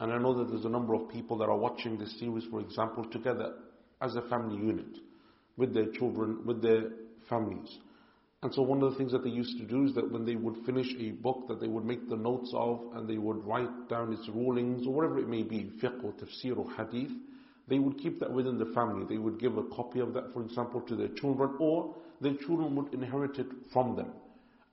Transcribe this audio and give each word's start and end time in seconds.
And 0.00 0.12
I 0.12 0.18
know 0.18 0.34
that 0.38 0.48
there's 0.48 0.64
a 0.64 0.70
number 0.70 0.94
of 0.94 1.08
people 1.08 1.38
that 1.38 1.48
are 1.48 1.56
watching 1.56 1.98
this 1.98 2.18
series, 2.20 2.44
for 2.50 2.60
example, 2.60 3.04
together 3.10 3.54
as 4.00 4.14
a 4.14 4.22
family 4.22 4.56
unit, 4.56 4.98
with 5.56 5.74
their 5.74 5.90
children, 5.90 6.46
with 6.46 6.62
their 6.62 6.90
families. 7.28 7.78
And 8.42 8.54
so 8.54 8.62
one 8.62 8.80
of 8.80 8.92
the 8.92 8.96
things 8.96 9.10
that 9.10 9.24
they 9.24 9.30
used 9.30 9.58
to 9.58 9.64
do 9.64 9.86
is 9.86 9.94
that 9.96 10.12
when 10.12 10.24
they 10.24 10.36
would 10.36 10.64
finish 10.64 10.86
a 11.00 11.10
book 11.10 11.48
that 11.48 11.60
they 11.60 11.66
would 11.66 11.84
make 11.84 12.08
the 12.08 12.16
notes 12.16 12.52
of 12.54 12.80
and 12.94 13.08
they 13.08 13.18
would 13.18 13.44
write 13.44 13.88
down 13.88 14.12
its 14.12 14.28
rulings 14.28 14.86
or 14.86 14.94
whatever 14.94 15.18
it 15.18 15.28
may 15.28 15.42
be, 15.42 15.72
fiqh 15.82 16.04
or 16.04 16.12
tafsir 16.12 16.56
or 16.56 16.70
hadith, 16.76 17.10
they 17.66 17.80
would 17.80 17.98
keep 17.98 18.20
that 18.20 18.32
within 18.32 18.56
the 18.56 18.66
family. 18.66 19.04
They 19.08 19.18
would 19.18 19.40
give 19.40 19.58
a 19.58 19.64
copy 19.64 19.98
of 19.98 20.14
that, 20.14 20.32
for 20.32 20.42
example, 20.42 20.80
to 20.82 20.94
their 20.94 21.08
children 21.08 21.56
or 21.58 21.96
their 22.20 22.34
children 22.34 22.76
would 22.76 22.94
inherit 22.94 23.38
it 23.38 23.48
from 23.72 23.96
them. 23.96 24.12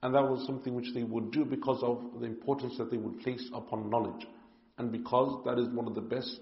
And 0.03 0.13
that 0.13 0.21
was 0.21 0.45
something 0.45 0.75
which 0.75 0.93
they 0.93 1.03
would 1.03 1.31
do 1.31 1.43
because 1.43 1.81
of 1.81 2.19
the 2.19 2.27
importance 2.27 2.77
that 2.77 2.91
they 2.91 2.97
would 2.97 3.19
place 3.21 3.49
upon 3.53 3.89
knowledge. 3.89 4.27
And 4.77 4.91
because 4.91 5.43
that 5.45 5.57
is 5.57 5.67
one 5.69 5.87
of 5.87 5.95
the 5.95 6.01
best 6.01 6.39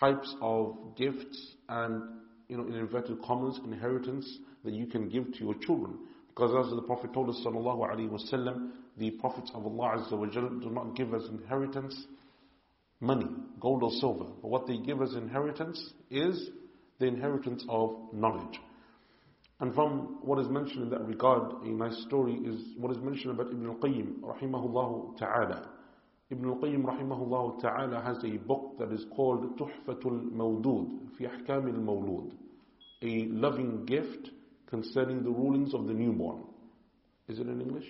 types 0.00 0.34
of 0.40 0.76
gifts 0.96 1.54
and, 1.68 2.02
you 2.48 2.56
know, 2.56 2.66
in 2.66 2.74
inverted 2.74 3.22
commas, 3.22 3.58
inheritance 3.64 4.38
that 4.64 4.74
you 4.74 4.86
can 4.86 5.08
give 5.08 5.32
to 5.34 5.44
your 5.44 5.54
children. 5.54 5.98
Because 6.28 6.66
as 6.66 6.74
the 6.74 6.82
Prophet 6.82 7.14
told 7.14 7.30
us, 7.30 7.40
sallallahu 7.46 7.90
alaihi 7.90 8.10
wasallam, 8.10 8.72
the 8.98 9.10
prophets 9.12 9.50
of 9.54 9.64
Allah 9.64 9.98
Azza 9.98 10.12
wa 10.12 10.26
Jalla 10.26 10.60
do 10.60 10.70
not 10.70 10.94
give 10.94 11.14
us 11.14 11.22
inheritance 11.30 11.96
money, 13.00 13.26
gold 13.60 13.82
or 13.82 13.90
silver. 14.00 14.26
But 14.42 14.48
what 14.48 14.66
they 14.66 14.78
give 14.78 15.00
as 15.00 15.14
inheritance 15.14 15.92
is 16.10 16.50
the 16.98 17.06
inheritance 17.06 17.64
of 17.68 17.96
knowledge. 18.12 18.58
And 19.60 19.74
from 19.74 20.18
what 20.22 20.38
is 20.38 20.48
mentioned 20.48 20.82
in 20.82 20.90
that 20.90 21.06
regard, 21.06 21.62
a 21.62 21.68
nice 21.68 21.96
story 22.06 22.34
is 22.34 22.60
what 22.76 22.94
is 22.94 23.02
mentioned 23.02 23.38
about 23.38 23.52
Ibn 23.52 23.66
al-Qayyim, 23.66 24.20
rahimahullah 24.20 25.18
ta'ala. 25.18 25.70
Ibn 26.28 26.44
al-Qayyim, 26.44 26.82
rahimahullah 26.82 27.60
ta'ala, 27.60 28.02
has 28.02 28.18
a 28.24 28.36
book 28.36 28.76
that 28.78 28.90
is 28.92 29.04
called 29.14 29.56
Tuhfatul 29.56 30.32
Mawdud, 30.32 31.16
fi 31.16 31.26
ahkam 31.26 31.66
al-mawlud. 31.72 32.32
A 33.02 33.26
loving 33.26 33.84
gift 33.84 34.30
concerning 34.66 35.22
the 35.22 35.30
rulings 35.30 35.72
of 35.72 35.86
the 35.86 35.92
newborn. 35.92 36.42
Is 37.28 37.38
it 37.38 37.46
in 37.46 37.60
English? 37.60 37.86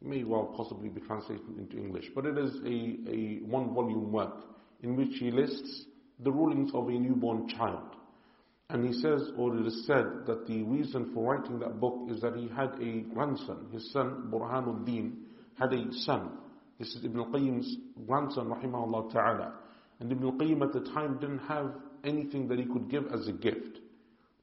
It 0.00 0.06
may 0.06 0.24
well 0.24 0.54
possibly 0.56 0.88
be 0.88 1.02
translated 1.02 1.58
into 1.58 1.76
English, 1.76 2.06
but 2.14 2.24
it 2.24 2.38
is 2.38 2.54
a, 2.64 3.10
a 3.10 3.40
one 3.46 3.74
volume 3.74 4.10
work 4.10 4.44
in 4.82 4.96
which 4.96 5.18
he 5.18 5.30
lists 5.30 5.84
the 6.20 6.32
rulings 6.32 6.70
of 6.72 6.88
a 6.88 6.92
newborn 6.92 7.48
child. 7.48 7.94
And 8.70 8.86
he 8.86 8.92
says, 9.00 9.30
or 9.36 9.56
it 9.56 9.66
is 9.66 9.86
said, 9.86 10.26
that 10.26 10.46
the 10.46 10.62
reason 10.62 11.12
for 11.12 11.34
writing 11.34 11.58
that 11.60 11.78
book 11.78 12.08
is 12.10 12.20
that 12.22 12.36
he 12.36 12.48
had 12.48 12.80
a 12.80 13.02
grandson. 13.14 13.68
His 13.72 13.92
son, 13.92 14.28
Burhanuddin, 14.32 15.12
had 15.58 15.72
a 15.72 15.92
son. 15.92 16.30
This 16.78 16.94
is 16.94 17.04
Ibn 17.04 17.18
al-Qayyim's 17.20 17.76
grandson, 18.06 18.46
rahimahullah 18.46 19.12
ta'ala. 19.12 19.54
And 20.00 20.12
Ibn 20.12 20.24
al-Qayyim 20.24 20.62
at 20.62 20.72
the 20.72 20.90
time 20.92 21.18
didn't 21.18 21.38
have 21.38 21.72
anything 22.04 22.48
that 22.48 22.58
he 22.58 22.66
could 22.66 22.90
give 22.90 23.06
as 23.12 23.26
a 23.28 23.32
gift. 23.32 23.80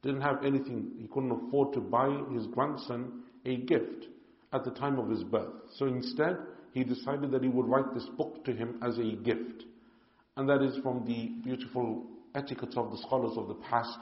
Didn't 0.01 0.21
have 0.21 0.43
anything, 0.43 0.91
he 0.99 1.07
couldn't 1.07 1.31
afford 1.31 1.73
to 1.73 1.79
buy 1.79 2.09
his 2.33 2.47
grandson 2.47 3.23
a 3.45 3.57
gift 3.57 4.07
at 4.51 4.63
the 4.63 4.71
time 4.71 4.99
of 4.99 5.09
his 5.09 5.23
birth. 5.23 5.53
So 5.77 5.85
instead, 5.85 6.37
he 6.73 6.83
decided 6.83 7.31
that 7.31 7.43
he 7.43 7.49
would 7.49 7.67
write 7.67 7.93
this 7.93 8.05
book 8.17 8.43
to 8.45 8.53
him 8.53 8.79
as 8.81 8.97
a 8.97 9.15
gift. 9.23 9.63
And 10.35 10.49
that 10.49 10.61
is 10.61 10.75
from 10.81 11.05
the 11.05 11.31
beautiful 11.43 12.05
etiquette 12.35 12.75
of 12.75 12.91
the 12.91 12.97
scholars 12.97 13.37
of 13.37 13.47
the 13.47 13.53
past. 13.55 13.97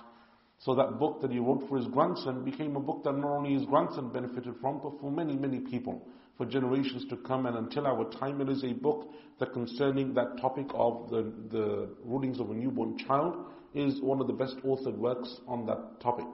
So 0.60 0.76
that 0.76 0.98
book 1.00 1.22
that 1.22 1.32
he 1.32 1.40
wrote 1.40 1.68
for 1.68 1.78
his 1.78 1.88
grandson 1.88 2.46
became 2.46 2.76
a 2.76 2.80
book 2.80 3.04
that 3.04 3.14
not 3.14 3.32
only 3.32 3.54
his 3.54 3.66
grandson 3.66 4.10
benefited 4.10 4.56
from, 4.62 4.80
but 4.82 5.00
for 5.02 5.12
many, 5.12 5.36
many 5.36 5.60
people, 5.60 6.08
for 6.42 6.50
generations 6.50 7.06
to 7.10 7.18
come. 7.18 7.46
And 7.46 7.56
until 7.56 7.86
our 7.86 8.10
time, 8.10 8.42
it 8.42 8.50
is 8.50 8.64
a 8.64 8.74
book 8.74 9.12
that 9.40 9.54
concerning 9.54 10.16
that 10.16 10.40
topic 10.42 10.66
of 10.74 11.10
the, 11.12 11.32
the 11.52 11.90
rulings 12.04 12.40
of 12.40 12.50
a 12.50 12.54
newborn 12.54 12.98
child 12.98 13.46
is 13.76 14.02
one 14.02 14.20
of 14.20 14.26
the 14.26 14.34
best 14.34 14.56
authored 14.66 14.98
works 14.98 15.40
on 15.48 15.68
that 15.68 16.02
topic. 16.02 16.26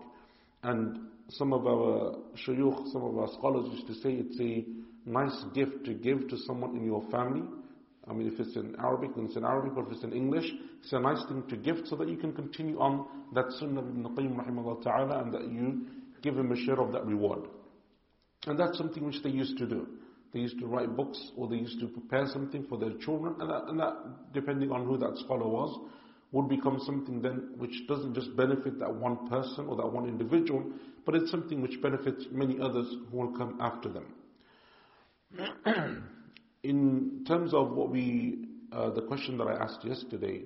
And 0.63 0.99
some 1.29 1.51
of 1.51 1.67
our 1.67 2.15
shuyukh, 2.47 2.91
some 2.93 3.03
of 3.03 3.17
our 3.17 3.27
scholars 3.33 3.67
used 3.73 3.87
to 3.87 3.95
say 3.95 4.13
it's 4.13 4.39
a 4.39 4.65
nice 5.09 5.43
gift 5.53 5.83
to 5.85 5.93
give 5.93 6.29
to 6.29 6.37
someone 6.45 6.77
in 6.77 6.85
your 6.85 7.03
family. 7.11 7.43
I 8.09 8.13
mean, 8.13 8.31
if 8.31 8.39
it's 8.39 8.55
in 8.55 8.77
Arabic, 8.79 9.13
then 9.15 9.25
it's 9.25 9.35
in 9.35 9.43
Arabic, 9.43 9.75
but 9.75 9.87
if 9.87 9.91
it's 9.91 10.03
in 10.03 10.13
English, 10.13 10.49
it's 10.81 10.93
a 10.93 10.99
nice 10.99 11.21
thing 11.27 11.43
to 11.49 11.57
gift 11.57 11.89
so 11.89 11.97
that 11.97 12.07
you 12.07 12.15
can 12.15 12.31
continue 12.31 12.79
on 12.79 13.05
that 13.35 13.51
sunnah 13.59 13.81
of 13.81 13.89
Ibn 13.89 14.03
Qayyim 14.15 14.83
ta'ala 14.83 15.21
and 15.21 15.33
that 15.33 15.51
you 15.51 15.85
give 16.21 16.37
him 16.37 16.53
a 16.53 16.55
share 16.55 16.79
of 16.79 16.93
that 16.93 17.05
reward. 17.05 17.49
And 18.45 18.57
that's 18.57 18.77
something 18.77 19.05
which 19.05 19.21
they 19.23 19.29
used 19.29 19.57
to 19.57 19.67
do. 19.67 19.87
They 20.33 20.39
used 20.39 20.59
to 20.59 20.67
write 20.67 20.95
books 20.95 21.31
or 21.35 21.47
they 21.47 21.55
used 21.55 21.79
to 21.79 21.87
prepare 21.87 22.27
something 22.27 22.65
for 22.67 22.77
their 22.77 22.93
children 22.99 23.35
and 23.39 23.49
that, 23.49 23.63
and 23.67 23.79
that 23.79 24.33
depending 24.33 24.71
on 24.71 24.85
who 24.85 24.97
that 24.97 25.17
scholar 25.17 25.47
was, 25.47 25.79
would 26.31 26.49
become 26.49 26.79
something 26.85 27.21
then 27.21 27.53
which 27.57 27.87
doesn't 27.87 28.13
just 28.13 28.35
benefit 28.35 28.77
that 28.79 28.93
one 28.93 29.27
person 29.29 29.65
or 29.67 29.75
that 29.77 29.87
one 29.87 30.07
individual, 30.07 30.63
but 31.05 31.15
it's 31.15 31.31
something 31.31 31.61
which 31.61 31.81
benefits 31.81 32.25
many 32.31 32.59
others 32.59 32.87
who 33.09 33.17
will 33.17 33.37
come 33.37 33.57
after 33.61 33.89
them. 33.89 34.13
In 36.63 37.23
terms 37.25 37.53
of 37.53 37.71
what 37.71 37.89
we, 37.89 38.45
uh, 38.73 38.89
the 38.89 39.03
question 39.03 39.37
that 39.37 39.47
I 39.47 39.53
asked 39.53 39.85
yesterday, 39.85 40.43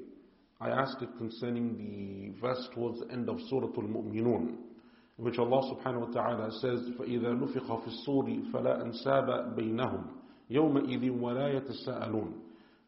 I 0.60 0.70
asked 0.70 1.02
it 1.02 1.10
concerning 1.18 1.76
the 1.78 2.40
verse 2.40 2.70
towards 2.76 3.00
the 3.00 3.12
end 3.12 3.28
of 3.30 3.40
Surah 3.50 3.68
Al-Mu'minun, 3.68 4.50
in 4.50 4.58
which 5.21 5.39
Allah 5.39 5.75
subhanahu 5.75 6.09
wa 6.09 6.13
ta'ala 6.13 6.51
says, 6.61 6.81
فَإِذَا 6.99 7.41
نُفِخَ 7.41 7.67
فِي 7.67 7.89
الصُّورِ 7.89 8.53
فَلَا 8.53 8.83
أَنْسَابَ 8.83 9.57
بَيْنَهُمْ 9.57 10.05
يَوْمَئِذٍ 10.51 11.11
وَلَا 11.21 11.61
يَتَسَاءَلُونَ 11.61 12.33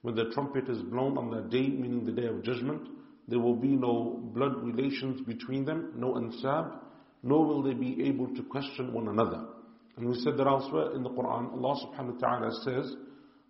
When 0.02 0.14
the 0.14 0.30
trumpet 0.34 0.68
is 0.68 0.82
blown 0.82 1.16
on 1.16 1.30
that 1.30 1.48
day, 1.50 1.68
meaning 1.68 2.04
the 2.04 2.12
day 2.12 2.26
of 2.26 2.42
judgment, 2.42 2.82
there 3.28 3.38
will 3.38 3.56
be 3.56 3.68
no 3.76 4.20
blood 4.34 4.62
relations 4.62 5.22
between 5.26 5.64
them, 5.64 5.92
no 5.96 6.14
ansab, 6.14 6.78
nor 7.22 7.46
will 7.46 7.62
they 7.62 7.74
be 7.74 8.06
able 8.06 8.28
to 8.34 8.42
question 8.44 8.92
one 8.92 9.08
another. 9.08 9.44
And 9.96 10.06
we 10.08 10.14
said 10.20 10.36
that 10.36 10.46
elsewhere 10.46 10.94
in 10.94 11.02
the 11.02 11.10
Quran, 11.10 11.52
Allah 11.52 11.76
subhanahu 11.86 12.20
wa 12.20 12.28
ta'ala 12.28 12.50
says, 12.64 12.94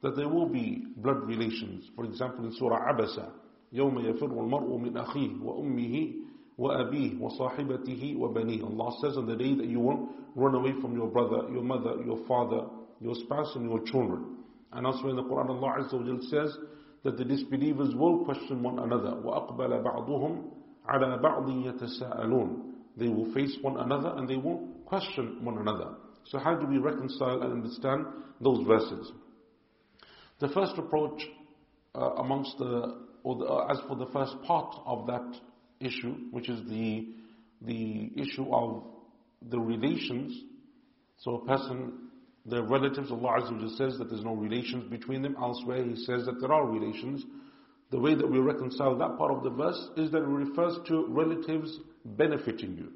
that 0.03 0.17
there 0.17 0.29
will 0.29 0.49
be 0.49 0.85
blood 0.97 1.27
relations. 1.27 1.85
For 1.97 2.05
example, 2.05 2.45
in 2.47 2.53
Surah 2.53 2.93
Abasa, 2.93 3.33
يوم 3.73 3.99
يفر 3.99 4.27
المرء 4.27 4.77
من 4.79 4.97
أخيه 4.97 5.43
وأمه 5.43 6.13
وأبيه 6.63 7.21
وصاحبته 7.23 8.17
وبنيه. 8.19 8.63
Allah 8.65 8.93
says 9.01 9.17
on 9.17 9.27
the 9.27 9.37
day 9.37 9.55
that 9.55 9.67
you 9.67 9.81
will 9.81 10.09
run 10.35 10.55
away 10.55 10.73
from 10.81 10.95
your 10.97 11.07
brother, 11.09 11.49
your 11.53 11.63
mother, 11.63 12.03
your 12.05 12.25
father, 12.27 12.67
your 13.01 13.15
spouse 13.15 13.55
and 13.55 13.69
your 13.71 13.81
children. 13.85 14.39
And 14.73 14.87
also 14.87 15.09
in 15.09 15.17
the 15.17 15.23
Quran 15.23 15.49
Allah 15.51 15.77
Azza 15.81 15.95
wa 15.95 16.19
says 16.29 16.57
that 17.05 17.17
the 17.17 17.25
disbelievers 17.25 17.95
will 17.95 18.25
question 18.25 18.63
one 18.63 18.79
another. 18.81 19.11
وَأَقْبَلَ 19.23 19.83
بَعْضُهُمْ 19.85 20.45
عَلَى 20.89 21.23
بَعْضٍ 21.23 21.49
يَتَسَاءَلُونَ 21.81 22.63
They 22.97 23.09
will 23.09 23.33
face 23.33 23.57
one 23.63 23.79
another 23.79 24.13
and 24.17 24.29
they 24.29 24.37
will 24.37 24.69
question 24.85 25.45
one 25.45 25.59
another. 25.59 25.95
So 26.25 26.39
how 26.39 26.55
do 26.57 26.67
we 26.67 26.79
reconcile 26.79 27.43
and 27.43 27.53
understand 27.53 28.05
those 28.41 28.67
verses? 28.67 29.13
The 30.41 30.49
first 30.49 30.73
approach 30.77 31.23
uh, 31.95 32.11
amongst 32.19 32.59
the, 32.59 32.97
or 33.23 33.37
the, 33.37 33.45
uh, 33.45 33.67
as 33.73 33.79
for 33.89 33.97
the 33.97 34.07
first 34.13 34.35
part 34.43 34.75
of 34.85 35.07
that 35.07 35.41
issue, 35.86 36.16
which 36.32 36.50
is 36.50 36.60
the, 36.70 37.08
the 37.62 38.12
issue 38.16 38.54
of 38.54 38.84
the 39.50 39.60
relations. 39.60 40.34
So 41.18 41.36
a 41.36 41.46
person, 41.46 42.10
the 42.46 42.64
relatives, 42.64 43.12
Allah 43.12 43.42
Azza 43.42 43.78
says 43.78 43.98
that 43.98 44.10
there's 44.10 44.24
no 44.24 44.34
relations 44.34 44.90
between 44.90 45.22
them. 45.22 45.36
Elsewhere 45.40 45.84
He 45.84 45.96
says 45.96 46.26
that 46.26 46.40
there 46.42 46.52
are 46.52 46.66
relations. 46.66 47.24
The 47.92 48.00
way 48.00 48.16
that 48.16 48.30
we 48.30 48.40
reconcile 48.40 48.98
that 48.98 49.18
part 49.18 49.32
of 49.32 49.44
the 49.44 49.52
verse 49.52 49.90
is 49.98 50.12
that 50.12 50.24
it 50.24 50.28
refers 50.28 50.78
to 50.88 51.06
relatives 51.10 51.80
benefiting 52.06 52.76
you. 52.78 52.92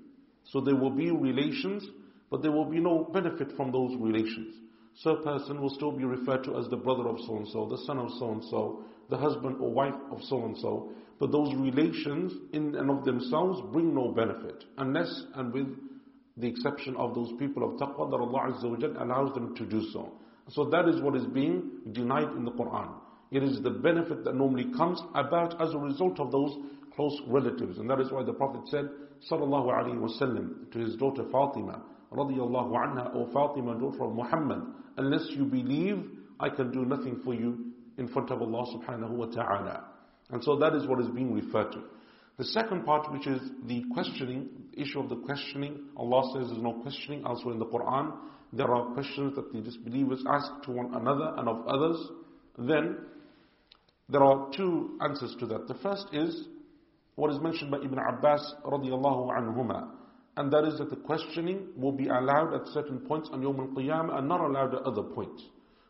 So 0.45 0.61
there 0.61 0.75
will 0.75 0.89
be 0.89 1.11
relations, 1.11 1.87
but 2.31 2.41
there 2.41 2.51
will 2.51 2.65
be 2.65 2.79
no 2.79 3.09
benefit 3.13 3.51
from 3.55 3.71
those 3.71 3.95
relations. 3.99 4.55
So 4.95 5.11
a 5.11 5.23
person 5.23 5.61
will 5.61 5.69
still 5.69 5.91
be 5.91 6.05
referred 6.05 6.43
to 6.45 6.57
as 6.57 6.67
the 6.69 6.77
brother 6.77 7.07
of 7.07 7.17
so 7.27 7.37
and 7.37 7.47
so, 7.47 7.67
the 7.69 7.77
son 7.85 7.99
of 7.99 8.09
so 8.17 8.31
and 8.31 8.43
so, 8.45 8.83
the 9.09 9.17
husband 9.17 9.57
or 9.59 9.71
wife 9.71 9.93
of 10.11 10.23
so 10.23 10.43
and 10.45 10.57
so. 10.57 10.91
But 11.19 11.31
those 11.31 11.53
relations 11.55 12.33
in 12.53 12.75
and 12.75 12.89
of 12.91 13.03
themselves 13.03 13.61
bring 13.73 13.93
no 13.95 14.11
benefit 14.11 14.63
unless 14.77 15.09
and 15.35 15.51
with 15.51 15.67
the 16.37 16.47
exception 16.47 16.95
of 16.97 17.15
those 17.15 17.31
people 17.39 17.63
of 17.63 17.79
taqwa 17.79 18.09
that 18.11 18.17
Allah 18.17 19.03
allows 19.03 19.33
them 19.33 19.55
to 19.55 19.65
do 19.65 19.81
so. 19.91 20.13
So 20.49 20.65
that 20.65 20.87
is 20.87 21.01
what 21.01 21.15
is 21.15 21.25
being 21.25 21.71
denied 21.91 22.29
in 22.37 22.45
the 22.45 22.51
Quran. 22.51 22.89
It 23.31 23.43
is 23.43 23.61
the 23.61 23.71
benefit 23.71 24.23
that 24.23 24.35
normally 24.35 24.71
comes 24.77 25.01
about 25.15 25.61
as 25.61 25.73
a 25.73 25.77
result 25.77 26.19
of 26.19 26.31
those 26.31 26.55
close 26.95 27.19
relatives. 27.27 27.79
And 27.79 27.89
that 27.89 27.99
is 27.99 28.11
why 28.11 28.23
the 28.23 28.33
Prophet 28.33 28.61
said, 28.69 28.89
Sallallahu 29.29 29.67
Alaihi 29.67 29.97
Wasallam, 29.97 30.71
to 30.71 30.79
his 30.79 30.95
daughter 30.95 31.23
Fatima, 31.31 31.81
radiyallahu 32.13 32.71
anha, 32.71 33.15
O 33.15 33.29
Fatima, 33.33 33.77
daughter 33.77 34.03
of 34.03 34.13
Muhammad, 34.13 34.61
unless 34.97 35.25
you 35.31 35.43
believe, 35.43 36.03
I 36.39 36.49
can 36.49 36.71
do 36.71 36.85
nothing 36.85 37.19
for 37.25 37.33
you 37.33 37.73
in 37.97 38.07
front 38.07 38.31
of 38.31 38.41
Allah 38.41 38.65
subhanahu 38.77 39.09
wa 39.09 39.25
ta'ala. 39.25 39.86
And 40.29 40.43
so 40.43 40.57
that 40.57 40.73
is 40.73 40.85
what 40.87 40.99
is 40.99 41.07
being 41.09 41.33
referred 41.33 41.71
to. 41.71 41.83
The 42.37 42.43
second 42.45 42.85
part, 42.85 43.11
which 43.11 43.25
is 43.25 43.41
the 43.65 43.83
questioning, 43.93 44.49
issue 44.73 44.99
of 44.99 45.09
the 45.09 45.15
questioning, 45.15 45.85
Allah 45.95 46.31
says 46.33 46.49
there's 46.49 46.61
no 46.61 46.73
questioning 46.81 47.23
elsewhere 47.25 47.53
in 47.53 47.59
the 47.59 47.65
Quran. 47.65 48.13
There 48.53 48.73
are 48.73 48.93
questions 48.93 49.35
that 49.35 49.51
the 49.51 49.61
disbelievers 49.61 50.23
ask 50.29 50.51
to 50.65 50.71
one 50.71 50.93
another 50.93 51.33
and 51.37 51.49
of 51.49 51.65
others. 51.67 51.97
Then, 52.59 52.97
there 54.09 54.23
are 54.23 54.49
two 54.55 54.97
answers 55.01 55.35
to 55.39 55.47
that. 55.47 55.67
The 55.67 55.73
first 55.75 56.07
is 56.13 56.47
what 57.15 57.31
is 57.31 57.39
mentioned 57.41 57.71
by 57.71 57.77
Ibn 57.77 57.97
Abbas 57.97 58.53
radiallahu 58.63 59.31
anhuma. 59.35 59.89
And 60.37 60.53
that 60.53 60.65
is 60.65 60.77
that 60.77 60.91
the 60.91 60.95
questioning 60.95 61.69
will 61.75 61.91
be 61.91 62.07
allowed 62.07 62.53
at 62.53 62.67
certain 62.67 62.99
points 62.99 63.29
on 63.33 63.41
Yawm 63.41 63.59
al-Qiyamah 63.59 64.19
and 64.19 64.27
not 64.27 64.41
allowed 64.41 64.75
at 64.75 64.83
other 64.83 65.01
points. 65.01 65.43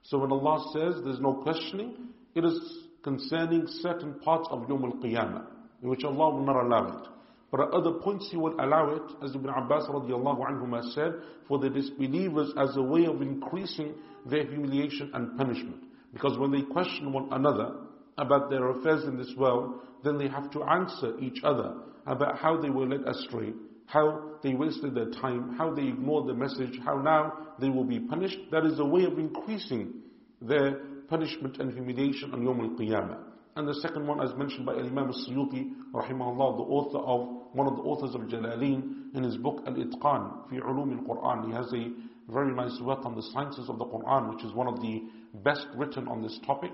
So 0.04 0.20
when 0.20 0.32
Allah 0.32 0.72
says 0.74 1.04
there's 1.04 1.20
no 1.20 1.34
questioning, 1.34 1.96
it 2.34 2.46
is 2.46 2.87
concerning 3.04 3.66
certain 3.82 4.20
parts 4.20 4.48
of 4.52 4.68
Yawm 4.68 4.84
al-Qiyamah, 4.84 5.46
in 5.84 5.90
which 5.90 6.04
Allah 6.04 6.36
will 6.36 6.46
not 6.46 6.64
allow 6.64 7.00
it. 7.00 7.08
But 7.52 7.62
at 7.62 7.70
other 7.70 7.94
points 8.04 8.28
He 8.30 8.38
will 8.38 8.60
allow 8.60 8.90
it, 8.94 9.24
as 9.24 9.34
Ibn 9.34 9.50
Abbas 9.50 9.88
radiallahu 9.88 10.40
anhuma 10.40 10.94
said, 10.94 11.14
for 11.48 11.60
the 11.60 11.70
disbelievers 11.70 12.52
as 12.58 12.76
a 12.76 12.82
way 12.82 13.06
of 13.06 13.22
increasing 13.22 13.96
their 14.26 14.46
humiliation 14.46 15.12
and 15.14 15.38
punishment. 15.38 15.84
Because 16.14 16.38
when 16.38 16.52
they 16.52 16.62
question 16.64 17.14
one 17.14 17.30
another 17.32 17.76
about 18.18 18.50
their 18.50 18.70
affairs 18.72 19.04
in 19.06 19.18
this 19.18 19.32
world, 19.38 19.82
then 20.04 20.18
they 20.18 20.28
have 20.28 20.52
to 20.52 20.64
answer 20.64 21.18
each 21.20 21.42
other 21.44 21.76
about 22.06 22.38
how 22.38 22.60
they 22.60 22.70
were 22.70 22.88
led 22.88 23.02
astray, 23.08 23.54
how 23.86 24.32
they 24.44 24.54
wasted 24.54 24.96
their 24.96 25.10
time, 25.12 25.56
how 25.58 25.74
they 25.74 25.84
ignored 25.84 26.28
the 26.28 26.34
message, 26.34 26.80
how 26.84 26.98
now 26.98 27.34
they 27.60 27.70
will 27.70 27.84
be 27.84 28.00
punished. 28.00 28.40
That 28.52 28.66
is 28.66 28.80
a 28.80 28.86
way 28.86 29.04
of 29.04 29.18
increasing 29.18 29.94
their 30.42 30.82
punishment 31.08 31.58
and 31.60 31.72
humiliation 31.74 32.34
on 32.34 32.42
Yawm 32.42 32.60
al-Qiyamah. 32.60 33.18
And 33.56 33.68
the 33.68 33.74
second 33.76 34.06
one, 34.06 34.22
as 34.22 34.36
mentioned 34.36 34.66
by 34.66 34.74
Imam 34.74 35.08
al-Suyuti, 35.08 35.72
rahimahullah, 35.94 36.58
the 36.58 36.64
author 36.64 37.00
of, 37.00 37.48
one 37.54 37.68
of 37.68 37.76
the 37.76 37.82
authors 37.82 38.14
of 38.14 38.22
Jalalain, 38.22 39.16
in 39.16 39.24
his 39.24 39.38
book 39.38 39.64
Al-Itqan, 39.66 40.50
fi 40.50 40.58
ulum 40.58 41.00
al-Quran. 41.00 41.48
He 41.48 41.54
has 41.54 41.74
a 41.74 42.32
very 42.32 42.54
nice 42.54 42.80
work 42.82 43.04
on 43.06 43.16
the 43.16 43.24
sciences 43.34 43.68
of 43.68 43.80
the 43.80 43.86
Quran, 43.86 44.34
which 44.36 44.44
is 44.44 44.54
one 44.54 44.68
of 44.68 44.80
the 44.82 45.02
best 45.44 45.66
written 45.76 46.08
on 46.08 46.22
this 46.22 46.40
topic. 46.46 46.72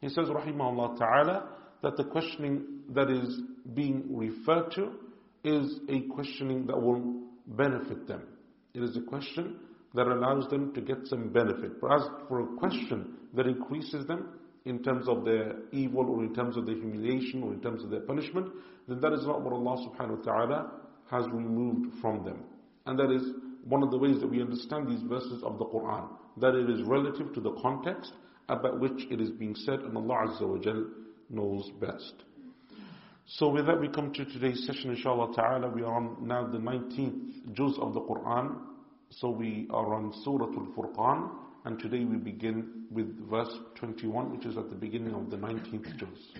He 0.00 0.08
says, 0.08 0.28
rahimahullah 0.28 0.98
ta'ala, 0.98 1.48
that 1.82 1.96
the 1.96 2.04
questioning 2.04 2.64
that 2.94 3.10
is 3.10 3.42
being 3.74 4.04
referred 4.08 4.70
to 4.72 4.92
is 5.44 5.80
a 5.88 6.00
questioning 6.14 6.66
that 6.66 6.80
will 6.80 7.24
benefit 7.46 8.06
them. 8.06 8.22
It 8.74 8.82
is 8.82 8.96
a 8.96 9.02
question 9.02 9.56
that 9.94 10.06
allows 10.06 10.48
them 10.48 10.72
to 10.74 10.80
get 10.80 11.06
some 11.06 11.28
benefit. 11.28 11.80
But 11.80 11.92
as 11.94 12.02
for 12.28 12.40
a 12.40 12.56
question 12.58 13.14
that 13.34 13.46
increases 13.46 14.06
them 14.06 14.38
in 14.64 14.82
terms 14.82 15.08
of 15.08 15.24
their 15.24 15.54
evil 15.72 16.08
or 16.08 16.22
in 16.22 16.34
terms 16.34 16.56
of 16.56 16.66
their 16.66 16.76
humiliation 16.76 17.42
or 17.42 17.52
in 17.52 17.60
terms 17.60 17.82
of 17.82 17.90
their 17.90 18.00
punishment, 18.00 18.48
then 18.88 19.00
that 19.00 19.12
is 19.12 19.26
not 19.26 19.42
what 19.42 19.52
Allah 19.52 19.88
subhanahu 19.88 20.18
wa 20.18 20.24
ta'ala 20.24 20.70
has 21.10 21.26
removed 21.32 22.00
from 22.00 22.24
them. 22.24 22.44
And 22.86 22.98
that 22.98 23.10
is 23.10 23.22
one 23.64 23.82
of 23.82 23.90
the 23.90 23.98
ways 23.98 24.20
that 24.20 24.30
we 24.30 24.40
understand 24.40 24.88
these 24.88 25.02
verses 25.02 25.42
of 25.44 25.58
the 25.58 25.64
Quran, 25.66 26.08
that 26.38 26.54
it 26.54 26.70
is 26.70 26.82
relative 26.82 27.32
to 27.34 27.40
the 27.40 27.52
context 27.60 28.12
about 28.48 28.80
which 28.80 29.06
it 29.10 29.20
is 29.20 29.30
being 29.30 29.54
said 29.54 29.80
and 29.80 29.96
Allah 29.96 30.26
Azza 30.28 30.48
wa 30.48 30.58
Jal 30.58 30.84
knows 31.30 31.70
best. 31.80 32.14
So 33.26 33.48
with 33.48 33.66
that 33.66 33.80
we 33.80 33.88
come 33.88 34.12
to 34.12 34.24
today's 34.24 34.66
session 34.66 34.90
inshallah 34.90 35.34
ta'ala. 35.34 35.68
We 35.70 35.82
are 35.82 35.94
on 35.94 36.26
now 36.26 36.46
the 36.46 36.58
19th 36.58 37.52
juz 37.54 37.78
of 37.78 37.94
the 37.94 38.00
Quran. 38.00 38.58
So 39.20 39.28
we 39.30 39.66
are 39.70 39.94
on 39.94 40.12
Surah 40.24 40.46
Al-Furqan 40.46 41.30
and 41.66 41.78
today 41.78 42.04
we 42.04 42.16
begin 42.16 42.86
with 42.90 43.28
verse 43.28 43.52
21 43.76 44.30
which 44.32 44.46
is 44.46 44.56
at 44.56 44.70
the 44.70 44.74
beginning 44.76 45.14
of 45.14 45.30
the 45.30 45.36
19th 45.36 45.96
juz. 45.98 46.32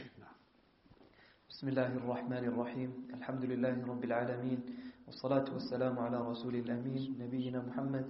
بسم 1.50 1.68
الله 1.68 1.96
الرحمن 2.02 2.44
الرحيم 2.48 2.90
الحمد 3.14 3.44
لله 3.44 3.86
رب 3.86 4.04
العالمين 4.04 4.60
والصلاة 5.06 5.44
والسلام 5.52 5.98
على 5.98 6.18
رسول 6.30 6.54
الأمين 6.56 7.16
نبينا 7.20 7.62
محمد 7.68 8.06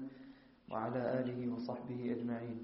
وعلى 0.70 1.00
آله 1.20 1.52
وصحبه 1.52 2.00
أجمعين 2.16 2.58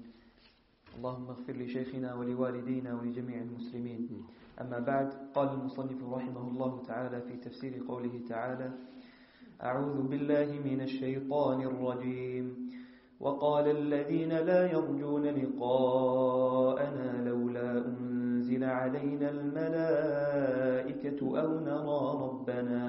اللهم 0.97 1.27
اغفر 1.29 1.53
لشيخنا 1.53 2.13
ولوالدينا 2.15 2.93
ولجميع 2.95 3.37
المسلمين 3.41 4.23
أما 4.61 4.79
بعد 4.79 5.09
قال 5.35 5.49
المصنف 5.53 5.99
رحمه 6.03 6.47
الله 6.47 6.83
تعالى 6.87 7.21
في 7.21 7.33
تفسير 7.37 7.83
قوله 7.87 8.21
تعالى 8.29 8.71
أعوذ 9.62 10.08
بالله 10.08 10.60
من 10.64 10.80
الشيطان 10.80 11.60
الرجيم 11.62 12.70
وقال 13.20 13.70
الذين 13.70 14.28
لا 14.32 14.70
يرجون 14.72 15.24
لقاءنا 15.26 17.28
لولا 17.28 17.86
أنزل 17.86 18.64
علينا 18.64 19.30
الملائكة 19.30 21.20
أو 21.40 21.60
نرى 21.60 22.00
ربنا 22.26 22.84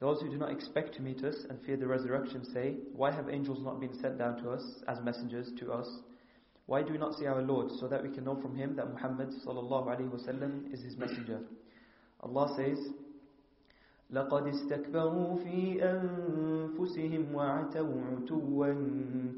Those 0.00 0.20
who 0.22 0.30
do 0.30 0.36
not 0.38 0.52
expect 0.52 0.94
to 0.94 1.02
meet 1.02 1.24
us 1.24 1.34
and 1.50 1.58
fear 1.66 1.76
the 1.76 1.86
resurrection 1.86 2.44
say, 2.54 2.76
Why 2.94 3.10
have 3.10 3.28
angels 3.28 3.58
not 3.62 3.80
been 3.80 3.92
sent 4.00 4.18
down 4.18 4.40
to 4.42 4.50
us 4.50 4.62
as 4.86 4.98
messengers 5.02 5.50
to 5.58 5.72
us? 5.72 5.88
Why 6.66 6.82
do 6.82 6.92
we 6.92 6.98
not 6.98 7.14
see 7.18 7.26
our 7.26 7.42
Lord 7.42 7.72
so 7.80 7.88
that 7.88 8.02
we 8.04 8.10
can 8.10 8.24
know 8.24 8.36
from 8.40 8.54
him 8.54 8.76
that 8.76 8.92
Muhammad 8.92 9.30
sallallahu 9.44 9.88
alaihi 9.88 10.10
wasallam 10.10 10.72
is 10.72 10.82
his 10.82 10.96
messenger? 10.96 11.40
Allah 12.20 12.54
says, 12.56 12.78
لقد 14.12 14.46
استكبروا 14.46 15.36
في 15.36 15.82
أنفسهم 15.84 17.34
وعتوا 17.34 18.00
عتوا 18.02 18.72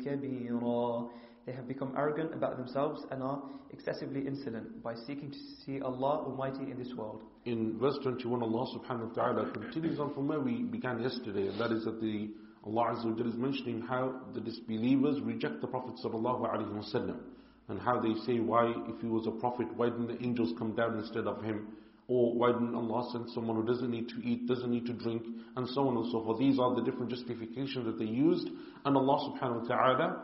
كبيرا 0.05 1.11
They 1.47 1.53
have 1.53 1.67
become 1.67 1.95
arrogant 1.97 2.35
about 2.35 2.59
themselves 2.59 3.03
and 3.11 3.23
are 3.23 3.43
excessively 3.73 4.27
insolent 4.27 4.83
by 4.83 4.95
seeking 4.95 5.31
to 5.31 5.39
see 5.65 5.81
Allah 5.81 6.25
Almighty 6.27 6.71
in 6.71 6.79
this 6.79 6.93
world. 6.95 7.23
In 7.47 7.79
verse 7.79 7.99
21, 8.03 8.43
Allah 8.43 8.67
subhanahu 8.79 9.09
wa 9.09 9.15
ta'ala 9.15 9.51
continues 9.53 9.99
on 9.99 10.13
from 10.15 10.29
where 10.29 10.39
we 10.39 10.63
began 10.63 11.03
yesterday, 11.03 11.49
and 11.49 11.59
that 11.59 11.73
is 11.73 11.85
that 11.87 12.01
the 12.01 12.29
Allah 12.65 12.95
Azza 12.95 13.07
wa 13.07 13.27
is 13.27 13.35
mentioning 13.37 13.81
how 13.81 14.21
the 14.35 14.41
disbelievers 14.41 15.21
reject 15.23 15.63
the 15.63 15.67
Prophet 15.67 15.95
sallallahu 16.05 16.43
alaihi 16.43 16.73
wasallam, 16.73 17.19
and 17.69 17.81
how 17.81 17.99
they 17.99 18.15
say, 18.27 18.39
why, 18.39 18.73
if 18.89 19.01
he 19.01 19.07
was 19.07 19.27
a 19.27 19.31
prophet, 19.31 19.67
why 19.77 19.87
didn't 19.89 20.09
the 20.09 20.23
angels 20.23 20.53
come 20.59 20.75
down 20.75 20.99
instead 20.99 21.27
of 21.27 21.43
him? 21.43 21.69
Or 22.09 22.35
why 22.35 22.53
didn't 22.53 22.75
Allah 22.75 23.09
send 23.13 23.31
someone 23.31 23.57
who 23.57 23.65
doesn't 23.65 23.91
need 23.91 24.09
to 24.09 24.17
eat, 24.25 24.49
doesn't 24.49 24.71
need 24.71 24.87
to 24.87 24.93
drink, 24.93 25.23
and 25.57 25.69
so 25.69 25.87
on 25.87 25.97
and 25.97 26.11
so 26.11 26.25
forth. 26.25 26.39
These 26.41 26.59
are 26.59 26.75
the 26.75 26.83
different 26.83 27.11
justifications 27.11 27.85
that 27.87 27.99
they 27.99 28.11
used, 28.11 28.49
and 28.85 28.97
Allah 28.97 29.31
subhanahu 29.31 29.63
wa 29.63 29.69
ta'ala 29.69 30.23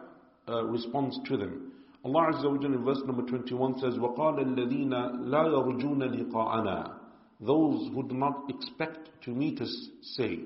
uh, 0.49 0.65
responds 0.65 1.17
to 1.29 1.37
them. 1.37 1.73
Allah 2.05 2.33
Azza 2.33 2.51
wa 2.51 2.59
Jalla 2.59 2.75
in 2.77 2.85
verse 2.85 3.01
number 3.07 3.23
21 3.23 3.79
says, 3.81 3.95
وَقَالَ 3.95 4.39
الَّذِينَ 4.39 4.91
لَا 4.91 5.47
يَرْجُونَ 5.47 6.31
لِقَاءَنَا 6.33 6.95
Those 7.41 7.89
who 7.95 8.03
do 8.09 8.15
not 8.15 8.45
expect 8.49 9.11
to 9.25 9.31
meet 9.31 9.61
us 9.61 9.89
say. 10.03 10.41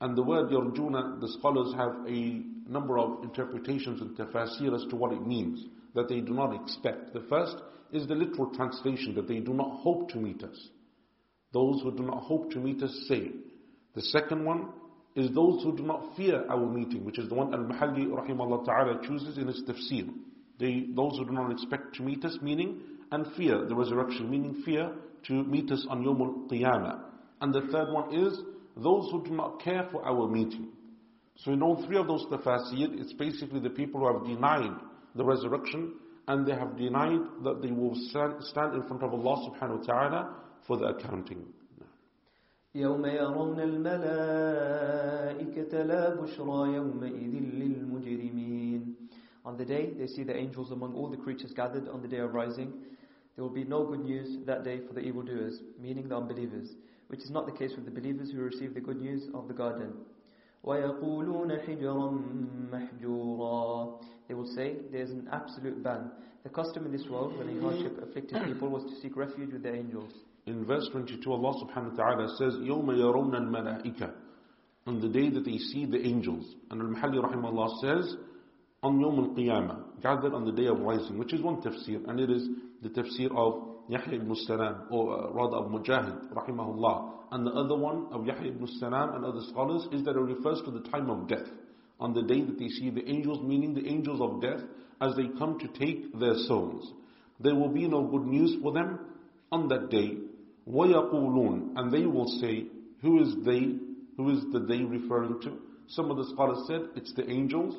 And 0.00 0.16
the 0.16 0.22
word 0.22 0.50
yarjuna, 0.50 1.20
the 1.20 1.28
scholars 1.38 1.72
have 1.76 1.94
a 2.08 2.42
number 2.68 2.98
of 2.98 3.22
interpretations 3.22 4.00
and 4.00 4.16
tafsir 4.16 4.74
as 4.74 4.84
to 4.90 4.96
what 4.96 5.12
it 5.12 5.24
means, 5.26 5.64
that 5.94 6.08
they 6.08 6.20
do 6.20 6.32
not 6.34 6.54
expect. 6.60 7.12
The 7.12 7.24
first 7.28 7.56
is 7.91 8.07
the 8.07 8.15
literal 8.15 8.53
translation 8.55 9.15
that 9.15 9.27
they 9.27 9.39
do 9.39 9.53
not 9.53 9.79
hope 9.79 10.09
to 10.09 10.17
meet 10.17 10.43
us. 10.43 10.69
Those 11.53 11.81
who 11.81 11.95
do 11.95 12.03
not 12.03 12.23
hope 12.23 12.51
to 12.51 12.59
meet 12.59 12.81
us 12.83 13.05
say. 13.07 13.31
The 13.95 14.01
second 14.01 14.45
one 14.45 14.69
is 15.15 15.31
those 15.33 15.63
who 15.63 15.75
do 15.75 15.83
not 15.83 16.15
fear 16.15 16.45
our 16.49 16.67
meeting, 16.67 17.03
which 17.03 17.17
is 17.17 17.29
the 17.29 17.35
one 17.35 17.53
Al-Mahalli 17.53 18.07
rahimahullah 18.07 18.65
ta'ala 18.65 19.01
chooses 19.07 19.37
in 19.37 19.47
his 19.47 19.63
tafsir. 19.67 20.07
They, 20.59 20.87
those 20.95 21.17
who 21.17 21.25
do 21.25 21.31
not 21.31 21.51
expect 21.51 21.95
to 21.95 22.03
meet 22.03 22.23
us, 22.25 22.37
meaning, 22.41 22.81
and 23.11 23.25
fear 23.35 23.65
the 23.65 23.75
resurrection, 23.75 24.29
meaning 24.29 24.61
fear 24.65 24.91
to 25.27 25.33
meet 25.43 25.71
us 25.71 25.85
on 25.89 26.03
Yawm 26.03 26.19
al-Qiyamah. 26.21 26.99
And 27.41 27.53
the 27.53 27.61
third 27.71 27.91
one 27.91 28.13
is 28.13 28.37
those 28.75 29.09
who 29.11 29.23
do 29.23 29.31
not 29.31 29.61
care 29.61 29.87
for 29.91 30.05
our 30.05 30.27
meeting. 30.27 30.69
So 31.37 31.51
in 31.51 31.61
all 31.61 31.85
three 31.85 31.97
of 31.97 32.07
those 32.07 32.25
tafasir, 32.25 32.99
it's 32.99 33.13
basically 33.13 33.59
the 33.59 33.69
people 33.69 34.01
who 34.01 34.13
have 34.13 34.25
denied 34.25 34.79
the 35.15 35.23
resurrection 35.23 35.93
and 36.28 36.46
they 36.46 36.54
have 36.54 36.76
denied 36.76 37.20
that 37.44 37.60
they 37.62 37.70
will 37.70 37.94
stand 37.94 38.74
in 38.74 38.82
front 38.82 39.02
of 39.02 39.12
Allah 39.12 39.50
subhanahu 39.50 39.78
wa 39.80 39.84
ta'ala 39.84 40.34
for 40.66 40.76
the 40.76 40.86
accounting. 40.86 41.44
يوم 42.74 43.04
يرون 43.06 43.60
الملائكة 43.60 44.62
لا 45.82 46.14
بشرى 46.14 46.74
يومئذ 46.74 47.34
للمجرمين 47.54 48.94
On 49.44 49.56
the 49.58 49.64
day 49.64 49.90
they 49.98 50.06
see 50.06 50.22
the 50.22 50.34
angels 50.36 50.70
among 50.70 50.94
all 50.94 51.10
the 51.10 51.16
creatures 51.18 51.52
gathered 51.52 51.88
on 51.88 52.00
the 52.00 52.08
day 52.08 52.18
of 52.18 52.32
rising, 52.32 52.72
there 53.34 53.44
will 53.44 53.50
be 53.50 53.64
no 53.64 53.84
good 53.84 54.04
news 54.04 54.38
that 54.46 54.62
day 54.64 54.80
for 54.86 54.94
the 54.94 55.00
evildoers, 55.00 55.60
meaning 55.80 56.08
the 56.08 56.16
unbelievers, 56.16 56.70
which 57.08 57.20
is 57.20 57.30
not 57.30 57.44
the 57.46 57.52
case 57.52 57.72
with 57.76 57.84
the 57.84 57.90
believers 57.90 58.30
who 58.30 58.40
receive 58.40 58.72
the 58.72 58.80
good 58.80 59.00
news 59.00 59.28
of 59.34 59.48
the 59.48 59.54
garden. 59.54 59.92
وَيَقُولُونَ 60.64 61.50
حِجْرًا 61.66 62.10
مَحْجُورًا 62.72 64.00
They 64.28 64.34
will 64.34 64.50
say, 64.54 64.76
there 64.90 65.02
is 65.02 65.10
an 65.10 65.28
absolute 65.32 65.82
ban. 65.82 66.10
The 66.42 66.48
custom 66.48 66.86
in 66.86 66.92
this 66.92 67.06
world, 67.08 67.38
when 67.38 67.56
a 67.56 67.60
hardship 67.60 67.98
afflicted 68.02 68.42
people, 68.44 68.68
was 68.68 68.82
to 68.84 69.00
seek 69.00 69.16
refuge 69.16 69.52
with 69.52 69.62
the 69.62 69.74
angels. 69.74 70.12
In 70.46 70.64
verse 70.64 70.88
22, 70.90 71.32
Allah 71.32 71.54
subhanahu 71.64 71.96
wa 71.96 72.04
ta'ala 72.04 72.36
says, 72.36 72.54
يَوْمَ 72.54 72.86
يَرَوْنَ 72.86 73.32
الْمَلَائِكَةِ 73.32 74.12
On 74.86 75.00
the 75.00 75.08
day 75.08 75.30
that 75.30 75.44
they 75.44 75.58
see 75.58 75.86
the 75.86 76.04
angels. 76.04 76.56
And 76.70 76.80
Al-Mahalli 76.80 77.22
rahimahullah 77.22 77.80
says, 77.80 78.16
on 78.82 78.98
Yawm 78.98 79.18
al-Qiyamah, 79.18 80.02
gathered 80.02 80.34
on 80.34 80.44
the 80.44 80.50
day 80.50 80.66
of 80.66 80.80
rising, 80.80 81.16
which 81.16 81.32
is 81.32 81.40
one 81.40 81.62
tafsir, 81.62 82.08
and 82.08 82.18
it 82.18 82.28
is 82.30 82.48
the 82.82 82.88
tafsir 82.88 83.30
of 83.36 83.68
Yahya 83.88 84.14
ibn 84.14 84.34
Salam, 84.34 84.88
or 84.90 85.12
uh, 85.12 85.30
rather 85.32 85.58
of 85.58 85.70
Mujahid, 85.70 86.32
rahimahullah. 86.32 87.10
And 87.30 87.46
the 87.46 87.52
other 87.52 87.76
one 87.76 88.08
of 88.10 88.26
Yahya 88.26 88.48
ibn 88.48 88.66
Salam 88.80 89.14
and 89.14 89.24
other 89.24 89.40
scholars 89.50 89.86
is 89.92 90.02
that 90.04 90.16
it 90.16 90.20
refers 90.20 90.60
to 90.64 90.72
the 90.72 90.80
time 90.90 91.08
of 91.10 91.28
death. 91.28 91.46
On 92.00 92.14
the 92.14 92.22
day 92.22 92.40
that 92.42 92.58
they 92.58 92.68
see 92.68 92.90
the 92.90 93.08
angels, 93.08 93.40
meaning 93.42 93.74
the 93.74 93.86
angels 93.86 94.20
of 94.20 94.40
death, 94.42 94.60
as 95.00 95.14
they 95.16 95.28
come 95.38 95.58
to 95.58 95.68
take 95.78 96.18
their 96.18 96.34
souls. 96.46 96.92
There 97.40 97.54
will 97.54 97.68
be 97.68 97.88
no 97.88 98.02
good 98.04 98.26
news 98.26 98.56
for 98.62 98.72
them 98.72 98.98
on 99.50 99.68
that 99.68 99.90
day 99.90 100.16
وَيَقُولُونَ 100.68 101.72
And 101.76 101.92
they 101.92 102.06
will 102.06 102.28
say, 102.40 102.66
who 103.00 103.22
is 103.22 103.34
they? 103.44 103.76
Who 104.16 104.30
is 104.30 104.44
the 104.52 104.60
they 104.60 104.82
referring 104.82 105.40
to? 105.42 105.58
Some 105.88 106.10
of 106.10 106.16
the 106.16 106.28
scholars 106.32 106.64
said, 106.68 106.82
it's 106.94 107.12
the 107.14 107.28
angels. 107.28 107.74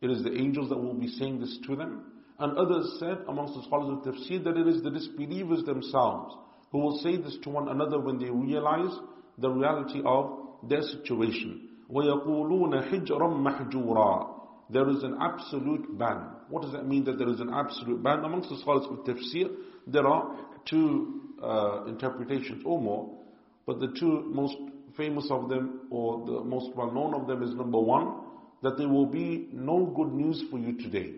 It 0.00 0.10
is 0.10 0.22
the 0.22 0.34
angels 0.34 0.68
that 0.70 0.78
will 0.78 0.94
be 0.94 1.08
saying 1.08 1.40
this 1.40 1.58
to 1.66 1.76
them. 1.76 2.12
And 2.38 2.56
others 2.58 2.96
said, 2.98 3.18
amongst 3.28 3.54
the 3.54 3.62
scholars 3.62 3.98
of 3.98 4.14
tafsir, 4.14 4.42
that 4.44 4.56
it 4.56 4.66
is 4.66 4.82
the 4.82 4.90
disbelievers 4.90 5.62
themselves 5.64 6.34
who 6.70 6.78
will 6.78 6.98
say 6.98 7.16
this 7.16 7.36
to 7.44 7.50
one 7.50 7.68
another 7.68 8.00
when 8.00 8.18
they 8.18 8.28
realize 8.30 8.94
the 9.38 9.48
reality 9.48 10.02
of 10.04 10.38
their 10.68 10.82
situation. 10.82 11.68
وَيَقُولُونَ 11.90 12.90
حِجْرًا 12.90 13.28
مَحْجُورًا 13.28 14.36
There 14.70 14.88
is 14.90 15.02
an 15.04 15.16
absolute 15.20 15.96
ban. 15.96 16.30
What 16.48 16.62
does 16.62 16.72
that 16.72 16.86
mean 16.86 17.04
that 17.04 17.18
there 17.18 17.28
is 17.28 17.40
an 17.40 17.50
absolute 17.52 18.02
ban? 18.02 18.24
Amongst 18.24 18.48
the 18.48 18.58
scholars 18.58 18.86
of 18.90 19.04
tafsir, 19.04 19.50
there 19.86 20.06
are 20.06 20.36
two 20.64 21.20
uh, 21.42 21.84
interpretations 21.86 22.62
or 22.64 22.80
more, 22.80 23.18
but 23.66 23.78
the 23.78 23.88
two 23.98 24.24
most 24.32 24.56
famous 24.96 25.28
of 25.30 25.48
them 25.48 25.82
or 25.90 26.24
the 26.26 26.44
most 26.44 26.74
well 26.74 26.90
known 26.90 27.14
of 27.14 27.26
them 27.26 27.42
is 27.42 27.54
number 27.54 27.78
one, 27.78 28.20
that 28.62 28.76
there 28.78 28.88
will 28.88 29.06
be 29.06 29.48
no 29.52 29.86
good 29.86 30.12
news 30.12 30.42
for 30.50 30.58
you 30.58 30.76
today. 30.78 31.14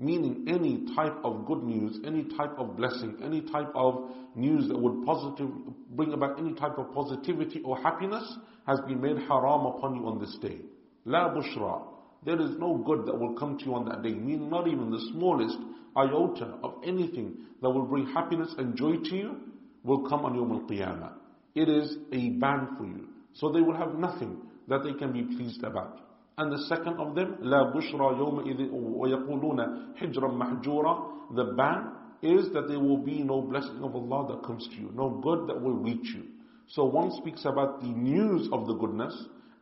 Meaning 0.00 0.46
any 0.48 0.86
type 0.96 1.14
of 1.22 1.44
good 1.44 1.62
news, 1.62 1.98
any 2.06 2.24
type 2.36 2.58
of 2.58 2.74
blessing, 2.74 3.16
any 3.22 3.42
type 3.42 3.70
of 3.74 4.10
news 4.34 4.66
that 4.68 4.78
would 4.78 5.04
positive, 5.04 5.50
bring 5.90 6.14
about 6.14 6.38
any 6.38 6.54
type 6.54 6.78
of 6.78 6.90
positivity 6.94 7.60
or 7.62 7.76
happiness 7.76 8.24
has 8.66 8.80
been 8.88 8.98
made 8.98 9.18
haram 9.28 9.66
upon 9.66 9.96
you 9.96 10.06
on 10.06 10.18
this 10.18 10.34
day. 10.40 10.56
La 11.04 11.28
bushra. 11.34 11.82
There 12.24 12.40
is 12.40 12.52
no 12.58 12.78
good 12.78 13.04
that 13.06 13.18
will 13.18 13.34
come 13.34 13.58
to 13.58 13.64
you 13.66 13.74
on 13.74 13.84
that 13.90 14.02
day. 14.02 14.12
Meaning 14.14 14.48
not 14.48 14.68
even 14.68 14.90
the 14.90 15.00
smallest 15.12 15.58
iota 15.94 16.54
of 16.62 16.76
anything 16.82 17.36
that 17.60 17.68
will 17.68 17.84
bring 17.84 18.06
happiness 18.06 18.54
and 18.56 18.76
joy 18.76 18.96
to 18.96 19.14
you 19.14 19.36
will 19.84 20.08
come 20.08 20.24
on 20.24 20.34
Yawm 20.34 20.62
al-Qiyamah. 20.62 21.12
It 21.54 21.68
is 21.68 21.96
a 22.12 22.30
ban 22.30 22.76
for 22.78 22.86
you. 22.86 23.08
So 23.34 23.52
they 23.52 23.60
will 23.60 23.76
have 23.76 23.94
nothing 23.94 24.38
that 24.68 24.82
they 24.82 24.94
can 24.94 25.12
be 25.12 25.36
pleased 25.36 25.62
about. 25.62 26.00
And 26.39 26.51
the 26.51 26.65
second 26.67 26.99
of 26.99 27.15
them, 27.15 27.37
لا 27.41 27.73
بشرى 27.73 28.17
يومئذ 28.17 28.69
ويقولون 28.73 29.95
حجرا 29.95 30.31
محجورا 30.31 31.11
The 31.35 31.53
ban 31.55 31.91
is 32.21 32.51
that 32.53 32.67
there 32.67 32.79
will 32.79 32.97
be 32.97 33.23
no 33.23 33.41
blessing 33.41 33.81
of 33.83 33.95
Allah 33.95 34.35
that 34.35 34.45
comes 34.45 34.67
to 34.67 34.75
you, 34.75 34.91
no 34.93 35.21
good 35.23 35.47
that 35.47 35.61
will 35.61 35.75
reach 35.75 36.13
you. 36.13 36.23
So 36.67 36.85
one 36.85 37.11
speaks 37.11 37.45
about 37.45 37.81
the 37.81 37.87
news 37.87 38.49
of 38.51 38.67
the 38.67 38.73
goodness, 38.73 39.13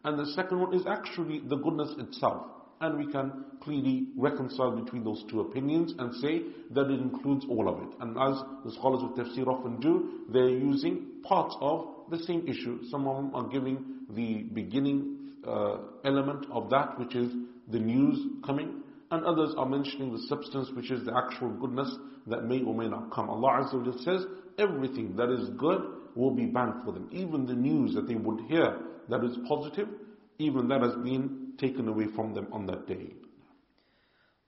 and 0.04 0.18
the 0.18 0.25
second 0.34 0.60
one 0.60 0.74
is 0.74 0.86
actually 0.88 1.40
the 1.48 1.58
goodness 1.58 1.90
itself. 1.98 2.48
And 2.82 2.98
we 2.98 3.12
can 3.12 3.46
clearly 3.62 4.08
reconcile 4.18 4.72
between 4.72 5.04
those 5.04 5.24
two 5.30 5.42
opinions 5.42 5.94
and 5.98 6.13
say 6.16 6.42
that 6.72 6.90
it 6.90 7.00
includes 7.00 7.46
all 7.50 7.70
of 7.70 7.82
it. 7.82 7.96
And 8.02 8.18
as 8.18 8.42
the 8.66 8.72
scholars 8.72 9.04
of 9.04 9.12
tafsir 9.12 9.48
often 9.48 9.80
do, 9.80 10.25
they're 10.30 10.50
using 10.50 11.22
parts 11.24 11.56
of 11.62 11.88
the 12.10 12.20
same 12.20 12.46
issue. 12.48 12.80
Some 12.90 13.08
of 13.08 13.16
them 13.16 13.36
are 13.36 13.48
giving 13.48 13.86
the 14.10 14.44
beginning 14.54 15.17
uh, 15.48 15.78
element 16.04 16.46
of 16.52 16.70
that, 16.70 16.98
which 17.00 17.16
is 17.16 17.32
the 17.70 17.80
news 17.80 18.20
coming, 18.46 18.82
and 19.12 19.25
others 19.25 19.54
are 19.58 19.68
mentioning 19.68 20.12
the 20.12 20.22
substance, 20.28 20.70
which 20.75 20.92
is 20.92 21.04
the 21.06 21.16
actual 21.16 21.50
goodness 21.50 21.96
that 22.28 22.46
may 22.46 22.62
or 22.63 22.74
may 22.74 22.88
not 22.88 23.12
come. 23.12 23.30
Allah 23.30 23.63
Azza 23.63 23.86
wa 23.86 23.92
says, 24.04 24.25
everything 24.58 25.16
that 25.16 25.30
is 25.30 25.50
good 25.58 25.82
will 26.16 26.32
be 26.32 26.46
banned 26.46 26.84
for 26.86 26.92
them. 26.92 27.10
Even 27.12 27.46
the 27.46 27.54
news 27.54 27.94
that 27.96 28.08
they 28.08 28.16
would 28.16 28.42
hear 28.48 28.80
that 29.10 29.24
is 29.24 29.38
positive, 29.48 29.88
even 30.40 30.68
that 30.70 30.82
has 30.82 30.96
been 31.04 31.54
taken 31.58 31.88
away 31.88 32.06
from 32.16 32.34
them 32.34 32.48
on 32.52 32.66
that 32.68 32.88
day. 32.88 33.13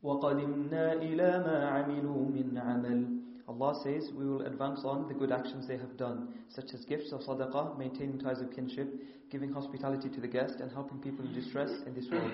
وَقَدِمْنَا 0.04 1.02
إِلَى 1.02 1.46
مَا 1.46 1.58
عَمِلُوا 1.74 2.32
مِنْ 2.32 2.54
عَمَلٍ 2.54 3.20
Allah 3.51 3.81
says, 3.83 4.13
We 4.17 4.27
will 4.27 4.43
advance 4.43 4.83
on 4.85 5.09
the 5.09 5.15
good 5.15 5.33
actions 5.33 5.67
they 5.67 5.77
have 5.77 5.97
done, 5.97 6.29
such 6.51 6.73
as 6.73 6.85
gifts 6.85 7.11
of 7.11 7.23
sadaqah, 7.23 7.77
maintaining 7.77 8.21
ties 8.21 8.41
of 8.41 8.53
kinship, 8.55 8.89
giving 9.29 9.53
hospitality 9.53 10.09
to 10.09 10.21
the 10.21 10.29
guest, 10.29 10.61
and 10.61 10.71
helping 10.71 10.99
people 10.99 11.25
in 11.25 11.35
distress 11.35 11.71
in 11.85 11.93
this 11.93 12.07
world. 12.13 12.31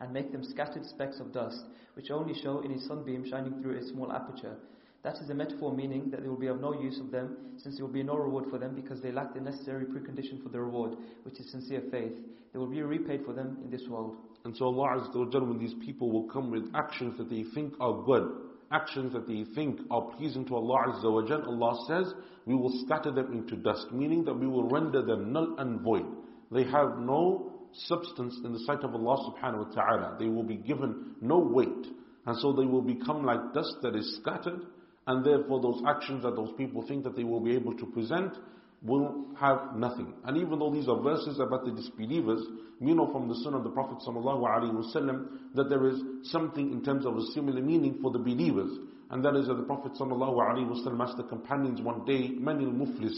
And 0.00 0.12
make 0.12 0.32
them 0.32 0.42
scattered 0.42 0.84
specks 0.84 1.20
of 1.20 1.32
dust, 1.32 1.64
which 1.94 2.10
only 2.10 2.34
show 2.34 2.58
in 2.60 2.72
a 2.72 2.80
sunbeam 2.80 3.24
shining 3.30 3.62
through 3.62 3.78
a 3.78 3.84
small 3.84 4.12
aperture. 4.12 4.56
That 5.04 5.18
is 5.18 5.30
a 5.30 5.34
metaphor 5.34 5.72
meaning 5.72 6.10
that 6.10 6.22
they 6.22 6.28
will 6.28 6.36
be 6.36 6.48
of 6.48 6.60
no 6.60 6.72
use 6.82 6.98
of 6.98 7.12
them, 7.12 7.36
since 7.56 7.76
there 7.76 7.86
will 7.86 7.92
be 7.92 8.02
no 8.02 8.16
reward 8.16 8.46
for 8.50 8.58
them 8.58 8.74
because 8.74 9.00
they 9.00 9.12
lack 9.12 9.32
the 9.32 9.40
necessary 9.40 9.84
precondition 9.84 10.42
for 10.42 10.48
the 10.48 10.60
reward, 10.60 10.96
which 11.22 11.38
is 11.38 11.48
sincere 11.52 11.82
faith. 11.92 12.18
They 12.52 12.58
will 12.58 12.66
be 12.66 12.82
repaid 12.82 13.24
for 13.24 13.32
them 13.32 13.58
in 13.62 13.70
this 13.70 13.86
world. 13.88 14.16
And 14.44 14.56
so 14.56 14.66
Allah 14.66 15.00
Azza 15.00 15.46
when 15.46 15.58
these 15.58 15.74
people 15.84 16.10
will 16.10 16.28
come 16.30 16.50
with 16.50 16.70
actions 16.74 17.18
that 17.18 17.28
they 17.28 17.44
think 17.54 17.74
are 17.80 18.02
good, 18.04 18.28
actions 18.70 19.12
that 19.12 19.26
they 19.26 19.44
think 19.54 19.80
are 19.90 20.02
pleasing 20.16 20.44
to 20.46 20.56
Allah 20.56 20.84
Azza 20.88 21.04
wa 21.04 21.66
Allah 21.66 21.84
says, 21.86 22.14
we 22.46 22.54
will 22.54 22.72
scatter 22.84 23.10
them 23.10 23.32
into 23.32 23.56
dust, 23.56 23.86
meaning 23.92 24.24
that 24.24 24.34
we 24.34 24.46
will 24.46 24.68
render 24.68 25.02
them 25.02 25.32
null 25.32 25.56
and 25.58 25.80
void. 25.80 26.06
They 26.50 26.64
have 26.64 26.98
no 26.98 27.52
substance 27.72 28.38
in 28.44 28.52
the 28.52 28.60
sight 28.60 28.80
of 28.80 28.94
Allah 28.94 29.32
subhanahu 29.32 29.68
wa 29.68 29.74
ta'ala. 29.74 30.16
They 30.18 30.28
will 30.28 30.42
be 30.44 30.56
given 30.56 31.14
no 31.20 31.38
weight. 31.38 31.86
And 32.26 32.36
so 32.38 32.52
they 32.52 32.64
will 32.64 32.82
become 32.82 33.24
like 33.24 33.52
dust 33.54 33.76
that 33.82 33.94
is 33.96 34.18
scattered 34.20 34.60
and 35.06 35.24
therefore 35.24 35.60
those 35.60 35.82
actions 35.88 36.22
that 36.22 36.36
those 36.36 36.52
people 36.56 36.86
think 36.86 37.02
that 37.04 37.16
they 37.16 37.24
will 37.24 37.40
be 37.40 37.54
able 37.54 37.74
to 37.74 37.86
present 37.86 38.34
will 38.82 39.26
have 39.38 39.74
nothing. 39.76 40.12
And 40.24 40.36
even 40.36 40.58
though 40.58 40.72
these 40.72 40.88
are 40.88 41.00
verses 41.00 41.40
about 41.40 41.64
the 41.64 41.72
disbelievers, 41.72 42.42
we 42.80 42.94
know 42.94 43.10
from 43.10 43.28
the 43.28 43.34
Sunnah 43.36 43.58
of 43.58 43.64
the 43.64 43.70
Prophet 43.70 43.98
ﷺ 44.06 45.26
that 45.54 45.68
there 45.68 45.86
is 45.88 46.00
something 46.24 46.70
in 46.72 46.84
terms 46.84 47.04
of 47.04 47.16
a 47.16 47.22
similar 47.34 47.60
meaning 47.60 47.98
for 48.00 48.12
the 48.12 48.18
believers. 48.18 48.70
And 49.10 49.24
that 49.24 49.34
is 49.36 49.48
that 49.48 49.54
the 49.56 49.64
Prophet 49.64 49.92
ﷺ 49.98 51.00
asked 51.00 51.16
the 51.16 51.24
companions 51.24 51.80
one 51.80 52.04
day, 52.04 52.28
Many 52.38 52.66
muflis 52.66 53.16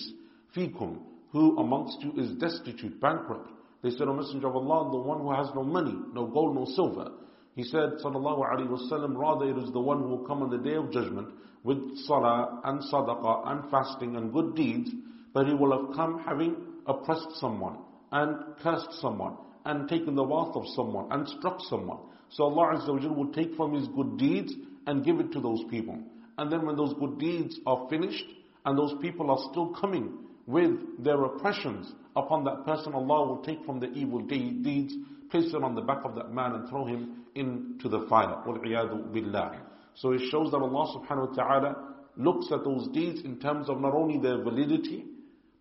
fikum, 0.56 0.98
who 1.32 1.58
amongst 1.58 2.00
you 2.02 2.12
is 2.16 2.32
destitute, 2.38 3.00
bankrupt? 3.00 3.50
They 3.82 3.90
said, 3.90 4.08
O 4.08 4.14
Messenger 4.14 4.48
of 4.48 4.56
Allah, 4.56 4.90
the 4.90 4.98
one 4.98 5.20
who 5.20 5.32
has 5.32 5.48
no 5.54 5.62
money, 5.62 5.94
no 6.14 6.26
gold, 6.26 6.54
no 6.54 6.64
silver. 6.74 7.10
He 7.54 7.64
said, 7.64 7.94
Sallallahu 8.04 8.40
Alaihi 8.48 8.68
Wasallam, 8.68 9.16
rather 9.16 9.50
it 9.50 9.62
is 9.62 9.72
the 9.72 9.80
one 9.80 10.00
who 10.00 10.08
will 10.08 10.26
come 10.26 10.42
on 10.42 10.50
the 10.50 10.58
day 10.58 10.76
of 10.76 10.90
judgment 10.92 11.28
with 11.64 11.78
salah 12.06 12.60
and 12.64 12.80
sadaqah 12.80 13.48
and 13.50 13.70
fasting 13.70 14.16
and 14.16 14.32
good 14.32 14.54
deeds, 14.54 14.90
but 15.32 15.46
he 15.46 15.54
will 15.54 15.72
have 15.72 15.96
come 15.96 16.22
having 16.24 16.56
oppressed 16.86 17.36
someone 17.40 17.78
and 18.12 18.56
cursed 18.62 19.00
someone 19.00 19.36
and 19.64 19.88
taken 19.88 20.14
the 20.14 20.22
wealth 20.22 20.56
of 20.56 20.64
someone 20.74 21.06
and 21.10 21.28
struck 21.28 21.60
someone. 21.68 21.98
So 22.30 22.44
Allah 22.44 22.78
Azza 22.78 22.88
wa 22.88 23.12
will 23.12 23.32
take 23.32 23.54
from 23.56 23.74
his 23.74 23.86
good 23.88 24.16
deeds 24.16 24.52
and 24.86 25.04
give 25.04 25.20
it 25.20 25.32
to 25.32 25.40
those 25.40 25.62
people. 25.70 25.98
And 26.38 26.50
then 26.50 26.64
when 26.64 26.76
those 26.76 26.94
good 26.94 27.18
deeds 27.18 27.58
are 27.66 27.86
finished, 27.90 28.24
and 28.64 28.78
those 28.78 28.94
people 29.00 29.30
are 29.30 29.38
still 29.50 29.68
coming 29.68 30.12
with 30.46 31.02
their 31.02 31.22
oppressions 31.24 31.92
upon 32.16 32.44
that 32.44 32.64
person, 32.64 32.92
Allah 32.92 33.26
will 33.26 33.42
take 33.42 33.64
from 33.64 33.80
the 33.80 33.90
evil 33.92 34.20
deeds, 34.20 34.94
place 35.30 35.52
it 35.54 35.62
on 35.62 35.74
the 35.74 35.80
back 35.80 36.04
of 36.04 36.14
that 36.16 36.32
man 36.32 36.52
and 36.54 36.68
throw 36.68 36.84
him 36.84 37.24
into 37.34 37.88
the 37.88 38.06
fire. 38.08 38.36
billah. 38.44 39.62
So 39.94 40.12
it 40.12 40.22
shows 40.30 40.50
that 40.50 40.58
Allah 40.58 40.98
subhanahu 40.98 41.28
wa 41.30 41.34
ta'ala 41.34 41.76
looks 42.16 42.46
at 42.52 42.64
those 42.64 42.88
deeds 42.88 43.22
in 43.24 43.38
terms 43.38 43.68
of 43.68 43.80
not 43.80 43.94
only 43.94 44.18
their 44.18 44.42
validity, 44.42 45.04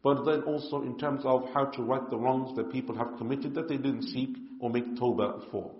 but 0.03 0.25
then 0.25 0.43
also 0.43 0.83
in 0.83 0.99
terms 0.99 1.23
of 1.25 1.49
how 1.55 1.65
to 1.65 1.83
right 1.83 2.09
the 2.11 2.17
wrongs 2.17 2.55
that 2.57 2.71
people 2.71 2.95
have 2.97 3.17
committed 3.17 3.55
that 3.55 3.69
they 3.69 3.77
didn't 3.79 4.03
seek 4.03 4.37
or 4.61 4.71
make 4.71 4.95
tawbah 4.97 5.51
for. 5.51 5.71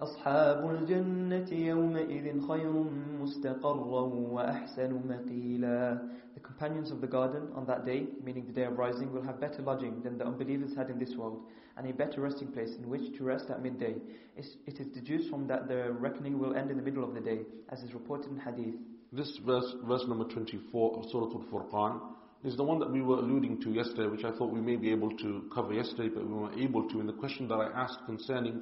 أصحاب 0.00 0.70
الجنة 0.70 1.52
يومئذ 1.52 2.40
خير 2.48 2.72
مستقرا 3.20 4.00
وأحسن 4.32 4.92
مقيلا 5.08 6.10
The 6.34 6.40
companions 6.40 6.90
of 6.90 7.00
the 7.00 7.06
garden 7.06 7.48
on 7.54 7.66
that 7.66 7.84
day, 7.84 8.06
meaning 8.24 8.46
the 8.46 8.52
day 8.52 8.64
of 8.64 8.78
rising, 8.78 9.12
will 9.12 9.20
have 9.22 9.40
better 9.40 9.60
lodging 9.60 10.00
than 10.02 10.16
the 10.16 10.24
unbelievers 10.24 10.74
had 10.74 10.88
in 10.88 10.98
this 10.98 11.14
world, 11.16 11.42
and 11.76 11.86
a 11.86 11.92
better 11.92 12.20
resting 12.22 12.48
place 12.48 12.76
in 12.78 12.88
which 12.88 13.14
to 13.18 13.24
rest 13.24 13.50
at 13.50 13.62
midday. 13.62 13.96
It 14.36 14.80
is 14.80 14.86
deduced 14.94 15.28
from 15.28 15.46
that 15.48 15.68
the 15.68 15.92
reckoning 15.92 16.38
will 16.38 16.54
end 16.54 16.70
in 16.70 16.76
the 16.78 16.82
middle 16.82 17.04
of 17.04 17.12
the 17.12 17.20
day, 17.20 17.40
as 17.68 17.82
is 17.82 17.92
reported 17.92 18.30
in 18.30 18.38
hadith. 18.38 18.76
This 19.12 19.38
verse, 19.44 19.74
verse 19.84 20.04
number 20.06 20.24
24 20.24 20.98
of 20.98 21.10
Surah 21.10 21.26
Al-Furqan, 21.26 22.00
is 22.45 22.55
the 22.55 22.63
one 22.63 22.77
that 22.79 22.91
we 22.91 23.01
were 23.01 23.17
alluding 23.17 23.59
to 23.61 23.71
yesterday, 23.71 24.07
which 24.07 24.23
I 24.23 24.31
thought 24.37 24.53
we 24.53 24.61
may 24.61 24.75
be 24.75 24.91
able 24.91 25.09
to 25.17 25.49
cover 25.53 25.73
yesterday, 25.73 26.09
but 26.09 26.27
we 26.27 26.33
weren't 26.33 26.61
able 26.61 26.87
to. 26.89 26.99
In 26.99 27.07
the 27.07 27.13
question 27.13 27.47
that 27.47 27.55
I 27.55 27.71
asked 27.75 27.99
concerning 28.05 28.61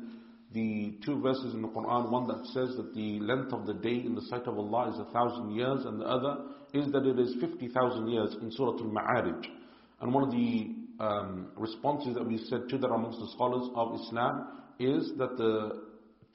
the 0.54 0.98
two 1.06 1.20
verses 1.22 1.54
in 1.54 1.62
the 1.62 1.68
Quran, 1.68 2.10
one 2.10 2.28
that 2.28 2.46
says 2.54 2.78
that 2.78 2.94
the 2.96 3.20
length 3.20 3.52
of 3.52 3.66
the 3.66 3.74
day 3.74 3.96
in 4.06 4.16
the 4.16 4.22
sight 4.22 4.48
of 4.48 4.58
Allah 4.58 4.94
is 4.94 5.00
a 5.00 5.12
thousand 5.12 5.52
years, 5.54 5.84
and 5.86 6.00
the 6.00 6.06
other 6.06 6.38
is 6.74 6.92
that 6.94 7.06
it 7.06 7.20
is 7.20 7.36
50,000 7.42 8.08
years 8.08 8.36
in 8.42 8.52
Surah 8.52 8.72
Al-Ma'arij. 8.72 9.46
And 10.00 10.14
one 10.14 10.24
of 10.24 10.32
the 10.32 10.76
um, 11.00 11.52
responses 11.58 12.14
that 12.14 12.26
we 12.26 12.38
said 12.50 12.70
to 12.70 12.78
that 12.78 12.88
amongst 12.88 13.20
the 13.20 13.30
scholars 13.34 13.70
of 13.76 14.00
Islam 14.00 14.48
is 14.80 15.12
that 15.18 15.38
the 15.38 15.84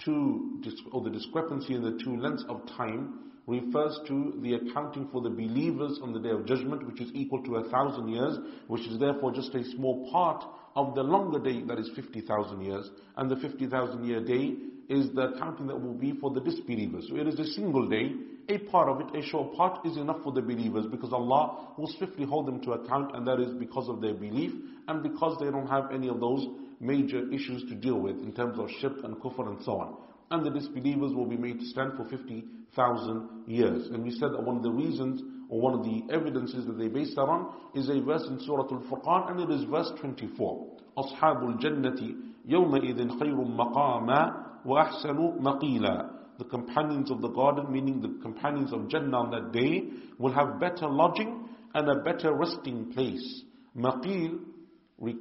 two, 0.05 0.61
or 0.93 1.03
the 1.03 1.11
discrepancy 1.11 1.75
in 1.75 1.83
the 1.83 1.99
two 2.05 2.17
lengths 2.17 2.45
of 2.49 2.67
time 2.77 3.28
refers 3.49 3.99
to 4.07 4.39
the 4.43 4.55
accounting 4.55 5.09
for 5.11 5.23
the 5.23 5.31
believers 5.31 5.99
on 6.03 6.13
the 6.13 6.21
day 6.21 6.31
of 6.31 6.45
judgment, 6.45 6.87
which 6.87 7.01
is 7.01 7.11
equal 7.15 7.43
to 7.43 7.57
a 7.57 7.69
thousand 7.71 8.09
years, 8.09 8.39
which 8.67 8.87
is 8.87 8.99
therefore 9.01 9.33
just 9.33 9.55
a 9.55 9.65
small 9.71 10.11
part 10.13 10.45
of 10.77 10.95
the 10.95 11.03
longer 11.03 11.39
day 11.39 11.63
that 11.63 11.79
is 11.79 11.91
50,000 11.97 12.61
years. 12.63 12.91
And 13.17 13.31
the 13.31 13.37
50,000 13.37 14.05
year 14.05 14.23
day 14.23 14.55
is 14.89 15.11
the 15.15 15.33
accounting 15.33 15.67
that 15.67 15.81
will 15.81 15.95
be 15.95 16.13
for 16.21 16.31
the 16.31 16.41
disbelievers. 16.41 17.07
So 17.09 17.17
it 17.17 17.27
is 17.27 17.39
a 17.41 17.47
single 17.53 17.89
day. 17.89 18.13
A 18.51 18.59
part 18.71 18.89
of 18.89 19.01
it, 19.01 19.19
a 19.19 19.23
short 19.27 19.55
part, 19.55 19.85
is 19.85 19.97
enough 19.97 20.23
for 20.23 20.33
the 20.33 20.41
believers 20.41 20.87
because 20.91 21.13
Allah 21.13 21.75
will 21.77 21.91
swiftly 21.99 22.27
hold 22.27 22.47
them 22.47 22.61
to 22.63 22.73
account, 22.73 23.15
and 23.15 23.27
that 23.27 23.41
is 23.41 23.53
because 23.55 23.89
of 23.89 24.01
their 24.01 24.15
belief 24.15 24.53
and 24.89 25.03
because 25.03 25.37
they 25.41 25.51
don't 25.51 25.67
have 25.67 25.91
any 25.93 26.09
of 26.09 26.21
those 26.21 26.47
major 26.81 27.31
issues 27.33 27.63
to 27.69 27.75
deal 27.75 27.99
with 27.99 28.17
in 28.23 28.33
terms 28.33 28.59
of 28.59 28.71
shirk 28.81 29.05
and 29.05 29.17
kufr 29.17 29.49
and 29.49 29.63
so 29.65 29.73
on 29.73 29.97
And 30.32 30.46
the 30.46 30.50
disbelievers 30.50 31.14
will 31.14 31.28
be 31.28 31.38
made 31.38 31.60
to 31.60 31.66
stand 31.68 31.94
for 31.96 32.06
50,000 32.06 33.30
years. 33.46 33.88
And 33.90 34.04
we 34.04 34.12
said 34.12 34.32
that 34.32 34.44
one 34.44 34.58
of 34.58 34.64
the 34.64 34.72
reasons 34.72 35.22
or 35.50 35.62
one 35.62 35.74
of 35.74 35.84
the 35.84 36.02
evidences 36.12 36.66
that 36.66 36.78
they 36.78 36.88
based 36.88 37.16
that 37.16 37.22
on 37.22 37.54
is 37.76 37.90
a 37.90 38.02
verse 38.02 38.24
in 38.28 38.40
Surah 38.40 38.64
Al-Furqan 38.64 39.32
and 39.32 39.40
it 39.42 39.54
is 39.54 39.64
verse 39.66 39.92
24. 40.00 40.70
أصحاب 40.98 41.44
الجنة 41.44 42.16
يومئذ 42.48 43.20
خير 43.20 43.36
مقاما 43.36 44.46
وأحسن 44.66 45.42
مقيلا 45.42 46.10
The 46.40 46.46
companions 46.46 47.12
of 47.12 47.22
the 47.22 47.30
garden, 47.30 47.72
meaning 47.72 48.02
the 48.02 48.20
companions 48.24 48.74
of 48.74 48.90
Jannah 48.90 49.18
on 49.18 49.32
that 49.32 49.52
day, 49.52 49.84
will 50.18 50.34
have 50.34 50.60
better 50.60 50.88
lodging 50.88 51.48
and 51.76 51.88
a 51.88 52.02
better 52.02 52.34
resting 52.34 52.92
place. 52.92 53.44
Maqil 53.78 54.40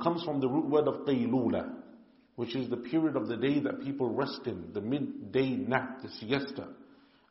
comes 0.03 0.23
from 0.25 0.41
the 0.41 0.49
root 0.49 0.71
word 0.71 0.89
of 0.89 1.07
qaylula, 1.07 1.76
which 2.38 2.56
is 2.56 2.70
the 2.70 2.78
period 2.78 3.16
of 3.16 3.28
the 3.28 3.36
day 3.36 3.60
that 3.60 3.82
people 3.82 4.10
rest 4.10 4.42
in, 4.46 4.72
the 4.72 4.80
midday 4.80 5.50
nap, 5.50 6.04
the 6.04 6.10
siesta. 6.20 6.68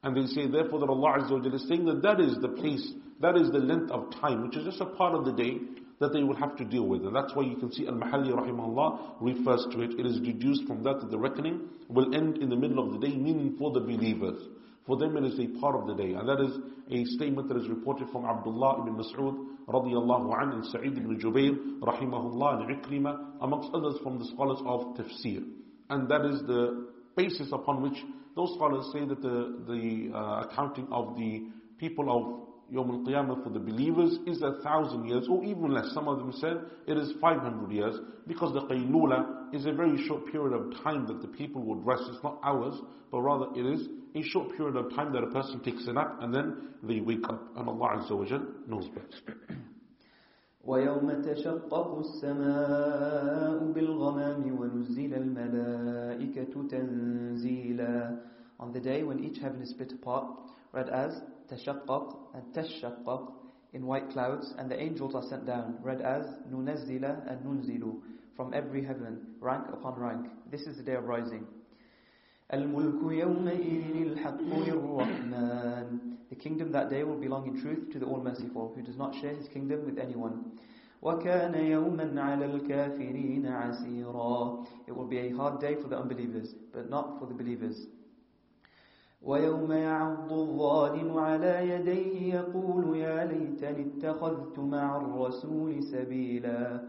And 0.03 0.17
they 0.17 0.27
say 0.27 0.49
therefore 0.49 0.81
that 0.81 0.89
Allah 0.89 1.21
Azza 1.21 1.31
wa 1.31 1.55
is 1.55 1.69
saying 1.69 1.85
that 1.87 2.03
that 2.03 2.21
is 2.21 2.37
the 2.43 2.49
place, 2.49 2.93
that 3.21 3.37
is 3.37 3.49
the 3.51 3.59
length 3.59 3.91
of 3.93 4.11
time, 4.21 4.43
which 4.43 4.57
is 4.57 4.65
just 4.65 4.81
a 4.81 4.87
part 4.87 5.15
of 5.15 5.25
the 5.25 5.33
day 5.33 5.59
that 6.01 6.13
they 6.13 6.25
will 6.25 6.35
have 6.35 6.57
to 6.57 6.65
deal 6.65 6.87
with. 6.87 7.07
And 7.07 7.15
that's 7.15 7.33
why 7.35 7.45
you 7.45 7.57
can 7.57 7.73
see 7.73 7.87
Al-Mahalli 7.87 8.33
rahimahullah 8.33 9.17
refers 9.21 9.65
to 9.73 9.81
it. 9.83 9.93
It 9.99 10.07
is 10.07 10.19
deduced 10.19 10.67
from 10.67 10.83
that 10.83 11.01
that 11.01 11.11
the 11.11 11.19
reckoning 11.19 11.69
will 11.89 12.13
end 12.13 12.39
in 12.39 12.51
the 12.51 12.57
middle 12.57 12.85
of 12.85 12.93
the 12.93 13.07
day, 13.07 13.15
meaning 13.15 13.55
for 13.59 13.71
the 13.71 13.81
believers. 13.81 14.41
For 14.87 14.97
them 14.97 15.17
it 15.17 15.25
is 15.25 15.39
a 15.41 15.49
part 15.61 15.75
of 15.75 15.87
the 15.87 15.95
day. 15.95 16.13
And 16.15 16.29
that 16.29 16.41
is 16.41 16.57
a 16.91 17.05
statement 17.17 17.49
that 17.49 17.57
is 17.57 17.69
reported 17.69 18.09
from 18.11 18.25
Abdullah 18.25 18.83
ibn 18.83 18.95
Mas'ud 18.95 19.37
radiallahu 19.69 20.33
anhu 20.33 20.55
and 20.55 20.67
Sa'id 20.67 20.97
ibn 20.97 21.19
Jubayr 21.21 21.55
rahimahullah 21.81 22.63
and 22.63 22.81
Ikrima 22.83 23.19
amongst 23.41 23.71
others 23.75 23.97
from 24.03 24.19
the 24.19 24.25
scholars 24.27 24.59
of 24.65 24.97
tafsir. 24.97 25.43
And 25.91 26.09
that 26.09 26.25
is 26.25 26.41
the 26.47 26.89
basis 27.17 27.49
upon 27.53 27.83
which 27.83 27.99
those 28.37 28.53
scholars 28.55 28.87
say 28.93 29.05
that 29.07 29.21
the, 29.23 29.65
the 29.67 30.17
uh, 30.17 30.43
accounting 30.49 30.87
of 30.93 31.17
the 31.17 31.47
people 31.79 32.07
of 32.11 32.47
Yom 32.69 32.91
al-Qiyamah 32.91 33.45
for 33.45 33.51
the 33.51 33.61
believers 33.61 34.19
is 34.27 34.43
a 34.43 34.61
thousand 34.63 35.07
years 35.09 35.27
or 35.31 35.45
even 35.45 35.73
less. 35.73 35.87
Some 35.95 36.09
of 36.09 36.19
them 36.19 36.33
said 36.33 36.57
it 36.87 36.97
is 36.97 37.13
500 37.21 37.71
years 37.71 37.95
because 38.27 38.53
the 38.55 38.63
qaylula 38.63 39.55
is 39.55 39.67
a 39.67 39.73
very 39.73 39.97
short 40.07 40.27
period 40.33 40.53
of 40.53 40.83
time 40.83 41.07
that 41.07 41.23
the 41.23 41.29
people 41.29 41.63
would 41.63 41.87
rest. 41.87 42.03
It's 42.13 42.23
not 42.25 42.41
hours, 42.43 42.75
but 43.13 43.21
rather 43.21 43.47
it 43.55 43.65
is 43.65 43.87
a 44.16 44.22
short 44.24 44.56
period 44.58 44.76
of 44.76 44.94
time 44.96 45.14
that 45.14 45.24
a 45.24 45.28
person 45.28 45.60
takes 45.62 45.88
a 45.88 45.94
nap 45.94 46.18
and 46.22 46.34
then 46.34 46.70
they 46.84 47.00
wake 47.00 47.24
up. 47.30 47.56
And 47.56 47.70
Allah 47.70 47.98
Azza 48.00 48.18
wa 48.18 48.26
Jal 48.26 48.46
knows 48.68 48.88
best. 48.90 49.22
ويوم 50.66 51.22
تشقق 51.22 51.98
السماء 52.00 53.72
بالغمام 53.74 54.60
ونزل 54.60 55.14
الملائكة 55.14 56.68
تنزيلا 56.70 58.18
On 58.60 58.72
the 58.72 58.80
day 58.80 59.02
when 59.02 59.24
each 59.24 59.40
heaven 59.40 59.60
is 59.62 59.72
split 59.72 59.92
apart, 59.92 60.28
read 60.72 60.88
as 60.90 61.20
تشقق 61.50 62.16
and 62.36 62.44
تشقق 62.54 63.34
in 63.74 63.88
white 63.88 64.10
clouds, 64.12 64.54
and 64.60 64.70
the 64.70 64.80
angels 64.80 65.16
are 65.16 65.24
sent 65.24 65.46
down, 65.48 65.78
read 65.82 66.02
as 66.02 66.26
ننزل 66.52 67.04
and 67.28 67.44
ننزل 67.44 67.94
from 68.36 68.54
every 68.54 68.84
heaven, 68.84 69.20
rank 69.40 69.66
upon 69.74 70.00
rank. 70.00 70.28
This 70.52 70.62
is 70.62 70.78
the 70.78 70.84
day 70.84 70.94
of 70.94 71.06
rising. 71.06 71.48
الملك 72.55 73.13
يومئذ 73.13 73.97
الحق 74.07 74.41
للرحمن 74.69 75.99
The 76.29 76.37
kingdom 76.37 76.73
that 76.73 76.91
day 76.91 77.03
will 77.05 77.19
belong 77.21 77.47
in 77.47 77.61
truth 77.61 77.91
to 77.93 77.99
the 77.99 78.07
All-Merciful, 78.07 78.73
who 78.75 78.83
does 78.83 78.97
not 78.97 79.15
share 79.15 79.35
his 79.35 79.49
kingdom 79.49 79.85
with 79.85 79.99
anyone. 79.99 80.59
وَكَانَ 81.03 81.55
يَوْمًا 81.55 82.21
عَلَى 82.21 82.45
الْكَافِرِينَ 82.45 83.47
عَسِيرًا 83.47 84.67
It 84.89 84.97
will 84.97 85.07
be 85.07 85.19
a 85.19 85.31
hard 85.31 85.61
day 85.61 85.77
for 85.77 85.89
the 85.89 85.99
unbelievers, 85.99 86.55
but 86.73 86.91
not 86.91 87.19
for 87.19 87.27
the 87.27 87.35
believers. 87.35 87.87
ويوم 89.23 89.73
يعض 89.73 90.33
الظالم 90.33 91.19
على 91.19 91.71
يديه 91.71 92.35
يقول 92.35 92.97
يا 92.97 93.25
ليتني 93.25 93.87
اتخذت 93.87 94.59
مع 94.59 94.97
الرسول 94.97 95.83
سبيلا 95.83 96.83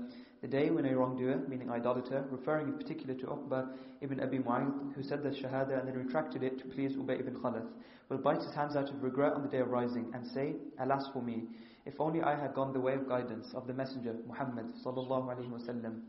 the 0.47 0.49
day 0.49 0.71
when 0.71 0.85
a 0.87 0.97
wrongdoer, 0.97 1.43
meaning 1.49 1.71
idolater, 1.71 2.25
referring 2.31 2.69
in 2.69 2.75
particular 2.75 3.15
to 3.15 3.27
Uqba 3.27 3.69
ibn 4.01 4.21
Abi 4.21 4.39
Mu'ayth, 4.39 4.95
who 4.95 5.03
said 5.03 5.23
the 5.23 5.31
Shahada 5.31 5.79
and 5.79 5.87
then 5.87 5.97
retracted 5.97 6.43
it 6.43 6.59
to 6.59 6.65
please 6.65 6.97
Ubay 6.97 7.21
ibn 7.21 7.37
Khalaf, 7.37 7.65
will 8.09 8.19
bite 8.19 8.43
his 8.43 8.53
hands 8.55 8.75
out 8.75 8.89
of 8.91 9.03
regret 9.03 9.35
on 9.35 9.43
the 9.43 9.49
day 9.49 9.59
of 9.59 9.69
rising 9.69 10.11
and 10.15 10.27
say, 10.27 10.55
Alas 10.81 11.09
for 11.13 11.23
me, 11.23 11.45
if 11.87 12.01
only 12.01 12.23
I 12.23 12.35
had 12.39 12.55
gone 12.55 12.73
the 12.73 12.81
way 12.81 12.95
of 12.95 13.09
guidance 13.09 13.55
of 13.55 13.67
the 13.67 13.73
Messenger 13.73 14.17
Muhammad 14.27 14.67
sallallahu 14.85 15.35
alaihi 15.35 15.51
wasallam. 15.51 16.01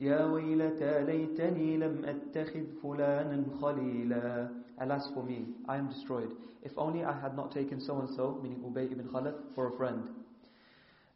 يا 0.00 0.24
ويلتى 0.24 1.04
ليتني 1.04 1.76
لم 1.76 2.04
أتخذ 2.04 2.80
فلانا 2.82 3.44
خليلا 3.60 4.48
Alas 4.80 5.10
for 5.12 5.24
me, 5.24 5.46
I 5.68 5.76
am 5.76 5.88
destroyed. 5.88 6.32
If 6.62 6.70
only 6.78 7.04
I 7.04 7.18
had 7.20 7.34
not 7.36 7.50
taken 7.50 7.80
so 7.80 7.98
and 7.98 8.08
so, 8.14 8.38
meaning 8.40 8.60
Ubay 8.60 8.92
ibn 8.92 9.08
Khalaf, 9.08 9.34
for 9.54 9.74
a 9.74 9.76
friend. 9.76 10.08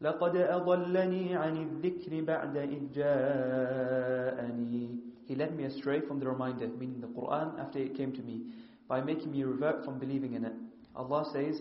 لقد 0.01 0.37
أضلني 0.37 1.37
عن 1.37 1.57
الذكر 1.57 2.21
بعد 2.25 2.57
إذ 2.57 2.93
جاءني 2.93 4.89
He 5.29 5.37
led 5.37 5.57
me 5.57 5.65
astray 5.65 6.01
from 6.01 6.19
the 6.19 6.29
reminder, 6.29 6.67
meaning 6.69 7.01
the 7.01 7.07
Quran, 7.07 7.59
after 7.59 7.79
it 7.79 7.95
came 7.97 8.13
to 8.13 8.23
me, 8.23 8.43
by 8.89 9.01
making 9.01 9.31
me 9.31 9.45
revert 9.45 9.85
from 9.85 9.99
believing 9.99 10.35
in 10.35 10.45
it. 10.45 10.53
Allah 10.97 11.25
says, 11.33 11.61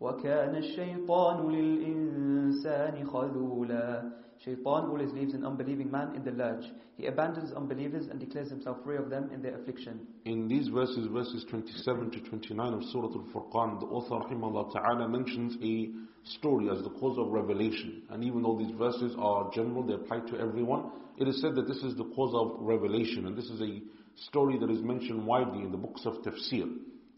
وَكَانَ 0.00 0.54
الشَّيْطَانُ 0.56 1.40
لِلْإِنسَانِ 1.40 3.04
خَذُولًا 3.06 4.12
Shaitan 4.44 4.84
always 4.90 5.12
leaves 5.12 5.34
an 5.34 5.44
unbelieving 5.44 5.90
man 5.90 6.14
in 6.14 6.22
the 6.22 6.30
lurch. 6.30 6.64
He 6.96 7.06
abandons 7.06 7.52
unbelievers 7.52 8.06
and 8.08 8.20
declares 8.20 8.50
himself 8.50 8.76
free 8.84 8.96
of 8.96 9.10
them 9.10 9.30
in 9.32 9.42
their 9.42 9.56
affliction. 9.56 10.06
In 10.26 10.46
these 10.46 10.68
verses, 10.68 11.08
verses 11.08 11.44
27 11.50 12.10
to 12.12 12.20
29 12.20 12.72
of 12.74 12.84
Surah 12.84 13.08
Al-Furqan, 13.08 13.80
the 13.80 13.86
author 13.86 14.14
rahimahullah 14.14 14.72
ta'ala 14.72 15.08
mentions 15.08 15.56
a 15.62 15.90
story 16.25 16.69
as 16.69 16.81
the 16.83 16.89
cause 16.89 17.17
of 17.17 17.27
revelation. 17.27 18.03
And 18.09 18.23
even 18.23 18.43
though 18.43 18.57
these 18.57 18.75
verses 18.77 19.15
are 19.17 19.51
general, 19.53 19.83
they 19.83 19.93
apply 19.93 20.19
to 20.31 20.39
everyone, 20.39 20.91
it 21.17 21.27
is 21.27 21.41
said 21.41 21.55
that 21.55 21.67
this 21.67 21.83
is 21.83 21.95
the 21.95 22.05
cause 22.15 22.33
of 22.33 22.57
revelation. 22.59 23.27
And 23.27 23.37
this 23.37 23.45
is 23.45 23.61
a 23.61 23.81
story 24.27 24.57
that 24.59 24.69
is 24.69 24.81
mentioned 24.81 25.25
widely 25.25 25.63
in 25.63 25.71
the 25.71 25.77
books 25.77 26.01
of 26.05 26.15
tafsir. 26.23 26.69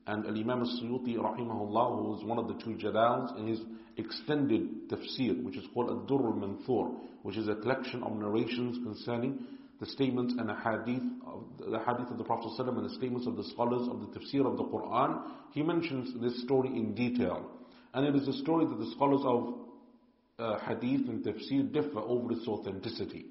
And 0.08 0.26
Al-Imam 0.26 0.62
al-Suyuti 0.62 1.18
rahimahullah, 1.18 1.98
who 1.98 2.10
was 2.10 2.24
one 2.24 2.38
of 2.38 2.48
the 2.48 2.64
two 2.64 2.72
Jalals 2.72 3.38
in 3.40 3.48
his 3.48 3.60
extended 3.98 4.90
tafsir, 4.90 5.44
which 5.44 5.58
is 5.58 5.66
called 5.74 5.90
Ad-Durr 5.90 6.26
al-Manthur, 6.28 6.96
which 7.24 7.38
is 7.38 7.48
a 7.48 7.56
collection 7.56 8.04
of 8.04 8.14
narrations 8.14 8.78
concerning 8.84 9.40
the 9.80 9.86
statements 9.88 10.34
and 10.38 10.48
the 10.48 10.56
hadith 10.56 11.04
of 11.26 11.44
the 11.60 11.80
hadith 11.80 12.10
of 12.10 12.18
the 12.18 12.24
Prophet 12.24 12.52
and 12.58 12.86
the 12.86 12.94
statements 12.96 13.28
of 13.28 13.36
the 13.36 13.44
scholars 13.44 13.88
of 13.90 14.00
the 14.00 14.20
tafsir 14.20 14.46
of 14.46 14.58
the 14.58 14.64
Quran, 14.64 15.22
he 15.52 15.62
mentions 15.62 16.14
this 16.22 16.42
story 16.44 16.70
in 16.70 16.94
detail. 16.94 17.50
And 17.96 18.06
it 18.06 18.16
is 18.22 18.28
a 18.28 18.34
story 18.40 18.66
that 18.66 18.78
the 18.78 18.92
scholars 18.92 19.22
of 19.24 19.54
uh, 20.38 20.60
hadith 20.60 21.08
and 21.08 21.24
tafsir 21.24 21.72
differ 21.72 22.00
over 22.00 22.34
its 22.34 22.46
authenticity. 22.48 23.26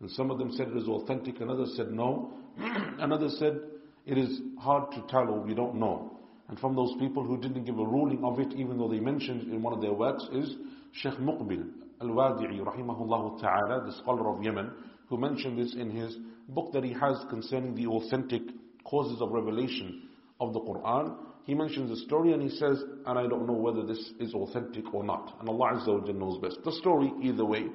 And 0.00 0.10
some 0.10 0.30
of 0.30 0.38
them 0.38 0.50
said 0.52 0.68
it 0.68 0.76
is 0.76 0.88
authentic, 0.88 1.40
and 1.40 1.50
others 1.50 1.74
said 1.76 1.92
no, 1.92 2.32
and 2.58 3.12
others 3.12 3.36
said 3.38 3.60
it 4.06 4.16
is 4.16 4.40
hard 4.58 4.90
to 4.92 5.04
tell 5.08 5.28
or 5.28 5.40
we 5.40 5.54
don't 5.54 5.74
know. 5.74 6.18
And 6.48 6.58
from 6.58 6.74
those 6.74 6.94
people 6.98 7.22
who 7.22 7.36
didn't 7.38 7.64
give 7.64 7.78
a 7.78 7.84
ruling 7.84 8.24
of 8.24 8.40
it, 8.40 8.54
even 8.54 8.78
though 8.78 8.88
they 8.88 9.00
mentioned 9.00 9.42
it 9.42 9.48
in 9.48 9.62
one 9.62 9.74
of 9.74 9.82
their 9.82 9.92
works, 9.92 10.26
is 10.32 10.56
Sheikh 10.92 11.18
Muqbil 11.18 11.68
al-Wadi'i, 12.00 12.60
rahimahullah 12.60 13.40
ta'ala, 13.40 13.84
the 13.84 13.92
scholar 13.98 14.34
of 14.34 14.42
Yemen, 14.42 14.70
who 15.08 15.18
mentioned 15.18 15.58
this 15.58 15.74
in 15.74 15.90
his 15.90 16.16
book 16.48 16.72
that 16.72 16.84
he 16.84 16.94
has 16.94 17.22
concerning 17.28 17.74
the 17.74 17.86
authentic 17.86 18.40
causes 18.84 19.20
of 19.20 19.30
revelation 19.32 20.08
of 20.40 20.54
the 20.54 20.60
Quran. 20.60 21.14
He 21.48 21.54
mentions 21.54 21.88
the 21.88 21.96
story 22.04 22.34
and 22.34 22.42
he 22.42 22.50
says, 22.50 22.76
and 23.06 23.18
I 23.18 23.26
don't 23.26 23.46
know 23.46 23.54
whether 23.54 23.82
this 23.82 24.12
is 24.20 24.34
authentic 24.34 24.92
or 24.92 25.02
not. 25.02 25.34
And 25.40 25.48
Allah 25.48 25.80
Azza 25.80 25.88
wa 25.88 26.12
knows 26.12 26.38
best. 26.42 26.58
The 26.62 26.72
story, 26.72 27.10
either 27.22 27.42
way, 27.46 27.68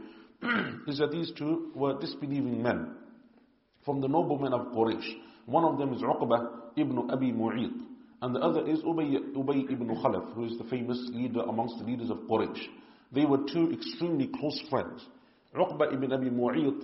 is 0.87 0.99
that 0.99 1.09
these 1.11 1.31
two 1.35 1.71
were 1.73 1.99
disbelieving 1.99 2.61
men 2.61 2.93
from 3.83 3.99
the 3.99 4.07
noblemen 4.07 4.53
of 4.53 4.67
Quraysh. 4.67 5.15
One 5.47 5.65
of 5.65 5.79
them 5.79 5.91
is 5.91 6.03
Uqbah 6.03 6.49
ibn 6.77 7.09
Abi 7.09 7.31
Mu'id, 7.31 7.71
and 8.21 8.35
the 8.35 8.41
other 8.41 8.63
is 8.67 8.79
Ubay, 8.83 9.33
Ubay 9.35 9.63
ibn 9.71 9.87
Khalaf, 9.87 10.35
who 10.35 10.45
is 10.45 10.55
the 10.59 10.65
famous 10.65 10.99
leader 11.11 11.41
amongst 11.41 11.79
the 11.79 11.83
leaders 11.85 12.11
of 12.11 12.17
Quraysh. 12.29 12.61
They 13.11 13.25
were 13.25 13.39
two 13.51 13.71
extremely 13.73 14.29
close 14.39 14.61
friends. 14.69 15.03
Uqbah 15.55 15.91
ibn 15.91 16.13
Abi 16.13 16.29
Mu'id, 16.29 16.79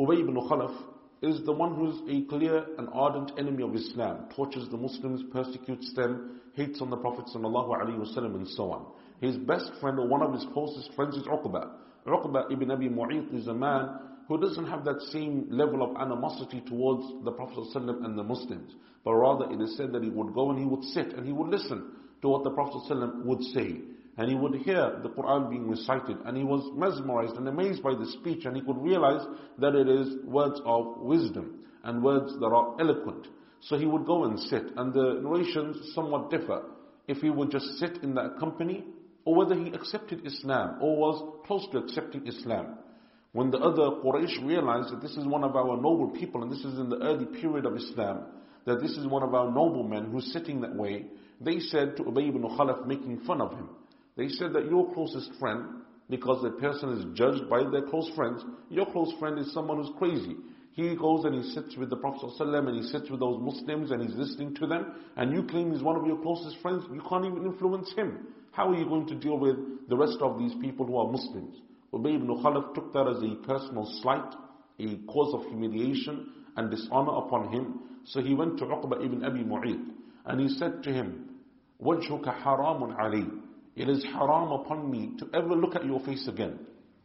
Ubay 0.00 0.20
ibn 0.20 0.34
Khalaf, 0.34 0.74
is 1.21 1.43
the 1.45 1.51
one 1.51 1.75
who 1.75 1.89
is 1.91 2.01
a 2.09 2.27
clear 2.27 2.65
and 2.77 2.89
ardent 2.93 3.31
enemy 3.37 3.63
of 3.63 3.75
Islam, 3.75 4.25
tortures 4.35 4.67
the 4.69 4.77
Muslims, 4.77 5.23
persecutes 5.31 5.93
them, 5.95 6.41
hates 6.53 6.81
on 6.81 6.89
the 6.89 6.97
Prophet 6.97 7.25
ﷺ, 7.33 8.17
and 8.35 8.47
so 8.47 8.71
on. 8.71 8.85
His 9.21 9.37
best 9.37 9.71
friend 9.79 9.99
or 9.99 10.07
one 10.07 10.23
of 10.23 10.33
his 10.33 10.45
closest 10.53 10.91
friends 10.95 11.15
is 11.15 11.23
Uqbah. 11.23 11.69
Uqbah 12.07 12.51
ibn 12.51 12.71
Abi 12.71 12.89
Mu'ayt 12.89 13.33
is 13.35 13.47
a 13.47 13.53
man 13.53 13.99
who 14.27 14.39
doesn't 14.39 14.65
have 14.67 14.83
that 14.85 14.99
same 15.11 15.45
level 15.51 15.83
of 15.83 15.95
animosity 16.01 16.61
towards 16.67 17.03
the 17.23 17.31
Prophet 17.31 17.65
ﷺ 17.75 18.03
and 18.03 18.17
the 18.17 18.23
Muslims. 18.23 18.73
But 19.03 19.13
rather 19.13 19.51
it 19.51 19.61
is 19.61 19.77
said 19.77 19.91
that 19.93 20.03
he 20.03 20.09
would 20.09 20.33
go 20.33 20.49
and 20.49 20.57
he 20.59 20.65
would 20.65 20.83
sit 20.85 21.13
and 21.13 21.25
he 21.25 21.33
would 21.33 21.49
listen 21.49 21.91
to 22.23 22.29
what 22.29 22.43
the 22.43 22.51
Prophet 22.51 22.81
ﷺ 22.89 23.25
would 23.25 23.43
say. 23.53 23.77
And 24.18 24.30
he 24.30 24.34
would 24.34 24.54
hear 24.54 24.98
the 25.02 25.10
Quran 25.10 25.50
being 25.50 25.68
recited 25.68 26.16
and 26.24 26.36
he 26.36 26.44
was 26.44 26.70
mesmerized 26.74 27.36
and 27.36 27.46
amazed 27.48 27.82
by 27.82 27.94
the 27.94 28.06
speech 28.18 28.46
and 28.46 28.56
he 28.56 28.62
could 28.62 28.78
realize 28.78 29.26
that 29.58 29.74
it 29.74 29.88
is 29.88 30.24
words 30.24 30.58
of 30.64 30.98
wisdom 31.00 31.64
and 31.84 32.02
words 32.02 32.32
that 32.40 32.46
are 32.46 32.80
eloquent. 32.80 33.28
So 33.60 33.76
he 33.76 33.84
would 33.84 34.06
go 34.06 34.24
and 34.24 34.38
sit 34.40 34.64
and 34.76 34.94
the 34.94 35.20
narrations 35.22 35.92
somewhat 35.94 36.30
differ. 36.30 36.62
If 37.06 37.18
he 37.18 37.30
would 37.30 37.50
just 37.50 37.78
sit 37.78 38.02
in 38.02 38.14
that 38.14 38.38
company 38.38 38.84
or 39.26 39.34
whether 39.34 39.54
he 39.54 39.68
accepted 39.72 40.24
Islam 40.24 40.78
or 40.80 40.96
was 40.96 41.42
close 41.46 41.66
to 41.72 41.78
accepting 41.78 42.26
Islam. 42.26 42.78
When 43.32 43.50
the 43.50 43.58
other 43.58 44.00
Quraysh 44.02 44.46
realized 44.46 44.92
that 44.92 45.02
this 45.02 45.16
is 45.16 45.26
one 45.26 45.44
of 45.44 45.56
our 45.56 45.76
noble 45.76 46.08
people 46.08 46.42
and 46.42 46.50
this 46.50 46.64
is 46.64 46.78
in 46.78 46.88
the 46.88 46.98
early 47.02 47.26
period 47.26 47.66
of 47.66 47.76
Islam, 47.76 48.22
that 48.64 48.80
this 48.80 48.92
is 48.92 49.06
one 49.06 49.22
of 49.22 49.34
our 49.34 49.50
noblemen 49.50 50.10
who's 50.10 50.32
sitting 50.32 50.62
that 50.62 50.74
way, 50.74 51.04
they 51.40 51.58
said 51.58 51.96
to 51.98 52.04
Ubay 52.04 52.30
ibn 52.30 52.42
Khalaf 52.42 52.86
making 52.86 53.20
fun 53.26 53.42
of 53.42 53.52
him. 53.52 53.68
They 54.17 54.27
said 54.27 54.53
that 54.53 54.69
your 54.69 54.93
closest 54.93 55.31
friend, 55.39 55.81
because 56.09 56.41
the 56.43 56.51
person 56.51 56.89
is 56.89 57.05
judged 57.17 57.49
by 57.49 57.63
their 57.69 57.83
close 57.83 58.09
friends, 58.15 58.43
your 58.69 58.85
close 58.91 59.13
friend 59.19 59.39
is 59.39 59.53
someone 59.53 59.77
who's 59.77 59.91
crazy. 59.97 60.35
He 60.73 60.95
goes 60.95 61.25
and 61.25 61.35
he 61.35 61.51
sits 61.51 61.75
with 61.75 61.89
the 61.89 61.97
Prophet 61.97 62.29
ﷺ 62.39 62.67
and 62.67 62.77
he 62.77 62.83
sits 62.89 63.09
with 63.09 63.19
those 63.19 63.39
Muslims 63.41 63.91
and 63.91 64.01
he's 64.01 64.15
listening 64.15 64.55
to 64.55 64.67
them, 64.67 64.93
and 65.17 65.33
you 65.33 65.43
claim 65.43 65.71
he's 65.71 65.83
one 65.83 65.97
of 65.97 66.05
your 66.05 66.21
closest 66.21 66.57
friends, 66.61 66.83
you 66.93 67.01
can't 67.09 67.25
even 67.25 67.43
influence 67.45 67.91
him. 67.95 68.27
How 68.51 68.69
are 68.69 68.75
you 68.75 68.85
going 68.85 69.07
to 69.07 69.15
deal 69.15 69.37
with 69.37 69.57
the 69.89 69.97
rest 69.97 70.17
of 70.21 70.37
these 70.39 70.53
people 70.61 70.85
who 70.85 70.97
are 70.97 71.11
Muslims? 71.11 71.57
Ubay 71.93 72.15
ibn 72.15 72.27
Khalaf 72.27 72.73
took 72.73 72.93
that 72.93 73.07
as 73.07 73.21
a 73.21 73.35
personal 73.45 73.85
slight, 74.01 74.33
a 74.79 74.97
cause 75.11 75.33
of 75.33 75.45
humiliation 75.49 76.27
and 76.55 76.71
dishonor 76.71 77.17
upon 77.17 77.51
him. 77.51 77.81
So 78.05 78.21
he 78.21 78.33
went 78.33 78.57
to 78.59 78.65
Uqba 78.65 79.05
ibn 79.05 79.23
Abi 79.23 79.43
Mu'id 79.43 79.79
and 80.25 80.39
he 80.39 80.49
said 80.57 80.83
to 80.83 80.91
him, 80.91 81.29
وَجْهُكَ 81.81 82.23
حَرَامٌ 82.43 82.97
عَلَيْهِ 82.97 83.34
it 83.76 83.88
is 83.88 84.02
haram 84.04 84.50
upon 84.52 84.90
me 84.90 85.12
to 85.18 85.28
ever 85.34 85.54
look 85.54 85.76
at 85.76 85.84
your 85.84 86.00
face 86.00 86.26
again. 86.26 86.58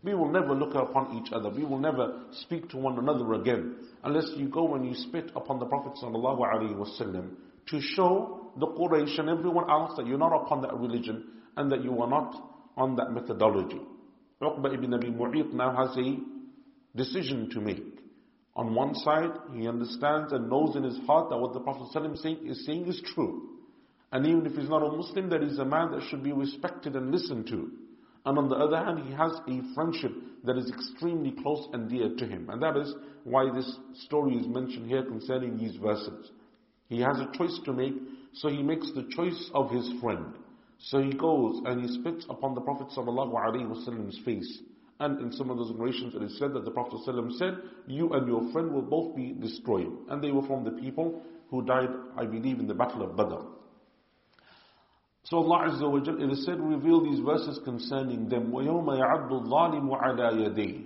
We 0.04 0.16
will 0.16 0.32
never 0.32 0.56
look 0.56 0.74
upon 0.74 1.18
each 1.22 1.32
other. 1.32 1.50
We 1.50 1.64
will 1.64 1.78
never 1.78 2.24
speak 2.44 2.70
to 2.70 2.78
one 2.78 2.98
another 2.98 3.34
again 3.34 3.76
unless 4.04 4.32
you 4.36 4.48
go 4.48 4.74
and 4.74 4.88
you 4.88 4.96
spit 4.96 5.32
upon 5.36 5.60
the 5.60 5.66
Prophet 5.66 5.94
ﷺ 6.02 7.30
to 7.68 7.82
show 7.82 8.52
the 8.58 8.68
Quraysh 8.68 9.20
and 9.20 9.30
everyone 9.30 9.70
else 9.70 9.96
that 9.98 10.08
you're 10.08 10.18
not 10.18 10.34
upon 10.34 10.62
that 10.62 10.74
religion 10.74 11.26
and 11.58 11.72
that 11.72 11.84
you 11.84 12.02
are 12.02 12.10
not 12.10 12.34
on 12.78 12.96
that 12.96 13.12
methodology. 13.12 13.82
Uqba 14.42 14.74
ibn 14.74 14.94
Abi 14.94 15.10
Mu'ayt 15.10 15.54
now 15.54 15.76
has 15.76 15.96
a 15.98 16.18
decision 16.98 17.50
to 17.52 17.62
make. 17.62 18.00
On 18.56 18.74
one 18.74 18.96
side, 18.96 19.30
he 19.54 19.68
understands 19.68 20.34
and 20.34 20.50
knows 20.50 20.76
in 20.76 20.84
his 20.84 20.98
heart 21.06 21.30
that 21.30 21.38
what 21.38 21.54
the 21.54 21.60
Prophet 21.60 21.88
ﷺ 21.94 22.50
is 22.50 22.66
saying 22.66 22.88
is 22.88 23.02
true. 23.14 23.51
And 24.12 24.26
even 24.26 24.46
if 24.46 24.54
he's 24.54 24.70
not 24.70 24.84
a 24.84 24.92
Muslim, 24.92 25.30
that 25.30 25.42
is 25.42 25.60
a 25.60 25.66
man 25.66 25.92
that 25.92 26.04
should 26.10 26.24
be 26.24 26.34
respected 26.34 26.96
and 26.96 27.12
listened 27.12 27.48
to. 27.48 27.72
And 28.26 28.38
on 28.38 28.50
the 28.50 28.56
other 28.56 28.78
hand, 28.78 29.00
he 29.08 29.14
has 29.14 29.32
a 29.48 29.74
friendship 29.74 30.12
that 30.44 30.58
is 30.58 30.70
extremely 30.70 31.32
close 31.42 31.68
and 31.74 31.90
dear 31.90 32.10
to 32.18 32.26
him. 32.26 32.50
And 32.50 32.62
that 32.62 32.78
is 32.78 32.94
why 33.24 33.50
this 33.54 33.78
story 34.06 34.36
is 34.36 34.48
mentioned 34.48 34.88
here 34.88 35.04
concerning 35.04 35.58
these 35.58 35.76
verses. 35.78 36.32
He 36.90 37.00
has 37.02 37.20
a 37.20 37.32
choice 37.38 37.58
to 37.66 37.74
make, 37.74 37.94
so 38.34 38.50
he 38.50 38.62
makes 38.62 38.92
the 38.94 39.08
choice 39.16 39.50
of 39.54 39.72
his 39.72 39.90
friend. 40.02 40.34
So 40.78 41.02
he 41.02 41.14
goes 41.14 41.62
and 41.66 41.82
he 41.82 41.88
spits 42.00 42.26
upon 42.30 42.54
the 42.54 42.62
Prophet 42.62 42.88
ﷺ's 42.96 44.20
face. 44.26 44.60
And 45.00 45.20
in 45.20 45.32
some 45.32 45.50
of 45.50 45.58
those 45.58 45.72
narrations 45.76 46.14
it 46.16 46.22
is 46.22 46.38
said 46.38 46.54
that 46.54 46.66
the 46.66 46.72
Prophet 46.72 47.00
said, 47.06 47.56
You 47.88 48.10
and 48.14 48.28
your 48.28 48.52
friend 48.52 48.72
will 48.72 48.82
both 48.82 49.16
be 49.16 49.34
destroyed. 49.34 49.92
And 50.10 50.24
they 50.24 50.32
were 50.32 50.46
from 50.46 50.64
the 50.64 50.72
people 50.72 51.24
who 51.50 51.64
died, 51.64 51.90
I 52.18 52.26
believe, 52.26 52.60
in 52.60 52.68
the 52.68 52.74
Battle 52.74 53.04
of 53.04 53.16
Badr. 53.16 53.61
So 55.25 55.39
Allah 55.39 55.71
Azza 55.71 55.91
wa 55.91 55.99
Jal, 56.01 56.23
it 56.23 56.31
is 56.31 56.45
said, 56.45 56.61
reveal 56.61 57.03
these 57.03 57.19
verses 57.21 57.59
concerning 57.65 58.29
them. 58.29 58.53
وَيَوْمَ 58.53 58.87
يَعَدُّ 58.87 59.31
الظَّالِمُ 59.31 59.91
عَلَى 59.91 60.49
يَدَيْهِ 60.49 60.85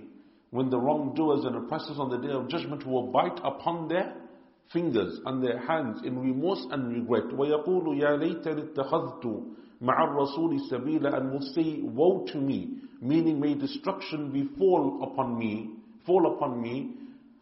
When 0.49 0.69
the 0.69 0.79
wrongdoers 0.79 1.45
and 1.45 1.55
oppressors 1.55 1.99
on 1.99 2.09
the 2.09 2.17
day 2.17 2.33
of 2.33 2.49
judgment 2.49 2.85
will 2.87 3.11
bite 3.11 3.39
upon 3.43 3.87
their 3.87 4.15
fingers 4.73 5.19
and 5.25 5.43
their 5.43 5.59
hands 5.59 6.01
in 6.03 6.17
remorse 6.17 6.65
and 6.71 6.91
regret. 6.91 7.25
وَيَقُولُ 7.25 7.85
يَا 8.01 8.17
لَيْتَنِ 8.17 8.73
اتَّخَذْتُ 8.75 9.43
مع 9.81 10.03
الرسول 10.03 10.59
سبيلا 10.71 11.17
and 11.17 11.31
will 11.31 11.41
say, 11.53 11.81
Woe 11.81 12.23
to 12.31 12.37
me, 12.37 12.77
meaning 13.01 13.39
may 13.39 13.55
destruction 13.55 14.31
befall 14.31 15.01
upon 15.03 15.37
me, 15.37 15.71
fall 16.05 16.35
upon 16.35 16.61
me, 16.61 16.91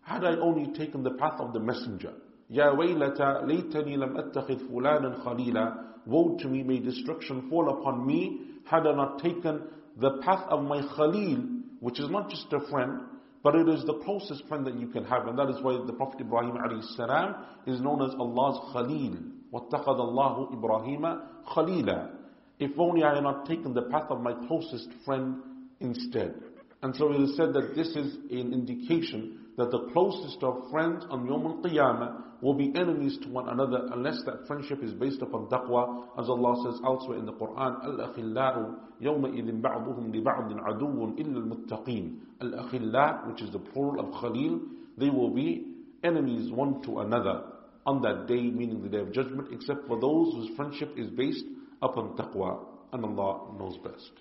had 0.02 0.24
I 0.24 0.38
only 0.38 0.72
taken 0.74 1.04
the 1.04 1.12
path 1.12 1.40
of 1.40 1.54
the 1.54 1.60
messenger. 1.60 2.14
يا 2.50 2.70
ويلتا 2.72 3.46
ليتني 3.46 3.98
لم 3.98 4.18
أتخذ 4.18 4.58
فلانا 4.58 5.16
خليلا 5.24 5.74
Woe 6.06 6.38
to 6.40 6.48
me, 6.48 6.64
may 6.64 6.80
destruction 6.80 7.50
fall 7.50 7.70
upon 7.70 8.06
me, 8.06 8.42
had 8.66 8.88
I 8.88 8.96
not 8.96 9.22
taken 9.22 9.64
the 9.98 10.18
path 10.24 10.46
of 10.50 10.64
my 10.64 10.82
Khalil, 10.96 11.44
which 11.80 12.00
is 12.00 12.10
not 12.10 12.30
just 12.30 12.52
a 12.54 12.60
friend, 12.70 13.02
but 13.44 13.56
it 13.56 13.68
is 13.70 13.84
the 13.86 14.00
closest 14.06 14.48
friend 14.48 14.66
that 14.68 14.80
you 14.80 14.88
can 14.88 15.06
have. 15.06 15.28
And 15.28 15.38
that 15.40 15.50
is 15.50 15.62
why 15.62 15.80
the 15.86 15.94
Prophet 15.94 16.22
Ibrahim 16.22 16.58
salam 16.96 17.36
is 17.66 17.80
known 17.82 18.02
as 18.02 18.14
Allah's 18.20 18.60
Khalil. 18.74 19.18
وَاتَّخَذَ 19.54 19.86
اللَّهُ 19.86 20.54
إِبْرَاهِيمَ 20.54 21.22
خَلِيلًا 21.56 22.20
if 22.60 22.78
only 22.78 23.04
I 23.04 23.16
had 23.16 23.24
not 23.24 23.48
taken 23.48 23.74
the 23.74 23.84
path 23.84 24.10
of 24.10 24.22
my 24.22 24.34
closest 24.48 24.90
friend 25.06 25.38
instead. 25.80 26.36
And 26.84 26.96
so 26.96 27.12
it 27.12 27.22
is 27.22 27.38
said 27.38 27.54
that 27.54 27.74
this 27.76 27.88
is 27.96 28.16
an 28.30 28.54
indication 28.54 29.43
that 29.58 29.72
the 29.72 29.90
closest 29.92 30.42
of 30.44 30.70
friends 30.72 31.06
on 31.10 31.28
Yom 31.28 31.46
Al-Qiyamah 31.46 32.42
will 32.42 32.54
be 32.54 32.72
enemies 32.76 33.18
to 33.22 33.30
one 33.30 33.50
another 33.50 33.90
unless 33.92 34.22
that 34.26 34.48
friendship 34.48 34.82
is 34.82 34.94
based 34.94 35.22
upon 35.22 35.48
taqwa, 35.48 36.06
as 36.18 36.30
Allah 36.30 36.64
says 36.64 36.80
elsewhere 36.86 37.20
in 37.20 37.26
the 37.26 37.34
Quran, 37.34 37.84
Al-Akhillau 37.84 38.76
يَوْمَئِذٍ 39.02 39.62
بَعْضُهُمْ 39.62 40.16
لِبَعْضٍ 40.16 40.54
عَدُوٌ 40.54 41.20
إِلَّا 41.20 41.68
الْمُتَّقِينَ 41.68 42.18
Al-Akhillau, 42.42 43.28
which 43.28 43.42
is 43.42 43.52
the 43.52 43.60
plural 43.60 44.00
of 44.00 44.22
Khalil, 44.22 44.62
they 44.98 45.10
will 45.10 45.34
be 45.34 45.66
enemies 46.04 46.52
one 46.52 46.82
to 46.84 47.00
another 47.00 47.44
on 47.86 48.02
that 48.02 48.28
day, 48.28 48.42
meaning 48.42 48.82
the 48.82 48.90
day 48.90 49.00
of 49.00 49.12
judgment, 49.12 49.50
except 49.52 49.88
for 49.88 50.00
those 50.00 50.34
whose 50.34 50.56
friendship 50.56 50.94
is 50.98 51.10
based 51.10 51.46
upon 51.82 52.16
taqwa 52.16 52.66
and 52.94 53.04
Allah 53.06 53.58
knows 53.58 53.78
best. 53.84 54.12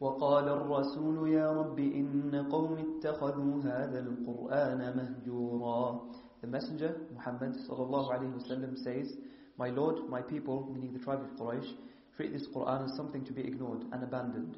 وقال 0.00 0.48
الرسول 0.48 1.28
يا 1.28 1.52
رب 1.52 1.78
إن 1.78 2.48
قوم 2.50 2.72
اتخذوا 2.78 3.62
هذا 3.62 3.98
القرآن 4.00 4.80
مهجورا 4.96 6.00
The 6.40 6.46
Messenger, 6.46 6.96
Muhammad 7.12 7.52
sallallahu 7.68 8.08
alayhi 8.16 8.32
wasallam 8.32 8.74
says, 8.78 9.14
My 9.58 9.68
Lord, 9.68 10.08
my 10.08 10.22
people, 10.22 10.70
meaning 10.72 10.94
the 10.94 10.98
tribe 10.98 11.20
of 11.20 11.38
Quraysh, 11.38 11.70
treat 12.16 12.32
this 12.32 12.46
Quran 12.54 12.86
as 12.86 12.96
something 12.96 13.26
to 13.26 13.32
be 13.34 13.42
ignored 13.42 13.84
and 13.92 14.02
abandoned. 14.02 14.56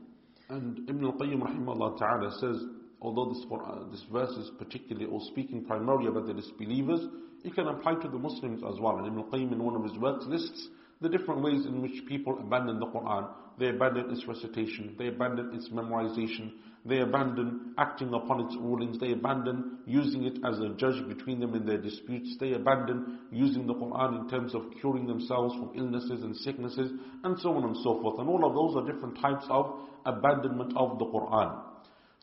And 0.48 0.88
Ibn 0.88 1.04
al-Qayyim 1.04 1.40
rahimahullah 1.40 1.98
ta'ala 1.98 2.30
says, 2.38 2.62
although 3.00 3.34
this, 3.34 3.44
Quran, 3.50 3.90
this 3.90 4.04
verse 4.12 4.30
is 4.30 4.52
particularly 4.58 5.06
or 5.10 5.18
speaking 5.32 5.64
primarily 5.64 6.06
about 6.06 6.26
the 6.26 6.34
disbelievers, 6.34 7.00
it 7.44 7.52
can 7.54 7.66
apply 7.66 7.94
to 7.96 8.08
the 8.08 8.18
Muslims 8.18 8.62
as 8.62 8.78
well. 8.80 8.98
And 8.98 9.08
Ibn 9.08 9.18
al-Qayyim 9.18 9.52
in 9.52 9.62
one 9.64 9.74
of 9.74 9.82
his 9.82 9.98
works 9.98 10.24
lists 10.26 10.68
the 11.00 11.08
different 11.08 11.42
ways 11.42 11.66
in 11.66 11.82
which 11.82 12.06
people 12.06 12.38
abandon 12.38 12.78
the 12.78 12.86
Quran. 12.86 13.28
They 13.57 13.69
abandon 13.69 14.11
its 14.11 14.27
recitation, 14.27 14.95
they 14.99 15.07
abandon 15.07 15.51
its 15.53 15.69
memorization, 15.69 16.51
they 16.85 16.99
abandon 16.99 17.73
acting 17.77 18.13
upon 18.13 18.41
its 18.41 18.55
rulings, 18.55 18.99
they 18.99 19.13
abandon 19.13 19.79
using 19.87 20.25
it 20.25 20.37
as 20.45 20.59
a 20.59 20.69
judge 20.75 21.07
between 21.07 21.39
them 21.39 21.55
in 21.55 21.65
their 21.65 21.79
disputes, 21.79 22.35
they 22.39 22.53
abandon 22.53 23.19
using 23.31 23.65
the 23.65 23.73
Quran 23.73 24.21
in 24.21 24.29
terms 24.29 24.53
of 24.53 24.61
curing 24.79 25.07
themselves 25.07 25.55
from 25.55 25.71
illnesses 25.75 26.23
and 26.23 26.35
sicknesses, 26.37 26.91
and 27.23 27.39
so 27.39 27.53
on 27.53 27.63
and 27.63 27.75
so 27.77 27.99
forth. 28.01 28.19
And 28.19 28.29
all 28.29 28.45
of 28.45 28.53
those 28.53 28.75
are 28.81 28.93
different 28.93 29.19
types 29.19 29.45
of 29.49 29.73
abandonment 30.05 30.73
of 30.77 30.99
the 30.99 31.05
Quran. 31.05 31.59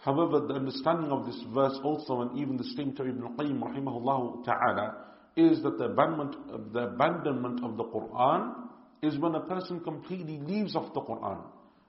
However, 0.03 0.39
the 0.39 0.55
understanding 0.55 1.11
of 1.11 1.27
this 1.27 1.43
verse 1.53 1.79
also, 1.83 2.21
and 2.21 2.39
even 2.39 2.57
the 2.57 2.65
statement 2.65 3.01
of 3.01 3.09
Ibn 3.09 3.37
Qayyim 3.37 3.61
rahimahullah 3.61 4.45
ta'ala, 4.45 4.97
is 5.37 5.63
that 5.63 5.79
the 5.79 5.87
abandonment, 5.87 6.73
the 6.73 6.91
abandonment 6.91 7.65
of 7.65 7.77
the 7.77 7.85
Quran 7.85 8.64
is 9.05 9.19
when 9.19 9.35
a 9.35 9.41
person 9.41 9.81
completely 9.81 10.39
leaves 10.39 10.75
off 10.77 10.93
the 10.95 11.01
Quran. 11.01 11.39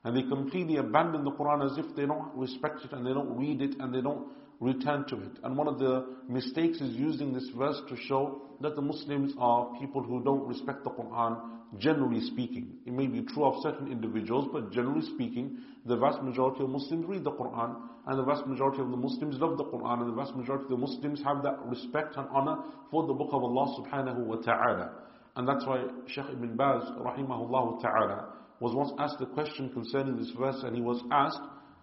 And 0.04 0.16
they 0.16 0.22
completely 0.22 0.78
abandon 0.78 1.24
the 1.24 1.32
Quran 1.32 1.66
as 1.66 1.78
if 1.78 1.96
they 1.96 2.06
don't 2.06 2.36
respect 2.36 2.86
it 2.86 2.92
and 2.94 3.06
they 3.06 3.14
don't 3.14 3.36
read 3.38 3.62
it 3.62 3.76
and 3.80 3.94
they 3.94 4.02
don't 4.02 4.28
return 4.60 5.06
to 5.08 5.16
it. 5.16 5.40
And 5.44 5.58
one 5.58 5.68
of 5.68 5.80
the 5.80 6.06
mistakes 6.30 6.80
is 6.80 6.96
using 6.96 7.34
this 7.34 7.50
verse 7.58 7.82
to 7.90 7.96
show 8.08 8.42
that 8.62 8.76
the 8.76 8.82
Muslims 8.82 9.34
are 9.38 9.74
people 9.80 10.02
who 10.02 10.24
don't 10.24 10.48
respect 10.48 10.84
the 10.84 10.92
Quran, 10.92 11.40
generally 11.78 12.22
speaking. 12.22 12.78
It 12.86 12.94
may 12.94 13.08
be 13.08 13.22
true 13.24 13.46
of 13.46 13.62
certain 13.62 13.92
individuals, 13.92 14.48
but 14.54 14.72
generally 14.72 15.06
speaking, 15.14 15.58
the 15.86 15.98
vast 15.98 16.22
majority 16.22 16.64
of 16.64 16.70
Muslims 16.70 17.06
read 17.08 17.24
the 17.24 17.32
Quran, 17.32 17.76
and 18.08 18.20
the 18.20 18.24
vast 18.24 18.46
majority 18.48 18.82
of 18.82 18.92
the 18.92 18.98
Muslims 18.98 19.36
love 19.40 19.58
the 19.58 19.66
Quran, 19.66 20.02
and 20.02 20.12
the 20.12 20.16
vast 20.16 20.36
majority 20.36 20.66
of 20.66 20.70
the 20.70 20.78
Muslims 20.78 21.22
have 21.24 21.44
that 21.44 21.60
respect 21.66 22.16
and 22.16 22.28
honor 22.32 22.58
for 22.92 23.08
the 23.08 23.14
book 23.14 23.30
of 23.34 23.44
Allah 23.44 23.76
subhanahu 23.82 24.26
wa 24.26 24.36
ta'ala. 24.38 24.92
And 25.36 25.48
that's 25.48 25.66
why 25.66 25.84
Sheikh 26.08 26.26
Ibn 26.32 26.56
Baz, 26.56 26.84
rahimahullah 27.00 27.82
ta'ala, 27.82 28.34
was 28.60 28.74
once 28.74 28.92
asked 29.00 29.22
a 29.22 29.26
question 29.26 29.70
concerning 29.70 30.18
this 30.18 30.32
verse, 30.40 30.62
and 30.64 30.76
he 30.76 30.82
was 30.82 31.04
asked, 31.12 31.40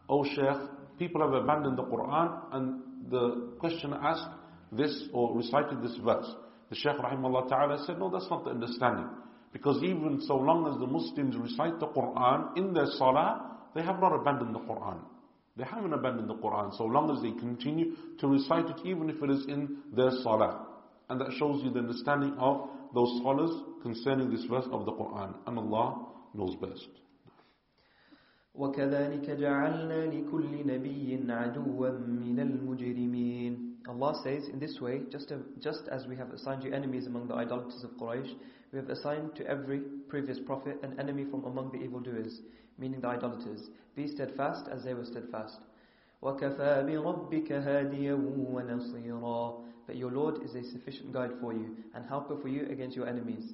Oh 0.08 0.24
Sheikh, 0.24 0.98
people 0.98 1.20
have 1.20 1.34
abandoned 1.34 1.76
the 1.76 1.84
Quran, 1.84 2.40
and 2.52 2.80
the 3.10 3.52
questioner 3.58 3.98
asked 4.02 4.28
this 4.72 5.08
or 5.12 5.36
recited 5.36 5.82
this 5.82 5.96
verse. 6.02 6.26
The 6.70 6.76
Sheikh 6.76 6.96
rahimahullah 6.96 7.48
ta'ala 7.48 7.84
said, 7.86 7.98
No, 7.98 8.10
that's 8.10 8.30
not 8.30 8.44
the 8.44 8.50
understanding. 8.50 9.08
Because 9.52 9.82
even 9.82 10.20
so 10.26 10.36
long 10.36 10.66
as 10.72 10.80
the 10.80 10.86
Muslims 10.86 11.36
recite 11.36 11.78
the 11.78 11.88
Quran 11.88 12.56
in 12.56 12.72
their 12.72 12.86
salah, 12.96 13.58
they 13.74 13.82
have 13.82 14.00
not 14.00 14.14
abandoned 14.14 14.54
the 14.54 14.60
Quran. 14.60 14.98
They 15.56 15.64
haven't 15.64 15.92
abandoned 15.92 16.30
the 16.30 16.36
Quran 16.36 16.74
so 16.78 16.84
long 16.84 17.14
as 17.14 17.22
they 17.22 17.38
continue 17.38 17.94
to 18.18 18.26
recite 18.26 18.64
it 18.64 18.80
even 18.86 19.10
if 19.10 19.22
it 19.22 19.28
is 19.28 19.44
in 19.48 19.78
their 19.94 20.10
salah. 20.22 20.66
And 21.10 21.20
that 21.20 21.30
shows 21.38 21.62
you 21.62 21.70
the 21.70 21.80
understanding 21.80 22.34
of 22.38 22.70
those 22.93 23.19
scholars 23.19 23.51
concerning 23.82 24.30
this 24.30 24.45
verse 24.45 24.67
of 24.71 24.86
the 24.86 24.91
Quran. 24.91 25.36
And 25.45 25.58
Allah 25.58 26.08
knows 26.34 26.56
best. 26.56 26.89
وكذلك 28.58 29.30
جعلنا 29.30 30.06
لكل 30.06 30.67
نبي 30.67 31.32
عدوا 31.32 31.89
من 31.89 32.39
المجرمين 32.39 33.67
Allah 33.88 34.19
says 34.21 34.49
in 34.49 34.60
this 34.60 34.82
way, 34.82 35.03
just, 35.10 35.32
just 35.60 35.88
as 35.89 36.08
we 36.08 36.15
have 36.17 36.32
assigned 36.32 36.62
you 36.62 36.73
enemies 36.73 37.08
among 37.08 37.30
the 37.30 37.36
idolaters 37.36 37.86
of 37.86 37.91
Quraysh, 37.91 38.34
we 38.73 38.80
have 38.80 38.89
assigned 38.89 39.34
to 39.36 39.47
every 39.47 39.80
previous 40.10 40.39
prophet 40.39 40.77
an 40.84 40.99
enemy 40.99 41.23
from 41.23 41.45
among 41.45 41.71
the 41.71 41.77
evildoers, 41.77 42.41
meaning 42.77 42.99
the 42.99 43.08
idolaters. 43.08 43.69
Be 43.95 44.08
steadfast 44.08 44.67
as 44.69 44.84
they 44.84 44.93
were 44.93 45.06
steadfast. 45.06 45.60
وَكَفَى 46.21 46.84
بِرَبِّكَ 46.84 47.51
هَادِيًا 47.51 48.13
وَنَصِيرًا 48.53 49.63
But 49.86 49.95
your 49.95 50.12
Lord 50.12 50.43
is 50.43 50.56
a 50.56 50.63
sufficient 50.63 51.13
guide 51.13 51.32
for 51.39 51.53
you 51.53 51.77
and 51.93 52.06
helper 52.06 52.38
for 52.38 52.47
you 52.47 52.67
against 52.69 52.95
your 52.95 53.08
enemies. 53.08 53.53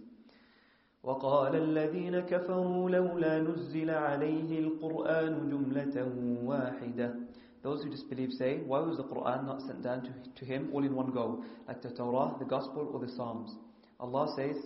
وقال 1.03 1.55
الذين 1.55 2.19
كفروا 2.19 2.89
لولا 2.89 3.39
نزل 3.39 3.89
عليه 3.89 4.59
القرآن 4.59 5.49
جملة 5.49 6.11
واحدة 6.45 7.15
Those 7.61 7.83
who 7.83 7.89
disbelieve 7.89 8.33
say, 8.33 8.57
why 8.59 8.79
was 8.79 8.97
the 8.97 9.03
Quran 9.03 9.45
not 9.45 9.61
sent 9.61 9.81
down 9.81 10.03
to, 10.03 10.11
to 10.35 10.45
him 10.45 10.69
all 10.73 10.83
in 10.83 10.93
one 10.93 11.11
go, 11.11 11.45
like 11.65 11.81
the 11.81 11.91
Torah, 11.91 12.35
the 12.37 12.43
Gospel, 12.43 12.89
or 12.93 12.99
the 12.99 13.07
Psalms? 13.07 13.55
Allah 14.01 14.33
says, 14.35 14.57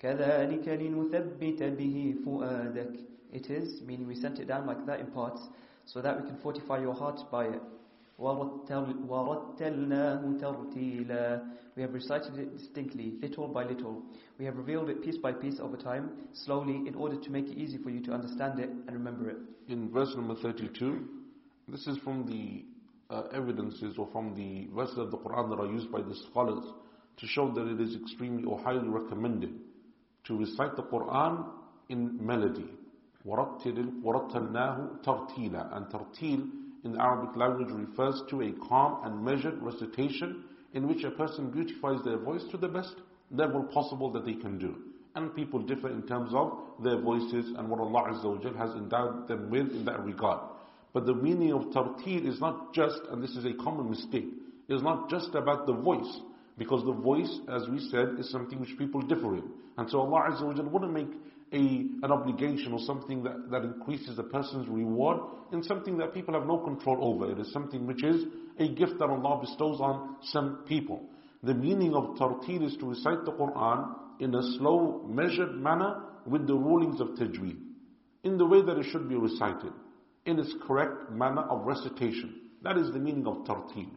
كَذَلِكَ 0.00 0.64
لِنُثَبِّتَ 0.64 1.60
بِهِ 1.76 2.24
فُؤَادَكَ 2.24 3.00
It 3.32 3.50
is, 3.50 3.82
meaning 3.82 4.06
we 4.06 4.14
sent 4.14 4.38
it 4.38 4.46
down 4.46 4.66
like 4.66 4.86
that 4.86 5.00
in 5.00 5.06
parts, 5.06 5.40
so 5.84 6.00
that 6.00 6.20
we 6.20 6.28
can 6.28 6.38
fortify 6.38 6.78
your 6.78 6.94
heart 6.94 7.20
by 7.30 7.46
it. 7.46 7.62
وَرَتَّلْنَاهُ 8.18 10.40
تَرْتِيلًا 10.40 11.42
We 11.76 11.82
have 11.82 11.94
recited 11.94 12.38
it 12.38 12.56
distinctly, 12.56 13.14
little 13.22 13.48
by 13.48 13.64
little. 13.64 14.02
We 14.38 14.44
have 14.44 14.56
revealed 14.56 14.90
it 14.90 15.02
piece 15.02 15.16
by 15.18 15.32
piece 15.32 15.60
over 15.60 15.76
time, 15.76 16.10
slowly, 16.32 16.88
in 16.88 16.94
order 16.96 17.16
to 17.16 17.30
make 17.30 17.46
it 17.46 17.56
easy 17.56 17.78
for 17.78 17.90
you 17.90 18.02
to 18.06 18.12
understand 18.12 18.58
it 18.58 18.70
and 18.70 18.90
remember 18.90 19.30
it. 19.30 19.36
In 19.68 19.88
verse 19.90 20.12
number 20.16 20.34
32, 20.34 21.06
this 21.68 21.86
is 21.86 21.96
from 21.98 22.26
the 22.26 22.64
uh, 23.14 23.28
evidences 23.32 23.96
or 23.96 24.08
from 24.10 24.34
the 24.34 24.66
verses 24.74 24.98
of 24.98 25.12
the 25.12 25.18
Quran 25.18 25.50
that 25.50 25.60
are 25.60 25.70
used 25.70 25.92
by 25.92 26.00
the 26.00 26.14
scholars 26.28 26.64
to 27.18 27.26
show 27.26 27.52
that 27.52 27.68
it 27.68 27.80
is 27.80 27.94
extremely 27.94 28.44
or 28.44 28.58
highly 28.58 28.88
recommended 28.88 29.52
to 30.24 30.36
recite 30.36 30.74
the 30.76 30.82
Quran 30.82 31.46
in 31.88 32.24
melody. 32.24 32.66
وَرَتَّلْنَاهُ 33.24 35.04
تَرْتِيلًا 35.04 35.76
And 35.76 35.86
tartil 35.86 36.48
in 36.83 36.93
the 36.93 37.01
Arabic 37.01 37.35
language 37.35 37.69
refers 37.71 38.21
to 38.29 38.41
a 38.41 38.51
calm 38.67 38.99
and 39.03 39.23
measured 39.23 39.61
recitation 39.61 40.43
in 40.73 40.87
which 40.87 41.03
a 41.03 41.11
person 41.11 41.49
beautifies 41.49 42.03
their 42.03 42.17
voice 42.17 42.43
to 42.51 42.57
the 42.57 42.67
best 42.67 42.95
level 43.31 43.63
possible 43.63 44.11
that 44.11 44.25
they 44.25 44.33
can 44.33 44.57
do. 44.57 44.75
And 45.15 45.35
people 45.35 45.59
differ 45.59 45.89
in 45.89 46.03
terms 46.07 46.31
of 46.33 46.57
their 46.83 46.99
voices 46.99 47.53
and 47.57 47.69
what 47.69 47.79
Allah 47.79 48.13
Azza 48.13 48.57
has 48.57 48.71
endowed 48.71 49.27
them 49.27 49.49
with 49.49 49.71
in 49.71 49.85
that 49.85 50.03
regard. 50.03 50.39
But 50.91 51.05
the 51.05 51.13
meaning 51.13 51.53
of 51.53 51.65
tartil 51.65 52.27
is 52.27 52.39
not 52.39 52.73
just, 52.73 52.99
and 53.11 53.23
this 53.23 53.35
is 53.35 53.45
a 53.45 53.53
common 53.53 53.89
mistake, 53.89 54.27
is 54.69 54.81
not 54.81 55.09
just 55.09 55.35
about 55.35 55.65
the 55.67 55.73
voice. 55.73 56.19
Because 56.57 56.83
the 56.85 56.93
voice, 56.93 57.39
as 57.47 57.67
we 57.67 57.79
said, 57.89 58.19
is 58.19 58.29
something 58.29 58.59
which 58.59 58.77
people 58.77 59.01
differ 59.01 59.35
in. 59.35 59.43
And 59.77 59.89
so 59.89 60.01
Allah 60.01 60.29
Azza 60.31 60.71
wouldn't 60.71 60.93
make 60.93 61.09
a, 61.53 61.57
an 62.03 62.11
obligation 62.11 62.73
or 62.73 62.79
something 62.79 63.23
that, 63.23 63.51
that 63.51 63.63
increases 63.63 64.17
a 64.17 64.23
person's 64.23 64.67
reward 64.67 65.19
in 65.51 65.63
something 65.63 65.97
that 65.97 66.13
people 66.13 66.33
have 66.33 66.47
no 66.47 66.57
control 66.57 66.97
over. 67.01 67.31
It 67.31 67.39
is 67.39 67.51
something 67.53 67.85
which 67.85 68.03
is 68.03 68.25
a 68.59 68.67
gift 68.67 68.99
that 68.99 69.09
Allah 69.09 69.41
bestows 69.41 69.79
on 69.79 70.17
some 70.23 70.63
people. 70.67 71.01
The 71.43 71.53
meaning 71.53 71.93
of 71.93 72.15
tartil 72.17 72.65
is 72.65 72.75
to 72.77 72.89
recite 72.89 73.23
the 73.25 73.31
Quran 73.31 73.95
in 74.19 74.33
a 74.33 74.41
slow, 74.57 75.05
measured 75.07 75.55
manner 75.55 76.03
with 76.25 76.47
the 76.47 76.55
rulings 76.55 76.99
of 77.01 77.09
tajweed, 77.09 77.57
in 78.23 78.37
the 78.37 78.45
way 78.45 78.61
that 78.61 78.77
it 78.77 78.85
should 78.91 79.09
be 79.09 79.15
recited, 79.15 79.73
in 80.25 80.39
its 80.39 80.53
correct 80.65 81.11
manner 81.11 81.41
of 81.41 81.65
recitation. 81.65 82.39
That 82.63 82.77
is 82.77 82.91
the 82.91 82.99
meaning 82.99 83.27
of 83.27 83.45
tartil. 83.45 83.89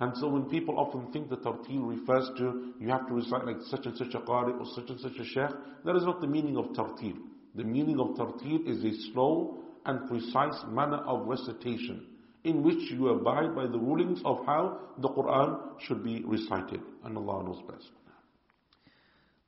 And 0.00 0.16
so 0.16 0.28
when 0.28 0.44
people 0.44 0.78
often 0.78 1.10
think 1.12 1.28
that 1.30 1.42
tartil 1.42 1.88
refers 1.88 2.30
to 2.38 2.72
you 2.78 2.88
have 2.88 3.08
to 3.08 3.14
recite 3.14 3.44
like 3.44 3.60
such 3.68 3.86
and 3.86 3.96
such 3.96 4.14
a 4.14 4.20
qari 4.20 4.58
or 4.58 4.66
such 4.74 4.90
and 4.90 5.00
such 5.00 5.18
a 5.18 5.24
sheikh, 5.24 5.50
that 5.84 5.96
is 5.96 6.04
not 6.04 6.20
the 6.20 6.26
meaning 6.26 6.56
of 6.56 6.66
tartil. 6.66 7.16
The 7.54 7.64
meaning 7.64 7.98
of 7.98 8.16
tartil 8.16 8.66
is 8.68 8.84
a 8.84 9.12
slow 9.12 9.58
and 9.86 10.08
precise 10.08 10.62
manner 10.68 10.98
of 10.98 11.26
recitation 11.26 12.06
in 12.44 12.62
which 12.62 12.90
you 12.92 13.08
abide 13.08 13.54
by 13.56 13.66
the 13.66 13.78
rulings 13.78 14.20
of 14.24 14.44
how 14.46 14.78
the 14.98 15.08
Quran 15.08 15.80
should 15.80 16.04
be 16.04 16.22
recited. 16.24 16.80
And 17.04 17.16
Allah 17.16 17.44
knows 17.44 17.62
best. 17.68 17.90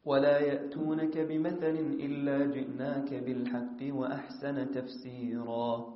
ولا 0.05 0.39
يأتونك 0.41 1.19
بمثل 1.19 1.77
إلا 2.01 2.47
جئناك 2.47 3.15
بالحق 3.15 3.81
وأحسن 3.83 4.71
تفسيرا 4.71 5.94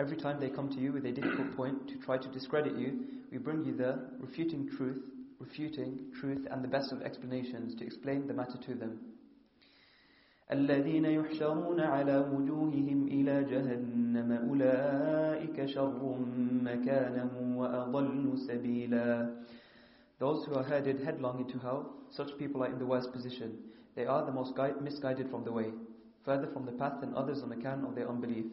Every 0.00 0.16
time 0.16 0.38
they 0.38 0.50
come 0.50 0.68
to 0.70 0.80
you 0.80 0.92
with 0.92 1.06
a 1.06 1.12
difficult 1.12 1.56
point 1.56 1.88
to 1.88 1.96
try 1.96 2.18
to 2.18 2.28
discredit 2.28 2.76
you, 2.76 3.00
we 3.32 3.38
bring 3.38 3.64
you 3.64 3.74
the 3.74 3.98
refuting 4.18 4.68
truth, 4.76 5.02
refuting 5.38 6.12
truth 6.20 6.46
and 6.50 6.62
the 6.62 6.68
best 6.68 6.92
of 6.92 7.02
explanations 7.02 7.74
to 7.76 7.84
explain 7.84 8.26
the 8.26 8.34
matter 8.34 8.58
to 8.66 8.74
them. 8.74 8.98
الذين 10.52 11.04
يحشرون 11.04 11.80
على 11.80 12.18
وجوههم 12.32 13.08
إلى 13.08 13.44
جهنم 13.44 14.32
أولئك 14.32 15.66
شر 15.66 16.18
مكانا 16.62 17.30
وأضل 17.56 18.38
سبيلا 18.38 19.36
Those 20.18 20.46
who 20.46 20.54
are 20.54 20.64
headed 20.64 21.00
headlong 21.00 21.40
into 21.40 21.58
hell, 21.58 21.92
such 22.10 22.38
people 22.38 22.62
are 22.62 22.70
in 22.70 22.78
the 22.78 22.86
worst 22.86 23.12
position. 23.12 23.58
They 23.96 24.06
are 24.06 24.24
the 24.24 24.32
most 24.32 24.54
misguided 24.80 25.30
from 25.30 25.44
the 25.44 25.52
way, 25.52 25.72
further 26.24 26.46
from 26.52 26.64
the 26.64 26.72
path 26.72 27.00
than 27.00 27.14
others 27.14 27.42
on 27.42 27.52
account 27.52 27.84
of 27.84 27.94
their 27.94 28.08
unbelief. 28.08 28.46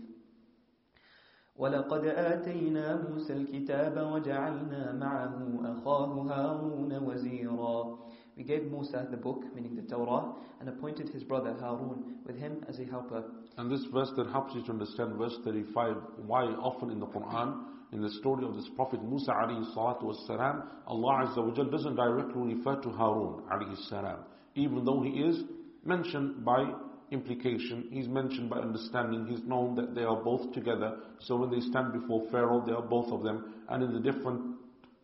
ولقد 1.58 2.06
آتينا 2.06 3.10
موسى 3.10 3.34
الكتاب 3.34 4.12
وجعلنا 4.14 4.92
معه 4.94 5.60
أخاه 5.64 6.14
هارون 6.22 6.98
وزيرا 7.08 7.98
We 8.36 8.44
gave 8.44 8.64
Musa 8.72 9.08
the 9.12 9.18
book, 9.18 9.44
meaning 9.54 9.76
the 9.76 9.84
Torah, 9.84 10.34
and 10.60 10.68
appointed 10.68 11.08
his 11.10 11.24
brother 11.24 11.54
Harun 11.60 12.16
with 12.26 12.36
him 12.36 12.66
as 12.68 12.80
a 12.80 12.86
helper. 12.86 13.24
And 13.58 13.70
this 13.72 13.86
verse 13.94 14.10
that 14.18 14.26
helps 14.32 14.56
you 14.56 14.64
to 14.64 14.72
understand 14.72 15.14
verse 15.18 15.38
35, 15.46 15.96
why 16.26 16.46
often 16.46 16.90
in 16.90 17.00
the 17.00 17.06
Quran, 17.06 17.66
in 17.92 18.02
the 18.02 18.10
story 18.22 18.44
of 18.44 18.56
this 18.56 18.68
Prophet 18.76 19.04
Musa 19.04 19.32
alayhi 19.32 19.72
salatu 19.76 20.06
wasalam, 20.06 20.64
Allah 20.88 21.28
Azza 21.28 21.46
wa 21.48 21.54
Jal 21.54 21.66
doesn't 21.66 21.96
directly 21.96 22.56
refer 22.56 22.76
to 22.82 22.90
Harun 22.90 23.44
alayhi 23.54 23.78
salam, 23.88 24.18
even 24.56 24.84
though 24.84 25.04
he 25.04 25.12
is 25.12 25.44
mentioned 25.86 26.44
by 26.44 26.74
implication, 27.11 27.89
he's 27.91 28.09
mentioned 28.09 28.51
by 28.51 28.59
understanding, 28.59 29.27
he's 29.27 29.43
known 29.45 29.75
that 29.77 29.95
they 29.95 30.03
are 30.03 30.23
both 30.23 30.53
together. 30.53 30.99
So 31.21 31.37
when 31.37 31.51
they 31.51 31.61
stand 31.61 31.93
before 31.93 32.27
Pharaoh, 32.31 32.63
they 32.67 32.73
are 32.73 32.83
both 32.83 33.13
of 33.13 33.23
them. 33.23 33.55
And 33.69 33.83
in 33.83 33.93
the 33.93 34.01
different, 34.01 34.57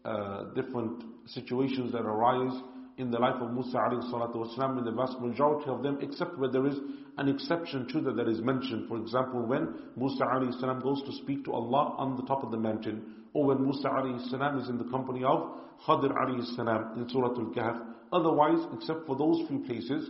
uh, 0.05 0.45
different 0.55 1.05
situations 1.27 1.93
that 1.93 2.03
arise 2.03 2.53
in 2.97 3.11
the 3.11 3.19
life 3.19 3.40
of 3.40 3.53
Musa 3.53 3.77
alayhi 3.77 4.05
salatu 4.12 4.37
wasalam, 4.37 4.79
in 4.79 4.85
the 4.85 4.93
vast 4.93 5.19
majority 5.21 5.69
of 5.69 5.83
them, 5.83 5.99
except 6.01 6.38
where 6.38 6.51
there 6.51 6.67
is 6.67 6.77
an 7.19 7.29
exception 7.29 7.88
to 7.88 8.01
that 8.03 8.17
that 8.17 8.29
is 8.29 8.40
mentioned. 8.40 8.88
For 8.88 8.99
example, 8.99 9.45
when 9.47 9.75
Musa 9.97 10.25
alayhi 10.25 10.59
salam 10.61 10.81
goes 10.81 11.03
to 11.03 11.12
speak 11.23 11.45
to 11.47 11.53
Allah 11.53 11.95
on 11.99 12.17
the 12.17 12.23
top 12.23 12.45
of 12.45 12.51
the 12.51 12.57
mountain, 12.57 13.03
or 13.33 13.47
when 13.47 13.64
Musa 13.64 13.88
alayhi 13.88 14.31
salam 14.31 14.61
is 14.61 14.69
in 14.69 14.79
the 14.79 14.85
company 14.85 15.25
of 15.25 15.59
Khadir 15.87 16.12
alayhi 16.12 16.45
salam 16.55 16.93
in 16.97 17.09
Surah 17.09 17.31
Al-Kahf. 17.31 17.83
Otherwise, 18.12 18.64
except 18.75 19.07
for 19.07 19.17
those 19.17 19.49
few 19.49 19.59
places, 19.67 20.09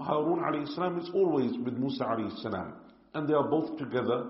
Harun 0.00 0.40
alayhi 0.40 1.02
is 1.02 1.10
always 1.14 1.52
with 1.64 1.74
Musa 1.74 2.04
alayhi 2.04 2.42
salam. 2.42 2.74
And 3.14 3.28
they 3.28 3.34
are 3.34 3.48
both 3.48 3.78
together 3.78 4.26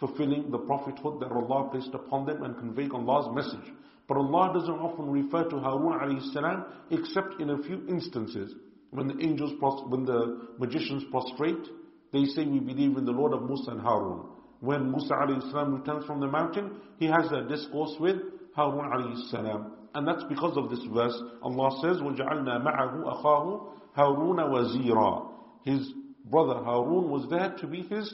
fulfilling 0.00 0.50
the 0.50 0.58
prophethood 0.58 1.20
that 1.20 1.30
Allah 1.30 1.68
placed 1.70 1.94
upon 1.94 2.26
them 2.26 2.42
and 2.42 2.56
conveying 2.56 2.92
Allah's 2.92 3.34
message. 3.34 3.72
But 4.08 4.16
Allah 4.18 4.52
doesn't 4.54 4.74
often 4.74 5.10
refer 5.10 5.44
to 5.48 5.58
Harun 5.58 5.98
alayhi 5.98 6.64
except 6.90 7.40
in 7.40 7.50
a 7.50 7.62
few 7.62 7.86
instances. 7.88 8.54
When 8.90 9.08
the 9.08 9.24
angels, 9.24 9.52
when 9.88 10.04
the 10.04 10.48
magicians 10.58 11.04
prostrate, 11.10 11.66
they 12.12 12.24
say 12.26 12.44
we 12.44 12.60
believe 12.60 12.96
in 12.96 13.04
the 13.04 13.12
Lord 13.12 13.32
of 13.32 13.42
Musa 13.42 13.72
and 13.72 13.80
Harun. 13.80 14.26
When 14.60 14.90
Musa 14.90 15.14
alayhi 15.14 15.50
salam 15.50 15.74
returns 15.74 16.06
from 16.06 16.20
the 16.20 16.28
mountain, 16.28 16.80
he 16.98 17.06
has 17.06 17.30
a 17.32 17.48
discourse 17.48 17.94
with 17.98 18.16
Harun 18.54 18.90
alayhi. 18.90 19.70
And 19.95 20.07
that's 20.07 20.23
because 20.29 20.55
of 20.57 20.69
this 20.69 20.83
verse. 20.93 21.19
Allah 21.41 21.71
says, 21.81 21.97
وَجَعَلْنَا 22.01 22.63
مَعَهُ 22.63 23.03
أَخَاهُ 23.23 23.67
هَارُونَ 23.97 24.37
وَزِيرًا 24.37 25.31
His 25.63 25.91
brother 26.25 26.63
Harun 26.63 27.09
was 27.09 27.27
there 27.29 27.55
to 27.59 27.67
be 27.67 27.81
his 27.83 28.13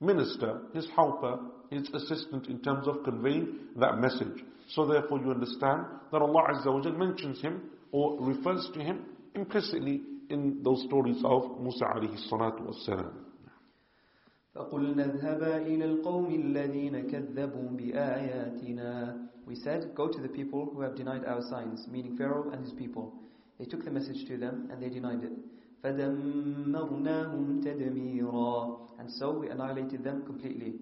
minister, 0.00 0.60
his 0.74 0.86
helper, 0.94 1.38
his 1.70 1.88
assistant 1.94 2.46
in 2.48 2.60
terms 2.60 2.86
of 2.86 3.02
conveying 3.04 3.54
that 3.76 3.98
message. 3.98 4.44
So 4.70 4.86
therefore 4.86 5.18
you 5.20 5.30
understand 5.30 5.84
that 6.12 6.20
Allah 6.22 6.42
Azza 6.52 6.72
wa 6.72 6.80
Jal 6.82 6.92
mentions 6.92 7.40
him 7.40 7.62
or 7.90 8.20
refers 8.20 8.68
to 8.74 8.80
him 8.80 9.04
implicitly 9.34 10.02
in 10.30 10.62
those 10.62 10.84
stories 10.86 11.20
of 11.24 11.60
Musa 11.60 11.84
alayhi 11.86 12.18
salatu 12.30 12.62
wassalam. 12.68 13.12
فقلنا 14.54 15.04
اذهبا 15.04 15.56
إلى 15.56 15.84
القوم 15.84 16.26
الذين 16.34 17.00
كذبوا 17.10 17.68
بآياتنا 17.78 19.16
We 19.46 19.56
said, 19.56 19.94
go 19.94 20.08
to 20.08 20.20
the 20.20 20.28
people 20.28 20.70
who 20.72 20.82
have 20.82 20.96
denied 20.96 21.24
our 21.24 21.42
signs, 21.42 21.86
meaning 21.90 22.16
Pharaoh 22.16 22.50
and 22.50 22.64
his 22.64 22.72
people. 22.72 23.14
They 23.58 23.64
took 23.64 23.84
the 23.84 23.90
message 23.90 24.26
to 24.28 24.36
them 24.36 24.68
and 24.70 24.82
they 24.82 24.88
denied 24.88 25.24
it. 25.24 25.32
فَدَمَّرْنَاهُمْ 25.82 27.64
تَدْمِيرًا 27.64 28.78
And 28.98 29.10
so 29.10 29.38
we 29.38 29.48
annihilated 29.48 30.04
them 30.04 30.24
completely. 30.26 30.74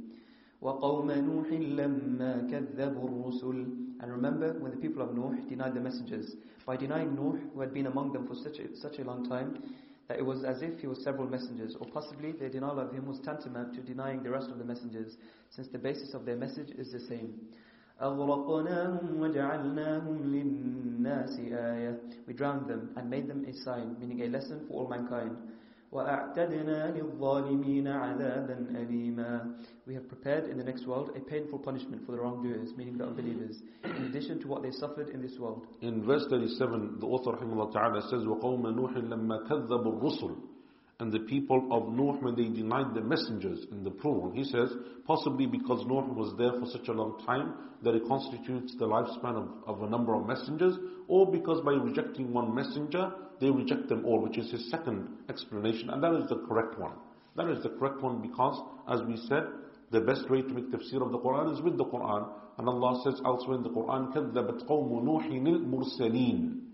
وَقَوْمَ 0.62 1.06
نُوحٍ 1.06 1.48
لَمَّا 1.76 2.50
كَذَّبُوا 2.50 3.08
الرُّسُلِ 3.08 4.02
And 4.02 4.12
remember 4.12 4.54
when 4.58 4.72
the 4.72 4.78
people 4.78 5.02
of 5.02 5.14
Nuh 5.14 5.36
denied 5.48 5.74
the 5.74 5.80
messengers. 5.80 6.34
By 6.64 6.76
denying 6.76 7.14
Nuh, 7.14 7.38
who 7.54 7.60
had 7.60 7.72
been 7.72 7.86
among 7.86 8.12
them 8.12 8.26
for 8.26 8.34
such 8.34 8.58
a, 8.58 8.74
such 8.76 8.98
a 8.98 9.04
long 9.04 9.28
time, 9.28 9.62
that 10.08 10.18
it 10.18 10.24
was 10.24 10.44
as 10.44 10.62
if 10.62 10.78
he 10.80 10.86
was 10.86 11.02
several 11.02 11.28
messengers, 11.28 11.76
or 11.78 11.86
possibly 11.88 12.32
their 12.32 12.48
denial 12.48 12.78
of 12.78 12.92
him 12.92 13.06
was 13.06 13.20
tantamount 13.20 13.74
to 13.74 13.80
denying 13.82 14.22
the 14.22 14.30
rest 14.30 14.50
of 14.50 14.58
the 14.58 14.64
messengers, 14.64 15.16
since 15.50 15.68
the 15.68 15.78
basis 15.78 16.14
of 16.14 16.24
their 16.24 16.36
message 16.36 16.70
is 16.70 16.92
the 16.92 17.00
same. 17.00 17.34
أغرقناهم 18.01 19.21
وجعلناهم 19.21 20.17
للناس 20.23 21.39
آية 21.39 22.01
We 22.27 22.33
drowned 22.33 22.67
them 22.67 22.89
and 22.95 23.09
made 23.09 23.27
them 23.27 23.45
a 23.47 23.53
sign, 23.53 23.95
meaning 23.99 24.21
a 24.21 24.27
lesson 24.27 24.65
for 24.67 24.81
all 24.81 24.89
mankind. 24.89 25.37
وأعتدنا 25.91 26.97
للظالمين 26.97 27.87
عذابا 27.87 28.57
أليما 28.69 29.55
We 29.85 29.93
have 29.93 30.07
prepared 30.07 30.45
in 30.49 30.57
the 30.57 30.63
next 30.63 30.87
world 30.87 31.11
a 31.15 31.19
painful 31.19 31.59
punishment 31.59 32.05
for 32.05 32.13
the 32.13 32.19
wrongdoers, 32.19 32.69
meaning 32.77 32.97
the 32.97 33.05
unbelievers, 33.05 33.61
in 33.83 34.05
addition 34.05 34.39
to 34.41 34.47
what 34.47 34.63
they 34.63 34.71
suffered 34.71 35.09
in 35.09 35.21
this 35.21 35.37
world. 35.37 35.67
In 35.81 36.03
verse 36.05 36.25
37, 36.29 36.99
the 36.99 37.05
author 37.05 37.31
rahimahullah 37.31 37.73
ta'ala 37.73 38.01
says, 38.09 38.23
وَقَوْمَ 38.23 38.63
نُوحٍ 38.63 38.93
لَمَّا 38.97 39.47
كَذَّبُوا 39.49 40.01
الرُّسُلِ 40.01 40.35
and 41.01 41.11
the 41.11 41.19
people 41.21 41.67
of 41.71 41.91
Nuh 41.91 42.21
when 42.21 42.35
they 42.35 42.43
denied 42.43 42.93
the 42.93 43.01
messengers 43.01 43.65
in 43.71 43.83
the 43.83 43.89
Quran, 43.89 44.35
He 44.35 44.43
says, 44.43 44.69
possibly 45.07 45.47
because 45.47 45.83
Nuh 45.87 46.13
was 46.13 46.35
there 46.37 46.51
for 46.59 46.67
such 46.67 46.89
a 46.89 46.91
long 46.93 47.17
time 47.25 47.55
that 47.81 47.95
it 47.95 48.07
constitutes 48.07 48.75
the 48.77 48.85
lifespan 48.85 49.35
of, 49.35 49.49
of 49.65 49.81
a 49.81 49.89
number 49.89 50.13
of 50.13 50.27
messengers, 50.27 50.77
or 51.07 51.31
because 51.31 51.59
by 51.65 51.71
rejecting 51.71 52.31
one 52.31 52.53
messenger, 52.53 53.11
they 53.39 53.49
reject 53.49 53.89
them 53.89 54.05
all, 54.05 54.21
which 54.21 54.37
is 54.37 54.51
his 54.51 54.69
second 54.69 55.09
explanation, 55.27 55.89
and 55.89 56.03
that 56.03 56.13
is 56.13 56.29
the 56.29 56.37
correct 56.47 56.77
one. 56.77 56.93
That 57.35 57.49
is 57.49 57.63
the 57.63 57.69
correct 57.69 58.03
one 58.03 58.21
because, 58.21 58.61
as 58.87 59.01
we 59.01 59.17
said, 59.27 59.45
the 59.89 60.01
best 60.01 60.29
way 60.29 60.43
to 60.43 60.49
make 60.49 60.69
tafsir 60.69 61.01
of 61.01 61.11
the 61.11 61.17
Quran 61.17 61.51
is 61.51 61.63
with 61.63 61.79
the 61.79 61.85
Quran. 61.85 62.29
And 62.59 62.69
Allah 62.69 63.01
says 63.03 63.19
elsewhere 63.25 63.57
in 63.57 63.63
the 63.63 63.71
Quran, 63.71 64.13
كَذَّبَتْ 64.13 64.67
قَوْمُ 64.67 65.03
نُوحٍ 65.03 65.31
الْمُرْسَلِينَ 65.31 66.70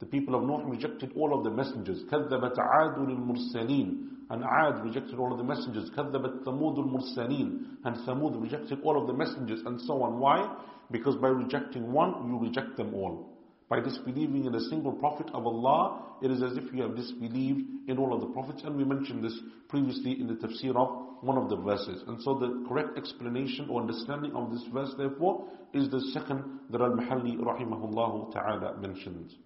the 0.00 0.06
people 0.06 0.34
of 0.34 0.42
Nuh 0.42 0.68
rejected 0.68 1.12
all 1.14 1.36
of 1.36 1.44
the 1.44 1.50
messengers. 1.50 2.02
كذبت 2.10 2.58
عاد 2.58 2.98
المرسلين 2.98 4.08
and 4.30 4.42
Ad 4.42 4.84
rejected 4.84 5.18
all 5.18 5.30
of 5.30 5.38
the 5.38 5.44
messengers. 5.44 5.90
كذبت 5.90 6.44
ثمود 6.44 6.78
المرسلين 6.78 7.64
and 7.84 7.96
Thamud 7.98 8.42
rejected 8.42 8.80
all 8.82 9.00
of 9.00 9.06
the 9.06 9.12
messengers 9.12 9.60
and 9.64 9.80
so 9.82 10.02
on. 10.02 10.18
Why? 10.18 10.56
Because 10.90 11.16
by 11.16 11.28
rejecting 11.28 11.92
one, 11.92 12.28
you 12.28 12.38
reject 12.38 12.76
them 12.76 12.94
all. 12.94 13.28
By 13.68 13.80
disbelieving 13.80 14.44
in 14.44 14.54
a 14.54 14.60
single 14.68 14.92
prophet 14.92 15.30
of 15.32 15.46
Allah, 15.46 16.16
it 16.20 16.30
is 16.30 16.42
as 16.42 16.56
if 16.56 16.64
you 16.74 16.82
have 16.82 16.96
disbelieved 16.96 17.88
in 17.88 17.96
all 17.96 18.12
of 18.12 18.20
the 18.20 18.26
prophets. 18.26 18.62
And 18.64 18.76
we 18.76 18.84
mentioned 18.84 19.24
this 19.24 19.38
previously 19.68 20.20
in 20.20 20.26
the 20.26 20.34
tafsir 20.34 20.76
of 20.76 21.22
one 21.22 21.38
of 21.38 21.48
the 21.48 21.56
verses. 21.56 22.02
And 22.06 22.20
so 22.22 22.38
the 22.38 22.66
correct 22.68 22.98
explanation 22.98 23.68
or 23.70 23.80
understanding 23.80 24.32
of 24.34 24.50
this 24.50 24.64
verse, 24.74 24.92
therefore, 24.98 25.48
is 25.72 25.88
the 25.88 26.00
second 26.12 26.44
that 26.70 26.80
Al-Mahalli 26.80 27.38
rahimahullah 27.38 28.32
ta'ala 28.32 28.78
mentions. 28.78 29.36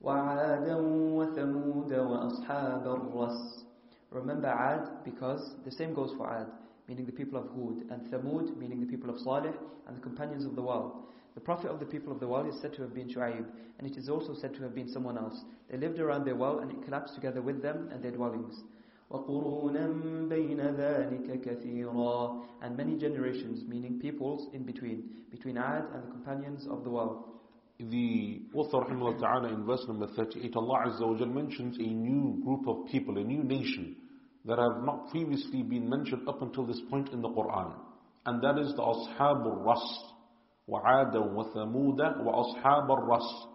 وعادا 0.00 0.76
وثمود 1.18 1.92
وأصحاب 1.92 2.86
الرس 2.86 3.64
Remember 4.12 4.48
Ad 4.48 5.04
because 5.04 5.56
the 5.64 5.70
same 5.70 5.92
goes 5.92 6.12
for 6.16 6.32
Ad, 6.32 6.46
meaning 6.88 7.06
the 7.06 7.12
people 7.12 7.38
of 7.38 7.48
Hud, 7.48 7.90
and 7.90 8.06
Thamud, 8.10 8.56
meaning 8.56 8.80
the 8.80 8.86
people 8.86 9.10
of 9.10 9.18
Salih, 9.18 9.52
and 9.86 9.96
the 9.96 10.00
companions 10.00 10.44
of 10.44 10.54
the 10.54 10.62
well. 10.62 11.08
The 11.34 11.40
prophet 11.40 11.70
of 11.70 11.80
the 11.80 11.86
people 11.86 12.12
of 12.12 12.20
the 12.20 12.28
well 12.28 12.48
is 12.48 12.58
said 12.60 12.72
to 12.74 12.82
have 12.82 12.94
been 12.94 13.08
Shu'aib, 13.08 13.44
and 13.78 13.90
it 13.90 13.98
is 13.98 14.08
also 14.08 14.32
said 14.32 14.54
to 14.54 14.62
have 14.62 14.74
been 14.74 14.88
someone 14.88 15.18
else. 15.18 15.44
They 15.68 15.76
lived 15.76 15.98
around 15.98 16.24
their 16.24 16.36
well, 16.36 16.60
and 16.60 16.70
it 16.70 16.84
collapsed 16.84 17.16
together 17.16 17.42
with 17.42 17.60
them 17.60 17.88
and 17.92 18.02
their 18.02 18.12
dwellings. 18.12 18.62
وَقُرُونًا 19.10 20.28
بَيْنَ 20.28 20.60
ذَلِكَ 20.76 21.44
كَثِيرًا 21.44 22.44
And 22.62 22.76
many 22.76 22.96
generations, 22.96 23.64
meaning 23.68 23.98
peoples 23.98 24.48
in 24.54 24.62
between, 24.62 25.10
between 25.30 25.58
Ad 25.58 25.84
and 25.92 26.04
the 26.04 26.10
companions 26.10 26.66
of 26.68 26.84
the 26.84 26.90
well 26.90 27.29
the 27.80 28.40
author 28.54 28.78
rahimahullah 28.78 29.20
ta'ala 29.20 29.48
in 29.52 29.66
verse 29.66 29.84
number 29.86 30.06
38, 30.16 30.56
Allah 30.56 30.84
Azza 30.86 31.06
wa 31.06 31.18
Jal 31.18 31.26
mentions 31.26 31.76
a 31.78 31.82
new 31.82 32.42
group 32.42 32.66
of 32.66 32.86
people, 32.90 33.18
a 33.18 33.24
new 33.24 33.42
nation 33.44 33.96
that 34.46 34.58
have 34.58 34.82
not 34.84 35.10
previously 35.10 35.62
been 35.62 35.88
mentioned 35.88 36.26
up 36.28 36.40
until 36.40 36.64
this 36.64 36.80
point 36.88 37.10
in 37.10 37.20
the 37.20 37.28
Quran. 37.28 37.74
And 38.24 38.42
that 38.42 38.58
is 38.58 38.74
the 38.74 38.82
Ashab 38.82 39.44
al-Ras. 39.44 40.12
وعاد 40.68 41.14
وثمود 41.16 42.00
وأصحاب 42.26 42.90
الرس 42.90 43.46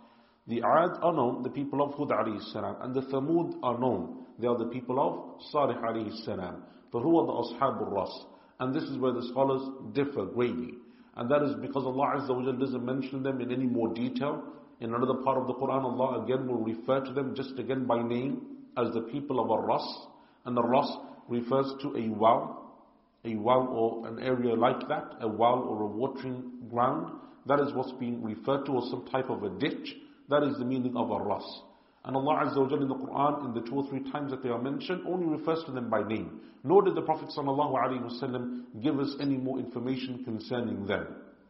The 0.47 0.57
Ad 0.63 0.97
are 1.01 1.13
known, 1.13 1.43
the 1.43 1.49
people 1.49 1.83
of 1.83 1.93
Hud 1.93 2.09
alayhi 2.09 2.41
salam, 2.51 2.77
and 2.81 2.95
the 2.95 3.01
Thamud 3.01 3.59
are 3.61 3.77
known. 3.77 4.25
They 4.39 4.47
are 4.47 4.57
the 4.57 4.65
people 4.65 4.99
of 4.99 5.41
Salih 5.51 5.75
alayhi 5.75 6.25
salam. 6.25 6.63
But 6.91 7.01
who 7.01 7.19
are 7.19 7.27
the 7.27 7.55
Ashab 7.55 7.81
al-Ras? 7.81 8.25
And 8.59 8.73
this 8.73 8.83
is 8.83 8.97
where 8.97 9.11
the 9.13 9.27
scholars 9.29 9.61
differ 9.93 10.25
greatly. 10.25 10.73
And 11.16 11.30
that 11.30 11.42
is 11.42 11.54
because 11.60 11.84
Allah 11.84 12.16
Azza 12.18 12.36
wa 12.36 12.42
Jal 12.42 12.58
doesn't 12.58 12.84
mention 12.84 13.22
them 13.22 13.40
in 13.40 13.50
any 13.50 13.66
more 13.66 13.92
detail. 13.92 14.42
In 14.80 14.92
another 14.92 15.22
part 15.24 15.38
of 15.38 15.46
the 15.46 15.54
Quran, 15.54 15.82
Allah 15.82 16.22
again 16.22 16.46
will 16.46 16.62
refer 16.62 17.00
to 17.00 17.12
them 17.12 17.34
just 17.34 17.58
again 17.58 17.86
by 17.86 18.02
name 18.02 18.42
as 18.76 18.92
the 18.92 19.00
people 19.00 19.40
of 19.40 19.50
Ar-Ras. 19.50 20.06
And 20.44 20.56
the 20.56 20.62
Ras 20.62 20.94
refers 21.28 21.72
to 21.80 21.96
a 21.96 22.08
well, 22.10 22.82
a 23.24 23.34
well 23.36 23.66
or 23.70 24.06
an 24.06 24.18
area 24.18 24.54
like 24.54 24.86
that, 24.88 25.14
a 25.20 25.28
well 25.28 25.60
or 25.60 25.82
a 25.82 25.86
watering 25.86 26.52
ground. 26.70 27.18
That 27.46 27.60
is 27.60 27.72
what's 27.72 27.92
being 27.92 28.22
referred 28.22 28.66
to 28.66 28.76
as 28.78 28.90
some 28.90 29.06
type 29.10 29.30
of 29.30 29.42
a 29.42 29.48
ditch. 29.48 29.96
That 30.28 30.42
is 30.42 30.58
the 30.58 30.64
meaning 30.64 30.96
of 30.96 31.10
Ar-Ras. 31.10 31.62
And 32.06 32.16
Allah 32.16 32.46
Azza 32.46 32.58
wa 32.58 32.68
Jalla 32.68 32.82
in 32.82 32.88
the 32.88 32.94
Quran, 32.94 33.46
in 33.46 33.54
the 33.54 33.68
two 33.68 33.74
or 33.74 33.88
three 33.88 34.08
times 34.12 34.30
that 34.30 34.42
they 34.42 34.48
are 34.48 34.62
mentioned, 34.62 35.02
only 35.08 35.26
refers 35.26 35.62
to 35.66 35.72
them 35.72 35.90
by 35.90 36.06
name. 36.06 36.40
Nor 36.62 36.82
did 36.82 36.94
the 36.94 37.02
Prophet 37.02 37.28
ﷺ 37.36 38.62
give 38.82 39.00
us 39.00 39.16
any 39.20 39.36
more 39.36 39.58
information 39.58 40.22
concerning 40.24 40.86
them. 40.86 41.06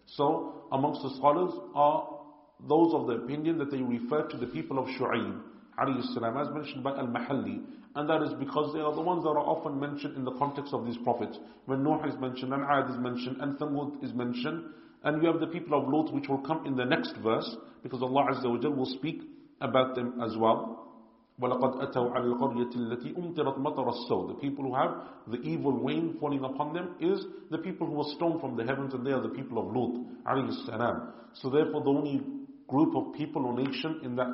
So, 0.06 0.64
amongst 0.72 1.02
the 1.02 1.10
scholars 1.16 1.52
are 1.74 2.08
those 2.66 2.94
of 2.94 3.06
the 3.06 3.14
opinion 3.24 3.58
that 3.58 3.70
they 3.70 3.82
refer 3.82 4.22
to 4.28 4.36
the 4.38 4.46
people 4.46 4.78
of 4.78 4.86
Shu'aib, 4.86 5.40
as 5.78 6.54
mentioned 6.54 6.82
by 6.82 6.90
Al-Mahalli, 6.90 7.60
and 7.96 8.08
that 8.08 8.22
is 8.22 8.32
because 8.38 8.72
they 8.72 8.80
are 8.80 8.94
the 8.94 9.00
ones 9.02 9.24
that 9.24 9.30
are 9.30 9.38
often 9.38 9.78
mentioned 9.78 10.16
in 10.16 10.24
the 10.24 10.32
context 10.32 10.72
of 10.72 10.86
these 10.86 10.96
prophets. 10.98 11.38
When 11.66 11.82
Nuh 11.82 12.02
is 12.06 12.18
mentioned, 12.18 12.52
and 12.54 12.62
Ad 12.64 12.90
is 12.90 12.96
mentioned, 12.98 13.38
and 13.40 13.58
Thamud 13.58 14.02
is 14.02 14.14
mentioned, 14.14 14.64
and 15.04 15.22
you 15.22 15.28
have 15.30 15.40
the 15.40 15.46
people 15.48 15.78
of 15.78 15.88
Lot 15.88 16.12
which 16.14 16.28
will 16.28 16.38
come 16.40 16.64
in 16.66 16.76
the 16.76 16.84
next 16.84 17.14
verse, 17.22 17.56
because 17.82 18.02
Allah 18.02 18.26
Azza 18.32 18.48
wa 18.48 18.70
will 18.70 18.86
speak 18.86 19.22
about 19.60 19.94
them 19.94 20.20
as 20.22 20.36
well. 20.36 20.82
وَلَقَدْ 21.40 21.92
أَتَوْا 21.92 22.12
عَلَى 22.16 22.32
الْقَرْيَةِ 22.32 22.72
الَّتِي 22.76 23.12
أُمْطِرَتْ 23.18 23.58
مَطَرَ 23.58 23.88
السَّوْءِ 23.88 24.28
The 24.28 24.34
people 24.40 24.64
who 24.64 24.74
have 24.74 24.92
the 25.26 25.38
evil 25.42 25.72
rain 25.72 26.16
falling 26.18 26.42
upon 26.44 26.72
them 26.72 26.94
is 26.98 27.26
the 27.50 27.58
people 27.58 27.86
who 27.86 27.92
were 27.92 28.10
stoned 28.16 28.40
from 28.40 28.56
the 28.56 28.64
heavens 28.64 28.94
and 28.94 29.06
they 29.06 29.10
are 29.12 29.20
the 29.20 29.28
people 29.28 29.58
of 29.58 29.66
Lut, 29.76 30.00
alayhi 30.26 30.64
salam. 30.64 31.12
So 31.34 31.50
therefore 31.50 31.82
the 31.82 31.90
only 31.90 32.22
group 32.68 32.96
of 32.96 33.12
people 33.14 33.44
or 33.44 33.52
nation 33.52 34.00
in 34.02 34.16
that 34.16 34.32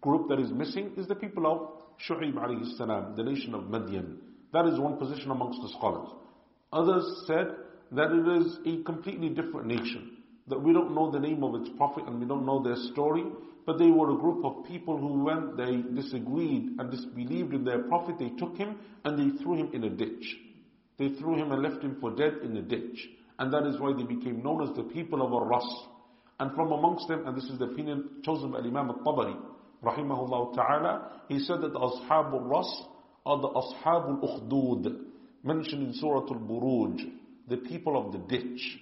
group 0.00 0.28
that 0.28 0.40
is 0.40 0.50
missing 0.50 0.90
is 0.96 1.06
the 1.06 1.14
people 1.14 1.46
of 1.46 1.82
Shu'aib 2.08 2.34
alayhi 2.34 2.76
salam, 2.76 3.14
the 3.16 3.22
nation 3.22 3.54
of 3.54 3.70
Midian. 3.70 4.18
That 4.52 4.66
is 4.66 4.80
one 4.80 4.96
position 4.96 5.30
amongst 5.30 5.60
the 5.62 5.68
scholars. 5.78 6.08
Others 6.72 7.24
said 7.28 7.46
that 7.92 8.10
it 8.10 8.42
is 8.42 8.58
a 8.66 8.82
completely 8.82 9.28
different 9.28 9.66
nation. 9.66 10.16
That 10.48 10.60
we 10.60 10.72
don't 10.72 10.92
know 10.92 11.10
the 11.10 11.20
name 11.20 11.44
of 11.44 11.54
its 11.54 11.68
prophet 11.76 12.04
and 12.08 12.18
we 12.18 12.26
don't 12.26 12.44
know 12.44 12.62
their 12.62 12.76
story 12.92 13.24
but 13.64 13.78
they 13.78 13.90
were 13.90 14.10
a 14.10 14.18
group 14.18 14.44
of 14.44 14.64
people 14.66 14.98
who, 14.98 15.24
when 15.24 15.56
they 15.56 16.00
disagreed 16.00 16.72
and 16.78 16.90
disbelieved 16.90 17.54
in 17.54 17.64
their 17.64 17.80
prophet, 17.84 18.16
they 18.18 18.30
took 18.30 18.56
him 18.56 18.76
and 19.04 19.18
they 19.18 19.38
threw 19.42 19.54
him 19.54 19.70
in 19.72 19.84
a 19.84 19.90
ditch. 19.90 20.36
They 20.98 21.10
threw 21.10 21.36
him 21.36 21.52
and 21.52 21.62
left 21.62 21.82
him 21.82 21.96
for 22.00 22.10
dead 22.14 22.38
in 22.42 22.56
a 22.56 22.62
ditch. 22.62 23.08
And 23.38 23.52
that 23.52 23.66
is 23.66 23.78
why 23.78 23.92
they 23.96 24.02
became 24.02 24.42
known 24.42 24.68
as 24.68 24.74
the 24.76 24.82
people 24.84 25.24
of 25.24 25.32
Ar-Ras. 25.32 25.66
And 26.40 26.54
from 26.54 26.72
amongst 26.72 27.08
them, 27.08 27.26
and 27.26 27.36
this 27.36 27.44
is 27.44 27.58
the 27.58 27.66
opinion 27.66 28.20
chosen 28.24 28.52
by 28.52 28.58
Imam 28.58 28.90
al-Tabari, 28.90 29.36
rahimahullah 29.82 30.54
ta'ala, 30.54 31.22
he 31.28 31.38
said 31.38 31.60
that 31.60 31.72
Ashab 31.72 32.32
al-Ras 32.32 32.82
are 33.24 33.40
the 33.40 33.48
Ashab 33.48 34.22
al-Ukhdud, 34.22 35.04
mentioned 35.44 35.82
in 35.82 35.94
Surah 35.94 36.22
al-Buruj, 36.22 37.12
the 37.48 37.56
people 37.58 37.96
of 37.96 38.12
the 38.12 38.18
ditch. 38.18 38.78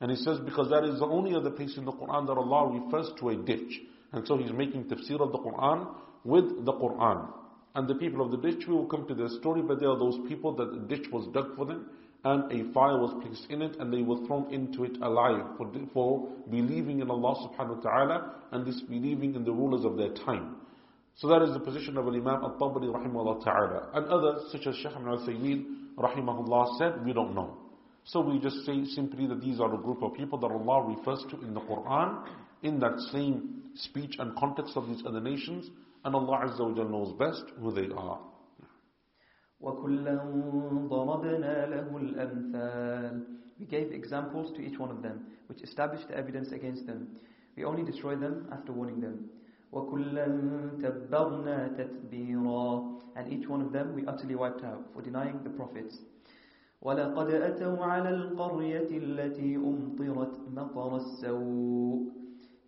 And 0.00 0.10
he 0.10 0.16
says 0.16 0.38
because 0.44 0.68
that 0.70 0.84
is 0.84 0.98
the 0.98 1.06
only 1.06 1.34
other 1.34 1.50
place 1.50 1.76
in 1.76 1.84
the 1.84 1.92
Quran 1.92 2.26
that 2.26 2.36
Allah 2.36 2.80
refers 2.80 3.10
to 3.20 3.30
a 3.30 3.36
ditch. 3.36 3.80
And 4.12 4.26
so 4.26 4.36
he's 4.36 4.52
making 4.52 4.84
tafsir 4.84 5.20
of 5.20 5.32
the 5.32 5.38
Quran 5.38 5.88
with 6.24 6.64
the 6.64 6.72
Quran. 6.72 7.28
And 7.74 7.86
the 7.86 7.94
people 7.94 8.24
of 8.24 8.30
the 8.30 8.38
ditch, 8.38 8.66
we 8.66 8.74
will 8.74 8.86
come 8.86 9.06
to 9.06 9.14
their 9.14 9.28
story, 9.28 9.62
but 9.62 9.80
they 9.80 9.86
are 9.86 9.98
those 9.98 10.18
people 10.28 10.54
that 10.56 10.72
the 10.72 10.96
ditch 10.96 11.06
was 11.12 11.26
dug 11.34 11.54
for 11.56 11.66
them 11.66 11.90
and 12.24 12.50
a 12.50 12.72
fire 12.72 12.98
was 12.98 13.14
placed 13.22 13.48
in 13.50 13.62
it 13.62 13.76
and 13.78 13.92
they 13.92 14.02
were 14.02 14.16
thrown 14.26 14.52
into 14.52 14.84
it 14.84 14.96
alive 15.02 15.44
for, 15.56 15.70
for 15.92 16.28
believing 16.50 17.00
in 17.00 17.10
Allah 17.10 17.34
subhanahu 17.46 17.76
wa 17.76 17.90
ta'ala 17.90 18.34
and 18.50 18.64
disbelieving 18.64 19.34
in 19.34 19.44
the 19.44 19.52
rulers 19.52 19.84
of 19.84 19.96
their 19.96 20.12
time. 20.24 20.56
So 21.16 21.28
that 21.28 21.42
is 21.42 21.52
the 21.52 21.60
position 21.60 21.96
of 21.96 22.08
Imam 22.08 22.26
al-Tabari 22.26 22.92
rahimahullah 22.92 23.44
ta'ala. 23.44 23.90
And 23.94 24.06
others 24.06 24.50
such 24.50 24.66
as 24.66 24.74
Shaykh 24.76 24.92
Al-Sa'di 24.96 25.66
rahimahullah 25.96 26.78
said, 26.78 27.04
we 27.04 27.12
don't 27.12 27.34
know. 27.34 27.56
So 28.04 28.20
we 28.20 28.38
just 28.38 28.64
say 28.66 28.84
simply 28.86 29.26
that 29.28 29.40
these 29.40 29.60
are 29.60 29.72
a 29.72 29.78
group 29.78 30.02
of 30.02 30.14
people 30.14 30.38
that 30.38 30.50
Allah 30.50 30.94
refers 30.96 31.24
to 31.30 31.40
in 31.42 31.54
the 31.54 31.60
Quran 31.60 32.24
in 32.63 32.79
that 32.79 32.99
same 33.11 33.63
speech 33.75 34.15
and 34.19 34.35
context 34.37 34.75
of 34.75 34.87
these 34.87 35.03
other 35.05 35.21
nations, 35.21 35.69
and 36.03 36.15
Allah 36.15 36.45
Azza 36.45 36.59
wa 36.59 36.75
Jalla 36.75 36.89
knows 36.89 37.13
best 37.17 37.43
who 37.59 37.71
they 37.71 37.87
are. 37.95 38.19
وَكُلًّا 39.61 40.17
ضَرَبْنَا 40.89 41.69
لَهُ 41.69 41.87
الْأَمْثَالِ 41.93 43.25
We 43.59 43.65
gave 43.67 43.91
examples 43.91 44.51
to 44.57 44.61
each 44.61 44.79
one 44.79 44.89
of 44.89 45.03
them, 45.03 45.25
which 45.47 45.61
established 45.61 46.07
the 46.07 46.17
evidence 46.17 46.51
against 46.51 46.87
them. 46.87 47.07
We 47.55 47.63
only 47.63 47.83
destroy 47.83 48.15
them 48.15 48.47
after 48.51 48.71
warning 48.71 49.01
them. 49.01 49.29
وَكُلًّا 49.71 50.81
تَبَّرْنَا 50.81 51.77
تَتْبِيرًا 51.77 53.01
And 53.15 53.33
each 53.33 53.47
one 53.47 53.61
of 53.61 53.71
them 53.71 53.93
we 53.95 54.05
utterly 54.07 54.35
wiped 54.35 54.63
out 54.63 54.83
for 54.93 55.01
denying 55.01 55.43
the 55.43 55.51
prophets. 55.51 55.97
وَلَقَدْ 56.83 57.29
أَتَوْا 57.29 57.77
عَلَى 57.77 58.09
الْقَرْيَةِ 58.09 58.89
الَّتِي 58.89 59.55
أُمْطِرَتْ 59.57 60.35
مَطَرَ 60.49 60.95
السَّوْءِ 60.97 62.21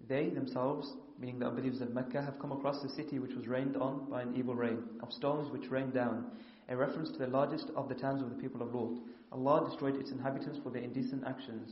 they 0.07 0.29
themselves, 0.29 0.95
meaning 1.19 1.39
the 1.39 1.47
unbelievers 1.47 1.81
of 1.81 1.93
Mecca, 1.93 2.21
have 2.21 2.39
come 2.39 2.51
across 2.51 2.83
a 2.83 2.89
city 2.89 3.19
which 3.19 3.35
was 3.35 3.47
rained 3.47 3.77
on 3.77 4.09
by 4.09 4.21
an 4.21 4.35
evil 4.35 4.55
rain, 4.55 4.83
of 5.01 5.13
stones 5.13 5.49
which 5.51 5.71
rained 5.71 5.93
down, 5.93 6.25
a 6.69 6.75
reference 6.75 7.09
to 7.11 7.19
the 7.19 7.27
largest 7.27 7.69
of 7.75 7.87
the 7.87 7.95
towns 7.95 8.21
of 8.21 8.29
the 8.29 8.35
people 8.35 8.61
of 8.61 8.73
Lot. 8.73 8.99
Allah 9.31 9.65
destroyed 9.69 9.95
its 9.95 10.11
inhabitants 10.11 10.59
for 10.61 10.69
their 10.69 10.81
indecent 10.81 11.23
actions. 11.25 11.71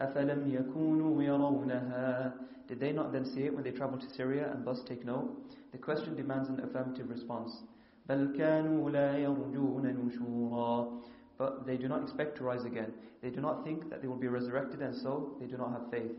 أَفَلَمْ 0.00 0.50
يَكُونُوا 0.50 1.16
يَرَوْنَهَا 1.16 2.32
Did 2.68 2.80
they 2.80 2.92
not 2.92 3.12
then 3.12 3.24
see 3.24 3.42
it 3.42 3.54
when 3.54 3.64
they 3.64 3.70
traveled 3.70 4.00
to 4.00 4.14
Syria 4.14 4.50
and 4.52 4.64
thus 4.64 4.82
take 4.82 5.04
note? 5.04 5.30
The 5.72 5.78
question 5.78 6.16
demands 6.16 6.48
an 6.48 6.60
affirmative 6.60 7.10
response. 7.10 7.62
بَلْ 8.08 8.36
كَانُوا 8.36 8.90
لَا 8.90 9.18
يَرْجُونَ 9.18 9.84
نُشُورًا 9.84 11.02
But 11.36 11.66
they 11.66 11.76
do 11.76 11.88
not 11.88 12.02
expect 12.02 12.36
to 12.38 12.44
rise 12.44 12.64
again. 12.64 12.92
They 13.22 13.30
do 13.30 13.40
not 13.40 13.64
think 13.64 13.90
that 13.90 14.00
they 14.00 14.08
will 14.08 14.16
be 14.16 14.28
resurrected 14.28 14.80
and 14.80 14.94
so 14.94 15.36
they 15.40 15.46
do 15.46 15.56
not 15.56 15.72
have 15.72 15.90
faith. 15.90 16.12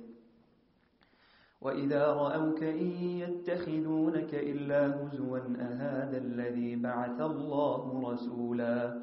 وإذا 1.63 2.07
رأوك 2.07 2.63
إن 2.63 2.91
يتخذونك 3.19 4.33
إلا 4.33 4.81
هزوا 4.87 5.39
أهذا 5.59 6.17
الذي 6.17 6.75
بعث 6.75 7.21
الله 7.21 8.11
رسولا 8.11 9.01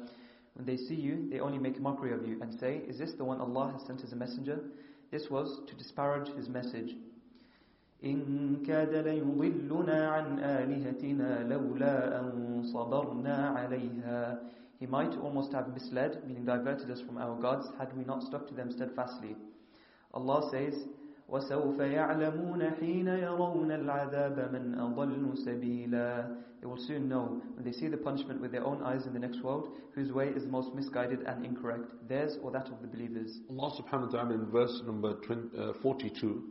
When 0.55 0.65
they 0.65 0.77
see 0.77 0.95
you, 0.95 1.29
they 1.29 1.39
only 1.39 1.59
make 1.59 1.79
mockery 1.79 2.13
of 2.13 2.27
you 2.27 2.41
and 2.41 2.51
say, 2.59 2.81
Is 2.87 2.97
this 2.97 3.13
the 3.13 3.23
one 3.23 3.39
Allah 3.39 3.73
has 3.73 3.85
sent 3.85 4.03
as 4.03 4.11
a 4.11 4.15
messenger? 4.15 4.59
This 5.11 5.29
was 5.29 5.61
to 5.67 5.75
disparage 5.75 6.29
his 6.35 6.49
message. 6.49 6.95
إن 8.03 8.63
كاد 8.65 8.93
ليضلنا 8.95 10.07
عن 10.09 10.39
آلهتنا 10.39 11.43
لولا 11.53 12.19
أن 12.19 12.63
صبرنا 12.73 13.47
عليها 13.49 14.39
He 14.79 14.85
might 14.85 15.15
almost 15.17 15.53
have 15.53 15.73
misled, 15.73 16.23
meaning 16.27 16.45
diverted 16.45 16.91
us 16.91 17.01
from 17.01 17.17
our 17.17 17.35
gods, 17.41 17.67
had 17.79 17.95
we 17.97 18.03
not 18.03 18.21
stuck 18.23 18.47
to 18.47 18.53
them 18.53 18.71
steadfastly. 18.71 19.35
Allah 20.13 20.49
says, 20.51 20.87
وسوف 21.31 21.79
يعلمون 21.79 22.69
حين 22.69 23.07
يرون 23.07 23.71
العذاب 23.71 24.49
من 24.53 24.79
أضل 24.79 25.37
سبيلا 25.45 26.37
They 26.59 26.65
will 26.65 26.83
soon 26.87 27.07
know 27.07 27.39
when 27.53 27.63
they 27.63 27.71
see 27.71 27.87
the 27.87 27.97
punishment 27.97 28.41
with 28.41 28.51
their 28.51 28.65
own 28.65 28.81
eyes 28.81 29.05
in 29.05 29.13
the 29.13 29.19
next 29.19 29.43
world 29.43 29.69
whose 29.93 30.11
way 30.11 30.29
is 30.29 30.43
the 30.43 30.49
most 30.49 30.73
misguided 30.73 31.19
and 31.21 31.45
incorrect 31.45 31.91
theirs 32.09 32.35
or 32.41 32.51
that 32.51 32.67
of 32.69 32.81
the 32.81 32.87
believers 32.87 33.31
Allah 33.49 33.71
subhanahu 33.79 34.11
wa 34.13 34.19
ta'ala 34.19 34.33
in 34.33 34.45
verse 34.49 34.81
number 34.85 35.13
20, 35.27 35.57
uh, 35.57 35.73
42 35.83 36.43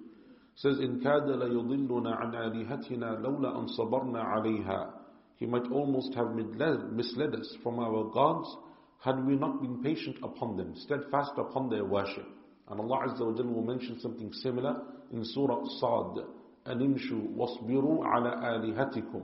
says 0.56 0.78
إن 0.78 1.00
كاد 1.02 1.28
ليضلنا 1.30 2.14
عن 2.14 2.34
آلهتنا 2.34 3.20
لولا 3.20 3.58
أن 3.58 3.66
صبرنا 3.66 4.20
عليها 4.22 4.90
He 5.38 5.46
might 5.46 5.70
almost 5.70 6.14
have 6.14 6.34
misled 6.34 7.34
us 7.34 7.56
from 7.62 7.78
our 7.78 8.04
gods 8.12 8.48
had 9.00 9.26
we 9.26 9.36
not 9.36 9.60
been 9.60 9.82
patient 9.82 10.16
upon 10.22 10.56
them 10.56 10.72
steadfast 10.76 11.32
upon 11.36 11.68
their 11.68 11.84
worship 11.84 12.26
and 12.70 12.80
Allah 12.80 13.06
Azza 13.08 13.20
wa 13.20 13.32
Jalla 13.32 13.52
will 13.54 13.62
mention 13.62 13.98
something 14.00 14.32
similar 14.32 14.82
in 15.12 15.24
Surah 15.24 15.62
Sad. 15.80 16.24
أَنِمْشُوا 16.66 17.36
وَاصْبِرُوا 17.36 18.04
عَلَى 18.04 18.42
آلِهَتِكُمْ 18.44 19.22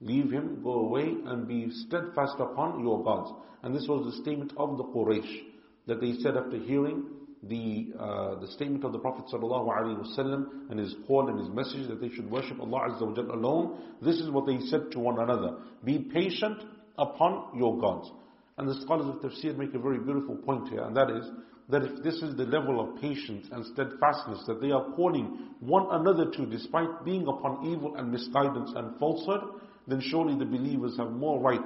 Leave 0.00 0.30
him, 0.30 0.60
go 0.62 0.72
away 0.72 1.14
and 1.26 1.48
be 1.48 1.70
steadfast 1.70 2.34
upon 2.38 2.80
your 2.84 3.02
gods. 3.02 3.32
And 3.62 3.74
this 3.74 3.86
was 3.88 4.04
the 4.14 4.20
statement 4.22 4.52
of 4.58 4.76
the 4.76 4.84
Quraysh 4.84 5.44
that 5.86 6.00
they 6.00 6.12
said 6.22 6.36
after 6.36 6.58
hearing 6.58 7.04
the 7.48 7.92
uh, 7.98 8.40
the 8.40 8.48
statement 8.48 8.84
of 8.84 8.92
the 8.92 8.98
Prophet 8.98 9.24
ﷺ 9.32 10.70
and 10.70 10.78
his 10.78 10.94
call 11.06 11.28
and 11.28 11.38
his 11.38 11.48
message 11.50 11.88
that 11.88 12.00
they 12.00 12.08
should 12.10 12.30
worship 12.30 12.60
Allah 12.60 12.88
Azza 12.90 13.02
wa 13.02 13.14
Jalla 13.14 13.34
alone. 13.34 13.78
This 14.02 14.16
is 14.16 14.30
what 14.30 14.46
they 14.46 14.58
said 14.66 14.90
to 14.92 14.98
one 14.98 15.18
another. 15.18 15.56
Be 15.84 15.98
patient 15.98 16.62
upon 16.98 17.56
your 17.56 17.78
gods. 17.80 18.10
And 18.56 18.68
the 18.68 18.80
scholars 18.82 19.06
of 19.08 19.20
tafsir 19.20 19.56
make 19.56 19.74
a 19.74 19.78
very 19.78 19.98
beautiful 19.98 20.36
point 20.36 20.68
here, 20.68 20.82
and 20.84 20.96
that 20.96 21.10
is 21.10 21.24
that 21.69 21.83
if 21.83 22.03
this 22.03 22.15
is 22.15 22.35
the 22.35 22.45
level 22.45 22.79
of 22.79 22.99
patience 22.99 23.47
and 23.51 23.65
steadfastness 23.65 24.43
that 24.47 24.59
they 24.59 24.71
are 24.71 24.85
calling 24.95 25.49
one 25.59 25.85
another 25.91 26.31
to 26.31 26.45
despite 26.47 27.05
being 27.05 27.27
upon 27.27 27.65
evil 27.65 27.95
and 27.95 28.11
misguidance 28.11 28.71
and 28.75 28.97
falsehood, 28.99 29.41
then 29.87 30.01
surely 30.01 30.37
the 30.37 30.45
believers 30.45 30.97
have 30.97 31.11
more 31.11 31.39
right 31.39 31.59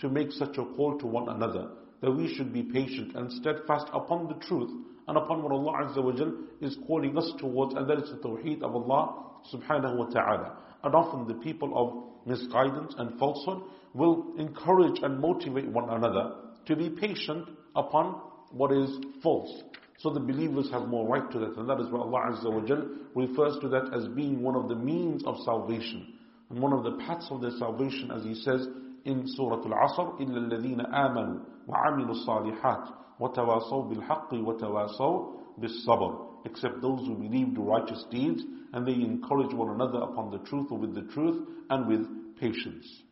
to 0.00 0.10
make 0.10 0.30
such 0.30 0.58
a 0.58 0.64
call 0.76 0.98
to 0.98 1.06
one 1.06 1.28
another. 1.30 1.70
That 2.02 2.12
we 2.12 2.34
should 2.34 2.52
be 2.52 2.62
patient 2.64 3.16
and 3.16 3.32
steadfast 3.32 3.86
upon 3.94 4.28
the 4.28 4.34
truth 4.46 4.70
and 5.08 5.16
upon 5.16 5.42
what 5.42 5.52
Allah 5.52 5.86
Azza 5.86 6.04
wa 6.04 6.12
Jal 6.12 6.34
is 6.60 6.76
calling 6.86 7.16
us 7.16 7.32
towards, 7.38 7.74
and 7.74 7.88
that 7.88 7.98
is 7.98 8.10
the 8.10 8.16
tawheed 8.16 8.62
of 8.62 8.74
Allah 8.74 9.24
subhanahu 9.54 9.96
wa 9.96 10.06
ta'ala. 10.06 10.58
And 10.84 10.94
often 10.94 11.26
the 11.26 11.42
people 11.42 11.72
of 11.74 12.28
misguidance 12.28 12.94
and 12.98 13.18
falsehood 13.18 13.62
will 13.94 14.34
encourage 14.38 15.00
and 15.02 15.18
motivate 15.18 15.68
one 15.68 15.88
another 15.88 16.34
to 16.66 16.76
be 16.76 16.90
patient 16.90 17.48
upon 17.74 18.20
what 18.55 18.71
is 18.71 18.89
false. 19.23 19.63
So 19.97 20.09
the 20.09 20.19
believers 20.19 20.69
have 20.71 20.87
more 20.87 21.07
right 21.07 21.29
to 21.31 21.39
that, 21.39 21.57
and 21.57 21.69
that 21.69 21.79
is 21.79 21.87
why 21.89 21.99
Allah 21.99 22.31
Azza 22.31 22.51
wa 22.51 22.61
Jal 22.65 22.87
refers 23.15 23.57
to 23.61 23.69
that 23.69 23.93
as 23.93 24.07
being 24.09 24.41
one 24.41 24.55
of 24.55 24.67
the 24.67 24.75
means 24.75 25.23
of 25.25 25.37
salvation. 25.45 26.15
And 26.49 26.59
one 26.59 26.73
of 26.73 26.83
the 26.83 27.03
paths 27.05 27.27
of 27.29 27.41
their 27.41 27.51
salvation, 27.59 28.11
as 28.11 28.23
he 28.23 28.33
says 28.33 28.67
in 29.05 29.23
Surah 29.27 29.63
Al-Asr, 29.63 30.19
إِلَّا 30.19 30.51
الَّذِينَ 30.51 30.91
آمَنُوا 30.91 31.39
وَعَمِلُوا 31.69 32.25
الصَّالِحَاتِ 32.27 32.93
وَتَوَاصَوْا 33.21 33.93
بِالْحَقِّ 33.93 34.33
وَتَوَاصَوْا 34.33 35.33
بِالصَّبْرِ 35.59 36.27
Except 36.45 36.81
those 36.81 37.05
who 37.05 37.15
believe 37.15 37.53
do 37.55 37.61
righteous 37.61 38.03
deeds 38.09 38.41
and 38.73 38.87
they 38.87 38.93
encourage 38.93 39.53
one 39.53 39.69
another 39.69 39.99
upon 39.99 40.31
the 40.31 40.39
truth 40.49 40.67
or 40.71 40.79
with 40.79 40.95
the 40.95 41.03
truth 41.13 41.47
and 41.69 41.87
with 41.87 42.07
patience. 42.39 43.03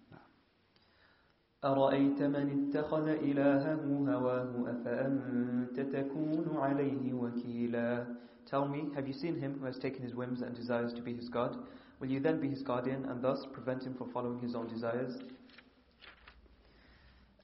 أرأيت 1.63 2.21
من 2.23 2.47
اتخذ 2.69 3.07
إلهه 3.07 3.83
هواه 4.13 4.51
أفأنت 4.71 5.79
تكون 5.79 6.57
عليه 6.57 7.13
وكيلا 7.13 8.05
Tell 8.45 8.67
me, 8.67 8.89
have 8.95 9.07
you 9.07 9.13
seen 9.13 9.35
him 9.37 9.59
who 9.59 9.65
has 9.65 9.77
taken 9.77 10.01
his 10.01 10.15
whims 10.15 10.41
and 10.41 10.55
desires 10.55 10.91
to 10.93 11.01
be 11.01 11.13
his 11.13 11.29
God? 11.29 11.55
Will 11.99 12.09
you 12.09 12.19
then 12.19 12.39
be 12.39 12.47
his 12.49 12.63
guardian 12.63 13.05
and 13.05 13.21
thus 13.21 13.45
prevent 13.53 13.83
him 13.83 13.93
from 13.93 14.09
following 14.11 14.39
his 14.39 14.55
own 14.55 14.67
desires? 14.67 15.19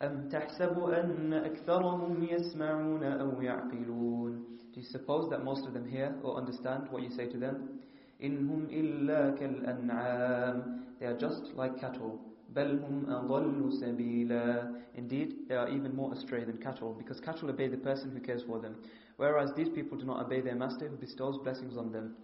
أم 0.01 0.29
تحسب 0.29 0.79
أن 0.79 1.33
أكثرهم 1.33 2.23
يسمعون 2.23 3.03
أو 3.03 3.41
يعقلون 3.41 4.45
Do 4.73 4.79
you 4.79 4.85
suppose 4.85 5.29
that 5.29 5.43
most 5.43 5.65
of 5.65 5.73
them 5.73 5.85
hear 5.87 6.15
or 6.23 6.35
understand 6.37 6.87
what 6.89 7.03
you 7.03 7.09
say 7.09 7.27
to 7.27 7.37
them? 7.37 7.79
إنهم 8.23 8.67
إلا 8.69 9.35
كالأنعام 9.35 10.81
They 10.99 11.05
are 11.05 11.17
just 11.17 11.53
like 11.55 11.77
cattle 11.79 12.19
بل 12.55 12.79
هم 12.79 13.05
أضل 13.09 13.73
سبيلا 13.73 14.75
Indeed, 14.97 15.49
they 15.49 15.55
are 15.55 15.69
even 15.69 15.93
more 15.93 16.13
astray 16.13 16.45
than 16.45 16.57
cattle 16.57 16.93
because 16.93 17.19
cattle 17.19 17.49
obey 17.49 17.67
the 17.67 17.77
person 17.77 18.11
who 18.11 18.19
cares 18.19 18.43
for 18.43 18.59
them 18.59 18.75
whereas 19.17 19.51
these 19.55 19.69
people 19.69 19.97
do 19.97 20.05
not 20.05 20.25
obey 20.25 20.41
their 20.41 20.55
master 20.55 20.87
who 20.87 20.95
bestows 20.95 21.37
blessings 21.43 21.77
on 21.77 21.91
them 21.91 22.15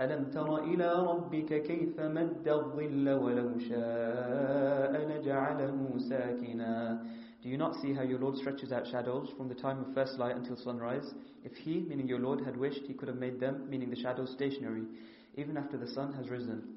ألم 0.00 0.30
تر 0.30 0.64
إلى 0.64 0.92
ربك 1.06 1.62
كيف 1.62 2.00
مد 2.00 2.48
الظل 2.48 3.08
ولو 3.08 3.58
شاء 3.58 4.92
لجعله 5.08 5.98
ساكنا 5.98 7.02
Do 7.42 7.48
you 7.48 7.56
not 7.56 7.74
see 7.76 7.94
how 7.94 8.02
your 8.02 8.18
Lord 8.18 8.36
stretches 8.36 8.70
out 8.70 8.86
shadows 8.86 9.30
from 9.36 9.48
the 9.48 9.54
time 9.54 9.80
of 9.80 9.94
first 9.94 10.18
light 10.18 10.36
until 10.36 10.56
sunrise? 10.56 11.14
If 11.42 11.56
He, 11.56 11.80
meaning 11.80 12.06
your 12.06 12.18
Lord, 12.18 12.42
had 12.44 12.54
wished, 12.54 12.82
He 12.86 12.92
could 12.92 13.08
have 13.08 13.16
made 13.16 13.40
them, 13.40 13.64
meaning 13.70 13.88
the 13.88 13.96
shadows, 13.96 14.30
stationary, 14.30 14.84
even 15.36 15.56
after 15.56 15.78
the 15.78 15.86
sun 15.86 16.12
has 16.12 16.28
risen. 16.28 16.73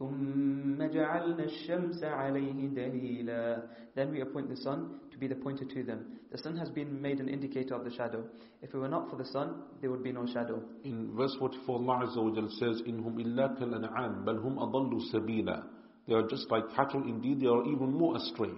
ثم 0.00 0.82
جعلنا 0.82 1.44
الشمس 1.44 2.04
عليه 2.04 2.68
دليلا 2.68 3.62
Then 3.94 4.10
we 4.12 4.22
appoint 4.22 4.48
the 4.48 4.56
sun 4.56 4.98
to 5.12 5.18
be 5.18 5.26
the 5.26 5.34
pointer 5.34 5.66
to 5.66 5.82
them. 5.82 6.06
The 6.32 6.38
sun 6.38 6.56
has 6.56 6.70
been 6.70 7.02
made 7.02 7.20
an 7.20 7.28
indicator 7.28 7.74
of 7.74 7.84
the 7.84 7.90
shadow. 7.90 8.24
If 8.62 8.72
it 8.72 8.78
were 8.78 8.88
not 8.88 9.10
for 9.10 9.16
the 9.16 9.26
sun, 9.26 9.62
there 9.82 9.90
would 9.90 10.02
be 10.02 10.12
no 10.12 10.24
shadow. 10.24 10.62
In 10.84 11.14
verse 11.14 11.36
44, 11.38 11.76
Allah 11.80 12.06
Azza 12.06 12.22
wa 12.24 12.34
Jal 12.34 12.48
says, 12.58 12.80
إِنْهُمْ 12.88 13.14
إِلَّا 13.14 13.58
كَالْأَنْعَامِ 13.60 14.24
بَلْ 14.24 14.38
هُمْ 14.42 14.56
أَضَلُّ 14.56 15.62
They 16.08 16.14
are 16.14 16.26
just 16.28 16.50
like 16.50 16.64
cattle, 16.74 17.02
indeed 17.02 17.40
they 17.40 17.48
are 17.48 17.62
even 17.66 17.92
more 17.92 18.16
astray. 18.16 18.52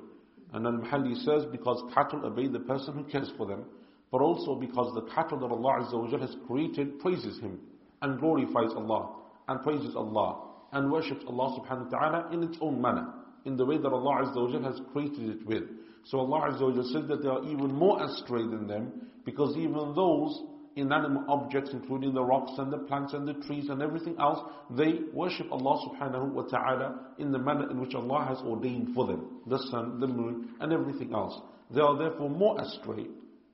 And 0.53 0.65
Al-Mahalli 0.65 1.17
says, 1.25 1.45
because 1.51 1.83
cattle 1.93 2.25
obey 2.25 2.47
the 2.47 2.61
person 2.61 2.95
who 2.95 3.05
cares 3.05 3.33
for 3.37 3.47
them, 3.47 3.65
but 4.13 4.21
also 4.21 4.55
because 4.55 4.95
the 4.95 5.11
cattle 5.13 5.41
that 5.41 5.47
Allah 5.47 5.87
Azza 5.87 5.99
wa 5.99 6.19
has 6.19 6.37
created 6.47 7.01
praises 7.01 7.41
Him 7.41 7.59
and 8.03 8.21
glorifies 8.21 8.71
Allah 8.77 9.17
and 9.49 9.61
praises 9.63 9.97
Allah 9.97 10.52
and 10.73 10.91
worships 10.91 11.25
Allah 11.27 11.59
subhanahu 11.61 11.91
wa 11.93 11.99
ta'ala 11.99 12.33
in 12.33 12.43
its 12.43 12.57
own 12.61 12.81
manner, 12.81 13.07
in 13.45 13.57
the 13.57 13.65
way 13.65 13.79
that 13.79 13.89
Allah 13.89 14.25
Azza 14.25 14.37
wa 14.37 14.71
has 14.71 14.81
created 14.93 15.29
it 15.29 15.47
with. 15.47 15.65
So 16.05 16.19
Allah 16.19 16.51
Azza 16.53 16.63
wa 16.77 16.83
says 16.83 17.09
that 17.09 17.23
they 17.23 17.29
are 17.29 17.45
even 17.45 17.73
more 17.73 18.03
astray 18.03 18.43
than 18.43 18.67
them, 18.67 18.93
because 19.25 19.57
even 19.57 19.95
those 19.95 20.43
inanimate 20.75 21.25
objects, 21.29 21.71
including 21.73 22.15
the 22.15 22.23
rocks 22.25 22.53
and 22.59 22.73
the 22.73 22.79
plants 22.79 23.13
and 23.13 23.29
the 23.29 23.35
trees 23.47 23.69
and 23.69 23.83
everything 23.83 24.17
else, 24.19 24.41
they 24.71 25.01
worship 25.13 25.47
Allah 25.53 25.87
subhanahu 25.89 26.33
wa 26.33 26.43
ta'ala 26.45 27.13
in 27.19 27.31
the 27.31 27.39
manner 27.39 27.71
in 27.71 27.79
which 27.81 27.95
Allah 27.95 28.25
has 28.27 28.39
ordained 28.39 28.95
for 28.95 29.07
them. 29.07 29.41
The 29.47 29.59
sun, 29.71 30.01
the 30.01 30.07
moon, 30.07 30.55
and 30.61 30.73
everything 30.73 31.13
else. 31.13 31.39
They 31.71 31.81
are 31.81 31.97
therefore 31.99 32.31
more 32.31 32.61
astray, 32.61 33.07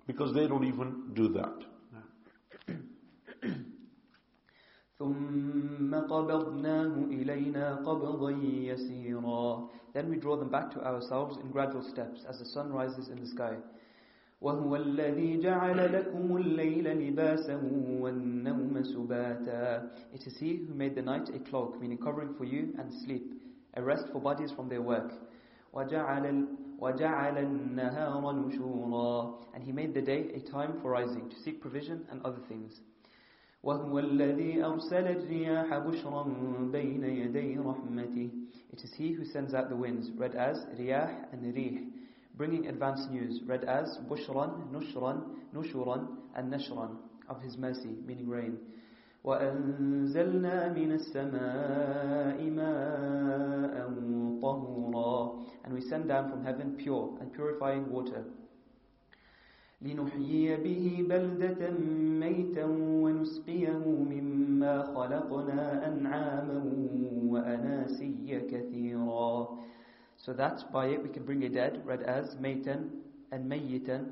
because 0.07 0.33
they 0.35 0.47
don't 0.47 0.65
even 0.65 1.11
do 1.15 1.29
that. 1.35 1.65
ثم 5.00 5.96
قبضناه 5.96 6.96
إلينا 7.06 7.76
قبضا 7.76 8.32
يسيرا 8.70 9.70
Then 9.94 10.10
we 10.10 10.18
draw 10.18 10.36
them 10.36 10.50
back 10.50 10.72
to 10.72 10.86
ourselves 10.86 11.38
in 11.38 11.52
gradual 11.52 11.84
steps 11.84 12.26
as 12.30 12.40
the 12.40 12.46
sun 12.46 12.72
rises 12.72 13.10
in 13.10 13.20
the 13.20 13.28
sky. 13.28 13.58
وهو 14.42 14.76
الذي 14.76 15.38
جعل 15.40 15.94
لكم 15.94 16.38
الليل 16.38 16.88
لباسا 17.08 17.56
والنوم 18.00 18.84
سباتا 18.84 19.90
It 20.14 20.28
is 20.28 20.38
He 20.38 20.58
who 20.58 20.74
made 20.74 20.96
the 20.96 21.02
night 21.02 21.30
a 21.30 21.40
cloak, 21.40 21.80
meaning 21.82 21.98
covering 21.98 22.34
for 22.36 22.44
you 22.46 22.74
and 22.78 22.94
sleep, 23.06 23.34
a 23.76 23.82
rest 23.82 24.06
for 24.12 24.20
bodies 24.20 24.52
from 24.52 24.70
their 24.70 24.82
work. 24.82 25.12
وجعل, 25.74 26.46
وجعل 26.80 27.38
النهار 27.38 28.32
نشورا 28.32 29.36
And 29.56 29.64
He 29.64 29.72
made 29.72 29.94
the 29.94 30.02
day 30.02 30.30
a 30.36 30.40
time 30.40 30.80
for 30.82 30.92
rising, 30.92 31.30
to 31.30 31.36
seek 31.44 31.62
provision 31.62 32.06
and 32.12 32.22
other 32.24 32.42
things. 32.48 32.82
وهو 33.64 34.00
الذي 34.00 34.66
أرسل 34.66 35.08
الرياح 35.08 35.78
بشرا 35.78 36.24
بين 36.72 37.04
يدي 37.04 37.58
رحمته 37.58 38.30
It 38.74 38.84
is 38.84 38.94
He 38.98 39.14
who 39.14 39.24
sends 39.24 39.54
out 39.54 39.70
the 39.70 39.76
winds, 39.76 40.10
read 40.18 40.36
as 40.36 40.58
riyah 40.80 41.32
and 41.32 41.56
rih, 41.56 41.86
bringing 42.36 42.68
advance 42.68 43.02
news, 43.12 43.42
read 43.46 43.64
as 43.64 44.00
bushran, 44.10 44.68
nushran, 44.72 45.22
nushuran, 45.56 46.08
and 46.36 46.52
nashran, 46.52 46.98
of 47.30 47.40
His 47.42 47.56
mercy, 47.58 47.96
meaning 48.06 48.28
rain. 48.28 48.58
وأنزلنا 49.24 50.74
من 50.74 50.92
السماء 50.92 52.50
ماء 52.50 53.76
طهورا 54.42 55.46
And 55.64 55.74
we 55.74 55.82
send 55.82 56.10
down 56.10 56.30
from 56.30 56.44
heaven 56.44 56.76
pure 56.78 57.18
and 57.22 57.32
purifying 57.32 57.90
water. 57.90 58.26
لنحيي 59.84 60.56
به 60.64 61.06
بلدة 61.10 61.62
ميتا 62.24 62.66
ونسقيه 63.04 63.78
مما 64.12 64.84
خلقنا 64.96 65.88
أنعاما 65.88 66.60
وأناسيا 67.32 68.40
كثيرا 68.52 69.60
So 70.26 70.32
that 70.32 70.72
by 70.72 70.86
it 70.88 71.04
we 71.04 71.10
can 71.10 71.24
bring 71.26 71.44
a 71.44 71.50
dead, 71.50 71.82
read 71.86 72.02
as 72.04 72.36
maitan 72.36 72.90
and 73.34 73.52
mayitan. 73.52 74.12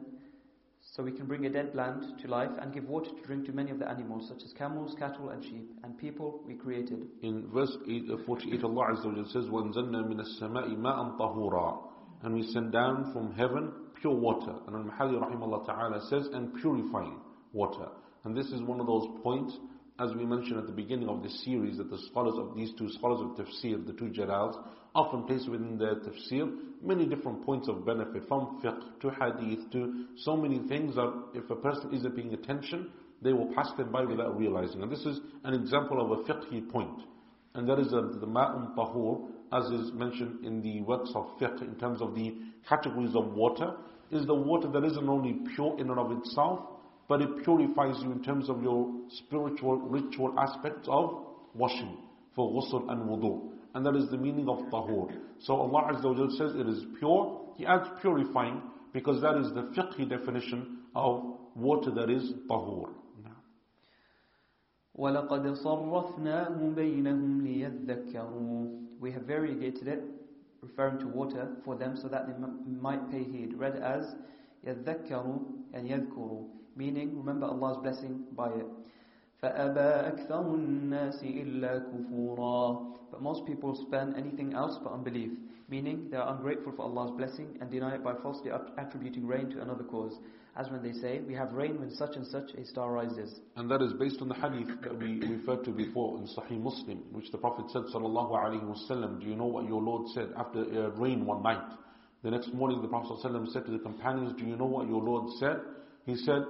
So 0.81 1.03
we 1.03 1.11
can 1.13 1.25
bring 1.25 1.45
a 1.45 1.49
dead 1.49 1.73
land 1.73 2.03
to 2.21 2.27
life 2.27 2.49
and 2.59 2.73
give 2.73 2.89
water 2.89 3.11
to 3.11 3.21
drink 3.25 3.45
to 3.45 3.53
many 3.53 3.71
of 3.71 3.79
the 3.79 3.87
animals, 3.87 4.27
such 4.27 4.43
as 4.43 4.51
camels, 4.51 4.93
cattle, 4.99 5.29
and 5.29 5.41
sheep. 5.41 5.69
And 5.83 5.97
people 5.97 6.41
we 6.45 6.55
created. 6.55 7.07
In 7.21 7.47
verse 7.53 7.77
8, 7.87 8.03
uh, 8.11 8.17
48, 8.25 8.63
Allah 8.63 8.87
Azza 8.91 9.05
wa 9.05 9.23
says, 9.31 9.45
وَانزَلْنَا 9.45 10.09
مِنَ 10.09 10.19
السَّمَاءِ 10.19 10.75
مَاءً 10.75 11.17
طَهُورًا 11.17 11.83
And 12.23 12.33
we 12.33 12.51
send 12.51 12.73
down 12.73 13.13
from 13.13 13.31
heaven 13.35 13.71
pure 14.06 14.14
water. 14.16 14.54
And 14.66 14.76
Al-Mahalli 14.76 15.18
rahimahullah 15.20 15.66
ta'ala 15.66 16.00
says, 16.08 16.28
and 16.32 16.54
purifying 16.60 17.18
water. 17.52 17.88
And 18.24 18.36
this 18.36 18.46
is 18.46 18.62
one 18.62 18.80
of 18.80 18.86
those 18.86 19.08
points, 19.22 19.56
as 19.98 20.10
we 20.14 20.24
mentioned 20.24 20.58
at 20.58 20.66
the 20.66 20.72
beginning 20.72 21.08
of 21.08 21.22
this 21.22 21.44
series, 21.44 21.78
that 21.78 21.90
the 21.90 21.98
scholars 22.10 22.34
of 22.38 22.54
these 22.54 22.72
two 22.78 22.88
scholars 22.90 23.20
of 23.20 23.46
tafsir, 23.46 23.84
the 23.84 23.92
two 23.94 24.06
jalals, 24.06 24.62
often 24.94 25.24
place 25.24 25.46
within 25.48 25.76
their 25.78 25.96
tafsir 25.96 26.52
many 26.82 27.06
different 27.06 27.44
points 27.44 27.68
of 27.68 27.84
benefit, 27.84 28.22
from 28.28 28.60
fiqh 28.62 29.00
to 29.00 29.10
hadith 29.10 29.70
to 29.72 30.06
so 30.18 30.36
many 30.36 30.60
things 30.68 30.94
that 30.94 31.12
if 31.34 31.48
a 31.50 31.56
person 31.56 31.92
isn't 31.92 32.14
paying 32.14 32.32
attention, 32.32 32.90
they 33.22 33.32
will 33.32 33.52
pass 33.54 33.70
them 33.76 33.90
by 33.90 34.04
without 34.04 34.38
realizing. 34.38 34.82
And 34.82 34.92
this 34.92 35.04
is 35.04 35.20
an 35.44 35.54
example 35.54 36.00
of 36.00 36.20
a 36.20 36.22
fiqhi 36.32 36.70
point. 36.70 37.00
And 37.54 37.68
that 37.68 37.78
is 37.78 37.88
uh, 37.88 38.02
the, 38.12 38.18
the 38.20 38.26
ma'um 38.26 38.76
tahur, 38.76 39.28
as 39.52 39.64
is 39.70 39.92
mentioned 39.94 40.44
in 40.44 40.60
the 40.60 40.82
works 40.82 41.10
of 41.14 41.26
fiqh 41.40 41.62
in 41.62 41.74
terms 41.76 42.02
of 42.02 42.14
the 42.14 42.34
categories 42.68 43.14
of 43.14 43.32
water, 43.32 43.72
is 44.10 44.26
the 44.26 44.34
water 44.34 44.68
that 44.68 44.84
isn't 44.84 45.08
only 45.08 45.38
pure 45.54 45.78
in 45.78 45.90
and 45.90 45.98
of 45.98 46.12
itself, 46.12 46.60
but 47.08 47.20
it 47.22 47.44
purifies 47.44 47.96
you 48.02 48.12
in 48.12 48.22
terms 48.22 48.48
of 48.48 48.62
your 48.62 48.92
spiritual, 49.08 49.76
ritual 49.76 50.34
aspects 50.38 50.88
of 50.88 51.24
washing 51.54 51.96
for 52.34 52.50
ghusl 52.52 52.90
and 52.90 53.08
wudu. 53.08 53.50
And 53.74 53.84
that 53.84 53.94
is 53.96 54.08
the 54.10 54.16
meaning 54.16 54.48
of 54.48 54.58
tahur. 54.70 55.12
So 55.40 55.54
Allah 55.54 55.92
Azza 55.92 56.04
wa 56.04 56.28
says 56.36 56.54
it 56.56 56.68
is 56.68 56.84
pure. 56.98 57.40
He 57.56 57.66
adds 57.66 57.88
purifying 58.00 58.62
because 58.92 59.20
that 59.20 59.36
is 59.36 59.52
the 59.52 59.70
fiqhi 59.76 60.08
definition 60.08 60.78
of 60.94 61.36
water 61.54 61.90
that 61.90 62.10
is 62.10 62.32
tahur. 62.48 62.90
We 68.98 69.12
have 69.12 69.22
variegated 69.24 69.88
it 69.88 70.02
referring 70.65 70.99
to 70.99 71.07
water, 71.07 71.49
for 71.63 71.75
them 71.75 71.95
so 71.95 72.07
that 72.07 72.27
they 72.27 72.33
might 72.71 73.09
pay 73.11 73.23
heed. 73.23 73.53
Read 73.55 73.75
as 73.75 74.15
يَذَّكَّرُوا 74.65 75.41
and 75.73 75.89
يَذْكُرُوا 75.89 76.47
Meaning, 76.75 77.17
remember 77.17 77.47
Allah's 77.47 77.77
blessing 77.77 78.23
by 78.35 78.49
it. 78.49 78.67
فأبى 79.41 80.07
أكثر 80.13 80.55
الناس 80.55 81.23
إلا 81.23 81.79
كفورا 81.89 82.91
But 83.11 83.21
most 83.21 83.45
people 83.45 83.75
spend 83.75 84.15
anything 84.15 84.53
else 84.53 84.77
but 84.77 84.93
unbelief, 84.93 85.31
meaning 85.67 86.09
they 86.09 86.17
are 86.17 86.33
ungrateful 86.33 86.71
for 86.71 86.83
Allah's 86.83 87.11
blessing 87.11 87.57
and 87.59 87.69
deny 87.69 87.95
it 87.95 88.03
by 88.03 88.13
falsely 88.13 88.51
attributing 88.77 89.27
rain 89.27 89.49
to 89.49 89.61
another 89.61 89.83
cause. 89.83 90.19
As 90.58 90.70
when 90.70 90.82
they 90.82 90.92
say, 90.92 91.20
we 91.20 91.34
have 91.34 91.52
rain 91.52 91.78
when 91.78 91.90
such 91.90 92.16
and 92.16 92.26
such 92.26 92.50
a 92.56 92.64
star 92.64 92.90
rises. 92.90 93.40
And 93.56 93.70
that 93.70 93.82
is 93.82 93.92
based 93.92 94.22
on 94.22 94.28
the 94.28 94.34
hadith 94.34 94.80
that 94.82 94.98
we 94.98 95.20
referred 95.20 95.64
to 95.64 95.70
before 95.70 96.18
in 96.18 96.26
Sahih 96.26 96.58
Muslim, 96.58 97.02
which 97.12 97.30
the 97.30 97.38
Prophet 97.38 97.66
said, 97.70 97.82
Sallallahu 97.94 98.32
Alaihi 98.32 98.64
Wasallam, 98.64 99.20
do 99.20 99.26
you 99.26 99.36
know 99.36 99.46
what 99.46 99.66
your 99.68 99.82
Lord 99.82 100.08
said 100.14 100.28
after 100.36 100.60
uh, 100.60 100.90
rain 100.92 101.26
one 101.26 101.42
night? 101.42 101.60
The 102.22 102.30
next 102.30 102.54
morning 102.54 102.80
the 102.80 102.88
Prophet 102.88 103.18
ﷺ 103.22 103.52
said 103.52 103.66
to 103.66 103.70
the 103.70 103.78
companions, 103.78 104.32
do 104.38 104.46
you 104.46 104.56
know 104.56 104.64
what 104.64 104.88
your 104.88 105.02
Lord 105.02 105.30
said? 105.38 105.58
He 106.06 106.16
said, 106.16 106.42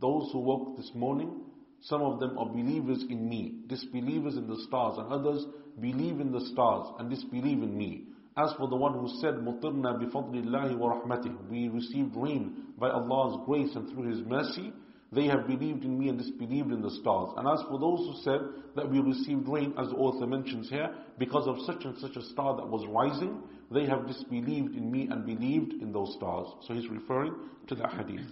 those 0.00 0.30
who 0.32 0.40
woke 0.40 0.76
this 0.76 0.90
morning, 0.94 1.40
some 1.80 2.02
of 2.02 2.18
them 2.18 2.36
are 2.36 2.46
believers 2.46 3.04
in 3.08 3.28
me, 3.28 3.60
disbelievers 3.68 4.36
in 4.36 4.48
the 4.48 4.62
stars, 4.66 4.98
and 4.98 5.12
others 5.12 5.46
believe 5.80 6.20
in 6.20 6.32
the 6.32 6.40
stars 6.52 6.88
and 6.98 7.08
disbelieve 7.08 7.62
in 7.62 7.78
me. 7.78 8.04
As 8.37 8.53
for 8.53 8.67
the 8.67 8.75
one 8.75 8.93
who 8.93 9.09
said, 9.19 9.35
مُطِرْنَا 9.35 9.99
بِفَضْلِ 10.01 10.45
اللَّهِ 10.45 10.77
وَرَحْمَتِهِ 10.77 11.49
We 11.49 11.67
received 11.67 12.15
rain 12.15 12.73
by 12.77 12.89
Allah's 12.89 13.43
grace 13.45 13.75
and 13.75 13.89
through 13.89 14.09
His 14.09 14.21
mercy. 14.25 14.71
They 15.11 15.25
have 15.25 15.45
believed 15.45 15.83
in 15.83 15.99
me 15.99 16.07
and 16.07 16.17
disbelieved 16.17 16.71
in 16.71 16.81
the 16.81 16.89
stars. 16.89 17.33
And 17.35 17.45
as 17.45 17.61
for 17.67 17.77
those 17.77 17.99
who 17.99 18.21
said 18.23 18.39
that 18.77 18.89
we 18.89 19.01
received 19.01 19.49
rain, 19.49 19.73
as 19.77 19.89
the 19.89 19.95
author 19.95 20.25
mentions 20.25 20.69
here, 20.69 20.89
because 21.19 21.47
of 21.47 21.57
such 21.65 21.83
and 21.83 21.97
such 21.97 22.15
a 22.15 22.21
star 22.21 22.55
that 22.55 22.65
was 22.65 22.87
rising, 22.87 23.43
they 23.69 23.85
have 23.85 24.07
disbelieved 24.07 24.73
in 24.75 24.89
me 24.89 25.09
and 25.11 25.25
believed 25.25 25.73
in 25.81 25.91
those 25.91 26.13
stars. 26.13 26.47
So 26.65 26.73
he's 26.73 26.87
referring 26.89 27.35
to 27.67 27.75
that 27.75 27.91
hadith. 27.93 28.25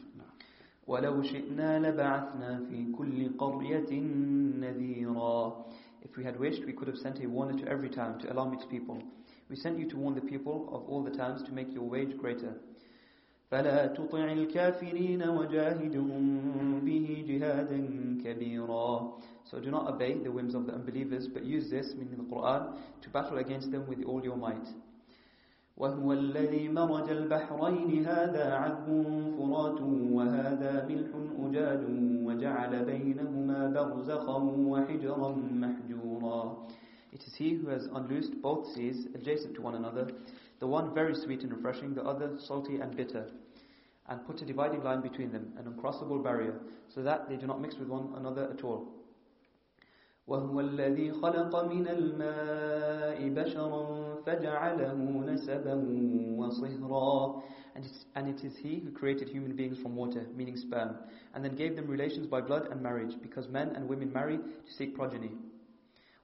ولو 0.87 1.21
شئنا 1.23 1.79
لبعثنا 1.79 2.65
في 2.69 2.91
كل 2.97 3.37
قرية 3.37 4.01
نذيرا 4.59 5.65
If 6.01 6.15
we 6.17 6.23
had 6.23 6.39
wished, 6.39 6.65
we 6.65 6.73
could 6.73 6.87
have 6.87 6.97
sent 6.97 7.23
a 7.23 7.27
warner 7.27 7.57
to 7.59 7.67
every 7.67 7.89
town 7.89 8.19
to 8.19 8.33
alarm 8.33 8.53
its 8.53 8.65
people. 8.65 9.03
We 9.49 9.55
sent 9.55 9.79
you 9.79 9.87
to 9.89 9.97
warn 9.97 10.15
the 10.15 10.21
people 10.21 10.69
of 10.71 10.87
all 10.89 11.03
the 11.03 11.11
towns 11.11 11.43
to 11.43 11.51
make 11.53 11.73
your 11.73 11.83
wage 11.83 12.17
greater. 12.17 12.53
فلا 13.51 13.87
تطع 13.87 14.31
الكافرين 14.31 15.23
وجاهدهم 15.29 16.81
به 16.85 17.25
جهادا 17.27 17.77
كبيرا 18.23 19.11
So 19.43 19.59
do 19.59 19.71
not 19.71 19.87
obey 19.89 20.13
the 20.13 20.31
whims 20.31 20.53
of 20.53 20.67
the 20.67 20.73
unbelievers, 20.73 21.27
but 21.27 21.43
use 21.43 21.69
this, 21.71 21.95
meaning 21.95 22.17
the 22.17 22.35
Quran, 22.35 22.77
to 23.01 23.09
battle 23.09 23.39
against 23.39 23.71
them 23.71 23.87
with 23.87 24.03
all 24.03 24.23
your 24.23 24.35
might. 24.37 24.67
وهو 25.77 26.13
الذي 26.13 26.69
مرج 26.69 27.09
البحرين 27.09 28.05
هذا 28.05 28.53
عذب 28.53 28.87
فرات 29.39 29.81
وهذا 30.11 30.85
ملح 30.89 31.09
أجاج 31.39 31.81
وجعل 32.25 32.85
بينهما 32.85 33.59
برزخا 33.69 34.37
وحجرا 34.71 35.29
محجورا 35.35 36.67
It 37.13 37.23
is 37.23 37.35
he 37.35 37.53
who 37.53 37.69
has 37.69 37.87
unloosed 37.93 38.41
both 38.41 38.71
seas 38.73 39.07
adjacent 39.15 39.55
to 39.55 39.61
one 39.61 39.75
another, 39.75 40.09
the 40.59 40.67
one 40.67 40.93
very 40.93 41.15
sweet 41.15 41.43
and 41.43 41.51
refreshing, 41.51 41.93
the 41.93 42.03
other 42.03 42.37
salty 42.37 42.79
and 42.79 42.95
bitter, 42.95 43.25
and 44.07 44.25
put 44.25 44.41
a 44.41 44.45
dividing 44.45 44.83
line 44.83 45.01
between 45.01 45.31
them, 45.31 45.53
an 45.57 45.65
uncrossable 45.65 46.23
barrier, 46.23 46.59
so 46.87 47.01
that 47.01 47.29
they 47.29 47.35
do 47.35 47.47
not 47.47 47.61
mix 47.61 47.75
with 47.75 47.87
one 47.87 48.13
another 48.15 48.49
at 48.51 48.63
all. 48.63 48.87
وهو 50.27 50.59
الذي 50.59 51.11
خلق 51.11 51.55
من 51.63 51.87
الماء 51.87 53.29
بشرا 53.29 54.21
فجعله 54.25 55.23
نسبا 55.25 55.73
وصهرا 56.37 57.41
and, 57.75 57.89
and 58.15 58.27
it 58.27 58.45
is 58.45 58.57
he 58.57 58.79
who 58.79 58.91
created 58.91 59.29
human 59.29 59.55
beings 59.55 59.77
from 59.79 59.95
water, 59.95 60.25
meaning 60.35 60.57
sperm, 60.57 60.97
and 61.33 61.43
then 61.43 61.55
gave 61.55 61.75
them 61.75 61.87
relations 61.87 62.27
by 62.27 62.41
blood 62.41 62.67
and 62.71 62.81
marriage, 62.81 63.15
because 63.21 63.47
men 63.47 63.69
and 63.69 63.87
women 63.87 64.11
marry 64.11 64.37
to 64.37 64.73
seek 64.77 64.95
progeny. 64.95 65.31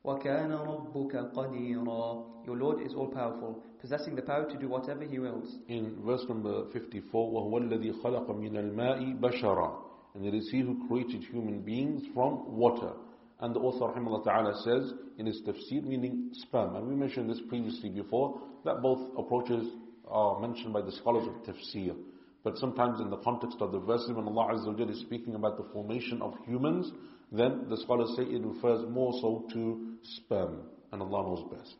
وَكَانَ 0.05 0.51
رَبُّكَ 0.51 1.33
قَدِيرًا 1.33 2.45
Your 2.45 2.57
Lord 2.57 2.81
is 2.85 2.93
all-powerful, 2.93 3.63
possessing 3.81 4.15
the 4.15 4.21
power 4.21 4.45
to 4.49 4.57
do 4.57 4.69
whatever 4.69 5.03
He 5.03 5.17
wills. 5.17 5.55
In 5.67 5.95
verse 6.05 6.23
number 6.29 6.69
54, 6.71 7.31
وَهُوَ 7.31 7.63
الَّذِي 7.63 8.03
خَلَقَ 8.03 8.27
مِنَ 8.29 8.53
الْمَاءِ 8.53 9.19
بَشَرًا 9.19 9.75
And 10.13 10.25
it 10.25 10.35
is 10.35 10.47
He 10.51 10.59
who 10.61 10.87
created 10.87 11.23
human 11.23 11.61
beings 11.61 12.03
from 12.13 12.55
water. 12.55 12.91
And 13.39 13.55
the 13.55 13.59
author 13.59 13.99
rahimahullah 13.99 14.23
ta'ala 14.23 14.61
says 14.63 14.93
in 15.17 15.25
his 15.25 15.41
tafsir, 15.41 15.83
meaning 15.83 16.29
sperm. 16.33 16.75
And 16.75 16.87
we 16.87 16.95
mentioned 16.95 17.29
this 17.29 17.41
previously 17.49 17.89
before, 17.89 18.39
that 18.63 18.81
both 18.81 19.11
approaches 19.17 19.67
are 20.07 20.39
mentioned 20.39 20.71
by 20.71 20.81
the 20.81 20.91
scholars 20.91 21.27
of 21.27 21.33
tafsir. 21.55 21.95
But 22.43 22.57
sometimes 22.57 23.01
in 23.01 23.09
the 23.09 23.17
context 23.17 23.57
of 23.59 23.71
the 23.71 23.79
verse, 23.79 24.07
when 24.07 24.27
Allah 24.27 24.53
Azza 24.53 24.77
wa 24.77 24.85
is 24.85 24.99
speaking 25.01 25.33
about 25.33 25.57
the 25.57 25.65
formation 25.73 26.21
of 26.21 26.35
humans, 26.45 26.91
then 27.31 27.65
the 27.69 27.77
scholars 27.77 28.13
say 28.15 28.23
it 28.23 28.45
refers 28.45 28.87
more 28.89 29.13
so 29.19 29.47
to 29.53 29.88
sperm, 30.03 30.61
and 30.91 31.01
Allah 31.01 31.23
knows 31.23 31.43
best. 31.51 31.75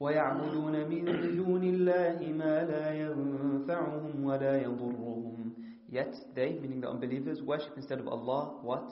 ويعبدون 0.00 0.88
من 0.88 1.04
دون 1.36 1.64
الله 1.64 2.32
ما 2.32 2.64
لا 2.64 2.92
ينفعهم 2.92 4.24
ولا 4.24 4.62
يضرهم 4.62 5.52
Yet 5.88 6.14
they, 6.34 6.58
meaning 6.60 6.80
the 6.80 6.90
unbelievers, 6.90 7.40
worship 7.42 7.72
instead 7.76 8.00
of 8.00 8.08
Allah 8.08 8.58
what? 8.60 8.90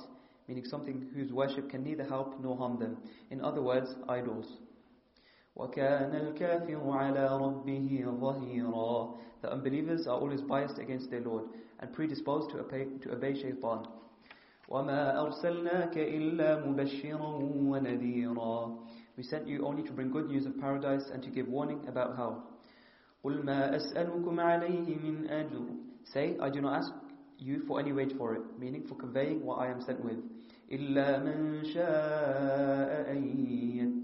Meaning 0.49 0.65
something 0.65 1.11
whose 1.15 1.33
worship 1.33 1.69
can 1.69 1.83
neither 1.83 2.05
help 2.05 2.41
nor 2.41 2.57
harm 2.57 2.79
them. 2.79 2.97
In 3.31 3.41
other 3.41 3.61
words, 3.61 3.95
idols. 4.09 4.47
وَكَانَ 5.57 6.15
الْكَافِرُ 6.15 6.83
عَلَى 6.83 7.31
رَبِّهِ 7.41 8.19
ظَهِيرًا 8.21 9.17
The 9.43 9.53
unbelievers 9.53 10.07
are 10.07 10.19
always 10.19 10.41
biased 10.41 10.79
against 10.79 11.11
their 11.11 11.21
Lord 11.21 11.45
and 11.81 11.93
predisposed 11.93 12.51
to 12.51 12.61
obey, 12.61 12.87
to 13.03 13.13
obey 13.13 13.35
shaitan. 13.35 13.87
وَمَا 14.69 15.19
أَرْسَلْنَاكَ 15.21 15.97
إِلَّا 15.97 16.65
مُبَشِّرًا 16.67 17.33
وَنَذِيرًا 17.71 18.79
We 19.17 19.23
sent 19.23 19.47
you 19.47 19.65
only 19.67 19.83
to 19.83 19.93
bring 19.93 20.11
good 20.11 20.29
news 20.29 20.47
of 20.47 20.59
paradise 20.59 21.11
and 21.13 21.23
to 21.23 21.31
give 21.31 21.49
warning 21.49 21.87
about 21.87 22.17
hell. 22.17 22.49
قُلْ 23.25 23.45
مَا 23.45 23.75
أَسْأَلُكُمْ 23.77 24.35
عَلَيْهِ 24.41 24.89
مِنْ 25.01 25.29
أَجْرٍ 25.31 25.77
Say, 26.05 26.37
I 26.41 26.51
do 26.51 26.61
not 26.61 26.77
ask 26.79 26.93
you 27.39 27.63
for 27.67 27.79
any 27.81 27.93
wage 27.93 28.13
for 28.17 28.35
it, 28.35 28.43
meaning 28.59 28.85
for 28.89 28.95
conveying 28.95 29.45
what 29.45 29.59
I 29.61 29.69
am 29.69 29.81
sent 29.83 30.03
with. 30.05 30.17
إِلَّا 30.73 31.23
مَنْ 31.23 31.65
شَاءَ 31.75 33.11
أَن 33.13 33.21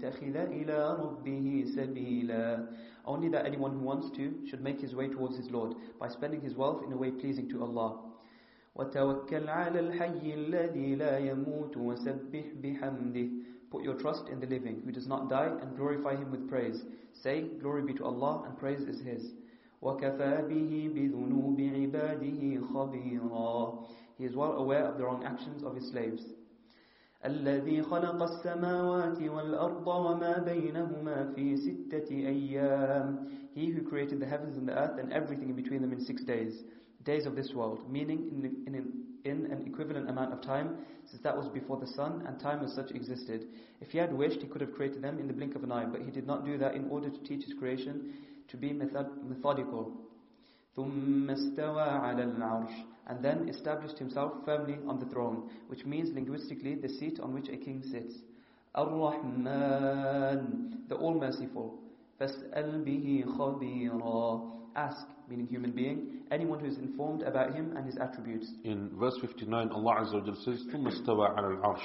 يَتَّخِذَ 0.01 0.35
إِلَىٰ 0.35 0.99
رَبِّهِ 0.99 1.75
سَبِيلًا 1.75 2.67
Only 3.05 3.29
that 3.29 3.45
anyone 3.45 3.71
who 3.71 3.79
wants 3.79 4.09
to 4.17 4.33
should 4.47 4.61
make 4.61 4.79
his 4.79 4.93
way 4.93 5.07
towards 5.07 5.37
his 5.37 5.49
Lord 5.49 5.73
by 5.99 6.07
spending 6.07 6.41
his 6.41 6.55
wealth 6.55 6.83
in 6.85 6.93
a 6.93 6.97
way 6.97 7.11
pleasing 7.11 7.49
to 7.49 7.63
Allah. 7.63 8.04
وتوكل 8.78 9.48
على 9.48 9.80
الحي 9.80 10.34
الذي 10.34 10.94
لا 10.94 11.18
يموت 11.18 11.76
وسبح 11.76 12.44
بحمده 12.62 13.28
Put 13.70 13.82
your 13.82 13.94
trust 13.94 14.28
in 14.28 14.38
the 14.38 14.46
living 14.46 14.82
who 14.84 14.92
does 14.92 15.08
not 15.08 15.28
die 15.28 15.50
and 15.60 15.76
glorify 15.76 16.14
him 16.14 16.30
with 16.30 16.48
praise. 16.48 16.84
Say, 17.12 17.42
glory 17.60 17.82
be 17.82 17.94
to 17.94 18.04
Allah 18.04 18.44
and 18.46 18.56
praise 18.56 18.82
is 18.82 19.00
his. 19.00 19.32
وكفى 19.82 20.44
به 20.48 20.90
بذنوب 20.94 21.60
عباده 21.60 22.60
خبيرا 22.74 23.78
He 24.18 24.24
is 24.24 24.36
well 24.36 24.52
aware 24.52 24.84
of 24.84 24.98
the 24.98 25.04
wrong 25.04 25.24
actions 25.24 25.62
of 25.62 25.74
his 25.74 25.88
slaves. 25.90 26.22
الذي 27.24 27.82
خلق 27.82 28.22
السماوات 28.22 29.22
والأرض 29.22 29.86
وما 29.86 30.38
بينهما 30.38 31.32
في 31.34 31.56
ستة 31.56 32.10
أيام 32.10 33.28
He 33.54 33.70
who 33.70 33.82
created 33.82 34.20
the 34.20 34.26
heavens 34.26 34.56
and 34.56 34.68
the 34.68 34.78
earth 34.78 34.98
and 35.00 35.12
everything 35.12 35.48
in 35.48 35.56
between 35.56 35.80
them 35.82 35.92
in 35.92 36.00
six 36.00 36.22
days 36.22 36.62
days 37.05 37.25
of 37.25 37.35
this 37.35 37.51
world, 37.53 37.89
meaning 37.89 38.63
in, 38.67 38.73
in, 38.73 38.91
in 39.23 39.51
an 39.51 39.63
equivalent 39.65 40.09
amount 40.09 40.33
of 40.33 40.41
time, 40.41 40.77
since 41.09 41.21
that 41.23 41.35
was 41.35 41.47
before 41.49 41.77
the 41.77 41.87
sun 41.87 42.23
and 42.27 42.39
time 42.39 42.63
as 42.63 42.73
such 42.73 42.91
existed. 42.91 43.45
If 43.79 43.89
he 43.89 43.97
had 43.97 44.13
wished, 44.13 44.41
he 44.41 44.47
could 44.47 44.61
have 44.61 44.73
created 44.73 45.01
them 45.01 45.19
in 45.19 45.27
the 45.27 45.33
blink 45.33 45.55
of 45.55 45.63
an 45.63 45.71
eye, 45.71 45.85
but 45.85 46.01
he 46.01 46.11
did 46.11 46.27
not 46.27 46.45
do 46.45 46.57
that 46.57 46.75
in 46.75 46.89
order 46.89 47.09
to 47.09 47.23
teach 47.23 47.45
his 47.45 47.57
creation 47.57 48.13
to 48.49 48.57
be 48.57 48.73
method, 48.73 49.07
methodical. 49.27 49.93
ثم 50.77 51.29
استوى 51.29 51.81
على 51.81 52.23
العرش 52.23 52.71
and 53.07 53.21
then 53.21 53.49
established 53.49 53.97
himself 53.97 54.31
firmly 54.45 54.77
on 54.87 54.99
the 54.99 55.05
throne, 55.07 55.49
which 55.67 55.85
means 55.85 56.13
linguistically 56.13 56.75
the 56.75 56.87
seat 56.87 57.19
on 57.19 57.33
which 57.33 57.49
a 57.49 57.57
king 57.57 57.83
sits. 57.91 58.13
Ar-Rahman, 58.75 60.83
the 60.87 60.95
All-Merciful. 60.95 61.77
فَاسْأَلْ 62.19 62.85
بِهِ 62.85 63.25
خَبِيرًا 63.25 64.54
Ask, 64.75 65.05
meaning 65.29 65.47
human 65.47 65.71
being, 65.71 66.21
anyone 66.31 66.59
who 66.59 66.67
is 66.67 66.77
informed 66.77 67.23
about 67.23 67.53
him 67.53 67.75
and 67.75 67.85
his 67.85 67.97
attributes. 67.97 68.47
In 68.63 68.89
verse 68.97 69.17
59, 69.21 69.69
Allah 69.69 69.95
Azza 70.01 70.25
wa 70.25 70.35
says, 70.45 70.63
ثُمَّ 70.73 70.87
اسْتَوَى 70.87 71.37
عَلَى 71.37 71.61
الْعَرْشِ 71.61 71.81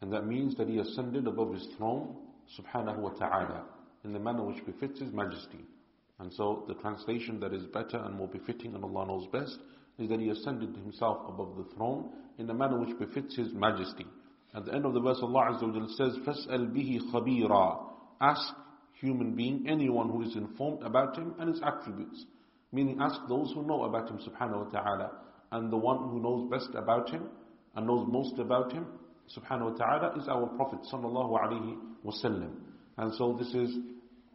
And 0.00 0.12
that 0.12 0.26
means 0.26 0.56
that 0.56 0.68
he 0.68 0.78
ascended 0.78 1.26
above 1.26 1.52
his 1.52 1.66
throne, 1.76 2.16
subhanahu 2.58 2.98
wa 2.98 3.10
ta'ala, 3.10 3.64
in 4.04 4.12
the 4.12 4.18
manner 4.18 4.44
which 4.44 4.64
befits 4.64 5.00
his 5.00 5.12
majesty. 5.12 5.60
And 6.18 6.32
so 6.32 6.64
the 6.68 6.74
translation 6.74 7.40
that 7.40 7.52
is 7.52 7.64
better 7.66 7.98
and 7.98 8.14
more 8.14 8.28
befitting 8.28 8.74
and 8.74 8.84
Allah 8.84 9.06
knows 9.06 9.26
best 9.32 9.58
is 9.98 10.08
that 10.08 10.20
he 10.20 10.28
ascended 10.30 10.76
himself 10.76 11.18
above 11.28 11.56
the 11.56 11.74
throne 11.74 12.10
in 12.38 12.46
the 12.46 12.54
manner 12.54 12.78
which 12.80 12.98
befits 12.98 13.36
his 13.36 13.52
majesty. 13.52 14.06
At 14.54 14.64
the 14.66 14.74
end 14.74 14.86
of 14.86 14.94
the 14.94 15.00
verse 15.00 15.18
Allah 15.20 15.52
Azza 15.52 15.62
wa 15.62 15.86
says, 15.96 16.16
فَاسْأَلْ 16.26 16.72
بِهِ 16.72 17.12
خَبِيرًا 17.12 17.90
Ask 18.20 18.54
human 18.99 19.35
being, 19.35 19.65
anyone 19.67 20.09
who 20.09 20.21
is 20.21 20.35
informed 20.35 20.83
about 20.83 21.17
him 21.17 21.35
and 21.39 21.49
his 21.49 21.61
attributes. 21.63 22.25
Meaning 22.71 22.97
ask 23.01 23.19
those 23.27 23.51
who 23.53 23.65
know 23.65 23.83
about 23.83 24.09
him 24.09 24.19
subhanahu 24.19 24.65
wa 24.71 24.81
ta'ala. 24.81 25.11
And 25.51 25.71
the 25.71 25.77
one 25.77 26.09
who 26.09 26.19
knows 26.21 26.49
best 26.51 26.69
about 26.75 27.09
him 27.09 27.29
and 27.75 27.87
knows 27.87 28.07
most 28.11 28.39
about 28.39 28.71
Him, 28.71 28.85
subhanahu 29.35 29.71
wa 29.71 29.77
ta'ala, 29.77 30.19
is 30.19 30.27
our 30.27 30.47
Prophet 30.47 30.79
sallallahu 30.91 31.39
alaihi 31.39 31.77
wasallam. 32.05 32.51
And 32.97 33.13
so 33.15 33.37
this 33.37 33.53
is 33.53 33.75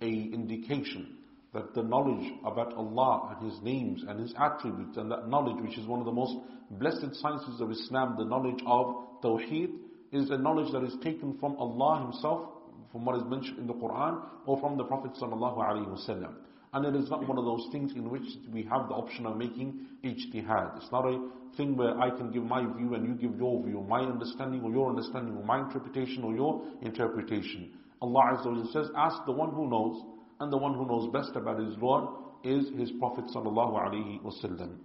a 0.00 0.06
indication 0.06 1.18
that 1.52 1.74
the 1.74 1.82
knowledge 1.82 2.32
about 2.44 2.72
Allah 2.74 3.36
and 3.36 3.50
His 3.50 3.60
names 3.62 4.02
and 4.08 4.20
His 4.20 4.34
attributes 4.38 4.96
and 4.96 5.10
that 5.10 5.28
knowledge 5.28 5.62
which 5.62 5.78
is 5.78 5.86
one 5.86 6.00
of 6.00 6.06
the 6.06 6.12
most 6.12 6.36
blessed 6.70 7.14
sciences 7.14 7.60
of 7.60 7.70
Islam, 7.70 8.16
the 8.18 8.24
knowledge 8.24 8.60
of 8.66 9.22
Tawheed, 9.22 9.70
is 10.12 10.30
a 10.30 10.38
knowledge 10.38 10.72
that 10.72 10.82
is 10.84 10.94
taken 11.02 11.36
from 11.38 11.56
Allah 11.56 12.02
Himself, 12.10 12.48
from 12.94 13.04
what 13.04 13.16
is 13.16 13.24
mentioned 13.24 13.58
in 13.58 13.66
the 13.66 13.74
Quran, 13.74 14.22
or 14.46 14.60
from 14.60 14.78
the 14.78 14.84
Prophet 14.84 15.10
sallallahu 15.20 15.58
alaihi 15.58 15.88
wasallam. 15.88 16.32
And 16.72 16.86
it 16.86 16.94
is 16.94 17.10
not 17.10 17.26
one 17.26 17.36
of 17.38 17.44
those 17.44 17.66
things 17.72 17.90
in 17.96 18.08
which 18.08 18.22
we 18.52 18.62
have 18.62 18.88
the 18.88 18.94
option 18.94 19.26
of 19.26 19.36
making 19.36 19.80
ijtihad. 20.04 20.76
It's 20.76 20.92
not 20.92 21.04
a 21.04 21.28
thing 21.56 21.76
where 21.76 21.98
I 22.00 22.10
can 22.10 22.30
give 22.30 22.44
my 22.44 22.60
view 22.76 22.94
and 22.94 23.04
you 23.04 23.14
give 23.14 23.36
your 23.36 23.64
view, 23.64 23.84
my 23.88 23.98
understanding 23.98 24.62
or 24.62 24.70
your 24.70 24.90
understanding, 24.90 25.36
or 25.36 25.42
my 25.42 25.58
interpretation 25.58 26.22
or 26.22 26.34
your 26.36 26.62
interpretation. 26.82 27.72
Allah 28.00 28.38
Azza 28.38 28.46
wa 28.46 28.72
says, 28.72 28.86
ask 28.96 29.24
the 29.26 29.32
one 29.32 29.50
who 29.50 29.68
knows, 29.68 30.00
and 30.38 30.52
the 30.52 30.56
one 30.56 30.74
who 30.74 30.86
knows 30.86 31.12
best 31.12 31.34
about 31.34 31.58
his 31.58 31.76
Lord 31.78 32.08
is 32.44 32.68
his 32.78 32.92
Prophet 33.00 33.24
sallallahu 33.34 33.74
alaihi 33.74 34.22
wasallam. 34.22 34.76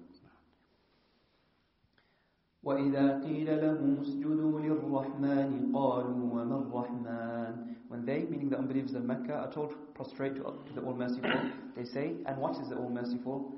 وإذا 2.62 3.20
قيل 3.24 3.46
لهم 3.60 3.96
اسجدوا 4.00 4.60
للرحمن 4.60 5.72
قالوا 5.74 6.22
وما 6.34 6.56
الرحمن 6.62 7.74
When 7.88 8.04
they, 8.06 8.24
meaning 8.24 8.48
the 8.48 8.58
unbelievers 8.58 8.94
of 8.94 9.04
Mecca, 9.04 9.34
are 9.34 9.52
told 9.52 9.70
to 9.70 9.76
prostrate 9.94 10.34
to, 10.36 10.42
to 10.42 10.72
the 10.74 10.80
All-Merciful, 10.80 11.30
they 11.76 11.84
say, 11.84 12.14
and 12.26 12.38
what 12.38 12.56
is 12.60 12.68
the 12.70 12.76
All-Merciful? 12.76 13.52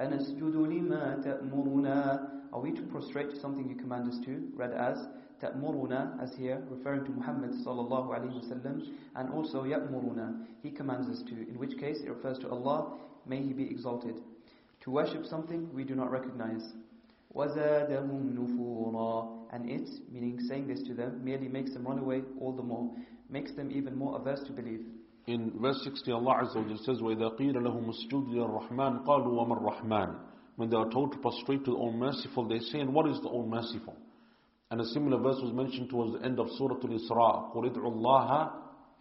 أَنَسْجُدُ 0.00 0.54
لِمَا 0.54 1.22
تَأْمُرُنَا 1.24 2.52
Are 2.52 2.60
we 2.60 2.72
to 2.72 2.82
prostrate 2.82 3.30
to 3.30 3.40
something 3.40 3.68
you 3.68 3.76
command 3.76 4.08
us 4.08 4.18
to? 4.24 4.48
Read 4.56 4.72
as 4.72 4.98
تأمرنا 5.42 6.22
as 6.22 6.34
here, 6.34 6.62
referring 6.70 7.04
to 7.04 7.10
Muhammad 7.10 7.50
sallallahu 7.64 8.08
alayhi 8.08 8.32
wasallam, 8.42 8.88
and 9.16 9.30
also 9.32 9.64
يأمرنا, 9.64 10.46
he 10.62 10.70
commands 10.70 11.08
us 11.08 11.22
to, 11.28 11.34
in 11.34 11.58
which 11.58 11.76
case 11.78 11.98
it 12.00 12.08
refers 12.08 12.38
to 12.38 12.48
Allah, 12.48 12.92
may 13.26 13.42
he 13.42 13.52
be 13.52 13.64
exalted. 13.70 14.20
To 14.82 14.90
worship 14.90 15.26
something 15.26 15.68
we 15.74 15.84
do 15.84 15.94
not 15.94 16.10
recognize. 16.10 16.72
وَزَادَهُمْ 17.34 18.34
نُفُورًا 18.34 19.52
And 19.52 19.68
it, 19.70 19.88
meaning 20.10 20.40
saying 20.48 20.66
this 20.68 20.82
to 20.84 20.94
them, 20.94 21.22
merely 21.22 21.48
makes 21.48 21.72
them 21.72 21.86
run 21.86 21.98
away 21.98 22.22
all 22.40 22.52
the 22.52 22.62
more, 22.62 22.90
makes 23.28 23.52
them 23.52 23.70
even 23.70 23.96
more 23.96 24.16
averse 24.16 24.40
to 24.46 24.52
believe. 24.52 24.80
In 25.26 25.52
verse 25.60 25.80
60, 25.84 26.12
Allah 26.12 26.44
Azza 26.44 26.56
wa 26.56 26.76
says, 26.84 27.00
وَإِذَا 27.00 27.38
قِيلَ 27.38 27.54
لَهُمُ 27.54 27.88
اسْجُدْ 27.88 28.28
لِلرَّحْمَنِ 28.28 29.04
قَالُوا 29.04 29.46
وَمَا 29.46 29.60
الرَّحْمَنِ 29.60 30.18
When 30.56 30.70
they 30.70 30.76
are 30.76 30.88
told 30.88 31.12
to 31.12 31.18
prostrate 31.18 31.64
to 31.64 31.72
the 31.72 31.76
All-Merciful, 31.76 32.48
they 32.48 32.60
say, 32.60 32.80
and 32.80 32.94
what 32.94 33.08
is 33.08 33.20
the 33.20 33.28
All-Merciful? 33.28 33.96
And 34.70 34.80
a 34.80 34.84
similar 34.86 35.18
verse 35.18 35.40
was 35.42 35.52
mentioned 35.52 35.90
towards 35.90 36.12
the 36.12 36.24
end 36.24 36.40
of 36.40 36.48
Surah 36.56 36.76
Al-Isra. 36.76 37.54
قُلِ 37.54 37.70
ادْعُوا 37.70 37.92
اللَّهَ 37.92 38.50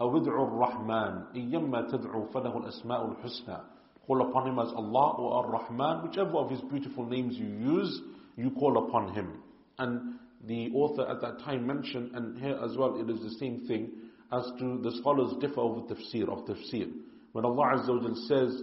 أَوْ 0.02 0.22
ادْعُوا 0.22 0.48
الرَّحْمَنِ 0.50 1.36
إِيَّمَّا 1.36 1.92
تَدْعُوا 1.92 2.34
فَلَهُ 2.34 2.58
الْأَسْمَاءُ 2.58 3.16
الْحُسْنَى 3.16 3.62
Call 4.06 4.30
upon 4.30 4.48
Him 4.48 4.60
as 4.60 4.72
Allah 4.76 5.16
or 5.18 5.46
Ar-Rahman, 5.46 6.08
whichever 6.08 6.38
of 6.38 6.52
His 6.52 6.62
beautiful 6.62 7.06
names 7.06 7.36
you 7.38 7.48
use, 7.48 8.02
you 8.41 8.51
call 8.51 8.89
upon 8.89 9.15
Him. 9.15 9.43
And 9.79 10.15
the 10.47 10.71
author 10.75 11.07
at 11.09 11.21
that 11.21 11.41
time 11.41 11.67
mentioned, 11.67 12.13
and 12.15 12.39
here 12.39 12.59
as 12.65 12.77
well 12.77 12.99
it 13.01 13.11
is 13.11 13.21
the 13.21 13.39
same 13.39 13.67
thing, 13.67 13.91
as 14.33 14.45
to 14.59 14.81
the 14.83 14.93
scholars 15.01 15.35
differ 15.41 15.61
over 15.61 15.81
tafsir 15.83 16.29
of 16.29 16.47
tafsir. 16.47 16.91
When 17.33 17.45
Allah 17.45 17.77
Azza 17.77 17.89
wa 17.89 18.15
says, 18.29 18.63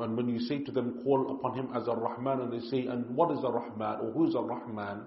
and 0.00 0.16
when 0.16 0.28
you 0.28 0.40
say 0.40 0.58
to 0.64 0.72
them, 0.72 1.00
call 1.04 1.36
upon 1.36 1.54
Him 1.54 1.68
as 1.74 1.88
Ar-Rahman, 1.88 2.40
and 2.40 2.52
they 2.52 2.66
say, 2.66 2.86
and 2.86 3.14
what 3.14 3.30
is 3.30 3.44
Ar-Rahman, 3.44 4.00
or 4.00 4.12
who 4.12 4.28
is 4.28 4.34
Ar-Rahman? 4.34 5.02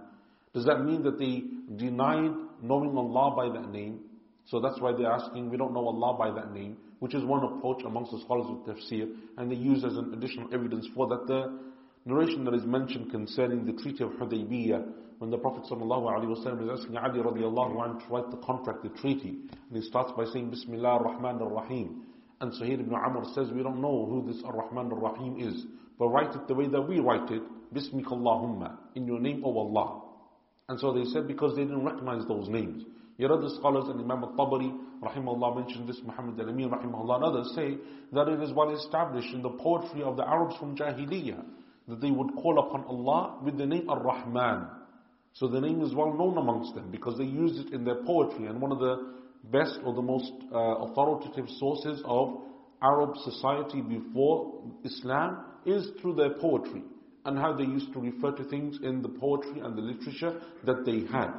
Does 0.54 0.66
that 0.66 0.84
mean 0.84 1.04
that 1.04 1.20
they 1.20 1.44
denied 1.76 2.32
knowing 2.62 2.98
Allah 2.98 3.36
by 3.36 3.60
that 3.60 3.72
name? 3.72 4.00
So 4.46 4.60
that's 4.60 4.80
why 4.80 4.94
they're 4.94 5.12
asking, 5.12 5.50
we 5.50 5.58
don't 5.58 5.74
know 5.74 5.86
Allah 5.88 6.18
by 6.18 6.32
that 6.32 6.54
name, 6.54 6.78
which 7.00 7.14
is 7.14 7.24
one 7.24 7.44
approach 7.44 7.84
amongst 7.86 8.12
the 8.12 8.20
scholars 8.22 8.48
of 8.50 8.76
tafsir, 8.76 9.10
and 9.38 9.52
they 9.52 9.56
use 9.56 9.84
as 9.84 9.96
an 9.96 10.14
additional 10.14 10.54
evidence 10.54 10.88
for 10.96 11.08
that 11.08 11.28
the 11.28 11.60
narration 12.10 12.44
that 12.46 12.54
is 12.54 12.66
mentioned 12.66 13.12
concerning 13.12 13.66
the 13.66 13.74
Treaty 13.74 14.04
of 14.04 14.12
Hudaybiyah, 14.12 14.84
when 15.20 15.30
the 15.30 15.38
Prophet 15.38 15.64
ﷺ 15.70 16.64
is 16.64 16.80
asking 16.80 16.98
Ali 16.98 17.20
radiallahu 17.20 17.76
anhu 17.76 18.08
to 18.08 18.14
write 18.14 18.32
the 18.32 18.38
contract, 18.38 18.84
the 18.84 18.90
treaty, 19.02 19.38
and 19.52 19.76
he 19.76 19.82
starts 19.82 20.12
by 20.16 20.26
saying, 20.26 20.50
Bismillah 20.50 20.90
ar-Rahman 20.90 21.42
ar-Rahim. 21.42 22.04
And 22.40 22.54
Suhail 22.54 22.80
ibn 22.80 22.94
Amr 22.96 23.26
says, 23.36 23.52
we 23.52 23.62
don't 23.62 23.82
know 23.82 24.06
who 24.06 24.32
this 24.32 24.42
ar-Rahman 24.46 24.94
ar-Rahim 24.94 25.40
is, 25.40 25.66
but 25.98 26.08
write 26.08 26.34
it 26.34 26.48
the 26.48 26.54
way 26.56 26.68
that 26.70 26.82
we 26.82 27.00
write 27.00 27.30
it, 27.32 27.44
Bismika 27.74 28.14
Allahumma, 28.14 28.78
in 28.96 29.06
your 29.06 29.20
name, 29.20 29.44
O 29.46 29.58
Allah. 29.58 30.04
And 30.70 30.80
so 30.80 30.94
they 30.94 31.04
said 31.04 31.28
because 31.28 31.56
they 31.56 31.64
didn't 31.64 31.84
recognize 31.84 32.26
those 32.28 32.48
names. 32.48 32.84
Yet 33.18 33.32
other 33.32 33.50
scholars, 33.60 33.90
and 33.90 34.00
Imam 34.00 34.24
al-Tabari, 34.24 34.74
rahimahullah, 35.04 35.58
mentioned 35.58 35.90
this, 35.90 36.00
Muhammad 36.06 36.40
al-Amin, 36.40 36.70
rahimahullah, 36.70 37.16
and 37.16 37.24
others 37.26 37.52
say 37.54 37.78
that 38.14 38.30
it 38.30 38.42
is 38.42 38.54
well 38.54 38.74
established 38.74 39.34
in 39.34 39.42
the 39.42 39.50
poetry 39.50 40.02
of 40.02 40.16
the 40.16 40.26
Arabs 40.26 40.56
from 40.56 40.78
Jahiliyyah 40.78 41.44
that 41.90 42.02
they 42.02 42.12
would 42.12 42.36
call 42.36 42.60
upon 42.60 42.86
Allah 42.86 43.40
with 43.44 43.58
the 43.58 43.66
name 43.66 43.90
Ar-Rahman. 43.90 44.68
So 45.34 45.48
the 45.48 45.60
name 45.60 45.82
is 45.82 45.94
well 45.94 46.14
known 46.14 46.38
amongst 46.38 46.76
them 46.76 46.92
because 46.92 47.18
they 47.18 47.26
use 47.26 47.60
it 47.60 47.74
in 47.74 47.84
their 47.84 48.04
poetry. 48.04 48.46
And 48.46 48.62
one 48.62 48.72
of 48.72 48.80
the 48.80 49.14
best 49.52 49.80
or 49.84 49.94
the 49.94 50.02
most 50.02 50.32
uh, 50.54 50.58
authoritative 50.58 51.48
sources 51.58 52.02
of 52.06 52.42
Arab 52.82 53.16
society 53.18 53.82
before 53.82 54.64
Islam 54.84 55.46
is 55.66 55.90
through 56.02 56.16
their 56.16 56.36
poetry 56.36 56.84
and 57.26 57.38
how 57.38 57.54
they 57.54 57.64
used 57.64 57.92
to 57.94 58.00
refer 58.00 58.32
to 58.32 58.44
things 58.46 58.80
in 58.84 59.02
the 59.02 59.10
poetry 59.10 59.60
and 59.62 59.78
the 59.78 59.82
literature 59.82 60.40
that 60.66 60.86
they 60.86 61.02
had. 61.12 61.32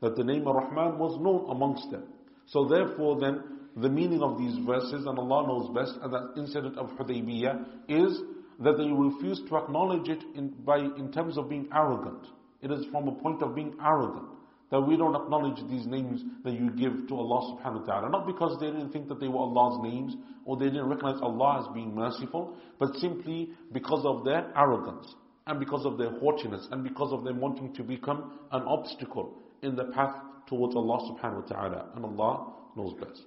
That 0.00 0.16
the 0.16 0.24
name 0.24 0.46
Ar-Rahman 0.46 0.98
was 0.98 1.18
known 1.20 1.50
amongst 1.50 1.90
them. 1.90 2.04
So 2.46 2.66
therefore 2.66 3.20
then, 3.20 3.42
the 3.76 3.88
meaning 3.88 4.22
of 4.22 4.38
these 4.38 4.56
verses, 4.66 5.06
and 5.06 5.18
Allah 5.18 5.46
knows 5.46 5.74
best, 5.74 5.98
and 6.02 6.12
that 6.12 6.32
incident 6.36 6.76
of 6.78 6.90
Hudaybiyah 6.90 7.64
is 7.88 8.20
that 8.60 8.76
they 8.76 8.88
refuse 8.90 9.40
to 9.48 9.56
acknowledge 9.56 10.08
it 10.08 10.22
in, 10.34 10.48
by, 10.64 10.78
in 10.78 11.10
terms 11.12 11.38
of 11.38 11.48
being 11.48 11.68
arrogant. 11.72 12.26
It 12.60 12.70
is 12.70 12.84
from 12.90 13.06
a 13.08 13.12
point 13.12 13.42
of 13.42 13.54
being 13.54 13.74
arrogant 13.84 14.28
that 14.70 14.80
we 14.80 14.96
don't 14.96 15.14
acknowledge 15.14 15.56
these 15.70 15.86
names 15.86 16.22
that 16.44 16.52
you 16.52 16.70
give 16.70 17.08
to 17.08 17.14
Allah 17.14 17.56
subhanahu 17.56 17.80
wa 17.80 17.86
ta'ala. 17.86 18.10
Not 18.10 18.26
because 18.26 18.58
they 18.60 18.66
didn't 18.66 18.90
think 18.90 19.08
that 19.08 19.18
they 19.20 19.28
were 19.28 19.38
Allah's 19.38 19.82
names 19.82 20.14
or 20.44 20.56
they 20.56 20.66
didn't 20.66 20.88
recognize 20.88 21.20
Allah 21.22 21.64
as 21.66 21.74
being 21.74 21.94
merciful, 21.94 22.56
but 22.78 22.94
simply 22.96 23.50
because 23.72 24.04
of 24.04 24.24
their 24.24 24.50
arrogance 24.56 25.14
and 25.46 25.58
because 25.58 25.86
of 25.86 25.96
their 25.96 26.10
haughtiness 26.18 26.66
and 26.70 26.84
because 26.84 27.12
of 27.12 27.24
them 27.24 27.40
wanting 27.40 27.72
to 27.74 27.82
become 27.82 28.38
an 28.52 28.62
obstacle 28.62 29.38
in 29.62 29.74
the 29.74 29.84
path 29.84 30.14
towards 30.48 30.76
Allah 30.76 30.98
subhanahu 31.12 31.42
wa 31.42 31.48
ta'ala. 31.48 31.86
And 31.94 32.04
Allah 32.04 32.52
knows 32.76 32.94
best. 33.00 33.22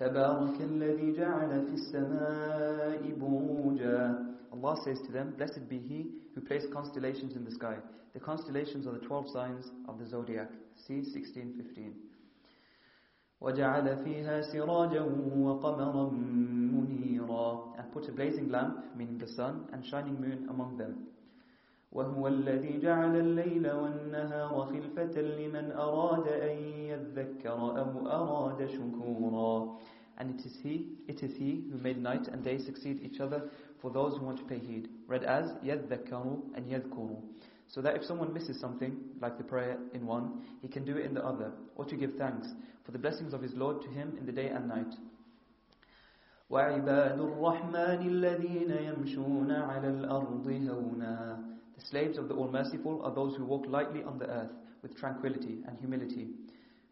تبارك 0.00 0.60
الذي 0.60 1.12
جعل 1.12 1.66
في 1.66 1.74
السماء 1.74 3.02
بروجا 3.20 4.30
Allah 4.52 4.76
says 4.82 4.98
to 5.06 5.12
them, 5.12 5.32
Blessed 5.36 5.68
be 5.68 5.78
He 5.78 6.06
who 6.34 6.40
placed 6.40 6.72
constellations 6.72 7.36
in 7.36 7.44
the 7.44 7.50
sky. 7.52 7.76
The 8.14 8.20
constellations 8.20 8.86
are 8.86 8.92
the 8.92 8.98
12 9.06 9.28
signs 9.30 9.70
of 9.88 9.98
the 9.98 10.06
zodiac. 10.06 10.48
See 10.76 11.02
1615. 11.02 11.92
وجعل 13.40 13.96
فيها 14.04 14.40
سراجا 14.40 15.00
وقمرا 15.38 16.10
منيرا 16.10 17.74
and 17.78 17.92
put 17.92 18.08
a 18.08 18.12
blazing 18.12 18.48
lamp, 18.50 18.84
meaning 18.96 19.18
the 19.18 19.28
sun, 19.28 19.68
and 19.72 19.84
shining 19.84 20.20
moon 20.20 20.46
among 20.50 20.76
them. 20.78 21.06
وهو 21.92 22.28
الذي 22.28 22.78
جعل 22.80 23.16
الليل 23.16 23.70
والنهار 23.72 24.66
خلفة 24.66 25.20
لمن 25.20 25.72
أراد 25.72 26.28
أن 26.28 26.56
يذكر 26.90 27.50
أو 27.52 28.06
أراد 28.08 28.66
شكورا 28.66 29.78
And 30.19 30.39
it 30.39 30.45
is 30.45 30.57
he, 30.63 30.87
it 31.07 31.21
is 31.23 31.35
he 31.35 31.63
who 31.71 31.77
made 31.77 31.97
night 31.97 32.27
and 32.31 32.43
day 32.43 32.57
succeed 32.57 33.01
each 33.03 33.19
other 33.19 33.49
for 33.81 33.91
those 33.91 34.17
who 34.17 34.25
want 34.25 34.37
to 34.39 34.45
pay 34.45 34.59
heed. 34.59 34.87
Read 35.07 35.23
as 35.23 35.51
يذكر 35.63 36.55
and 36.55 36.65
يذكر. 36.65 37.21
So 37.67 37.81
that 37.81 37.95
if 37.95 38.03
someone 38.05 38.33
misses 38.33 38.59
something, 38.59 38.95
like 39.21 39.37
the 39.37 39.43
prayer 39.43 39.77
in 39.93 40.05
one, 40.05 40.41
he 40.61 40.67
can 40.67 40.85
do 40.85 40.97
it 40.97 41.05
in 41.05 41.13
the 41.13 41.25
other, 41.25 41.51
or 41.75 41.83
to 41.85 41.95
give 41.95 42.13
thanks 42.17 42.47
for 42.85 42.91
the 42.91 42.99
blessings 42.99 43.33
of 43.33 43.41
his 43.41 43.53
Lord 43.55 43.81
to 43.81 43.89
him 43.89 44.15
in 44.19 44.25
the 44.25 44.31
day 44.31 44.47
and 44.47 44.67
night. 44.67 44.93
وعباد 46.49 47.19
الرحمن 47.19 48.01
الذين 48.07 48.71
يمشون 48.71 49.51
على 49.51 49.89
الأرض 49.89 50.47
هونا 50.47 51.55
The 51.75 51.85
slaves 51.89 52.17
of 52.17 52.27
the 52.29 52.35
All-Merciful 52.35 53.01
are 53.03 53.13
those 53.13 53.35
who 53.35 53.43
walk 53.43 53.65
lightly 53.67 54.03
on 54.03 54.19
the 54.19 54.29
earth 54.29 54.51
with 54.81 54.95
tranquility 54.95 55.57
and 55.67 55.77
humility. 55.77 56.27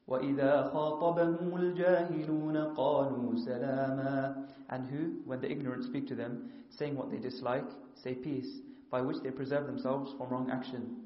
وَإِذَا 0.09 0.73
خَاطَبَهُمُ 0.73 1.53
الْجَاهِلُونَ 1.55 2.75
قَالُوا 2.75 3.47
سَلَامًا 3.47 4.47
And 4.69 4.88
who, 4.88 5.21
when 5.25 5.39
the 5.39 5.49
ignorant 5.49 5.86
speak 5.86 6.07
to 6.09 6.15
them, 6.15 6.49
saying 6.77 6.95
what 6.95 7.09
they 7.09 7.17
dislike, 7.17 7.67
say 8.03 8.15
peace, 8.15 8.59
by 8.91 9.01
which 9.01 9.17
they 9.23 9.31
preserve 9.31 9.65
themselves 9.65 10.11
from 10.17 10.29
wrong 10.29 10.49
action. 10.51 10.97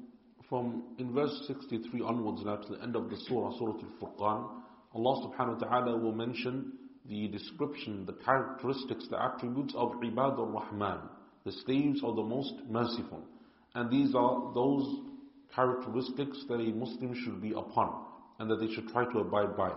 From 0.48 0.82
in 0.98 1.12
verse 1.12 1.44
63 1.46 2.00
onwards 2.00 2.42
now 2.44 2.56
to 2.56 2.76
the 2.76 2.82
end 2.82 2.96
of 2.96 3.08
the 3.08 3.16
surah, 3.28 3.56
Surah 3.58 3.74
Al-Furqan, 3.74 4.48
Allah 4.94 5.28
subhanahu 5.28 5.60
wa 5.60 5.68
ta'ala 5.68 5.98
will 5.98 6.14
mention 6.14 6.72
the 7.08 7.28
description, 7.28 8.04
the 8.04 8.14
characteristics, 8.24 9.06
the 9.10 9.22
attributes 9.22 9.74
of 9.76 9.92
Ibad 9.92 10.38
al-Rahman, 10.38 11.00
the 11.44 11.52
slaves 11.52 12.00
of 12.02 12.16
the 12.16 12.22
most 12.22 12.54
merciful. 12.68 13.22
And 13.74 13.90
these 13.90 14.14
are 14.14 14.52
those 14.54 15.02
characteristics 15.54 16.44
that 16.48 16.54
a 16.60 16.72
Muslim 16.74 17.14
should 17.14 17.40
be 17.40 17.52
upon 17.52 18.04
and 18.39 18.49
that 18.49 18.59
they 18.59 18.73
should 18.73 18.87
try 18.89 19.05
to 19.05 19.19
abide 19.19 19.55
by. 19.55 19.71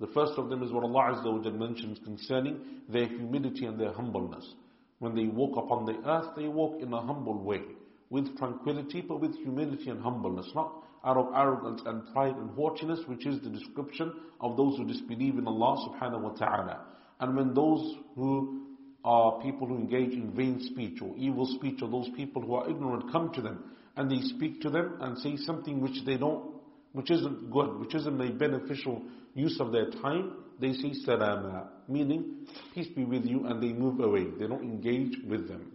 The 0.00 0.06
first 0.08 0.32
of 0.36 0.48
them 0.48 0.62
is 0.62 0.72
what 0.72 0.84
Allah 0.84 1.14
Azza 1.14 1.32
wa 1.32 1.50
mentions 1.50 1.98
concerning 2.04 2.58
their 2.88 3.06
humility 3.06 3.66
and 3.66 3.78
their 3.78 3.92
humbleness. 3.92 4.54
When 4.98 5.14
they 5.14 5.26
walk 5.26 5.56
upon 5.56 5.86
the 5.86 5.98
earth, 6.08 6.34
they 6.36 6.48
walk 6.48 6.80
in 6.80 6.92
a 6.92 7.00
humble 7.00 7.42
way, 7.42 7.62
with 8.10 8.36
tranquility, 8.38 9.00
but 9.00 9.20
with 9.20 9.36
humility 9.36 9.90
and 9.90 10.00
humbleness, 10.00 10.50
not 10.54 10.72
out 11.04 11.16
of 11.16 11.32
arrogance 11.34 11.82
and 11.86 12.12
pride 12.12 12.36
and 12.36 12.50
haughtiness, 12.50 13.00
which 13.06 13.26
is 13.26 13.40
the 13.40 13.50
description 13.50 14.12
of 14.40 14.56
those 14.56 14.76
who 14.76 14.86
disbelieve 14.86 15.38
in 15.38 15.46
Allah 15.46 15.88
subhanahu 15.88 16.20
wa 16.20 16.30
ta'ala. 16.30 16.80
And 17.20 17.36
when 17.36 17.54
those 17.54 17.96
who 18.14 18.62
are 19.04 19.40
people 19.40 19.66
who 19.66 19.76
engage 19.76 20.12
in 20.12 20.32
vain 20.32 20.60
speech 20.60 21.00
or 21.02 21.14
evil 21.16 21.46
speech, 21.46 21.80
or 21.82 21.88
those 21.88 22.08
people 22.16 22.42
who 22.42 22.54
are 22.54 22.68
ignorant 22.68 23.10
come 23.10 23.32
to 23.34 23.40
them 23.40 23.64
and 23.96 24.10
they 24.10 24.20
speak 24.20 24.60
to 24.62 24.70
them 24.70 24.96
and 25.00 25.18
say 25.18 25.36
something 25.36 25.80
which 25.80 26.04
they 26.06 26.16
don't, 26.16 26.51
which 26.93 27.11
isn't 27.11 27.51
good, 27.51 27.79
which 27.79 27.95
isn't 27.95 28.19
a 28.21 28.31
beneficial 28.31 29.01
use 29.35 29.59
of 29.59 29.71
their 29.71 29.89
time, 30.01 30.33
they 30.59 30.73
say 30.73 30.93
salama, 30.93 31.69
meaning 31.87 32.47
peace 32.73 32.87
be 32.95 33.05
with 33.05 33.25
you, 33.25 33.45
and 33.45 33.61
they 33.61 33.73
move 33.73 33.99
away. 33.99 34.25
They 34.39 34.47
don't 34.47 34.63
engage 34.63 35.17
with 35.27 35.47
them. 35.47 35.73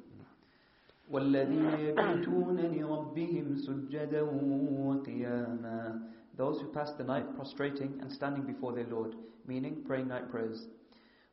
والذين 1.12 1.64
يبيتون 1.78 2.56
لربهم 2.60 3.56
سجدا 3.56 4.22
وقياما 4.22 6.00
Those 6.36 6.60
who 6.62 6.68
pass 6.68 6.90
the 6.96 7.04
night 7.04 7.26
prostrating 7.36 7.98
and 8.00 8.10
standing 8.10 8.44
before 8.44 8.72
their 8.72 8.86
Lord, 8.86 9.14
meaning 9.46 9.84
praying 9.86 10.08
night 10.08 10.30
prayers. 10.30 10.66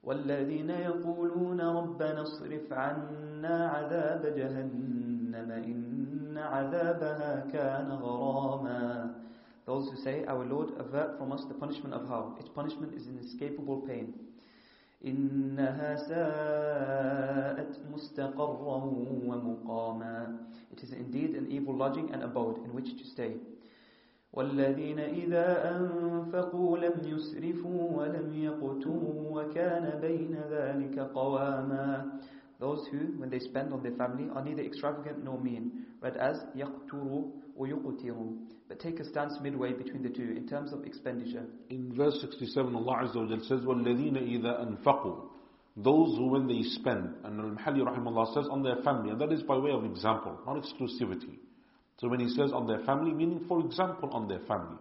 والذين 0.03 0.69
يقولون 0.69 1.61
ربنا 1.61 2.21
اصرف 2.21 2.73
عنا 2.73 3.67
عذاب 3.67 4.25
جهنم 4.35 5.51
إن 5.51 6.37
عذابها 6.37 7.45
كان 7.53 7.91
غراما 7.91 9.15
Those 9.65 9.89
who 9.89 9.97
say, 9.97 10.25
Our 10.25 10.45
Lord, 10.45 10.69
avert 10.79 11.17
from 11.17 11.31
us 11.31 11.43
the 11.47 11.53
punishment 11.53 11.93
of 11.93 12.07
hell. 12.07 12.35
Its 12.39 12.49
punishment 12.49 12.93
is 12.95 13.07
inescapable 13.07 13.81
pain. 13.81 14.13
إنها 15.05 15.95
ساءت 15.95 17.79
مستقرا 17.93 18.83
ومقاما 19.27 20.37
It 20.73 20.83
is 20.83 20.91
indeed 20.91 21.35
an 21.35 21.51
evil 21.51 21.75
lodging 21.75 22.11
and 22.11 22.23
abode 22.23 22.57
in 22.65 22.73
which 22.73 22.97
to 22.97 23.05
stay. 23.05 23.35
والذين 24.33 24.99
إذا 24.99 25.77
أنفقوا 25.77 26.77
لم 26.77 26.93
يسرفوا 27.03 27.97
ولم 27.97 28.33
يقتروا 28.33 29.41
وكان 29.41 29.99
بين 30.01 30.35
ذلك 30.51 30.99
قواما 30.99 32.19
Those 32.59 32.85
who, 32.91 33.17
when 33.17 33.29
they 33.29 33.39
spend 33.39 33.71
on 33.71 33.81
their 33.81 33.93
family, 33.95 34.27
are 34.35 34.43
neither 34.43 34.61
extravagant 34.63 35.23
nor 35.23 35.39
mean, 35.39 35.85
read 36.01 36.17
as 36.17 36.43
يقتروا 36.55 37.23
or 37.56 37.68
but 38.68 38.80
take 38.80 38.98
a 39.00 39.04
stance 39.04 39.34
midway 39.42 39.72
between 39.72 40.02
the 40.02 40.08
two 40.08 40.34
in 40.36 40.48
terms 40.48 40.72
of 40.72 40.84
expenditure. 40.84 41.44
In 41.70 41.94
verse 41.94 42.18
67 42.20 42.74
Allah 42.74 43.04
Azza 43.04 43.16
wa 43.16 43.36
says 43.42 43.60
وَالَّذِينَ 43.60 44.16
إِذَا 44.16 44.66
أَنفَقُوا 44.66 45.28
those 45.76 46.16
who 46.16 46.26
when 46.28 46.46
they 46.46 46.62
spend 46.62 47.14
and 47.24 47.40
Al-Mahalli 47.40 47.80
rahimahullah 47.80 48.32
says 48.34 48.46
on 48.48 48.62
their 48.62 48.76
family 48.82 49.10
and 49.10 49.20
that 49.20 49.32
is 49.32 49.42
by 49.42 49.56
way 49.56 49.72
of 49.72 49.84
example 49.84 50.38
not 50.46 50.56
exclusivity. 50.56 51.36
So 51.98 52.08
when 52.08 52.20
he 52.20 52.28
says 52.28 52.52
on 52.52 52.66
their 52.68 52.78
family 52.84 53.12
meaning 53.12 53.44
for 53.48 53.58
example 53.60 54.10
on 54.10 54.28
their 54.28 54.38
family. 54.40 54.76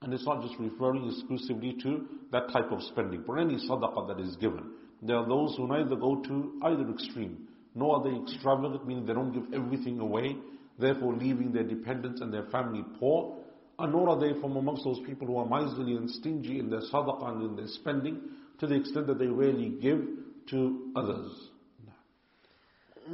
And 0.00 0.14
it's 0.14 0.24
not 0.24 0.42
just 0.42 0.54
referring 0.60 1.10
exclusively 1.10 1.76
to 1.82 2.06
that 2.30 2.52
type 2.52 2.70
of 2.70 2.80
spending. 2.84 3.24
But 3.26 3.40
any 3.40 3.56
sadaqah 3.56 4.06
that 4.16 4.20
is 4.22 4.36
given 4.36 4.70
there 5.02 5.16
are 5.16 5.28
those 5.28 5.56
who 5.56 5.66
neither 5.66 5.96
go 5.96 6.22
to 6.22 6.60
either 6.62 6.88
extreme 6.90 7.48
nor 7.74 7.96
are 7.96 8.04
they 8.04 8.16
extravagant 8.32 8.86
meaning 8.86 9.06
they 9.06 9.14
don't 9.14 9.32
give 9.32 9.52
everything 9.52 9.98
away 9.98 10.36
therefore 10.79 11.13
leaving 11.13 11.51
their 11.51 11.63
dependents 11.63 12.21
and 12.21 12.33
their 12.33 12.45
family 12.45 12.83
poor, 12.99 13.37
and 13.79 13.91
nor 13.91 14.09
are 14.09 14.19
they 14.19 14.39
from 14.39 14.55
amongst 14.57 14.83
those 14.83 14.99
people 15.05 15.27
who 15.27 15.37
are 15.37 15.45
miserly 15.45 15.95
and 15.95 16.09
stingy 16.09 16.59
in 16.59 16.69
their 16.69 16.81
sadaqah 16.81 17.31
and 17.33 17.41
in 17.43 17.55
their 17.55 17.67
spending, 17.67 18.19
to 18.59 18.67
the 18.67 18.75
extent 18.75 19.07
that 19.07 19.19
they 19.19 19.27
rarely 19.27 19.69
give 19.81 19.99
to 20.49 20.91
others. 20.95 21.49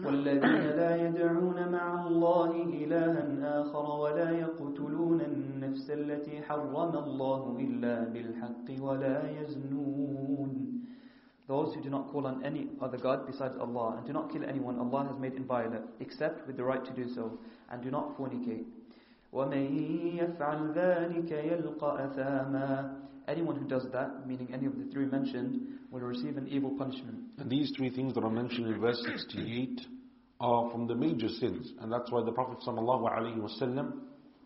والذين 0.06 0.66
لا 0.78 1.08
يدعون 1.08 1.72
مع 1.72 2.08
الله 2.08 2.52
إلها 2.64 3.62
آخر 3.62 4.00
ولا 4.00 4.30
يقتلون 4.32 5.22
النفس 5.22 5.90
التي 5.90 6.42
حرم 6.42 6.76
الله 6.96 7.58
إلا 7.60 8.04
بالحق 8.14 8.68
ولا 8.86 9.42
يزنون 9.42 10.63
those 11.47 11.75
who 11.75 11.83
do 11.83 11.91
not 11.91 12.11
call 12.11 12.27
on 12.27 12.43
any 12.45 12.69
other 12.81 12.97
God 12.97 13.27
besides 13.27 13.55
Allah 13.61 13.97
and 13.99 14.07
do 14.07 14.13
not 14.15 14.33
kill 14.33 14.45
anyone 14.45 14.79
Allah 14.79 15.09
has 15.11 15.19
made 15.21 15.35
inviolate 15.35 15.83
except 16.01 16.47
with 16.47 16.57
the 16.57 16.65
right 16.65 16.83
to 16.85 16.93
do 16.93 17.07
so 17.15 17.39
and 17.71 17.83
do 17.83 17.91
not 17.91 18.17
fornicate. 18.17 18.65
Anyone 23.27 23.57
who 23.57 23.67
does 23.67 23.87
that, 23.93 24.27
meaning 24.27 24.49
any 24.53 24.67
of 24.67 24.77
the 24.79 24.85
three 24.93 25.07
mentioned, 25.07 25.61
will 25.91 26.01
receive 26.01 26.37
an 26.37 26.47
evil 26.49 26.71
punishment. 26.79 27.17
And 27.39 27.51
these 27.51 27.73
three 27.77 27.91
things 27.91 28.15
that 28.15 28.23
are 28.23 28.31
mentioned 28.31 28.67
in 28.67 28.81
verse 28.81 29.03
68 29.05 29.81
are 30.41 30.71
from 30.71 30.87
the 30.87 30.95
major 30.95 31.29
sins, 31.29 31.73
and 31.81 31.91
that's 31.93 32.11
why 32.11 32.23
the 32.25 32.33
Prophet 32.33 32.59
ﷺ 32.67 33.93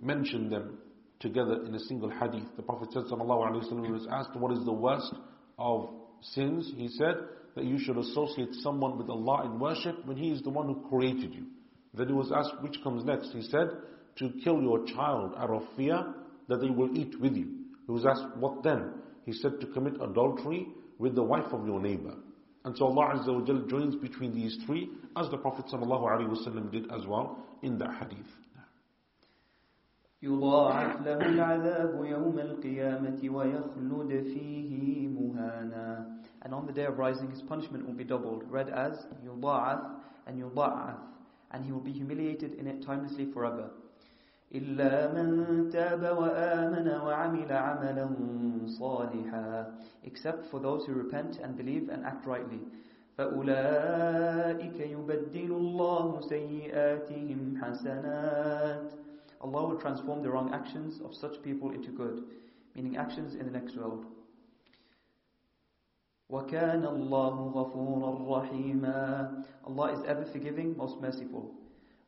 mentioned 0.00 0.52
them 0.52 0.78
together 1.18 1.64
in 1.66 1.74
a 1.74 1.80
single 1.80 2.08
hadith. 2.10 2.48
The 2.56 2.62
Prophet 2.62 2.88
ﷺ 2.94 3.90
was 3.90 4.06
asked, 4.10 4.36
What 4.36 4.52
is 4.52 4.64
the 4.64 4.72
worst 4.72 5.12
of 5.58 5.90
sins, 6.20 6.72
he 6.76 6.88
said 6.88 7.14
that 7.54 7.64
you 7.64 7.78
should 7.78 7.96
associate 7.96 8.54
someone 8.62 8.96
with 8.98 9.08
Allah 9.08 9.44
in 9.46 9.58
worship 9.58 10.04
when 10.06 10.16
He 10.16 10.30
is 10.30 10.42
the 10.42 10.50
one 10.50 10.66
who 10.66 10.88
created 10.88 11.34
you. 11.34 11.46
Then 11.94 12.08
he 12.08 12.12
was 12.12 12.30
asked 12.32 12.62
which 12.62 12.82
comes 12.82 13.04
next. 13.04 13.32
He 13.32 13.42
said 13.42 13.68
to 14.18 14.30
kill 14.44 14.62
your 14.62 14.84
child 14.86 15.34
out 15.36 15.50
of 15.50 15.62
fear 15.76 16.14
that 16.48 16.60
they 16.60 16.70
will 16.70 16.96
eat 16.96 17.18
with 17.20 17.34
you. 17.34 17.48
He 17.86 17.92
was 17.92 18.06
asked 18.06 18.36
what 18.36 18.62
then? 18.62 18.92
He 19.24 19.32
said 19.32 19.60
to 19.60 19.66
commit 19.68 19.94
adultery 20.00 20.68
with 20.98 21.14
the 21.14 21.22
wife 21.22 21.52
of 21.52 21.66
your 21.66 21.80
neighbor. 21.80 22.14
And 22.64 22.76
so 22.76 22.86
Allah 22.86 23.14
Azza 23.14 23.32
wa 23.32 23.66
joins 23.68 23.96
between 23.96 24.34
these 24.34 24.58
three 24.66 24.90
as 25.16 25.30
the 25.30 25.38
Prophet 25.38 25.66
ﷺ 25.72 26.70
did 26.72 26.92
as 26.92 27.06
well 27.06 27.38
in 27.62 27.78
that 27.78 27.94
hadith. 27.98 28.26
يضاعف 30.23 31.01
له 31.01 31.25
العذاب 31.25 32.05
يوم 32.05 32.39
القيامة 32.39 33.19
ويخلد 33.23 34.23
فيه 34.23 35.07
مهانا 35.07 36.19
And 36.45 36.53
on 36.53 36.65
the 36.65 36.73
day 36.73 36.85
of 36.85 36.97
rising 36.97 37.29
his 37.31 37.41
punishment 37.41 37.85
will 37.85 37.93
be 37.93 38.03
doubled, 38.03 38.43
read 38.49 38.69
as 38.69 39.05
يضاعف 39.25 39.79
and 40.27 40.39
يضاعف 40.39 40.97
and 41.51 41.65
he 41.65 41.71
will 41.71 41.81
be 41.81 41.91
humiliated 41.91 42.53
in 42.53 42.67
it 42.67 42.81
timelessly 42.81 43.25
forever. 43.33 43.69
إلا 44.55 45.13
من 45.13 45.69
تاب 45.69 46.17
وآمن 46.17 46.87
وعمل 46.87 47.51
عملا 47.51 48.09
صالحا 48.79 49.73
except 50.03 50.45
for 50.45 50.59
those 50.59 50.85
who 50.85 50.93
repent 50.93 51.39
and 51.43 51.57
believe 51.57 51.89
and 51.89 52.05
act 52.05 52.25
rightly. 52.25 52.59
فأولئك 53.17 54.79
يبدل 54.79 55.51
الله 55.51 56.21
سيئاتهم 56.21 57.57
حسنات 57.61 58.93
Allah 59.41 59.67
will 59.67 59.79
transform 59.79 60.23
the 60.23 60.29
wrong 60.29 60.53
actions 60.53 61.01
of 61.01 61.13
such 61.13 61.41
people 61.41 61.71
into 61.71 61.91
good, 61.91 62.23
meaning 62.75 62.97
actions 62.97 63.35
in 63.35 63.45
the 63.45 63.51
next 63.51 63.75
world. 63.75 64.05
وَكَانَ 66.31 66.83
اللَّهُ 66.85 67.53
غَفُورًا 67.53 68.11
رَحِيمًا 68.27 69.45
Allah 69.65 69.91
is 69.93 70.03
ever 70.05 70.25
forgiving, 70.25 70.75
most 70.77 70.99
merciful. 71.01 71.53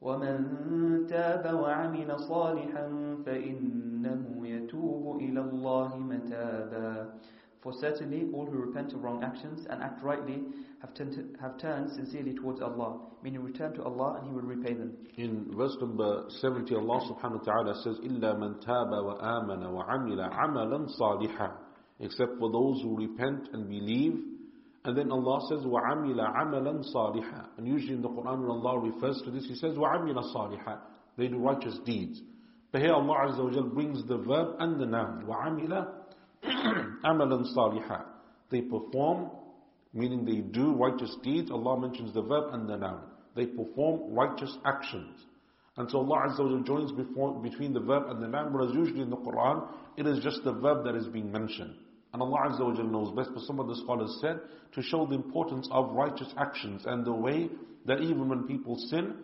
وَمَن 0.01 1.07
تَابَ 1.07 1.45
وَعَمِلَ 1.45 2.19
صَالِحًا 2.19 2.85
فَإِنَّهُ 3.25 4.47
يَتُوبُ 4.47 5.21
إِلَى 5.21 5.41
اللَّهِ 5.41 5.97
مَتَابًا 5.97 7.19
For 7.65 7.73
certainly 7.81 8.29
all 8.31 8.45
who 8.45 8.59
repent 8.59 8.93
of 8.93 9.03
wrong 9.03 9.23
actions 9.23 9.65
and 9.67 9.81
act 9.81 10.03
rightly 10.03 10.43
have 10.81 10.93
turned, 10.93 11.35
have 11.41 11.57
turned 11.57 11.89
sincerely 11.93 12.35
towards 12.35 12.61
Allah, 12.61 12.99
meaning 13.23 13.41
return 13.41 13.73
to 13.73 13.83
Allah 13.83 14.19
and 14.19 14.27
He 14.27 14.31
will 14.35 14.43
repay 14.43 14.75
them. 14.75 14.95
In 15.17 15.51
verse 15.57 15.75
number 15.81 16.25
70, 16.29 16.75
Allah 16.75 16.99
subhanahu 17.09 17.39
wa 17.39 17.53
ta'ala 17.53 17.73
says, 17.83 17.97
إِلَّا 18.05 18.37
مَن 18.37 18.63
تَابَ 18.63 18.91
وَآمَنَ 18.91 19.63
وَعَمِلَ 19.63 20.31
عَمَلًا 20.31 20.99
صَالِحًا 20.99 21.53
Except 22.01 22.37
for 22.37 22.51
those 22.51 22.83
who 22.83 22.95
repent 22.95 23.49
and 23.53 23.67
believe. 23.67 24.13
And 24.83 24.95
then 24.95 25.11
Allah 25.11 25.39
says, 25.49 25.65
وَعَمِلَ 25.65 26.19
عَمَلًا 26.19 26.83
صَالِحًا 26.93 27.57
And 27.57 27.67
usually 27.67 27.95
in 27.95 28.03
the 28.03 28.09
Quran 28.09 28.41
when 28.41 28.51
Allah 28.51 28.79
refers 28.79 29.19
to 29.25 29.31
this, 29.31 29.47
He 29.47 29.55
says, 29.55 29.75
وَعَمِلَ 29.75 30.35
صَالِحًا 30.35 30.79
They 31.17 31.29
do 31.29 31.37
righteous 31.37 31.79
deeds. 31.83 32.21
But 32.71 32.81
here 32.81 32.93
Allah 32.93 33.31
Azza 33.31 33.43
wa 33.43 33.49
Jal 33.49 33.63
brings 33.63 34.05
the 34.07 34.17
verb 34.17 34.57
and 34.59 34.79
the 34.79 34.85
noun. 34.85 35.25
وَعَمِلَ 35.25 35.98
Amalan 37.04 37.54
salihah. 37.56 38.04
They 38.50 38.62
perform, 38.62 39.30
meaning 39.92 40.24
they 40.24 40.40
do 40.40 40.72
righteous 40.74 41.16
deeds. 41.22 41.50
Allah 41.50 41.80
mentions 41.80 42.12
the 42.14 42.22
verb 42.22 42.52
and 42.52 42.68
the 42.68 42.76
noun. 42.76 43.02
They 43.36 43.46
perform 43.46 44.14
righteous 44.14 44.56
actions. 44.64 45.20
And 45.76 45.90
so 45.90 45.98
Allah 45.98 46.28
Azza 46.28 46.40
wa 46.40 46.62
joins 46.64 46.92
before, 46.92 47.40
between 47.40 47.72
the 47.72 47.80
verb 47.80 48.04
and 48.08 48.22
the 48.22 48.26
noun, 48.26 48.52
whereas 48.52 48.74
usually 48.74 49.00
in 49.02 49.10
the 49.10 49.16
Quran, 49.16 49.66
it 49.96 50.06
is 50.06 50.22
just 50.22 50.42
the 50.44 50.52
verb 50.52 50.84
that 50.84 50.94
is 50.94 51.06
being 51.06 51.30
mentioned. 51.30 51.74
And 52.12 52.20
Allah 52.20 52.50
Azza 52.50 52.60
wa 52.64 52.82
knows 52.82 53.14
best, 53.16 53.30
but 53.32 53.44
some 53.44 53.60
of 53.60 53.68
the 53.68 53.76
scholars 53.76 54.18
said, 54.20 54.40
to 54.74 54.82
show 54.82 55.06
the 55.06 55.14
importance 55.14 55.68
of 55.70 55.92
righteous 55.92 56.32
actions 56.36 56.82
and 56.86 57.04
the 57.04 57.12
way 57.12 57.48
that 57.86 58.00
even 58.00 58.28
when 58.28 58.44
people 58.44 58.76
sin, 58.90 59.14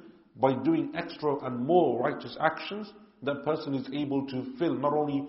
by 0.40 0.54
doing 0.54 0.92
extra 0.96 1.36
and 1.44 1.66
more 1.66 2.00
righteous 2.00 2.36
actions, 2.40 2.92
that 3.22 3.44
person 3.44 3.74
is 3.74 3.88
able 3.92 4.26
to 4.28 4.44
fill 4.58 4.74
not 4.74 4.92
only 4.92 5.26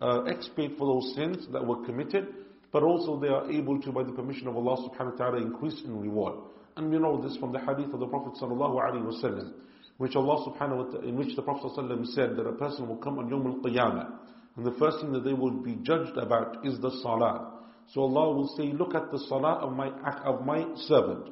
uh, 0.00 0.22
expiate 0.24 0.78
for 0.78 0.86
those 0.86 1.14
sins 1.14 1.46
that 1.52 1.64
were 1.64 1.84
committed, 1.84 2.28
but 2.72 2.82
also 2.82 3.18
they 3.18 3.28
are 3.28 3.50
able 3.50 3.80
to, 3.80 3.92
by 3.92 4.02
the 4.02 4.12
permission 4.12 4.46
of 4.48 4.56
Allah 4.56 4.88
subhanahu 4.88 5.12
wa 5.12 5.18
ta'ala, 5.18 5.42
increase 5.42 5.82
in 5.84 6.00
reward. 6.00 6.34
And 6.76 6.90
we 6.90 6.98
know 6.98 7.20
this 7.20 7.36
from 7.36 7.52
the 7.52 7.58
hadith 7.58 7.92
of 7.92 8.00
the 8.00 8.06
Prophet 8.06 8.40
sallallahu 8.40 8.76
alaihi 8.80 9.04
wasallam, 9.04 9.52
which 9.98 10.16
Allah 10.16 10.46
subhanahu 10.48 10.76
wa 10.76 10.92
ta'ala, 10.92 11.06
in 11.06 11.16
which 11.16 11.34
the 11.36 11.42
Prophet 11.42 11.72
sallallahu 11.76 12.06
said 12.06 12.36
that 12.36 12.46
a 12.46 12.52
person 12.52 12.88
will 12.88 12.96
come 12.96 13.18
on 13.18 13.28
Yawm 13.28 13.46
al-Qiyamah, 13.46 14.18
and 14.56 14.66
the 14.66 14.72
first 14.78 15.00
thing 15.00 15.12
that 15.12 15.24
they 15.24 15.32
will 15.32 15.50
be 15.50 15.76
judged 15.82 16.16
about 16.16 16.64
is 16.66 16.78
the 16.80 16.90
salah. 17.02 17.60
So 17.92 18.02
Allah 18.02 18.34
will 18.34 18.54
say, 18.56 18.64
look 18.72 18.94
at 18.94 19.10
the 19.10 19.18
salah 19.28 19.54
of 19.54 19.72
my, 19.72 19.88
of 20.24 20.44
my 20.46 20.64
servant. 20.76 21.28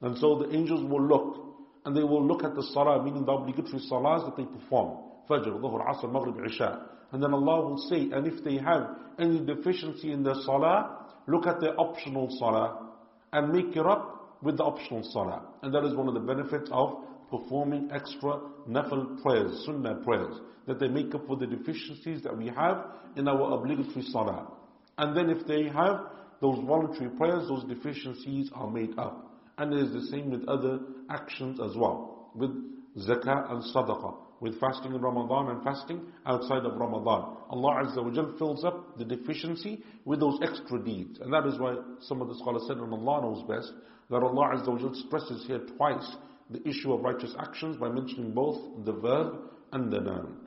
And 0.00 0.16
so 0.18 0.38
the 0.38 0.54
angels 0.54 0.84
will 0.88 1.06
look, 1.06 1.56
and 1.84 1.96
they 1.96 2.02
will 2.02 2.26
look 2.26 2.44
at 2.44 2.54
the 2.54 2.62
salah, 2.72 3.02
meaning 3.02 3.24
the 3.24 3.32
obligatory 3.32 3.82
salahs 3.90 4.24
that 4.24 4.36
they 4.36 4.44
perform. 4.44 5.07
Fajr, 5.28 5.60
Dhuhr, 5.60 5.86
Asr, 5.86 6.10
Maghrib, 6.10 6.44
Isha. 6.44 6.88
And 7.12 7.22
then 7.22 7.32
Allah 7.32 7.68
will 7.68 7.78
say, 7.78 8.10
and 8.10 8.26
if 8.26 8.44
they 8.44 8.56
have 8.56 8.96
any 9.18 9.44
deficiency 9.44 10.12
in 10.12 10.22
their 10.22 10.34
salah, 10.44 11.06
look 11.26 11.46
at 11.46 11.60
their 11.60 11.78
optional 11.80 12.28
salah 12.38 12.90
and 13.32 13.52
make 13.52 13.76
it 13.76 13.86
up 13.86 14.38
with 14.42 14.58
the 14.58 14.64
optional 14.64 15.02
salah. 15.12 15.42
And 15.62 15.74
that 15.74 15.84
is 15.84 15.94
one 15.94 16.08
of 16.08 16.14
the 16.14 16.20
benefits 16.20 16.68
of 16.70 17.04
performing 17.30 17.90
extra 17.92 18.40
nafil 18.68 19.20
prayers, 19.22 19.64
sunnah 19.64 19.96
prayers, 20.04 20.36
that 20.66 20.78
they 20.78 20.88
make 20.88 21.14
up 21.14 21.26
for 21.26 21.36
the 21.36 21.46
deficiencies 21.46 22.22
that 22.22 22.36
we 22.36 22.48
have 22.48 22.86
in 23.16 23.26
our 23.26 23.54
obligatory 23.54 24.04
salah. 24.10 24.52
And 24.98 25.16
then 25.16 25.30
if 25.30 25.46
they 25.46 25.64
have 25.64 26.00
those 26.40 26.58
voluntary 26.66 27.10
prayers, 27.10 27.48
those 27.48 27.64
deficiencies 27.64 28.50
are 28.54 28.70
made 28.70 28.98
up. 28.98 29.30
And 29.56 29.72
it 29.72 29.80
is 29.80 29.92
the 29.92 30.06
same 30.10 30.30
with 30.30 30.46
other 30.46 30.78
actions 31.10 31.58
as 31.60 31.74
well, 31.74 32.30
with 32.34 32.50
zakah 32.96 33.50
and 33.50 33.62
sadaqah 33.74 34.27
with 34.39 34.59
fasting 34.59 34.93
in 34.93 35.01
Ramadan 35.01 35.49
and 35.49 35.63
fasting 35.63 36.01
outside 36.25 36.65
of 36.65 36.75
Ramadan. 36.75 37.37
Allah 37.49 37.83
Azza 37.85 38.03
wa 38.03 38.11
Jal 38.11 38.35
fills 38.37 38.65
up 38.65 38.97
the 38.97 39.05
deficiency 39.05 39.81
with 40.05 40.19
those 40.19 40.37
extra 40.43 40.79
deeds. 40.83 41.19
And 41.19 41.31
that 41.31 41.45
is 41.47 41.57
why 41.59 41.75
some 42.01 42.21
of 42.21 42.27
the 42.27 42.35
scholars 42.35 42.63
said, 42.67 42.77
and 42.77 42.91
Allah 42.93 43.21
knows 43.21 43.43
best, 43.47 43.71
that 44.09 44.21
Allah 44.21 44.55
Azza 44.55 44.67
wa 44.67 44.77
Jal 44.79 44.93
stresses 44.95 45.45
here 45.47 45.61
twice 45.77 46.15
the 46.49 46.67
issue 46.67 46.91
of 46.93 47.01
righteous 47.03 47.33
actions 47.39 47.77
by 47.77 47.89
mentioning 47.89 48.33
both 48.33 48.59
the 48.85 48.93
verb 48.93 49.35
and 49.71 49.91
the 49.91 49.99
noun. 50.01 50.39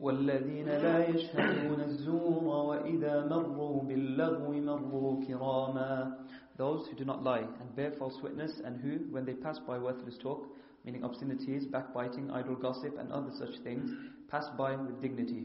والذين 0.00 0.68
لا 0.68 1.08
يشهدون 1.08 1.80
الزور 1.80 2.44
وإذا 2.44 3.26
مروا 3.26 3.82
باللغو 3.82 4.52
مروا 4.52 5.26
كراما 5.26 6.14
Those 6.56 6.86
who 6.88 6.96
do 6.96 7.04
not 7.04 7.22
lie 7.22 7.40
and 7.60 7.76
bear 7.76 7.92
false 7.98 8.16
witness 8.22 8.60
and 8.64 8.80
who, 8.80 9.12
when 9.12 9.24
they 9.24 9.34
pass 9.34 9.58
by 9.66 9.78
worthless 9.78 10.16
talk, 10.20 10.44
meaning 10.84 11.04
obscenities, 11.04 11.66
backbiting, 11.66 12.30
idle 12.30 12.56
gossip, 12.56 12.98
and 12.98 13.12
other 13.12 13.30
such 13.38 13.58
things, 13.64 13.90
pass 14.30 14.48
by 14.56 14.76
with 14.76 15.00
dignity. 15.00 15.44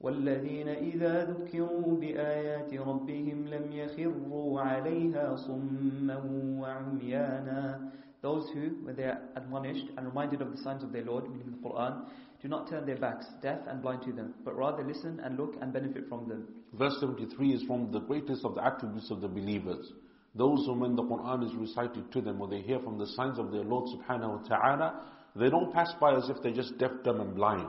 والذين 0.00 0.68
إذا 0.68 1.24
ذكروا 1.24 2.00
بآيات 2.00 2.74
ربهم 2.74 3.48
لم 3.48 3.72
يخروا 3.72 4.60
عليها 4.60 5.36
صما 5.36 6.18
وعميانا 6.60 7.90
Those 8.20 8.48
who, 8.50 8.70
when 8.82 8.96
they 8.96 9.04
are 9.04 9.20
admonished 9.36 9.86
and 9.96 10.06
reminded 10.06 10.42
of 10.42 10.50
the 10.50 10.60
signs 10.62 10.82
of 10.82 10.92
their 10.92 11.04
Lord, 11.04 11.30
meaning 11.30 11.52
the 11.52 11.68
Quran, 11.68 12.04
do 12.42 12.48
not 12.48 12.68
turn 12.68 12.84
their 12.84 12.96
backs, 12.96 13.26
deaf 13.42 13.60
and 13.68 13.80
blind 13.80 14.02
to 14.02 14.12
them, 14.12 14.34
but 14.44 14.56
rather 14.56 14.82
listen 14.82 15.20
and 15.22 15.38
look 15.38 15.54
and 15.60 15.72
benefit 15.72 16.08
from 16.08 16.28
them. 16.28 16.48
Verse 16.72 16.96
73 17.00 17.52
is 17.52 17.62
from 17.62 17.92
the 17.92 18.00
greatest 18.00 18.44
of 18.44 18.56
the 18.56 18.64
attributes 18.64 19.10
of 19.12 19.20
the 19.20 19.28
believers. 19.28 19.92
Those 20.35 20.65
who 20.65 20.73
when 20.73 20.95
the 20.95 21.03
Quran 21.03 21.45
is 21.45 21.55
recited 21.55 22.11
to 22.11 22.21
them 22.21 22.41
or 22.41 22.47
they 22.47 22.61
hear 22.61 22.79
from 22.79 22.97
the 22.97 23.05
signs 23.07 23.37
of 23.37 23.51
their 23.51 23.63
Lord 23.63 23.85
subhanahu 23.89 24.41
wa 24.41 24.47
ta'ala, 24.47 25.01
they 25.35 25.49
don't 25.49 25.71
pass 25.73 25.93
by 25.99 26.15
as 26.15 26.29
if 26.29 26.37
they're 26.41 26.53
just 26.53 26.77
deaf, 26.77 26.91
dumb 27.03 27.21
and 27.21 27.35
blind. 27.35 27.67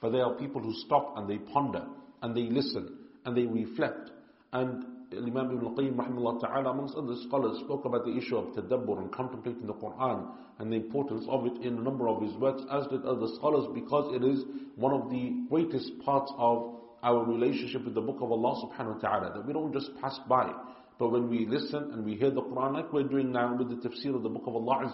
But 0.00 0.10
they 0.10 0.20
are 0.20 0.34
people 0.34 0.62
who 0.62 0.72
stop 0.86 1.14
and 1.16 1.28
they 1.28 1.38
ponder 1.38 1.84
and 2.22 2.34
they 2.34 2.42
listen 2.44 2.98
and 3.24 3.36
they 3.36 3.44
reflect. 3.44 4.10
And 4.52 4.84
Imam 5.12 5.50
Ibn 5.52 5.76
Qayyim 5.76 6.40
ta'ala 6.40 6.70
amongst 6.70 6.96
other 6.96 7.14
scholars 7.28 7.60
spoke 7.64 7.84
about 7.84 8.04
the 8.04 8.16
issue 8.16 8.36
of 8.36 8.54
tadabbur 8.54 8.98
and 8.98 9.12
contemplating 9.12 9.66
the 9.66 9.74
Quran 9.74 10.28
and 10.58 10.72
the 10.72 10.76
importance 10.76 11.24
of 11.28 11.46
it 11.46 11.64
in 11.64 11.78
a 11.78 11.80
number 11.80 12.08
of 12.08 12.22
his 12.22 12.32
works 12.34 12.62
as 12.72 12.86
did 12.88 13.04
other 13.04 13.26
scholars 13.36 13.66
because 13.74 14.14
it 14.14 14.24
is 14.24 14.44
one 14.74 14.92
of 14.92 15.10
the 15.10 15.46
greatest 15.48 15.92
parts 16.04 16.32
of 16.38 16.80
our 17.02 17.24
relationship 17.24 17.84
with 17.84 17.94
the 17.94 18.00
book 18.00 18.18
of 18.20 18.32
Allah 18.32 18.66
subhanahu 18.66 18.94
wa 18.94 19.00
ta'ala 19.00 19.32
that 19.34 19.46
we 19.46 19.52
don't 19.52 19.72
just 19.72 19.90
pass 20.00 20.18
by 20.28 20.50
but 20.98 21.10
when 21.10 21.28
we 21.28 21.44
listen 21.46 21.90
and 21.92 22.04
we 22.04 22.14
hear 22.14 22.30
the 22.30 22.40
Quran 22.40 22.72
like 22.72 22.90
we're 22.90 23.02
doing 23.02 23.30
now 23.30 23.54
with 23.54 23.68
the 23.68 23.86
tafsir 23.86 24.14
of 24.14 24.22
the 24.22 24.30
book 24.30 24.44
of 24.46 24.56
Allah 24.56 24.90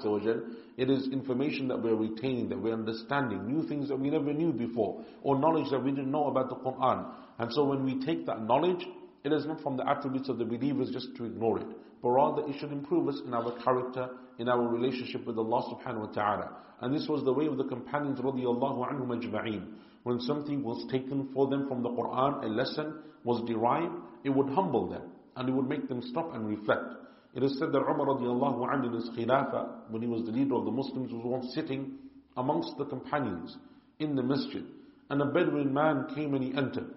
it 0.76 0.90
is 0.90 1.08
information 1.12 1.68
that 1.68 1.80
we're 1.80 1.94
retaining, 1.94 2.48
that 2.48 2.60
we're 2.60 2.72
understanding, 2.72 3.46
new 3.46 3.68
things 3.68 3.88
that 3.88 3.96
we 3.96 4.10
never 4.10 4.32
knew 4.32 4.52
before, 4.52 5.04
or 5.22 5.38
knowledge 5.38 5.70
that 5.70 5.82
we 5.82 5.92
didn't 5.92 6.10
know 6.10 6.26
about 6.26 6.48
the 6.48 6.56
Quran. 6.56 7.06
And 7.38 7.52
so 7.52 7.64
when 7.64 7.84
we 7.84 8.04
take 8.04 8.26
that 8.26 8.42
knowledge, 8.42 8.84
it 9.22 9.32
is 9.32 9.46
not 9.46 9.62
from 9.62 9.76
the 9.76 9.88
attributes 9.88 10.28
of 10.28 10.38
the 10.38 10.44
believers 10.44 10.90
just 10.90 11.14
to 11.18 11.24
ignore 11.24 11.60
it, 11.60 11.68
but 12.02 12.08
rather 12.08 12.42
it 12.48 12.56
should 12.58 12.72
improve 12.72 13.06
us 13.06 13.20
in 13.24 13.32
our 13.32 13.56
character, 13.62 14.08
in 14.40 14.48
our 14.48 14.66
relationship 14.66 15.24
with 15.24 15.38
Allah 15.38 15.62
subhanahu 15.72 16.08
wa 16.08 16.12
ta'ala. 16.12 16.56
And 16.80 16.92
this 16.92 17.06
was 17.06 17.22
the 17.22 17.32
way 17.32 17.46
of 17.46 17.58
the 17.58 17.64
companions 17.64 18.18
radiallahu 18.18 18.90
anhum 18.90 19.06
ajma'een. 19.06 19.66
When 20.02 20.18
something 20.18 20.64
was 20.64 20.84
taken 20.90 21.28
for 21.32 21.46
them 21.46 21.68
from 21.68 21.84
the 21.84 21.90
Quran, 21.90 22.42
a 22.42 22.48
lesson 22.48 22.94
was 23.22 23.40
derived, 23.46 23.94
it 24.24 24.30
would 24.30 24.48
humble 24.48 24.90
them 24.90 25.11
and 25.36 25.48
it 25.48 25.52
would 25.52 25.68
make 25.68 25.88
them 25.88 26.02
stop 26.02 26.34
and 26.34 26.46
reflect. 26.46 26.94
It 27.34 27.42
is 27.42 27.58
said 27.58 27.72
that 27.72 27.78
Umar 27.78 28.06
radiallahu 28.06 28.68
anhu 28.68 28.86
in 28.86 28.92
his 28.92 29.08
khilafah, 29.16 29.90
when 29.90 30.02
he 30.02 30.08
was 30.08 30.24
the 30.24 30.32
leader 30.32 30.54
of 30.54 30.64
the 30.64 30.70
Muslims, 30.70 31.12
was 31.12 31.24
once 31.24 31.54
sitting 31.54 31.98
amongst 32.36 32.76
the 32.78 32.84
companions 32.84 33.56
in 33.98 34.14
the 34.14 34.22
masjid, 34.22 34.64
and 35.10 35.22
a 35.22 35.26
Bedouin 35.26 35.72
man 35.72 36.06
came 36.14 36.34
and 36.34 36.44
he 36.44 36.50
entered. 36.56 36.90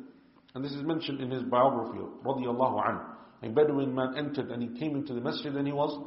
And 0.54 0.64
this 0.64 0.72
is 0.72 0.84
mentioned 0.84 1.22
in 1.22 1.32
his 1.32 1.44
biography, 1.44 2.00
radiallahu 2.26 2.86
anhu. 2.86 3.06
A 3.44 3.50
Bedouin 3.50 3.94
man 3.94 4.18
entered 4.18 4.50
and 4.52 4.62
he 4.62 4.80
came 4.80 4.96
into 4.96 5.14
the 5.14 5.22
masjid 5.22 5.56
and 5.56 5.68
he 5.68 5.74
was 5.74 6.02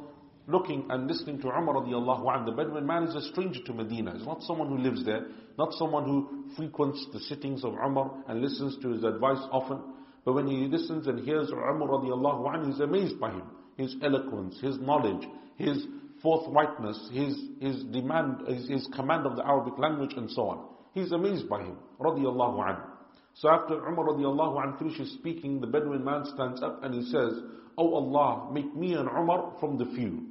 looking 0.47 0.85
and 0.89 1.07
listening 1.07 1.39
to 1.41 1.47
Umar 1.47 1.75
radiallahu 1.75 2.25
anhu. 2.25 2.45
The 2.45 2.51
Bedouin 2.51 2.85
man 2.85 3.03
is 3.03 3.15
a 3.15 3.21
stranger 3.31 3.61
to 3.65 3.73
Medina. 3.73 4.13
He's 4.17 4.25
not 4.25 4.41
someone 4.43 4.69
who 4.69 4.77
lives 4.77 5.05
there, 5.05 5.27
not 5.57 5.73
someone 5.73 6.05
who 6.05 6.45
frequents 6.55 7.05
the 7.13 7.19
sittings 7.19 7.63
of 7.63 7.73
Umar 7.73 8.11
and 8.27 8.41
listens 8.41 8.77
to 8.81 8.89
his 8.89 9.03
advice 9.03 9.39
often. 9.51 9.81
But 10.25 10.33
when 10.33 10.47
he 10.47 10.67
listens 10.67 11.07
and 11.07 11.19
hears 11.19 11.49
Umar 11.51 11.87
radiallahu 11.87 12.45
anhu, 12.53 12.67
he's 12.67 12.79
amazed 12.79 13.19
by 13.19 13.31
him. 13.31 13.43
His 13.77 13.95
eloquence, 14.03 14.59
his 14.61 14.77
knowledge, 14.79 15.27
his 15.55 15.85
forthrightness, 16.23 17.09
his, 17.11 17.41
his 17.61 17.83
demand, 17.85 18.47
his, 18.47 18.67
his 18.69 18.87
command 18.93 19.25
of 19.25 19.35
the 19.35 19.45
Arabic 19.45 19.77
language 19.77 20.13
and 20.17 20.29
so 20.29 20.49
on. 20.49 20.65
He's 20.93 21.11
amazed 21.11 21.47
by 21.47 21.61
him, 21.61 21.77
radiallahu 21.99 22.57
anhu. 22.59 22.85
So 23.35 23.49
after 23.49 23.75
Umar 23.75 24.05
radiallahu 24.07 24.57
anhu 24.65 24.79
finishes 24.79 25.13
speaking, 25.13 25.61
the 25.61 25.67
Bedouin 25.67 26.03
man 26.03 26.25
stands 26.25 26.61
up 26.61 26.83
and 26.83 26.93
he 26.93 27.03
says, 27.09 27.33
Oh 27.77 27.93
Allah, 27.95 28.51
make 28.51 28.75
me 28.75 28.93
and 28.93 29.07
Umar 29.07 29.53
from 29.59 29.77
the 29.77 29.85
few. 29.85 30.25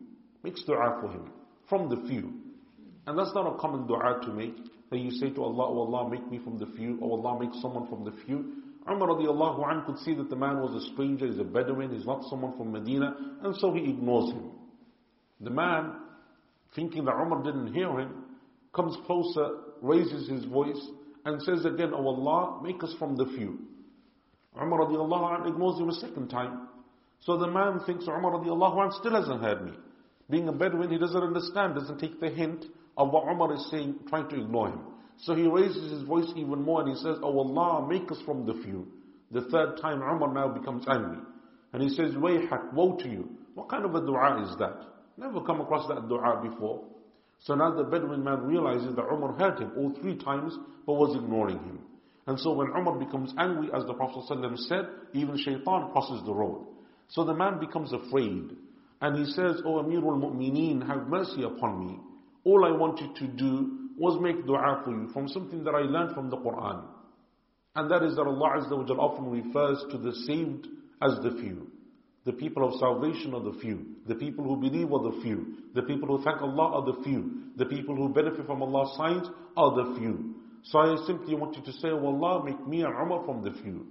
Makes 0.45 0.65
dua 0.65 0.99
for 1.01 1.11
him, 1.11 1.31
from 1.69 1.89
the 1.89 1.97
few. 2.09 2.35
And 3.07 3.19
that's 3.19 3.35
not 3.35 3.55
a 3.55 3.59
common 3.59 3.87
dua 3.87 4.21
to 4.25 4.33
make, 4.33 4.55
that 4.91 4.99
you 4.99 5.11
say 5.13 5.31
to 5.31 5.43
Allah, 5.43 5.65
Oh 5.71 5.81
Allah, 5.81 6.11
make 6.11 6.31
me 6.31 6.39
from 6.45 6.59
the 6.59 6.67
few, 6.77 6.99
Oh 7.01 7.13
Allah, 7.13 7.41
make 7.41 7.55
someone 7.63 7.89
from 7.89 8.05
the 8.05 8.13
few. 8.27 8.53
Umar 8.91 9.09
radiallahu 9.09 9.71
anh 9.71 9.85
could 9.85 9.99
see 9.99 10.15
that 10.15 10.31
the 10.31 10.37
man 10.37 10.61
was 10.61 10.83
a 10.83 10.93
stranger, 10.93 11.27
he's 11.27 11.39
a 11.39 11.45
Bedouin, 11.45 11.95
he's 11.95 12.07
not 12.07 12.25
someone 12.31 12.57
from 12.57 12.73
Medina, 12.73 13.15
and 13.43 13.57
so 13.57 13.73
he 13.73 13.91
ignores 13.91 14.33
him. 14.33 14.51
The 15.41 15.51
man, 15.51 15.93
thinking 16.75 17.05
that 17.05 17.15
Umar 17.15 17.43
didn't 17.43 17.73
hear 17.73 17.99
him, 17.99 18.25
comes 18.75 18.97
closer, 19.07 19.49
raises 19.81 20.29
his 20.29 20.45
voice, 20.45 20.81
and 21.25 21.43
says 21.43 21.65
again, 21.65 21.93
Oh 21.95 22.07
Allah, 22.07 22.63
make 22.63 22.83
us 22.83 22.95
from 22.99 23.17
the 23.17 23.27
few. 23.27 23.59
Umar 24.61 24.81
radiallahu 24.81 25.41
anh 25.41 25.53
ignores 25.53 25.79
him 25.79 25.89
a 25.89 25.95
second 25.95 26.29
time. 26.29 26.69
So 27.21 27.37
the 27.37 27.49
man 27.49 27.81
thinks 27.87 28.07
Umar 28.07 28.33
radiallahu 28.33 28.85
anh 28.85 28.93
still 28.99 29.13
hasn't 29.13 29.43
heard 29.43 29.65
me. 29.65 29.73
Being 30.31 30.49
a 30.49 30.53
Bedouin, 30.53 30.91
he 30.91 30.99
doesn't 30.99 31.23
understand, 31.23 31.75
doesn't 31.75 31.99
take 31.99 32.21
the 32.21 32.29
hint 32.31 32.65
of 32.97 33.11
what 33.11 33.25
Umar 33.25 33.55
is 33.55 33.69
saying, 33.71 33.97
trying 34.09 34.29
to 34.29 34.37
ignore 34.37 34.69
him. 34.69 34.81
So 35.21 35.35
he 35.35 35.47
raises 35.47 35.91
his 35.91 36.03
voice 36.03 36.31
even 36.37 36.63
more 36.63 36.83
and 36.83 36.91
he 36.91 36.97
says, 36.97 37.17
Oh 37.23 37.39
Allah, 37.39 37.87
make 37.89 38.11
us 38.11 38.19
from 38.25 38.47
the 38.47 38.55
few. 38.65 38.87
The 39.31 39.43
third 39.43 39.79
time 39.81 40.01
Umar 40.01 40.33
now 40.33 40.49
becomes 40.49 40.85
angry. 40.89 41.19
And 41.73 41.83
he 41.83 41.89
says, 41.91 42.15
Wayhak, 42.15 42.73
woe 42.73 42.97
to 42.97 43.09
you. 43.09 43.29
What 43.55 43.69
kind 43.69 43.85
of 43.85 43.95
a 43.95 44.01
dua 44.01 44.43
is 44.43 44.57
that? 44.59 44.77
Never 45.17 45.41
come 45.41 45.61
across 45.61 45.89
that 45.89 46.09
dua 46.09 46.41
before. 46.43 46.85
So 47.41 47.55
now 47.55 47.75
the 47.75 47.85
Bedouin 47.85 48.25
man 48.25 48.43
realizes 48.43 48.95
that 48.97 49.05
Umar 49.13 49.33
heard 49.33 49.59
him 49.61 49.73
all 49.77 49.95
three 50.01 50.17
times, 50.17 50.57
but 50.87 50.95
was 50.95 51.17
ignoring 51.17 51.59
him. 51.59 51.81
And 52.27 52.39
so 52.39 52.53
when 52.53 52.69
Umar 52.69 52.99
becomes 52.99 53.33
angry, 53.39 53.69
as 53.75 53.85
the 53.87 53.95
Prophet 53.95 54.25
ﷺ 54.29 54.59
said, 54.69 54.87
even 55.15 55.37
shaitan 55.37 55.91
crosses 55.93 56.23
the 56.27 56.33
road. 56.35 56.67
So 57.09 57.25
the 57.25 57.35
man 57.35 57.59
becomes 57.59 57.93
afraid. 57.93 58.51
And 59.01 59.17
he 59.17 59.33
says, 59.33 59.63
O 59.65 59.83
Amirul 59.83 60.21
Mu'mineen, 60.21 60.87
have 60.87 61.09
mercy 61.09 61.43
upon 61.43 61.87
me. 61.87 61.99
All 62.45 62.65
I 62.65 62.71
wanted 62.71 63.15
to 63.17 63.27
do 63.27 63.78
was 63.99 64.21
make 64.21 64.47
dua 64.47 64.83
for 64.85 64.91
you 64.91 65.09
from 65.13 65.29
something 65.29 65.65
that 65.65 65.75
I 65.75 65.81
learned 65.81 66.15
from 66.15 66.31
the 66.31 66.37
Quran. 66.37 66.85
And 67.77 67.91
that 67.91 68.03
is 68.03 68.17
that 68.17 68.23
Allah 68.27 68.59
Azza 68.59 68.77
wa 68.77 68.85
Jal 68.85 69.01
often 69.01 69.31
refers 69.31 69.85
to 69.91 69.99
the 69.99 70.13
saved 70.27 70.67
as 71.03 71.13
the 71.23 71.31
few. 71.41 71.71
The 72.25 72.33
people 72.33 72.67
of 72.67 72.79
salvation 72.79 73.35
are 73.35 73.41
the 73.41 73.59
few. 73.61 73.87
The 74.07 74.15
people 74.15 74.45
who 74.45 74.57
believe 74.57 74.93
are 74.93 75.11
the 75.11 75.21
few. 75.23 75.55
The 75.75 75.83
people 75.83 76.09
who 76.09 76.23
thank 76.25 76.43
Allah 76.43 76.83
are 76.83 76.85
the 76.93 77.03
few. 77.03 77.43
The 77.57 77.67
people 77.67 77.95
who 77.97 78.09
benefit 78.09 78.47
from 78.47 78.63
Allah's 78.63 78.97
signs 78.97 79.27
are 79.57 79.75
the 79.75 79.99
few. 79.99 80.35
So 80.65 80.79
I 80.81 80.97
simply 81.07 81.35
want 81.35 81.57
you 81.57 81.63
to 81.63 81.73
say, 81.73 81.89
oh 81.89 82.05
Allah, 82.07 82.45
make 82.45 82.67
me 82.67 82.83
and 82.83 82.93
Umar 82.93 83.25
from 83.25 83.43
the 83.43 83.53
few. 83.63 83.87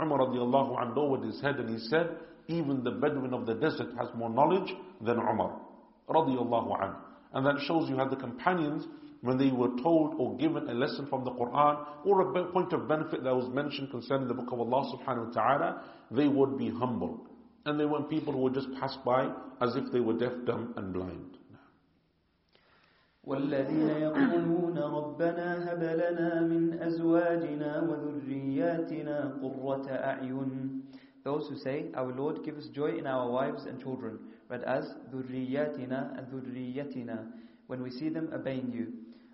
Umar 0.00 0.18
radiallahu 0.18 0.76
anhu 0.80 0.96
lowered 0.96 1.24
his 1.24 1.40
head 1.40 1.56
and 1.56 1.68
he 1.68 1.78
said, 1.88 2.16
even 2.48 2.82
the 2.82 2.90
Bedouin 2.92 3.34
of 3.34 3.46
the 3.46 3.54
desert 3.54 3.88
has 3.98 4.08
more 4.16 4.30
knowledge 4.30 4.72
than 5.00 5.18
Umar 5.18 5.60
radiallahu 6.08 6.80
anhu. 6.80 6.96
And 7.34 7.46
that 7.46 7.56
shows 7.66 7.88
you 7.88 7.96
how 7.96 8.08
the 8.08 8.16
companions, 8.16 8.86
when 9.21 9.37
they 9.37 9.51
were 9.51 9.69
told 9.81 10.15
or 10.17 10.35
given 10.37 10.67
a 10.67 10.73
lesson 10.73 11.05
from 11.07 11.23
the 11.23 11.31
Quran 11.31 11.85
or 12.05 12.21
a 12.21 12.51
point 12.51 12.73
of 12.73 12.87
benefit 12.87 13.23
that 13.23 13.35
was 13.35 13.47
mentioned 13.53 13.91
concerning 13.91 14.27
the 14.27 14.33
book 14.33 14.51
of 14.51 14.59
Allah 14.59 14.97
subhanahu 14.97 15.27
wa 15.27 15.33
ta'ala, 15.33 15.83
they 16.09 16.27
would 16.27 16.57
be 16.57 16.69
humble. 16.69 17.27
And 17.65 17.79
they 17.79 17.85
weren't 17.85 18.09
people 18.09 18.33
who 18.33 18.39
would 18.39 18.55
just 18.55 18.67
pass 18.79 18.97
by 19.05 19.31
as 19.61 19.75
if 19.75 19.91
they 19.93 19.99
were 19.99 20.17
deaf, 20.17 20.33
dumb, 20.45 20.73
and 20.77 20.93
blind. 20.93 21.37
والذين 23.27 23.89
يقولون 24.01 24.77
ربنا 24.77 25.73
هب 25.73 25.83
لنا 25.83 26.41
من 26.41 26.73
أزواجنا 26.81 27.81
وذرياتنا 27.81 29.37
قرة 29.41 29.87
أعين 29.89 30.81
Those 31.23 31.47
who 31.47 31.55
say, 31.57 31.85
Our 31.93 32.11
Lord, 32.11 32.43
give 32.43 32.57
us 32.57 32.67
joy 32.73 32.97
in 32.97 33.05
our 33.05 33.29
wives 33.29 33.65
and 33.65 33.79
children, 33.79 34.17
read 34.49 34.63
as 34.63 34.85
ذرياتنا 35.13 36.17
and 36.17 36.27
ذريتنا, 36.33 37.27
when 37.67 37.83
we 37.83 37.91
see 37.91 38.09
them 38.09 38.31
obeying 38.33 38.71
you. 38.73 38.91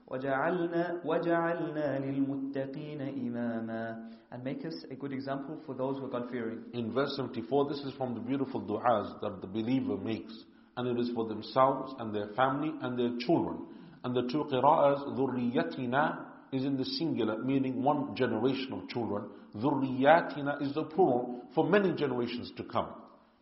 وجعلنا, 0.08 1.02
وجعلنا 1.06 2.00
للمتقين 2.00 3.02
إماما 3.02 4.08
and 4.32 4.44
make 4.44 4.66
us 4.66 4.76
a 4.92 4.96
good 4.96 5.14
example 5.14 5.58
for 5.66 5.74
those 5.74 5.98
who 5.98 6.06
are 6.06 6.10
God-fearing. 6.10 6.60
In 6.74 6.92
verse 6.92 7.16
74, 7.16 7.70
this 7.70 7.80
is 7.80 7.94
from 7.94 8.14
the 8.14 8.20
beautiful 8.20 8.62
du'as 8.62 9.22
that 9.22 9.40
the 9.40 9.48
believer 9.48 9.96
makes. 9.96 10.34
And 10.76 10.88
it 10.88 11.00
is 11.00 11.10
for 11.16 11.28
themselves 11.28 11.94
and 11.98 12.14
their 12.14 12.28
family 12.36 12.74
and 12.82 13.00
their 13.00 13.18
children. 13.26 13.60
And 14.04 14.14
the 14.14 14.24
two 14.24 14.44
qira'as, 14.52 15.18
ذُرِّيَّتِنَا 15.18 16.26
is 16.52 16.66
in 16.66 16.78
the 16.78 16.84
singular, 16.84 17.38
meaning 17.42 17.82
one 17.82 18.16
generation 18.16 18.74
of 18.74 18.90
children. 18.90 19.30
ذُرِّيَّاتِنَا 19.56 20.62
is 20.62 20.74
the 20.74 20.84
plural 20.84 21.44
for 21.56 21.68
many 21.68 21.94
generations 21.94 22.52
to 22.58 22.64
come. 22.64 22.90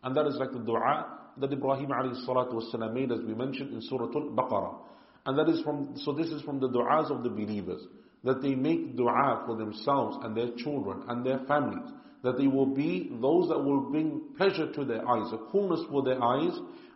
And 0.04 0.16
that 0.16 0.26
is 0.26 0.36
like 0.36 0.52
the 0.52 0.60
dua 0.60 1.18
that 1.38 1.52
Ibrahim 1.52 1.88
والسلام, 1.88 2.94
made 2.94 3.10
as 3.10 3.20
we 3.26 3.34
mentioned 3.34 3.72
in 3.72 3.80
Surah 3.82 4.06
Al-Baqarah. 4.06 4.76
And 5.25 5.37
that 5.37 5.49
is 5.49 5.61
from, 5.61 5.93
so 5.97 6.13
this 6.13 6.27
is 6.27 6.41
from 6.41 6.59
the 6.59 6.69
du'as 6.69 7.11
of 7.11 7.23
the 7.23 7.29
believers 7.29 7.81
that 8.23 8.41
they 8.41 8.55
make 8.55 8.95
dua 8.95 9.43
for 9.45 9.55
themselves 9.55 10.17
and 10.23 10.35
their 10.35 10.51
children 10.57 11.03
and 11.07 11.25
their 11.25 11.39
families, 11.47 11.91
that 12.23 12.37
they 12.37 12.47
will 12.47 12.67
be 12.67 13.09
those 13.21 13.49
that 13.49 13.57
will 13.57 13.81
bring 13.81 14.21
pleasure 14.37 14.71
to 14.71 14.85
their 14.85 15.07
eyes, 15.07 15.31
a 15.33 15.37
coolness 15.51 15.81
for 15.89 16.03
their 16.03 16.23
eyes, 16.23 16.53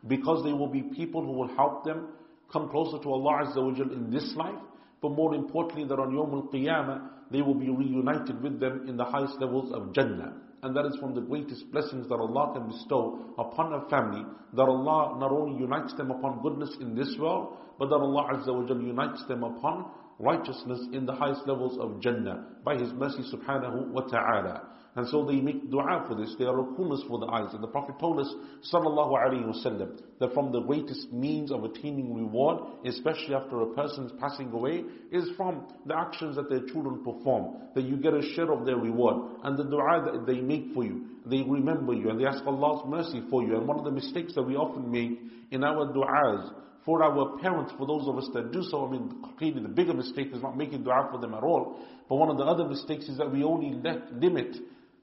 because 0.08 0.44
they 0.44 0.54
will 0.54 0.68
be 0.68 0.84
people 0.84 1.24
who 1.24 1.32
will 1.32 1.56
help 1.56 1.84
them 1.84 2.10
come 2.52 2.70
closer 2.70 3.02
to 3.02 3.10
Allah 3.10 3.46
Azza 3.46 3.64
wa 3.64 3.74
Jal 3.74 3.92
in 3.92 4.12
this 4.12 4.34
life, 4.36 4.60
but 5.02 5.10
more 5.10 5.34
importantly 5.34 5.86
that 5.86 6.00
on 6.00 6.12
Yawm 6.12 6.34
al-Qiyamah, 6.34 7.10
they 7.32 7.42
will 7.42 7.56
be 7.56 7.70
reunited 7.70 8.42
with 8.42 8.60
them 8.60 8.86
in 8.88 8.98
the 8.98 9.06
highest 9.06 9.40
levels 9.42 9.72
of 9.74 9.94
Jannah. 9.94 10.34
And 10.66 10.76
that 10.76 10.88
is 10.88 10.96
from 11.00 11.14
the 11.14 11.22
greatest 11.22 11.72
blessings 11.72 12.10
that 12.10 12.16
Allah 12.16 12.54
can 12.58 12.68
bestow 12.68 13.36
upon 13.38 13.72
a 13.72 13.88
family, 13.88 14.26
that 14.54 14.64
Allah 14.64 15.16
not 15.20 15.32
only 15.32 15.60
unites 15.62 15.94
them 15.94 16.10
upon 16.10 16.42
goodness 16.42 16.76
in 16.82 16.96
this 16.96 17.16
world, 17.20 17.56
but 17.78 17.90
that 17.90 17.98
Allah 17.98 18.34
Azza 18.34 18.48
wa 18.52 18.66
Jal 18.66 18.82
unites 18.82 19.24
them 19.28 19.44
upon 19.44 19.86
righteousness 20.18 20.80
in 20.92 21.06
the 21.06 21.14
highest 21.14 21.42
levels 21.46 21.78
of 21.78 22.02
Jannah 22.02 22.48
by 22.64 22.78
His 22.78 22.92
mercy 22.94 23.22
subhanahu 23.32 23.90
wa 23.92 24.02
ta'ala. 24.02 24.64
And 24.96 25.08
so 25.10 25.26
they 25.26 25.42
make 25.42 25.70
dua 25.70 26.06
for 26.08 26.16
this. 26.16 26.34
They 26.40 26.46
are 26.46 26.56
coolness 26.78 27.04
for 27.10 27.20
the 27.20 27.26
eyes. 27.26 27.54
And 27.54 27.62
the 27.62 27.68
Prophet 27.68 28.00
told 28.00 28.20
us, 28.20 28.34
sallallahu 28.74 29.12
alayhi 29.12 29.46
wasallam, 29.46 30.00
that 30.20 30.34
from 30.34 30.54
the 30.54 30.62
greatest 30.62 31.12
means 31.12 31.52
of 31.52 31.66
attaining 31.66 32.16
reward, 32.16 32.62
especially 32.86 33.36
after 33.36 33.62
a 33.62 33.74
person's 33.74 34.14
passing 34.22 34.52
away, 34.54 34.86
is 35.12 35.30
from 35.36 35.68
the 35.86 35.98
actions 35.98 36.38
that 36.38 36.50
their 36.50 36.66
children 36.68 37.04
perform. 37.04 37.58
That 37.76 37.84
you 37.84 37.98
get 37.98 38.14
a 38.14 38.22
share 38.36 38.54
of 38.54 38.66
their 38.66 38.78
reward. 38.78 39.42
And 39.44 39.58
the 39.58 39.66
dua 39.66 40.12
that 40.14 40.26
they 40.26 40.40
make 40.40 40.74
for 40.74 40.86
you. 40.86 41.08
They 41.26 41.42
remember 41.42 41.94
you 41.94 42.10
and 42.10 42.20
they 42.20 42.26
ask 42.26 42.46
Allah's 42.46 42.84
mercy 42.88 43.22
for 43.30 43.44
you. 43.44 43.58
And 43.58 43.68
one 43.68 43.78
of 43.78 43.84
the 43.84 43.92
mistakes 43.92 44.34
that 44.36 44.44
we 44.44 44.56
often 44.56 44.90
make 44.90 45.20
in 45.52 45.64
our 45.64 45.92
du'as 45.92 46.54
for 46.86 47.04
our 47.04 47.38
parents, 47.40 47.74
for 47.78 47.88
those 47.88 48.08
of 48.08 48.16
us 48.18 48.30
that 48.34 48.52
do 48.52 48.62
so, 48.70 48.86
I 48.88 48.92
mean, 48.92 49.24
clearly 49.40 49.62
the 49.64 49.70
bigger 49.70 49.94
mistake 49.94 50.28
is 50.32 50.42
not 50.42 50.56
making 50.56 50.84
dua 50.84 51.10
for 51.12 51.20
them 51.20 51.34
at 51.34 51.42
all. 51.44 51.80
But 52.08 52.16
one 52.16 52.30
of 52.30 52.38
the 52.38 52.44
other 52.44 52.66
mistakes 52.70 53.10
is 53.10 53.18
that 53.18 53.32
we 53.32 53.44
only 53.44 53.74
let, 53.84 54.14
limit 54.14 54.56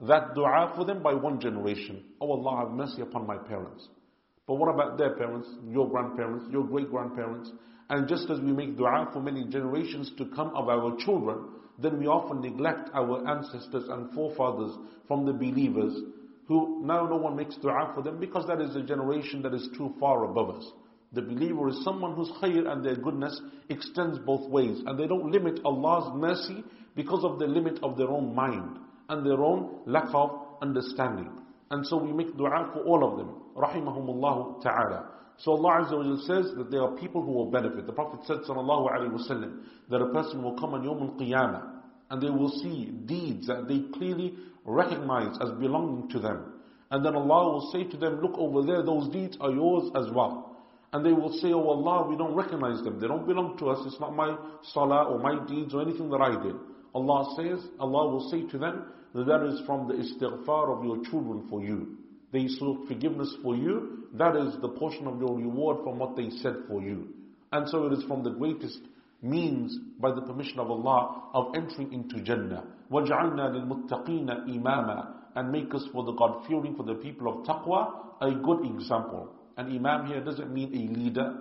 that 0.03 0.35
dua 0.35 0.73
for 0.77 0.85
them 0.85 1.03
by 1.03 1.15
one 1.15 1.41
generation. 1.41 2.05
Oh 2.21 2.33
Allah, 2.33 2.67
have 2.67 2.77
mercy 2.77 3.03
upon 3.03 3.27
my 3.27 3.37
parents. 3.37 3.89
But 4.47 4.55
what 4.55 4.75
about 4.75 4.99
their 4.99 5.15
parents, 5.15 5.49
your 5.69 5.89
grandparents, 5.89 6.47
your 6.51 6.65
great 6.65 6.91
grandparents? 6.91 7.51
And 7.89 8.09
just 8.09 8.29
as 8.29 8.41
we 8.41 8.53
make 8.53 8.77
dua 8.77 9.09
for 9.13 9.21
many 9.21 9.45
generations 9.45 10.11
to 10.19 10.27
come 10.35 10.49
of 10.57 10.69
our 10.69 10.97
children, 10.99 11.51
then 11.79 12.01
we 12.01 12.07
often 12.07 12.41
neglect 12.41 12.91
our 12.95 13.27
ancestors 13.29 13.85
and 13.89 14.13
forefathers 14.13 14.77
from 15.07 15.25
the 15.25 15.33
believers 15.33 15.95
who 16.47 16.83
now 16.85 17.07
no 17.07 17.17
one 17.17 17.37
makes 17.37 17.57
dua 17.57 17.93
for 17.95 18.03
them 18.03 18.19
because 18.19 18.47
that 18.49 18.61
is 18.61 18.75
a 18.75 18.83
generation 18.83 19.41
that 19.43 19.55
is 19.55 19.69
too 19.77 19.95
far 20.01 20.25
above 20.25 20.51
us. 20.51 20.65
The 21.13 21.23
believer 21.23 21.69
is 21.69 21.85
someone 21.85 22.15
whose 22.17 22.31
khair 22.43 22.67
and 22.67 22.85
their 22.85 22.97
goodness 22.97 23.41
extends 23.69 24.19
both 24.19 24.51
ways. 24.51 24.83
And 24.87 24.99
they 24.99 25.07
don't 25.07 25.31
limit 25.31 25.61
Allah's 25.65 26.11
mercy 26.17 26.65
because 26.97 27.23
of 27.23 27.39
the 27.39 27.47
limit 27.47 27.79
of 27.83 27.97
their 27.97 28.09
own 28.09 28.35
mind 28.35 28.79
and 29.13 29.27
their 29.27 29.43
own 29.45 29.81
lack 29.87 30.09
of 30.15 30.31
understanding. 30.63 31.31
And 31.71 31.87
so 31.87 31.97
we 31.99 32.13
make 32.13 32.37
dua 32.37 32.71
for 32.73 32.81
all 32.85 33.05
of 33.09 33.19
them. 33.19 33.31
Rahimahumullah 33.57 34.63
ta'ala. 34.63 35.09
So 35.39 35.53
Allah 35.53 35.85
Azza 35.87 35.97
wa 35.97 36.17
says 36.27 36.53
that 36.57 36.71
there 36.71 36.83
are 36.83 36.97
people 36.97 37.23
who 37.23 37.33
will 37.33 37.51
benefit. 37.51 37.87
The 37.87 37.93
Prophet 37.93 38.21
said 38.27 38.39
sallallahu 38.49 38.91
alayhi 38.91 39.13
wasallam 39.13 39.61
that 39.91 40.01
a 40.01 40.13
person 40.13 40.43
will 40.43 40.59
come 40.59 40.75
on 40.75 40.83
Yawm 40.83 41.13
al-Qiyamah 41.13 41.69
and 42.11 42.23
they 42.23 42.31
will 42.31 42.51
see 42.63 42.87
deeds 43.07 43.47
that 43.47 43.69
they 43.69 43.81
clearly 43.99 44.35
recognize 44.65 45.37
as 45.43 45.51
belonging 45.59 46.09
to 46.11 46.19
them. 46.21 46.53
And 46.91 47.05
then 47.05 47.15
Allah 47.15 47.53
will 47.53 47.71
say 47.73 47.85
to 47.85 47.97
them, 47.97 48.21
look 48.21 48.37
over 48.37 48.63
there, 48.67 48.83
those 48.83 49.09
deeds 49.09 49.37
are 49.41 49.51
yours 49.51 49.91
as 49.97 50.13
well. 50.13 50.57
And 50.93 51.05
they 51.05 51.13
will 51.13 51.33
say, 51.41 51.49
Oh 51.53 51.69
Allah, 51.71 52.07
we 52.09 52.17
don't 52.19 52.35
recognize 52.35 52.83
them. 52.85 53.01
They 53.01 53.09
don't 53.09 53.27
belong 53.27 53.57
to 53.59 53.71
us. 53.71 53.79
It's 53.87 53.99
not 53.99 54.15
my 54.15 54.37
salah 54.75 55.05
or 55.05 55.19
my 55.21 55.43
deeds 55.47 55.73
or 55.75 55.81
anything 55.81 56.11
that 56.11 56.21
I 56.21 56.43
did. 56.43 56.55
Allah 56.95 57.35
says, 57.37 57.67
Allah 57.81 58.09
will 58.13 58.31
say 58.31 58.47
to 58.51 58.59
them 58.59 58.85
that 59.14 59.26
that 59.26 59.44
is 59.44 59.62
from 59.66 59.88
the 59.88 59.94
istighfar 59.96 60.78
of 60.78 60.84
your 60.84 61.04
children 61.10 61.48
for 61.50 61.64
you. 61.64 61.98
They 62.32 62.48
sought 62.48 62.88
forgiveness 62.88 63.34
for 63.42 63.56
you. 63.56 64.08
That 64.14 64.36
is 64.36 64.60
the 64.62 64.70
portion 64.70 65.08
of 65.08 65.20
your 65.20 65.36
reward 65.38 65.78
from 65.84 65.98
what 66.00 66.16
they 66.16 66.30
said 66.30 66.56
for 66.68 66.82
you. 66.82 67.08
And 67.52 67.68
so 67.70 67.86
it 67.88 67.94
is 67.94 68.04
from 68.04 68.24
the 68.24 68.32
greatest 68.32 68.80
means 69.22 69.78
by 70.00 70.12
the 70.14 70.22
permission 70.22 70.60
of 70.60 70.70
Allah 70.70 71.30
of 71.34 71.56
entering 71.56 71.94
into 71.94 72.22
Jannah. 72.22 72.66
وَجْعَلْنَا 72.92 73.90
لِلْمُتَّقِينَ 73.90 74.48
إِمَامًا 74.50 75.14
And 75.36 75.52
make 75.52 75.74
us 75.74 75.86
for 75.92 76.04
the 76.04 76.12
God-fearing, 76.14 76.76
for 76.76 76.84
the 76.84 76.96
people 76.96 77.28
of 77.30 77.46
taqwa, 77.46 78.08
a 78.22 78.32
good 78.32 78.66
example. 78.66 79.34
An 79.58 79.76
imam 79.76 80.06
here 80.08 80.24
doesn't 80.24 80.54
mean 80.54 80.70
a 80.74 80.94
leader. 81.00 81.38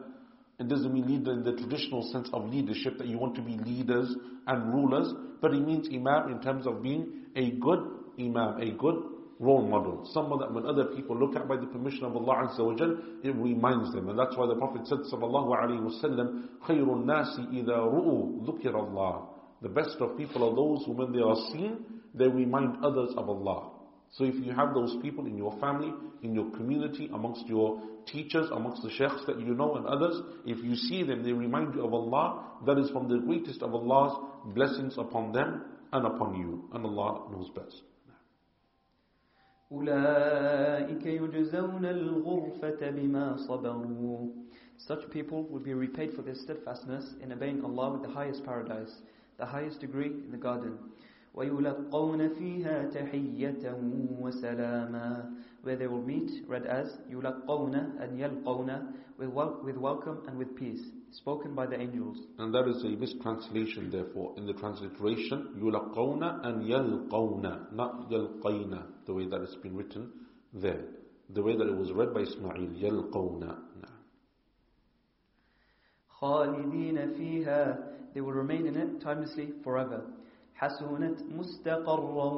It 0.60 0.68
doesn't 0.68 0.92
mean 0.92 1.06
leader 1.06 1.32
in 1.32 1.44
the 1.44 1.52
traditional 1.52 2.02
sense 2.10 2.28
of 2.32 2.48
leadership, 2.48 2.96
that 2.98 3.06
you 3.06 3.18
want 3.18 3.34
to 3.36 3.42
be 3.42 3.56
leaders 3.58 4.14
and 4.46 4.72
rulers, 4.72 5.12
but 5.42 5.52
it 5.52 5.60
means 5.60 5.88
imam 5.92 6.32
in 6.32 6.40
terms 6.40 6.66
of 6.66 6.82
being 6.82 7.24
a 7.36 7.50
good 7.52 7.80
imam, 8.18 8.60
a 8.60 8.70
good 8.72 8.96
role 9.38 9.66
model. 9.68 10.08
Someone 10.14 10.38
that 10.40 10.52
when 10.52 10.64
other 10.64 10.86
people 10.96 11.14
look 11.16 11.36
at 11.36 11.46
by 11.46 11.56
the 11.56 11.66
permission 11.66 12.04
of 12.04 12.16
Allah 12.16 12.48
Azza 12.48 12.64
wa 12.64 12.74
Jal, 12.74 12.96
it 13.22 13.34
reminds 13.36 13.92
them. 13.92 14.08
And 14.08 14.18
that's 14.18 14.34
why 14.36 14.46
the 14.46 14.54
Prophet 14.56 14.86
said, 14.86 14.98
sallallahu 15.12 15.52
alayhi 15.52 15.82
wa 15.82 15.92
sallam, 16.02 16.48
خَيْرُ 16.66 16.86
النَّاسِ 16.86 17.52
إِذَا 17.52 17.76
رُؤُوا 17.76 18.46
ذُكِرَ 18.46 18.72
اللَّهِ 18.72 19.26
The 19.60 19.68
best 19.68 19.96
of 20.00 20.16
people 20.16 20.48
are 20.48 20.56
those 20.56 20.86
who 20.86 20.92
when 20.92 21.12
they 21.12 21.20
are 21.20 21.36
seen, 21.52 21.84
they 22.14 22.28
remind 22.28 22.82
others 22.82 23.10
of 23.16 23.28
Allah. 23.28 23.69
So 24.10 24.24
if 24.24 24.34
you 24.36 24.52
have 24.52 24.72
those 24.72 24.96
people 25.02 25.26
in 25.26 25.36
your 25.36 25.58
family, 25.60 25.92
in 26.22 26.34
your 26.34 26.50
community, 26.52 27.10
amongst 27.12 27.46
your 27.46 27.80
teachers, 28.06 28.48
amongst 28.52 28.82
the 28.82 28.90
sheikhs 28.90 29.24
that 29.26 29.38
you 29.40 29.54
know 29.54 29.74
and 29.74 29.86
others, 29.86 30.20
if 30.46 30.64
you 30.64 30.74
see 30.74 31.02
them, 31.02 31.22
they 31.22 31.32
remind 31.32 31.74
you 31.74 31.84
of 31.84 31.92
Allah, 31.92 32.44
that 32.66 32.78
is 32.78 32.90
from 32.90 33.08
the 33.08 33.18
greatest 33.18 33.62
of 33.62 33.74
Allah's 33.74 34.16
blessings 34.54 34.96
upon 34.96 35.32
them 35.32 35.62
and 35.92 36.06
upon 36.06 36.36
you. 36.36 36.68
And 36.72 36.84
Allah 36.84 37.28
knows 37.30 37.50
best. 37.54 37.82
أولئك 39.72 41.06
يجزون 41.06 41.84
الغرفة 41.84 42.90
بما 42.90 43.36
صبروا 43.48 44.28
Such 44.78 45.10
people 45.10 45.42
will 45.44 45.60
be 45.60 45.74
repaid 45.74 46.12
for 46.14 46.22
their 46.22 46.34
steadfastness 46.34 47.14
in 47.22 47.32
obeying 47.32 47.64
Allah 47.64 47.92
with 47.94 48.02
the 48.02 48.10
highest 48.10 48.44
paradise, 48.44 48.94
the 49.38 49.46
highest 49.46 49.80
degree 49.80 50.06
in 50.06 50.30
the 50.30 50.36
garden. 50.36 50.78
ويلقون 51.36 52.28
فيها 52.28 52.88
تحية 52.88 53.78
وسلاما 54.20 55.32
where 55.62 55.76
they 55.76 55.86
will 55.86 56.02
meet 56.02 56.30
read 56.48 56.66
as 56.66 56.88
يلقون 57.10 57.74
and 58.00 58.18
يلقون 58.18 58.92
with, 59.18 59.28
with 59.64 59.76
welcome 59.76 60.22
and 60.28 60.38
with 60.38 60.56
peace 60.56 60.80
spoken 61.10 61.54
by 61.54 61.66
the 61.66 61.78
angels 61.78 62.16
and 62.38 62.54
that 62.54 62.66
is 62.66 62.82
a 62.84 62.88
mistranslation 62.88 63.90
therefore 63.90 64.32
in 64.36 64.46
the 64.46 64.54
transliteration 64.54 65.54
يلقون 65.58 66.22
and 66.44 66.66
يلقون 66.66 67.72
not 67.72 68.10
يلقين 68.10 68.82
the 69.06 69.12
way 69.12 69.26
that 69.26 69.40
it's 69.42 69.56
been 69.56 69.76
written 69.76 70.10
there 70.54 70.84
the 71.34 71.42
way 71.42 71.54
that 71.56 71.66
it 71.66 71.76
was 71.76 71.92
read 71.92 72.14
by 72.14 72.20
Ismail 72.20 72.68
يلقون 72.80 73.54
خالدين 76.20 77.12
فيها 77.12 77.92
They 78.14 78.22
will 78.22 78.32
remain 78.32 78.66
in 78.66 78.76
it 78.78 79.02
timelessly 79.02 79.52
forever. 79.62 80.02
حسنت 80.61 81.19
مستقرا 81.37 82.31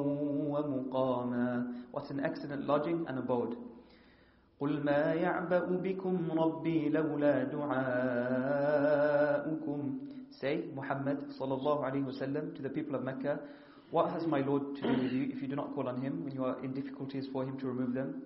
ومقاما 0.52 1.48
What 1.92 2.10
an 2.10 2.20
excellent 2.24 2.66
lodging 2.66 3.04
and 3.08 3.18
abode. 3.18 3.56
قل 4.60 4.84
ما 4.84 5.12
يعبأ 5.14 5.64
بكم 5.84 6.30
ربي 6.38 6.88
لولا 6.88 7.44
دعاؤكم 8.64 9.00
Say, 10.40 10.64
Muhammad 10.74 11.18
sallallahu 11.38 11.84
alayhi 11.84 12.04
wasallam 12.10 12.56
to 12.56 12.62
the 12.62 12.68
people 12.70 12.94
of 12.96 13.04
Mecca, 13.04 13.38
what 13.92 14.10
has 14.10 14.26
my 14.26 14.40
Lord 14.40 14.74
to 14.76 14.82
do 14.82 14.88
with 15.02 15.12
you 15.12 15.30
if 15.32 15.40
you 15.42 15.46
do 15.46 15.54
not 15.54 15.72
call 15.76 15.86
on 15.88 16.00
him 16.02 16.24
when 16.24 16.34
you 16.34 16.44
are 16.44 16.58
in 16.64 16.72
difficulties 16.74 17.28
for 17.32 17.44
him 17.44 17.56
to 17.58 17.66
remove 17.68 17.92
them? 17.94 18.22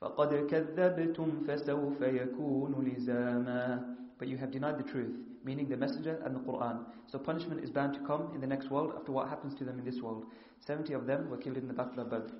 فَقَدْ 0.00 0.48
كَذَّبْتُمْ 0.48 1.44
فَسَوْفَ 1.46 2.00
يَكُونُ 2.00 2.72
لِزَامًا 2.88 3.84
But 4.18 4.28
you 4.28 4.36
have 4.38 4.50
denied 4.52 4.78
the 4.78 4.84
truth, 4.84 5.12
meaning 5.46 5.68
the 5.68 5.76
messenger 5.76 6.20
and 6.24 6.34
the 6.34 6.40
Quran. 6.40 6.84
So 7.06 7.18
punishment 7.18 7.62
is 7.62 7.70
bound 7.70 7.94
to 7.94 8.00
come 8.00 8.32
in 8.34 8.40
the 8.40 8.46
next 8.46 8.68
world 8.68 8.92
after 8.98 9.12
what 9.12 9.28
happens 9.28 9.56
to 9.58 9.64
them 9.64 9.78
in 9.78 9.84
this 9.84 10.00
world. 10.02 10.24
70 10.66 10.92
of 10.94 11.06
them 11.06 11.30
were 11.30 11.36
killed 11.36 11.56
in 11.56 11.68
the 11.68 11.72
Battle 11.72 12.00
of 12.00 12.10
Badr. 12.10 12.32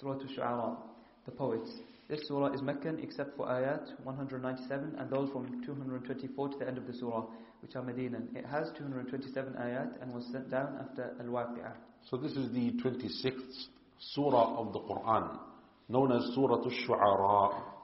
Surah 0.00 0.14
Al-Shu'ara, 0.14 0.76
the 1.24 1.30
poets. 1.30 1.70
This 2.08 2.26
surah 2.26 2.52
is 2.52 2.60
Meccan 2.60 2.98
except 3.00 3.36
for 3.36 3.46
ayat 3.46 3.88
197 4.02 4.96
and 4.98 5.10
those 5.10 5.30
from 5.30 5.62
224 5.64 6.48
to 6.48 6.58
the 6.58 6.66
end 6.66 6.78
of 6.78 6.86
the 6.86 6.92
surah, 6.92 7.24
which 7.62 7.76
are 7.76 7.82
Medinan. 7.82 8.28
It 8.34 8.44
has 8.44 8.68
227 8.76 9.54
ayat 9.54 10.02
and 10.02 10.12
was 10.12 10.26
sent 10.32 10.50
down 10.50 10.76
after 10.80 11.14
Al-Waqi'ah. 11.20 11.72
So 12.10 12.16
this 12.16 12.32
is 12.32 12.52
the 12.52 12.72
26th 12.82 13.66
surah 13.98 14.58
of 14.58 14.72
the 14.72 14.80
Quran, 14.80 15.38
known 15.88 16.12
as 16.12 16.34
Surah 16.34 16.62
Al-Shu'ara. 16.62 17.75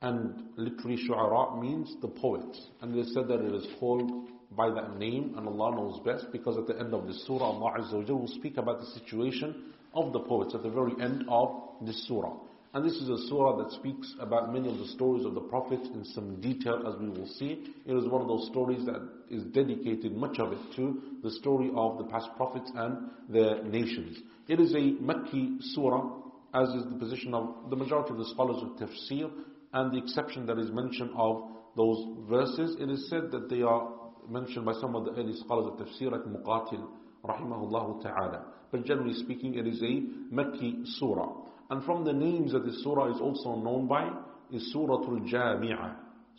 And 0.00 0.50
literally 0.56 0.96
Shu'ara 0.96 1.60
means 1.60 1.96
the 2.00 2.08
poets. 2.08 2.60
And 2.80 2.94
they 2.94 3.08
said 3.10 3.28
that 3.28 3.40
it 3.40 3.54
is 3.54 3.66
called 3.80 4.28
by 4.56 4.70
that 4.70 4.96
name 4.96 5.34
and 5.36 5.46
Allah 5.46 5.76
knows 5.76 6.00
best 6.04 6.32
because 6.32 6.56
at 6.56 6.66
the 6.66 6.78
end 6.78 6.94
of 6.94 7.06
this 7.06 7.26
surah 7.26 7.46
Allah 7.46 7.80
Azza 7.80 8.08
will 8.08 8.28
speak 8.28 8.56
about 8.56 8.80
the 8.80 8.86
situation 8.86 9.72
of 9.94 10.12
the 10.12 10.20
poets 10.20 10.54
at 10.54 10.62
the 10.62 10.70
very 10.70 10.92
end 11.02 11.24
of 11.28 11.62
this 11.82 12.06
surah. 12.06 12.36
And 12.74 12.84
this 12.84 12.96
is 12.96 13.08
a 13.08 13.28
surah 13.28 13.62
that 13.62 13.72
speaks 13.72 14.14
about 14.20 14.52
many 14.52 14.68
of 14.68 14.78
the 14.78 14.86
stories 14.88 15.24
of 15.24 15.34
the 15.34 15.40
prophets 15.40 15.88
in 15.94 16.04
some 16.04 16.40
detail 16.40 16.82
as 16.86 17.00
we 17.00 17.08
will 17.08 17.26
see. 17.26 17.72
It 17.86 17.92
is 17.94 18.06
one 18.06 18.20
of 18.20 18.28
those 18.28 18.46
stories 18.48 18.84
that 18.84 19.08
is 19.30 19.42
dedicated, 19.44 20.14
much 20.14 20.38
of 20.38 20.52
it, 20.52 20.58
to 20.76 21.00
the 21.22 21.30
story 21.30 21.70
of 21.74 21.96
the 21.96 22.04
past 22.04 22.28
prophets 22.36 22.70
and 22.74 23.10
their 23.28 23.64
nations. 23.64 24.18
It 24.48 24.60
is 24.60 24.74
a 24.74 25.02
Makki 25.02 25.62
surah, 25.72 26.10
as 26.52 26.68
is 26.68 26.84
the 26.84 26.98
position 26.98 27.32
of 27.32 27.70
the 27.70 27.76
majority 27.76 28.10
of 28.10 28.18
the 28.18 28.28
scholars 28.28 28.62
of 28.62 28.76
tafsir, 28.76 29.30
and 29.72 29.92
the 29.92 29.98
exception 29.98 30.46
that 30.46 30.58
is 30.58 30.70
mentioned 30.70 31.10
of 31.16 31.42
those 31.76 32.06
verses. 32.28 32.76
It 32.80 32.90
is 32.90 33.08
said 33.08 33.30
that 33.30 33.48
they 33.48 33.62
are 33.62 33.88
mentioned 34.28 34.64
by 34.64 34.72
some 34.74 34.94
of 34.94 35.04
the 35.04 35.12
early 35.12 35.34
scholars 35.34 35.72
of 35.72 35.86
tafsir, 35.86 36.12
like 36.12 36.22
Muqatil, 36.22 36.86
rahimahullah 37.24 38.02
ta'ala. 38.02 38.44
But 38.70 38.84
generally 38.84 39.14
speaking, 39.14 39.54
it 39.54 39.66
is 39.66 39.80
a 39.82 40.34
Makki 40.34 40.84
surah. 40.98 41.44
And 41.70 41.84
from 41.84 42.04
the 42.04 42.12
names 42.12 42.52
that 42.52 42.64
this 42.64 42.82
surah 42.82 43.14
is 43.14 43.20
also 43.20 43.56
known 43.56 43.86
by 43.86 44.10
is 44.52 44.72
Surah 44.72 45.04
Al-Jami'ah. 45.04 45.96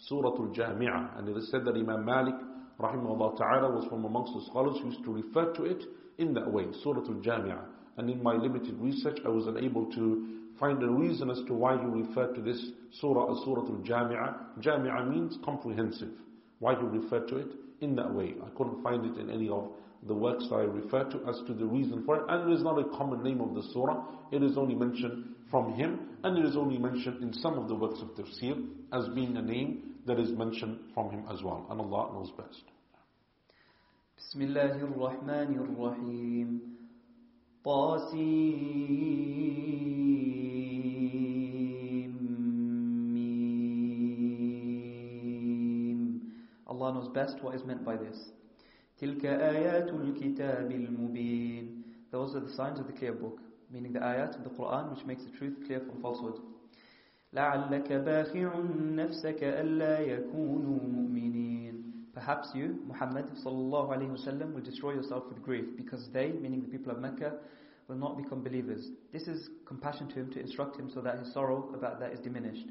Surah 0.07 0.29
Al-Jami'ah. 0.29 1.19
And 1.19 1.29
it 1.29 1.37
is 1.37 1.49
said 1.51 1.65
that 1.65 1.75
Imam 1.75 2.05
Malik, 2.05 2.35
rahimahullah 2.79 3.37
ta'ala, 3.37 3.71
was 3.71 3.85
from 3.89 4.05
amongst 4.05 4.33
the 4.33 4.45
scholars 4.49 4.77
who 4.81 4.89
used 4.89 5.03
to 5.03 5.13
refer 5.13 5.53
to 5.53 5.65
it 5.65 5.83
in 6.17 6.33
that 6.33 6.51
way, 6.51 6.65
Surah 6.83 7.01
Al-Jami'ah. 7.01 7.65
And 7.97 8.09
in 8.09 8.23
my 8.23 8.33
limited 8.33 8.75
research, 8.79 9.19
I 9.25 9.29
was 9.29 9.45
unable 9.47 9.85
to 9.91 10.38
find 10.59 10.81
a 10.83 10.89
reason 10.89 11.29
as 11.29 11.39
to 11.47 11.53
why 11.53 11.77
he 11.77 11.85
referred 11.85 12.35
to 12.35 12.41
this 12.41 12.59
surah 12.99 13.31
as 13.31 13.43
Surah 13.45 13.61
al-Jami'a. 13.61 14.59
Jami'a 14.59 15.09
means 15.09 15.37
comprehensive. 15.43 16.11
Why 16.59 16.75
he 16.75 16.85
referred 16.85 17.27
to 17.29 17.37
it 17.37 17.47
in 17.81 17.95
that 17.95 18.13
way. 18.13 18.33
I 18.45 18.49
couldn't 18.57 18.83
find 18.83 19.05
it 19.05 19.19
in 19.19 19.29
any 19.29 19.49
of 19.49 19.71
the 20.07 20.13
works 20.13 20.45
that 20.49 20.55
I 20.55 20.61
refer 20.63 21.03
to 21.05 21.19
as 21.27 21.41
to 21.47 21.53
the 21.53 21.65
reason 21.65 22.03
for 22.05 22.17
it. 22.17 22.23
And 22.27 22.51
it 22.51 22.55
is 22.55 22.63
not 22.63 22.79
a 22.79 22.83
common 22.97 23.23
name 23.23 23.41
of 23.41 23.53
the 23.53 23.63
surah. 23.73 24.03
It 24.31 24.43
is 24.43 24.57
only 24.57 24.75
mentioned 24.75 25.35
from 25.49 25.73
him. 25.73 26.17
And 26.23 26.37
it 26.37 26.45
is 26.45 26.55
only 26.57 26.77
mentioned 26.77 27.21
in 27.23 27.33
some 27.33 27.57
of 27.57 27.67
the 27.67 27.75
works 27.75 27.99
of 28.01 28.09
tafsir 28.09 28.67
as 28.93 29.07
being 29.15 29.37
a 29.37 29.41
name 29.41 29.95
that 30.05 30.19
is 30.19 30.31
mentioned 30.31 30.79
from 30.93 31.09
him 31.11 31.25
as 31.31 31.41
well. 31.43 31.65
And 31.69 31.79
Allah 31.79 32.13
knows 32.13 32.31
best. 32.37 32.63
Bismillahir 34.19 34.91
Rahmanir 34.97 35.77
Rahim. 35.77 36.78
طاسيم 37.64 38.74
Allah 46.66 46.92
knows 46.94 47.08
best 47.08 47.42
what 47.42 47.54
is 47.54 47.64
meant 47.64 47.84
by 47.84 47.96
this. 47.96 48.30
تلك 48.98 49.24
آيات 49.26 49.88
الكتاب 49.90 50.70
المبين 50.72 51.82
Those 52.10 52.34
are 52.36 52.40
the 52.40 52.52
signs 52.52 52.78
of 52.80 52.86
the 52.86 52.92
clear 52.92 53.12
book, 53.12 53.40
meaning 53.70 53.92
the 53.92 53.98
ayat 54.00 54.36
of 54.36 54.44
the 54.44 54.50
Quran 54.50 54.90
which 54.94 55.04
makes 55.04 55.24
the 55.24 55.30
truth 55.38 55.56
clear 55.66 55.80
from 55.80 56.00
falsehood. 56.00 56.40
لعلك 57.32 57.92
باخع 57.92 58.58
نفسك 58.94 59.42
ألا 59.44 60.00
يكونوا 60.00 60.78
مؤمنين 60.88 61.57
Perhaps 62.18 62.48
you, 62.54 62.78
Muhammad 62.86 63.26
sallallahu 63.44 63.90
alayhi 63.90 64.10
wasallam, 64.10 64.52
will 64.54 64.62
destroy 64.62 64.92
yourself 64.92 65.24
with 65.28 65.42
grief 65.42 65.64
because 65.76 66.08
they, 66.12 66.28
meaning 66.28 66.62
the 66.62 66.68
people 66.68 66.92
of 66.92 66.98
Mecca, 67.00 67.34
will 67.88 67.96
not 67.96 68.16
become 68.16 68.42
believers. 68.42 68.88
This 69.12 69.26
is 69.28 69.50
compassion 69.66 70.08
to 70.08 70.14
him 70.14 70.32
to 70.32 70.40
instruct 70.40 70.78
him 70.78 70.90
so 70.92 71.00
that 71.00 71.18
his 71.18 71.32
sorrow 71.32 71.70
about 71.74 72.00
that 72.00 72.12
is 72.12 72.20
diminished. 72.20 72.68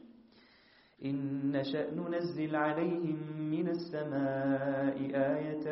إن 1.04 1.52
نشأ 1.52 1.92
ننزل 1.92 2.56
عليهم 2.56 3.20
من 3.52 3.68
السماء 3.70 4.98
آية 5.14 5.66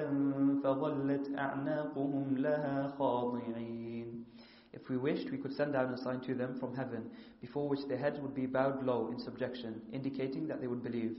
فظلت 0.64 1.36
أعناقهم 1.38 2.38
لها 2.38 2.88
خاضعين 3.00 4.26
If 4.74 4.90
we 4.90 4.98
wished, 4.98 5.30
we 5.32 5.38
could 5.38 5.54
send 5.54 5.74
down 5.74 5.94
a 5.94 5.98
sign 5.98 6.22
to 6.22 6.34
them 6.34 6.58
from 6.60 6.74
heaven, 6.76 7.10
before 7.42 7.68
which 7.68 7.86
their 7.88 7.98
heads 7.98 8.20
would 8.20 8.34
be 8.34 8.46
bowed 8.46 8.84
low 8.84 9.10
in 9.12 9.20
subjection, 9.20 9.82
indicating 9.92 10.48
that 10.48 10.62
they 10.62 10.68
would 10.68 10.82
believe. 10.82 11.16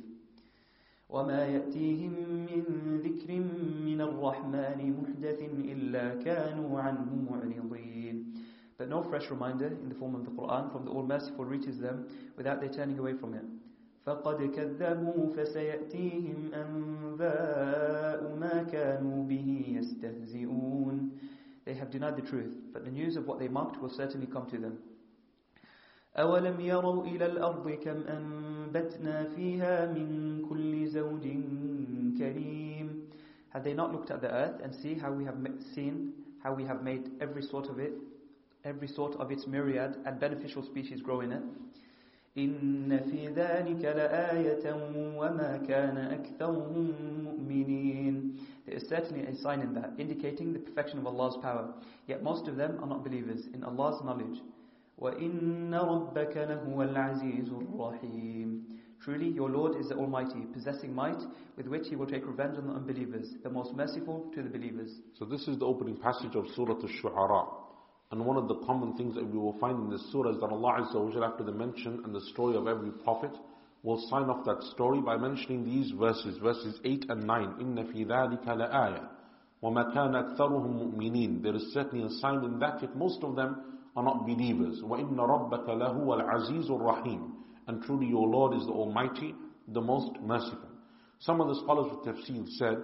وما 1.10 1.46
يأتيهم 1.46 2.12
من 2.52 2.64
ذكر 3.04 3.40
من 3.86 4.02
الرحمن 4.02 4.80
محدث 5.02 5.40
إلا 5.74 6.16
كانوا 6.24 6.80
عنه 6.80 7.10
معرضين 7.32 8.34
But 8.78 8.90
no 8.90 9.02
fresh 9.02 9.32
reminder 9.32 9.68
in 9.68 9.90
the 9.90 9.96
form 9.96 10.14
of 10.14 10.24
the 10.24 10.32
Quran 10.32 10.72
from 10.72 10.86
the 10.86 10.92
All-Merciful 10.92 11.46
reaches 11.46 11.80
them 11.80 12.06
without 12.36 12.60
their 12.62 12.70
turning 12.70 13.00
away 13.00 13.14
from 13.14 13.34
it. 13.34 13.44
فقد 14.06 14.52
كذبوا 14.56 15.30
فسيأتيهم 15.36 16.54
أنباء 16.54 18.36
ما 18.40 18.64
كانوا 18.64 19.24
به 19.24 19.66
يستهزئون 19.68 21.10
They 21.66 21.74
have 21.74 21.90
denied 21.92 22.16
the 22.16 22.22
truth, 22.22 22.56
but 22.72 22.86
the 22.86 22.92
news 22.92 23.18
of 23.18 23.28
what 23.28 23.40
they 23.40 23.48
mocked 23.50 23.82
will 23.82 23.90
certainly 23.90 24.28
come 24.28 24.46
to 24.48 24.58
them. 24.58 24.78
أولم 26.17 26.61
يروا 26.61 27.05
إلى 27.05 27.27
الأرض 27.27 27.71
كم 27.71 28.03
أنبتنا 28.03 29.25
فيها 29.25 29.93
من 29.93 30.43
كل 30.49 30.87
زوج 30.87 31.23
كريم 32.19 33.09
Have 33.55 33.65
they 33.65 33.75
not 33.75 33.93
looked 33.93 34.11
at 34.11 34.21
the 34.21 34.31
earth 34.31 34.61
and 34.63 34.75
see 34.75 34.95
how 34.95 35.13
we 35.13 35.25
have 35.25 35.37
seen 35.75 36.13
how 36.43 36.53
we 36.55 36.65
have 36.65 36.83
made 36.83 37.11
every 37.21 37.43
sort 37.43 37.69
of 37.69 37.79
it, 37.79 37.93
every 38.65 38.89
sort 38.89 39.15
of 39.17 39.31
its 39.31 39.47
myriad 39.47 39.97
and 40.07 40.19
beneficial 40.19 40.63
species 40.63 41.01
grow 41.01 41.21
in 41.21 41.33
it? 41.33 41.43
إن 42.39 42.99
في 43.11 43.29
ذلك 43.29 43.85
لآية 43.85 44.65
وما 45.17 45.57
كان 45.69 45.97
أكثرهم 45.97 46.93
مؤمنين 47.25 48.37
There 48.67 48.77
is 48.77 48.89
certainly 48.89 49.27
a 49.27 49.37
sign 49.37 49.61
in 49.61 49.75
that, 49.75 49.93
indicating 49.99 50.53
the 50.53 50.59
perfection 50.59 50.99
of 50.99 51.07
Allah's 51.07 51.37
power. 51.43 51.75
Yet 52.07 52.23
most 52.23 52.49
of 52.49 52.57
them 52.57 52.79
are 52.81 52.87
not 52.87 53.05
believers 53.05 53.47
in 53.53 53.65
Allah's 53.65 54.03
knowledge. 54.05 54.41
وَإِنَّ 55.02 55.74
رَبَّكَ 55.74 56.36
لَهُوَ 56.38 56.82
الْعَزِيزُ 56.82 57.50
الرَّحِيمُ 57.52 58.62
Truly 59.00 59.30
your 59.30 59.50
Lord 59.50 59.80
is 59.80 59.90
the 59.90 59.96
Almighty, 59.96 60.42
possessing 60.54 60.94
might 60.94 61.22
with 61.56 61.68
which 61.68 61.88
He 61.88 61.96
will 61.96 62.08
take 62.08 62.26
revenge 62.26 62.58
on 62.58 62.68
the 62.68 62.74
unbelievers, 62.74 63.30
the 63.44 63.50
most 63.50 63.74
merciful 63.76 64.32
to 64.34 64.42
the 64.42 64.50
believers. 64.50 64.92
So 65.20 65.26
this 65.26 65.48
is 65.48 65.60
the 65.60 65.66
opening 65.66 65.98
passage 65.98 66.36
of 66.36 66.46
Surah 66.56 66.74
Al-Shu'ara. 66.74 67.48
And 68.12 68.26
one 68.26 68.38
of 68.38 68.48
the 68.48 68.56
common 68.66 68.96
things 68.98 69.14
that 69.16 69.26
we 69.26 69.38
will 69.38 69.58
find 69.60 69.78
in 69.84 69.90
this 69.92 70.12
surah 70.12 70.32
is 70.32 70.40
that 70.40 70.48
Allah 70.50 70.82
Azza 70.82 70.96
wa 70.96 71.26
after 71.28 71.44
the 71.44 71.52
mention 71.52 72.02
and 72.04 72.16
the 72.16 72.22
story 72.32 72.58
of 72.58 72.68
every 72.68 72.92
prophet, 72.92 73.32
will 73.84 74.02
sign 74.10 74.24
off 74.24 74.46
that 74.46 74.64
story 74.74 75.00
by 75.02 75.16
mentioning 75.16 75.64
these 75.64 75.92
verses, 75.92 76.38
verses 76.40 76.80
8 76.84 77.06
and 77.10 77.24
9. 77.24 77.48
إِنَّ 77.62 77.94
فِي 77.94 78.08
ذَلِكَ 78.08 78.46
لَآيَةً 78.46 79.10
وَمَا 79.64 79.94
كَانَ 79.94 80.16
أَكْثَرُهُم 80.16 80.98
مُؤْمِنِينَ 80.98 81.44
There 81.44 81.56
is 81.56 81.72
certainly 81.74 82.06
a 82.06 82.10
sign 82.20 82.44
in 82.44 82.60
that, 82.60 82.82
yet 82.82 82.96
most 82.96 83.24
of 83.24 83.36
them 83.36 83.77
are 83.97 84.03
not 84.03 84.27
believers. 84.27 84.81
وَإِنَّ 84.83 85.17
رَبَّكَ 85.17 85.67
لَهُوَ 85.67 86.07
الْعَزِيزُ 86.07 86.71
الرَّحِيمُ 86.71 87.31
And 87.67 87.83
truly 87.83 88.07
your 88.07 88.27
Lord 88.29 88.57
is 88.57 88.65
the 88.67 88.73
Almighty, 88.73 89.35
the 89.69 89.81
most 89.81 90.21
merciful. 90.21 90.69
Some 91.21 91.41
of 91.41 91.49
the 91.49 91.61
scholars 91.63 91.93
of 91.93 92.05
tafsir 92.05 92.49
said 92.59 92.79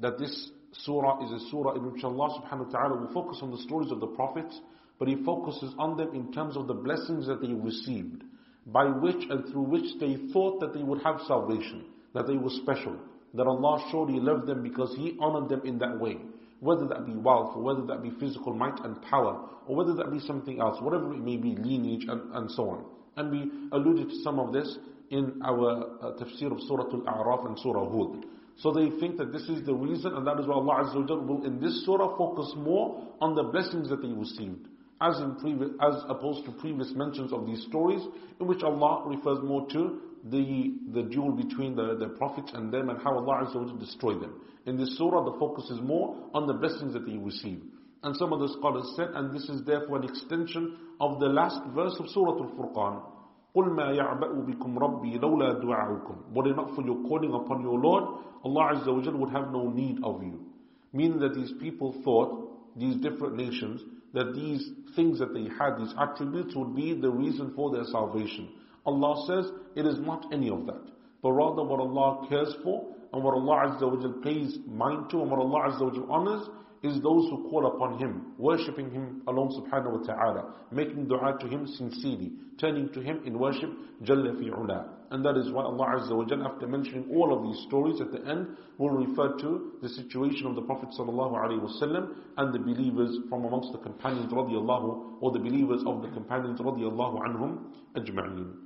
that 0.00 0.18
this 0.18 0.50
surah 0.72 1.24
is 1.24 1.42
a 1.42 1.50
surah 1.50 1.74
in 1.74 1.90
which 1.92 2.04
Allah 2.04 2.40
subhanahu 2.42 2.66
wa 2.66 2.78
ta'ala 2.78 2.96
will 3.00 3.12
focus 3.12 3.38
on 3.42 3.50
the 3.50 3.58
stories 3.58 3.90
of 3.90 4.00
the 4.00 4.06
prophets, 4.08 4.60
but 4.98 5.08
He 5.08 5.16
focuses 5.24 5.72
on 5.78 5.96
them 5.96 6.14
in 6.14 6.32
terms 6.32 6.56
of 6.56 6.66
the 6.66 6.74
blessings 6.74 7.26
that 7.26 7.40
they 7.40 7.52
received, 7.52 8.24
by 8.66 8.84
which 8.84 9.24
and 9.30 9.46
through 9.50 9.62
which 9.62 9.98
they 10.00 10.16
thought 10.32 10.60
that 10.60 10.74
they 10.74 10.82
would 10.82 11.02
have 11.02 11.20
salvation. 11.26 11.84
that 12.14 12.26
they 12.26 12.36
were 12.36 12.50
special, 12.50 12.96
that 13.34 13.46
Allah 13.46 13.86
surely 13.90 14.18
loved 14.18 14.46
them 14.46 14.62
because 14.62 14.94
He 14.96 15.16
honored 15.20 15.48
them 15.48 15.62
in 15.64 15.78
that 15.78 15.98
way. 16.00 16.16
Whether 16.63 16.87
that 16.87 17.05
be 17.05 17.13
wealth, 17.13 17.57
or 17.57 17.61
whether 17.61 17.85
that 17.87 18.01
be 18.01 18.11
physical 18.21 18.53
might 18.53 18.79
and 18.85 19.01
power, 19.01 19.49
or 19.67 19.75
whether 19.75 19.93
that 19.95 20.11
be 20.11 20.19
something 20.19 20.61
else, 20.61 20.81
whatever 20.81 21.13
it 21.13 21.19
may 21.19 21.35
be, 21.35 21.55
lineage 21.57 22.05
and, 22.07 22.33
and 22.33 22.49
so 22.51 22.69
on. 22.69 22.85
And 23.17 23.29
we 23.29 23.51
alluded 23.73 24.09
to 24.09 24.15
some 24.23 24.39
of 24.39 24.53
this 24.53 24.77
in 25.09 25.41
our 25.43 25.83
uh, 26.01 26.13
tafsir 26.17 26.51
of 26.51 26.59
Surah 26.61 26.85
Al-A'raf 26.85 27.45
and 27.47 27.59
Surah 27.59 27.83
Hud. 27.83 28.25
So 28.57 28.71
they 28.71 28.89
think 28.99 29.17
that 29.17 29.33
this 29.33 29.43
is 29.43 29.65
the 29.65 29.73
reason, 29.73 30.13
and 30.13 30.25
that 30.25 30.39
is 30.39 30.47
why 30.47 30.55
Allah 30.55 30.85
Azza 30.85 31.05
wa 31.09 31.15
will 31.15 31.45
in 31.45 31.59
this 31.59 31.83
surah 31.85 32.15
focus 32.17 32.53
more 32.55 33.07
on 33.19 33.35
the 33.35 33.43
blessings 33.43 33.89
that 33.89 34.01
they 34.01 34.07
received, 34.09 34.67
as 35.01 35.19
in 35.19 35.35
previous, 35.35 35.71
as 35.81 35.95
opposed 36.07 36.45
to 36.45 36.51
previous 36.51 36.91
mentions 36.95 37.33
of 37.33 37.45
these 37.45 37.63
stories, 37.63 38.01
in 38.39 38.47
which 38.47 38.63
Allah 38.63 39.03
refers 39.07 39.39
more 39.43 39.67
to 39.71 39.99
the 40.24 40.74
the 40.92 41.02
duel 41.02 41.32
between 41.32 41.76
the, 41.76 41.96
the 41.98 42.08
prophets 42.08 42.50
and 42.54 42.72
them 42.72 42.90
and 42.90 43.00
how 43.02 43.16
Allah 43.16 43.46
Azza 43.46 43.56
wa 43.56 43.78
destroyed 43.78 44.20
them. 44.20 44.40
In 44.66 44.76
this 44.76 44.96
surah, 44.98 45.24
the 45.24 45.38
focus 45.38 45.70
is 45.70 45.80
more 45.80 46.16
on 46.34 46.46
the 46.46 46.52
blessings 46.54 46.92
that 46.92 47.06
they 47.06 47.16
received. 47.16 47.64
And 48.02 48.14
some 48.16 48.32
of 48.32 48.40
the 48.40 48.48
scholars 48.58 48.92
said, 48.96 49.08
and 49.14 49.34
this 49.34 49.48
is 49.48 49.64
therefore 49.64 49.98
an 49.98 50.04
extension 50.04 50.76
of 51.00 51.18
the 51.18 51.26
last 51.26 51.60
verse 51.74 51.96
of 51.98 52.08
Surah 52.10 52.32
Al-Furqan, 52.32 53.02
قُلْ 53.56 53.70
مَا 53.74 53.90
يَعْبَأُ 53.96 54.46
بِكُمْ 54.46 54.78
رَبِّي 54.78 55.18
لَوْلَا 55.18 55.62
دُعَاؤُكُمْ 55.64 56.32
Were 56.32 56.48
it 56.48 56.54
not 56.56 56.74
for 56.76 56.82
your 56.82 57.02
calling 57.08 57.32
upon 57.34 57.62
your 57.62 57.78
Lord, 57.78 58.04
Allah 58.44 58.74
Azza 58.74 58.92
wa 58.92 59.18
would 59.18 59.30
have 59.30 59.50
no 59.50 59.70
need 59.70 59.98
of 60.04 60.22
you. 60.22 60.46
Meaning 60.92 61.18
that 61.20 61.34
these 61.34 61.52
people 61.60 61.94
thought, 62.04 62.76
these 62.76 62.96
different 62.96 63.36
nations, 63.36 63.80
that 64.14 64.32
these 64.34 64.70
things 64.94 65.18
that 65.18 65.34
they 65.34 65.48
had, 65.58 65.78
these 65.78 65.92
attributes 65.98 66.54
would 66.54 66.76
be 66.76 66.94
the 66.94 67.10
reason 67.10 67.52
for 67.56 67.72
their 67.72 67.84
salvation. 67.84 68.48
Allah 68.85 69.25
says, 69.27 69.51
it 69.75 69.85
is 69.85 69.99
not 69.99 70.33
any 70.33 70.49
of 70.49 70.65
that. 70.65 70.83
But 71.21 71.31
rather 71.31 71.63
what 71.63 71.79
Allah 71.79 72.27
cares 72.27 72.53
for, 72.63 72.93
and 73.13 73.23
what 73.23 73.33
Allah 73.35 73.77
Azza 73.77 73.89
wa 73.89 74.21
pays 74.21 74.57
mind 74.67 75.09
to, 75.11 75.21
and 75.21 75.31
what 75.31 75.39
Allah 75.39 75.71
Azza 75.71 76.07
wa 76.07 76.15
honors, 76.15 76.49
is 76.83 76.95
those 77.01 77.29
who 77.29 77.47
call 77.49 77.65
upon 77.67 77.97
Him, 77.97 78.33
worshipping 78.37 78.91
Him 78.91 79.21
alone 79.27 79.49
subhanahu 79.51 80.01
wa 80.01 80.05
ta'ala, 80.05 80.53
making 80.71 81.07
dua 81.07 81.37
to 81.39 81.47
Him 81.47 81.65
sincerely, 81.65 82.33
turning 82.59 82.91
to 82.91 82.99
Him 82.99 83.21
in 83.25 83.39
worship, 83.39 83.69
Jalla 84.03 84.37
fi 84.37 84.47
ula. 84.47 84.89
And 85.11 85.23
that 85.23 85.37
is 85.37 85.49
why 85.51 85.63
Allah 85.63 85.95
Azza 85.95 86.11
wa 86.13 86.25
Jalla, 86.25 86.53
after 86.53 86.67
mentioning 86.67 87.07
all 87.13 87.33
of 87.33 87.43
these 87.43 87.63
stories 87.67 88.01
at 88.01 88.11
the 88.11 88.27
end, 88.29 88.47
will 88.77 88.89
refer 88.89 89.37
to 89.37 89.71
the 89.81 89.87
situation 89.87 90.47
of 90.47 90.55
the 90.55 90.61
Prophet 90.63 90.89
sallallahu 90.99 91.37
alaihi 91.39 91.61
wasallam 91.61 92.09
and 92.35 92.53
the 92.53 92.59
believers 92.59 93.17
from 93.29 93.45
amongst 93.45 93.71
the 93.71 93.77
companions 93.77 94.33
radiallahu, 94.33 95.21
or 95.21 95.31
the 95.31 95.39
believers 95.39 95.83
of 95.85 96.01
the 96.01 96.09
companions 96.09 96.59
radiallahu 96.59 97.21
anhum 97.21 97.59
ajma'in. 97.95 98.62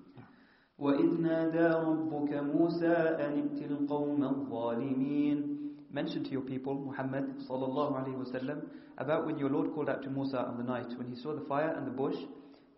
وإذ 0.78 1.20
نادى 1.20 1.66
ربك 1.86 2.32
موسى 2.32 2.97
أن 3.23 3.32
ائت 3.43 3.70
القوم 3.70 4.24
الظالمين 4.24 5.59
Mention 5.93 6.24
to 6.24 6.31
your 6.31 6.40
people, 6.40 6.74
Muhammad 6.74 7.36
sallallahu 7.47 7.93
alaihi 7.93 8.16
wasallam, 8.16 8.62
about 8.97 9.27
when 9.27 9.36
your 9.36 9.51
Lord 9.51 9.74
called 9.74 9.90
out 9.90 10.02
to 10.02 10.09
Musa 10.10 10.39
on 10.39 10.56
the 10.56 10.64
night 10.64 10.89
when 10.97 11.06
he 11.06 11.14
saw 11.14 11.35
the 11.35 11.44
fire 11.44 11.74
and 11.77 11.86
the 11.86 11.90
bush. 11.90 12.16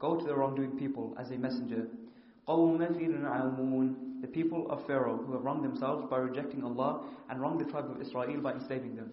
Go 0.00 0.16
to 0.16 0.24
the 0.24 0.34
wrongdoing 0.34 0.76
people 0.76 1.14
as 1.18 1.30
a 1.30 1.38
messenger. 1.38 1.86
قوم 2.48 2.78
فرعون, 2.78 4.20
the 4.20 4.26
people 4.26 4.68
of 4.70 4.84
Pharaoh 4.86 5.16
who 5.24 5.32
have 5.32 5.44
wronged 5.44 5.64
themselves 5.64 6.04
by 6.10 6.16
rejecting 6.16 6.64
Allah 6.64 7.04
and 7.30 7.40
wronged 7.40 7.60
the 7.60 7.70
tribe 7.70 7.88
of 7.90 8.00
Israel 8.00 8.40
by 8.40 8.52
enslaving 8.52 8.96
them. 8.96 9.12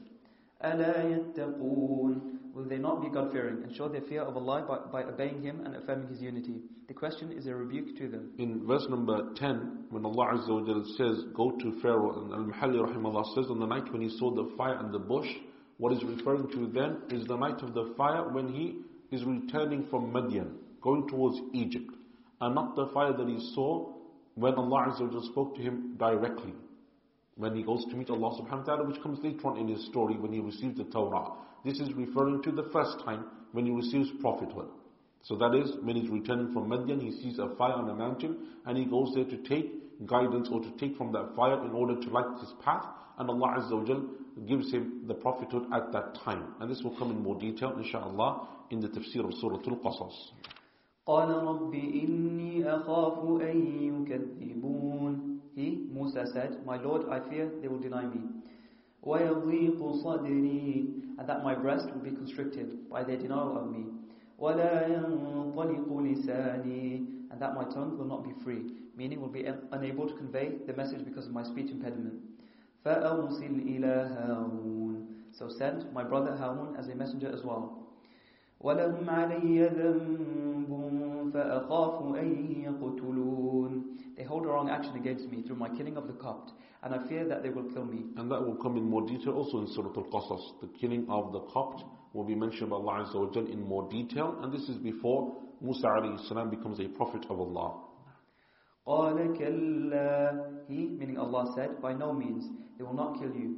ألا 0.64 1.04
يتقون 1.04 2.22
Will 2.57 2.65
they 2.65 2.79
not 2.79 3.03
be 3.03 3.11
God-fearing 3.11 3.65
and 3.65 3.77
show 3.77 3.87
their 3.87 4.01
fear 4.01 4.23
of 4.23 4.35
Allah 4.35 4.65
by, 4.91 5.03
by 5.03 5.07
obeying 5.07 5.43
Him 5.43 5.61
and 5.67 5.77
affirming 5.77 6.09
His 6.09 6.23
unity? 6.23 6.63
The 6.89 6.95
question 6.95 7.31
is 7.31 7.47
a 7.47 7.55
rebuke 7.55 7.99
to 7.99 8.09
them. 8.09 8.31
In 8.39 8.67
verse 8.67 8.87
number 8.89 9.35
10, 9.37 9.85
when 9.91 10.07
Allah 10.07 10.39
Azza 10.39 10.49
wa 10.49 10.83
says, 10.97 11.23
Go 11.35 11.51
to 11.51 11.81
Pharaoh, 11.83 12.33
and 12.33 12.51
rahimahullah 12.55 13.35
says, 13.35 13.51
On 13.51 13.61
the 13.61 13.67
night 13.67 13.93
when 13.93 14.01
he 14.01 14.09
saw 14.09 14.35
the 14.35 14.51
fire 14.57 14.79
and 14.79 14.91
the 14.91 14.99
bush, 14.99 15.29
what 15.77 15.93
is 15.93 16.03
referring 16.03 16.49
to 16.53 16.69
then 16.73 17.03
is 17.11 17.27
the 17.27 17.37
night 17.37 17.61
of 17.63 17.75
the 17.75 17.93
fire 17.95 18.27
when 18.33 18.49
he 18.49 18.79
is 19.15 19.23
returning 19.25 19.87
from 19.91 20.11
Madian, 20.11 20.53
going 20.81 21.07
towards 21.09 21.39
Egypt, 21.53 21.91
and 22.41 22.55
not 22.55 22.75
the 22.75 22.87
fire 22.95 23.13
that 23.13 23.29
he 23.29 23.39
saw 23.55 23.93
when 24.35 24.55
Allah 24.55 24.95
Azza 24.95 25.13
wa 25.13 25.21
spoke 25.31 25.57
to 25.57 25.61
him 25.61 25.95
directly 25.99 26.55
when 27.37 27.55
he 27.55 27.63
goes 27.63 27.85
to 27.91 27.97
meet 27.97 28.09
Allah 28.09 28.41
subhanahu 28.41 28.61
wa 28.61 28.65
ta'ala, 28.65 28.89
which 28.89 29.03
comes 29.03 29.19
later 29.23 29.47
on 29.47 29.59
in 29.59 29.69
his 29.69 29.85
story 29.87 30.17
when 30.17 30.33
he 30.33 30.41
received 30.41 30.79
the 30.79 30.85
Torah. 30.85 31.33
This 31.66 31.80
is 31.80 31.94
referring 31.94 32.42
to 32.44 32.52
the 32.52 32.70
first 32.74 33.04
time 33.06 33.26
when 33.52 33.66
he 33.66 33.72
receives 33.72 34.10
prophethood. 34.22 34.68
So 35.24 35.36
that 35.38 35.54
is, 35.54 35.72
when 35.84 35.96
he's 35.96 36.10
returning 36.10 36.52
from 36.54 36.70
Madian, 36.70 37.00
he 37.00 37.12
sees 37.22 37.38
a 37.38 37.56
fire 37.56 37.74
on 37.74 37.90
a 37.90 37.94
mountain, 37.94 38.38
and 38.66 38.78
he 38.78 38.86
goes 38.86 39.12
there 39.14 39.26
to 39.26 39.38
take 39.48 40.06
guidance 40.08 40.50
or 40.52 40.62
to 40.62 40.72
take 40.80 40.98
from 40.98 41.12
that 41.12 41.36
fire 41.36 41.64
in 41.64 41.72
order 41.72 41.96
to 42.00 42.10
light 42.10 42.40
his 42.40 42.52
path, 42.64 42.86
and 43.20 43.30
Allah 43.30 43.60
Azza 43.60 43.78
wa 43.78 44.46
gives 44.48 44.72
him 44.72 45.04
the 45.08 45.14
prophethood 45.14 45.64
at 45.74 45.92
that 45.92 46.16
time. 46.26 46.56
And 46.60 46.72
this 46.72 46.82
will 46.84 46.98
come 46.98 47.12
in 47.12 47.22
more 47.22 47.40
detail, 47.40 47.74
inshallah, 47.78 48.48
in 48.72 48.80
the 48.80 48.88
tafsir 48.88 49.24
of 49.26 49.34
Surah 49.40 49.58
Al-Qasas. 49.58 50.32
قال 51.08 51.30
رب 51.30 51.74
إني 51.74 52.64
أخاف 52.64 53.42
أن 53.42 53.58
يكذبون 54.08 55.32
He, 55.56 55.88
Musa 55.92 56.26
said, 56.32 56.66
My 56.66 56.78
Lord, 56.82 57.10
I 57.10 57.20
fear 57.30 57.52
they 57.62 57.68
will 57.68 57.80
deny 57.80 58.06
me. 58.06 58.22
وَيَضِيقُ 59.06 59.80
صَدْرِي 60.04 61.18
And 61.18 61.28
that 61.28 61.44
my 61.44 61.56
breast 61.56 61.92
will 61.92 62.02
be 62.02 62.12
constricted 62.12 62.90
by 62.90 63.04
their 63.04 63.18
denial 63.18 63.58
of 63.58 63.72
me. 63.72 63.86
وَلَا 64.40 64.88
يَنطَلِقُ 64.90 65.88
لِسَانِي 65.88 67.06
And 67.32 67.40
that 67.42 67.56
my 67.56 67.64
tongue 67.66 67.98
will 67.98 68.06
not 68.06 68.24
be 68.24 68.32
free, 68.44 68.72
meaning 68.96 69.22
will 69.22 69.30
be 69.30 69.46
unable 69.72 70.08
to 70.08 70.16
convey 70.16 70.58
the 70.68 70.74
message 70.74 71.04
because 71.06 71.28
of 71.28 71.34
my 71.34 71.44
speech 71.44 71.72
impediment. 71.72 72.16
فَأَرْسِلْ 72.86 73.80
إِلَى 73.80 74.18
هَارُونَ 74.18 75.06
So 75.32 75.48
send 75.50 75.92
my 75.94 76.04
brother 76.04 76.36
Harun 76.36 76.76
as 76.76 76.88
a 76.90 76.96
messenger 76.96 77.32
as 77.32 77.44
well. 77.44 77.88
وَلَهُمْ 78.64 79.06
عَلَيَّ 79.10 79.70
ذَنْبٌ 79.74 80.70
فَأَخَافُ 81.34 82.16
أَن 82.18 82.30
يَقْتُلُونَ 82.68 83.72
They 84.18 84.24
hold 84.24 84.46
a 84.46 84.50
wrong 84.50 84.70
action 84.70 84.96
against 84.96 85.30
me 85.30 85.44
through 85.44 85.58
my 85.58 85.70
killing 85.70 85.98
of 85.98 86.08
the 86.08 86.14
Copt, 86.14 86.52
and 86.84 86.94
I 86.94 87.08
fear 87.08 87.28
that 87.28 87.44
they 87.44 87.50
will 87.50 87.72
kill 87.74 87.86
me. 87.86 88.06
And 88.18 88.32
that 88.32 88.42
will 88.42 88.56
come 88.56 88.78
in 88.78 88.90
more 88.90 89.06
detail 89.08 89.34
also 89.34 89.60
in 89.60 89.68
Surah 89.68 89.92
Al-Qasas. 89.96 90.62
The 90.62 90.68
killing 90.80 91.06
of 91.10 91.32
the 91.32 91.42
Copt 91.52 91.84
will 92.14 92.24
be 92.24 92.36
mentioned 92.36 92.70
by 92.70 92.76
Allah 92.78 93.06
Azza 93.06 93.16
wa 93.16 93.42
in 93.42 93.62
more 93.62 93.88
detail, 93.90 94.38
and 94.42 94.52
this 94.54 94.68
is 94.70 94.78
before 94.78 95.38
Musa 95.62 95.88
alayhi 95.88 96.28
salam 96.28 96.50
becomes 96.50 96.80
a 96.80 96.88
prophet 96.90 97.26
of 97.30 97.40
Allah. 97.40 97.84
قَالَ 98.88 99.38
كَلَّا 99.38 100.68
He, 100.68 100.88
meaning 100.88 101.18
Allah 101.18 101.54
said, 101.56 101.82
by 101.82 101.94
no 101.94 102.14
means, 102.14 102.46
they 102.78 102.84
will 102.84 102.94
not 102.94 103.20
kill 103.20 103.34
you. 103.36 103.58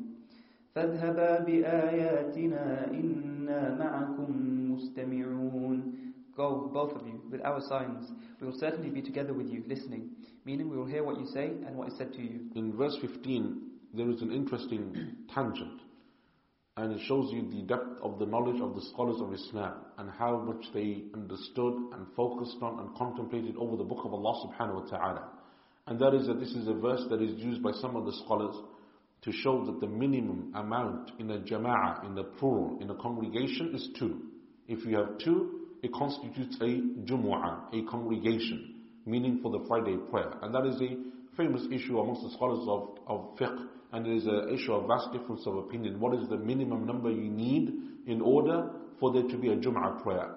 فَاذْهَبَا 0.76 1.45
بِآيَاتِنَا 1.45 2.90
إِنَّا 2.91 3.78
مَعَكُمْ 3.78 4.30
مُسْتَمِعُونَ 4.74 6.07
Go, 6.39 6.70
both 6.73 6.93
of 6.93 7.05
you, 7.05 7.20
with 7.32 7.44
our 7.44 7.60
signs. 7.69 8.12
We 8.40 8.47
will 8.47 8.59
certainly 8.60 8.90
be 8.90 9.02
together 9.02 9.35
with 9.35 9.48
you, 9.48 9.65
listening. 9.66 10.10
Meaning 10.44 10.70
we 10.70 10.77
will 10.77 10.86
hear 10.86 11.02
what 11.02 11.19
you 11.19 11.27
say 11.35 11.47
and 11.66 11.74
what 11.74 11.89
is 11.89 11.98
said 11.98 12.12
to 12.12 12.23
you. 12.23 12.43
In 12.55 12.77
verse 12.77 12.97
15, 13.01 13.60
there 13.93 14.09
is 14.09 14.23
an 14.23 14.31
interesting 14.31 15.16
tangent. 15.35 15.81
And 16.77 16.93
it 16.93 17.01
shows 17.09 17.32
you 17.32 17.51
the 17.51 17.62
depth 17.62 18.01
of 18.05 18.20
the 18.20 18.27
knowledge 18.27 18.60
of 18.60 18.77
the 18.77 18.82
scholars 18.93 19.20
of 19.20 19.32
Islam 19.32 19.78
and 19.98 20.10
how 20.16 20.39
much 20.39 20.65
they 20.73 21.02
understood 21.12 21.74
and 21.93 22.06
focused 22.15 22.59
on 22.62 22.78
and 22.78 22.97
contemplated 22.97 23.56
over 23.59 23.77
the 23.77 23.82
book 23.82 24.05
of 24.05 24.15
Allah 24.15 24.47
subhanahu 24.47 24.85
wa 24.85 24.97
ta'ala. 24.97 25.28
And 25.89 25.98
that 25.98 26.15
is 26.15 26.28
that 26.28 26.39
this 26.39 26.52
is 26.52 26.69
a 26.69 26.74
verse 26.74 27.02
that 27.10 27.20
is 27.20 27.36
used 27.40 27.65
by 27.65 27.73
some 27.73 27.97
of 27.97 28.06
the 28.06 28.12
scholars 28.24 28.55
to 29.23 29.32
show 29.32 29.66
that 29.66 29.81
the 29.81 29.89
minimum 29.89 30.52
amount 30.55 31.10
in 31.19 31.32
a 31.32 31.39
jama'ah, 31.40 32.06
in 32.06 32.15
the 32.15 32.23
plural, 32.23 32.78
in 32.81 32.90
a 32.90 32.94
congregation 32.94 33.74
is 33.74 33.89
two. 33.98 34.20
If 34.69 34.86
you 34.86 34.98
have 34.98 35.19
two, 35.19 35.57
it 35.83 35.93
constitutes 35.93 36.57
a 36.61 36.81
jumu'ah, 37.09 37.73
a 37.73 37.91
congregation, 37.91 38.83
meaning 39.07 39.41
for 39.43 39.51
the 39.53 39.65
Friday 39.67 39.97
prayer. 40.11 40.33
And 40.43 40.55
that 40.55 40.67
is 40.67 40.81
a 40.81 40.97
famous 41.37 41.63
issue 41.73 41.99
amongst 41.99 42.23
the 42.23 42.31
scholars 42.31 42.67
of, 42.69 42.99
of 43.07 43.37
fiqh, 43.39 43.67
and 43.93 44.07
it 44.07 44.17
is 44.17 44.27
an 44.27 44.51
issue 44.55 44.73
of 44.73 44.87
vast 44.87 45.13
difference 45.13 45.47
of 45.47 45.57
opinion. 45.57 46.01
What 46.01 46.15
is 46.15 46.29
the 46.29 46.37
minimum 46.37 46.87
number 46.87 47.11
you 47.11 47.31
need 47.31 47.73
in 48.07 48.21
order 48.21 48.71
for 49.01 49.13
there 49.13 49.23
to 49.23 49.39
be 49.39 49.49
a 49.49 49.57
jumu'ah 49.57 50.03
prayer? 50.03 50.35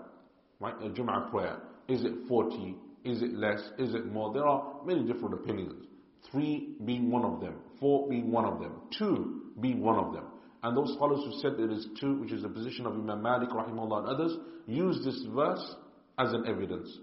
Right? 0.60 0.76
A 0.82 0.90
jumu'ah 0.90 1.32
prayer. 1.32 1.58
Is 1.88 2.04
it 2.04 2.14
40? 2.28 2.76
Is 3.04 3.22
it 3.22 3.34
less? 3.34 3.60
Is 3.80 3.96
it 3.96 4.06
more? 4.06 4.32
There 4.34 4.48
are 4.48 4.76
many 4.86 5.04
different 5.04 5.34
opinions. 5.34 5.86
Three 6.32 6.76
being 6.86 7.10
one 7.10 7.26
of 7.26 7.42
them, 7.42 7.56
four 7.80 8.08
being 8.08 8.32
one 8.32 8.46
of 8.46 8.60
them, 8.60 8.74
two 8.98 9.52
being 9.60 9.82
one 9.82 9.98
of 9.98 10.14
them. 10.14 10.26
And 10.64 10.78
those 10.78 10.94
scholars 10.94 11.22
who 11.26 11.40
said 11.42 11.58
there 11.58 11.72
is 11.72 11.88
two, 12.00 12.16
which 12.16 12.32
is 12.32 12.44
the 12.44 12.50
position 12.50 12.86
of 12.86 12.94
Imam 12.94 13.22
Malik 13.22 13.50
rahimahullah 13.50 14.00
and 14.00 14.08
others, 14.08 14.38
use 14.68 15.04
this 15.04 15.26
verse 15.34 15.76
as 16.20 16.34
an 16.34 16.46
evidence. 16.48 17.00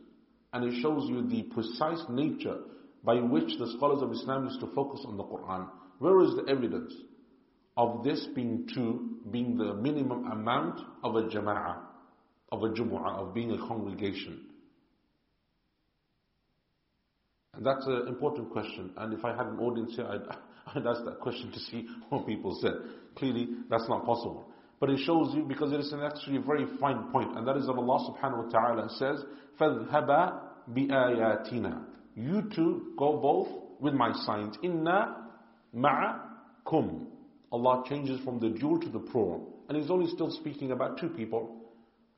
And 0.52 0.64
it 0.64 0.80
shows 0.80 1.08
you 1.08 1.26
the 1.26 1.42
precise 1.54 2.02
nature 2.08 2.58
by 3.04 3.16
which 3.16 3.58
the 3.58 3.72
scholars 3.76 4.02
of 4.02 4.12
Islam 4.12 4.44
used 4.44 4.60
to 4.60 4.68
focus 4.74 5.00
on 5.06 5.16
the 5.16 5.24
Quran. 5.24 5.68
Where 5.98 6.20
is 6.20 6.34
the 6.36 6.50
evidence 6.50 6.92
of 7.76 8.04
this 8.04 8.26
being 8.34 8.68
two, 8.72 9.18
being 9.30 9.56
the 9.56 9.74
minimum 9.74 10.30
amount 10.30 10.80
of 11.02 11.16
a 11.16 11.22
jama'ah, 11.22 11.78
of 12.52 12.62
a 12.62 12.68
jumu'ah, 12.68 13.18
of 13.18 13.34
being 13.34 13.52
a 13.52 13.58
congregation? 13.58 14.46
And 17.54 17.66
that's 17.66 17.86
an 17.86 18.06
important 18.06 18.50
question. 18.50 18.92
And 18.96 19.12
if 19.12 19.24
I 19.24 19.30
had 19.36 19.46
an 19.46 19.58
audience 19.58 19.96
here, 19.96 20.06
I'd, 20.06 20.22
That's 20.75 21.03
that 21.05 21.19
question 21.19 21.51
to 21.51 21.59
see 21.59 21.87
what 22.09 22.25
people 22.25 22.57
said. 22.61 22.73
Clearly, 23.15 23.49
that's 23.69 23.87
not 23.89 24.05
possible. 24.05 24.45
But 24.79 24.89
it 24.89 24.99
shows 25.05 25.33
you, 25.33 25.43
because 25.43 25.71
it 25.71 25.79
is 25.79 25.93
an 25.93 26.01
actually 26.01 26.39
very 26.39 26.65
fine 26.79 27.11
point, 27.11 27.37
and 27.37 27.47
that 27.47 27.55
is 27.57 27.67
that 27.67 27.73
Allah 27.73 28.11
subhanahu 28.11 28.45
wa 28.45 28.49
ta'ala 28.51 28.89
says, 28.97 29.23
فَذْهَبَا 29.59 30.39
بِآيَاتِنَا 30.73 31.83
You 32.15 32.43
two 32.55 32.93
go 32.97 33.17
both 33.17 33.47
with 33.79 33.93
my 33.93 34.11
signs. 34.25 34.55
Inna 34.63 35.29
ma'akum. 35.75 37.05
Allah 37.51 37.83
changes 37.87 38.19
from 38.25 38.39
the 38.39 38.49
dual 38.49 38.79
to 38.79 38.89
the 38.89 38.99
plural. 38.99 39.53
And 39.69 39.77
He's 39.77 39.91
only 39.91 40.11
still 40.13 40.31
speaking 40.31 40.71
about 40.71 40.99
two 40.99 41.09
people. 41.09 41.55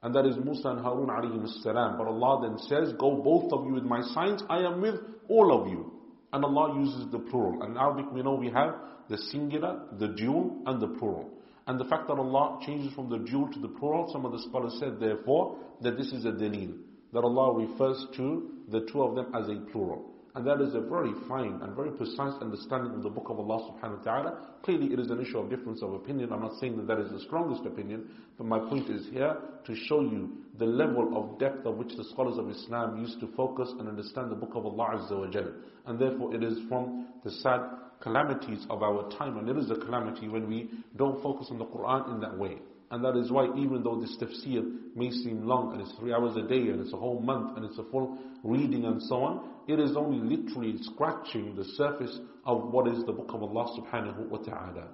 And 0.01 0.13
that 0.15 0.25
is 0.25 0.37
Musa 0.37 0.69
and 0.69 0.79
Harun 0.81 1.07
alayhi 1.07 1.47
salam. 1.61 1.97
But 1.97 2.07
Allah 2.07 2.47
then 2.47 2.57
says, 2.67 2.93
Go 2.99 3.21
both 3.21 3.51
of 3.51 3.65
you 3.65 3.73
with 3.73 3.83
my 3.83 4.01
signs, 4.13 4.43
I 4.49 4.59
am 4.59 4.81
with 4.81 4.95
all 5.27 5.61
of 5.61 5.67
you. 5.69 5.91
And 6.32 6.44
Allah 6.44 6.78
uses 6.78 7.10
the 7.10 7.18
plural. 7.18 7.62
And 7.62 7.72
in 7.72 7.78
Arabic 7.78 8.06
we 8.12 8.22
know 8.22 8.34
we 8.34 8.50
have 8.50 8.74
the 9.08 9.18
singular, 9.18 9.82
the 9.98 10.08
dual, 10.08 10.62
and 10.66 10.80
the 10.80 10.86
plural. 10.86 11.30
And 11.66 11.78
the 11.78 11.84
fact 11.84 12.08
that 12.08 12.14
Allah 12.14 12.60
changes 12.64 12.92
from 12.94 13.08
the 13.08 13.18
dual 13.18 13.48
to 13.52 13.60
the 13.60 13.68
plural, 13.68 14.10
some 14.12 14.24
of 14.24 14.32
the 14.32 14.42
scholars 14.48 14.76
said 14.80 14.98
therefore 15.00 15.56
that 15.82 15.96
this 15.96 16.12
is 16.12 16.24
a 16.24 16.32
dalil. 16.32 16.74
That 17.12 17.20
Allah 17.20 17.66
refers 17.66 18.06
to 18.16 18.50
the 18.68 18.86
two 18.92 19.02
of 19.02 19.16
them 19.16 19.32
as 19.34 19.48
a 19.48 19.56
plural. 19.72 20.04
And 20.40 20.48
that 20.48 20.62
is 20.62 20.74
a 20.74 20.80
very 20.80 21.12
fine 21.28 21.60
and 21.60 21.76
very 21.76 21.90
precise 21.90 22.32
understanding 22.40 22.94
of 22.94 23.02
the 23.02 23.10
book 23.10 23.26
of 23.28 23.38
Allah 23.38 23.60
subhanahu 23.70 23.98
wa 23.98 24.02
ta'ala. 24.04 24.38
Clearly 24.62 24.86
it 24.86 24.98
is 24.98 25.10
an 25.10 25.20
issue 25.20 25.36
of 25.36 25.50
difference 25.50 25.82
of 25.82 25.92
opinion. 25.92 26.32
I'm 26.32 26.40
not 26.40 26.58
saying 26.58 26.78
that 26.78 26.86
that 26.86 26.98
is 26.98 27.10
the 27.12 27.20
strongest 27.20 27.66
opinion, 27.66 28.08
but 28.38 28.46
my 28.46 28.58
point 28.58 28.88
is 28.88 29.06
here 29.12 29.36
to 29.66 29.76
show 29.76 30.00
you 30.00 30.30
the 30.58 30.64
level 30.64 31.12
of 31.14 31.38
depth 31.38 31.66
of 31.66 31.76
which 31.76 31.94
the 31.94 32.04
scholars 32.04 32.38
of 32.38 32.48
Islam 32.48 32.98
used 33.04 33.20
to 33.20 33.28
focus 33.36 33.68
and 33.78 33.86
understand 33.86 34.30
the 34.30 34.34
book 34.34 34.52
of 34.54 34.64
Allah 34.64 34.96
Azza 34.96 35.20
wa 35.20 35.26
Jal. 35.26 35.52
And 35.84 35.98
therefore 35.98 36.34
it 36.34 36.42
is 36.42 36.58
from 36.70 37.08
the 37.22 37.30
sad 37.30 37.60
calamities 38.00 38.64
of 38.70 38.82
our 38.82 39.10
time, 39.18 39.36
and 39.36 39.46
it 39.46 39.58
is 39.58 39.70
a 39.70 39.74
calamity 39.74 40.26
when 40.28 40.48
we 40.48 40.70
don't 40.96 41.22
focus 41.22 41.48
on 41.50 41.58
the 41.58 41.66
Quran 41.66 42.14
in 42.14 42.20
that 42.22 42.38
way. 42.38 42.56
And 42.90 43.04
that 43.04 43.16
is 43.16 43.30
why 43.30 43.44
even 43.56 43.82
though 43.84 44.00
this 44.00 44.16
tafsir 44.16 44.64
may 44.96 45.10
seem 45.10 45.46
long, 45.46 45.72
and 45.72 45.82
it's 45.82 45.92
three 46.00 46.12
hours 46.12 46.34
a 46.36 46.42
day, 46.48 46.70
and 46.70 46.80
it's 46.80 46.92
a 46.92 46.96
whole 46.96 47.20
month, 47.20 47.56
and 47.56 47.64
it's 47.64 47.78
a 47.78 47.84
full 47.84 48.18
reading 48.42 48.84
and 48.84 49.00
so 49.02 49.22
on, 49.22 49.48
it 49.69 49.79
is 49.79 49.97
only 49.97 50.37
literally 50.37 50.75
scratching 50.81 51.55
the 51.55 51.63
surface 51.63 52.19
of 52.45 52.71
what 52.71 52.87
is 52.87 53.03
the 53.05 53.11
book 53.11 53.31
of 53.33 53.43
Allah 53.43 53.67
subhanahu 53.79 54.29
wa 54.29 54.37
ta'ala. 54.37 54.87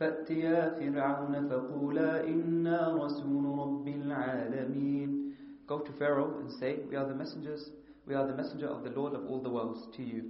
فأتيا 0.00 0.80
فرعون 0.80 1.48
فقولا 1.48 2.24
إنا 2.24 2.96
رسول 2.96 3.44
رب 3.58 3.88
العالمين 3.88 5.30
Go 5.66 5.78
to 5.78 5.92
Pharaoh 5.92 6.40
and 6.40 6.50
say, 6.58 6.78
We 6.88 6.96
are 6.96 7.06
the 7.06 7.14
messengers, 7.14 7.70
we 8.06 8.14
are 8.14 8.26
the 8.26 8.34
messenger 8.34 8.66
of 8.66 8.82
the 8.82 8.90
Lord 8.90 9.14
of 9.14 9.26
all 9.26 9.40
the 9.40 9.50
worlds 9.50 9.86
to 9.96 10.02
you. 10.02 10.24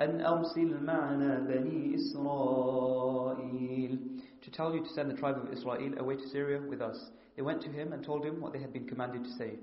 أن 0.00 0.20
أرسل 0.20 0.84
معنا 0.84 1.38
بني 1.48 1.94
إسرائيل 1.94 3.98
To 4.42 4.50
tell 4.50 4.74
you 4.74 4.82
to 4.82 4.88
send 4.90 5.10
the 5.10 5.14
tribe 5.14 5.38
of 5.38 5.52
Israel 5.52 5.94
away 5.98 6.16
to 6.16 6.28
Syria 6.28 6.60
with 6.68 6.82
us. 6.82 7.10
They 7.36 7.42
went 7.42 7.62
to 7.62 7.70
him 7.70 7.92
and 7.92 8.04
told 8.04 8.24
him 8.24 8.40
what 8.40 8.52
they 8.52 8.58
had 8.58 8.72
been 8.72 8.86
commanded 8.86 9.24
to 9.24 9.30
say. 9.30 9.54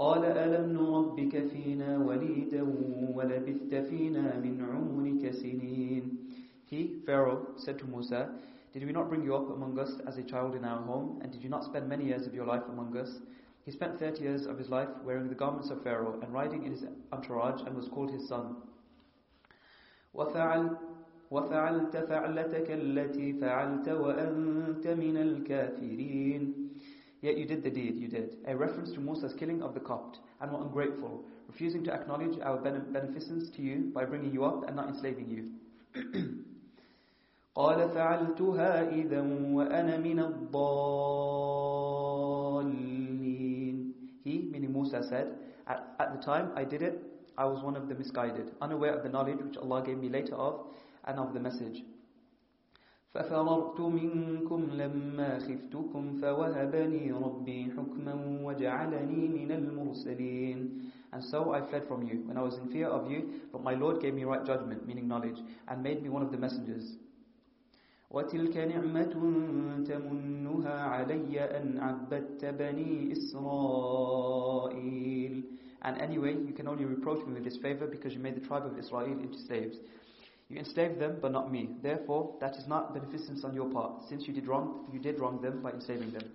قال 0.00 0.24
ألم 0.24 0.72
نربك 0.72 1.34
فينا 1.52 1.98
وليدا 1.98 2.62
ولبثت 3.16 3.74
فينا 3.74 4.40
من 4.40 4.56
عمرك 4.70 5.30
سنين 5.30 6.16
He, 6.64 7.02
Pharaoh, 7.04 7.48
said 7.56 7.78
to 7.80 7.84
Musa, 7.84 8.30
Did 8.72 8.86
we 8.86 8.92
not 8.92 9.10
bring 9.10 9.22
you 9.24 9.34
up 9.36 9.50
among 9.50 9.78
us 9.78 9.98
as 10.06 10.16
a 10.16 10.22
child 10.22 10.54
in 10.54 10.64
our 10.64 10.80
home, 10.80 11.18
and 11.20 11.30
did 11.30 11.42
you 11.42 11.50
not 11.50 11.64
spend 11.64 11.86
many 11.86 12.06
years 12.06 12.26
of 12.26 12.32
your 12.32 12.46
life 12.46 12.62
among 12.70 12.96
us? 12.96 13.18
He 13.66 13.72
spent 13.72 13.98
thirty 13.98 14.22
years 14.22 14.46
of 14.46 14.56
his 14.56 14.70
life 14.70 14.88
wearing 15.04 15.28
the 15.28 15.34
garments 15.34 15.68
of 15.68 15.82
Pharaoh 15.82 16.18
and 16.22 16.32
riding 16.32 16.64
in 16.64 16.72
his 16.72 16.86
entourage 17.12 17.60
and 17.66 17.76
was 17.76 17.88
called 17.88 18.10
his 18.10 18.26
son. 18.26 18.56
وفعل 20.14 20.76
وفعلت 21.30 21.96
فعلتك 21.96 22.70
التي 22.70 23.32
فعلت 23.32 23.88
وأنت 23.88 24.86
من 24.86 25.16
الكافرين 25.16 26.59
Yet 27.21 27.37
you 27.37 27.45
did 27.45 27.63
the 27.63 27.69
deed, 27.69 27.95
you 27.95 28.07
did. 28.07 28.37
A 28.47 28.55
reference 28.55 28.91
to 28.91 28.99
Musa's 28.99 29.33
killing 29.33 29.63
of 29.63 29.73
the 29.73 29.79
Copt, 29.79 30.19
and 30.41 30.51
were 30.51 30.61
ungrateful, 30.61 31.23
refusing 31.47 31.83
to 31.85 31.93
acknowledge 31.93 32.39
our 32.41 32.57
beneficence 32.57 33.49
to 33.51 33.61
you 33.61 33.91
by 33.93 34.05
bringing 34.05 34.33
you 34.33 34.45
up 34.45 34.67
and 34.67 34.75
not 34.75 34.89
enslaving 34.89 35.29
you. 35.29 35.51
قال 37.55 37.89
فعلتها 37.89 38.89
إذا 38.91 39.21
وأنا 39.21 39.97
من 39.97 40.19
الضالين 40.19 41.15
He, 44.23 44.49
meaning 44.51 44.73
Musa, 44.73 45.03
said, 45.03 45.37
at, 45.67 45.95
at 45.99 46.15
the 46.15 46.21
time 46.25 46.51
I 46.55 46.63
did 46.65 46.81
it, 46.81 47.01
I 47.37 47.45
was 47.45 47.63
one 47.63 47.75
of 47.75 47.87
the 47.87 47.95
misguided, 47.95 48.51
unaware 48.59 48.93
of 48.93 49.03
the 49.03 49.09
knowledge 49.09 49.39
which 49.39 49.55
Allah 49.55 49.83
gave 49.85 49.97
me 49.99 50.09
later 50.09 50.35
of, 50.35 50.67
and 51.05 51.19
of 51.19 51.33
the 51.33 51.39
message. 51.39 51.83
ففررت 53.14 53.80
منكم 53.80 54.60
لما 54.72 55.38
خفتكم 55.38 56.12
فوهبني 56.20 57.12
ربي 57.12 57.70
حكما 57.76 58.14
وجعلني 58.44 59.28
من 59.28 59.52
المرسلين 59.52 60.90
And 61.12 61.24
so 61.24 61.52
I 61.52 61.60
fled 61.60 61.88
from 61.88 62.04
you 62.04 62.22
when 62.26 62.36
I 62.36 62.42
was 62.42 62.56
in 62.58 62.68
fear 62.70 62.86
of 62.86 63.10
you, 63.10 63.20
but 63.50 63.64
my 63.64 63.74
Lord 63.74 64.00
gave 64.00 64.14
me 64.14 64.22
right 64.22 64.46
judgment, 64.46 64.86
meaning 64.86 65.08
knowledge, 65.08 65.40
and 65.66 65.82
made 65.82 66.04
me 66.04 66.08
one 66.08 66.22
of 66.22 66.30
the 66.30 66.38
messengers. 66.38 66.96
وتلك 68.10 68.56
نعمة 68.56 69.04
تمنها 69.86 70.80
علي 70.80 71.40
أن 71.40 71.78
عبدت 71.78 72.44
بني 72.44 73.12
إسرائيل 73.12 74.80
And 75.82 75.98
anyway, 76.00 76.36
you 76.46 76.52
can 76.52 76.68
only 76.68 76.84
reproach 76.84 77.26
me 77.26 77.32
with 77.32 77.42
this 77.44 77.56
favor 77.56 77.86
because 77.86 78.12
you 78.12 78.20
made 78.20 78.36
the 78.36 78.46
tribe 78.46 78.66
of 78.66 78.78
Israel 78.78 79.06
into 79.06 79.38
slaves. 79.38 79.78
You 80.49 80.59
enslaved 80.59 80.99
them, 80.99 81.17
but 81.21 81.31
not 81.31 81.51
me. 81.51 81.69
Therefore, 81.81 82.35
that 82.39 82.55
is 82.55 82.67
not 82.67 82.93
beneficence 82.93 83.43
on 83.43 83.55
your 83.55 83.69
part, 83.71 84.03
since 84.09 84.27
you 84.27 84.33
did 84.33 84.47
wrong, 84.47 84.87
you 84.93 84.99
did 84.99 85.19
wrong 85.19 85.41
them 85.41 85.61
by 85.61 85.71
enslaving 85.71 86.11
them. 86.11 86.31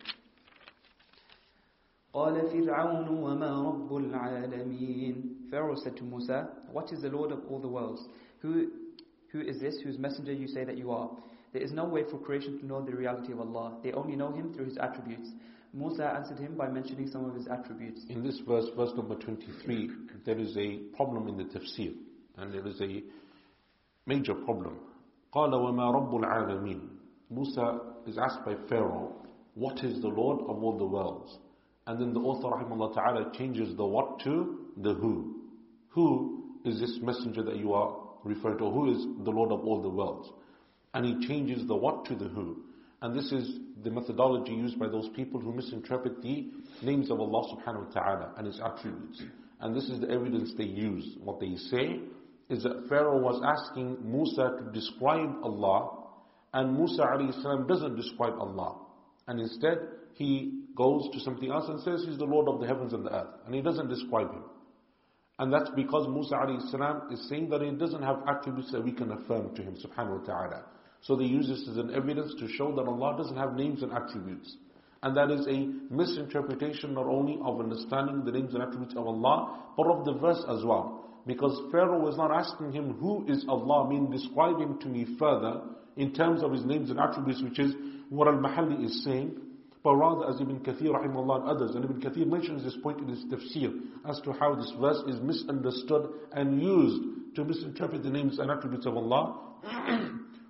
قال 2.13 2.35
فرعون 2.51 3.09
وما 3.09 3.63
رب 3.63 3.97
العالمين 3.97 5.49
Pharaoh 5.51 5.77
said 5.77 5.97
to 5.97 6.03
Musa, 6.05 6.49
What 6.73 6.93
is 6.93 7.03
the 7.03 7.09
Lord 7.09 7.31
of 7.31 7.41
all 7.49 7.61
the 7.61 7.69
worlds? 7.69 8.03
Who, 8.41 8.71
who 9.31 9.41
is 9.41 9.61
this 9.61 9.81
whose 9.85 9.99
messenger 9.99 10.33
you 10.33 10.49
say 10.49 10.65
that 10.65 10.77
you 10.77 10.91
are? 10.91 11.11
There 11.53 11.63
is 11.63 11.73
no 11.73 11.85
way 11.85 12.03
for 12.11 12.19
creation 12.19 12.59
to 12.61 12.67
know 12.67 12.85
the 12.85 12.95
reality 12.95 13.33
of 13.33 13.41
Allah. 13.41 13.79
They 13.83 13.93
only 13.93 14.17
know 14.17 14.33
Him 14.33 14.53
through 14.55 14.67
His 14.67 14.79
attributes. 14.79 15.29
Musa 15.73 16.05
answered 16.05 16.39
him 16.39 16.57
by 16.57 16.69
mentioning 16.69 17.09
some 17.09 17.25
of 17.25 17.35
His 17.35 17.47
attributes. 17.47 18.03
In 18.09 18.25
this 18.25 18.41
verse, 18.41 18.67
verse 18.77 18.91
number 18.97 19.15
23, 19.15 19.91
there 20.25 20.39
is 20.39 20.57
a 20.57 20.79
problem 20.97 21.29
in 21.29 21.37
the 21.37 21.45
tafsir. 21.45 21.95
And 22.37 22.53
there 22.53 22.67
is 22.67 22.81
a 22.81 23.03
major 24.07 24.35
problem. 24.35 24.79
قال 25.33 25.55
وما 25.55 25.91
رب 25.91 26.15
العالمين 26.15 26.81
Musa 27.31 27.81
is 28.07 28.19
asked 28.19 28.45
by 28.45 28.57
Pharaoh, 28.69 29.13
what 29.55 29.85
is 29.85 30.01
the 30.03 30.09
Lord 30.09 30.41
of 30.49 30.63
all 30.63 30.77
the 30.77 30.85
worlds? 30.85 31.39
And 31.87 32.01
then 32.01 32.13
the 32.13 32.21
author 32.21 32.49
rahimahullah 32.49 32.95
ta'ala 32.95 33.33
changes 33.37 33.77
the 33.77 33.87
what 33.87 34.19
to 34.21 34.59
the 34.77 34.95
who. 34.95 35.37
Who 35.91 36.45
is 36.65 36.81
this 36.81 36.99
messenger 37.03 37.43
that 37.45 37.57
you 37.57 37.73
are 37.73 37.97
referring 38.25 38.59
to? 38.59 38.71
Who 38.71 38.91
is 38.91 39.07
the 39.25 39.31
Lord 39.31 39.53
of 39.53 39.61
all 39.61 39.81
the 39.81 39.89
worlds? 39.89 40.29
And 40.93 41.07
he 41.07 41.29
changes 41.29 41.67
the 41.69 41.77
what 41.77 42.05
to 42.07 42.17
the 42.17 42.29
who. 42.29 42.65
And 43.03 43.17
this 43.17 43.33
is 43.33 43.59
the 43.83 43.91
methodology 43.91 44.53
used 44.53 44.79
by 44.79 44.89
those 44.89 45.09
people 45.17 45.41
who 45.41 45.53
misinterpret 45.53 46.21
the 46.21 46.51
names 46.83 47.11
of 47.11 47.21
Allah 47.21 47.57
subhanahu 47.57 47.87
wa 47.87 47.93
ta'ala 47.93 48.35
and 48.37 48.47
His 48.47 48.61
attributes. 48.61 49.23
And 49.61 49.75
this 49.75 49.89
is 49.89 50.01
the 50.01 50.11
evidence 50.11 50.53
they 50.57 50.65
use. 50.65 51.17
What 51.23 51.41
they 51.41 51.57
say 51.57 52.01
is 52.50 52.64
that 52.64 52.86
Pharaoh 52.90 53.20
was 53.20 53.42
asking 53.44 53.98
Musa 54.04 54.58
to 54.60 54.72
describe 54.72 55.36
Allah, 55.44 56.04
and 56.54 56.78
Musa 56.78 57.02
alayhi 57.02 57.68
doesn't 57.68 57.96
describe 57.96 58.34
Allah. 58.40 58.78
And 59.28 59.40
instead, 59.40 59.80
he 60.14 60.62
goes 60.76 61.10
to 61.14 61.20
something 61.20 61.52
else 61.52 61.68
and 61.68 61.82
says 61.82 62.06
he's 62.08 62.18
the 62.18 62.26
Lord 62.26 62.48
of 62.48 62.62
the 62.62 62.68
heavens 62.68 62.94
and 62.94 63.06
the 63.06 63.14
earth. 63.14 63.34
And 63.46 63.56
he 63.56 63.62
doesn't 63.62 63.90
describe 63.90 64.32
him. 64.32 64.44
And 65.40 65.52
that's 65.52 65.70
because 65.76 66.08
Musa 66.08 66.36
alayhi 66.36 67.12
is 67.12 67.28
saying 67.28 67.50
that 67.50 67.62
he 67.62 67.72
doesn't 67.72 68.04
have 68.04 68.20
attributes 68.28 68.72
that 68.72 68.84
we 68.84 68.94
can 68.94 69.12
affirm 69.12 69.54
to 69.56 69.62
him, 69.62 69.76
subhanahu 69.76 70.22
wa 70.22 70.26
ta'ala. 70.26 70.64
So 71.02 71.16
they 71.16 71.26
use 71.26 71.48
this 71.48 71.68
as 71.70 71.78
an 71.78 71.94
evidence 71.94 72.34
to 72.40 72.48
show 72.48 72.74
that 72.76 72.88
Allah 72.88 73.16
doesn't 73.18 73.36
have 73.36 73.56
names 73.56 73.84
and 73.84 73.92
attributes. 73.92 74.56
And 75.04 75.16
that 75.18 75.30
is 75.30 75.46
a 75.48 75.70
misinterpretation 75.94 76.94
not 76.94 77.06
only 77.06 77.38
of 77.44 77.60
understanding 77.60 78.24
the 78.24 78.32
names 78.32 78.54
and 78.54 78.64
attributes 78.64 78.96
of 78.96 79.06
Allah, 79.06 79.60
but 79.76 79.88
of 79.88 80.06
the 80.06 80.14
verse 80.14 80.44
as 80.50 80.64
well. 80.64 81.04
Because 81.26 81.60
Pharaoh 81.72 82.00
was 82.00 82.18
not 82.18 82.32
asking 82.32 82.72
him, 82.72 82.94
who 82.94 83.26
is 83.28 83.46
Allah, 83.50 83.86
I 83.86 83.90
mean 83.90 84.12
describe 84.12 84.60
him 84.60 84.80
to 84.80 84.88
me 84.88 85.06
further 85.18 85.62
in 85.98 86.14
terms 86.14 86.44
of 86.44 86.52
his 86.52 86.64
names 86.66 86.90
and 86.90 87.00
attributes, 87.00 87.42
which 87.42 87.60
is 87.60 87.74
what 88.10 88.28
Al-Mahalli 88.28 88.86
is 88.86 89.04
saying. 89.04 89.36
But 89.84 89.96
rather, 89.96 90.30
as 90.30 90.42
Ibn 90.42 90.60
Kathir 90.60 90.92
rahimahullah 90.92 91.42
and 91.42 91.50
others, 91.50 91.76
and 91.76 91.86
Ibn 91.86 92.02
Kathir 92.02 92.28
mentions 92.28 92.64
this 92.64 92.76
point 92.82 93.00
in 93.00 93.08
his 93.08 93.24
tafsir 93.26 93.72
as 94.08 94.20
to 94.22 94.34
how 94.34 94.56
this 94.56 94.72
verse 94.80 95.02
is 95.08 95.22
misunderstood 95.22 96.10
and 96.34 96.62
used 96.62 97.36
to 97.36 97.44
misinterpret 97.44 98.04
the 98.04 98.10
names 98.10 98.40
and 98.40 98.50
attributes 98.50 98.86
of 98.86 98.98
Allah. 98.98 99.40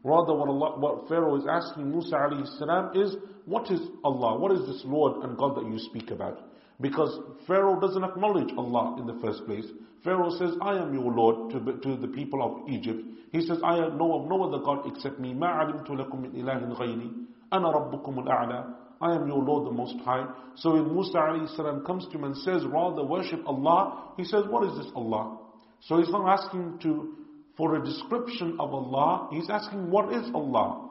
rather, 0.03 0.34
what, 0.34 0.47
Allah, 0.49 0.80
what 0.80 1.07
Pharaoh 1.10 1.35
is 1.35 1.45
asking 1.49 1.89
Musa 1.89 2.15
alayhi 2.15 2.47
salam 2.57 2.95
is, 2.95 3.15
what 3.45 3.69
is 3.72 3.81
Allah? 4.03 4.39
What 4.39 4.52
is 4.53 4.65
this 4.68 4.81
Lord 4.85 5.23
and 5.23 5.38
God 5.38 5.56
that 5.57 5.65
you 5.65 5.80
speak 5.80 6.11
about? 6.11 6.39
Because 6.80 7.18
Pharaoh 7.47 7.78
doesn't 7.78 8.02
acknowledge 8.02 8.52
Allah 8.56 8.97
in 9.01 9.06
the 9.06 9.18
first 9.20 9.44
place. 9.44 9.66
Pharaoh 10.02 10.30
says, 10.38 10.52
I 10.62 10.76
am 10.76 10.94
your 10.94 11.12
Lord 11.12 11.51
to, 11.52 11.60
to 11.60 11.97
the 11.97 12.09
people 12.09 12.42
of 12.42 12.68
Egypt. 12.70 13.02
He 13.32 13.42
says, 13.42 13.59
I 13.62 13.76
know 13.88 14.20
of 14.20 14.28
no 14.28 14.44
other 14.44 14.64
God 14.64 14.86
except 14.86 15.18
me. 15.20 15.34
مَا 15.34 15.47
عَلِمْتُ 15.47 15.88
لَكُم 15.88 16.14
مِّنْ 16.14 16.34
إِلَهٍ 16.34 16.78
غَيْرِي 16.78 17.12
أَنَا 17.52 17.74
رَبُّكُمُ 17.74 18.24
الْأَعْلَى 18.24 18.74
I 19.02 19.14
am 19.14 19.26
your 19.26 19.42
Lord 19.42 19.66
the 19.66 19.72
Most 19.72 19.97
High. 20.05 20.26
So 20.56 20.72
when 20.74 20.92
Musa 20.94 21.16
alayhi 21.16 21.86
comes 21.86 22.06
to 22.06 22.18
him 22.18 22.24
and 22.24 22.36
says, 22.36 22.64
rather 22.66 23.02
worship 23.02 23.40
Allah, 23.47 24.12
he 24.18 24.24
says, 24.24 24.44
what 24.48 24.68
is 24.70 24.76
this 24.76 24.92
Allah? 24.94 25.38
So 25.80 25.98
he's 25.98 26.10
not 26.10 26.28
asking 26.28 26.80
to, 26.82 27.14
for 27.56 27.76
a 27.76 27.84
description 27.84 28.56
of 28.60 28.74
Allah, 28.74 29.28
he's 29.32 29.48
asking, 29.48 29.90
what 29.90 30.12
is 30.12 30.30
Allah? 30.34 30.90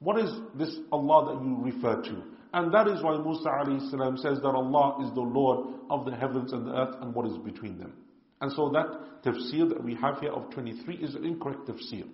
What 0.00 0.18
is 0.20 0.30
this 0.56 0.76
Allah 0.92 1.34
that 1.34 1.42
you 1.42 1.56
refer 1.62 2.02
to? 2.02 2.22
And 2.53 2.71
that 2.71 2.87
is 2.87 3.01
why 3.01 3.17
Musa 3.17 3.49
alayhi 3.49 4.19
says 4.19 4.39
that 4.41 4.53
Allah 4.55 5.03
is 5.03 5.13
the 5.15 5.21
Lord 5.21 5.73
of 5.89 6.05
the 6.05 6.15
heavens 6.15 6.53
and 6.53 6.67
the 6.67 6.71
earth 6.71 6.95
and 7.01 7.13
what 7.13 7.25
is 7.25 7.37
between 7.39 7.79
them. 7.79 7.93
And 8.41 8.51
so 8.51 8.69
that 8.69 9.23
tafsir 9.23 9.69
that 9.69 9.83
we 9.83 9.95
have 9.95 10.19
here 10.19 10.31
of 10.31 10.51
23 10.51 10.97
is 10.97 11.15
an 11.15 11.25
incorrect 11.25 11.67
tafsir. 11.67 12.07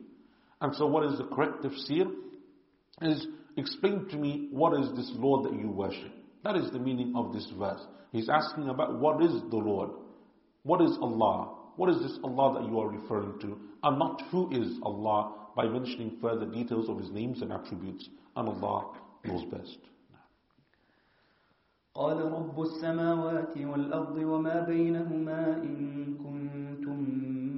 And 0.62 0.74
so 0.76 0.88
what 0.88 1.06
is 1.12 1.18
the 1.18 1.26
correct 1.26 1.64
tafsir? 1.64 2.10
Is 3.02 3.28
explain 3.58 4.08
to 4.10 4.18
me 4.18 4.48
what 4.52 4.80
is 4.80 4.90
this 4.96 5.12
Lord 5.16 5.46
that 5.46 5.60
you 5.60 5.70
worship. 5.70 6.12
That 6.44 6.56
is 6.56 6.72
the 6.72 6.80
meaning 6.80 7.14
of 7.16 7.34
this 7.34 7.52
verse. 7.58 7.82
He's 8.12 8.30
asking 8.30 8.70
about 8.70 8.98
what 8.98 9.22
is 9.22 9.32
the 9.50 9.58
Lord? 9.58 9.90
What 10.64 10.82
is 10.82 10.98
Allah? 11.02 11.56
What 11.76 11.90
is 11.90 12.02
this 12.02 12.18
Allah 12.24 12.60
that 12.60 12.70
you 12.70 12.80
are 12.80 12.90
referring 12.90 13.40
to? 13.40 13.60
And 13.84 14.00
not 14.00 14.22
who 14.32 14.50
is 14.52 14.80
Allah 14.84 15.34
by 15.56 15.66
mentioning 15.66 16.18
further 16.22 16.46
details 16.46 16.90
of 16.90 16.98
His 16.98 17.12
names 17.12 17.42
and 17.42 17.52
attributes. 17.52 18.08
And 18.36 18.48
Allah 18.48 18.94
knows 19.26 19.44
best. 19.52 19.78
قال 21.99 22.19
رب 22.33 22.61
السماوات 22.61 23.59
والأرض 23.59 24.17
وما 24.17 24.61
بينهما 24.61 25.63
إن 25.63 26.15
كنتم 26.25 26.99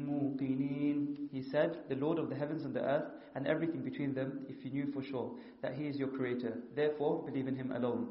موقنين 0.06 1.28
He 1.32 1.43
said, 1.43 1.78
the 1.89 1.97
Lord 1.97 2.18
of 2.18 2.28
the 2.28 2.35
heavens 2.35 2.64
and 2.64 2.74
the 2.74 2.82
earth 2.82 3.10
and 3.35 3.47
everything 3.47 3.82
between 3.82 4.14
them, 4.14 4.47
if 4.48 4.64
you 4.64 4.70
knew 4.70 4.93
for 4.93 5.02
sure 5.02 5.32
that 5.62 5.74
He 5.74 5.86
is 5.86 5.97
your 5.98 6.09
creator. 6.09 6.59
Therefore, 6.74 7.23
believe 7.24 7.48
in 7.48 7.56
Him 7.56 7.73
alone. 7.73 8.09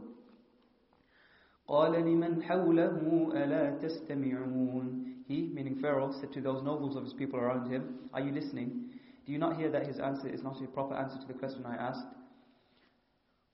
قال 1.67 1.91
لمن 1.91 2.43
حوله 2.43 3.29
ألا 3.33 3.79
تستمعون 3.81 5.05
He, 5.27 5.49
meaning 5.53 5.75
Pharaoh, 5.81 6.11
said 6.11 6.31
to 6.33 6.41
those 6.41 6.61
nobles 6.61 6.95
of 6.95 7.03
his 7.03 7.13
people 7.13 7.39
around 7.39 7.71
him, 7.71 7.95
Are 8.13 8.21
you 8.21 8.31
listening? 8.31 8.91
Do 9.25 9.31
you 9.31 9.39
not 9.39 9.57
hear 9.57 9.71
that 9.71 9.87
his 9.87 9.99
answer 9.99 10.27
is 10.27 10.43
not 10.43 10.61
a 10.61 10.67
proper 10.67 10.93
answer 10.93 11.19
to 11.19 11.27
the 11.27 11.33
question 11.33 11.65
I 11.65 11.75
asked? 11.75 12.05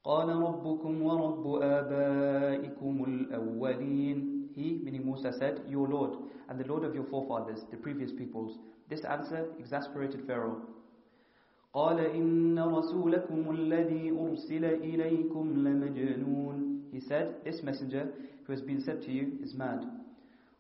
قال 0.07 0.29
ربكم 0.29 1.03
ورب 1.03 1.45
آبائكم 1.63 3.05
الأولين 3.09 4.19
He, 4.57 4.81
meaning 4.85 5.05
Musa, 5.05 5.33
said, 5.39 5.61
Your 5.69 5.87
Lord, 5.89 6.13
and 6.49 6.59
the 6.59 6.65
Lord 6.65 6.85
of 6.85 6.95
your 6.95 7.05
forefathers, 7.05 7.61
the 7.71 7.77
previous 7.77 8.11
peoples. 8.13 8.57
This 8.89 9.05
answer 9.05 9.47
exasperated 9.59 10.23
Pharaoh. 10.27 10.63
قال 11.75 12.01
إن 12.01 12.59
رسولكم 12.59 13.51
الذي 13.51 14.11
أرسل 14.11 14.65
إليكم 14.65 15.53
لمجنون 15.69 16.83
He 16.93 17.01
said, 17.01 17.35
this 17.45 17.63
messenger 17.63 18.09
who 18.47 18.53
has 18.53 18.63
been 18.63 18.81
sent 18.81 19.03
to 19.03 19.11
you 19.13 19.33
is 19.43 19.53
mad. 19.55 19.85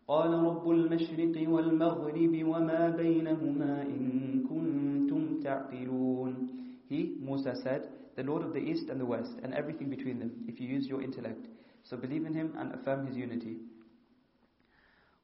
قال 0.09 0.31
رب 0.35 0.70
المشرق 0.70 1.48
والمغرب 1.48 2.44
وما 2.44 2.89
بينهما 2.97 3.82
إن 3.82 4.43
كنتم 4.48 5.40
تعقلون 5.40 6.48
He, 6.90 7.16
Musa 7.20 7.55
said, 7.62 7.89
the 8.15 8.23
Lord 8.23 8.43
of 8.43 8.53
the 8.53 8.60
East 8.60 8.89
and 8.89 8.99
the 8.99 9.06
West, 9.06 9.34
and 9.43 9.53
everything 9.53 9.89
between 9.89 10.19
them, 10.19 10.31
if 10.48 10.60
you 10.60 10.68
use 10.68 10.88
your 10.88 11.02
intellect. 11.02 11.48
So 11.84 11.98
believe 11.98 12.26
in 12.26 12.34
Him 12.34 12.53
and 12.57 12.73
affirm 12.73 13.07
His 13.07 13.15
unity. 13.15 13.57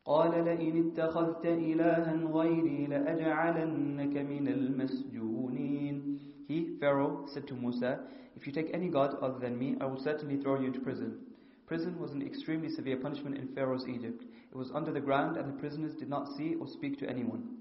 قال 0.05 0.31
لئن 0.31 0.87
اتخذت 0.87 1.45
إلها 1.45 2.13
غيري 2.31 2.87
لأجعلنك 2.87 4.17
من 4.17 4.47
المسجونين 4.47 6.19
He, 6.47 6.77
Pharaoh, 6.79 7.25
said 7.27 7.45
to 7.47 7.55
Musa, 7.55 7.99
If 8.37 8.47
you 8.47 8.53
take 8.53 8.69
any 8.73 8.87
god 8.87 9.17
other 9.21 9.37
than 9.37 9.59
me, 9.59 9.75
I 9.81 9.85
will 9.85 10.01
certainly 10.01 10.37
throw 10.37 10.59
you 10.59 10.67
into 10.67 10.79
prison. 10.79 11.17
Prison 11.65 11.99
was 11.99 12.13
an 12.13 12.21
extremely 12.21 12.69
severe 12.69 12.95
punishment 12.95 13.37
in 13.37 13.49
Pharaoh's 13.49 13.85
Egypt. 13.85 14.23
It 14.49 14.55
was 14.55 14.71
under 14.73 14.93
the 14.93 15.01
ground 15.01 15.35
and 15.35 15.49
the 15.49 15.59
prisoners 15.59 15.93
did 15.93 16.07
not 16.07 16.33
see 16.37 16.55
or 16.55 16.67
speak 16.67 16.97
to 16.99 17.09
anyone. 17.09 17.57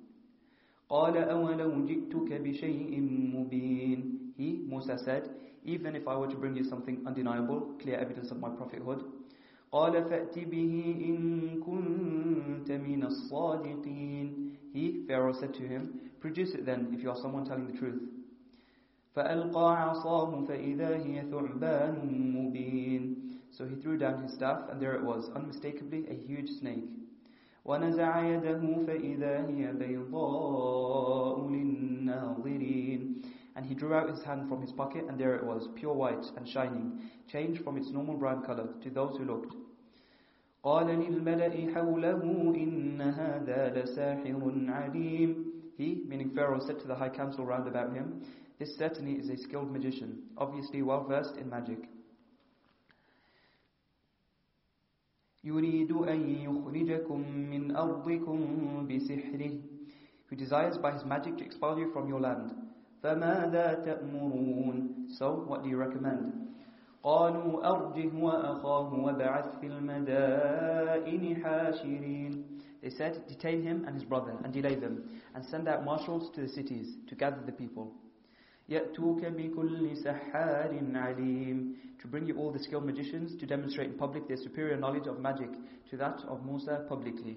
قال 0.89 1.17
أولو 1.17 1.85
جئتك 1.87 2.33
بشيء 2.33 3.01
مبين 3.35 4.20
He, 4.37 4.63
Musa 4.67 4.99
said, 4.99 5.31
even 5.65 5.97
if 5.97 6.07
I 6.07 6.17
were 6.17 6.29
to 6.29 6.37
bring 6.37 6.57
you 6.57 6.65
something 6.65 7.03
undeniable, 7.07 7.75
clear 7.81 7.99
evidence 7.99 8.31
of 8.31 8.39
my 8.41 8.49
prophethood, 8.51 9.03
قال 9.73 9.93
فأت 10.05 10.39
به 10.39 10.95
إن 11.09 11.61
كنت 11.61 12.71
من 12.71 13.03
الصادقين 13.05 14.53
He, 14.73 15.05
Pharaoh, 15.09 15.33
said 15.33 15.55
to 15.55 15.63
him, 15.63 16.01
produce 16.21 16.55
it 16.55 16.65
then 16.67 16.89
if 16.93 17.03
you 17.03 17.11
are 17.11 17.17
someone 17.17 17.45
telling 17.45 17.67
the 17.67 17.79
truth. 17.79 18.03
فألقى 19.17 19.83
عصاه 19.83 20.45
فإذا 20.49 20.97
هي 21.05 21.23
ثعبان 21.31 21.97
مبين 22.37 23.17
So 23.51 23.65
he 23.65 23.75
threw 23.77 23.97
down 23.97 24.23
his 24.23 24.35
staff 24.35 24.69
and 24.71 24.81
there 24.81 24.95
it 24.95 25.03
was, 25.03 25.31
unmistakably 25.35 26.05
a 26.11 26.15
huge 26.15 26.51
snake. 26.61 26.85
ونزع 27.65 28.35
يده 28.35 28.63
فإذا 28.87 29.47
هي 29.49 29.73
بيضاء 29.73 31.49
للناظرين 31.51 32.90
And 33.61 33.65
he 33.65 33.75
drew 33.75 33.95
out 33.95 34.11
his 34.11 34.23
hand 34.23 34.49
from 34.49 34.61
his 34.61 34.73
pocket, 34.73 35.05
and 35.09 35.19
there 35.19 35.35
it 35.35 35.45
was, 35.45 35.69
pure 35.75 35.95
white 35.95 36.25
and 36.37 36.49
shining, 36.49 37.11
changed 37.31 37.63
from 37.63 37.77
its 37.77 37.91
normal 37.91 38.17
brown 38.17 38.43
color 38.45 38.69
to 38.83 38.91
those 38.91 39.17
who 39.17 39.25
looked. 39.25 39.55
قال 40.65 40.87
للملأ 40.87 41.75
حوله 41.75 42.23
إن 42.57 43.01
هذا 43.01 43.71
لساحر 43.75 44.67
عليم 44.69 45.45
He, 45.77 46.03
meaning 46.09 46.31
Pharaoh, 46.35 46.59
said 46.59 46.81
to 46.81 46.89
the 46.89 46.95
high 46.95 47.11
council 47.11 47.45
round 47.45 47.69
about 47.69 47.93
him, 47.93 48.23
This 48.59 48.77
certainly 48.77 49.13
is 49.13 49.29
a 49.29 49.37
skilled 49.37 49.71
magician, 49.71 50.23
obviously 50.37 50.83
well 50.83 51.05
versed 51.05 51.37
in 51.37 51.49
magic. 51.51 51.89
يريد 55.45 55.93
أن 55.93 56.29
يخرجكم 56.29 57.21
من 57.51 57.77
أرضكم 57.77 58.39
بسحره 58.89 59.61
Who 60.29 60.35
desires 60.37 60.77
by 60.79 60.91
his 60.91 61.05
magic 61.05 61.39
to 61.39 61.45
expel 61.45 61.79
you 61.79 61.93
from 61.93 62.09
your 62.09 62.21
land. 62.21 62.53
فماذا 63.03 63.75
تأمرون 63.85 65.07
So, 65.19 65.45
what 65.47 65.63
do 65.63 65.69
you 65.69 65.77
recommend? 65.77 66.33
قالوا 67.03 67.71
أرجه 67.71 68.11
وأخاه 68.25 68.95
وبعث 69.05 69.61
في 69.61 69.67
المدائن 69.67 71.37
حاشرين 71.45 72.45
They 72.83 72.91
said, 72.91 73.27
detain 73.27 73.63
him 73.63 73.85
and 73.87 73.95
his 73.95 74.05
brother 74.05 74.37
and 74.45 74.53
delay 74.53 74.75
them 74.77 75.09
and 75.35 75.45
send 75.47 75.67
out 75.69 75.85
marshals 75.85 76.31
to 76.35 76.41
the 76.43 76.49
cities 76.49 76.97
to 77.09 77.15
gather 77.15 77.41
the 77.45 77.53
people. 77.53 77.93
يأتوك 78.69 79.25
بكل 79.25 79.97
سحار 79.97 80.81
عليم 80.95 81.77
To 82.03 82.09
bring 82.09 82.27
you 82.27 82.37
all 82.37 82.53
the 82.53 82.59
skilled 82.59 82.85
magicians 82.85 83.37
to 83.41 83.47
demonstrate 83.47 83.91
in 83.91 83.97
public 83.97 84.27
their 84.29 84.37
superior 84.37 84.77
knowledge 84.77 85.07
of 85.07 85.21
magic 85.21 85.51
to 85.91 85.97
that 85.97 86.21
of 86.29 86.45
Musa 86.45 86.85
publicly. 86.89 87.37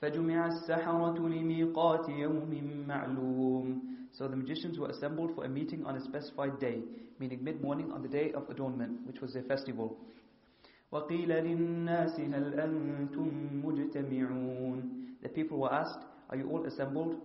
فجمع 0.00 0.46
السحرة 0.46 1.28
لميقات 1.28 2.08
يوم 2.08 2.84
معلوم 2.88 3.82
So 4.12 4.28
the 4.28 4.36
magicians 4.36 4.78
were 4.78 4.88
assembled 4.88 5.34
for 5.34 5.44
a 5.44 5.48
meeting 5.48 5.84
on 5.84 5.96
a 5.96 6.04
specified 6.04 6.58
day, 6.58 6.78
meaning 7.18 7.42
mid-morning 7.42 7.92
on 7.92 8.02
the 8.02 8.08
day 8.08 8.32
of 8.32 8.48
adornment, 8.48 9.06
which 9.06 9.20
was 9.20 9.32
their 9.34 9.42
festival. 9.42 9.98
وَقِيلَ 10.92 11.28
لِلنَّاسِ 11.28 12.20
هَلْ 12.20 12.54
أَنْتُمْ 12.54 13.62
مُجْتَمِعُونَ 13.64 14.82
The 15.22 15.28
people 15.28 15.58
were 15.58 15.72
asked, 15.72 16.04
are 16.30 16.36
you 16.36 16.48
all 16.50 16.64
assembled? 16.64 17.16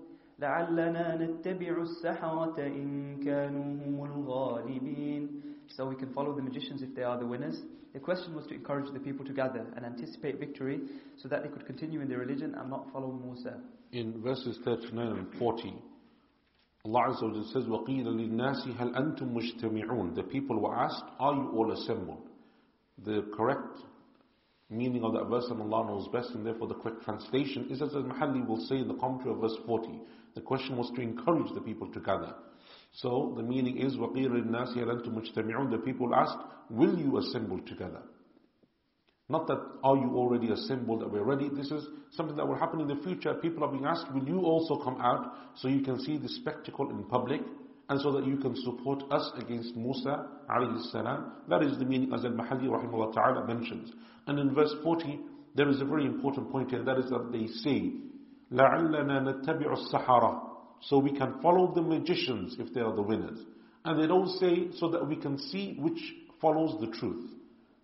لَعَلَّنَا 0.41 1.17
نَتَّبِعُ 1.21 1.77
السَّحَرَةَ 1.77 2.57
إِن 2.57 3.23
كَانُوا 3.23 3.85
هُمُ 3.85 3.97
الْغَالِبِينَ 4.07 5.29
So 5.67 5.87
we 5.87 5.95
can 5.95 6.11
follow 6.13 6.35
the 6.35 6.41
magicians 6.41 6.81
if 6.81 6.95
they 6.95 7.03
are 7.03 7.19
the 7.19 7.27
winners. 7.27 7.61
The 7.93 7.99
question 7.99 8.33
was 8.33 8.47
to 8.47 8.53
encourage 8.53 8.91
the 8.93 8.99
people 8.99 9.25
to 9.25 9.33
gather 9.33 9.65
and 9.75 9.85
anticipate 9.85 10.39
victory 10.39 10.79
so 11.17 11.27
that 11.27 11.43
they 11.43 11.49
could 11.49 11.65
continue 11.65 12.01
in 12.01 12.07
their 12.07 12.19
religion 12.19 12.55
and 12.55 12.69
not 12.69 12.91
follow 12.91 13.11
Musa. 13.11 13.59
In 13.91 14.21
verses 14.21 14.57
39 14.63 15.07
and 15.07 15.33
40, 15.37 15.73
Allah 16.85 17.13
Azza 17.13 17.23
wa 17.23 17.43
says, 17.53 17.65
وَقِيلَ 17.65 18.05
لِلنَّاسِ 18.05 18.75
هَلْ 18.75 18.95
أَنْتُمْ 18.95 19.33
مُجْتَمِعُونَ 19.33 20.15
The 20.15 20.23
people 20.23 20.59
were 20.59 20.75
asked, 20.75 21.03
are 21.19 21.33
you 21.33 21.51
all 21.55 21.71
assembled? 21.71 22.27
The 23.05 23.23
correct 23.35 23.77
meaning 24.69 25.03
of 25.03 25.13
that 25.13 25.25
verse, 25.25 25.45
and 25.49 25.61
Allah 25.61 25.85
knows 25.87 26.07
best, 26.07 26.31
and 26.31 26.45
therefore 26.45 26.67
the 26.67 26.75
correct 26.75 27.03
translation 27.03 27.67
is 27.69 27.81
as 27.81 27.93
Al-Mahalli 27.93 28.47
will 28.47 28.65
say 28.65 28.77
in 28.77 28.87
the 28.87 28.95
commentary 28.95 29.31
of 29.31 29.41
verse 29.41 29.55
40. 29.65 29.99
The 30.33 30.41
question 30.41 30.75
was 30.77 30.89
to 30.95 31.01
encourage 31.01 31.53
the 31.53 31.61
people 31.61 31.91
to 31.91 31.99
gather. 31.99 32.33
So 32.93 33.33
the 33.37 33.43
meaning 33.43 33.77
is, 33.77 33.95
وَقِيلَ 33.97 34.27
لِلنَّاسِ 34.29 34.75
هَلْ 34.77 35.03
أَنْتُمْ 35.03 35.13
مُجْتَمِعُونَ 35.13 35.71
The 35.71 35.77
people 35.79 36.15
asked, 36.15 36.37
will 36.69 36.97
you 36.97 37.17
assemble 37.17 37.59
together? 37.67 38.01
Not 39.28 39.48
that, 39.48 39.58
are 39.82 39.96
you 39.96 40.12
already 40.14 40.52
assembled, 40.52 41.00
that 41.00 41.10
we're 41.10 41.24
ready? 41.24 41.48
This 41.48 41.70
is 41.72 41.84
something 42.12 42.36
that 42.36 42.46
will 42.46 42.58
happen 42.58 42.80
in 42.80 42.86
the 42.86 43.02
future. 43.02 43.34
People 43.34 43.64
are 43.64 43.72
being 43.72 43.84
asked, 43.84 44.06
will 44.14 44.26
you 44.26 44.40
also 44.42 44.76
come 44.76 45.00
out 45.00 45.34
so 45.56 45.66
you 45.66 45.82
can 45.82 45.98
see 46.00 46.16
the 46.16 46.28
spectacle 46.28 46.90
in 46.90 47.02
public 47.04 47.40
and 47.88 48.00
so 48.00 48.12
that 48.12 48.24
you 48.24 48.36
can 48.36 48.54
support 48.62 49.02
us 49.10 49.28
against 49.38 49.74
Musa 49.74 50.28
alayhi 50.48 50.80
salam? 50.92 51.32
That 51.48 51.62
is 51.62 51.76
the 51.78 51.84
meaning 51.84 52.12
as 52.14 52.24
al-Mahalli 52.24 52.68
rahimahullah 52.68 53.14
ta'ala 53.14 53.46
mentions. 53.48 53.90
And 54.28 54.38
in 54.38 54.54
verse 54.54 54.72
40, 54.84 55.18
there 55.56 55.68
is 55.70 55.80
a 55.80 55.84
very 55.84 56.04
important 56.04 56.52
point 56.52 56.70
here, 56.70 56.84
that 56.84 56.98
is 56.98 57.10
that 57.10 57.32
they 57.32 57.46
say, 57.48 57.94
لَعَلَّنَا 58.52 59.44
نَتَّبِعُ 59.44 59.92
السَّحَرَةِ 59.92 60.40
So 60.82 60.98
we 60.98 61.10
can 61.10 61.40
follow 61.42 61.74
the 61.74 61.82
magicians 61.82 62.56
if 62.60 62.72
they 62.72 62.80
are 62.80 62.94
the 62.94 63.02
winners. 63.02 63.40
And 63.84 64.00
they 64.00 64.06
don't 64.06 64.28
say, 64.38 64.68
so 64.78 64.88
that 64.90 65.08
we 65.08 65.16
can 65.16 65.36
see 65.36 65.76
which 65.80 65.98
follows 66.40 66.80
the 66.80 66.96
truth. 66.96 67.32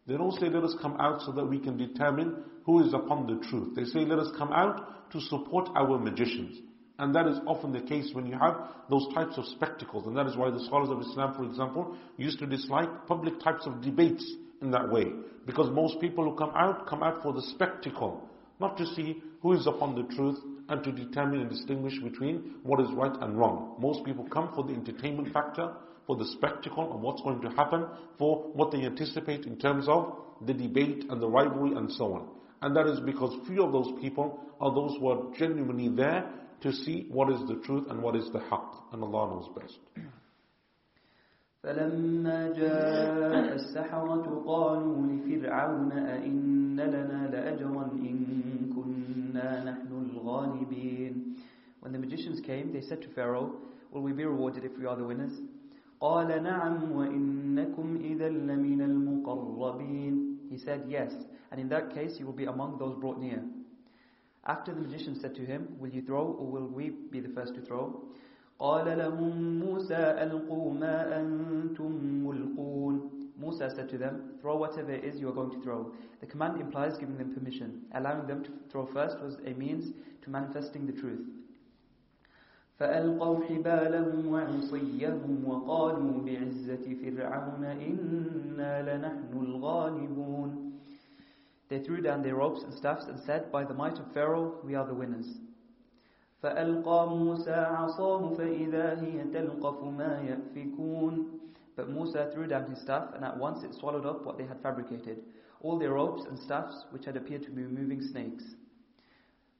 They 0.06 0.16
don't 0.16 0.32
say 0.32 0.48
let 0.48 0.64
us 0.64 0.74
come 0.82 0.96
out 0.98 1.22
so 1.22 1.32
that 1.32 1.44
we 1.44 1.58
can 1.58 1.76
determine 1.76 2.42
who 2.64 2.84
is 2.84 2.92
upon 2.92 3.26
the 3.26 3.44
truth. 3.46 3.74
They 3.76 3.84
say 3.84 4.00
let 4.00 4.18
us 4.18 4.30
come 4.36 4.52
out 4.52 5.10
to 5.12 5.20
support 5.20 5.68
our 5.76 5.98
magicians. 5.98 6.58
And 6.98 7.14
that 7.14 7.26
is 7.26 7.38
often 7.46 7.72
the 7.72 7.80
case 7.80 8.10
when 8.12 8.26
you 8.26 8.38
have 8.38 8.56
those 8.90 9.06
types 9.14 9.38
of 9.38 9.46
spectacles. 9.46 10.06
And 10.06 10.16
that 10.16 10.26
is 10.26 10.36
why 10.36 10.50
the 10.50 10.64
scholars 10.64 10.90
of 10.90 11.00
Islam, 11.00 11.34
for 11.34 11.44
example, 11.44 11.96
used 12.16 12.38
to 12.40 12.46
dislike 12.46 13.06
public 13.06 13.40
types 13.40 13.66
of 13.66 13.80
debates 13.80 14.24
in 14.60 14.70
that 14.72 14.90
way. 14.90 15.06
Because 15.46 15.70
most 15.70 16.00
people 16.00 16.24
who 16.24 16.36
come 16.36 16.52
out, 16.54 16.86
come 16.86 17.02
out 17.02 17.22
for 17.22 17.32
the 17.32 17.42
spectacle. 17.42 18.28
Not 18.60 18.76
to 18.78 18.86
see 18.94 19.22
who 19.40 19.52
is 19.52 19.66
upon 19.66 19.94
the 19.96 20.14
truth 20.14 20.38
and 20.68 20.84
to 20.84 20.92
determine 20.92 21.40
and 21.40 21.50
distinguish 21.50 21.98
between 22.00 22.54
what 22.62 22.80
is 22.80 22.92
right 22.92 23.16
and 23.20 23.36
wrong. 23.36 23.76
Most 23.80 24.04
people 24.04 24.24
come 24.28 24.52
for 24.54 24.62
the 24.62 24.72
entertainment 24.72 25.32
factor, 25.32 25.74
for 26.11 26.15
the 26.15 26.25
spectacle 26.25 26.93
of 26.93 27.01
what's 27.01 27.21
going 27.21 27.41
to 27.41 27.49
happen, 27.49 27.85
for 28.17 28.49
what 28.53 28.71
they 28.71 28.83
anticipate 28.85 29.45
in 29.45 29.57
terms 29.57 29.87
of 29.87 30.15
the 30.45 30.53
debate 30.53 31.05
and 31.09 31.21
the 31.21 31.27
rivalry 31.27 31.75
and 31.75 31.91
so 31.91 32.13
on. 32.13 32.29
And 32.61 32.75
that 32.75 32.87
is 32.87 32.99
because 33.01 33.35
few 33.47 33.63
of 33.63 33.71
those 33.71 33.91
people 34.01 34.39
are 34.59 34.73
those 34.73 34.97
who 34.99 35.09
are 35.09 35.37
genuinely 35.37 35.89
there 35.89 36.29
to 36.61 36.71
see 36.71 37.07
what 37.09 37.29
is 37.31 37.39
the 37.47 37.61
truth 37.65 37.85
and 37.89 38.01
what 38.01 38.15
is 38.15 38.29
the 38.33 38.39
haqq. 38.39 38.93
And 38.93 39.03
Allah 39.03 39.29
knows 39.29 39.49
best. 39.55 39.77
فلما 41.63 42.53
جاء 42.53 43.55
السحرة 43.55 44.43
قالوا 44.47 45.07
لفرعون 45.07 45.91
أئن 45.91 46.79
لنا 46.79 47.27
لأجرا 47.27 47.83
إن 47.91 48.73
كنا 48.75 49.63
نحن 49.63 50.11
الغالبين 50.15 51.35
When 51.81 51.91
the 51.91 51.99
magicians 51.99 52.39
came, 52.41 52.73
they 52.73 52.81
said 52.81 53.01
to 53.01 53.07
Pharaoh, 53.09 53.55
Will 53.91 54.01
we 54.01 54.11
be 54.11 54.25
rewarded 54.25 54.65
if 54.65 54.77
we 54.77 54.85
are 54.85 54.95
the 54.95 55.03
winners? 55.03 55.31
قال 56.01 56.43
نعم 56.43 56.91
وإنكم 56.91 57.97
إذا 58.01 58.29
لمن 58.29 58.81
المقربين 58.81 60.37
He 60.49 60.57
said, 60.57 60.85
Yes, 60.87 61.11
and 61.51 61.59
in 61.59 61.67
that 61.69 61.93
case 61.93 62.19
you 62.19 62.25
will 62.25 62.33
be 62.33 62.45
among 62.45 62.77
those 62.77 62.95
brought 62.99 63.19
near. 63.19 63.43
After 64.45 64.73
the 64.73 64.79
magician 64.81 65.19
said 65.19 65.35
to 65.35 65.45
him, 65.45 65.75
Will 65.79 65.89
you 65.89 66.01
throw 66.01 66.23
or 66.39 66.45
will 66.47 66.67
we 66.67 66.89
be 66.89 67.19
the 67.19 67.29
first 67.29 67.55
to 67.55 67.61
throw? 67.61 68.03
قال 68.59 68.85
لهم 68.97 69.59
موسى 69.59 69.95
ألقوا 69.95 70.73
ما 70.73 71.19
أنتم 71.21 71.91
ملقون 72.25 73.17
Musa 73.39 73.69
said 73.69 73.87
to 73.89 73.99
them, 73.99 74.31
throw 74.41 74.57
whatever 74.57 74.91
it 74.91 75.03
is 75.03 75.19
you 75.19 75.29
are 75.29 75.33
going 75.33 75.51
to 75.51 75.61
throw. 75.61 75.91
The 76.21 76.25
command 76.25 76.59
implies 76.59 76.97
giving 76.97 77.19
them 77.19 77.35
permission. 77.35 77.83
Allowing 77.93 78.25
them 78.25 78.43
to 78.43 78.49
throw 78.71 78.87
first 78.87 79.19
was 79.21 79.37
a 79.45 79.51
means 79.53 79.93
to 80.23 80.29
manifesting 80.31 80.87
the 80.87 80.93
truth. 80.93 81.21
فألقوا 82.81 83.43
حبالهم 83.43 84.27
وعصيهم 84.33 85.43
وقالوا 85.47 86.21
بعزة 86.25 86.95
فرعون 87.01 87.63
إنا 87.63 88.97
لنحن 88.97 89.33
الغالبون 89.33 90.67
they 91.69 91.79
threw 91.79 92.01
down 92.01 92.21
their 92.21 92.35
ropes 92.35 92.63
and 92.63 92.73
staffs 92.73 93.07
and 93.07 93.19
said, 93.19 93.51
By 93.51 93.65
the 93.65 93.73
might 93.73 93.99
of 93.99 94.13
Pharaoh, 94.13 94.59
we 94.63 94.75
are 94.75 94.85
the 94.85 94.93
winners. 94.93 95.27
فألقى 96.43 97.07
موسى 97.09 97.51
عصاه 97.51 98.33
فإذا 98.35 99.01
هي 99.01 99.23
تلقف 99.23 99.83
ما 99.83 100.21
يأفكون 100.21 101.39
But 101.75 101.89
Musa 101.89 102.31
threw 102.33 102.47
down 102.47 102.69
his 102.69 102.79
staff, 102.79 103.13
and 103.13 103.23
at 103.23 103.37
once 103.37 103.63
it 103.63 103.75
swallowed 103.75 104.05
up 104.05 104.25
what 104.25 104.37
they 104.37 104.45
had 104.45 104.61
fabricated, 104.61 105.23
all 105.61 105.77
their 105.77 105.93
ropes 105.93 106.23
and 106.25 106.39
staffs 106.39 106.85
which 106.91 107.05
had 107.05 107.17
appeared 107.17 107.43
to 107.43 107.51
be 107.51 107.63
moving 107.63 108.01
snakes. 108.01 108.55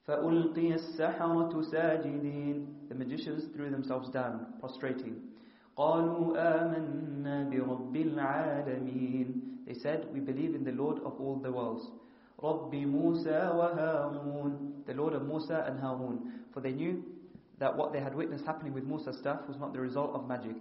فألقي 0.08 0.74
السحرة 0.74 1.62
ساجدين 1.62 2.88
The 2.90 2.96
magicians 2.96 3.44
threw 3.54 3.70
themselves 3.70 4.10
down, 4.10 4.46
prostrating. 4.60 5.16
قالوا 5.78 6.38
آمنا 6.38 7.50
برب 7.50 7.96
العالمين 7.96 9.42
They 9.68 9.74
said, 9.74 10.08
we 10.14 10.22
believe 10.22 10.56
in 10.56 10.64
the 10.64 10.72
Lord 10.72 11.00
of 11.00 11.20
all 11.20 11.36
the 11.36 11.52
worlds. 11.52 11.92
رب 12.44 12.76
موسى 12.76 13.52
وهارون 13.56 14.84
The 14.86 14.94
Lord 14.94 15.14
of 15.14 15.24
Musa 15.28 15.66
and 15.68 15.80
Harun. 15.80 16.46
For 16.54 16.62
they 16.62 16.72
knew 16.72 17.04
that 17.60 17.76
what 17.76 17.92
they 17.92 18.00
had 18.00 18.16
witnessed 18.16 18.46
happening 18.46 18.74
with 18.74 18.86
Musa's 18.86 19.18
staff 19.18 19.42
was 19.48 19.58
not 19.58 19.74
the 19.74 19.82
result 19.82 20.16
of 20.16 20.28
magic. 20.28 20.56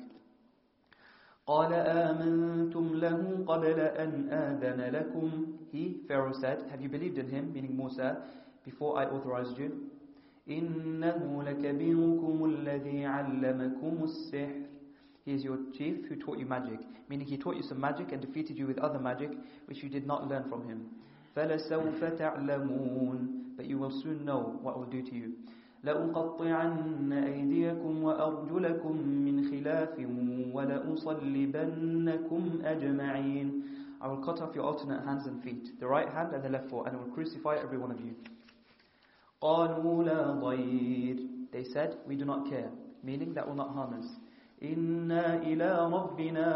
قال 1.47 1.73
آمنتم 1.73 2.95
له 2.95 3.45
قبل 3.47 3.81
أن 3.81 4.29
آذن 4.31 4.81
لكم 4.91 5.31
He, 5.73 5.99
Pharaoh 6.09 6.33
said, 6.33 6.65
have 6.71 6.81
you 6.81 6.89
believed 6.89 7.19
in 7.19 7.29
him, 7.29 7.53
meaning 7.53 7.77
Musa, 7.77 8.23
before 8.65 8.99
I 8.99 9.05
authorized 9.07 9.59
you? 9.59 9.71
إنه 10.49 11.43
لكبيركم 11.43 12.45
الذي 12.45 13.07
علمكم 13.07 14.05
السحر 14.05 14.63
He 15.25 15.33
is 15.35 15.43
your 15.43 15.59
chief 15.77 16.07
who 16.09 16.15
taught 16.15 16.39
you 16.39 16.47
magic, 16.47 16.79
meaning 17.09 17.27
he 17.27 17.37
taught 17.37 17.57
you 17.57 17.63
some 17.65 17.81
magic 17.81 18.13
and 18.13 18.21
defeated 18.21 18.57
you 18.57 18.67
with 18.69 18.79
other 18.79 19.01
magic 19.01 19.31
which 19.67 19.83
you 19.83 19.89
did 19.89 20.07
not 20.07 20.29
learn 20.29 20.49
from 20.49 20.69
him. 20.69 20.87
فَلَسَوْفَ 21.37 21.99
تَعْلَمُونَ 22.17 23.57
But 23.57 23.67
you 23.67 23.77
will 23.79 23.91
soon 24.03 24.25
know 24.25 24.57
what 24.63 24.79
will 24.79 24.87
do 24.87 25.03
to 25.03 25.15
you. 25.15 25.33
لأقطعن 25.85 27.13
أيديكم 27.13 28.03
وأرجلكم 28.03 28.97
من 29.07 29.45
خلاف 29.51 29.95
ولأصلبنكم 30.55 32.43
أجمعين 32.65 33.63
I 34.01 34.09
will 34.09 34.19
cut 34.19 34.41
off 34.43 34.55
your 34.55 34.65
alternate 34.65 35.05
hands 35.05 35.27
and 35.27 35.43
feet, 35.43 35.81
the 35.81 35.87
right 35.87 36.09
hand 36.13 36.35
and 36.35 36.43
the 36.45 36.51
left 36.51 36.69
foot, 36.71 36.87
and 36.87 36.97
I 36.97 37.01
will 37.01 37.11
crucify 37.15 37.57
every 37.57 37.79
one 37.79 37.91
of 37.91 37.99
you. 38.01 38.15
قالوا 39.41 40.05
لا 40.05 40.41
ضير 40.41 41.37
They 41.53 41.65
said, 41.65 41.97
we 42.07 42.17
do 42.17 42.25
not 42.25 42.51
care, 42.51 42.71
meaning 43.03 43.33
that 43.35 43.47
will 43.47 43.55
not 43.55 43.71
harm 43.71 43.95
us. 43.95 44.07
إِنَّا 44.63 45.43
إِلَىٰ 45.45 45.91
رَبِّنَا 45.91 46.49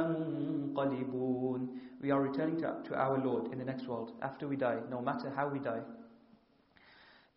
مُنْقَلِبُونَ 0.75 1.69
We 2.03 2.11
are 2.11 2.21
returning 2.21 2.59
to, 2.61 2.77
to 2.85 2.95
our 2.95 3.19
Lord 3.19 3.53
in 3.53 3.59
the 3.59 3.65
next 3.65 3.87
world, 3.87 4.13
after 4.21 4.49
we 4.49 4.57
die, 4.57 4.79
no 4.91 5.01
matter 5.01 5.31
how 5.31 5.49
we 5.49 5.59
die. 5.59 5.81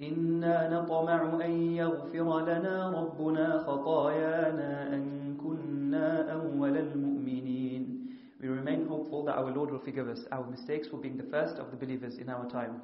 إِنَّا 0.02 0.70
نَطْمَعُ 0.70 1.41
أَن 1.45 1.54
يَغْفِرَ 1.78 2.40
لَنَا 2.50 2.76
رَبُّنَا 3.00 3.66
خَطَايَانَا 3.66 4.94
أَن 4.94 5.38
كُنَّا 5.38 6.34
أَوَّلَ 6.34 6.76
الْمُؤْمِنِينَ 6.78 7.84
We 8.41 8.48
remain 8.50 8.88
hopeful 8.88 9.24
that 9.26 9.38
our 9.38 9.52
Lord 9.52 9.72
will 9.72 9.80
forgive 9.80 10.10
us 10.10 10.26
our 10.32 10.45
mistakes 10.50 10.88
for 10.88 10.98
being 10.98 11.16
the 11.16 11.24
first 11.32 11.58
of 11.58 11.72
the 11.72 11.78
believers 11.78 12.18
in 12.18 12.30
our 12.30 12.50
time. 12.50 12.82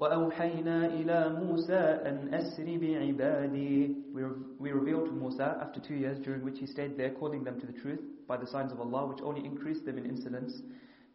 وَأَوْحَيْنَا 0.00 0.96
إِلَى 0.96 1.18
مُوسَىٰ 1.44 2.06
أَنْ 2.08 2.32
أَسْرِ 2.32 2.64
بِعِبَادِي 2.64 4.12
We 4.58 4.72
revealed 4.72 5.06
to 5.06 5.12
Musa 5.12 5.58
after 5.60 5.78
two 5.78 5.94
years 5.94 6.18
during 6.18 6.42
which 6.42 6.58
he 6.58 6.66
stayed 6.66 6.96
there 6.96 7.10
calling 7.10 7.44
them 7.44 7.60
to 7.60 7.66
the 7.66 7.72
truth 7.74 8.00
by 8.26 8.38
the 8.38 8.46
signs 8.46 8.72
of 8.72 8.80
Allah 8.80 9.06
which 9.06 9.20
only 9.22 9.44
increased 9.44 9.84
them 9.84 9.98
in 9.98 10.06
insolence. 10.06 10.62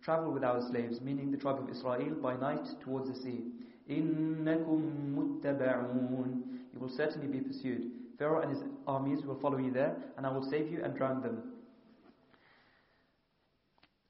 Travel 0.04 0.32
with 0.32 0.44
our 0.44 0.62
slaves, 0.70 1.02
meaning 1.02 1.32
the 1.32 1.38
tribe 1.38 1.58
of 1.58 1.70
Israel, 1.70 2.14
by 2.22 2.36
night 2.36 2.68
towards 2.84 3.10
the 3.10 3.16
sea. 3.16 3.46
إِنَّكُمْ 3.90 5.16
مُتَّبَعُونَ 5.16 6.42
You 6.74 6.80
will 6.80 6.90
certainly 6.90 7.28
be 7.28 7.40
pursued. 7.40 7.90
Pharaoh 8.20 8.42
and 8.42 8.52
his 8.52 8.64
armies 8.86 9.26
will 9.26 9.40
follow 9.40 9.58
you 9.58 9.72
there, 9.72 9.96
and 10.16 10.28
I 10.28 10.32
will 10.32 10.48
save 10.48 10.72
you 10.72 10.84
and 10.84 10.96
drown 10.96 11.24
them. 11.24 11.42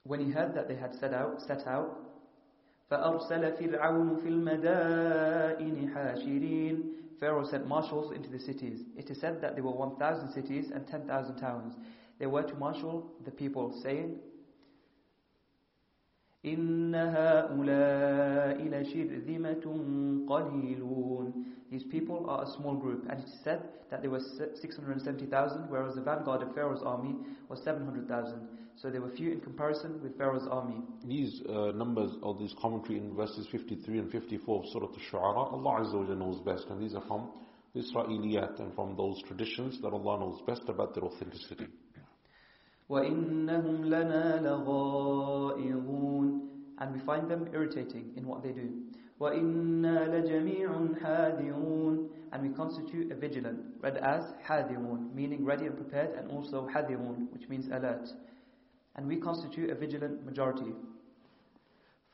When 0.04 0.20
he 0.20 0.32
heard 0.32 0.54
that 0.54 0.68
they 0.68 0.76
had 0.76 0.94
set 0.94 1.14
out, 1.14 1.42
set 1.42 1.66
out, 1.66 1.98
فأرسل 2.90 3.54
فرعون 3.54 4.16
في 4.16 4.28
المدائن 4.30 5.90
حاشرين 5.90 6.96
Pharaoh 7.20 7.46
sent 7.46 7.66
marshals 7.66 8.12
into 8.12 8.30
the 8.30 8.40
cities. 8.40 8.82
It 8.98 9.10
is 9.10 9.20
said 9.22 9.42
that 9.42 9.56
there 9.56 9.64
were 9.64 9.72
1,000 9.72 10.34
cities 10.34 10.72
and 10.74 10.86
10,000 10.86 11.38
towns. 11.38 11.74
They 12.20 12.26
were 12.26 12.44
to 12.44 12.56
marshal 12.56 13.10
the 13.24 13.32
people, 13.32 13.80
saying, 13.82 14.20
إن 16.46 16.94
هؤلاء 16.96 18.58
لشرذمة 18.70 19.66
قليلون 20.28 21.34
These 21.72 21.84
people 21.86 22.30
are 22.30 22.44
a 22.44 22.48
small 22.58 22.76
group, 22.76 23.06
and 23.10 23.20
it 23.20 23.26
is 23.26 23.40
said 23.44 23.64
that 23.90 24.02
there 24.02 24.12
were 24.12 24.20
670,000, 24.20 25.70
whereas 25.70 25.96
the 25.96 26.02
vanguard 26.02 26.44
of 26.44 26.54
Pharaoh's 26.54 26.84
army 26.84 27.16
was 27.50 27.60
700,000. 27.64 28.48
So 28.80 28.90
they 28.90 29.00
were 29.00 29.10
few 29.12 29.32
in 29.32 29.40
comparison 29.40 30.02
with 30.04 30.18
Pharaoh's 30.18 30.48
army. 30.50 30.82
These 31.06 31.42
uh, 31.48 31.72
numbers 31.72 32.12
or 32.22 32.36
this 32.40 32.54
commentary 32.62 32.98
in 32.98 33.16
verses 33.16 33.48
53 33.52 34.00
and 34.00 34.12
54 34.12 34.64
of 34.64 34.70
Surah 34.72 34.88
Al-Shu'ara, 34.88 35.54
Allah 35.54 35.82
Azza 35.82 36.08
wa 36.08 36.14
knows 36.14 36.42
best, 36.42 36.66
and 36.70 36.82
these 36.82 36.94
are 36.94 37.04
from 37.08 37.30
the 37.74 37.82
Israeliyat 37.82 38.60
and 38.60 38.74
from 38.76 38.96
those 38.96 39.22
traditions 39.28 39.80
that 39.82 39.90
Allah 39.94 40.20
knows 40.20 40.42
best 40.46 40.64
about 40.68 40.94
their 40.94 41.04
authenticity. 41.04 41.68
وَإِنَّهُمْ 42.90 43.86
لَنَا 43.86 44.42
لَغَائِظُونَ 44.44 46.40
And 46.78 46.94
we 46.94 47.00
find 47.06 47.30
them 47.30 47.50
irritating 47.54 48.12
in 48.16 48.28
what 48.28 48.44
they 48.44 48.52
do. 48.52 48.70
وَإِنَّا 49.20 50.10
لَجَمِيعٌ 50.10 51.02
حَاذِرُونَ 51.02 52.10
And 52.32 52.44
we 52.44 52.50
constitute 52.50 53.12
a 53.12 53.16
vigilant, 53.16 53.60
read 53.82 53.98
as 53.98 54.24
حَاذِرُون, 54.48 55.14
meaning 55.16 55.44
ready 55.46 55.66
and 55.66 55.76
prepared, 55.76 56.12
and 56.16 56.30
also 56.30 56.68
حَاذِرُون, 56.74 57.32
which 57.32 57.50
means 57.50 57.68
alert. 57.68 58.08
And 58.96 59.08
we 59.08 59.18
constitute 59.18 59.70
a 59.70 59.76
vigilant 59.76 60.26
majority. 60.26 60.74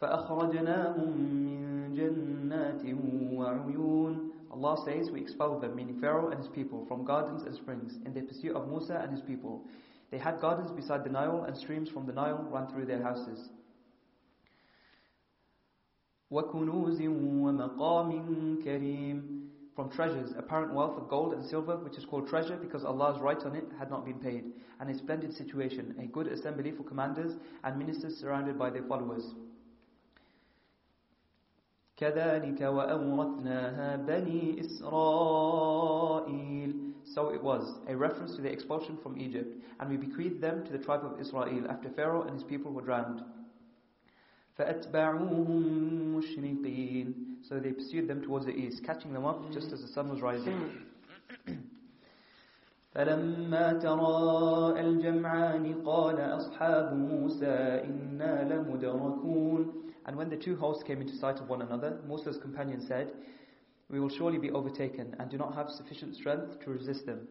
فَأَخْرَجْنَاهُمْ 0.02 1.16
مِنْ 1.18 1.96
جَنَّاتٍ 1.96 2.84
وَعُيُونٍ 3.36 4.30
Allah 4.52 4.84
says, 4.84 5.10
we 5.12 5.22
expelled 5.22 5.62
them, 5.62 5.76
meaning 5.76 6.00
Pharaoh 6.02 6.30
and 6.30 6.40
his 6.40 6.50
people, 6.50 6.86
from 6.88 7.06
gardens 7.06 7.44
and 7.44 7.56
springs, 7.56 8.00
in 8.06 8.14
their 8.14 8.24
pursuit 8.24 8.56
of 8.56 8.68
Musa 8.68 9.00
and 9.02 9.12
his 9.12 9.22
people. 9.22 9.64
They 10.10 10.18
had 10.18 10.42
gardens 10.42 10.72
beside 10.72 11.06
the 11.06 11.10
Nile, 11.10 11.46
and 11.48 11.56
streams 11.56 11.90
from 11.90 12.06
the 12.06 12.12
Nile 12.12 12.46
ran 12.52 12.68
through 12.68 12.86
their 12.86 13.02
houses. 13.02 13.50
وَكُنُوزٍ 16.32 17.00
وَمَقَامٍ 17.00 18.64
كَرِيمٍ 18.66 19.48
From 19.76 19.90
treasures, 19.90 20.32
apparent 20.38 20.74
wealth 20.74 20.98
of 20.98 21.08
gold 21.08 21.34
and 21.34 21.46
silver, 21.46 21.78
which 21.78 21.98
is 21.98 22.06
called 22.06 22.28
treasure 22.28 22.58
because 22.58 22.84
Allah's 22.84 23.22
right 23.22 23.42
on 23.46 23.56
it 23.56 23.66
had 23.80 23.90
not 23.90 24.06
been 24.06 24.20
paid, 24.20 24.52
and 24.80 24.90
a 24.90 24.98
splendid 24.98 25.34
situation, 25.34 25.96
a 26.02 26.06
good 26.08 26.28
assembly 26.28 26.72
for 26.72 26.84
commanders 26.84 27.34
and 27.64 27.78
ministers 27.78 28.18
surrounded 28.18 28.58
by 28.58 28.70
their 28.70 28.84
followers. 28.84 29.34
كذلك 31.98 32.62
وأورثناها 32.62 33.96
بني 33.96 34.60
إسرائيل 34.60 36.12
So 37.04 37.30
it 37.30 37.44
was, 37.44 37.80
a 37.88 37.96
reference 37.96 38.36
to 38.36 38.42
the 38.42 38.50
expulsion 38.52 38.98
from 39.04 39.20
Egypt, 39.20 39.62
and 39.80 39.90
we 39.90 39.98
bequeathed 39.98 40.40
them 40.40 40.64
to 40.66 40.72
the 40.72 40.78
tribe 40.78 41.04
of 41.04 41.20
Israel 41.20 41.66
after 41.70 41.90
Pharaoh 41.90 42.22
and 42.24 42.34
his 42.34 42.44
people 42.44 42.72
were 42.72 42.82
drowned. 42.82 43.22
فأتبعوهم 44.58 46.16
مشرقين 46.16 47.14
So 47.44 47.60
they 47.60 47.72
pursued 47.72 48.08
them 48.08 48.22
towards 48.22 48.46
the 48.46 48.54
east, 48.54 48.84
catching 48.84 49.14
them 49.14 49.26
up 49.26 49.52
just 49.52 49.72
as 49.72 49.82
the 49.82 49.88
sun 49.88 50.10
was 50.10 50.22
rising. 50.22 50.72
فلما 52.96 53.74
تراءى 53.74 54.82
الجمعان 54.82 55.82
قال 55.86 56.20
أصحاب 56.20 56.94
موسى 56.94 57.84
إنا 57.86 58.54
لمدركون 58.54 59.74
And 60.06 60.18
when 60.18 60.30
the 60.30 60.36
two 60.36 60.56
hosts 60.56 60.84
came 60.84 61.00
into 61.00 61.16
sight 61.16 61.40
of 61.40 61.48
one 61.48 61.62
another, 61.62 62.00
Musa's 62.08 62.38
companion 62.38 62.82
said, 62.88 63.12
We 63.90 64.00
will 64.00 64.10
surely 64.10 64.40
be 64.40 64.50
overtaken 64.52 65.16
and 65.20 65.30
do 65.30 65.38
not 65.38 65.54
have 65.54 65.70
sufficient 65.70 66.16
strength 66.16 66.60
to 66.66 66.72
resist 66.72 67.06
them. 67.06 67.28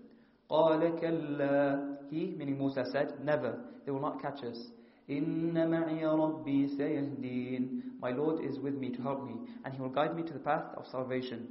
قال 0.50 0.98
كلا 1.00 2.08
He, 2.10 2.34
meaning 2.38 2.58
Musa, 2.58 2.84
said, 2.90 3.22
Never, 3.24 3.58
they 3.84 3.92
will 3.92 4.00
not 4.00 4.22
catch 4.22 4.42
us. 4.44 4.70
إن 5.10 5.70
معي 5.70 6.06
ربي 6.06 6.68
سيهدين 6.68 7.82
My 8.00 8.12
Lord 8.12 8.42
is 8.44 8.58
with 8.60 8.74
me 8.74 8.90
to 8.90 9.02
help 9.02 9.26
me, 9.26 9.34
and 9.64 9.74
He 9.74 9.80
will 9.80 9.90
guide 9.90 10.16
me 10.16 10.22
to 10.22 10.32
the 10.32 10.38
path 10.38 10.72
of 10.76 10.86
salvation. 10.86 11.48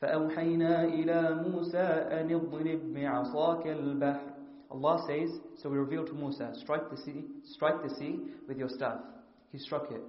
فأوحينا 0.00 0.84
إلى 0.84 1.42
موسى 1.48 1.78
أن 2.18 2.34
اضرب 2.34 2.94
بعصاك 2.94 3.66
البحر 3.66 4.34
Allah 4.70 5.04
says, 5.06 5.30
so 5.62 5.68
we 5.70 5.76
revealed 5.76 6.08
to 6.08 6.14
Musa, 6.14 6.50
strike 6.54 6.90
the 6.90 6.96
sea, 6.96 7.22
strike 7.44 7.80
the 7.82 7.94
sea 7.94 8.18
with 8.48 8.58
your 8.58 8.68
staff. 8.68 8.98
He 9.52 9.58
struck 9.58 9.90
it. 9.92 10.02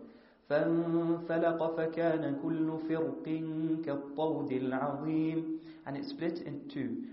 فانفلق 0.50 1.76
فكان 1.78 2.40
كل 2.44 2.78
فرق 2.90 3.24
كالطود 3.86 4.52
العظيم 4.52 5.60
and 5.86 5.98
it 5.98 6.06
split 6.06 6.40
in 6.48 6.68
two, 6.74 7.04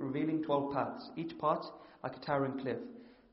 revealing 0.00 0.42
twelve 0.42 0.72
paths, 0.72 1.10
each 1.16 1.38
part 1.38 1.64
like 2.02 2.16
a 2.16 2.20
towering 2.20 2.58
cliff. 2.58 2.78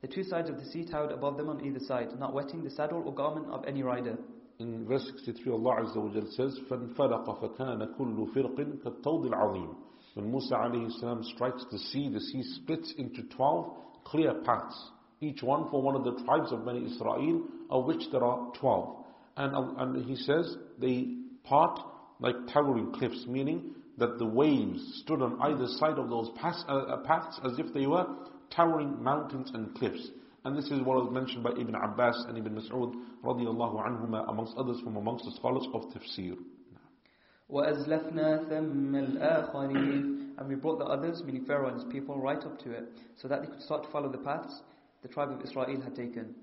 The 0.02 0.08
two 0.08 0.22
sides 0.22 0.48
of 0.48 0.58
the 0.60 0.64
sea 0.66 0.84
towered 0.84 1.10
above 1.10 1.36
them 1.36 1.48
on 1.48 1.64
either 1.64 1.80
side, 1.80 2.16
not 2.18 2.32
wetting 2.32 2.62
the 2.62 2.70
saddle 2.70 3.02
or 3.04 3.12
garment 3.12 3.48
of 3.50 3.64
any 3.64 3.82
rider. 3.82 4.16
In 4.62 4.86
verse 4.86 5.04
63, 5.16 5.52
Allah 5.52 5.82
Azza 5.82 5.96
wa 5.96 6.12
Jal 6.12 6.26
says, 6.30 6.58
فَانْفَلَقَ 6.68 7.40
فَكَانَ 7.40 7.96
كُلُّ 7.96 8.34
فِرْقٍ 8.34 8.82
كَالطَّوْدِ 8.82 9.30
الْعَظِيمِ 9.30 9.76
When 10.14 10.30
Musa 10.30 10.54
alayhi 10.54 10.90
salam 10.98 11.22
strikes 11.22 11.64
the 11.70 11.78
sea, 11.78 12.08
the 12.08 12.20
sea 12.20 12.42
splits 12.42 12.92
into 12.98 13.22
12 13.22 13.72
clear 14.04 14.34
paths, 14.44 14.90
each 15.20 15.42
one 15.42 15.70
for 15.70 15.82
one 15.82 15.94
of 15.94 16.04
the 16.04 16.24
tribes 16.24 16.50
of 16.52 16.64
Bani 16.64 16.84
Israel, 16.86 17.42
of 17.70 17.84
which 17.84 18.02
there 18.10 18.24
are 18.24 18.50
12. 18.58 19.04
And, 19.36 19.78
and 19.78 20.04
he 20.04 20.16
says, 20.16 20.56
they 20.80 21.14
part 21.44 21.78
like 22.20 22.34
towering 22.52 22.92
cliffs, 22.92 23.24
meaning 23.28 23.74
that 23.98 24.18
the 24.18 24.26
waves 24.26 25.00
stood 25.04 25.22
on 25.22 25.40
either 25.40 25.66
side 25.78 25.98
of 25.98 26.08
those 26.08 26.30
paths, 26.36 26.64
uh, 26.68 26.96
paths 27.04 27.38
as 27.44 27.58
if 27.58 27.72
they 27.72 27.86
were 27.86 28.06
towering 28.50 29.02
mountains 29.02 29.50
and 29.54 29.74
cliffs. 29.74 30.08
And 30.44 30.56
this 30.56 30.66
is 30.66 30.80
what 30.82 31.04
was 31.04 31.10
mentioned 31.12 31.42
by 31.42 31.50
Ibn 31.50 31.74
Abbas 31.74 32.24
and 32.28 32.38
Ibn 32.38 32.54
Mas'ud 32.54 32.94
radiallahu 33.24 33.84
anhuma 33.84 34.28
amongst 34.30 34.56
others 34.56 34.80
from 34.82 34.96
amongst 34.96 35.24
the 35.24 35.32
scholars 35.32 35.66
of 35.74 35.82
tafsir. 35.92 36.36
وَأَزْلَفْنَا 37.50 38.48
ثَمَّ 38.48 38.92
الْآخَرِينَ 38.94 40.38
And 40.38 40.48
we 40.48 40.54
brought 40.54 40.78
the 40.78 40.84
others, 40.84 41.22
meaning 41.24 41.44
Pharaoh 41.46 41.68
and 41.68 41.82
his 41.82 41.90
people, 41.90 42.20
right 42.20 42.42
up 42.44 42.58
to 42.60 42.70
it, 42.72 42.84
so 43.16 43.26
that 43.28 43.40
they 43.42 43.48
could 43.48 43.62
start 43.62 43.84
to 43.84 43.90
follow 43.90 44.10
the 44.10 44.18
paths 44.18 44.62
the 45.02 45.08
tribe 45.08 45.30
of 45.30 45.40
Israel 45.42 45.80
had 45.80 45.94
taken. 45.94 46.34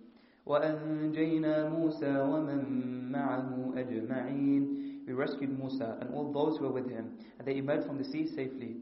وَأَنْجَيْنَا 0.47 1.69
مُوسَى 1.71 2.03
وَمَن 2.03 3.11
مَّعَهُ 3.11 3.73
أَجْمَعِينَ 3.75 5.07
We 5.07 5.13
rescued 5.13 5.57
Musa 5.57 5.97
and 6.01 6.13
all 6.13 6.31
those 6.31 6.57
who 6.57 6.65
were 6.65 6.71
with 6.73 6.89
him, 6.89 7.17
and 7.37 7.47
they 7.47 7.57
emerged 7.57 7.85
from 7.87 7.97
the 7.97 8.03
sea 8.05 8.27
safely. 8.27 8.77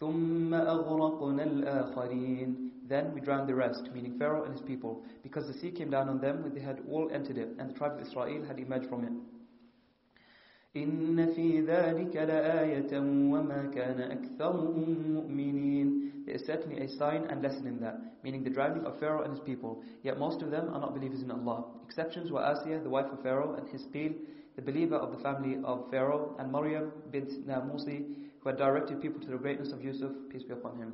ثُمَّ 0.00 0.50
أَغْرَقْنَا 0.50 1.46
الْآخَرِينَ 1.46 2.65
then 2.87 3.13
we 3.13 3.21
drowned 3.21 3.49
the 3.49 3.55
rest, 3.55 3.89
meaning 3.93 4.17
Pharaoh 4.17 4.43
and 4.43 4.53
his 4.53 4.61
people, 4.61 5.03
because 5.23 5.47
the 5.47 5.53
sea 5.53 5.71
came 5.71 5.89
down 5.89 6.09
on 6.09 6.19
them 6.19 6.43
when 6.43 6.53
they 6.53 6.61
had 6.61 6.81
all 6.89 7.09
entered 7.11 7.37
it, 7.37 7.49
and 7.59 7.69
the 7.69 7.73
tribe 7.73 7.93
of 7.93 8.07
Israel 8.07 8.45
had 8.45 8.59
emerged 8.59 8.89
from 8.89 9.03
it. 9.03 9.13
إن 10.75 11.33
في 11.33 11.61
ذلك 11.65 12.15
لآية 12.15 12.99
وما 13.31 13.71
كان 13.73 13.99
أكثرهم 13.99 15.13
مؤمنين 15.13 16.07
There 16.25 16.35
is 16.35 16.45
certainly 16.45 16.81
a 16.81 16.89
sign 16.89 17.23
and 17.29 17.41
lesson 17.41 17.65
in 17.67 17.79
that, 17.79 17.99
meaning 18.21 18.43
the 18.43 18.49
drowning 18.49 18.85
of 18.85 18.99
Pharaoh 18.99 19.23
and 19.23 19.31
his 19.31 19.39
people. 19.39 19.81
Yet 20.03 20.19
most 20.19 20.41
of 20.41 20.51
them 20.51 20.69
are 20.73 20.81
not 20.81 20.93
believers 20.93 21.21
in 21.21 21.31
Allah. 21.31 21.63
Exceptions 21.85 22.31
were 22.31 22.41
Asiya, 22.41 22.83
the 22.83 22.89
wife 22.89 23.09
of 23.13 23.23
Pharaoh, 23.23 23.55
and 23.55 23.65
Hisqil, 23.69 24.13
the 24.57 24.61
believer 24.61 24.97
of 24.97 25.11
the 25.15 25.23
family 25.23 25.57
of 25.63 25.89
Pharaoh, 25.89 26.35
and 26.37 26.51
Maryam 26.51 26.91
bint 27.11 27.47
Namusi, 27.47 28.13
who 28.41 28.49
had 28.49 28.57
directed 28.57 29.01
people 29.01 29.21
to 29.21 29.27
the 29.27 29.37
greatness 29.37 29.71
of 29.71 29.81
Yusuf, 29.81 30.11
peace 30.29 30.43
be 30.43 30.51
upon 30.51 30.77
him. 30.77 30.93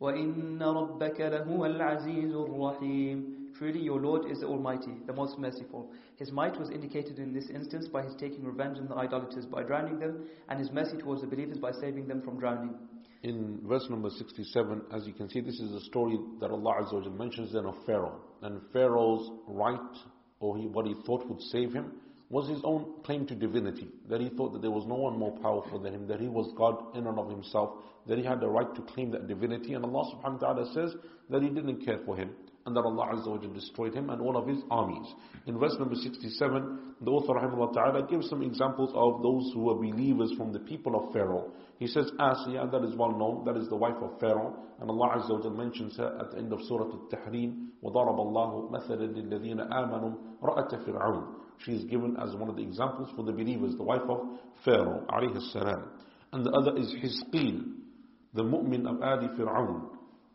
وَإِنَّ 0.00 0.58
رَبَّكَ 0.58 1.20
لَهُوَ 1.20 1.66
الْعَزِيزُ 1.66 2.32
الرَّحِيمُ 2.32 3.40
Truly 3.58 3.80
your 3.80 4.00
Lord 4.00 4.30
is 4.30 4.40
the 4.40 4.46
Almighty, 4.46 4.94
the 5.06 5.12
most 5.12 5.38
merciful. 5.38 5.92
His 6.16 6.32
might 6.32 6.58
was 6.58 6.70
indicated 6.70 7.18
in 7.18 7.34
this 7.34 7.50
instance 7.50 7.88
by 7.88 8.02
his 8.02 8.14
taking 8.14 8.44
revenge 8.44 8.78
on 8.78 8.88
the 8.88 8.94
idolaters 8.94 9.44
by 9.44 9.62
drowning 9.62 9.98
them, 9.98 10.24
and 10.48 10.58
his 10.58 10.70
mercy 10.72 10.96
towards 10.96 11.20
the 11.20 11.26
believers 11.26 11.58
by 11.58 11.72
saving 11.72 12.08
them 12.08 12.22
from 12.22 12.38
drowning. 12.38 12.74
In 13.22 13.60
verse 13.64 13.86
number 13.90 14.08
67, 14.08 14.82
as 14.94 15.06
you 15.06 15.12
can 15.12 15.28
see, 15.28 15.40
this 15.40 15.60
is 15.60 15.72
a 15.72 15.80
story 15.80 16.18
that 16.40 16.50
Allah 16.50 16.76
Azza 16.80 16.94
wa 16.94 17.10
mentions 17.10 17.52
then 17.52 17.66
of 17.66 17.74
Pharaoh. 17.84 18.20
And 18.40 18.62
Pharaoh's 18.72 19.30
right, 19.46 19.96
or 20.38 20.56
he, 20.56 20.66
what 20.66 20.86
he 20.86 20.94
thought 21.04 21.28
would 21.28 21.42
save 21.42 21.74
him, 21.74 21.92
was 22.30 22.48
his 22.48 22.60
own 22.62 23.02
claim 23.04 23.26
to 23.26 23.34
divinity, 23.34 23.88
that 24.08 24.20
he 24.20 24.28
thought 24.30 24.52
that 24.52 24.62
there 24.62 24.70
was 24.70 24.86
no 24.86 24.94
one 24.94 25.18
more 25.18 25.36
powerful 25.40 25.80
than 25.80 25.92
him, 25.92 26.06
that 26.06 26.20
he 26.20 26.28
was 26.28 26.52
God 26.56 26.96
in 26.96 27.08
and 27.08 27.18
of 27.18 27.28
himself, 27.28 27.70
that 28.06 28.18
he 28.18 28.24
had 28.24 28.40
the 28.40 28.48
right 28.48 28.72
to 28.76 28.82
claim 28.82 29.10
that 29.10 29.26
divinity, 29.26 29.74
and 29.74 29.84
Allah 29.84 30.14
subhanahu 30.14 30.40
wa 30.40 30.52
ta'ala 30.52 30.72
says 30.72 30.94
that 31.28 31.42
he 31.42 31.48
didn't 31.48 31.84
care 31.84 31.98
for 32.06 32.16
him, 32.16 32.30
and 32.66 32.76
that 32.76 32.82
Allah 32.82 33.14
Azza 33.14 33.26
wa 33.26 33.36
destroyed 33.52 33.94
him 33.94 34.10
and 34.10 34.22
all 34.22 34.36
of 34.36 34.46
his 34.46 34.58
armies. 34.70 35.12
In 35.46 35.58
verse 35.58 35.74
number 35.80 35.96
67, 35.96 36.94
the 37.00 37.10
author 37.10 37.34
rahimahullah 37.34 37.74
ta'ala 37.74 38.06
gives 38.06 38.28
some 38.28 38.42
examples 38.42 38.92
of 38.94 39.22
those 39.22 39.50
who 39.52 39.64
were 39.64 39.74
believers 39.74 40.32
from 40.36 40.52
the 40.52 40.60
people 40.60 40.94
of 40.94 41.12
Pharaoh. 41.12 41.50
He 41.78 41.88
says, 41.88 42.12
Asiya, 42.20 42.70
that 42.70 42.84
is 42.84 42.94
well 42.94 43.10
known, 43.10 43.44
that 43.44 43.56
is 43.56 43.68
the 43.68 43.76
wife 43.76 43.96
of 44.00 44.20
Pharaoh, 44.20 44.54
and 44.80 44.88
Allah 44.88 45.16
Azza 45.16 45.42
wa 45.42 45.50
mentions 45.50 45.96
her 45.96 46.16
at 46.20 46.30
the 46.30 46.38
end 46.38 46.52
of 46.52 46.60
Surah 46.68 46.84
Al-Tahrim, 46.84 47.70
وَضَرَبَ 47.82 48.18
اللَّهُ 48.18 48.70
مَثَلًا 48.70 49.16
لِلَّذِينَ 49.16 49.72
آمَنُوا 49.72 50.14
رَأَةَ 50.42 50.86
فِرْعَوْنَ 50.86 51.40
she 51.63 51.71
is 51.73 51.83
given 51.85 52.17
as 52.17 52.35
one 52.35 52.49
of 52.49 52.55
the 52.55 52.63
examples 52.63 53.09
for 53.15 53.23
the 53.23 53.31
believers, 53.31 53.75
the 53.75 53.83
wife 53.83 54.07
of 54.07 54.27
Pharaoh, 54.63 55.05
alayhi 55.09 55.41
salam. 55.51 55.89
And 56.33 56.45
the 56.45 56.51
other 56.51 56.77
is 56.77 56.93
Hisqil, 56.93 57.63
the 58.33 58.43
mu'min 58.43 58.87
of 58.87 59.01
Adi 59.01 59.27
Fir'aun, 59.37 59.89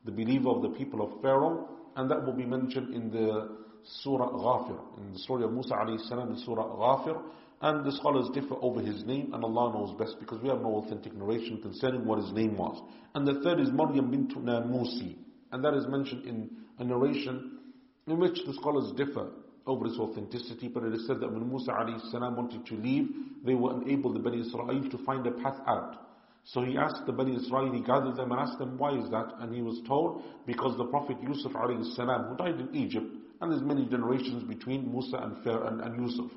the 0.05 0.13
believer 0.13 0.51
of 0.51 0.63
the 0.63 0.71
people 0.71 1.03
of 1.03 1.21
Pharaoh, 1.21 1.69
and 1.97 2.11
that 2.11 2.25
will 2.25 2.33
be 2.33 2.47
mentioned 2.47 2.95
in 2.95 3.11
the 3.11 3.57
Surah 4.03 4.31
Ghafir, 4.31 4.79
in 4.99 5.13
the 5.13 5.19
story 5.19 5.45
of 5.45 5.53
Musa 5.53 5.75
alayhi 5.75 6.01
salam 6.09 6.31
in 6.31 6.39
Surah 6.39 6.65
Ghafir, 6.77 7.21
and 7.63 7.85
the 7.85 7.93
scholars 7.93 8.29
differ 8.33 8.55
over 8.63 8.81
his 8.81 9.05
name, 9.05 9.35
and 9.35 9.45
Allah 9.45 9.75
knows 9.75 9.99
best 9.99 10.19
because 10.19 10.41
we 10.43 10.49
have 10.49 10.63
no 10.63 10.77
authentic 10.77 11.15
narration 11.15 11.61
concerning 11.61 12.07
what 12.07 12.19
his 12.19 12.33
name 12.33 12.57
was. 12.57 12.83
And 13.15 13.27
the 13.27 13.41
third 13.43 13.61
is 13.61 13.71
Maryam 13.71 14.11
bint 14.11 14.35
Namusi, 14.35 15.17
and 15.53 15.63
that 15.63 15.75
is 15.75 15.87
mentioned 15.87 16.25
in 16.25 16.51
a 16.79 16.85
narration 16.85 17.59
in 18.07 18.19
which 18.19 18.39
the 18.47 18.55
scholars 18.55 18.93
differ 18.97 19.31
over 19.67 19.87
its 19.87 19.99
authenticity, 19.99 20.69
but 20.69 20.85
it 20.85 20.95
is 20.95 21.07
said 21.07 21.21
that 21.21 21.33
when 21.33 21.49
Musa 21.49 21.73
salam 22.11 22.37
wanted 22.37 22.67
to 22.67 22.75
leave, 22.75 23.09
they 23.45 23.55
were 23.55 23.75
unable, 23.75 24.13
the 24.13 24.19
Bani 24.19 24.41
Israel, 24.41 24.89
to 24.91 24.99
find 25.05 25.27
a 25.27 25.31
path 25.31 25.61
out. 25.67 26.07
So 26.45 26.63
he 26.63 26.77
asked 26.77 27.07
the 27.07 27.13
Bani 27.13 27.37
Israel, 27.37 27.73
he 27.73 27.81
gathered 27.81 28.17
them 28.17 28.33
and 28.33 28.41
asked 28.41 28.59
them, 28.59 28.79
why 28.79 28.99
is 28.99 29.11
that? 29.11 29.35
And 29.41 29.55
he 29.55 29.63
was 29.63 29.81
told, 29.87 30.23
because 30.47 30.77
the 30.77 30.87
Prophet 30.87 31.17
Yusuf 31.23 31.53
salam, 31.53 32.25
who 32.25 32.37
died 32.37 32.61
in 32.61 32.75
Egypt, 32.75 33.07
and 33.41 33.53
there's 33.53 33.63
many 33.63 33.87
generations 33.87 34.43
between 34.45 34.91
Musa 34.91 35.17
and, 35.19 35.43
Pharaoh 35.45 35.69
and, 35.69 35.81
and 35.81 36.01
Yusuf. 36.01 36.31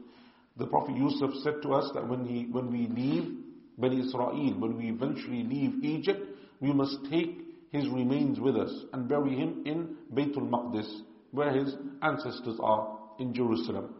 The 0.58 0.68
Prophet 0.68 0.95
Yusuf 0.95 1.32
said 1.44 1.62
to 1.64 1.74
us 1.74 1.90
that 1.95 2.08
when, 2.08 2.26
he, 2.26 2.45
when 2.52 2.72
we 2.72 2.88
leave 2.88 3.38
Bani 3.78 4.02
Israel, 4.02 4.54
when 4.60 4.78
we 4.78 4.90
eventually 4.90 5.44
leave 5.44 5.84
Egypt, 5.84 6.22
we 6.60 6.72
must 6.72 6.98
take 7.10 7.40
his 7.72 7.88
remains 7.90 8.40
with 8.40 8.56
us 8.56 8.72
and 8.94 9.08
bury 9.10 9.36
him 9.36 9.64
in 9.66 9.95
Baytul 10.14 10.48
Maqdis, 10.50 11.02
where 11.32 11.52
his 11.52 11.76
ancestors 12.04 12.58
are 12.62 13.00
in 13.19 13.34
Jerusalem. 13.34 13.95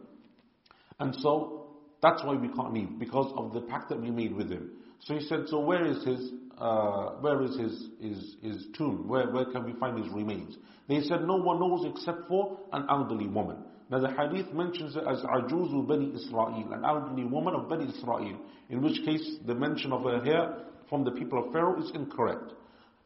And 1.00 1.14
so, 1.16 1.66
that's 2.02 2.22
why 2.22 2.36
we 2.36 2.48
can't 2.48 2.72
leave, 2.72 2.98
because 2.98 3.32
of 3.36 3.52
the 3.52 3.62
pact 3.62 3.88
that 3.88 4.00
we 4.00 4.10
made 4.10 4.34
with 4.34 4.50
him. 4.50 4.72
So 5.00 5.14
he 5.14 5.20
said, 5.26 5.40
so 5.48 5.60
where 5.60 5.84
is 5.84 6.04
his, 6.04 6.32
uh, 6.58 7.10
where 7.20 7.42
is 7.42 7.56
his, 7.58 7.88
his, 8.00 8.36
his 8.42 8.66
tomb? 8.76 9.08
Where, 9.08 9.30
where 9.30 9.46
can 9.46 9.64
we 9.64 9.72
find 9.78 10.02
his 10.02 10.12
remains? 10.12 10.56
They 10.88 11.00
said, 11.00 11.22
no 11.22 11.36
one 11.36 11.60
knows 11.60 11.84
except 11.86 12.28
for 12.28 12.58
an 12.72 12.86
elderly 12.88 13.26
woman. 13.26 13.56
Now 13.90 14.00
the 14.00 14.10
hadith 14.10 14.52
mentions 14.52 14.96
it 14.96 15.04
as 15.08 15.18
Ajuzu 15.22 15.86
Bani 15.86 16.12
Israel, 16.14 16.68
an 16.72 16.84
elderly 16.84 17.24
woman 17.24 17.54
of 17.54 17.68
Bani 17.68 17.86
Israel, 17.86 18.38
in 18.70 18.82
which 18.82 19.04
case 19.04 19.36
the 19.46 19.54
mention 19.54 19.92
of 19.92 20.02
her 20.04 20.22
here 20.24 20.56
from 20.88 21.04
the 21.04 21.10
people 21.10 21.44
of 21.44 21.52
Pharaoh 21.52 21.82
is 21.82 21.90
incorrect. 21.94 22.52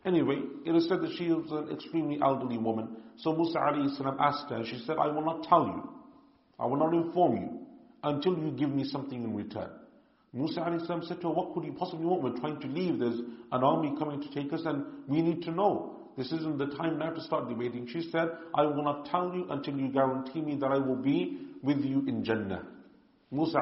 Anyway, 0.05 0.41
it 0.65 0.75
is 0.75 0.89
said 0.89 1.01
that 1.01 1.15
she 1.19 1.29
was 1.29 1.51
an 1.51 1.75
extremely 1.75 2.19
elderly 2.23 2.59
woman. 2.59 2.97
So 3.17 3.35
Musa 3.35 3.59
Ali 3.59 3.89
asked 4.21 4.51
her, 4.51 4.65
she 4.65 4.79
said, 4.87 4.97
I 4.99 5.09
will 5.09 5.25
not 5.25 5.43
tell 5.45 5.67
you, 5.67 5.98
I 6.59 6.67
will 6.67 6.77
not 6.77 6.93
inform 6.95 7.37
you 7.37 7.67
until 8.03 8.37
you 8.39 8.51
give 8.51 8.71
me 8.71 8.85
something 8.85 9.23
in 9.23 9.35
return. 9.35 9.71
Musa 10.33 10.63
said 11.07 11.21
to 11.21 11.29
her, 11.29 11.35
What 11.35 11.55
could 11.55 11.65
you 11.65 11.73
possibly 11.73 12.05
want? 12.05 12.23
We're 12.23 12.39
trying 12.39 12.61
to 12.61 12.67
leave. 12.67 12.99
There's 12.99 13.19
an 13.19 13.65
army 13.65 13.95
coming 13.99 14.21
to 14.21 14.29
take 14.31 14.53
us, 14.53 14.61
and 14.65 14.85
we 15.09 15.23
need 15.23 15.43
to 15.43 15.51
know. 15.51 15.95
This 16.17 16.33
isn't 16.33 16.59
the 16.59 16.67
time 16.67 16.99
now 16.99 17.11
to 17.11 17.21
start 17.23 17.49
debating. 17.49 17.87
She 17.87 18.11
said, 18.11 18.29
I 18.55 18.63
will 18.63 18.83
not 18.83 19.07
tell 19.07 19.33
you 19.33 19.47
until 19.51 19.77
you 19.79 19.89
guarantee 19.89 20.41
me 20.41 20.57
that 20.57 20.67
I 20.67 20.79
will 20.79 20.97
be 20.97 21.39
with 21.63 21.79
you 21.79 22.05
in 22.07 22.25
Jannah. 22.25 22.67
Musa 23.31 23.59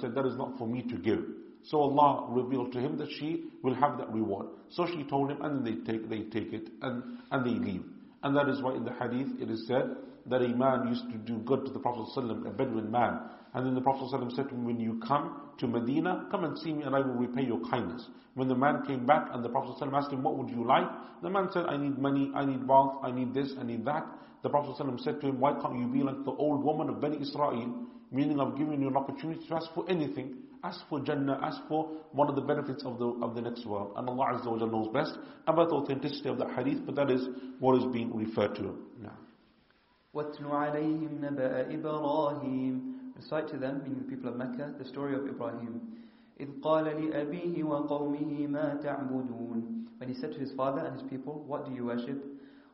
said, 0.00 0.14
That 0.14 0.26
is 0.26 0.36
not 0.36 0.58
for 0.58 0.68
me 0.68 0.82
to 0.82 0.96
give. 0.98 1.24
So 1.64 1.80
Allah 1.80 2.26
revealed 2.30 2.72
to 2.72 2.80
him 2.80 2.96
that 2.98 3.08
she 3.18 3.44
will 3.62 3.74
have 3.74 3.98
that 3.98 4.12
reward. 4.12 4.46
So 4.70 4.86
she 4.86 5.02
told 5.04 5.30
him, 5.30 5.42
and 5.42 5.66
they 5.66 5.90
take, 5.90 6.08
they 6.08 6.22
take 6.24 6.52
it, 6.52 6.68
and, 6.82 7.18
and 7.30 7.44
they 7.44 7.58
leave. 7.58 7.82
And 8.22 8.36
that 8.36 8.48
is 8.48 8.62
why 8.62 8.74
in 8.74 8.84
the 8.84 8.92
hadith 8.92 9.40
it 9.40 9.50
is 9.50 9.66
said 9.66 9.96
that 10.27 10.41
a 10.41 10.47
man 10.49 10.87
used 10.87 11.09
to 11.11 11.17
do 11.17 11.37
good 11.39 11.65
to 11.65 11.71
the 11.71 11.79
Prophet 11.79 12.05
ﷺ, 12.15 12.47
a 12.47 12.49
Bedouin 12.51 12.89
man. 12.89 13.19
And 13.53 13.65
then 13.65 13.75
the 13.75 13.81
Prophet 13.81 14.07
ﷺ 14.13 14.35
said 14.35 14.49
to 14.49 14.55
him, 14.55 14.65
when 14.65 14.79
you 14.79 14.99
come 15.05 15.51
to 15.59 15.67
Medina, 15.67 16.25
come 16.31 16.43
and 16.43 16.57
see 16.57 16.73
me 16.73 16.83
and 16.83 16.95
I 16.95 16.99
will 16.99 17.13
repay 17.15 17.43
your 17.43 17.59
kindness. 17.69 18.07
When 18.35 18.47
the 18.47 18.55
man 18.55 18.83
came 18.87 19.05
back 19.05 19.27
and 19.31 19.43
the 19.43 19.49
Prophet 19.49 19.75
ﷺ 19.79 19.93
asked 19.93 20.11
him, 20.11 20.23
what 20.23 20.37
would 20.37 20.49
you 20.49 20.65
like? 20.65 20.87
The 21.21 21.29
man 21.29 21.49
said, 21.51 21.65
I 21.67 21.77
need 21.77 21.97
money, 21.99 22.31
I 22.33 22.45
need 22.45 22.67
wealth, 22.67 22.99
I 23.03 23.11
need 23.11 23.33
this, 23.33 23.53
I 23.59 23.63
need 23.63 23.85
that. 23.85 24.05
The 24.41 24.49
Prophet 24.49 24.75
ﷺ 24.81 24.99
said 25.01 25.21
to 25.21 25.27
him, 25.27 25.39
why 25.39 25.53
can't 25.61 25.77
you 25.77 25.87
be 25.87 26.01
like 26.03 26.23
the 26.25 26.31
old 26.31 26.63
woman 26.63 26.89
of 26.89 26.99
Bani 26.99 27.17
Israel? 27.21 27.85
Meaning 28.11 28.39
I've 28.39 28.57
given 28.57 28.81
you 28.81 28.87
an 28.87 28.97
opportunity 28.97 29.45
to 29.47 29.55
ask 29.55 29.73
for 29.73 29.89
anything. 29.89 30.35
Ask 30.63 30.79
for 30.89 31.01
Jannah, 31.01 31.39
ask 31.43 31.59
for 31.67 31.89
one 32.13 32.29
of 32.29 32.35
the 32.35 32.41
benefits 32.41 32.83
of 32.85 32.97
the, 32.97 33.07
of 33.21 33.35
the 33.35 33.41
next 33.41 33.65
world. 33.65 33.93
And 33.97 34.07
Allah 34.07 34.39
Azza 34.39 34.45
wa 34.49 34.65
knows 34.65 34.87
best 34.93 35.17
about 35.45 35.69
the 35.69 35.75
authenticity 35.75 36.29
of 36.29 36.37
that 36.39 36.51
hadith, 36.55 36.85
but 36.85 36.95
that 36.95 37.11
is 37.11 37.27
what 37.59 37.77
is 37.79 37.85
being 37.91 38.15
referred 38.15 38.55
to 38.55 38.77
now. 39.01 39.17
وَاتْلُ 40.13 40.45
عَلَيْهِمْ 40.45 41.21
نَبَأَ 41.21 41.73
إِبْرَاهِيمَ 41.73 42.93
Recite 43.15 43.47
to 43.49 43.57
them, 43.57 43.81
meaning 43.83 43.99
the 43.99 44.05
people 44.05 44.29
of 44.29 44.35
Mecca, 44.35 44.73
the 44.77 44.85
story 44.85 45.15
of 45.15 45.27
Ibrahim. 45.27 45.81
إِذْ 46.39 46.61
قَالَ 46.61 46.85
لِأَبِيهِ 46.85 47.63
وَقَوْمِهِ 47.63 48.47
مَا 48.47 48.81
تَعْبُدُونَ 48.83 49.85
When 49.97 50.09
he 50.09 50.13
said 50.13 50.33
to 50.33 50.39
his 50.39 50.51
father 50.51 50.85
and 50.85 50.99
his 50.99 51.09
people, 51.09 51.43
what 51.47 51.65
do 51.65 51.73
you 51.73 51.85
worship? 51.85 52.23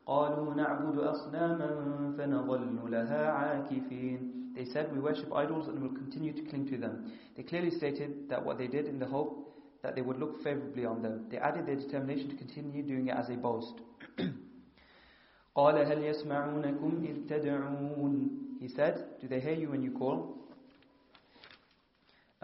قالوا 0.06 0.54
نعبد 0.54 0.98
أصناما 0.98 2.14
فنظل 2.18 2.90
لها 2.90 3.30
عاكفين 3.30 4.54
They 4.54 4.64
said, 4.64 4.92
we 4.92 4.98
worship 4.98 5.32
idols 5.32 5.68
and 5.68 5.80
will 5.80 5.96
continue 5.96 6.32
to 6.32 6.42
cling 6.50 6.66
to 6.68 6.76
them. 6.76 7.12
They 7.36 7.44
clearly 7.44 7.70
stated 7.70 8.28
that 8.28 8.44
what 8.44 8.58
they 8.58 8.66
did 8.66 8.86
in 8.86 8.98
the 8.98 9.06
hope 9.06 9.56
that 9.82 9.94
they 9.94 10.02
would 10.02 10.18
look 10.18 10.42
favorably 10.42 10.84
on 10.84 11.02
them. 11.02 11.26
They 11.30 11.38
added 11.38 11.66
their 11.66 11.76
determination 11.76 12.28
to 12.30 12.36
continue 12.36 12.82
doing 12.82 13.08
it 13.08 13.16
as 13.16 13.30
a 13.30 13.34
boast. 13.34 13.80
قال 15.54 15.78
هل 15.78 16.04
يسمعونكم 16.04 17.04
إذ 17.04 17.26
تدعون 17.28 18.36
He 18.60 18.68
said, 18.68 19.18
do 19.20 19.26
they 19.28 19.40
hear 19.40 19.54
you 19.54 19.70
when 19.70 19.82
you 19.82 19.92
call? 19.92 20.36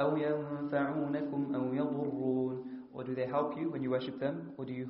أو 0.00 0.16
ينفعونكم 0.16 1.54
أو 1.54 1.74
يضرون 1.74 2.66
Or 2.94 3.04
do 3.04 3.14
they 3.14 3.26
help 3.26 3.56
you 3.58 3.70
when 3.70 3.82
you 3.82 3.90
worship 3.90 4.18
them? 4.18 4.52
Or 4.56 4.64
do 4.64 4.72
you, 4.72 4.88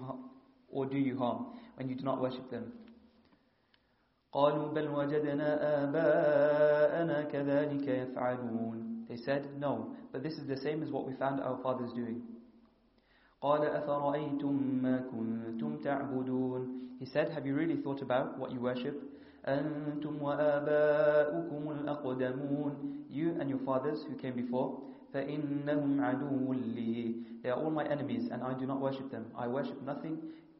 or 0.70 0.86
do 0.86 0.96
you 0.96 1.18
harm 1.18 1.46
when 1.74 1.88
you 1.88 1.96
do 1.96 2.04
not 2.04 2.20
worship 2.20 2.50
them? 2.50 2.72
قالوا 4.32 4.68
بل 4.72 4.88
وجدنا 4.88 5.84
آباءنا 5.84 7.22
كذلك 7.22 7.88
يفعلون 7.88 9.06
They 9.08 9.16
said, 9.16 9.58
no, 9.58 9.94
but 10.12 10.22
this 10.22 10.34
is 10.34 10.46
the 10.48 10.56
same 10.56 10.82
as 10.82 10.90
what 10.90 11.06
we 11.06 11.14
found 11.14 11.40
our 11.40 11.58
fathers 11.62 11.92
doing. 11.92 12.22
قال 13.41 13.61
أفرأيتم 13.61 14.79
ما 14.83 14.97
كنتم 15.11 15.77
تعبدون 15.77 16.77
He 16.99 17.05
said, 17.05 17.29
have 17.29 17.47
you 17.47 17.55
really 17.55 17.77
thought 17.77 18.01
about 18.03 18.37
what 18.37 18.51
you 18.51 18.59
worship? 18.59 19.01
أنتم 19.47 20.21
وآباؤكم 20.21 21.71
الأقدمون 21.71 22.73
You 23.09 23.35
and 23.39 23.49
your 23.49 23.59
fathers 23.65 24.03
who 24.07 24.15
came 24.15 24.35
before 24.35 24.77
فإنهم 25.13 26.01
عدو 26.01 26.53
لي 26.53 27.15
They 27.41 27.49
are 27.49 27.57
all 27.57 27.71
my 27.71 27.83
enemies 27.85 28.29
and 28.31 28.43
I 28.43 28.53
do 28.53 28.67
not 28.67 28.79
worship 28.79 29.09
them. 29.09 29.25
I 29.35 29.47
worship 29.47 29.81
nothing 29.81 30.17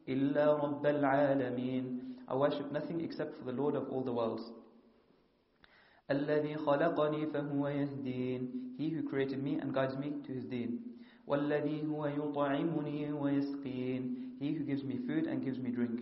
إلا 0.09 0.53
رب 0.63 0.85
العالمين 0.85 1.99
I 2.27 2.35
worship 2.35 2.71
nothing 2.71 3.01
except 3.01 3.37
for 3.37 3.45
the 3.45 3.51
Lord 3.51 3.75
of 3.75 3.89
all 3.89 4.01
the 4.01 4.11
worlds. 4.13 4.41
الذي 6.09 6.55
خلقني 6.55 7.25
فهو 7.27 7.67
يهدين 7.67 8.75
He 8.79 8.89
who 8.89 9.07
created 9.07 9.43
me 9.43 9.59
and 9.59 9.71
guides 9.71 9.95
me 9.97 10.13
to 10.25 10.33
his 10.33 10.45
deen. 10.45 10.90
والذي 11.26 11.86
هو 11.86 12.06
يطعمني 12.06 13.12
ويسقين 13.12 14.22
He 14.40 14.52
who 14.52 14.64
gives 14.64 14.84
me 14.84 14.98
food 15.06 15.26
and 15.26 15.44
gives 15.44 15.58
me 15.58 15.70
drink. 15.70 16.00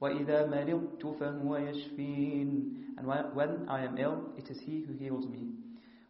وإذا 0.00 0.46
مرضت 0.46 1.06
فهو 1.06 1.56
يشفين 1.56 2.74
And 2.98 3.06
when 3.34 3.68
I 3.68 3.84
am 3.84 3.98
ill, 3.98 4.32
it 4.36 4.50
is 4.50 4.58
He 4.60 4.80
who 4.80 4.92
heals 4.94 5.26
me. 5.26 5.52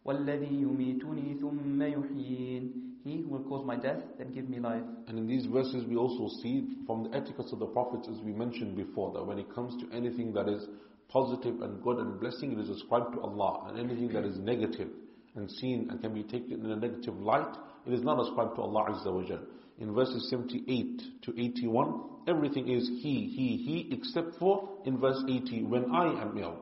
والذي 0.05 0.61
يميتني 0.61 1.33
ثم 1.39 1.81
يحيين 1.81 2.89
he 3.03 3.21
who 3.21 3.29
will 3.29 3.43
cause 3.43 3.65
my 3.65 3.77
death, 3.77 4.01
then 4.17 4.31
give 4.33 4.49
me 4.49 4.59
life. 4.59 4.83
And 5.07 5.17
in 5.17 5.25
these 5.27 5.45
verses 5.45 5.85
we 5.87 5.95
also 5.95 6.27
see 6.43 6.67
from 6.85 7.03
the 7.03 7.15
etiquettes 7.17 7.53
of 7.53 7.59
the 7.59 7.65
prophets 7.67 8.07
as 8.11 8.19
we 8.21 8.33
mentioned 8.33 8.75
before 8.75 9.13
that 9.13 9.23
when 9.23 9.39
it 9.39 9.53
comes 9.55 9.73
to 9.81 9.95
anything 9.95 10.33
that 10.33 10.49
is 10.49 10.67
positive 11.07 11.61
and 11.61 11.81
good 11.81 11.97
and 11.97 12.19
blessing 12.19 12.51
it 12.51 12.59
is 12.59 12.69
ascribed 12.69 13.13
to 13.13 13.21
Allah 13.21 13.67
and 13.69 13.79
anything 13.79 14.09
that 14.13 14.25
is 14.25 14.37
negative 14.37 14.89
and 15.35 15.49
seen 15.49 15.87
and 15.89 16.01
can 16.01 16.13
be 16.13 16.23
taken 16.23 16.63
in 16.63 16.71
a 16.71 16.75
negative 16.75 17.15
light 17.19 17.55
it 17.86 17.92
is 17.92 18.02
not 18.02 18.20
ascribed 18.20 18.56
to 18.56 18.62
Allah 18.62 18.90
Azza 18.90 19.12
wa 19.12 19.22
Jal. 19.22 19.40
In 19.78 19.92
verses 19.94 20.28
78 20.30 21.22
to 21.22 21.40
81 21.40 22.00
everything 22.26 22.68
is 22.68 22.88
He, 22.88 23.26
He, 23.26 23.56
He 23.56 23.88
except 23.92 24.36
for 24.38 24.68
in 24.84 24.98
verse 24.98 25.22
80 25.28 25.64
when 25.64 25.94
I 25.94 26.22
am 26.22 26.38
ill. 26.38 26.58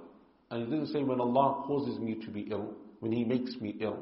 And 0.50 0.62
it 0.62 0.70
didn't 0.70 0.88
say 0.88 1.02
when 1.02 1.20
Allah 1.20 1.64
causes 1.66 1.98
me 1.98 2.16
to 2.24 2.30
be 2.30 2.48
ill, 2.50 2.74
when 3.00 3.12
He 3.12 3.24
makes 3.24 3.56
me 3.60 3.76
ill. 3.80 3.98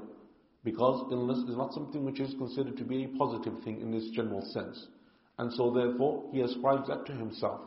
Because 0.62 1.10
illness 1.10 1.38
is 1.48 1.56
not 1.56 1.72
something 1.72 2.05
which 2.05 2.20
is 2.20 2.34
considered 2.36 2.76
to 2.76 2.84
be 2.84 3.05
a 3.05 3.09
positive 3.18 3.62
thing 3.64 3.80
in 3.80 3.90
this 3.90 4.09
general 4.10 4.42
sense. 4.52 4.86
And 5.38 5.51
so 5.55 5.70
therefore, 5.70 6.28
he 6.32 6.42
ascribes 6.42 6.88
that 6.88 7.06
to 7.06 7.12
himself. 7.12 7.62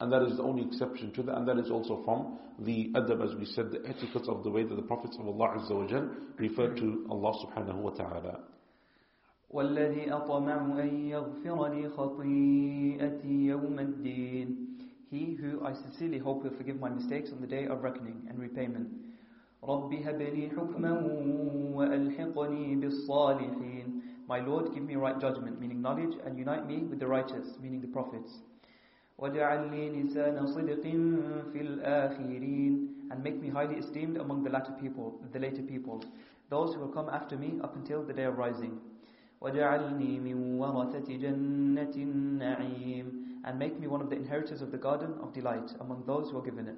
And 0.00 0.10
that 0.12 0.22
is 0.22 0.36
the 0.36 0.42
only 0.44 0.64
exception 0.64 1.12
to 1.14 1.22
that, 1.24 1.36
and 1.36 1.48
that 1.48 1.58
is 1.58 1.70
also 1.70 2.02
from 2.04 2.38
the 2.60 2.90
adab, 2.94 3.28
as 3.28 3.36
we 3.36 3.44
said, 3.44 3.70
the 3.70 3.86
etiquettes 3.86 4.28
of 4.28 4.44
the 4.44 4.50
way 4.50 4.62
that 4.62 4.74
the 4.74 4.82
prophets 4.82 5.16
of 5.20 5.26
Allah 5.26 5.58
Azza 5.58 5.72
wa 5.72 5.86
Jal 5.86 6.08
refer 6.38 6.74
to 6.74 7.06
Allah 7.10 7.32
subhanahu 7.44 7.74
wa 7.74 7.90
ta'ala. 7.90 8.40
والذي 9.53 10.13
أطمع 10.13 10.81
أن 10.83 11.07
يغفر 11.09 11.67
لي 11.67 11.89
خطيئتي 11.89 13.45
يوم 13.45 13.79
الدين 13.79 14.57
He 15.11 15.35
who 15.35 15.63
I 15.63 15.73
sincerely 15.73 16.17
hope 16.17 16.43
will 16.43 16.57
forgive 16.57 16.79
my 16.79 16.89
mistakes 16.89 17.31
on 17.31 17.39
the 17.39 17.45
day 17.45 17.67
of 17.67 17.83
reckoning 17.83 18.25
and 18.29 18.39
repayment. 18.39 18.87
رب 19.63 19.93
هب 19.93 20.21
لي 20.21 20.49
حكما 20.49 20.91
وألحقني 21.75 22.75
بالصالحين 22.75 24.01
My 24.27 24.39
Lord, 24.39 24.73
give 24.73 24.83
me 24.83 24.95
right 24.95 25.19
judgment, 25.19 25.59
meaning 25.59 25.81
knowledge, 25.81 26.17
and 26.25 26.39
unite 26.39 26.65
me 26.65 26.77
with 26.77 26.99
the 26.99 27.07
righteous, 27.07 27.59
meaning 27.61 27.81
the 27.81 27.87
prophets. 27.87 28.41
واجعل 29.19 29.71
لي 29.71 30.01
لسان 30.03 30.45
صدق 30.47 30.81
في 31.53 31.61
الآخرين 31.61 32.89
And 33.11 33.23
make 33.23 33.39
me 33.39 33.49
highly 33.49 33.75
esteemed 33.75 34.17
among 34.17 34.43
the 34.43 34.49
latter 34.49 34.73
people, 34.81 35.21
the 35.31 35.39
later 35.39 35.61
peoples, 35.61 36.05
those 36.49 36.73
who 36.73 36.79
will 36.79 36.87
come 36.87 37.09
after 37.09 37.37
me 37.37 37.59
up 37.63 37.75
until 37.75 38.01
the 38.01 38.13
day 38.13 38.23
of 38.23 38.37
rising. 38.39 38.79
واجعلني 39.41 40.19
من 40.19 40.59
ورثة 40.59 41.17
جنة 41.17 41.95
النعيم 41.95 43.23
And 43.45 43.59
make 43.59 43.77
me 43.79 43.87
one 43.87 43.99
of 44.01 44.09
the 44.09 44.15
inheritors 44.15 44.61
of 44.61 44.71
the 44.71 44.77
garden 44.77 45.15
of 45.21 45.33
delight 45.33 45.73
among 45.81 46.05
those 46.05 46.31
who 46.31 46.37
are 46.37 46.41
given 46.41 46.67
it. 46.67 46.77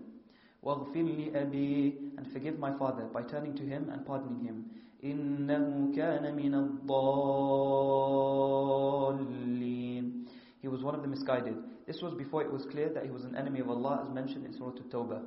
واغفر 0.64 1.02
لأبي 1.02 1.94
and 2.18 2.28
forgive 2.34 2.58
my 2.58 2.72
father 2.78 3.06
by 3.14 3.22
turning 3.22 3.54
to 3.56 3.64
him 3.64 3.90
and 3.92 4.06
pardoning 4.06 4.44
him 4.44 4.66
إنه 5.04 5.92
كان 5.96 6.36
من 6.36 6.54
الضالين 6.56 7.46
He 10.62 10.68
was 10.68 10.82
one 10.82 10.96
of 10.96 11.04
the 11.04 11.08
misguided. 11.08 11.56
This 11.86 12.02
was 12.02 12.16
before 12.16 12.42
it 12.42 12.52
was 12.52 12.66
clear 12.66 12.90
that 12.90 13.04
he 13.06 13.12
was 13.12 13.24
an 13.24 13.36
enemy 13.36 13.60
of 13.60 13.70
Allah 13.70 14.02
as 14.04 14.10
mentioned 14.12 14.46
in 14.48 14.54
Surah 14.54 14.70
At-Tawbah. 14.70 15.22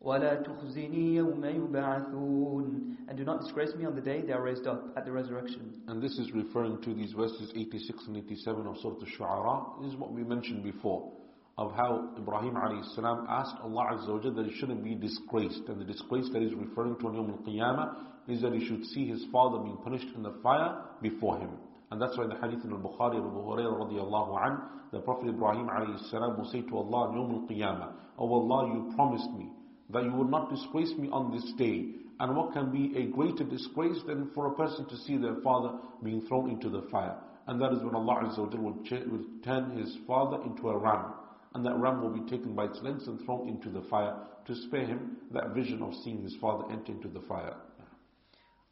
ولا 0.00 0.34
تخزني 0.42 1.14
يوم 1.14 1.44
يبعثون 1.44 2.96
And 3.08 3.16
do 3.16 3.24
not 3.24 3.40
disgrace 3.40 3.74
me 3.74 3.84
on 3.86 3.94
the 3.94 4.00
day 4.00 4.20
they 4.20 4.32
are 4.32 4.42
raised 4.42 4.66
up 4.66 4.92
at 4.96 5.04
the 5.04 5.12
resurrection. 5.12 5.82
And 5.88 6.02
this 6.02 6.18
is 6.18 6.30
referring 6.32 6.80
to 6.82 6.94
these 6.94 7.12
verses 7.12 7.50
86 7.54 8.04
and 8.08 8.16
87 8.18 8.66
of 8.66 8.76
Surah 8.78 8.94
Al-Shu'ara. 8.94 9.82
This 9.82 9.92
is 9.92 9.98
what 9.98 10.12
we 10.12 10.22
mentioned 10.24 10.62
before 10.62 11.12
of 11.56 11.72
how 11.72 12.10
Ibrahim 12.18 12.54
salam 12.94 13.26
asked 13.28 13.56
Allah 13.62 13.92
Azza 13.92 14.12
wa 14.12 14.30
that 14.30 14.46
he 14.46 14.58
shouldn't 14.58 14.82
be 14.82 14.94
disgraced. 14.94 15.62
And 15.68 15.80
the 15.80 15.84
disgrace 15.84 16.28
that 16.32 16.42
he's 16.42 16.54
referring 16.54 16.96
to 16.98 17.06
on 17.06 17.14
Yawm 17.14 17.30
al-Qiyamah 17.30 18.28
is 18.28 18.42
that 18.42 18.52
he 18.52 18.66
should 18.66 18.84
see 18.86 19.06
his 19.06 19.24
father 19.30 19.58
being 19.58 19.76
punished 19.78 20.08
in 20.16 20.22
the 20.22 20.34
fire 20.42 20.82
before 21.00 21.38
him. 21.38 21.50
And 21.90 22.02
that's 22.02 22.16
why 22.18 22.24
in 22.24 22.30
the 22.30 22.36
hadith 22.36 22.64
in 22.64 22.72
al-Bukhari 22.72 23.18
of 23.18 23.26
Abu 23.26 23.38
Hurairah 23.38 23.86
radiallahu 23.86 24.46
an, 24.46 24.58
the 24.90 24.98
Prophet 25.00 25.28
Ibrahim 25.28 25.68
salam 26.10 26.36
will 26.36 26.50
say 26.50 26.62
to 26.62 26.76
Allah 26.76 27.08
on 27.08 27.14
Yawm 27.14 27.42
al-Qiyamah, 27.42 27.92
Oh 28.18 28.32
Allah, 28.34 28.74
you 28.74 28.92
promised 28.96 29.30
me 29.38 29.52
that 29.91 30.03
you 30.03 30.11
will 30.11 30.27
not 30.27 30.49
disgrace 30.49 30.91
me 30.97 31.09
on 31.11 31.31
this 31.31 31.51
day. 31.57 31.85
And 32.19 32.35
what 32.35 32.53
can 32.53 32.71
be 32.71 32.95
a 32.97 33.05
greater 33.07 33.43
disgrace 33.43 33.99
than 34.05 34.29
for 34.35 34.47
a 34.47 34.55
person 34.55 34.87
to 34.89 34.97
see 34.97 35.17
their 35.17 35.37
father 35.43 35.77
being 36.03 36.21
thrown 36.27 36.49
into 36.49 36.69
the 36.69 36.83
fire? 36.91 37.15
And 37.47 37.59
that 37.61 37.71
is 37.73 37.81
when 37.81 37.95
Allah 37.95 38.23
Azza 38.25 38.39
wa 38.39 38.45
will, 38.45 38.77
will 39.11 39.25
turn 39.43 39.77
his 39.77 39.97
father 40.05 40.43
into 40.43 40.69
a 40.69 40.77
ram. 40.77 41.13
And 41.55 41.65
that 41.65 41.77
ram 41.77 42.01
will 42.01 42.11
be 42.11 42.29
taken 42.29 42.53
by 42.53 42.65
its 42.65 42.79
legs 42.83 43.07
and 43.07 43.19
thrown 43.25 43.49
into 43.49 43.69
the 43.69 43.81
fire 43.89 44.15
to 44.45 44.55
spare 44.55 44.85
him 44.85 45.17
that 45.31 45.55
vision 45.55 45.81
of 45.81 45.95
seeing 46.03 46.21
his 46.21 46.35
father 46.39 46.65
enter 46.71 46.91
into 46.91 47.07
the 47.07 47.21
fire. 47.21 47.55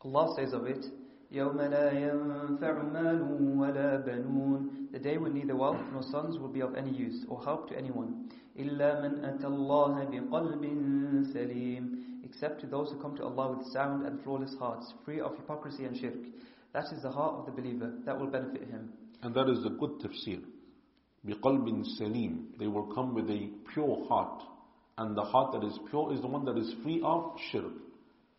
Allah 0.04 0.36
says 0.36 0.54
of 0.54 0.68
it, 0.68 0.86
The 1.30 1.40
day 5.02 5.18
when 5.18 5.34
neither 5.34 5.56
wealth 5.56 5.82
nor 5.92 6.04
sons 6.04 6.38
will 6.40 6.48
be 6.48 6.62
of 6.62 6.76
any 6.76 6.92
use 6.92 7.26
or 7.28 7.44
help 7.44 7.68
to 7.70 7.78
anyone. 7.78 8.30
إِلَّا 8.59 9.01
مَنْ 9.01 9.25
أَتَى 9.25 9.45
اللَّهَ 9.45 10.11
بِقَلْبٍ 10.11 10.63
سَلِيمٍ 11.35 12.25
Except 12.25 12.61
to 12.61 12.67
those 12.67 12.91
who 12.91 13.01
come 13.01 13.17
to 13.17 13.25
Allah 13.25 13.57
with 13.57 13.67
sound 13.73 14.07
and 14.07 14.23
flawless 14.23 14.55
hearts, 14.59 14.93
free 15.05 15.21
of 15.21 15.37
hypocrisy 15.37 15.85
and 15.85 15.97
shirk. 15.97 16.15
That 16.73 16.85
is 16.93 17.03
the 17.03 17.11
heart 17.11 17.35
of 17.37 17.47
the 17.47 17.53
believer. 17.53 17.93
That 18.07 18.19
will 18.19 18.29
benefit 18.29 18.69
him. 18.69 18.93
And 19.23 19.35
that 19.35 19.49
is 19.49 19.63
the 19.63 19.71
good 19.71 20.01
tafsir. 20.01 20.41
بِقَلْبٍ 21.27 21.87
salim. 21.99 22.49
They 22.59 22.67
will 22.67 22.93
come 22.95 23.15
with 23.15 23.29
a 23.31 23.51
pure 23.73 24.07
heart. 24.09 24.43
And 24.99 25.17
the 25.17 25.23
heart 25.23 25.53
that 25.53 25.65
is 25.67 25.79
pure 25.91 26.13
is 26.13 26.21
the 26.21 26.27
one 26.27 26.45
that 26.45 26.59
is 26.59 26.75
free 26.83 27.01
of 27.05 27.33
shirk. 27.51 27.73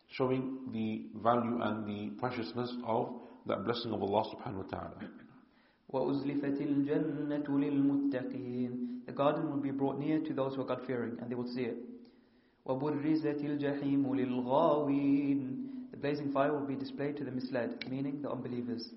Showing 0.08 0.58
the 0.72 1.06
value 1.22 1.60
and 1.60 1.86
the 1.86 2.10
preciousness 2.20 2.72
of 2.86 3.12
that 3.46 3.64
blessing 3.64 3.92
of 3.92 4.02
Allah 4.02 4.24
subhanahu 4.34 4.64
wa 4.64 4.78
ta'ala. 4.78 4.94
وَأُزْلِفَتِ 5.93 6.61
الْجَنَّةُ 6.61 7.47
لِلْمُتَّقِينَ 7.49 9.05
The 9.07 9.11
garden 9.11 9.49
will 9.49 9.61
be 9.61 9.71
brought 9.71 9.97
near 9.97 10.19
to 10.19 10.33
those 10.33 10.55
who 10.55 10.61
are 10.61 10.65
God-fearing 10.65 11.17
and 11.19 11.31
they 11.31 11.35
will 11.35 11.47
see 11.47 11.63
it. 11.63 11.77
وَبُرِّزَتِ 12.67 13.41
الْجَحِيمُ 13.43 14.05
لِلْغَاوِينَ 14.05 15.91
The 15.91 15.97
blazing 15.97 16.31
fire 16.31 16.53
will 16.53 16.67
be 16.67 16.75
displayed 16.75 17.17
to 17.17 17.23
the 17.23 17.31
misled, 17.31 17.89
meaning 17.89 18.21
the 18.21 18.29
unbelievers. 18.29 18.91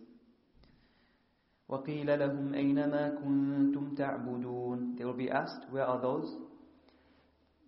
وَقِيلَ 1.71 2.07
لَهُمْ 2.07 2.55
أَيْنَمَا 2.55 3.25
كُنْتُمْ 3.25 3.97
تَعْبُدُونَ 3.97 4.99
They 4.99 5.07
will 5.07 5.15
be 5.15 5.31
asked, 5.31 5.65
where 5.71 5.87
are 5.87 5.99
those? 6.01 6.37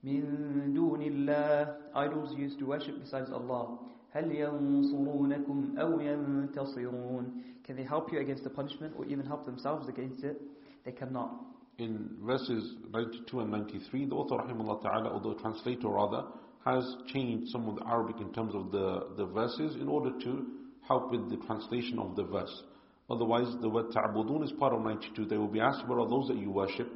مِن 0.05 0.74
دُونِ 0.74 1.01
اللَّهِ 1.01 1.76
Idols 1.94 2.34
used 2.36 2.59
to 2.59 2.66
worship 2.66 3.01
besides 3.01 3.30
Allah. 3.32 3.78
هَلْ 4.14 4.30
يَنصُرُونَكُمْ 4.30 5.78
أَوْ 5.78 6.01
يَنْتَصِرُونَ 6.01 7.53
Can 7.65 7.77
they 7.77 7.85
help 7.85 8.12
you 8.12 8.20
against 8.20 8.45
the 8.45 8.51
punishment 8.51 8.95
or 8.97 9.07
even 9.07 9.27
help 9.27 9.47
themselves 9.47 9.89
against 9.89 10.23
it? 10.23 10.41
They 10.85 10.93
cannot. 10.93 11.35
In 11.78 12.11
verses 12.23 12.77
92 12.93 13.41
and 13.41 13.51
93, 13.51 14.07
the 14.07 14.15
author 14.15 14.36
rahimahullah 14.36 14.82
ta'ala, 14.82 15.09
or 15.09 15.20
the 15.20 15.41
translator 15.41 15.89
rather, 15.89 16.24
has 16.65 16.85
changed 17.12 17.51
some 17.51 17.69
of 17.69 17.77
the 17.77 17.86
Arabic 17.86 18.16
in 18.20 18.32
terms 18.32 18.55
of 18.55 18.70
the, 18.70 19.09
the 19.16 19.27
verses 19.27 19.77
in 19.77 19.89
order 19.89 20.11
to 20.23 20.47
help 20.86 21.11
with 21.11 21.31
the 21.31 21.36
translation 21.47 21.99
of 21.99 22.15
the 22.16 22.24
verse. 22.24 22.62
Otherwise, 23.11 23.47
the 23.61 23.69
word 23.69 23.86
ta'budun 23.93 24.45
is 24.45 24.53
part 24.53 24.73
of 24.73 24.82
92. 24.82 25.27
They 25.27 25.36
will 25.36 25.49
be 25.49 25.61
asked, 25.61 25.86
What 25.86 25.99
are 25.99 26.09
those 26.09 26.28
that 26.28 26.39
you 26.39 26.51
worship? 26.51 26.91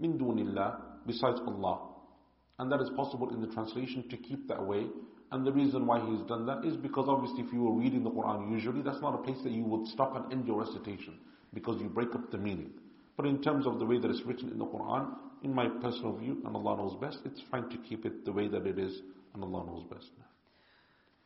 Min 0.00 0.18
dunillah, 0.18 0.76
besides 1.06 1.40
Allah. 1.46 1.88
And 2.58 2.70
that 2.70 2.80
is 2.80 2.90
possible 2.96 3.32
in 3.34 3.40
the 3.40 3.48
translation 3.48 4.08
to 4.08 4.16
keep 4.16 4.48
that 4.48 4.64
way. 4.64 4.86
And 5.31 5.45
the 5.45 5.51
reason 5.51 5.85
why 5.85 5.99
he's 5.99 6.21
done 6.21 6.45
that 6.45 6.63
is 6.63 6.77
because 6.77 7.09
obviously 7.09 7.41
if 7.43 7.51
you 7.51 7.61
were 7.63 7.73
reading 7.73 8.03
the 8.03 8.11
Quran 8.11 8.49
usually, 8.49 8.81
that's 8.81 9.01
not 9.01 9.13
a 9.13 9.17
place 9.17 9.37
that 9.43 9.51
you 9.51 9.63
would 9.63 9.87
stop 9.87 10.15
and 10.15 10.31
end 10.31 10.47
your 10.47 10.59
recitation 10.59 11.19
because 11.53 11.81
you 11.81 11.89
break 11.89 12.15
up 12.15 12.31
the 12.31 12.37
meaning. 12.37 12.71
But 13.17 13.25
in 13.25 13.41
terms 13.41 13.65
of 13.65 13.79
the 13.79 13.85
way 13.85 13.99
that 13.99 14.09
it's 14.09 14.23
written 14.25 14.49
in 14.49 14.57
the 14.59 14.65
Quran, 14.65 15.09
in 15.43 15.53
my 15.53 15.67
personal 15.67 16.15
view, 16.15 16.41
and 16.45 16.55
Allah 16.55 16.77
knows 16.77 16.95
best, 17.01 17.19
it's 17.25 17.41
fine 17.51 17.69
to 17.69 17.77
keep 17.77 18.05
it 18.05 18.25
the 18.25 18.31
way 18.31 18.47
that 18.47 18.65
it 18.65 18.79
is, 18.79 19.01
and 19.33 19.43
Allah 19.43 19.65
knows 19.65 19.83
best. 19.89 20.11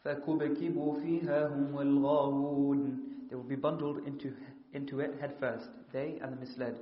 فَكُبْكِبُوا 0.05 0.95
فِيهَا 1.03 1.53
هُمْ 1.53 1.73
وَالْغَاوُونَ 1.73 2.97
They 3.29 3.35
will 3.35 3.43
be 3.43 3.55
bundled 3.55 4.07
into, 4.07 4.33
into 4.73 4.99
it 4.99 5.19
head 5.21 5.35
first, 5.39 5.69
they 5.93 6.17
and 6.21 6.33
the 6.33 6.38
misled. 6.38 6.79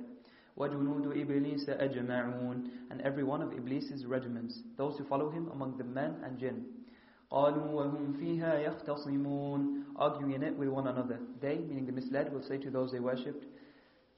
وَجُنُودُ 0.58 1.06
إِبْلِيسَ 1.06 1.68
أَجْمَعُونَ 1.68 2.68
And 2.90 3.00
every 3.02 3.22
one 3.22 3.42
of 3.42 3.50
Iblis's 3.50 4.06
regiments, 4.06 4.62
those 4.76 4.96
who 4.96 5.04
follow 5.04 5.30
him 5.30 5.48
among 5.52 5.76
the 5.76 5.84
men 5.84 6.16
and 6.24 6.38
jinn. 6.38 6.64
قَالُوا 7.30 7.70
وَهُمْ 7.72 8.14
فِيهَا 8.18 8.58
يَخْتَصِمُونَ 8.66 9.82
Arguing 9.96 10.32
in 10.32 10.42
it 10.42 10.56
with 10.56 10.68
one 10.68 10.88
another. 10.88 11.20
They, 11.40 11.58
meaning 11.58 11.86
the 11.86 11.92
misled, 11.92 12.32
will 12.32 12.42
say 12.42 12.58
to 12.58 12.70
those 12.70 12.90
they 12.90 12.98
worshipped, 12.98 13.46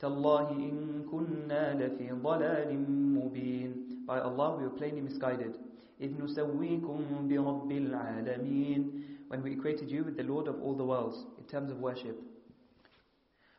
تَاللَّهِ 0.01 0.51
إِن 0.51 1.05
كُنَّا 1.10 1.76
لَفِي 1.76 2.22
ضَلَالٍ 2.22 2.70
مُبِينٍ 3.18 4.06
By 4.06 4.20
Allah 4.20 4.56
we 4.56 4.64
were 4.64 4.70
plainly 4.70 5.02
misguided. 5.02 5.59
إِذْ 6.01 6.16
نُسَوِّيكُمْ 6.18 7.28
بِرَبِّ 7.28 7.70
الْعَالَمِينَ 7.70 9.28
When 9.28 9.43
we 9.43 9.52
equated 9.52 9.90
you 9.90 10.05
with 10.05 10.16
the 10.16 10.24
Lord 10.24 10.48
of 10.48 10.60
all 10.62 10.74
the 10.74 10.84
worlds 10.84 11.26
in 11.39 11.44
terms 11.44 11.70
of 11.70 11.78
worship. 11.80 12.18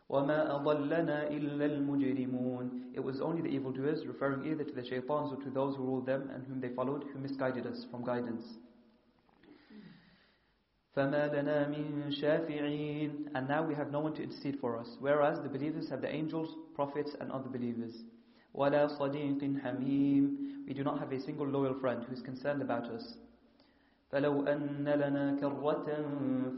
وَمَا 0.09 0.49
أَضَلَّنَا 0.49 1.31
إِلَّا 1.31 1.65
الْمُجْرِمُونَ 1.77 2.95
It 2.95 3.03
was 3.03 3.21
only 3.21 3.41
the 3.41 3.49
evildoers, 3.49 4.05
referring 4.05 4.45
either 4.45 4.63
to 4.63 4.73
the 4.73 4.81
shaitans 4.81 5.31
or 5.31 5.37
to 5.43 5.49
those 5.51 5.75
who 5.75 5.83
ruled 5.83 6.07
them 6.07 6.29
and 6.33 6.43
whom 6.45 6.59
they 6.59 6.69
followed, 6.69 7.05
who 7.13 7.19
misguided 7.19 7.65
us 7.65 7.85
from 7.89 8.03
guidance. 8.03 8.57
فَمَا 10.98 11.30
مِن 11.68 12.10
شَافِعِينَ 12.10 13.30
And 13.36 13.46
now 13.46 13.64
we 13.64 13.72
have 13.76 13.92
no 13.92 14.00
one 14.00 14.14
to 14.14 14.22
intercede 14.24 14.58
for 14.60 14.76
us. 14.76 14.96
Whereas 14.98 15.38
the 15.40 15.48
believers 15.48 15.88
have 15.90 16.00
the 16.00 16.12
angels, 16.12 16.56
prophets 16.74 17.12
and 17.20 17.30
other 17.30 17.48
believers. 17.48 18.02
وَلَا 18.52 18.98
صَدِيقٍ 18.98 19.62
حَمِيمٍ 19.62 20.66
We 20.66 20.74
do 20.74 20.82
not 20.82 20.98
have 20.98 21.12
a 21.12 21.20
single 21.20 21.46
loyal 21.46 21.78
friend 21.78 22.02
who 22.02 22.12
is 22.12 22.20
concerned 22.20 22.62
about 22.62 22.86
us. 22.86 23.14
فَلَوْ 24.12 24.48
أَنَّ 24.48 24.84
لَنَا 24.84 25.38
كَرَّةً 25.38 25.86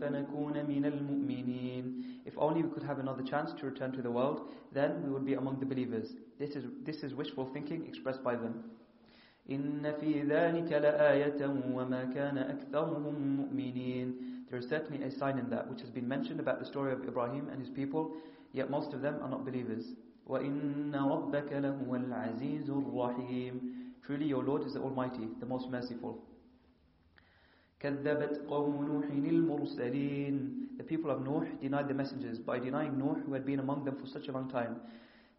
فَنَكُونَ 0.01 0.67
مِنَ 0.67 0.85
الْمُؤْمِنِينَ 0.87 2.03
If 2.25 2.33
only 2.39 2.63
we 2.63 2.71
could 2.71 2.85
have 2.85 2.99
another 2.99 3.23
chance 3.23 3.51
to 3.61 3.67
return 3.67 3.93
to 3.93 4.01
the 4.01 4.11
world, 4.11 4.49
then 4.73 5.03
we 5.05 5.11
would 5.11 5.27
be 5.27 5.35
among 5.35 5.61
the 5.61 5.67
believers. 5.67 6.15
This 6.39 6.57
is, 6.57 6.65
this 6.87 7.03
is 7.03 7.13
wishful 7.13 7.51
thinking 7.53 7.85
expressed 7.87 8.25
by 8.25 8.37
them. 8.37 8.65
إِنَّ 9.51 9.83
فِي 10.01 10.23
ذَلِكَ 10.29 10.71
لَآيَةً 10.73 11.41
وَمَا 11.75 12.15
كَانَ 12.15 12.39
أَكْثَرُهُم 12.39 13.15
مُؤْمِنِينَ 13.37 14.30
There 14.50 14.60
is 14.60 14.70
certainly 14.70 15.04
a 15.04 15.12
sign 15.12 15.38
in 15.38 15.50
that 15.50 15.70
which 15.70 15.82
has 15.82 15.90
been 15.90 16.08
mentioned 16.08 16.40
about 16.40 16.60
the 16.60 16.66
story 16.66 16.94
of 16.94 17.04
Ibrahim 17.04 17.50
and 17.50 17.60
his 17.60 17.70
people, 17.70 18.14
yet 18.54 18.70
most 18.70 18.94
of 18.94 19.02
them 19.02 19.20
are 19.22 19.30
not 19.30 19.46
believers. 19.46 19.86
وَإِنَّ 20.30 20.92
رَبَّكَ 20.92 21.52
لَهُوَ 21.52 21.88
الْعَزِيزُ 21.88 22.70
الرَّحِيمُ 22.70 23.60
Truly 24.06 24.26
your 24.26 24.44
Lord 24.44 24.66
is 24.66 24.74
the 24.74 24.82
Almighty, 24.82 25.28
the 25.40 25.46
most 25.46 25.70
merciful. 25.70 26.24
كذبت 27.80 28.48
قوم 28.48 28.86
نوح 28.86 29.06
المرسلين 29.12 30.78
The 30.78 30.84
people 30.84 31.12
of 31.12 31.22
Nuh 31.22 31.46
denied 31.62 31.88
the 31.88 31.94
messengers 31.94 32.40
by 32.40 32.60
denying 32.60 32.98
Nuh 32.98 33.16
who 33.26 33.34
had 33.34 33.46
been 33.46 33.60
among 33.60 33.86
them 33.86 33.96
for 33.96 34.08
such 34.08 34.28
a 34.28 34.32
long 34.32 34.50
time 34.50 34.80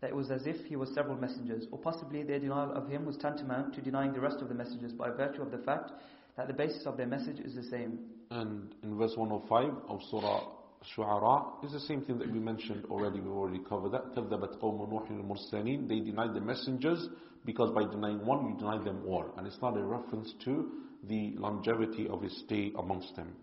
that 0.01 0.11
it 0.11 0.17
was 0.17 0.31
as 0.31 0.47
if 0.47 0.65
he 0.67 0.77
was 0.77 0.93
several 0.95 1.17
messengers 1.17 1.67
or 1.73 1.79
possibly 1.79 2.23
their 2.23 2.39
denial 2.39 2.73
of 2.73 2.89
him 2.89 3.05
was 3.05 3.17
tantamount 3.17 3.75
to 3.75 3.81
denying 3.81 4.13
the 4.13 4.21
rest 4.21 4.41
of 4.43 4.49
the 4.49 4.55
messengers 4.55 4.93
by 4.93 5.11
virtue 5.11 5.43
of 5.43 5.51
the 5.51 5.59
fact 5.59 5.91
that 6.37 6.47
the 6.47 6.55
basis 6.55 6.87
of 6.87 6.97
their 6.97 7.07
message 7.07 7.41
is 7.41 7.55
the 7.55 7.63
same. 7.63 7.99
And 8.31 8.75
in 8.83 8.99
verse 8.99 9.13
105 9.17 9.73
of 9.89 10.01
Surah 10.11 10.57
Shu'ara 10.95 11.65
is 11.65 11.73
the 11.73 11.81
same 11.81 12.03
thing 12.03 12.19
that 12.19 12.31
we 12.31 12.39
mentioned 12.39 12.85
already, 12.91 13.21
we 13.21 13.29
already 13.31 13.61
covered 13.69 13.93
that. 13.93 14.15
كذبت 14.15 14.61
قوم 14.61 14.91
نوح 14.91 15.11
المرسلين 15.11 15.89
They 15.89 16.01
denied 16.01 16.35
the 16.35 16.41
messengers 16.41 17.09
because 17.45 17.71
by 17.73 17.85
denying 17.85 18.25
one 18.25 18.47
you 18.47 18.57
deny 18.59 18.83
them 18.83 19.03
all. 19.07 19.35
And 19.37 19.47
it's 19.47 19.61
not 19.63 19.77
a 19.77 19.83
reference 19.83 20.33
to 20.45 20.71
the 21.05 21.35
longevity 21.39 22.09
of 22.09 22.23
his 22.23 22.37
stay 22.45 22.73
amongst 22.79 23.15
them. 23.17 23.35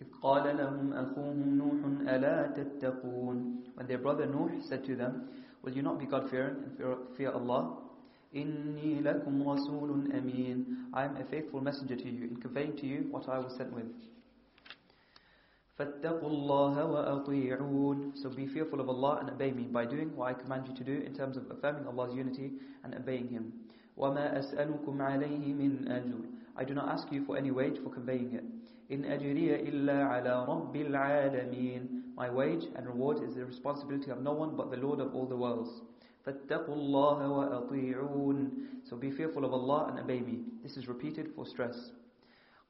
إذ 0.00 0.06
قال 0.22 0.56
لهم 0.56 0.92
أخوهم 0.92 1.58
نوح 1.58 2.08
ألا 2.08 2.54
تتقون 2.56 3.64
When 3.74 3.86
their 3.86 3.98
brother 3.98 4.26
Nuh 4.26 4.60
said 4.68 4.84
to 4.86 4.96
them, 4.96 5.28
Will 5.62 5.72
you 5.72 5.82
not 5.82 5.98
be 5.98 6.06
God-fearing 6.06 6.56
and 6.64 6.76
fear, 6.76 6.96
fear 7.16 7.30
Allah? 7.32 7.76
إني 8.36 9.00
لكم 9.00 9.48
رسول 9.48 10.12
أمين 10.12 10.66
I 10.94 11.04
am 11.04 11.16
a 11.16 11.24
faithful 11.24 11.60
messenger 11.60 11.96
to 11.96 12.08
you 12.08 12.24
in 12.24 12.36
conveying 12.36 12.76
to 12.76 12.86
you 12.86 13.06
what 13.10 13.28
I 13.28 13.38
was 13.38 13.56
sent 13.56 13.72
with. 13.72 13.86
فاتقوا 15.78 16.28
الله 16.28 16.84
وأطيعون 16.84 18.12
So 18.16 18.28
be 18.30 18.46
fearful 18.46 18.80
of 18.80 18.88
Allah 18.88 19.18
and 19.20 19.30
obey 19.30 19.50
me 19.50 19.64
by 19.64 19.84
doing 19.84 20.14
what 20.14 20.28
I 20.28 20.34
command 20.34 20.68
you 20.68 20.74
to 20.74 20.84
do 20.84 21.02
in 21.06 21.14
terms 21.14 21.36
of 21.36 21.50
affirming 21.50 21.86
Allah's 21.86 22.14
unity 22.14 22.52
and 22.84 22.94
obeying 22.94 23.28
Him. 23.28 23.52
وَمَا 23.98 24.38
أَسْأَلُكُمْ 24.38 24.96
عَلَيْهِ 25.00 25.54
مِنْ 25.54 25.88
أَجْرٍ 25.88 26.20
I 26.56 26.64
do 26.64 26.74
not 26.74 26.88
ask 26.88 27.10
you 27.10 27.24
for 27.24 27.36
any 27.36 27.50
wage 27.50 27.78
for 27.82 27.90
conveying 27.90 28.34
it. 28.34 28.44
إِنْ 28.90 29.04
أَجْرِيَ 29.04 29.68
إِلَّا 29.70 30.06
عَلَى 30.08 30.46
رَبِّ 30.48 30.74
الْعَالَمِينَ 30.76 32.14
My 32.14 32.28
wage 32.28 32.66
and 32.76 32.86
reward 32.86 33.22
is 33.22 33.34
the 33.34 33.44
responsibility 33.46 34.10
of 34.10 34.20
no 34.22 34.32
one 34.32 34.56
but 34.56 34.70
the 34.70 34.76
Lord 34.76 35.00
of 35.00 35.14
all 35.14 35.26
the 35.26 35.36
worlds. 35.36 35.80
فَاتَّقُوا 36.26 36.74
اللَّهَ 36.74 37.18
وَأَطِيعُونَ 37.70 38.50
So 38.88 38.96
be 38.96 39.10
fearful 39.10 39.44
of 39.44 39.52
Allah 39.52 39.86
and 39.90 39.98
obey 40.00 40.20
me. 40.20 40.40
This 40.62 40.76
is 40.76 40.86
repeated 40.88 41.28
for 41.34 41.46
stress. 41.46 41.76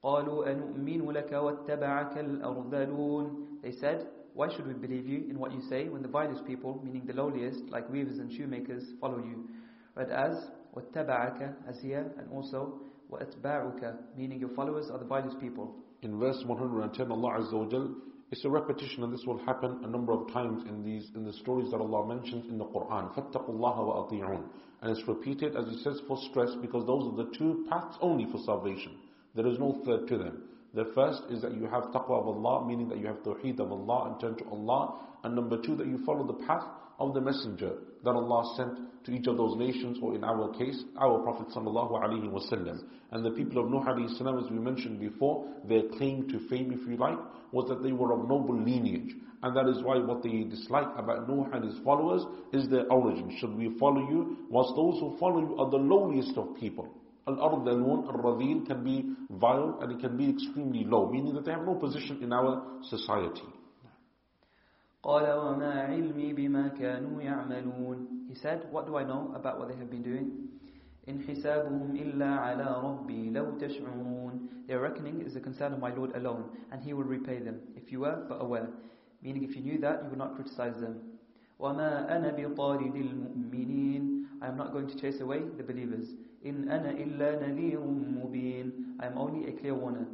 قالوا 0.03 0.53
أنؤمن 0.53 1.11
لك 1.13 1.33
واتبعك 1.33 2.19
الأرذلون 2.19 3.61
They 3.63 3.73
said, 3.73 4.07
why 4.33 4.49
should 4.49 4.67
we 4.67 4.73
believe 4.75 5.07
you 5.07 5.27
in 5.29 5.39
what 5.39 5.53
you 5.53 5.61
say 5.69 5.89
when 5.89 6.03
the 6.03 6.09
vilest 6.09 6.47
people, 6.47 6.81
meaning 6.85 7.05
the 7.05 7.13
lowliest, 7.13 7.65
like 7.69 7.91
weavers 7.91 8.19
and 8.19 8.33
shoemakers, 8.33 8.85
follow 9.01 9.19
you? 9.19 9.49
But 9.95 10.11
as 10.11 10.51
واتبعك 10.75 11.55
as 11.69 11.79
here, 11.81 12.11
and 12.19 12.31
also 12.33 12.81
واتباعك, 13.11 14.17
meaning 14.17 14.39
your 14.41 14.51
followers 14.51 14.89
are 14.91 14.99
the 14.99 15.05
vilest 15.05 15.39
people. 15.41 15.75
In 16.03 16.19
verse 16.19 16.43
110, 16.47 17.11
Allah 17.11 17.41
Azza 17.41 17.53
wa 17.53 17.69
Jal, 17.69 17.91
it's 18.31 18.45
a 18.45 18.49
repetition 18.49 19.03
and 19.03 19.13
this 19.13 19.25
will 19.27 19.39
happen 19.45 19.81
a 19.83 19.89
number 19.89 20.13
of 20.13 20.33
times 20.33 20.63
in 20.69 20.85
these 20.85 21.11
in 21.17 21.25
the 21.25 21.33
stories 21.33 21.71
that 21.73 21.79
Allah 21.79 22.07
mentions 22.07 22.49
in 22.49 22.59
the 22.59 22.65
Quran. 22.65 23.13
فَاتَّقُوا 23.15 23.49
اللَّهَ 23.49 24.11
وَأَطِيعُونَ 24.13 24.45
And 24.83 24.97
it's 24.97 25.07
repeated 25.09 25.57
as 25.57 25.67
He 25.69 25.83
says 25.83 26.01
for 26.07 26.17
stress 26.31 26.51
because 26.63 26.87
those 26.87 27.13
are 27.13 27.25
the 27.25 27.37
two 27.37 27.67
paths 27.69 27.97
only 28.01 28.31
for 28.31 28.39
salvation. 28.45 28.93
There 29.35 29.47
is 29.47 29.59
no 29.59 29.81
third 29.85 30.07
to 30.09 30.19
them. 30.19 30.43
The 30.75 30.93
first 30.95 31.23
is 31.31 31.43
that 31.43 31.55
you 31.55 31.65
have 31.67 31.85
taqwa 31.85 32.21
of 32.21 32.29
Allah, 32.29 32.67
meaning 32.67 32.89
that 32.91 32.99
you 32.99 33.07
have 33.09 33.23
tawheed 33.25 33.59
of 33.59 33.73
Allah 33.73 34.11
and 34.11 34.21
turn 34.21 34.37
to 34.37 34.51
Allah. 34.51 35.01
And 35.25 35.35
number 35.35 35.61
two, 35.61 35.75
that 35.77 35.87
you 35.87 36.05
follow 36.07 36.25
the 36.25 36.47
path 36.47 36.65
of 37.01 37.15
the 37.15 37.21
messenger 37.21 37.73
that 38.05 38.11
Allah 38.11 38.55
sent 38.57 38.94
to 39.06 39.12
each 39.12 39.28
of 39.28 39.38
those 39.38 39.56
nations, 39.58 39.98
or 40.02 40.16
in 40.16 40.24
our 40.24 40.52
case, 40.54 40.84
our 41.00 41.20
Prophet 41.20 41.48
wasallam. 41.50 42.80
And 43.12 43.24
the 43.26 43.32
people 43.32 43.64
of 43.64 43.70
Nuh 43.70 44.08
salam, 44.18 44.44
as 44.44 44.50
we 44.52 44.58
mentioned 44.58 45.00
before, 45.00 45.48
their 45.68 45.84
claim 45.98 46.28
to 46.30 46.40
fame, 46.50 46.72
if 46.72 46.88
you 46.90 46.98
like, 46.98 47.18
was 47.52 47.70
that 47.70 47.84
they 47.84 47.92
were 47.92 48.14
of 48.14 48.28
noble 48.28 48.60
lineage. 48.60 49.14
And 49.44 49.56
that 49.56 49.68
is 49.70 49.84
why 49.84 50.00
what 50.00 50.24
they 50.24 50.44
dislike 50.44 50.88
about 50.98 51.30
Nuh 51.30 51.48
and 51.54 51.64
his 51.64 51.78
followers 51.84 52.24
is 52.52 52.68
their 52.70 52.92
origin. 52.92 53.36
Should 53.40 53.56
we 53.56 53.78
follow 53.80 54.02
you? 54.10 54.38
Whilst 54.50 54.76
those 54.76 55.00
who 55.00 55.16
follow 55.20 55.40
you 55.42 55.56
are 55.58 55.70
the 55.70 55.78
lowliest 55.78 56.36
of 56.38 56.56
people. 56.60 56.90
Al-Ardalun, 57.28 58.08
Al-Radil 58.08 58.68
can 58.68 58.84
be 58.84 59.16
vile 59.32 59.80
and 59.82 59.92
it 59.92 60.00
can 60.00 60.16
be 60.18 60.30
extremely 60.30 60.84
low, 60.84 61.10
meaning 61.10 61.34
that 61.34 61.46
they 61.46 61.52
have 61.52 61.66
no 61.66 61.76
position 61.76 62.22
in 62.22 62.32
our 62.32 62.64
society. 62.84 63.44
قال 65.05 65.25
وما 65.33 65.81
علمي 65.81 66.33
بما 66.33 66.69
كانوا 66.69 67.23
يعملون 67.23 68.29
He 68.29 68.35
said, 68.35 68.71
what 68.71 68.87
do 68.87 68.97
I 68.97 69.05
know 69.05 69.33
about 69.35 69.59
what 69.59 69.69
they 69.69 69.77
have 69.77 69.91
been 69.91 70.03
doing? 70.03 70.31
إن 71.09 71.21
حسابهم 71.21 71.97
إلا 71.97 72.31
على 72.31 72.81
ربي 72.85 73.31
لو 73.31 73.59
تشعرون 73.59 74.49
Their 74.67 74.81
reckoning 74.81 75.23
is 75.23 75.35
the 75.35 75.41
concern 75.41 75.73
of 75.73 75.81
my 75.81 75.93
Lord 75.95 76.15
alone, 76.15 76.45
and 76.71 76.83
He 76.83 76.93
will 76.93 77.05
repay 77.05 77.39
them, 77.39 77.61
if 77.77 77.91
you 77.91 78.01
were 78.01 78.25
but 78.29 78.41
aware. 78.41 78.69
Meaning 79.23 79.43
if 79.45 79.57
you 79.57 79.63
knew 79.63 79.79
that, 79.79 80.03
you 80.05 80.11
would 80.11 80.19
not 80.19 80.37
criticize 80.37 80.79
them. 80.81 81.19
وما 81.59 82.17
أنا 82.17 82.33
بطارد 82.37 82.97
المؤمنين 82.97 84.21
I 84.43 84.49
am 84.49 84.57
not 84.57 84.73
going 84.73 84.87
to 84.87 84.95
chase 84.97 85.21
away 85.21 85.41
the 85.57 85.63
believers. 85.63 86.07
إن 86.47 86.69
أنا 86.69 86.91
إلا 86.91 87.49
نذير 87.49 87.81
مبين 88.25 88.97
I 89.01 89.07
am 89.07 89.19
only 89.19 89.49
a 89.49 89.53
clear 89.53 89.75
warner. 89.75 90.07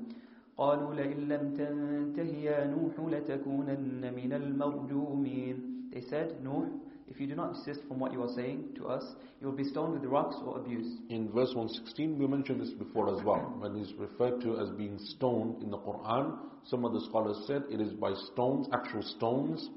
قالوا 0.59 0.95
لئن 0.95 1.29
لم 1.29 1.55
تنته 1.55 2.31
يا 2.49 2.67
نوح 2.67 2.95
لتكونن 3.13 4.15
من 4.15 4.33
المرجومين 4.33 5.77
They 5.93 6.01
said, 6.11 6.43
Nuh, 6.43 6.69
if 7.09 7.21
you 7.21 7.27
do 7.27 7.35
not 7.35 7.55
desist 7.55 7.81
from 7.89 7.99
what 8.01 8.13
you 8.13 8.23
are 8.23 8.33
saying 8.35 8.75
to 8.77 8.89
us, 8.89 9.05
you 9.41 9.47
will 9.47 9.57
be 9.57 9.65
stoned 9.65 9.95
with 9.95 10.05
rocks 10.05 10.37
or 10.45 10.59
abuse. 10.59 10.99
In 11.09 11.31
verse 11.31 11.55
116, 11.55 12.19
we 12.19 12.27
mentioned 12.27 12.61
this 12.61 12.73
before 12.73 13.17
as 13.17 13.23
well. 13.25 13.55
When 13.59 13.75
he's 13.77 13.93
referred 13.95 14.41
to 14.43 14.59
as 14.59 14.71
being 14.71 14.99
stoned 14.99 15.63
in 15.63 15.71
the 15.71 15.79
Quran, 15.79 16.37
some 16.65 16.85
of 16.85 16.93
the 16.93 17.01
scholars 17.09 17.45
said 17.47 17.63
it 17.71 17.81
is 17.81 17.93
by 17.93 18.13
stones, 18.33 18.67
actual 18.73 19.03
stones, 19.03 19.71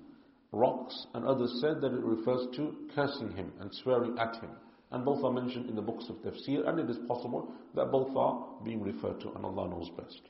rocks, 0.52 1.06
and 1.14 1.24
others 1.26 1.60
said 1.62 1.82
that 1.82 1.94
it 1.94 2.04
refers 2.04 2.48
to 2.56 2.76
cursing 2.96 3.32
him 3.32 3.54
and 3.60 3.74
swearing 3.84 4.18
at 4.18 4.36
him. 4.38 4.50
And 4.92 5.06
both 5.06 5.24
are 5.24 5.32
mentioned 5.32 5.70
in 5.70 5.76
the 5.76 5.84
books 5.84 6.10
of 6.10 6.16
tafsir, 6.18 6.68
and 6.68 6.80
it 6.80 6.90
is 6.90 6.98
possible 7.08 7.52
that 7.76 7.92
both 7.92 8.16
are 8.16 8.46
being 8.66 8.82
referred 8.82 9.20
to, 9.22 9.32
and 9.34 9.46
Allah 9.46 9.70
knows 9.70 9.90
best. 9.96 10.22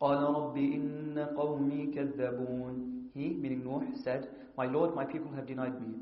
قال 0.00 0.22
رب 0.22 0.56
إن 0.56 1.18
قومي 1.36 1.86
كذبون 1.94 2.92
He, 3.14 3.30
meaning 3.30 3.64
Nuh, 3.64 3.96
said, 4.04 4.28
My 4.58 4.66
Lord, 4.66 4.94
my 4.94 5.04
people 5.04 5.32
have 5.34 5.46
denied 5.46 5.80
me. 5.80 5.94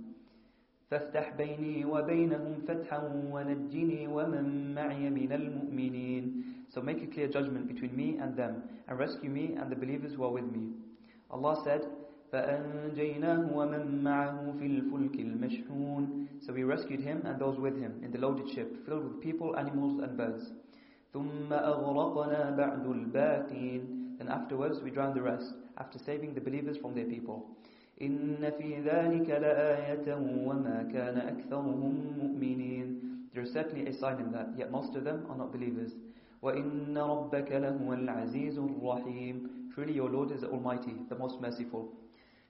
فافتح 0.91 1.37
بيني 1.37 1.85
وبينهم 1.85 2.55
فتحا 2.69 3.01
ونجني 3.33 4.07
ومن 4.07 4.75
معي 4.75 5.11
من 5.11 5.33
المؤمنين 5.33 6.45
So 6.69 6.83
make 6.83 7.03
a 7.03 7.07
clear 7.07 7.29
judgment 7.29 7.69
between 7.69 7.97
me 7.97 8.19
and 8.19 8.37
them, 8.37 8.63
and 8.89 8.99
rescue 8.99 9.31
me 9.31 9.55
and 9.55 9.71
the 9.71 9.77
believers 9.77 10.13
who 10.15 10.25
are 10.25 10.31
with 10.33 10.51
me. 10.51 10.71
Allah 11.31 11.57
said, 11.65 11.87
فأنجيناه 12.33 13.57
ومن 13.57 14.05
معه 14.05 14.53
في 14.59 14.67
الفلك 14.67 15.15
المشحون 15.21 16.27
So 16.41 16.53
we 16.53 16.65
rescued 16.65 17.01
him 17.01 17.23
and 17.25 17.39
those 17.39 17.59
with 17.59 17.77
him 17.81 18.01
in 18.03 18.11
the 18.11 18.19
loaded 18.19 18.49
ship, 18.51 18.85
filled 18.87 19.05
with 19.05 19.21
people, 19.23 19.57
animals 19.57 20.01
and 20.03 20.17
birds. 20.17 20.53
ثم 21.13 21.53
أغرقنا 21.53 22.51
بعد 22.51 22.87
الباقين 22.87 24.17
Then 24.19 24.29
afterwards 24.29 24.81
we 24.81 24.91
drowned 24.91 25.15
the 25.15 25.23
rest, 25.23 25.55
after 25.79 25.99
saving 25.99 26.35
the 26.35 26.41
believers 26.41 26.77
from 26.77 26.95
their 26.95 27.05
people. 27.05 27.51
إن 28.03 28.51
في 28.59 28.81
ذلك 28.81 29.31
لآية 29.31 30.15
وما 30.47 30.89
كان 30.93 31.19
أكثرهم 31.19 31.95
مؤمنين 32.19 33.01
There 33.33 33.43
is 33.43 33.53
certainly 33.53 33.87
a 33.87 33.93
sign 33.93 34.21
in 34.21 34.33
that, 34.33 34.49
yet 34.57 34.71
most 34.71 34.95
of 34.95 35.05
them 35.05 35.27
are 35.29 35.37
not 35.37 35.53
believers. 35.53 35.93
وإن 36.43 36.99
ربك 36.99 37.53
لهو 37.53 37.93
العزيز 37.93 38.59
الرحيم 38.59 39.51
Truly 39.75 39.93
your 39.93 40.11
Lord 40.11 40.31
is 40.31 40.43
the 40.43 40.51
Almighty, 40.51 40.95
the 41.09 41.17
most 41.17 41.41
merciful. 41.41 41.93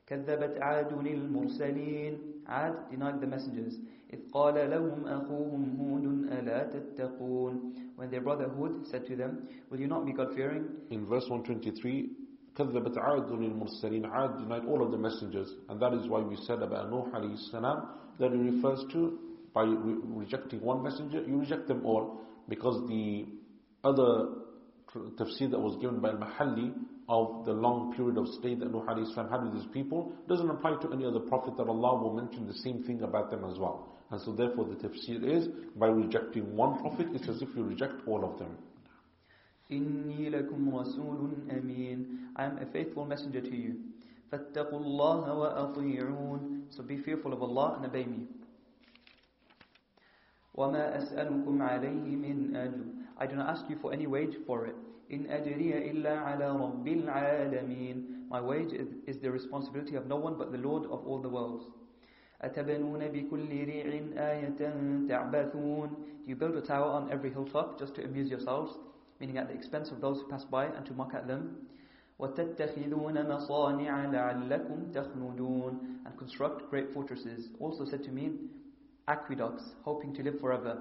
كذبت 0.09 0.59
عاد 0.63 0.93
المرسلين 0.93 2.19
عاد 2.47 2.75
denied 2.91 3.21
the 3.21 3.27
messengers 3.27 3.75
إذ 4.13 4.31
قال 4.33 4.55
لهم 4.71 5.07
أخوهم 5.07 5.77
هود 5.81 6.05
ألا 6.33 6.71
تتقون 6.71 7.73
When 7.97 8.11
their 8.11 8.21
brother 8.21 8.49
Hud 8.49 8.87
said 8.91 9.07
to 9.07 9.17
them, 9.17 9.49
Will 9.71 9.79
you 9.81 9.87
not 9.87 10.05
be 10.05 10.13
God-fearing? 10.13 10.67
In 10.91 11.07
verse 11.07 11.25
123, 11.29 12.11
كذبت 12.57 12.99
عاد 12.99 13.31
المرسلين 13.33 14.05
عاد 14.07 14.39
denied 14.39 14.65
all 14.67 14.83
of 14.85 14.91
the 14.93 14.99
messengers 14.99 15.49
and 15.69 15.81
that 15.81 15.93
is 15.95 16.07
why 16.09 16.21
we 16.21 16.37
said 16.47 16.63
about 16.63 16.91
Nuh 16.91 17.11
alayhi 17.15 17.39
salam 17.51 17.89
that 18.19 18.33
it 18.33 18.37
refers 18.37 18.85
to 18.93 19.19
by 19.55 19.63
re 19.63 19.95
rejecting 20.05 20.61
one 20.61 20.83
messenger 20.83 21.23
you 21.27 21.39
reject 21.41 21.67
them 21.67 21.85
all 21.85 22.21
because 22.49 22.87
the 22.89 23.27
other 23.83 24.29
tafsir 25.19 25.51
that 25.51 25.59
was 25.59 25.77
given 25.81 25.99
by 26.01 26.11
Al-Mahalli 26.11 26.73
of 27.09 27.45
the 27.45 27.53
long 27.53 27.93
period 27.95 28.17
of 28.17 28.27
stay 28.29 28.55
that 28.55 28.71
Nuh 28.73 28.81
alayhi 28.89 29.13
salam 29.15 29.31
had 29.31 29.45
with 29.45 29.55
his 29.55 29.67
people 29.73 30.13
doesn't 30.29 30.49
apply 30.49 30.77
to 30.83 30.93
any 30.93 31.05
other 31.05 31.21
prophet 31.21 31.57
that 31.57 31.69
Allah 31.69 32.01
will 32.03 32.15
mention 32.15 32.47
the 32.47 32.55
same 32.55 32.83
thing 32.85 33.03
about 33.03 33.31
them 33.31 33.45
as 33.45 33.59
well. 33.59 33.89
And 34.11 34.21
so 34.21 34.33
therefore 34.33 34.65
the 34.67 34.77
tafsir 34.77 35.23
is, 35.25 35.49
by 35.77 35.87
rejecting 35.89 36.55
one 36.57 36.79
prophet, 36.81 37.09
it's 37.13 37.29
as 37.29 37.43
if 37.43 37.49
you 37.57 37.63
reject 37.65 37.95
all 38.07 38.25
of 38.25 38.39
them. 38.39 38.57
إني 39.71 40.31
لكم 40.31 40.75
رسول 40.75 41.31
أمين 41.51 42.19
I 42.37 42.45
am 42.45 42.59
a 42.59 42.67
faithful 42.67 43.05
messenger 43.07 43.41
to 43.41 43.57
you. 43.57 43.75
فاتقوا 44.33 44.79
الله 44.81 45.35
وأطيعون 45.35 46.67
So 46.71 46.83
be 46.83 46.97
fearful 46.99 47.33
of 47.33 47.43
Allah 47.43 47.75
and 47.77 47.87
obey 47.87 48.05
me. 48.05 48.27
وما 50.55 50.99
أسألكم 50.99 51.63
عليه 51.63 52.17
من 52.17 52.57
أجر 52.57 52.85
I 53.19 53.27
do 53.27 53.37
not 53.37 53.49
ask 53.49 53.65
you 53.69 53.77
for 53.77 53.93
any 53.93 54.07
wage 54.07 54.37
for 54.47 54.67
it. 54.67 54.77
إن 55.13 55.27
أجري 55.27 55.91
إلا 55.91 56.19
على 56.19 56.51
رب 56.51 56.89
العالمين 56.89 58.29
My 58.31 58.41
wage 58.41 58.73
is, 58.73 58.89
is 59.07 59.19
the 59.19 59.31
responsibility 59.31 59.97
of 59.97 60.07
no 60.07 60.17
one 60.17 60.37
but 60.37 60.51
the 60.51 60.59
Lord 60.59 60.85
of 60.85 61.07
all 61.07 61.21
the 61.21 61.29
worlds. 61.29 61.65
أتبنون 62.43 63.09
بكل 63.09 63.49
ريع 63.49 63.87
آية 64.17 64.59
تعبثون 65.09 65.91
Do 66.25 66.31
you 66.31 66.37
build 66.37 66.57
a 66.57 66.63
tower 66.63 66.91
on 66.91 67.11
every 67.13 67.31
hilltop 67.31 67.79
just 67.79 67.95
to 67.97 68.05
amuse 68.05 68.31
yourselves? 68.31 68.73
Meaning 69.21 69.39
at 69.39 69.49
the 69.49 69.55
expense 69.55 69.91
of 69.91 70.01
those 70.01 70.21
who 70.21 70.29
pass 70.29 70.45
by 70.45 70.67
and 70.67 70.85
to 70.87 70.93
mock 70.95 71.15
at 71.15 71.27
them. 71.27 71.67
وتتخذون 72.19 73.29
مصانع 73.29 74.05
لعلكم 74.05 74.93
تخلدون 74.93 75.79
And 76.07 76.17
construct 76.19 76.71
great 76.71 76.93
fortresses. 76.93 77.49
Also 77.61 77.85
said 77.85 78.03
to 78.05 78.11
mean 78.11 78.49
aqueducts, 79.09 79.75
hoping 79.85 80.15
to 80.15 80.23
live 80.23 80.41
forever. 80.41 80.79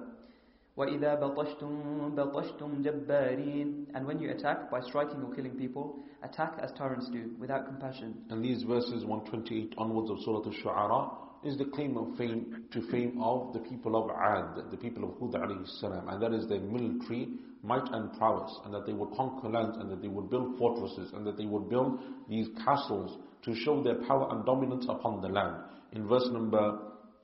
وَإِذَا 0.78 1.20
بَطَشْتُمْ 1.20 2.14
بَطَشْتُمْ 2.16 2.82
جَبَّارِينَ 2.82 3.86
And 3.94 4.06
when 4.06 4.18
you 4.18 4.30
attack 4.30 4.70
by 4.72 4.80
striking 4.80 5.22
or 5.22 5.32
killing 5.32 5.56
people, 5.56 6.00
attack 6.24 6.58
as 6.60 6.72
tyrants 6.72 7.08
do, 7.10 7.30
without 7.38 7.66
compassion. 7.66 8.16
And 8.28 8.44
these 8.44 8.64
verses 8.64 9.04
128 9.04 9.74
onwards 9.78 10.10
of 10.10 10.18
Surah 10.24 10.42
Al-Shu'ara 10.44 11.10
is 11.44 11.56
the 11.58 11.66
claim 11.66 11.96
of 11.96 12.16
fame 12.16 12.64
to 12.72 12.82
fame 12.90 13.20
of 13.22 13.52
the 13.52 13.60
people 13.60 13.94
of 13.94 14.10
Ad, 14.10 14.70
the 14.72 14.76
people 14.76 15.04
of 15.04 15.10
Hud 15.20 15.40
alayhi 15.40 15.68
salam, 15.78 16.08
and 16.08 16.20
that 16.20 16.32
is 16.32 16.48
their 16.48 16.60
military 16.60 17.28
might 17.62 17.86
and 17.92 18.12
prowess, 18.18 18.58
and 18.64 18.74
that 18.74 18.84
they 18.84 18.92
would 18.94 19.12
conquer 19.12 19.48
lands, 19.48 19.76
and 19.78 19.90
that 19.90 20.02
they 20.02 20.08
would 20.08 20.28
build 20.28 20.58
fortresses, 20.58 21.12
and 21.12 21.24
that 21.26 21.36
they 21.36 21.46
would 21.46 21.68
build 21.68 22.00
these 22.28 22.48
castles 22.64 23.18
to 23.42 23.54
show 23.54 23.82
their 23.82 23.96
power 24.06 24.28
and 24.32 24.44
dominance 24.44 24.86
upon 24.88 25.20
the 25.20 25.28
land. 25.28 25.56
In 25.92 26.08
verse 26.08 26.28
number 26.32 26.78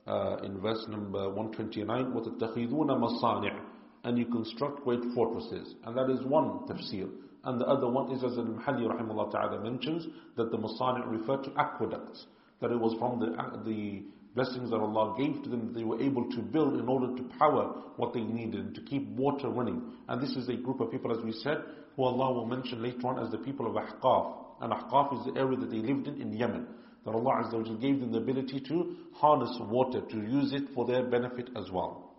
uh, 0.06 0.36
in 0.44 0.60
verse 0.60 0.84
number 0.88 1.28
129, 1.30 2.12
وَتَتَّخِذُونَ 2.12 2.70
مَصَانِعَ 2.70 3.60
And 4.04 4.18
you 4.18 4.26
construct 4.26 4.84
great 4.84 5.00
fortresses. 5.14 5.74
And 5.84 5.96
that 5.96 6.10
is 6.10 6.24
one 6.24 6.66
tafsir. 6.68 7.08
And 7.44 7.60
the 7.60 7.66
other 7.66 7.88
one 7.88 8.10
is, 8.12 8.22
as 8.24 8.38
Al-Mahalli 8.38 8.86
rahimahullah 8.86 9.32
ta'ala 9.32 9.62
mentions, 9.62 10.06
that 10.36 10.50
the 10.50 10.58
Masani' 10.58 11.10
refer 11.10 11.36
to 11.42 11.52
aqueducts. 11.58 12.26
That 12.60 12.72
it 12.72 12.78
was 12.78 12.96
from 12.98 13.20
the, 13.20 13.26
uh, 13.40 13.62
the 13.64 14.02
blessings 14.34 14.70
that 14.70 14.76
Allah 14.76 15.14
gave 15.16 15.42
to 15.44 15.48
them 15.48 15.66
that 15.66 15.74
they 15.74 15.84
were 15.84 16.00
able 16.00 16.28
to 16.30 16.38
build 16.40 16.74
in 16.74 16.88
order 16.88 17.14
to 17.16 17.22
power 17.38 17.82
what 17.96 18.12
they 18.12 18.20
needed, 18.20 18.74
to 18.74 18.80
keep 18.82 19.08
water 19.08 19.48
running. 19.48 19.82
And 20.08 20.20
this 20.20 20.36
is 20.36 20.48
a 20.48 20.54
group 20.54 20.80
of 20.80 20.90
people, 20.90 21.16
as 21.16 21.24
we 21.24 21.32
said, 21.32 21.58
who 21.96 22.04
Allah 22.04 22.32
will 22.32 22.46
mention 22.46 22.82
later 22.82 23.06
on 23.06 23.24
as 23.24 23.30
the 23.30 23.38
people 23.38 23.66
of 23.66 23.74
Ahqaf. 23.74 24.34
And 24.60 24.72
Ahqaf 24.72 25.18
is 25.20 25.32
the 25.32 25.40
area 25.40 25.56
that 25.58 25.70
they 25.70 25.78
lived 25.78 26.08
in 26.08 26.20
in 26.20 26.32
Yemen 26.32 26.66
That 27.05 27.11
Allah 27.11 27.43
Azza 27.43 27.81
gave 27.81 27.99
them 27.99 28.11
the 28.11 28.19
ability 28.19 28.59
to 28.67 28.95
harness 29.13 29.57
water, 29.59 30.01
to 30.01 30.17
use 30.17 30.53
it 30.53 30.69
for 30.75 30.85
their 30.85 31.03
benefit 31.03 31.49
as 31.55 31.71
well. 31.71 32.11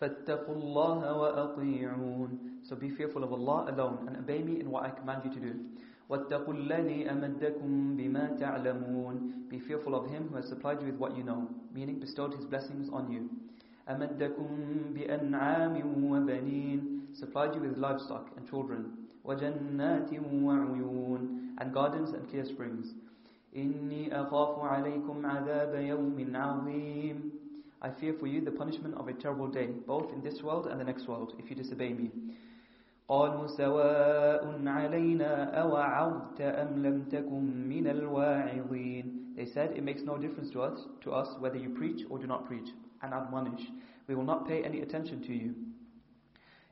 فَاتَّقُوا 0.00 0.54
اللَّهَ 0.54 1.00
وَأَطِيعُونَ 1.20 2.38
So 2.68 2.76
be 2.76 2.90
fearful 2.90 3.24
of 3.24 3.32
Allah 3.32 3.72
alone 3.72 4.06
and 4.06 4.16
obey 4.16 4.42
me 4.42 4.60
in 4.60 4.70
what 4.70 4.84
I 4.84 4.90
command 4.90 5.22
you 5.24 5.32
to 5.34 5.40
do. 5.40 5.54
وَاتَّقُوا 6.08 6.54
الَّذِي 6.54 7.10
أَمَدَّكُم 7.10 7.96
بِمَا 7.98 8.38
تَعْلَمُونَ 8.40 9.48
Be 9.50 9.58
fearful 9.58 9.94
of 9.94 10.08
Him 10.10 10.28
who 10.28 10.36
has 10.36 10.48
supplied 10.48 10.80
you 10.80 10.86
with 10.86 10.96
what 10.96 11.16
you 11.16 11.24
know, 11.24 11.48
meaning 11.74 11.98
bestowed 11.98 12.32
His 12.34 12.44
blessings 12.46 12.88
on 12.92 13.10
you. 13.10 13.28
أَمَدَّكُم 13.90 14.94
بِأَنْعَامٍ 14.94 15.82
وَبَنِينَ 16.10 17.16
Supplied 17.16 17.54
you 17.56 17.60
with 17.62 17.76
livestock 17.76 18.30
and 18.36 18.48
children. 18.48 19.01
وَجَنَّاتٍ 19.24 20.10
وَعُيُونَ 20.12 21.54
And 21.58 21.74
gardens 21.74 22.10
and 22.10 22.28
clear 22.30 22.44
springs. 22.44 22.94
إِنِّي 23.56 24.12
أَخَافُ 24.12 24.58
عَلَيْكُمْ 24.58 25.24
عَذَابَ 25.24 25.74
يَوْمٍ 25.74 26.32
عَظِيمٍ 26.32 27.30
I 27.80 27.90
fear 27.90 28.12
for 28.18 28.26
you 28.26 28.40
the 28.40 28.50
punishment 28.50 28.96
of 28.96 29.06
a 29.08 29.12
terrible 29.12 29.48
day, 29.48 29.68
both 29.86 30.12
in 30.12 30.22
this 30.22 30.42
world 30.42 30.66
and 30.66 30.80
the 30.80 30.84
next 30.84 31.06
world, 31.06 31.34
if 31.38 31.48
you 31.48 31.56
disobey 31.56 31.92
me. 31.92 32.10
قالوا 33.08 33.46
سواء 33.46 34.68
علينا 34.68 35.44
أوعظت 35.62 36.40
أم 36.40 36.82
لم 36.82 37.04
تكن 37.10 37.68
من 37.68 37.86
الواعظين 37.86 39.34
They 39.36 39.46
said, 39.46 39.70
it 39.76 39.84
makes 39.84 40.02
no 40.02 40.18
difference 40.18 40.50
to 40.50 40.62
us, 40.62 40.80
to 41.02 41.12
us 41.12 41.28
whether 41.38 41.56
you 41.56 41.70
preach 41.70 42.04
or 42.10 42.18
do 42.18 42.26
not 42.26 42.46
preach, 42.46 42.68
and 43.02 43.14
admonish. 43.14 43.62
We 44.08 44.16
will 44.16 44.24
not 44.24 44.48
pay 44.48 44.64
any 44.64 44.80
attention 44.80 45.22
to 45.22 45.32
you. 45.32 45.54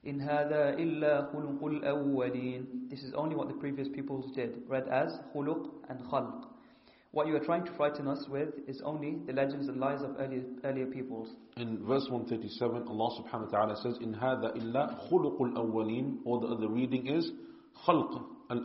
In 0.04 0.20
هذا 0.20 0.80
إلا 0.80 1.32
خُلُقُ 1.32 1.62
الأَوَّلِينَ. 1.62 2.90
This 2.90 3.04
is 3.04 3.14
only 3.14 3.36
what 3.36 3.48
the 3.50 3.54
previous 3.54 3.88
peoples 3.88 4.32
did, 4.36 4.64
read 4.68 4.88
as 4.88 5.14
خُلُقَ 5.36 5.70
and 5.90 6.00
خَلْقَ. 6.02 6.46
What 7.12 7.28
you 7.28 7.36
are 7.36 7.44
trying 7.44 7.66
to 7.66 7.72
frighten 7.74 8.08
us 8.08 8.26
with 8.28 8.50
is 8.68 8.82
only 8.84 9.18
the 9.28 9.34
legends 9.34 9.68
and 9.68 9.80
lies 9.80 10.02
of 10.02 10.16
earlier, 10.18 10.44
earlier 10.64 10.88
peoples. 10.88 11.30
In 11.58 11.86
verse 11.86 12.08
137, 12.10 12.88
Allah 12.88 13.22
subhanahu 13.22 13.52
wa 13.52 13.60
ta'ala 13.60 13.76
says, 13.84 13.98
In 14.02 14.14
hada 14.14 14.58
إلا 14.58 15.12
خُلُقُ 15.12 15.38
الأَوَّلِينَ. 15.40 16.20
or 16.26 16.40
the 16.40 16.48
other 16.48 16.70
reading 16.70 17.06
is 17.06 17.32
خَلْقَ 17.86 18.24
al. 18.50 18.58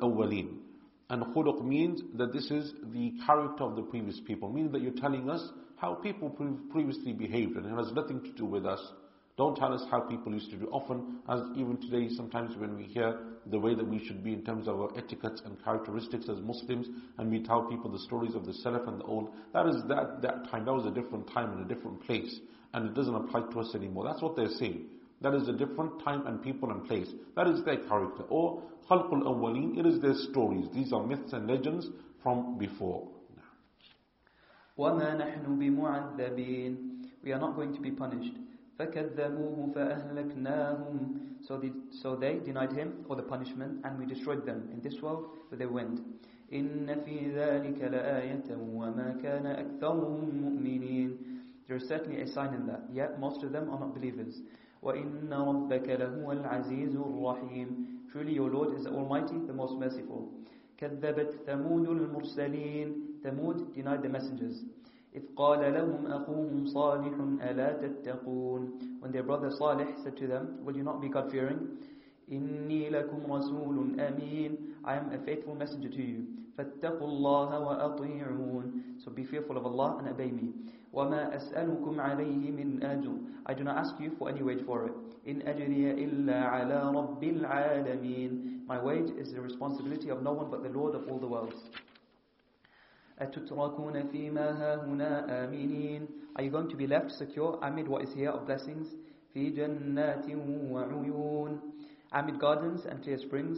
And 1.11 1.23
خُلُقَ 1.35 1.63
means 1.63 2.01
that 2.15 2.33
this 2.33 2.51
is 2.51 2.73
the 2.93 3.13
character 3.27 3.65
of 3.65 3.77
the 3.77 3.83
previous 3.83 4.19
people, 4.27 4.51
meaning 4.51 4.73
that 4.73 4.81
you're 4.81 4.93
telling 4.93 5.29
us 5.29 5.47
how 5.77 5.95
people 5.97 6.31
previously 6.71 7.13
behaved 7.13 7.57
and 7.57 7.67
it 7.67 7.77
has 7.77 7.93
nothing 7.93 8.23
to 8.23 8.33
do 8.33 8.47
with 8.47 8.65
us. 8.65 8.81
Don't 9.37 9.55
tell 9.55 9.75
us 9.75 9.85
how 9.91 10.01
people 10.01 10.33
used 10.33 10.51
to 10.51 10.57
do. 10.57 10.67
Often, 10.73 11.19
as 11.29 11.41
even 11.57 11.77
today, 11.77 12.09
sometimes 12.15 12.57
when 12.57 12.75
we 12.75 12.85
hear 12.85 13.19
the 13.51 13.59
way 13.59 13.75
that 13.75 13.87
we 13.87 14.03
should 14.07 14.25
be 14.25 14.33
in 14.33 14.43
terms 14.43 14.67
of 14.67 14.81
our 14.81 14.89
etiquettes 14.97 15.43
and 15.45 15.63
characteristics 15.63 16.27
as 16.31 16.41
Muslims, 16.41 16.87
and 17.19 17.31
we 17.31 17.43
tell 17.43 17.65
people 17.65 17.91
the 17.91 17.99
stories 17.99 18.35
of 18.35 18.47
the 18.47 18.53
Salaf 18.53 18.89
and 18.89 18.99
the 18.99 19.05
old, 19.05 19.29
that 19.53 19.67
is 19.67 19.77
that, 19.89 20.23
that 20.23 20.49
time, 20.51 20.65
that 20.65 20.73
was 20.73 20.87
a 20.87 20.91
different 20.91 21.31
time 21.35 21.53
and 21.53 21.71
a 21.71 21.75
different 21.75 22.03
place, 22.07 22.41
and 22.73 22.87
it 22.87 22.95
doesn't 22.95 23.15
apply 23.15 23.43
to 23.53 23.61
us 23.61 23.75
anymore. 23.75 24.05
That's 24.05 24.23
what 24.23 24.37
they're 24.37 24.49
saying. 24.49 24.87
That 25.21 25.35
is 25.35 25.49
a 25.49 25.53
different 25.53 26.03
time 26.03 26.27
and 26.27 26.43
people 26.43 26.71
and 26.71 26.87
place. 26.87 27.09
That 27.37 27.47
is 27.47 27.63
their 27.65 27.87
character. 27.89 28.23
Or 28.31 28.63
khalqul 28.91 29.23
awwaleen, 29.23 29.79
it 29.79 29.85
is 29.85 30.01
their 30.01 30.15
stories. 30.31 30.67
These 30.75 30.95
are 30.95 31.07
myths 31.07 31.35
and 31.35 31.47
legends 31.47 31.89
from 32.23 32.57
before. 32.59 33.07
We 34.77 34.85
are 34.85 34.95
not 37.39 37.57
going 37.57 37.75
to 37.75 37.81
be 37.81 37.91
punished. 37.91 38.33
فَكَذَّبُوهُ 38.78 39.73
فَأَهْلَكْنَاهُمْ 39.74 41.27
so, 41.47 41.57
the, 41.57 41.73
so 41.90 42.16
they 42.16 42.40
denied 42.40 42.73
him 42.73 43.05
or 43.09 43.16
the 43.16 43.23
punishment 43.23 43.81
and 43.85 43.98
we 43.98 44.07
destroyed 44.07 44.44
them 44.44 44.69
in 44.73 44.81
this 44.81 45.01
world 45.01 45.31
with 45.51 45.59
they 45.59 45.66
wind. 45.66 46.01
إِنَّ 46.53 46.86
فِي 46.86 47.35
ذَلِكَ 47.35 47.81
لَآيَةً 47.81 48.48
وَمَا 48.51 49.20
كَانَ 49.23 49.47
أَكْثَرُهُم 49.47 50.31
مُؤْمِنِينَ 50.43 51.16
There 51.66 51.77
is 51.77 51.89
certainly 51.89 52.20
a 52.23 52.27
sign 52.27 52.55
in 52.55 52.66
that, 52.66 52.82
yet 52.93 53.19
most 53.19 53.43
of 53.43 53.53
them 53.53 53.70
are 53.70 53.81
not 53.81 53.94
believers. 53.94 54.40
وَإِنَّ 54.82 55.28
رَبَّكَ 55.31 55.86
لَهُوَ 55.89 56.27
الْعَزِيزُ 56.27 56.94
الرَّحِيمُ 56.94 57.69
Truly 58.12 58.32
your 58.35 58.51
Lord 58.51 58.77
is 58.77 58.85
the 58.85 58.90
Almighty, 58.90 59.39
the 59.47 59.53
Most 59.53 59.78
Merciful. 59.78 60.31
كَذَّبَتْ 60.81 61.47
ثَمُودُ 61.47 61.89
الْمُرْسَلِينَ 61.89 63.23
Thamud 63.24 63.74
denied 63.74 64.03
the 64.03 64.09
messengers. 64.09 64.62
إذ 65.16 65.22
قال 65.36 65.60
لهم 65.74 66.06
أخوهم 66.06 66.66
صالح 66.66 67.14
ألا 67.43 67.72
تتقون 67.82 68.78
When 69.01 69.12
their 69.12 69.22
brother 69.22 69.51
Salih 69.51 69.86
said 70.05 70.16
to 70.18 70.26
them, 70.26 70.59
Will 70.64 70.76
you 70.76 70.82
not 70.82 71.01
be 71.01 71.09
God-fearing? 71.09 71.59
إني 72.32 72.90
لكم 72.90 73.32
رسول 73.32 74.01
أمين 74.01 74.56
I 74.84 74.97
am 74.97 75.10
a 75.12 75.18
faithful 75.24 75.55
messenger 75.55 75.88
to 75.88 76.02
you. 76.02 76.20
فاتقوا 76.59 77.09
الله 77.09 77.60
وأطيعون 77.60 78.64
So 78.98 79.10
be 79.10 79.24
fearful 79.24 79.56
of 79.56 79.64
Allah 79.64 79.97
and 80.01 80.09
obey 80.09 80.30
me. 80.30 80.52
وما 80.93 81.36
أسألكم 81.36 82.01
عليه 82.01 82.51
من 82.52 82.82
أجر 82.82 83.12
I 83.47 83.55
do 83.55 83.64
not 83.64 83.76
ask 83.78 83.94
you 84.01 84.10
for 84.18 84.28
any 84.28 84.43
wage 84.43 84.62
for 84.66 84.86
it. 84.86 84.93
إن 85.26 85.43
أجري 85.48 86.05
إلا 86.05 86.44
على 86.44 86.93
رب 86.94 87.24
العالمين 87.24 88.64
My 88.68 88.78
wage 88.82 89.10
is 89.18 89.32
the 89.32 89.40
responsibility 89.40 90.09
of 90.10 90.22
no 90.22 90.32
one 90.32 90.51
but 90.51 90.62
the 90.62 90.68
Lord 90.68 90.94
of 90.94 91.09
all 91.09 91.18
the 91.18 91.26
worlds. 91.26 91.56
أتتركون 93.19 94.07
فيما 94.07 94.49
هاهنا 94.61 95.44
آمنين 95.45 96.07
Are 96.36 96.44
you 96.44 96.49
going 96.49 96.69
to 96.69 96.76
be 96.76 96.88
left 96.88 97.11
secure 97.11 97.60
amid 97.61 97.88
what 97.88 98.02
is 98.03 98.14
here 98.14 98.30
of 98.32 98.45
blessings? 98.45 98.88
في 99.34 99.49
جنات 99.49 100.26
وعيون 100.72 101.60
Amid 102.14 102.40
gardens 102.40 102.86
and 102.86 103.03
clear 103.03 103.18
springs 103.18 103.57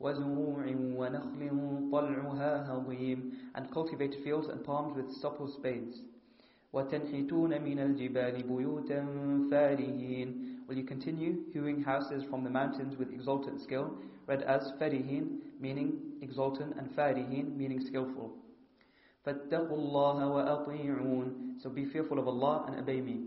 وزروع 0.00 0.64
ونخل 0.98 1.90
طلعها 1.92 2.72
هضيم 2.72 3.32
And 3.54 3.70
cultivated 3.70 4.22
fields 4.24 4.48
and 4.48 4.64
palms 4.64 4.96
with 4.96 5.12
supple 5.22 5.48
spades 5.48 6.02
وتنحتون 6.72 7.62
من 7.62 7.78
الجبال 7.78 8.42
بيوتا 8.42 9.06
فارهين 9.50 10.54
Will 10.68 10.76
you 10.78 10.84
continue 10.84 11.44
hewing 11.52 11.82
houses 11.82 12.24
from 12.24 12.42
the 12.42 12.50
mountains 12.50 12.96
with 12.96 13.12
exultant 13.12 13.60
skill? 13.60 13.90
Read 14.26 14.42
as 14.42 14.72
farihin, 14.80 15.40
meaning 15.60 15.92
exultant, 16.22 16.74
and 16.78 16.88
farihin, 16.96 17.54
meaning 17.54 17.80
skillful. 17.80 18.32
فاتقوا 19.28 19.76
الله 19.78 20.28
وأطيعون 20.28 21.56
So 21.62 21.70
be 21.70 21.84
fearful 21.84 22.18
of 22.18 22.28
Allah 22.28 22.64
and 22.68 22.80
obey 22.80 23.00
me. 23.00 23.26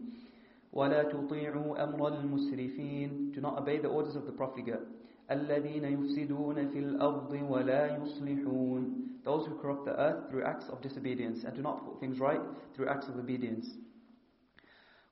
ولا 0.74 1.04
تطيعوا 1.04 1.84
أمر 1.84 2.08
المسرفين 2.08 3.32
Do 3.34 3.42
not 3.42 3.58
obey 3.58 3.80
the 3.80 3.88
orders 3.90 4.16
of 4.16 4.26
the 4.26 4.32
profligate. 4.32 4.86
الذين 5.32 5.84
يفسدون 5.86 6.68
في 6.68 6.80
الأرض 6.80 7.32
ولا 7.50 7.98
يصلحون 7.98 9.04
Those 9.24 9.46
who 9.48 9.56
corrupt 9.56 9.86
the 9.86 10.00
earth 10.00 10.30
through 10.30 10.44
acts 10.44 10.70
of 10.70 10.82
disobedience 10.82 11.44
and 11.44 11.56
do 11.56 11.62
not 11.62 11.84
put 11.86 12.00
things 12.00 12.20
right 12.20 12.40
through 12.76 12.88
acts 12.88 13.08
of 13.08 13.18
obedience. 13.18 13.68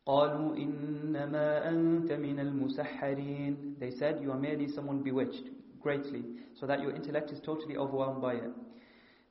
قالوا 0.06 0.56
إنما 0.56 1.69
أنت 1.69 2.11
من 2.11 2.40
المسحرين 2.40 3.77
They 3.80 3.91
said 3.91 4.22
you 4.22 4.32
are 4.32 4.38
merely 4.40 4.68
someone 4.68 5.02
bewitched 5.02 5.49
greatly 5.82 6.23
so 6.60 6.65
that 6.68 6.82
your 6.82 6.91
intellect 6.91 7.32
is 7.32 7.40
totally 7.40 7.76
overwhelmed 7.76 8.22
by 8.22 8.34
it. 8.36 8.52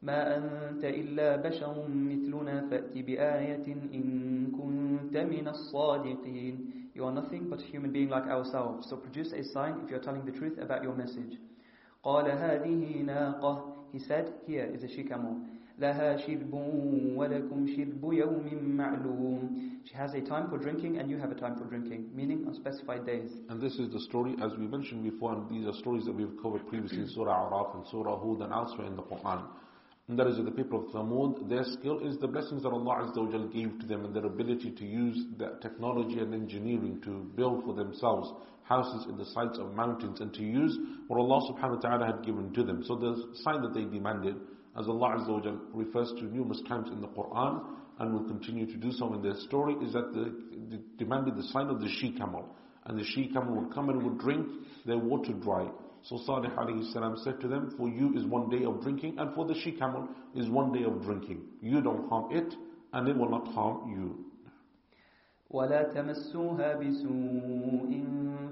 ما 0.02 0.36
أنت 0.36 0.84
إلا 0.84 1.36
بشر 1.36 1.88
مثلنا 1.88 2.68
فأت 2.70 2.92
بآية 2.98 3.66
إن 3.94 4.52
كنت 4.52 5.16
من 5.16 5.48
الصادقين 5.48 6.70
You 6.94 7.04
are 7.06 7.12
nothing 7.12 7.48
but 7.48 7.58
a 7.60 7.64
human 7.64 7.90
being 7.90 8.08
like 8.08 8.26
ourselves, 8.28 8.88
so 8.88 8.96
produce 8.96 9.32
a 9.32 9.42
sign 9.42 9.80
if 9.82 9.90
you 9.90 9.96
are 9.96 10.04
telling 10.04 10.24
the 10.24 10.30
truth 10.30 10.58
about 10.58 10.82
your 10.84 10.94
message. 10.94 11.38
قال 12.04 12.26
هذه 12.30 13.02
ناقة 13.02 13.74
He 13.92 13.98
said, 13.98 14.32
here 14.46 14.64
is 14.74 14.84
a 14.84 14.88
she 14.88 15.02
camel. 15.04 15.36
لها 15.78 16.16
شرب 16.16 16.54
ولكم 17.16 17.66
شرب 17.66 18.12
يوم 18.12 18.76
معلوم 18.76 19.70
She 19.86 19.94
has 19.94 20.14
a 20.14 20.20
time 20.20 20.48
for 20.48 20.58
drinking 20.58 20.98
and 20.98 21.10
you 21.10 21.18
have 21.18 21.32
a 21.32 21.34
time 21.34 21.56
for 21.56 21.64
drinking, 21.64 22.10
meaning 22.14 22.44
on 22.46 22.54
specified 22.54 23.04
days. 23.06 23.30
And 23.48 23.60
this 23.60 23.74
is 23.78 23.90
the 23.92 24.00
story, 24.00 24.34
as 24.42 24.52
we 24.58 24.66
mentioned 24.66 25.02
before, 25.02 25.32
and 25.32 25.48
these 25.50 25.66
are 25.66 25.74
stories 25.80 26.04
that 26.04 26.14
we've 26.14 26.36
covered 26.42 26.66
previously 26.68 27.00
in 27.00 27.08
Surah 27.08 27.50
Araf 27.50 27.74
and 27.74 27.84
Surah 27.90 28.18
Hud 28.18 28.40
and 28.42 28.52
elsewhere 28.52 28.86
in 28.86 28.96
the 28.96 29.02
Quran. 29.02 29.42
And 30.09 30.17
that 30.17 30.25
is 30.25 30.37
the 30.43 30.49
people 30.49 30.79
of 30.83 30.91
Thamud, 30.91 31.47
their 31.47 31.63
skill 31.63 31.99
is 31.99 32.17
the 32.17 32.27
blessings 32.27 32.63
that 32.63 32.69
Allah 32.69 33.05
Azza 33.05 33.17
wa 33.17 33.45
gave 33.45 33.77
to 33.79 33.85
them 33.85 34.05
and 34.05 34.13
their 34.13 34.25
ability 34.25 34.71
to 34.71 34.83
use 34.83 35.23
that 35.37 35.61
technology 35.61 36.17
and 36.17 36.33
engineering 36.33 36.99
to 37.03 37.29
build 37.35 37.63
for 37.63 37.75
themselves 37.75 38.33
houses 38.63 39.05
in 39.07 39.17
the 39.17 39.25
sides 39.25 39.59
of 39.59 39.75
mountains 39.75 40.19
and 40.19 40.33
to 40.33 40.41
use 40.41 40.75
what 41.07 41.19
Allah 41.19 41.53
subhanahu 41.53 41.75
wa 41.75 41.89
ta'ala 41.89 42.05
had 42.07 42.25
given 42.25 42.51
to 42.53 42.63
them. 42.63 42.83
So 42.85 42.95
the 42.95 43.35
sign 43.43 43.61
that 43.61 43.75
they 43.75 43.83
demanded, 43.83 44.35
as 44.79 44.87
Allah 44.87 45.17
Azza 45.19 45.45
wa 45.45 45.57
refers 45.73 46.11
to 46.17 46.23
numerous 46.25 46.61
times 46.67 46.89
in 46.89 47.01
the 47.01 47.07
Quran 47.09 47.61
and 47.99 48.11
will 48.11 48.27
continue 48.27 48.65
to 48.65 48.77
do 48.77 48.91
so 48.91 49.13
in 49.13 49.21
their 49.21 49.35
story, 49.35 49.75
is 49.85 49.93
that 49.93 50.11
they 50.15 50.77
demanded 50.97 51.35
the 51.35 51.43
sign 51.53 51.67
of 51.67 51.81
the 51.81 51.89
she 52.01 52.13
camel. 52.13 52.55
and 52.85 52.99
the 52.99 53.03
she 53.03 53.27
camel 53.27 53.61
would 53.61 53.73
come 53.73 53.89
and 53.89 54.01
would 54.01 54.17
drink 54.17 54.47
their 54.87 54.97
water 54.97 55.33
dry. 55.33 55.69
So 56.02 56.18
Salih 56.26 56.50
alayhi 56.50 56.92
salam 56.92 57.16
said 57.24 57.40
to 57.40 57.48
them, 57.48 57.74
for 57.78 57.88
you 57.88 58.14
is 58.16 58.26
one 58.26 58.50
day 58.50 58.64
of 58.64 58.82
drinking, 58.82 59.18
and 59.18 59.34
for 59.34 59.46
the 59.46 59.54
she 59.54 59.72
camel 59.72 60.06
is 60.34 60.50
one 60.50 60.70
day 60.72 60.84
of 60.84 61.02
drinking. 61.02 61.40
You 61.62 61.80
don't 61.80 62.08
harm 62.10 62.30
it, 62.30 62.54
and 62.92 63.08
it 63.08 63.16
will 63.16 63.30
not 63.30 63.48
harm 63.48 63.90
you. 63.90 64.24
ولا 65.50 65.82
تمسوها 65.94 66.74
بسوء 66.76 68.04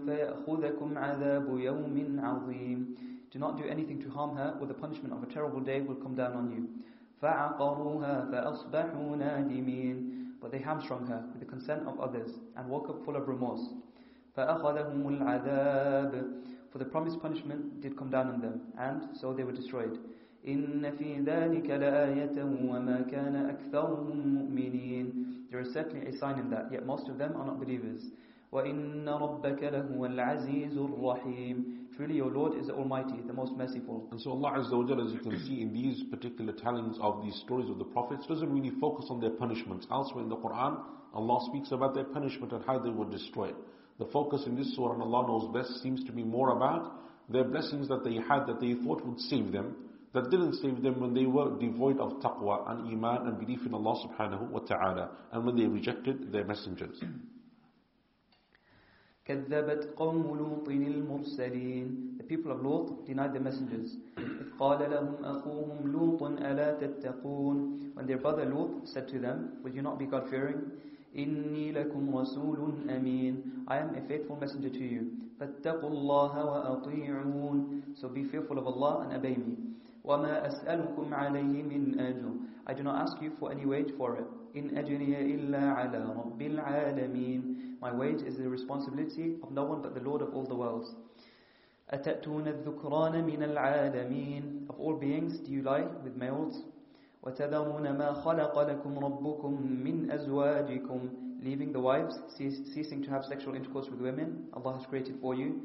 فيأخذكم 0.07 0.99
عذاب 0.99 1.59
يوم 1.59 2.21
عظيم 2.21 2.97
Do 3.33 3.39
not 3.39 3.57
do 3.57 3.65
anything 3.65 4.01
to 4.03 4.11
harm 4.11 4.37
her, 4.37 4.57
or 4.61 4.67
the 4.67 4.75
punishment 4.75 5.13
of 5.13 5.23
a 5.23 5.27
terrible 5.33 5.61
day 5.61 5.81
will 5.81 5.97
come 5.97 6.15
down 6.15 6.33
on 6.35 6.51
you. 6.51 6.69
فعقروها 7.21 8.31
فأصبحوا 8.31 9.17
نادمين 9.17 10.39
But 10.41 10.51
they 10.53 10.59
hamstrung 10.59 11.07
her 11.07 11.25
with 11.33 11.41
the 11.41 11.47
consent 11.47 11.87
of 11.87 12.01
others 12.01 12.31
and 12.57 12.69
woke 12.69 12.89
up 12.89 13.05
full 13.05 13.17
of 13.17 13.29
remorse. 13.29 13.75
فأخذهم 14.37 15.09
العذاب 15.09 16.43
For 16.77 16.79
the 16.79 16.85
promised 16.85 17.21
punishment 17.21 17.81
did 17.81 17.97
come 17.97 18.11
down 18.11 18.29
on 18.29 18.41
them, 18.41 18.61
and 18.79 19.17
so 19.21 19.33
they 19.33 19.45
were 19.45 19.53
destroyed. 19.53 19.99
إن 20.47 20.83
في 20.99 21.25
ذلك 21.25 21.71
لآية 21.71 22.45
وما 22.45 23.01
كان 23.11 23.37
أكثرهم 23.37 24.35
مؤمنين 24.35 25.49
There 25.51 25.61
is 25.61 25.73
certainly 25.73 26.07
a 26.07 26.19
sign 26.19 26.39
in 26.39 26.51
that, 26.51 26.73
yet 26.73 26.87
most 26.87 27.09
of 27.09 27.19
them 27.19 27.37
are 27.37 27.47
not 27.47 27.61
believers. 27.61 28.03
وَإِنَّ 28.53 29.05
رَبَّكَ 29.05 29.63
لَهُوَ 29.63 30.01
الْعَزِيزُ 30.07 30.77
الرَّحِيمُ 30.77 31.97
Truly 31.97 32.15
your 32.17 32.31
Lord 32.31 32.55
is 32.59 32.67
the 32.69 32.75
Almighty, 32.75 33.21
the 33.27 33.33
most 33.33 33.53
merciful. 33.53 34.09
And 34.11 34.21
so 34.21 34.31
Allah 34.31 34.59
Azza 34.59 34.73
wa 34.73 34.85
Jalla, 34.85 35.07
as 35.07 35.13
you 35.13 35.21
can 35.21 35.39
see 35.47 35.61
in 35.61 35.73
these 35.73 36.03
particular 36.11 36.53
tellings 36.55 36.97
of 37.01 37.23
these 37.23 37.35
stories 37.45 37.69
of 37.69 37.79
the 37.79 37.85
prophets, 37.85 38.27
doesn't 38.27 38.51
really 38.51 38.75
focus 38.81 39.07
on 39.11 39.21
their 39.21 39.31
punishments. 39.31 39.87
Elsewhere 39.91 40.25
in 40.25 40.31
the 40.31 40.37
Quran, 40.37 40.81
Allah 41.15 41.47
speaks 41.51 41.71
about 41.73 41.95
their 41.95 42.05
punishment 42.05 42.53
and 42.53 42.65
how 42.65 42.79
they 42.79 42.91
were 42.91 43.05
destroyed. 43.05 43.55
The 43.99 44.07
focus 44.07 44.45
in 44.47 44.57
this 44.57 44.75
surah, 44.75 44.95
and 44.95 45.03
Allah 45.03 45.27
knows 45.27 45.53
best, 45.55 45.83
seems 45.83 46.03
to 46.05 46.13
be 46.13 46.25
more 46.25 46.57
about 46.57 47.03
their 47.29 47.45
blessings 47.45 47.89
that 47.89 48.05
they 48.05 48.15
had 48.15 48.47
that 48.47 48.61
they 48.61 48.75
thought 48.75 49.05
would 49.07 49.21
save 49.21 49.53
them, 49.53 49.77
that 50.13 50.31
didn't 50.31 50.55
save 50.55 50.83
them 50.83 51.01
when 51.01 51.15
they 51.15 51.27
were 51.27 51.59
devoid 51.59 51.99
of 51.99 52.21
taqwa 52.21 52.71
and 52.71 52.93
iman 52.93 53.29
and 53.29 53.39
belief 53.39 53.61
in 53.65 53.75
Allah 53.75 54.07
subhanahu 54.07 54.51
wa 54.51 54.61
ta'ala, 54.61 55.11
and 55.33 55.47
when 55.47 55.57
they 55.57 55.67
rejected 55.67 56.33
their 56.33 56.45
messengers. 56.45 57.03
كذبت 59.27 59.95
قوم 59.97 60.37
لوط 60.39 60.69
المرسلين 60.69 62.19
The 62.19 62.25
people 62.25 62.51
of 62.51 62.63
Lut 62.63 63.07
denied 63.07 63.33
the 63.33 63.41
messengers 63.41 63.97
إذ 64.19 64.59
قال 64.59 64.91
لهم 64.91 65.25
أخوهم 65.25 65.93
لوط 65.93 66.23
ألا 66.23 66.81
تتقون 66.81 67.95
When 67.95 68.07
their 68.07 68.19
brother 68.19 68.45
Lut 68.47 68.89
said 68.89 69.07
to 69.09 69.21
them 69.21 69.59
Will 69.63 69.71
you 69.73 69.83
not 69.83 69.99
be 70.01 70.07
God-fearing 70.07 70.73
إني 71.19 71.73
لكم 71.73 72.17
رسول 72.17 72.91
أمين 72.91 73.65
I 73.69 73.77
am 73.79 73.95
a 73.95 74.01
faithful 74.09 74.37
messenger 74.41 74.71
to 74.71 74.85
you 74.85 75.03
فاتقوا 75.41 75.91
الله 75.91 76.45
وأطيعون 76.45 77.83
So 77.95 78.09
be 78.09 78.25
fearful 78.25 78.59
of 78.59 78.67
Allah 78.67 79.07
and 79.09 79.13
obey 79.15 79.37
me 79.37 79.57
وما 80.05 80.47
أسألكم 80.47 81.15
عليه 81.15 81.63
من 81.63 82.01
أجر 82.01 82.31
I 82.67 82.75
do 82.75 82.83
not 82.83 82.97
ask 83.03 83.21
you 83.23 83.31
for 83.39 83.51
any 83.53 83.67
wage 83.67 83.93
for 83.97 84.17
it 84.17 84.27
إن 84.57 84.77
أجري 84.79 85.35
إلا 85.35 85.73
على 85.73 85.99
رب 86.17 86.43
العالمين 86.43 87.57
My 87.81 87.93
wage 87.93 88.23
is 88.23 88.37
the 88.37 88.49
responsibility 88.49 89.35
of 89.43 89.51
no 89.51 89.65
one 89.65 89.83
but 89.83 89.95
the 89.95 90.01
Lord 90.01 90.23
of 90.23 90.33
all 90.35 90.45
the 90.45 90.55
worlds. 90.55 90.95
أتأتون 91.91 92.49
الذكران 92.49 93.25
من 93.25 93.43
العالمين 93.43 94.67
Of 94.71 94.79
all 94.81 94.95
beings 94.95 95.39
do 95.41 95.51
you 95.53 95.63
lie 95.63 95.87
with 96.05 96.17
males? 96.17 96.63
وتذرون 97.28 97.98
ما 97.98 98.14
خلق 98.14 98.60
لكم 98.60 99.00
ربكم 99.00 99.52
من 99.84 100.12
أزواجكم 100.12 101.10
Leaving 101.40 101.72
the 101.72 101.80
wives, 101.80 102.16
ceasing 102.74 103.04
to 103.04 103.10
have 103.12 103.24
sexual 103.26 103.54
intercourse 103.54 103.88
with 103.92 104.00
women 104.02 104.48
Allah 104.54 104.78
has 104.78 104.86
created 104.88 105.16
for 105.22 105.36
you. 105.36 105.60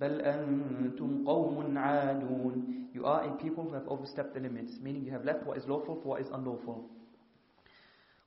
بل 0.00 0.20
أنتم 0.20 1.24
قوم 1.26 1.78
عادون 1.78 2.86
You 2.94 3.04
are 3.06 3.24
a 3.24 3.36
people 3.36 3.64
who 3.64 3.74
have 3.74 3.86
overstepped 3.88 4.34
the 4.34 4.40
limits, 4.40 4.72
meaning 4.80 5.04
you 5.04 5.10
have 5.10 5.24
left 5.24 5.44
what 5.44 5.58
is 5.58 5.64
lawful 5.66 5.96
for 6.02 6.08
what 6.08 6.20
is 6.22 6.28
unlawful. 6.32 6.88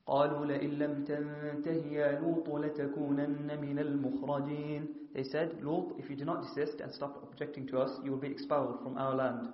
قالوا 0.06 0.46
لئن 0.46 0.70
لم 0.70 1.04
تنته 1.04 1.86
يا 1.92 2.20
لوط 2.20 2.48
لتكونن 2.48 3.60
من 3.60 3.78
المخرجين 3.78 4.86
They 5.14 5.24
said, 5.24 5.62
Lut, 5.62 5.94
if 5.98 6.10
you 6.10 6.16
do 6.16 6.24
not 6.24 6.42
desist 6.42 6.80
and 6.80 6.92
stop 6.92 7.22
objecting 7.22 7.66
to 7.68 7.78
us, 7.78 7.90
you 8.04 8.10
will 8.10 8.18
be 8.18 8.28
expelled 8.28 8.80
from 8.82 8.98
our 8.98 9.14
land. 9.14 9.48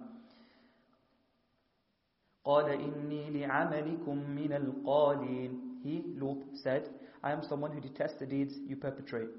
قال 2.46 2.66
إني 2.70 3.30
لعملكم 3.30 4.18
من 4.18 4.54
القالين 4.54 5.62
He, 5.84 6.04
Lut, 6.20 6.38
said, 6.54 6.90
I 7.24 7.32
am 7.32 7.44
someone 7.44 7.72
who 7.72 7.80
detests 7.80 8.20
the 8.20 8.26
deeds 8.26 8.56
you 8.68 8.76
perpetrate. 8.76 9.30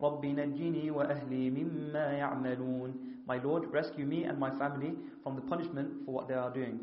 رب 0.00 0.26
نجني 0.26 0.90
وأهلي 0.90 1.50
مما 1.50 2.12
يعملون 2.12 2.94
My 3.26 3.38
Lord, 3.38 3.72
rescue 3.72 4.04
me 4.04 4.24
and 4.24 4.38
my 4.38 4.50
family 4.58 4.94
from 5.22 5.36
the 5.36 5.42
punishment 5.42 6.04
for 6.04 6.12
what 6.12 6.28
they 6.28 6.34
are 6.34 6.50
doing. 6.50 6.80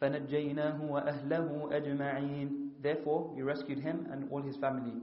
فَنَجَّيْنَاهُ 0.00 0.80
وَأَهْلَهُ 0.80 1.72
أَجْمَعِينَ 1.72 2.70
Therefore, 2.80 3.32
we 3.34 3.42
rescued 3.42 3.80
him 3.80 4.06
and 4.12 4.30
all 4.30 4.40
his 4.40 4.56
family. 4.56 4.94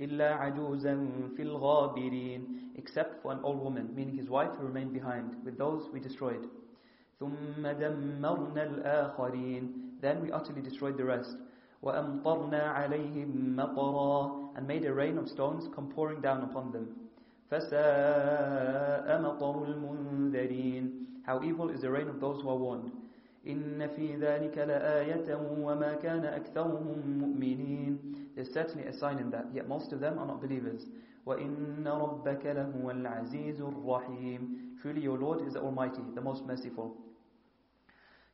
إِلَّا 0.00 0.38
عَجُوزًا 0.38 1.36
فِي 1.36 1.40
الْغَابِرِينَ 1.40 2.76
Except 2.76 3.22
for 3.22 3.32
an 3.32 3.40
old 3.42 3.60
woman, 3.62 3.94
meaning 3.94 4.16
his 4.16 4.28
wife 4.28 4.50
who 4.58 4.66
remained 4.66 4.92
behind. 4.92 5.36
With 5.44 5.56
those 5.56 5.88
we 5.92 6.00
destroyed. 6.00 6.48
ثُمَّ 7.20 7.62
دَمَّرْنَا 7.62 8.62
الْآخَرِينَ 8.62 10.00
Then 10.00 10.20
we 10.22 10.30
utterly 10.30 10.60
destroyed 10.60 10.98
the 10.98 11.04
rest. 11.04 11.36
وَأَمْطَرْنَا 11.82 12.62
عَلَيْهِمْ 12.74 13.54
مَطَرًا 13.56 14.56
And 14.56 14.66
made 14.66 14.84
a 14.84 14.92
rain 14.92 15.16
of 15.16 15.28
stones 15.28 15.68
come 15.74 15.88
pouring 15.90 16.20
down 16.20 16.42
upon 16.42 16.72
them. 16.72 16.94
فَسَاءَ 17.50 19.06
مَطَرُ 19.22 19.66
الْمُنذَرِينَ 19.66 20.90
How 21.22 21.42
evil 21.42 21.70
is 21.70 21.80
the 21.80 21.90
rain 21.90 22.08
of 22.08 22.20
those 22.20 22.42
who 22.42 22.50
are 22.50 22.56
warned. 22.56 22.90
إن 23.46 23.88
في 23.96 24.16
ذلك 24.16 24.58
لآية 24.58 25.36
وما 25.60 25.94
كان 25.94 26.24
أكثرهم 26.24 27.18
مؤمنين 27.18 27.98
There's 28.34 28.52
certainly 28.52 28.86
a 28.86 28.92
sign 28.92 29.18
in 29.18 29.30
that, 29.30 29.46
yet 29.54 29.68
most 29.68 29.92
of 29.92 30.00
them 30.00 30.18
are 30.18 30.26
not 30.26 30.42
believers. 30.42 30.86
وإن 31.26 31.86
ربك 31.86 32.46
لهو 32.46 32.90
العزيز 32.90 33.60
الرحيم 33.60 34.76
Truly 34.82 35.00
your 35.00 35.18
Lord 35.18 35.46
is 35.46 35.54
the 35.54 35.60
Almighty, 35.60 36.02
the 36.14 36.20
most 36.20 36.44
merciful. 36.46 36.96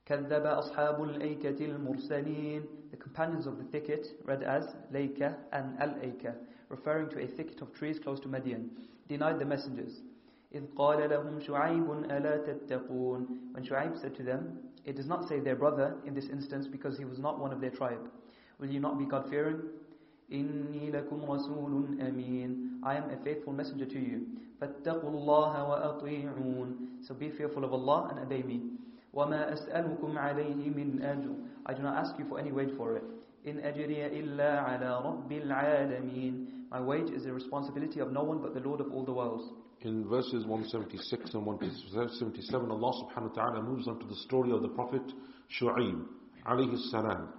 كذب 0.08 0.46
أصحاب 0.46 1.04
الأيكة 1.04 1.66
المرسلين 1.66 2.62
The 2.92 2.98
companions 2.98 3.46
of 3.46 3.58
the 3.58 3.66
thicket, 3.66 4.08
read 4.24 4.42
as 4.42 4.64
Layka 4.94 5.36
and 5.52 5.78
Al-Ayka, 5.82 6.34
referring 6.70 7.10
to 7.10 7.20
a 7.22 7.28
thicket 7.28 7.62
of 7.62 7.74
trees 7.74 8.00
close 8.00 8.18
to 8.22 8.30
Madian, 8.30 8.70
denied 9.10 9.38
the 9.40 9.46
messengers. 9.46 10.02
إذ 10.56 10.64
قال 10.78 11.10
لهم 11.10 11.40
شعيب 11.40 11.92
ألا 11.92 12.38
تتقون 12.46 13.28
When 13.52 13.66
Shu'aib 13.66 14.00
said 14.00 14.16
to 14.16 14.24
them, 14.24 14.60
it 14.86 14.96
does 14.96 15.08
not 15.08 15.28
say 15.28 15.42
their 15.42 15.58
brother 15.58 15.96
in 16.06 16.14
this 16.14 16.30
instance 16.30 16.68
because 16.68 16.98
he 16.98 17.04
was 17.04 17.20
not 17.20 17.38
one 17.40 17.52
of 17.52 17.60
their 17.60 17.72
tribe. 17.72 18.10
Will 18.60 18.70
you 18.70 18.80
not 18.80 18.98
be 18.98 19.04
God-fearing? 19.06 19.60
إني 20.32 20.92
لكم 20.92 21.26
رسول 21.32 22.02
أمين 22.02 22.80
I 22.84 22.96
am 22.96 23.10
a 23.10 23.18
faithful 23.26 23.52
messenger 23.52 23.86
to 23.86 24.00
you. 24.00 24.22
فاتقوا 24.62 25.10
الله 25.10 25.70
وأطيعون 25.70 26.78
So 27.02 27.14
be 27.14 27.30
fearful 27.30 27.66
of 27.66 27.74
Allah 27.74 28.08
and 28.12 28.20
obey 28.20 28.42
me. 28.44 28.62
وَمَا 29.18 29.54
أَسْأَلُكُمْ 29.54 30.18
عَلَيْهِ 30.18 30.70
مِنْ 30.78 31.02
أَجْرٍ 31.02 31.34
I 31.66 31.74
do 31.74 31.82
not 31.82 31.98
ask 31.98 32.18
you 32.20 32.26
for 32.30 32.40
any 32.40 32.52
wage 32.52 32.70
for 32.78 32.96
it. 32.96 33.04
إِنْ 33.48 33.58
أَجْرِيَ 33.66 34.14
إِلَّا 34.14 34.52
عَلَى 34.62 34.90
رَبِّ 35.06 35.32
الْعَالَمِينَ 35.32 36.70
My 36.70 36.80
wage 36.80 37.10
is 37.10 37.24
the 37.24 37.34
responsibility 37.34 38.00
of 38.00 38.12
no 38.12 38.22
one 38.24 38.40
but 38.42 38.54
the 38.54 38.60
Lord 38.60 38.80
of 38.80 38.92
all 38.94 39.04
the 39.04 39.14
worlds. 39.14 39.44
In 39.82 40.08
verses 40.08 40.46
176 40.46 41.34
and 41.34 41.46
177, 41.46 42.70
Allah 42.72 42.92
subhanahu 43.04 43.30
wa 43.30 43.36
ta'ala 43.36 43.62
moves 43.64 43.88
on 43.88 44.00
to 44.00 44.06
the 44.06 44.16
story 44.28 44.52
of 44.52 44.62
the 44.62 44.70
Prophet 44.70 45.02
Shu'aib, 45.60 46.04
alayhi 46.48 46.78
salam. 46.92 47.30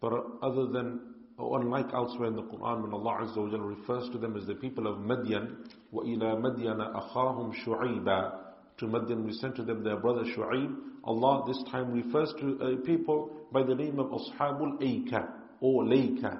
But 0.00 0.12
other 0.42 0.66
than 0.66 1.00
unlike 1.38 1.92
elsewhere 1.94 2.28
in 2.28 2.36
the 2.36 2.42
Quran 2.42 2.82
when 2.82 2.92
Allah 2.92 3.22
Azza 3.22 3.36
wa 3.38 3.64
refers 3.66 4.08
to 4.10 4.18
them 4.18 4.36
as 4.36 4.46
the 4.46 4.54
people 4.54 4.86
of 4.86 4.98
Madyan, 4.98 5.56
وَإِلَى 5.92 6.40
مَدْيَنَ 6.40 6.80
أَخَاهُمْ 6.94 7.52
شُعَيْبًا 7.64 8.49
To 8.79 8.85
Madian 8.87 9.25
we 9.25 9.33
sent 9.33 9.55
to 9.55 9.63
them 9.63 9.83
their 9.83 9.97
brother 9.97 10.23
Shu'aib. 10.23 10.75
Allah 11.03 11.43
this 11.47 11.63
time 11.71 11.91
refers 11.91 12.33
to 12.39 12.57
a 12.61 12.77
people 12.77 13.31
by 13.51 13.63
the 13.63 13.75
name 13.75 13.99
of 13.99 14.07
Ashabul 14.07 14.81
Aika 14.81 15.29
or 15.61 15.83
Layka. 15.83 16.39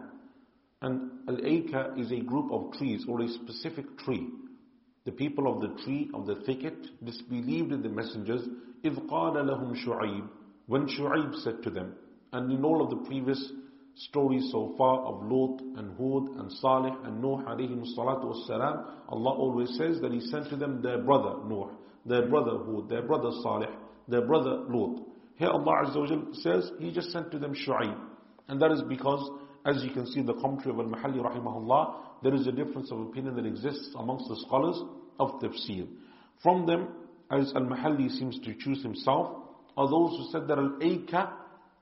And 0.81 1.11
Al-Aika 1.27 1.99
is 1.99 2.11
a 2.11 2.19
group 2.19 2.51
of 2.51 2.73
trees 2.73 3.05
or 3.07 3.21
a 3.21 3.27
specific 3.29 3.97
tree. 3.99 4.27
The 5.05 5.11
people 5.11 5.51
of 5.51 5.61
the 5.61 5.83
tree, 5.83 6.09
of 6.13 6.25
the 6.25 6.35
thicket, 6.45 6.75
disbelieved 7.03 7.71
in 7.71 7.81
the 7.81 7.89
messengers. 7.89 8.41
إِذْ 8.83 9.07
قَالَ 9.07 9.35
لَهُمْ 9.35 9.85
شُعَيْبٌ 9.85 10.27
When 10.67 10.87
Shu'aib 10.87 11.35
said 11.43 11.63
to 11.63 11.69
them, 11.69 11.95
and 12.33 12.51
in 12.51 12.65
all 12.65 12.83
of 12.83 12.89
the 12.89 13.07
previous 13.07 13.51
stories 13.95 14.49
so 14.51 14.75
far 14.77 14.99
of 15.05 15.23
Lut 15.23 15.61
and 15.77 15.95
Hud 15.97 16.39
and 16.39 16.51
Salih 16.53 16.91
and 17.03 17.21
Nuh 17.21 17.43
alayhim 17.47 17.83
salatu 17.97 18.25
wassalam, 18.25 18.85
Allah 19.09 19.31
always 19.31 19.69
says 19.77 20.01
that 20.01 20.11
He 20.11 20.19
sent 20.19 20.49
to 20.49 20.55
them 20.55 20.81
their 20.81 20.97
brother 20.97 21.37
Nuh, 21.47 21.69
their 22.06 22.26
brother 22.28 22.58
Hud, 22.64 22.88
their 22.88 23.02
brother 23.02 23.30
Salih, 23.42 23.68
their 24.08 24.26
brother 24.26 24.64
Lut. 24.68 25.06
Here 25.36 25.48
Allah 25.48 25.84
Azza 25.86 25.96
wa 25.96 26.32
says 26.32 26.70
He 26.78 26.92
just 26.92 27.10
sent 27.12 27.30
to 27.32 27.38
them 27.38 27.54
Shu'aib. 27.54 27.98
And 28.48 28.60
that 28.60 28.72
is 28.72 28.82
because 28.88 29.30
as 29.64 29.82
you 29.84 29.90
can 29.90 30.06
see 30.06 30.20
in 30.20 30.26
the 30.26 30.34
commentary 30.34 30.70
of 30.70 30.78
Al-Mahalli 30.80 31.20
rahimahullah, 31.20 31.94
there 32.22 32.34
is 32.34 32.46
a 32.46 32.52
difference 32.52 32.90
of 32.90 33.00
opinion 33.00 33.36
that 33.36 33.46
exists 33.46 33.94
amongst 33.98 34.28
the 34.28 34.36
scholars 34.46 34.80
of 35.18 35.40
tafsir. 35.40 35.86
From 36.42 36.66
them, 36.66 36.88
as 37.30 37.52
Al-Mahalli 37.54 38.10
seems 38.10 38.38
to 38.40 38.54
choose 38.54 38.82
himself, 38.82 39.36
are 39.76 39.88
those 39.88 40.16
who 40.18 40.28
said 40.32 40.48
that 40.48 40.58
Al-Aika 40.58 41.32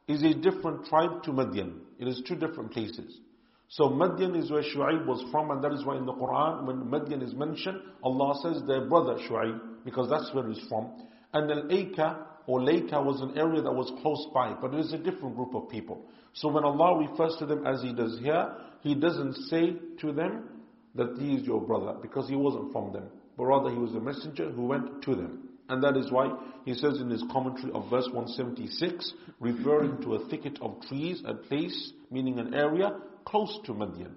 is 0.08 0.22
a 0.22 0.34
different 0.34 0.86
tribe 0.86 1.22
to 1.24 1.30
Madian. 1.30 1.80
It 1.98 2.08
is 2.08 2.22
two 2.26 2.34
different 2.34 2.72
places. 2.72 3.20
So 3.68 3.90
Madian 3.90 4.36
is 4.36 4.50
where 4.50 4.62
Shu'aib 4.62 5.06
was 5.06 5.24
from, 5.30 5.50
and 5.50 5.62
that 5.62 5.72
is 5.72 5.84
why 5.84 5.96
in 5.96 6.06
the 6.06 6.12
Quran, 6.12 6.64
when 6.66 6.76
Madian 6.90 7.22
is 7.22 7.34
mentioned, 7.34 7.78
Allah 8.02 8.40
says 8.42 8.62
their 8.66 8.86
brother 8.86 9.16
Shu'aib, 9.28 9.60
because 9.88 10.10
that's 10.10 10.28
where 10.34 10.46
he's 10.46 10.62
from. 10.68 10.92
And 11.32 11.50
Al-Aika 11.50 12.26
or 12.46 12.60
Laika 12.60 13.02
was 13.02 13.22
an 13.22 13.38
area 13.38 13.62
that 13.62 13.72
was 13.72 13.90
close 14.02 14.26
by, 14.34 14.54
but 14.60 14.74
it 14.74 14.80
is 14.80 14.92
a 14.92 14.98
different 14.98 15.34
group 15.34 15.54
of 15.54 15.70
people. 15.70 16.04
So 16.34 16.48
when 16.48 16.62
Allah 16.62 17.08
refers 17.08 17.36
to 17.38 17.46
them 17.46 17.66
as 17.66 17.80
He 17.80 17.94
does 17.94 18.18
here, 18.22 18.52
He 18.82 18.94
doesn't 18.94 19.34
say 19.48 19.76
to 20.00 20.12
them 20.12 20.44
that 20.94 21.16
He 21.18 21.36
is 21.36 21.46
your 21.46 21.62
brother, 21.62 21.94
because 22.02 22.28
He 22.28 22.36
wasn't 22.36 22.70
from 22.70 22.92
them, 22.92 23.04
but 23.38 23.46
rather 23.46 23.70
He 23.70 23.78
was 23.78 23.94
a 23.94 24.00
messenger 24.00 24.50
who 24.50 24.66
went 24.66 25.02
to 25.04 25.14
them. 25.14 25.48
And 25.70 25.82
that 25.82 25.96
is 25.96 26.12
why 26.12 26.36
He 26.66 26.74
says 26.74 27.00
in 27.00 27.08
His 27.08 27.24
commentary 27.32 27.72
of 27.72 27.88
verse 27.88 28.08
176, 28.12 29.10
referring 29.40 30.02
to 30.02 30.16
a 30.16 30.28
thicket 30.28 30.58
of 30.60 30.82
trees, 30.86 31.22
a 31.24 31.32
place, 31.32 31.92
meaning 32.10 32.38
an 32.38 32.52
area, 32.52 32.92
close 33.24 33.58
to 33.64 33.72
Madian, 33.72 34.12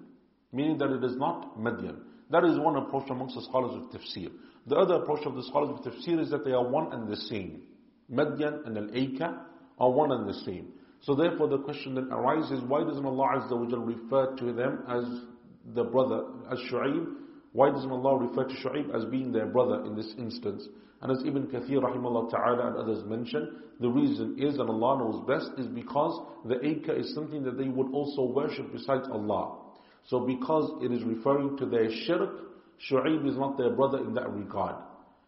meaning 0.52 0.76
that 0.76 0.90
it 0.90 1.02
is 1.02 1.16
not 1.16 1.58
Madian. 1.58 1.96
That 2.30 2.44
is 2.44 2.58
one 2.58 2.76
approach 2.76 3.10
amongst 3.10 3.36
the 3.36 3.42
scholars 3.42 3.72
of 3.74 3.90
tafsir. 3.90 4.30
The 4.66 4.76
other 4.76 4.94
approach 4.94 5.26
of 5.26 5.34
the 5.34 5.42
scholars 5.44 5.70
of 5.70 5.92
tafsir 5.92 6.20
is 6.20 6.30
that 6.30 6.44
they 6.44 6.52
are 6.52 6.66
one 6.66 6.92
and 6.92 7.08
the 7.08 7.16
same. 7.16 7.62
Madian 8.10 8.66
and 8.66 8.76
Al-Aika 8.78 9.40
are 9.78 9.90
one 9.90 10.12
and 10.12 10.28
the 10.28 10.34
same. 10.44 10.68
So 11.00 11.14
therefore 11.14 11.48
the 11.48 11.58
question 11.58 11.94
then 11.96 12.08
arises, 12.12 12.60
why 12.66 12.84
doesn't 12.84 13.04
Allah 13.04 13.40
Azza 13.40 13.56
wa 13.56 13.84
refer 13.84 14.36
to 14.36 14.52
them 14.52 14.84
as 14.88 15.04
the 15.74 15.82
brother, 15.84 16.24
as 16.50 16.58
Shu'aib? 16.70 17.06
Why 17.52 17.70
doesn't 17.70 17.90
Allah 17.90 18.18
refer 18.18 18.44
to 18.44 18.54
Shu'aib 18.54 18.94
as 18.94 19.04
being 19.06 19.32
their 19.32 19.46
brother 19.46 19.84
in 19.84 19.96
this 19.96 20.14
instance? 20.16 20.66
And 21.00 21.10
as 21.10 21.18
Ibn 21.26 21.48
Kathir 21.48 21.80
rahimahullah 21.82 22.30
ta'ala 22.30 22.68
and 22.68 22.76
others 22.76 23.04
mention, 23.04 23.62
the 23.80 23.88
reason 23.88 24.36
is, 24.38 24.54
and 24.60 24.70
Allah 24.70 24.98
knows 24.98 25.26
best, 25.26 25.50
is 25.58 25.66
because 25.66 26.24
the 26.44 26.54
Aika 26.56 26.98
is 26.98 27.12
something 27.14 27.42
that 27.42 27.58
they 27.58 27.68
would 27.68 27.92
also 27.92 28.22
worship 28.22 28.72
besides 28.72 29.08
Allah. 29.10 29.58
So 30.06 30.20
because 30.20 30.84
it 30.84 30.92
is 30.92 31.02
referring 31.02 31.56
to 31.56 31.66
their 31.66 31.90
shirk, 32.06 32.51
Shu'aib 32.88 33.28
is 33.28 33.36
not 33.36 33.56
their 33.56 33.70
brother 33.70 33.98
in 33.98 34.14
that 34.14 34.30
regard. 34.30 34.76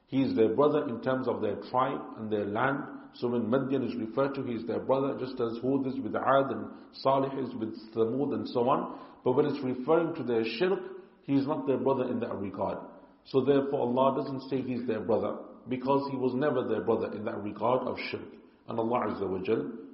He 0.07 0.23
is 0.23 0.35
their 0.37 0.49
brother 0.49 0.89
in 0.89 1.01
terms 1.03 1.29
of 1.29 1.41
their 1.41 1.57
tribe 1.71 2.01
and 2.19 2.31
their 2.31 2.45
land. 2.45 2.81
So 3.15 3.29
when 3.29 3.43
Madian 3.43 3.89
is 3.89 3.95
referred 3.97 4.35
to, 4.35 4.43
he 4.43 4.55
is 4.55 4.67
their 4.67 4.81
brother, 4.81 5.17
just 5.19 5.41
as 5.41 5.59
Hud 5.63 5.87
is 5.87 5.99
with 6.01 6.15
Ad 6.17 6.51
and 6.51 6.67
Salih 6.93 7.31
is 7.39 7.55
with 7.55 7.75
Thamud 7.95 8.35
and 8.35 8.49
so 8.49 8.69
on. 8.69 8.99
But 9.25 9.33
when 9.33 9.47
it's 9.47 9.63
referring 9.63 10.15
to 10.17 10.23
their 10.23 10.45
shirk, 10.59 10.81
he 11.23 11.35
is 11.35 11.47
not 11.47 11.67
their 11.67 11.79
brother 11.79 12.11
in 12.11 12.21
that 12.21 12.35
regard. 12.37 12.79
So 13.27 13.41
therefore 13.41 13.81
Allah 13.81 14.23
doesn't 14.23 14.49
say 14.51 14.61
he's 14.61 14.87
their 14.87 15.01
brother 15.01 15.37
because 15.69 16.09
he 16.11 16.17
was 16.17 16.35
never 16.35 16.67
their 16.67 16.83
brother 16.83 17.13
in 17.15 17.25
that 17.25 17.43
regard 17.43 17.87
of 17.87 17.97
shirk. 18.11 18.21
And 18.69 18.79
Allah 18.79 19.17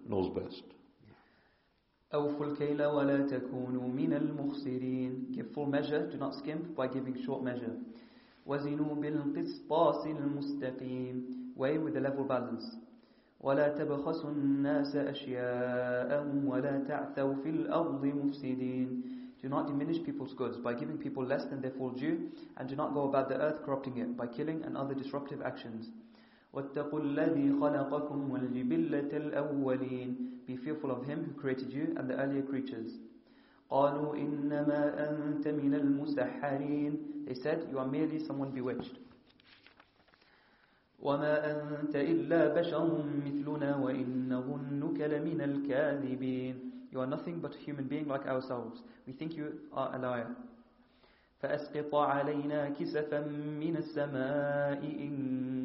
knows 0.08 0.34
best. 0.34 0.62
أوفوا 2.14 2.46
الكيل 2.46 2.84
ولا 2.84 3.26
تكونوا 3.26 3.88
من 3.88 4.12
المخسرين 4.12 5.32
Give 5.32 5.46
full 5.54 5.66
measure, 5.66 6.10
do 6.10 6.18
not 6.18 6.34
skimp 6.34 6.74
by 6.76 6.88
giving 6.88 7.14
short 7.24 7.42
measure. 7.42 7.76
وزنوا 8.46 8.94
بالقسطاس 8.94 10.06
المستقيم 10.06 11.24
weigh 11.56 11.78
with 11.78 11.94
the 11.94 12.00
level 12.00 12.24
balance 12.24 12.76
ولا 13.40 13.68
تبخسوا 13.78 14.30
الناس 14.30 14.96
أشياءهم 14.96 16.48
ولا 16.48 16.78
تعثوا 16.88 17.34
في 17.34 17.50
الأرض 17.50 18.04
مفسدين 18.04 19.02
Do 19.42 19.48
not 19.48 19.68
diminish 19.68 20.04
people's 20.04 20.34
goods 20.34 20.58
by 20.58 20.74
giving 20.74 20.98
people 20.98 21.24
less 21.24 21.44
than 21.46 21.62
their 21.62 21.70
full 21.70 21.90
due 21.90 22.28
and 22.58 22.68
do 22.68 22.76
not 22.76 22.92
go 22.92 23.08
about 23.08 23.28
the 23.28 23.36
earth 23.36 23.62
corrupting 23.64 23.96
it 23.98 24.16
by 24.16 24.26
killing 24.26 24.62
and 24.64 24.76
other 24.76 24.94
disruptive 24.94 25.40
actions. 25.42 25.88
واتقوا 26.52 27.00
الذي 27.00 27.52
خلقكم 27.60 28.30
والجبلة 28.30 29.10
الأولين 29.16 30.10
Be 30.46 30.56
fearful 30.56 30.90
of 30.90 31.06
him 31.06 31.24
who 31.24 31.40
created 31.40 31.72
you 31.72 31.94
and 31.96 32.10
the 32.10 32.14
earlier 32.16 32.42
creatures. 32.42 32.98
قالوا 33.70 34.16
إنما 34.16 34.82
أنت 35.10 35.48
من 35.48 35.74
المسحرين 35.74 37.24
They 37.26 37.34
said, 37.34 37.68
you 37.70 37.78
are 37.78 37.86
merely 37.86 38.18
someone 38.18 38.50
bewitched. 38.50 38.98
وما 41.02 41.34
أنت 41.50 41.96
إلا 41.96 42.54
بشر 42.60 43.04
مثلنا 43.26 43.76
وإن 43.76 44.28
ظنك 44.42 45.00
لمن 45.00 45.40
الكاذبين 45.40 46.70
You 46.92 47.00
are 47.00 47.06
nothing 47.06 47.38
but 47.38 47.54
a 47.54 47.58
human 47.58 47.84
being 47.86 48.08
like 48.08 48.26
ourselves. 48.26 48.82
We 49.06 49.12
think 49.12 49.36
you 49.36 49.60
are 49.72 49.94
a 49.94 49.98
liar. 49.98 50.26
فأسقط 51.39 51.95
علينا 51.95 52.69
كسفا 52.69 53.19
من 53.59 53.77
السماء 53.77 54.79
إن 54.83 55.13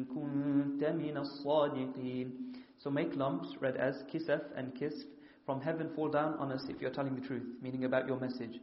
كنت 0.05 0.83
من 0.83 1.17
الصادقين 1.17 2.51
So 2.83 2.89
make 2.89 3.15
lumps, 3.15 3.47
read 3.61 3.77
as 3.77 4.03
kisaf 4.11 4.41
and 4.55 4.73
kisf, 4.73 5.05
from 5.45 5.61
heaven 5.61 5.89
fall 5.95 6.09
down 6.09 6.33
on 6.39 6.51
us 6.51 6.65
if 6.67 6.81
you're 6.81 6.89
telling 6.89 7.13
the 7.15 7.21
truth, 7.21 7.45
meaning 7.61 7.85
about 7.85 8.07
your 8.07 8.19
message. 8.19 8.59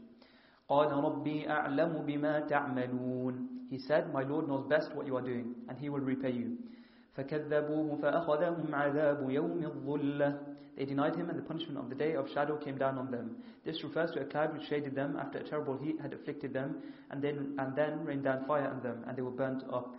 قال 0.69 0.93
ربي 0.93 1.49
أعلم 1.51 2.05
بما 2.07 2.41
تعملون 2.41 3.49
He 3.71 3.79
said, 3.79 4.13
My 4.13 4.23
Lord 4.23 4.49
knows 4.49 4.67
best 4.69 4.95
what 4.95 5.07
you 5.07 5.17
are 5.17 5.23
doing, 5.23 5.55
and 5.69 5.79
He 5.79 5.89
will 5.89 6.01
repay 6.01 6.33
you. 6.33 6.57
فكذبوه 7.17 7.99
فأخذهم 8.03 8.75
عذاب 8.75 9.31
يوم 9.31 9.63
الظلة 9.65 10.41
They 10.77 10.85
denied 10.85 11.17
him 11.17 11.29
and 11.29 11.39
the 11.39 11.43
punishment 11.43 11.79
of 11.79 11.89
the 11.89 11.95
day 11.95 12.15
of 12.15 12.29
shadow 12.33 12.57
came 12.57 12.79
down 12.79 12.99
on 12.99 13.11
them. 13.11 13.37
This 13.65 13.83
refers 13.83 14.13
to 14.13 14.21
a 14.21 14.25
cloud 14.25 14.53
which 14.53 14.69
shaded 14.69 14.95
them 14.95 15.17
after 15.17 15.39
a 15.39 15.49
terrible 15.49 15.77
heat 15.77 16.01
had 16.01 16.13
afflicted 16.13 16.53
them 16.53 16.77
and 17.11 17.23
then, 17.23 17.57
and 17.59 17.75
then 17.75 18.05
rained 18.05 18.25
down 18.25 18.47
fire 18.47 18.69
on 18.69 18.83
them 18.83 19.05
and 19.07 19.17
they 19.17 19.23
were 19.23 19.31
burnt 19.31 19.63
up. 19.73 19.95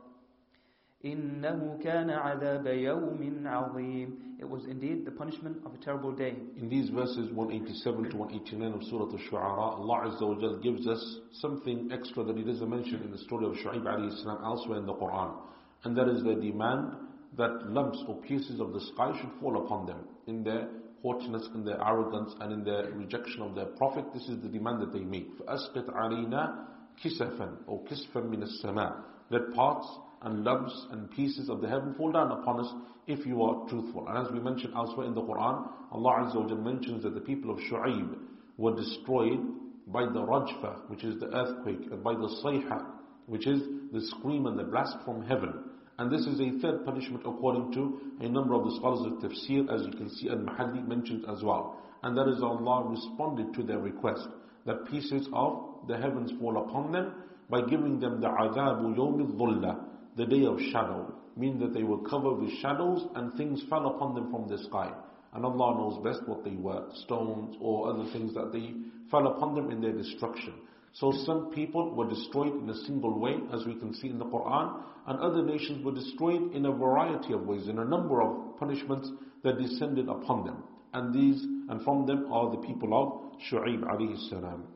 إنه 1.05 1.79
كان 1.81 2.09
عذاب 2.09 2.67
يوم 2.67 3.47
عظيم 3.47 4.29
It 4.39 4.49
was 4.49 4.65
indeed 4.65 5.05
the 5.05 5.11
punishment 5.11 5.57
of 5.65 5.73
a 5.73 5.77
terrible 5.77 6.11
day. 6.13 6.35
In 6.57 6.69
these 6.69 6.89
verses 6.89 7.29
187 7.31 8.11
to 8.11 8.17
189 8.17 8.73
of 8.73 8.83
Surah 8.83 9.11
Al-Shu'ara, 9.11 9.79
Allah 9.79 10.11
Azza 10.11 10.27
wa 10.27 10.39
Jal 10.39 10.59
gives 10.59 10.87
us 10.87 11.19
something 11.41 11.89
extra 11.91 12.23
that 12.23 12.37
He 12.37 12.43
doesn't 12.43 12.69
mention 12.69 13.01
in 13.03 13.11
the 13.11 13.17
story 13.17 13.45
of 13.45 13.53
Shu'aib 13.53 13.83
alayhi 13.83 14.21
salam 14.23 14.43
elsewhere 14.43 14.77
in 14.77 14.85
the 14.85 14.93
Quran. 14.93 15.35
And 15.83 15.97
that 15.97 16.07
is 16.07 16.23
the 16.23 16.35
demand 16.35 16.93
that 17.37 17.67
lumps 17.67 18.01
or 18.07 18.15
pieces 18.21 18.59
of 18.59 18.73
the 18.73 18.81
sky 18.93 19.11
should 19.19 19.31
fall 19.39 19.65
upon 19.65 19.85
them 19.85 19.99
in 20.27 20.43
their 20.43 20.67
haughtiness, 21.01 21.47
in 21.53 21.63
their 21.63 21.81
arrogance, 21.81 22.33
and 22.41 22.51
in 22.53 22.63
their 22.63 22.91
rejection 22.91 23.41
of 23.41 23.55
their 23.55 23.65
Prophet. 23.65 24.05
This 24.13 24.27
is 24.29 24.41
the 24.41 24.49
demand 24.49 24.81
that 24.81 24.93
they 24.93 24.99
make. 24.99 25.37
فَأَسْقِطْ 25.39 25.93
عَلَيْنَا 25.93 26.65
كِسَفًا 27.03 27.57
or 27.67 27.83
كِسْفًا 27.85 28.23
مِنَ 28.29 28.43
السَّمَاءِ 28.43 29.01
Let 29.29 29.53
parts 29.53 29.87
and 30.21 30.43
lumps 30.43 30.87
and 30.91 31.09
pieces 31.11 31.49
of 31.49 31.61
the 31.61 31.67
heaven 31.69 31.93
fall 31.95 32.11
down 32.11 32.31
upon 32.31 32.59
us 32.59 32.73
if 33.07 33.25
you 33.25 33.41
are 33.43 33.67
truthful. 33.69 34.07
And 34.07 34.25
as 34.25 34.31
we 34.31 34.39
mentioned 34.39 34.73
elsewhere 34.75 35.07
in 35.07 35.15
the 35.15 35.21
Quran, 35.21 35.67
Allah 35.91 36.29
Azza 36.31 36.35
wa 36.35 36.55
mentions 36.55 37.03
that 37.03 37.15
the 37.15 37.21
people 37.21 37.51
of 37.51 37.57
Shu'aib 37.59 38.15
were 38.57 38.75
destroyed 38.75 39.39
by 39.87 40.03
the 40.03 40.19
rajfa, 40.19 40.89
which 40.89 41.03
is 41.03 41.19
the 41.19 41.27
earthquake, 41.27 41.89
and 41.91 42.03
by 42.03 42.13
the 42.13 42.29
sayha, 42.43 42.85
which 43.25 43.47
is 43.47 43.61
the 43.91 44.01
scream 44.01 44.45
and 44.45 44.59
the 44.59 44.63
blast 44.63 44.97
from 45.05 45.23
heaven. 45.23 45.53
And 45.98 46.10
this 46.10 46.26
is 46.26 46.40
a 46.40 46.58
third 46.60 46.84
punishment 46.84 47.22
according 47.24 47.72
to 47.74 48.00
a 48.20 48.28
number 48.28 48.54
of 48.54 48.64
the 48.64 48.74
scholars 48.76 49.06
of 49.06 49.18
tafsir, 49.18 49.72
as 49.72 49.86
you 49.86 49.92
can 49.92 50.10
see 50.10 50.28
Al-Mahalli 50.28 50.86
mentioned 50.86 51.24
as 51.28 51.42
well. 51.42 51.80
And 52.02 52.16
that 52.18 52.28
is 52.28 52.42
Allah 52.42 52.88
responded 52.88 53.54
to 53.54 53.62
their 53.62 53.78
request, 53.78 54.26
that 54.66 54.86
pieces 54.90 55.28
of 55.32 55.86
the 55.86 55.96
heavens 55.96 56.32
fall 56.40 56.58
upon 56.58 56.92
them 56.92 57.14
by 57.48 57.60
giving 57.62 58.00
them 58.00 58.20
the 58.20 58.26
adabu 58.26 58.96
yawm 58.96 59.36
dhulla 59.36 59.84
the 60.16 60.26
day 60.26 60.44
of 60.44 60.58
shadow, 60.72 61.14
meaning 61.36 61.60
that 61.60 61.74
they 61.74 61.82
were 61.82 62.02
covered 62.08 62.40
with 62.40 62.50
shadows 62.60 63.06
and 63.14 63.34
things 63.34 63.62
fell 63.70 63.86
upon 63.86 64.14
them 64.14 64.30
from 64.30 64.48
the 64.48 64.58
sky. 64.64 64.92
And 65.32 65.44
Allah 65.44 65.76
knows 65.76 66.04
best 66.04 66.28
what 66.28 66.44
they 66.44 66.56
were, 66.56 66.86
stones 67.04 67.56
or 67.60 67.90
other 67.90 68.10
things 68.12 68.34
that 68.34 68.52
they 68.52 68.72
fell 69.10 69.26
upon 69.28 69.54
them 69.54 69.70
in 69.70 69.80
their 69.80 69.92
destruction. 69.92 70.54
So 70.94 71.12
some 71.26 71.50
people 71.50 71.92
were 71.94 72.08
destroyed 72.08 72.54
in 72.54 72.70
a 72.70 72.84
single 72.86 73.18
way, 73.18 73.34
as 73.52 73.66
we 73.66 73.74
can 73.74 73.92
see 73.94 74.08
in 74.08 74.18
the 74.18 74.26
Quran, 74.26 74.80
and 75.06 75.18
other 75.18 75.42
nations 75.42 75.84
were 75.84 75.92
destroyed 75.92 76.54
in 76.54 76.66
a 76.66 76.72
variety 76.72 77.32
of 77.32 77.42
ways, 77.42 77.66
in 77.68 77.80
a 77.80 77.84
number 77.84 78.22
of 78.22 78.56
punishments 78.58 79.10
that 79.42 79.58
descended 79.58 80.08
upon 80.08 80.44
them. 80.44 80.62
And 80.92 81.12
these, 81.12 81.42
and 81.68 81.82
from 81.82 82.06
them 82.06 82.32
are 82.32 82.50
the 82.50 82.58
people 82.58 82.94
of 82.94 83.40
Shu'aib 83.50 83.82
alayhi 83.82 84.28
salam. 84.30 84.68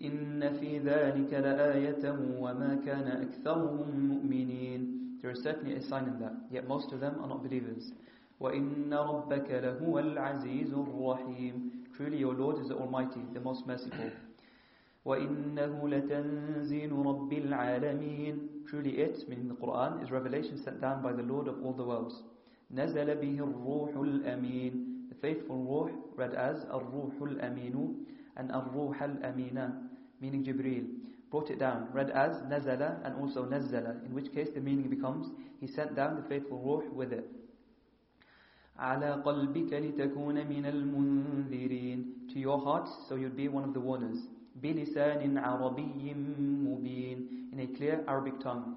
إن 0.00 0.40
في 0.58 0.78
ذلك 0.78 1.32
لآية 1.32 2.02
وما 2.40 2.74
كان 2.84 3.06
أكثرهم 3.06 4.08
مؤمنين 4.08 4.98
There 5.22 5.30
is 5.30 5.42
certainly 5.42 5.76
a 5.76 5.82
sign 5.82 6.08
in 6.08 6.18
that, 6.18 6.32
yet 6.50 6.66
most 6.66 6.92
of 6.92 7.00
them 7.00 7.20
are 7.20 7.28
not 7.28 7.42
believers. 7.42 7.92
وإن 8.40 8.92
ربك 8.92 9.50
لهو 9.50 9.98
العزيز 9.98 10.74
الرحيم 10.74 11.70
Truly 11.96 12.18
your 12.18 12.34
Lord 12.34 12.58
is 12.58 12.68
the 12.68 12.74
Almighty, 12.74 13.20
the 13.32 13.40
most 13.40 13.66
merciful. 13.66 14.10
وإنه 15.05 15.89
لتنزيل 15.89 16.91
رب 16.91 17.33
العالمين 17.33 18.49
Truly 18.67 18.99
it, 18.99 19.29
meaning 19.29 19.47
the 19.47 19.55
Quran, 19.55 20.03
is 20.03 20.11
revelation 20.11 20.57
sent 20.57 20.81
down 20.81 21.01
by 21.01 21.13
the 21.13 21.23
Lord 21.23 21.47
of 21.47 21.63
all 21.63 21.73
the 21.73 21.83
worlds. 21.83 22.23
نزل 22.73 23.15
به 23.15 23.39
الروح 23.39 23.95
الأمين 23.95 25.07
The 25.09 25.15
faithful 25.15 25.63
ruh 25.63 25.91
read 26.17 26.33
as 26.33 26.65
Ar-Ruhul 26.65 27.39
Aminu 27.41 27.95
and 28.35 28.51
Ar-Ruh 28.51 28.93
Al-Amina, 28.99 29.89
meaning 30.19 30.43
Jibreel. 30.43 30.85
Brought 31.31 31.49
it 31.49 31.59
down, 31.59 31.87
read 31.93 32.09
as 32.09 32.41
Nazala 32.43 32.99
and 33.05 33.15
also 33.15 33.45
Nazzala, 33.45 34.05
in 34.05 34.13
which 34.13 34.33
case 34.33 34.49
the 34.53 34.59
meaning 34.59 34.89
becomes 34.89 35.31
He 35.61 35.67
sent 35.67 35.95
down 35.95 36.15
the 36.17 36.23
faithful 36.23 36.59
ruh 36.59 36.93
with 36.93 37.13
it. 37.13 37.25
على 38.79 39.23
قلبك 39.25 39.73
لتكون 39.73 40.35
من 40.47 40.65
المنذرين 40.65 42.29
to 42.29 42.39
your 42.39 42.59
heart 42.59 42.87
so 43.07 43.15
you'd 43.15 43.35
be 43.35 43.47
one 43.47 43.63
of 43.63 43.73
the 43.73 43.79
warners 43.79 44.27
بلسان 44.55 45.37
عربي 45.37 46.13
مبين 46.63 47.49
in 47.53 47.59
a 47.59 47.67
clear 47.77 48.03
Arabic 48.07 48.39
tongue 48.39 48.75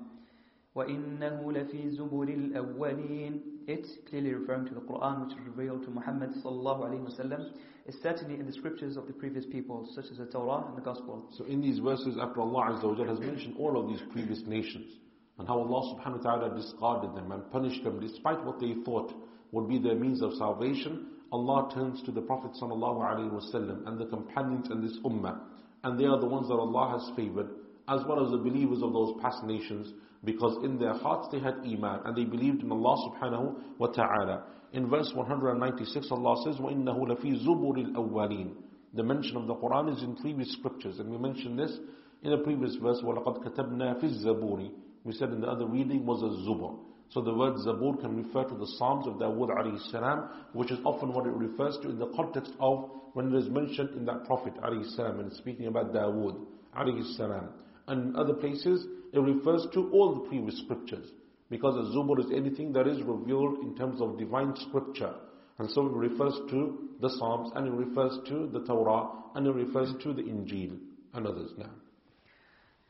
وإنه 0.74 1.52
لفي 1.52 1.90
زبر 1.90 2.28
الأولين 2.28 3.40
It, 3.66 3.86
clearly 4.08 4.34
referring 4.34 4.66
to 4.66 4.74
the 4.74 4.80
Quran 4.80 5.26
which 5.26 5.36
was 5.36 5.46
revealed 5.46 5.84
to 5.84 5.90
Muhammad 5.90 6.30
sallallahu 6.42 6.80
alayhi 6.88 7.06
wasallam, 7.06 7.52
is 7.86 7.94
certainly 8.02 8.34
in 8.40 8.46
the 8.46 8.52
scriptures 8.52 8.96
of 8.96 9.06
the 9.06 9.12
previous 9.12 9.44
people, 9.46 9.88
such 9.94 10.06
as 10.10 10.18
the 10.18 10.26
Torah 10.26 10.66
and 10.66 10.76
the 10.76 10.80
Gospel. 10.80 11.28
So 11.36 11.44
in 11.44 11.60
these 11.60 11.78
verses, 11.78 12.16
after 12.20 12.40
Allah 12.40 12.72
Azza 12.72 12.98
wa 12.98 13.04
has 13.04 13.20
mentioned 13.20 13.54
all 13.58 13.78
of 13.80 13.88
these 13.88 14.02
previous 14.12 14.42
nations, 14.46 14.90
and 15.38 15.46
how 15.46 15.58
Allah 15.60 15.94
subhanahu 15.94 16.24
wa 16.24 16.36
ta'ala 16.36 16.56
discarded 16.56 17.14
them 17.14 17.30
and 17.32 17.48
punished 17.52 17.84
them 17.84 18.00
despite 18.00 18.44
what 18.44 18.58
they 18.58 18.74
thought 18.84 19.12
would 19.52 19.68
be 19.68 19.78
their 19.78 19.94
means 19.94 20.20
of 20.20 20.34
salvation, 20.34 21.06
Allah 21.32 21.70
turns 21.72 22.02
to 22.02 22.10
the 22.10 22.22
Prophet 22.22 22.52
sallallahu 22.60 23.00
alaihi 23.06 23.30
wasallam 23.30 23.86
and 23.86 23.98
the 24.00 24.06
companions 24.06 24.68
in 24.70 24.82
this 24.82 24.98
ummah, 25.04 25.38
and 25.84 25.98
they 25.98 26.04
are 26.04 26.18
the 26.20 26.26
ones 26.26 26.48
that 26.48 26.54
Allah 26.54 26.98
has 26.98 27.16
favored, 27.16 27.48
as 27.88 28.00
well 28.06 28.24
as 28.24 28.30
the 28.30 28.38
believers 28.38 28.82
of 28.82 28.92
those 28.92 29.14
past 29.22 29.42
nations, 29.44 29.92
because 30.24 30.62
in 30.64 30.78
their 30.78 30.94
hearts 30.94 31.28
they 31.32 31.38
had 31.40 31.54
iman 31.64 32.00
and 32.04 32.16
they 32.16 32.24
believed 32.24 32.62
in 32.62 32.70
Allah 32.70 33.10
subhanahu 33.10 33.78
wa 33.78 33.86
ta'ala. 33.88 34.44
In 34.72 34.88
verse 34.88 35.10
196 35.14 36.08
Allah 36.10 36.42
says, 36.44 36.60
وَإِنَّهُ 36.60 36.96
لَفِي 36.96 37.46
زُبُرِ 37.46 37.94
الْأَوَّلِينَ 37.94 38.54
The 38.94 39.02
mention 39.02 39.36
of 39.36 39.46
the 39.46 39.54
Quran 39.54 39.96
is 39.96 40.02
in 40.02 40.16
previous 40.16 40.52
scriptures 40.52 40.98
and 40.98 41.10
we 41.10 41.18
mentioned 41.18 41.58
this 41.58 41.76
in 42.22 42.32
a 42.32 42.38
previous 42.38 42.76
verse, 42.76 43.00
وَلَقَدْ 43.02 43.44
كَتَبْنَا 43.44 44.00
فِي 44.00 44.24
الزَّبُورِ 44.24 44.70
We 45.04 45.12
said 45.14 45.30
in 45.30 45.40
the 45.40 45.48
other 45.48 45.66
reading 45.66 46.04
was 46.04 46.22
a 46.22 46.48
zubur. 46.48 46.78
So 47.10 47.20
the 47.20 47.34
word 47.34 47.54
Zabur 47.54 48.00
can 48.00 48.22
refer 48.22 48.44
to 48.44 48.54
the 48.54 48.66
Psalms 48.78 49.06
of 49.08 49.14
Dawood 49.14 49.50
alayhi 49.50 49.80
salam, 49.90 50.28
which 50.52 50.70
is 50.70 50.78
often 50.84 51.12
what 51.12 51.26
it 51.26 51.32
refers 51.32 51.76
to 51.82 51.90
in 51.90 51.98
the 51.98 52.06
context 52.14 52.52
of 52.60 52.88
when 53.14 53.34
it 53.34 53.38
is 53.38 53.48
mentioned 53.48 53.90
in 53.96 54.04
that 54.06 54.24
Prophet 54.24 54.54
alayhi 54.62 54.84
salam 54.94 55.20
and 55.20 55.32
speaking 55.32 55.66
about 55.66 55.92
Dawood 55.92 56.46
alayhi 56.76 57.16
salam. 57.16 57.48
And 57.88 58.10
in 58.10 58.16
other 58.16 58.34
places, 58.34 58.86
it 59.12 59.18
refers 59.18 59.66
to 59.74 59.90
all 59.90 60.14
the 60.14 60.28
previous 60.28 60.58
scriptures. 60.62 61.10
Because 61.48 61.74
a 61.74 61.82
Zubur 61.96 62.20
is 62.20 62.30
anything 62.34 62.72
that 62.74 62.86
is 62.86 63.02
revealed 63.02 63.58
in 63.62 63.74
terms 63.76 64.00
of 64.00 64.18
divine 64.18 64.54
scripture. 64.68 65.14
And 65.58 65.68
so 65.70 65.86
it 65.86 65.92
refers 65.92 66.38
to 66.50 66.88
the 67.00 67.10
Psalms, 67.10 67.50
and 67.56 67.66
it 67.66 67.72
refers 67.72 68.18
to 68.28 68.46
the 68.52 68.60
Torah, 68.60 69.10
and 69.34 69.46
it 69.46 69.52
refers 69.54 69.92
to 70.02 70.12
the 70.12 70.22
Injil, 70.22 70.78
and 71.12 71.26
others 71.26 71.52
now. 71.58 71.70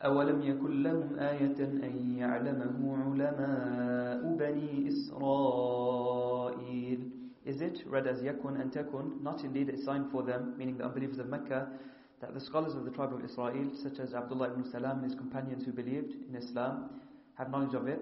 أولم 0.03 0.41
يكن 0.41 0.83
لهم 0.83 1.19
آية 1.19 1.59
أن 1.59 2.17
يعلمه 2.17 2.97
علماء 2.97 4.35
بني 4.37 4.87
إسرائيل 4.89 6.41
is 7.46 7.60
it 7.60 7.78
read 7.86 8.08
as 8.08 8.18
yakun 8.18 8.60
and 8.60 8.72
takun, 8.72 9.22
not 9.22 9.44
indeed 9.44 9.68
a 9.68 9.80
sign 9.84 10.10
for 10.10 10.24
them, 10.24 10.54
meaning 10.58 10.76
the 10.76 10.84
unbelievers 10.84 11.20
of 11.20 11.28
Mecca, 11.28 11.68
that 12.20 12.34
the 12.34 12.40
scholars 12.40 12.74
of 12.74 12.84
the 12.84 12.90
tribe 12.90 13.14
of 13.14 13.24
Israel, 13.24 13.70
such 13.82 14.00
as 14.00 14.14
Abdullah 14.14 14.50
ibn 14.50 14.68
Salam 14.72 14.98
and 14.98 15.04
his 15.04 15.14
companions 15.14 15.64
who 15.64 15.72
believed 15.72 16.12
in 16.28 16.34
Islam, 16.34 16.90
have 17.38 17.50
knowledge 17.50 17.74
of 17.74 17.86
it. 17.86 18.00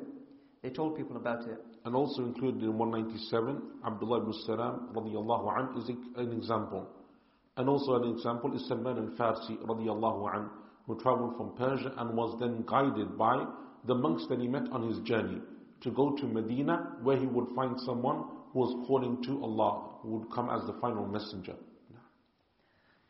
They 0.62 0.70
told 0.70 0.96
people 0.96 1.18
about 1.18 1.46
it. 1.46 1.60
And 1.84 1.94
also 1.94 2.24
included 2.24 2.62
in 2.62 2.78
197, 2.78 3.62
Abdullah 3.86 4.22
ibn 4.22 4.32
Salam 4.46 4.88
radiallahu 4.94 5.58
an 5.58 5.78
is 5.78 5.90
an 6.16 6.32
example. 6.32 6.88
And 7.58 7.68
also 7.68 8.02
an 8.02 8.14
example 8.16 8.56
is 8.56 8.66
Salman 8.66 8.96
al-Farsi 8.96 9.58
radiallahu 9.66 10.48
who 10.86 10.98
traveled 11.00 11.36
from 11.36 11.52
Persia 11.56 11.92
and 11.98 12.16
was 12.16 12.34
then 12.40 12.64
guided 12.66 13.18
by 13.18 13.44
the 13.86 13.94
monks 13.94 14.24
that 14.30 14.38
he 14.38 14.48
met 14.48 14.70
on 14.72 14.88
his 14.88 15.00
journey 15.00 15.40
to 15.82 15.90
go 15.90 16.16
to 16.16 16.24
Medina 16.26 16.96
where 17.02 17.18
he 17.18 17.26
would 17.26 17.48
find 17.54 17.78
someone 17.84 18.24
who 18.53 18.59
was 18.59 18.87
calling 18.87 19.21
to 19.23 19.43
Allah, 19.43 19.99
who 20.01 20.09
would 20.17 20.31
come 20.31 20.49
as 20.49 20.65
the 20.65 20.73
final 20.81 21.05
messenger. 21.05 21.55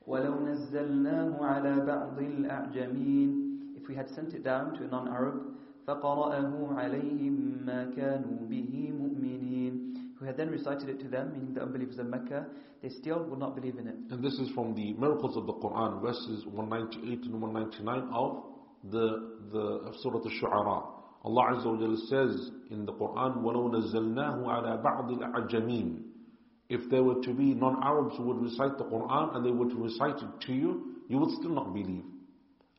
ولو 0.08 0.34
نزلناه 0.46 1.38
على 1.46 1.86
بعض 1.86 2.20
الأعجمين 2.20 3.50
If 3.78 3.88
we 3.88 3.96
had 3.96 4.10
sent 4.10 4.34
it 4.34 4.44
down 4.44 4.74
to 4.74 4.84
a 4.84 4.88
non-Arab 4.88 5.54
فقرأه 5.88 6.74
عليهم 6.74 7.66
ما 7.66 7.86
كانوا 7.96 8.48
به 8.50 8.94
مؤمنين 9.00 9.94
Who 10.20 10.26
had 10.26 10.36
then 10.36 10.50
recited 10.50 10.90
it 10.90 11.00
to 11.00 11.08
them, 11.08 11.32
meaning 11.32 11.54
the 11.54 11.62
unbelievers 11.62 11.98
of 11.98 12.08
Mecca, 12.08 12.48
they 12.82 12.90
still 12.90 13.24
would 13.24 13.40
not 13.40 13.56
believe 13.56 13.78
in 13.78 13.88
it. 13.88 13.96
And 14.10 14.22
this 14.22 14.34
is 14.34 14.50
from 14.50 14.76
the 14.76 14.94
miracles 14.94 15.38
of 15.38 15.46
the 15.46 15.54
Quran, 15.54 16.02
verses 16.02 16.46
198 16.46 17.24
and 17.26 17.42
199 17.42 18.10
of 18.12 18.44
the, 18.92 19.38
the 19.52 19.66
of 19.88 19.96
Surah 20.02 20.20
Al-Shu'ara. 20.20 20.93
Allah 21.24 21.56
Azza 21.56 21.66
wa 21.66 21.78
Jalla 21.78 21.98
says 22.08 22.52
in 22.72 22.86
the 22.86 22.94
Quran, 22.94 23.42
وَلَوْ 23.42 23.72
نَزَّلْنَاهُ 23.74 24.44
عَلَى 24.44 24.84
بَعْضِ 24.84 25.20
الْأَعْجَمِينَ 25.20 26.10
if 26.70 26.88
there 26.92 27.04
were 27.04 27.20
to 27.24 27.34
be 27.34 27.56
non-Arabs 27.56 28.16
who 28.16 28.24
would 28.26 28.42
recite 28.42 28.78
the 28.78 28.86
Quran 28.86 29.36
and 29.36 29.44
they 29.44 29.52
were 29.52 29.68
to 29.68 29.76
recite 29.76 30.22
it 30.22 30.42
to 30.46 30.54
you, 30.54 30.98
you 31.08 31.18
would 31.18 31.32
still 31.32 31.50
not 31.50 31.74
believe. 31.74 32.04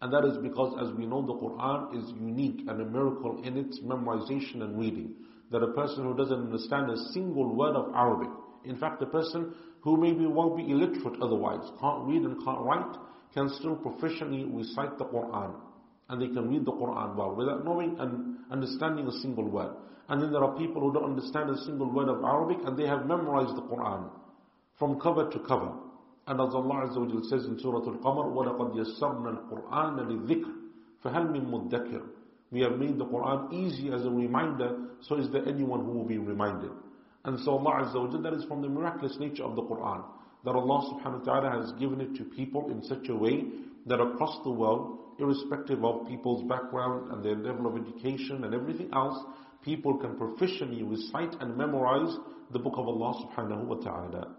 And 0.01 0.13
that 0.13 0.25
is 0.25 0.39
because, 0.39 0.75
as 0.81 0.97
we 0.97 1.07
know, 1.07 1.27
the 1.27 1.35
Quran 1.35 1.99
is 1.99 2.09
unique 2.13 2.61
and 2.69 2.81
a 2.81 2.85
miracle 2.85 3.43
in 3.43 3.59
its 3.59 3.81
memorization 3.81 4.63
and 4.63 4.79
reading. 4.79 5.15
That 5.51 5.65
a 5.65 5.73
person 5.73 6.05
who 6.05 6.17
doesn't 6.17 6.41
understand 6.41 6.89
a 6.89 6.97
single 7.13 7.55
word 7.55 7.75
of 7.75 7.93
Arabic, 7.95 8.31
in 8.65 8.79
fact, 8.79 9.03
a 9.03 9.07
person 9.07 9.53
who 9.81 9.97
maybe 9.97 10.25
won't 10.25 10.57
be 10.57 10.71
illiterate 10.71 11.21
otherwise, 11.21 11.69
can't 11.81 12.07
read 12.07 12.23
and 12.23 12.43
can't 12.45 12.61
write, 12.61 12.97
can 13.35 13.49
still 13.49 13.77
proficiently 13.77 14.47
recite 14.55 14.97
the 14.99 15.05
Quran. 15.05 15.53
And 16.09 16.21
they 16.21 16.29
can 16.29 16.49
read 16.49 16.65
the 16.65 16.73
Quran 16.73 17.15
well 17.15 17.35
without 17.35 17.65
knowing 17.65 17.97
and 17.99 18.37
understanding 18.51 19.07
a 19.07 19.13
single 19.21 19.49
word. 19.49 19.73
And 20.09 20.21
then 20.21 20.33
there 20.33 20.43
are 20.43 20.57
people 20.59 20.83
who 20.83 20.93
don't 20.93 21.05
understand 21.05 21.51
a 21.51 21.59
single 21.65 21.91
word 21.91 22.09
of 22.09 22.25
Arabic 22.25 22.59
and 22.67 22.77
they 22.77 22.87
have 22.87 23.07
memorized 23.07 23.57
the 23.57 23.63
Quran 23.63 24.11
from 24.79 24.99
cover 25.01 25.31
to 25.31 25.39
cover. 25.41 25.73
And 26.27 26.41
as 26.41 26.55
Allah 26.55 26.87
Azza 26.87 26.99
wa 26.99 27.21
says 27.29 27.45
in 27.47 27.59
Surah 27.61 27.79
Al-Qamar, 27.79 28.33
وَلَقَدْ 28.33 28.75
يَسَّرْنَا 28.75 29.51
الْقُرْآنَ 29.51 29.99
لِلذِّكْرِ 30.01 30.53
فَهَلْ 31.05 31.31
مِن 31.31 31.47
مُدَّكِرٍ 31.51 32.03
We 32.51 32.61
have 32.63 32.79
made 32.79 32.99
the 32.99 33.07
Quran 33.07 33.53
easy 33.53 33.93
as 33.93 34.05
a 34.05 34.11
reminder, 34.11 34.77
so 35.01 35.17
is 35.17 35.31
there 35.31 35.47
anyone 35.49 35.85
who 35.85 35.93
will 35.93 36.05
be 36.05 36.19
reminded? 36.19 36.71
And 37.25 37.39
so 37.41 37.53
Allah 37.53 37.85
Azza 37.85 37.95
wa 38.13 38.21
that 38.21 38.35
is 38.35 38.45
from 38.45 38.63
the 38.63 38.69
miraculous 38.69 39.17
nature 39.19 39.45
of 39.45 39.55
the 39.55 39.63
Quran. 39.63 40.03
That 40.45 40.55
Allah 40.55 40.95
subhanahu 40.95 41.27
wa 41.27 41.41
ta'ala 41.41 41.63
has 41.63 41.73
given 41.79 42.01
it 42.01 42.15
to 42.17 42.25
people 42.25 42.71
in 42.71 42.83
such 42.83 43.09
a 43.09 43.15
way 43.15 43.45
that 43.87 44.01
across 44.01 44.39
the 44.43 44.51
world, 44.51 44.99
irrespective 45.19 45.85
of 45.85 46.07
people's 46.09 46.43
background 46.49 47.13
and 47.13 47.25
their 47.25 47.37
level 47.37 47.67
of 47.67 47.77
education 47.77 48.45
and 48.45 48.55
everything 48.55 48.91
else, 48.95 49.19
people 49.63 49.99
can 49.99 50.17
proficiently 50.17 50.83
recite 50.89 51.35
and 51.41 51.57
memorize 51.57 52.17
the 52.53 52.59
book 52.59 52.75
of 52.77 52.87
Allah 52.89 53.27
subhanahu 53.27 53.65
wa 53.67 53.77
ta'ala. 53.77 54.37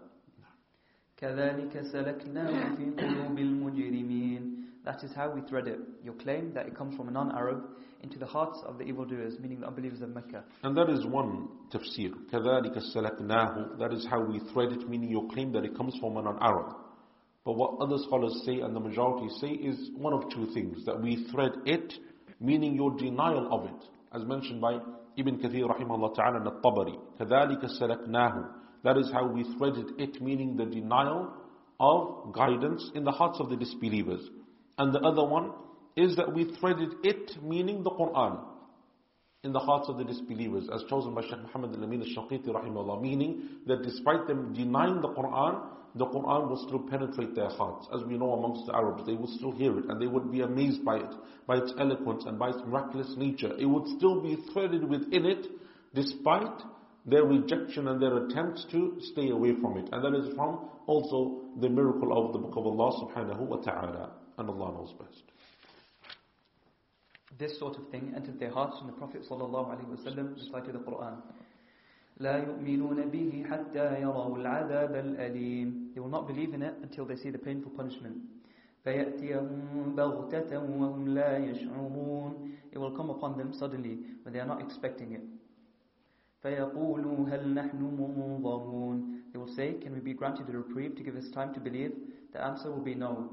كذلك 1.22 1.82
سلكناه 1.92 2.74
في 2.74 2.90
قلوب 2.98 3.38
المجرمين 3.38 4.62
That 4.84 5.04
is 5.04 5.12
how 5.14 5.30
we 5.30 5.42
thread 5.42 5.68
it. 5.68 5.78
Your 6.02 6.14
claim 6.14 6.52
that 6.54 6.66
it 6.66 6.76
comes 6.76 6.96
from 6.96 7.06
a 7.06 7.12
non-Arab 7.12 7.62
into 8.02 8.18
the 8.18 8.26
hearts 8.26 8.58
of 8.66 8.78
the 8.78 8.84
evildoers, 8.84 9.38
meaning 9.38 9.60
the 9.60 9.68
unbelievers 9.68 10.00
of 10.00 10.08
Mecca. 10.08 10.42
And 10.64 10.76
that 10.76 10.90
is 10.90 11.06
one 11.06 11.46
tafsir. 11.72 12.10
كذلك 12.32 12.76
سلكناه 12.92 13.78
That 13.78 13.92
is 13.92 14.04
how 14.10 14.20
we 14.24 14.40
thread 14.52 14.72
it, 14.72 14.88
meaning 14.88 15.10
your 15.10 15.28
claim 15.28 15.52
that 15.52 15.64
it 15.64 15.76
comes 15.76 15.96
from 16.00 16.16
a 16.16 16.22
non-Arab. 16.22 16.74
But 17.46 17.54
what 17.56 17.80
other 17.80 17.98
scholars 17.98 18.42
say 18.44 18.60
and 18.60 18.74
the 18.74 18.80
majority 18.80 19.28
say 19.40 19.48
is 19.48 19.90
one 19.96 20.12
of 20.12 20.30
two 20.30 20.52
things. 20.54 20.84
That 20.84 21.00
we 21.00 21.26
thread 21.32 21.52
it, 21.66 21.92
meaning 22.40 22.74
your 22.76 22.96
denial 22.96 23.48
of 23.52 23.64
it. 23.64 23.88
As 24.14 24.24
mentioned 24.24 24.60
by 24.60 24.78
Ibn 25.16 25.38
Kathir 25.38 25.68
rahimahullah 25.68 26.14
ta'ala 26.14 26.36
and 26.40 26.46
tabari 26.62 26.96
كَذَلِكَ 27.18 27.80
سَلَكْنَاهُ 27.80 28.48
That 28.84 28.96
is 28.96 29.10
how 29.12 29.26
we 29.26 29.44
threaded 29.58 29.86
it, 29.98 30.20
meaning 30.22 30.56
the 30.56 30.66
denial 30.66 31.32
of 31.80 32.32
guidance 32.32 32.90
in 32.94 33.04
the 33.04 33.10
hearts 33.10 33.40
of 33.40 33.50
the 33.50 33.56
disbelievers. 33.56 34.28
And 34.78 34.94
the 34.94 35.00
other 35.00 35.24
one 35.24 35.52
is 35.96 36.16
that 36.16 36.32
we 36.32 36.54
threaded 36.60 36.94
it, 37.02 37.42
meaning 37.42 37.82
the 37.82 37.90
Quran, 37.90 38.40
in 39.47 39.53
the 39.53 39.59
hearts 39.59 39.87
of 39.87 39.97
the 39.97 40.03
disbelievers, 40.03 40.67
as 40.73 40.83
chosen 40.89 41.15
by 41.15 41.21
Shaykh 41.21 41.41
Muhammad 41.41 41.73
al-Amin 41.73 42.01
al-Shanqiti 42.01 42.47
rahimahullah, 42.47 43.01
meaning 43.01 43.43
that 43.65 43.81
despite 43.81 44.27
them 44.27 44.53
denying 44.53 44.99
the 44.99 45.07
Quran, 45.07 45.63
the 45.95 46.05
Quran 46.05 46.49
will 46.49 46.61
still 46.67 46.79
penetrate 46.79 47.33
their 47.33 47.49
hearts. 47.49 47.87
As 47.95 48.03
we 48.03 48.17
know 48.17 48.33
amongst 48.33 48.65
the 48.67 48.75
Arabs, 48.75 49.05
they 49.05 49.13
would 49.13 49.29
still 49.29 49.51
hear 49.51 49.79
it 49.79 49.85
and 49.85 50.01
they 50.01 50.07
would 50.07 50.29
be 50.31 50.41
amazed 50.41 50.83
by 50.83 50.97
it, 50.97 51.13
by 51.47 51.57
its 51.57 51.73
eloquence 51.79 52.25
and 52.27 52.37
by 52.37 52.49
its 52.49 52.59
miraculous 52.67 53.15
nature. 53.15 53.53
It 53.57 53.65
would 53.65 53.87
still 53.97 54.21
be 54.21 54.35
threaded 54.51 54.83
within 54.83 55.25
it 55.25 55.47
despite 55.95 56.61
their 57.05 57.23
rejection 57.23 57.87
and 57.87 58.01
their 58.01 58.25
attempts 58.25 58.65
to 58.71 58.97
stay 58.99 59.29
away 59.29 59.53
from 59.61 59.77
it. 59.77 59.87
And 59.93 60.03
that 60.03 60.13
is 60.13 60.35
from 60.35 60.69
also 60.87 61.41
the 61.61 61.69
miracle 61.69 62.11
of 62.11 62.33
the 62.33 62.39
book 62.39 62.57
of 62.57 62.67
Allah 62.67 63.07
subhanahu 63.07 63.39
wa 63.39 63.57
ta'ala. 63.57 64.11
And 64.37 64.49
Allah 64.49 64.73
knows 64.73 64.93
best 64.99 65.23
This 67.38 67.58
sort 67.58 67.78
of 67.78 67.88
thing 67.90 68.12
entered 68.14 68.38
their 68.38 68.50
hearts 68.50 68.76
when 68.80 68.88
the 68.88 68.92
Prophet 68.98 69.22
ﷺ 69.28 70.34
recited 70.34 70.74
the 70.74 70.78
Quran. 70.80 71.16
لا 72.20 72.36
يؤمنون 72.36 73.10
به 73.10 73.44
حتى 73.50 74.00
يروا 74.00 74.36
العذاب 74.36 74.94
الأليم 74.94 75.94
They 75.94 76.00
will 76.00 76.10
not 76.10 76.26
believe 76.28 76.52
in 76.54 76.62
it 76.62 76.74
until 76.82 77.04
they 77.06 77.16
see 77.16 77.30
the 77.30 77.38
painful 77.38 77.70
punishment. 77.72 78.16
فيأتيهم 78.84 79.94
بغتة 79.96 80.58
وهم 80.58 81.08
لا 81.08 81.38
يشعرون 81.38 82.52
It 82.72 82.78
will 82.78 82.90
come 82.96 83.10
upon 83.10 83.38
them 83.38 83.52
suddenly 83.52 83.98
when 84.22 84.32
they 84.34 84.40
are 84.40 84.46
not 84.46 84.60
expecting 84.60 85.12
it. 85.12 85.22
فيقولوا 86.42 87.28
هل 87.28 87.54
نحن 87.54 87.78
منظرون 87.78 89.22
They 89.32 89.38
will 89.38 89.54
say, 89.54 89.72
can 89.80 89.94
we 89.94 90.00
be 90.00 90.12
granted 90.12 90.48
a 90.50 90.52
reprieve 90.52 90.94
to 90.96 91.02
give 91.02 91.16
us 91.16 91.30
time 91.30 91.54
to 91.54 91.60
believe? 91.60 91.92
The 92.32 92.44
answer 92.44 92.70
will 92.70 92.84
be 92.84 92.94
no. 92.94 93.30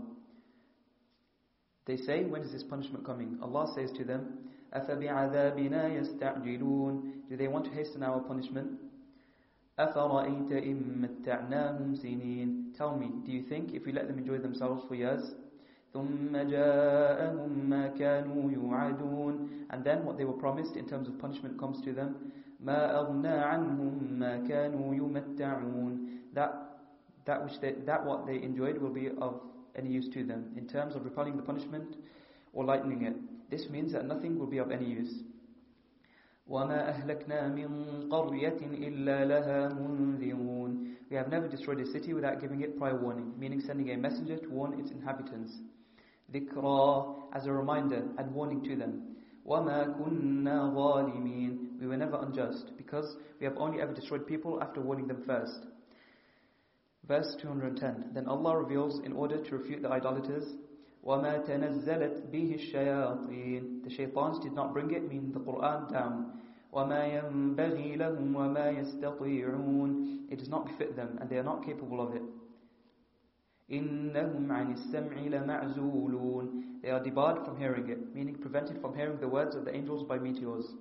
They 1.85 1.97
say, 1.97 2.23
when 2.23 2.41
is 2.43 2.51
this 2.51 2.63
punishment 2.63 3.03
coming? 3.03 3.39
Allah 3.41 3.71
says 3.73 3.91
to 3.93 4.03
them, 4.03 4.37
أَفَبِعَذَابِنَا 4.75 5.89
يَسْتَعْجِلُونَ 5.97 7.29
Do 7.29 7.35
they 7.35 7.47
want 7.47 7.65
to 7.65 7.71
hasten 7.71 8.03
our 8.03 8.19
punishment? 8.19 8.79
أَفَرَأَيْتَ 9.79 10.51
إِن 10.51 11.01
مَتَّعْنَاهُمْ 11.01 11.95
سِنِينَ 11.97 12.77
Tell 12.77 12.95
me, 12.95 13.09
do 13.25 13.31
you 13.31 13.41
think 13.41 13.73
if 13.73 13.85
we 13.85 13.91
let 13.91 14.07
them 14.07 14.19
enjoy 14.19 14.37
themselves 14.37 14.83
for 14.87 14.93
years, 14.93 15.33
ثُمَّ 15.95 16.31
جَاءَهُم 16.31 17.69
مَّا 17.69 17.97
كَانُوا 17.97 18.51
يُوعَدُونَ 18.51 19.49
And 19.71 19.83
then 19.83 20.05
what 20.05 20.17
they 20.17 20.25
were 20.25 20.33
promised 20.33 20.75
in 20.75 20.87
terms 20.87 21.07
of 21.07 21.17
punishment 21.17 21.57
comes 21.59 21.81
to 21.85 21.93
them, 21.93 22.31
مَا 22.63 22.93
أَغْنَى 22.93 23.43
عَنْهُم 23.43 24.19
مَّا 24.19 24.47
كَانُوا 24.47 24.93
يُمَتَّعُونَ 24.93 26.07
That, 26.35 26.77
that, 27.25 27.43
which 27.43 27.59
they, 27.61 27.71
that 27.85 28.05
what 28.05 28.27
they 28.27 28.35
enjoyed 28.43 28.77
will 28.77 28.93
be 28.93 29.09
of 29.19 29.41
any 29.75 29.89
use 29.89 30.09
to 30.09 30.23
them 30.23 30.51
in 30.57 30.67
terms 30.67 30.95
of 30.95 31.05
repelling 31.05 31.37
the 31.37 31.43
punishment 31.43 31.95
or 32.53 32.65
lightening 32.65 33.03
it. 33.03 33.15
This 33.49 33.69
means 33.69 33.91
that 33.93 34.05
nothing 34.05 34.37
will 34.37 34.47
be 34.47 34.57
of 34.57 34.71
any 34.71 34.85
use. 34.85 35.23
وَمَا 36.49 36.89
أَهْلَكْنَا 36.89 37.53
مِنْ 37.53 38.09
قَرْيَةٍ 38.09 38.59
إِلَّا 38.59 39.25
لَهَا 39.25 39.69
مُنذِرُونَ 39.77 40.95
We 41.09 41.15
have 41.15 41.29
never 41.29 41.47
destroyed 41.47 41.79
a 41.79 41.85
city 41.85 42.13
without 42.15 42.41
giving 42.41 42.61
it 42.61 42.77
prior 42.77 42.95
warning, 42.95 43.33
meaning 43.37 43.61
sending 43.61 43.91
a 43.91 43.97
messenger 43.97 44.37
to 44.37 44.49
warn 44.49 44.79
its 44.79 44.89
inhabitants. 44.89 45.59
ذِكْرَى 46.33 47.15
as 47.33 47.45
a 47.45 47.51
reminder 47.51 48.03
and 48.17 48.33
warning 48.33 48.63
to 48.63 48.75
them. 48.75 49.15
وَمَا 49.47 49.95
كُنَّا 49.99 50.73
ظَالِمِينَ 50.73 51.79
We 51.79 51.85
were 51.87 51.97
never 51.97 52.17
unjust, 52.17 52.71
because 52.77 53.17
we 53.39 53.45
have 53.45 53.57
only 53.57 53.79
ever 53.81 53.93
destroyed 53.93 54.25
people 54.25 54.61
after 54.61 54.81
warning 54.81 55.07
them 55.07 55.23
first. 55.25 55.67
Verse 57.07 57.35
210 57.41 58.13
Then 58.13 58.27
Allah 58.27 58.57
reveals 58.57 58.99
in 58.99 59.13
order 59.13 59.43
to 59.43 59.57
refute 59.57 59.81
the 59.81 59.89
idolaters 59.89 60.55
وَمَا 61.05 61.45
تَنَزَّلَتْ 61.47 62.29
بِهِ 62.29 62.55
الشَّيَاطِينَ 62.59 63.83
The 63.83 63.89
shaitans 63.89 64.39
did 64.39 64.53
not 64.53 64.73
bring 64.73 64.91
it, 64.91 65.07
meaning 65.09 65.31
the 65.31 65.39
Qur'an, 65.39 65.91
down. 65.91 66.39
وَمَا 66.73 67.07
يَنبَغِي 67.23 67.97
لَهُمْ 67.97 68.33
وَمَا 68.33 68.77
يَسْتَطِيعُونَ 68.77 70.29
It 70.29 70.39
does 70.39 70.49
not 70.49 70.67
befit 70.67 70.95
them, 70.95 71.17
and 71.19 71.29
they 71.29 71.37
are 71.37 71.43
not 71.43 71.65
capable 71.65 72.01
of 72.01 72.15
it. 72.15 72.21
إِنَّهُمْ 73.71 74.47
عَنِ 74.47 74.75
السَّمْعِ 74.77 75.29
لَمَعْزُولُونَ 75.29 76.81
They 76.81 76.89
are 76.89 77.03
debarred 77.03 77.45
from 77.45 77.57
hearing 77.57 77.89
it, 77.89 78.13
meaning 78.13 78.35
prevented 78.35 78.81
from 78.81 78.95
hearing 78.95 79.19
the 79.19 79.27
words 79.27 79.55
of 79.55 79.65
the 79.65 79.73
angels 79.73 80.03
by 80.03 80.19
meteors. 80.19 80.75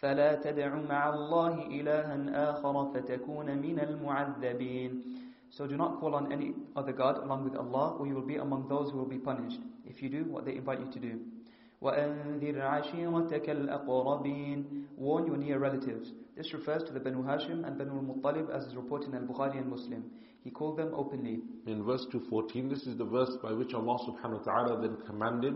فلا 0.00 0.34
تدع 0.34 0.74
مع 0.88 1.14
الله 1.14 1.66
إلها 1.66 2.50
آخر 2.50 2.92
فتكون 2.94 3.58
من 3.58 3.78
المعذبين 3.80 5.02
So 5.50 5.66
do 5.66 5.76
not 5.76 6.00
call 6.00 6.14
on 6.14 6.32
any 6.32 6.52
other 6.74 6.92
God 6.92 7.18
along 7.22 7.44
with 7.44 7.56
Allah 7.56 7.96
or 7.98 8.06
you 8.06 8.14
will 8.14 8.26
be 8.26 8.36
among 8.36 8.68
those 8.68 8.90
who 8.90 8.98
will 8.98 9.08
be 9.08 9.18
punished 9.18 9.60
if 9.86 10.02
you 10.02 10.10
do 10.10 10.24
what 10.24 10.44
they 10.44 10.56
invite 10.56 10.80
you 10.80 10.90
to 10.92 10.98
do. 11.00 11.20
وَأَنذِرْ 11.82 12.56
عَشِيرَتَكَ 12.56 13.48
الْأَقْرَبِينَ 13.48 14.64
Warn 14.96 15.26
your 15.26 15.36
near 15.36 15.58
relatives. 15.58 16.10
This 16.36 16.52
refers 16.52 16.82
to 16.84 16.92
the 16.92 17.00
Banu 17.00 17.22
Hashim 17.22 17.66
and 17.66 17.78
Banu 17.78 17.92
al-Muttalib 17.98 18.50
as 18.50 18.64
is 18.64 18.74
reported 18.74 19.10
in 19.10 19.14
Al-Bukhari 19.14 19.58
and 19.58 19.70
Muslim. 19.70 20.04
He 20.42 20.50
called 20.50 20.78
them 20.78 20.92
openly. 20.94 21.40
In 21.66 21.84
verse 21.84 22.04
214, 22.12 22.68
this 22.68 22.86
is 22.86 22.96
the 22.96 23.04
verse 23.04 23.36
by 23.42 23.52
which 23.52 23.74
Allah 23.74 23.98
subhanahu 24.08 24.44
wa 24.46 24.52
ta'ala 24.52 24.80
then 24.80 24.96
commanded 25.06 25.54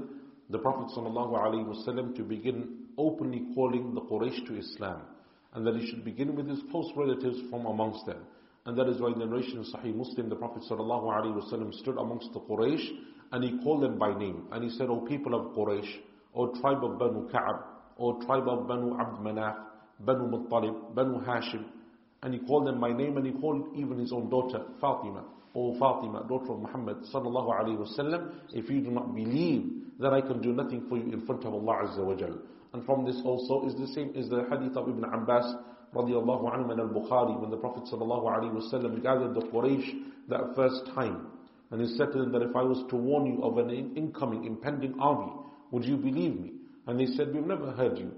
the 0.51 0.59
Prophet 0.59 0.95
sallallahu 0.97 1.33
alaihi 1.39 1.67
wasallam 1.67 2.15
to 2.17 2.23
begin 2.23 2.84
openly 2.98 3.44
calling 3.54 3.94
the 3.94 4.02
Quraysh 4.02 4.46
to 4.48 4.58
Islam. 4.58 5.02
And 5.54 5.66
that 5.66 5.76
he 5.76 5.88
should 5.88 6.04
begin 6.04 6.36
with 6.36 6.48
his 6.48 6.60
close 6.72 6.92
relatives 6.96 7.38
from 7.50 7.66
amongst 7.66 8.06
them. 8.06 8.20
And 8.66 8.78
that 8.78 8.90
is 8.90 9.00
why 9.00 9.12
in 9.12 9.20
the 9.20 9.26
narration 9.26 9.60
of 9.60 9.66
Sahih 9.66 9.96
Muslim, 9.96 10.28
the 10.28 10.36
Prophet 10.36 10.64
ﷺ 10.70 11.74
stood 11.76 11.98
amongst 11.98 12.34
the 12.34 12.40
Quraysh 12.42 12.86
and 13.32 13.44
he 13.44 13.58
called 13.64 13.84
them 13.84 13.98
by 13.98 14.18
name. 14.18 14.48
And 14.52 14.64
he 14.64 14.70
said, 14.72 14.90
O 14.90 15.02
people 15.02 15.36
of 15.36 15.56
Quraysh, 15.56 15.90
O 16.34 16.48
tribe 16.60 16.84
of 16.84 16.98
Banu 16.98 17.30
Ka'ab, 17.32 17.64
O 18.00 18.20
tribe 18.26 18.48
of 18.48 18.68
Banu 18.68 18.98
Abd 19.00 19.20
Manaf, 19.20 19.56
Banu 20.00 20.28
Muttalib, 20.28 20.96
Banu 20.96 21.24
Hashim. 21.24 21.66
And 22.24 22.34
he 22.34 22.40
called 22.40 22.68
them 22.68 22.80
by 22.80 22.92
name 22.92 23.18
and 23.18 23.26
he 23.26 23.34
called 23.34 23.68
even 23.76 24.00
his 24.00 24.12
own 24.12 24.30
daughter, 24.30 24.66
Fatima. 24.82 25.24
O 25.56 25.73
Fatima, 25.80 26.26
daughter 26.27 26.52
of 26.52 26.60
Muhammad 26.60 26.98
sallallahu 27.14 27.49
alayhi 27.49 27.77
wasallam, 27.77 28.32
if 28.53 28.69
you 28.69 28.82
do 28.82 28.91
not 28.91 29.15
believe 29.15 29.64
that 29.99 30.14
I 30.14 30.22
can 30.22 30.41
do 30.41 30.52
nothing 30.52 30.86
for 30.90 30.98
you 30.98 31.14
in 31.14 31.26
front 31.26 31.45
of 31.45 31.53
Allah 31.53 31.88
Azza 31.88 32.03
wa 32.06 32.15
Jal. 32.15 32.38
And 32.73 32.86
from 32.86 33.06
this 33.06 33.15
also 33.23 33.65
is 33.65 33.73
the 33.76 33.88
same 33.88 34.11
as 34.18 34.27
the 34.27 34.44
hadith 34.49 34.76
of 34.76 34.90
Ibn 34.90 35.03
Abbas 35.06 35.56
radiallahu 35.95 36.53
anhu 36.53 36.72
and 36.72 36.82
al-Bukhari 36.82 37.40
when 37.40 37.49
the 37.49 37.57
Prophet 37.57 37.84
sallallahu 37.86 38.26
alaihi 38.26 38.53
wasallam 38.53 39.02
gathered 39.02 39.34
the 39.34 39.41
Quraysh 39.48 39.88
that 40.27 40.53
first 40.56 40.86
time. 40.94 41.27
And 41.72 41.80
he 41.82 41.88
said 41.95 42.11
to 42.11 42.19
them 42.19 42.32
that 42.34 42.41
if 42.41 42.56
I 42.56 42.61
was 42.61 42.84
to 42.90 42.95
warn 42.98 43.26
you 43.26 43.41
of 43.44 43.57
an 43.57 43.69
incoming, 43.95 44.45
impending 44.45 45.00
army, 45.00 45.32
would 45.72 45.85
you 45.85 45.95
believe 45.95 46.40
me? 46.40 46.51
And 46.85 47.00
they 47.00 47.06
said, 47.16 47.34
we've 47.34 47.45
never 47.45 47.72
heard 47.72 47.98
you 47.98 48.11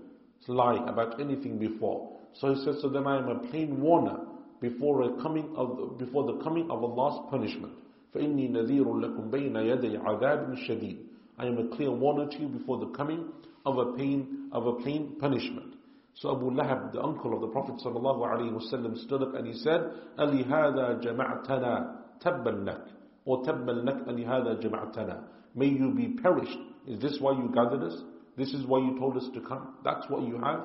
lie 0.47 0.83
about 0.87 1.19
anything 1.21 1.57
before. 1.57 2.17
So 2.33 2.53
he 2.53 2.63
said, 2.63 2.75
so 2.81 2.89
then 2.89 3.07
I 3.07 3.17
am 3.17 3.27
a 3.29 3.39
plain 3.49 3.79
warner 3.81 4.19
before, 4.60 5.02
a 5.02 5.22
coming 5.22 5.52
of, 5.56 5.98
before 5.98 6.24
the 6.26 6.42
coming 6.42 6.70
of 6.70 6.82
Allah's 6.82 7.28
punishment. 7.30 7.72
فَإِنِّي 8.14 8.50
نَذِيرٌ 8.50 8.84
لَكُمْ 8.84 9.30
بَيْنَ 9.30 9.54
يَدَيْ 9.56 9.98
عَذَابٍ 10.02 10.54
شَدِيدٍ 10.68 10.98
I 11.38 11.46
am 11.46 11.58
a 11.58 11.74
clear 11.76 11.90
warner 11.90 12.28
to 12.28 12.38
you 12.38 12.48
before 12.48 12.78
the 12.78 12.88
coming 12.88 13.32
of 13.64 13.78
a 13.78 13.92
pain, 13.96 14.48
of 14.52 14.66
a 14.66 14.74
plain 14.74 15.16
punishment. 15.18 15.74
So 16.14 16.30
Abu 16.36 16.50
Lahab, 16.50 16.92
the 16.92 17.02
uncle 17.02 17.34
of 17.34 17.40
the 17.40 17.46
Prophet 17.48 17.76
ﷺ, 17.82 19.04
stood 19.04 19.22
up 19.22 19.34
and 19.34 19.46
he 19.46 19.54
said, 19.54 19.80
أَلِهَذَا 20.18 21.02
جَمَعْتَنَا 21.02 21.96
تَبًّا 22.22 22.64
لَكَ 22.64 22.88
Or 23.24 23.42
تَبًّا 23.42 23.82
لَكَ 23.84 24.06
أَلِهَذَا 24.08 24.62
جَمَعْتَنَا 24.62 25.24
May 25.54 25.66
you 25.68 25.92
be 25.94 26.08
perished. 26.22 26.58
Is 26.86 27.00
this 27.00 27.16
why 27.20 27.32
you 27.32 27.50
gathered 27.54 27.82
us? 27.82 28.02
This 28.36 28.52
is 28.52 28.66
why 28.66 28.78
you 28.78 28.98
told 28.98 29.16
us 29.16 29.28
to 29.34 29.40
come? 29.40 29.74
That's 29.84 30.04
what 30.08 30.22
you 30.26 30.38
have? 30.42 30.60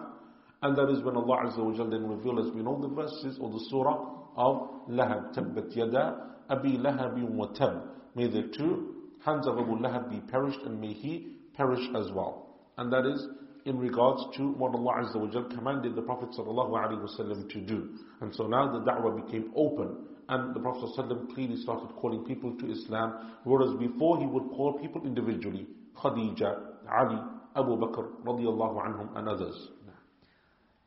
And 0.63 0.77
that 0.77 0.89
is 0.91 1.03
when 1.03 1.17
Allah 1.17 1.47
Azza 1.47 1.59
wa 1.59 1.73
then 1.89 2.09
revealed 2.09 2.39
as 2.47 2.53
we 2.55 2.63
know 2.63 2.81
the 2.81 2.89
verses 2.89 3.39
or 3.41 3.51
the 3.51 3.65
surah 3.69 3.99
of 4.37 4.89
Lahab, 4.89 5.35
Tabbat 5.35 5.75
Yada, 5.75 6.37
Abi 6.49 6.79
Lahab 6.79 7.21
wa 7.31 7.47
Tab. 7.47 7.83
May 8.15 8.29
the 8.29 8.43
two 8.57 8.95
hands 9.25 9.47
of 9.47 9.59
Abu 9.59 9.77
Lahab 9.79 10.11
be 10.11 10.21
perished 10.31 10.61
and 10.65 10.81
may 10.81 10.93
he 10.93 11.37
perish 11.57 11.85
as 11.97 12.11
well. 12.13 12.61
And 12.79 12.93
that 12.93 13.07
is 13.07 13.27
in 13.65 13.79
regards 13.79 14.23
to 14.37 14.53
what 14.53 14.75
Allah 14.75 15.05
Azza 15.05 15.17
wa 15.17 15.49
commanded 15.49 15.95
the 15.95 16.03
Prophet 16.03 16.31
ﷺ 16.31 17.49
to 17.51 17.61
do. 17.61 17.91
And 18.21 18.35
so 18.35 18.47
now 18.47 18.73
the 18.73 18.81
da'wah 18.81 19.25
became 19.27 19.53
open 19.57 19.97
and 20.29 20.55
the 20.55 20.61
Prophet 20.61 20.89
ﷺ 20.97 21.35
clearly 21.35 21.57
started 21.57 21.95
calling 21.97 22.25
people 22.25 22.57
to 22.59 22.71
Islam, 22.71 23.37
whereas 23.45 23.75
before 23.79 24.19
he 24.19 24.27
would 24.27 24.45
call 24.51 24.79
people 24.81 25.05
individually, 25.05 25.67
Khadija, 25.97 26.59
Ali, 26.91 27.21
Abu 27.57 27.77
Bakr 27.77 28.09
radiallahu 28.25 28.87
anhum 28.87 29.17
and 29.17 29.29
others. 29.29 29.69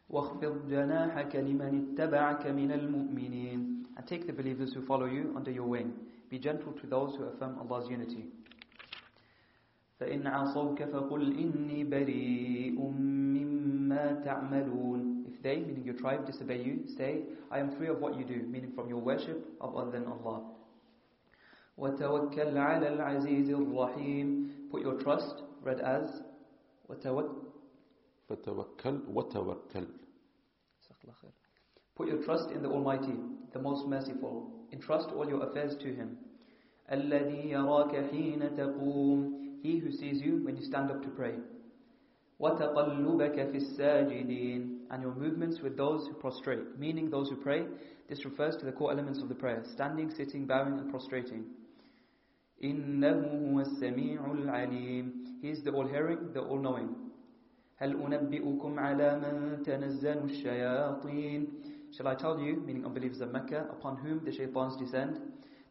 واخفض 0.09 0.67
جناحك 0.69 1.35
لمن 1.35 1.71
اتبعك 1.93 2.47
من 2.47 2.71
المؤمنين 2.71 3.83
And 3.97 4.05
take 4.07 4.27
the 4.27 4.33
believers 4.33 4.73
who 4.73 4.81
follow 4.85 5.05
you 5.05 5.33
under 5.35 5.51
your 5.51 5.65
wing. 5.67 5.93
Be 6.29 6.37
gentle 6.37 6.73
to 6.73 6.87
those 6.87 7.15
who 7.15 7.23
affirm 7.23 7.57
Allah's 7.59 7.89
unity. 7.89 8.25
فإن 9.99 10.27
عصوك 10.27 10.83
فقل 10.83 11.37
إني 11.39 11.83
بريء 11.83 12.79
مما 12.79 14.21
تعملون 14.25 15.25
If 15.27 15.41
they, 15.41 15.57
meaning 15.57 15.85
your 15.85 15.95
tribe, 15.95 16.25
disobey 16.25 16.61
you, 16.61 16.83
say, 16.97 17.23
I 17.51 17.59
am 17.59 17.71
free 17.77 17.87
of 17.87 17.99
what 17.99 18.17
you 18.17 18.25
do, 18.25 18.41
meaning 18.47 18.71
from 18.75 18.89
your 18.89 18.99
worship 18.99 19.45
of 19.61 19.75
other 19.75 19.91
than 19.91 20.05
Allah. 20.07 20.41
وتوكل 21.77 22.57
على 22.57 22.87
العزيز 22.87 23.49
الرحيم 23.49 24.49
Put 24.71 24.81
your 24.81 24.99
trust, 25.01 25.43
read 25.63 25.79
as 25.81 26.21
وتوكل 26.89 27.44
فتوكل 28.28 29.00
وتوكل 29.08 29.86
Put 31.96 32.08
your 32.08 32.22
trust 32.24 32.50
in 32.50 32.62
the 32.62 32.68
Almighty, 32.68 33.14
the 33.52 33.58
Most 33.58 33.86
Merciful. 33.86 34.50
Entrust 34.72 35.10
all 35.10 35.28
your 35.28 35.42
affairs 35.44 35.76
to 35.82 35.94
Him. 35.94 36.16
الذي 36.90 37.50
يراك 37.50 38.10
حين 38.10 38.56
تقوم 38.56 39.40
he 39.62 39.78
who 39.78 39.92
sees 39.92 40.22
you 40.22 40.42
when 40.44 40.56
you 40.56 40.64
stand 40.64 40.90
up 40.90 41.02
to 41.02 41.08
pray. 41.08 41.34
وَتَقَلُّبَكَ 42.40 43.36
فِي 43.52 43.56
السَّاجِدِينَ 43.56 44.78
And 44.90 45.02
your 45.02 45.14
movements 45.14 45.60
with 45.62 45.76
those 45.76 46.06
who 46.06 46.14
prostrate, 46.14 46.78
meaning 46.78 47.10
those 47.10 47.28
who 47.28 47.36
pray. 47.36 47.66
This 48.08 48.24
refers 48.24 48.56
to 48.56 48.64
the 48.64 48.72
core 48.72 48.90
elements 48.90 49.20
of 49.22 49.28
the 49.28 49.34
prayer, 49.34 49.62
standing, 49.74 50.10
sitting, 50.10 50.46
bowing 50.46 50.78
and 50.78 50.90
prostrating. 50.90 51.44
إِنَّهُ 52.64 53.52
هُوَ 53.52 53.66
السَّمِيعُ 53.66 54.26
الْعَلِيمُ 54.26 55.12
He 55.42 55.50
is 55.50 55.62
the 55.62 55.70
all-hearing, 55.70 56.32
the 56.32 56.40
all-knowing. 56.40 57.03
هل 57.77 58.13
أنبئكم 58.13 58.79
على 58.79 59.19
من 59.19 59.63
تنزل 59.63 60.17
الشياطين 60.17 61.47
Shall 61.91 62.07
I 62.07 62.15
tell 62.15 62.37
you, 62.39 62.57
meaning 62.65 62.83
unbelievers 62.85 63.21
of 63.21 63.31
Mecca, 63.31 63.67
upon 63.71 63.95
whom 63.97 64.25
the 64.25 64.31
shaitans 64.31 64.75
descend? 64.75 65.19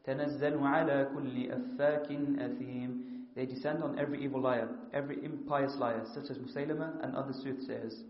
تنزل 0.05 0.59
على 0.59 1.11
كل 1.15 1.51
أفاك 1.51 2.13
أثيم 2.39 3.15
They 3.35 3.47
descend 3.47 3.83
on 3.83 3.99
every 3.99 4.23
evil 4.25 4.41
liar, 4.41 4.69
every 4.93 5.25
impious 5.25 5.77
liar, 5.77 6.05
such 6.15 6.31
as 6.31 6.39
Musaylama 6.39 7.03
and 7.03 7.17
other 7.17 7.33
soothsayers. 7.33 8.05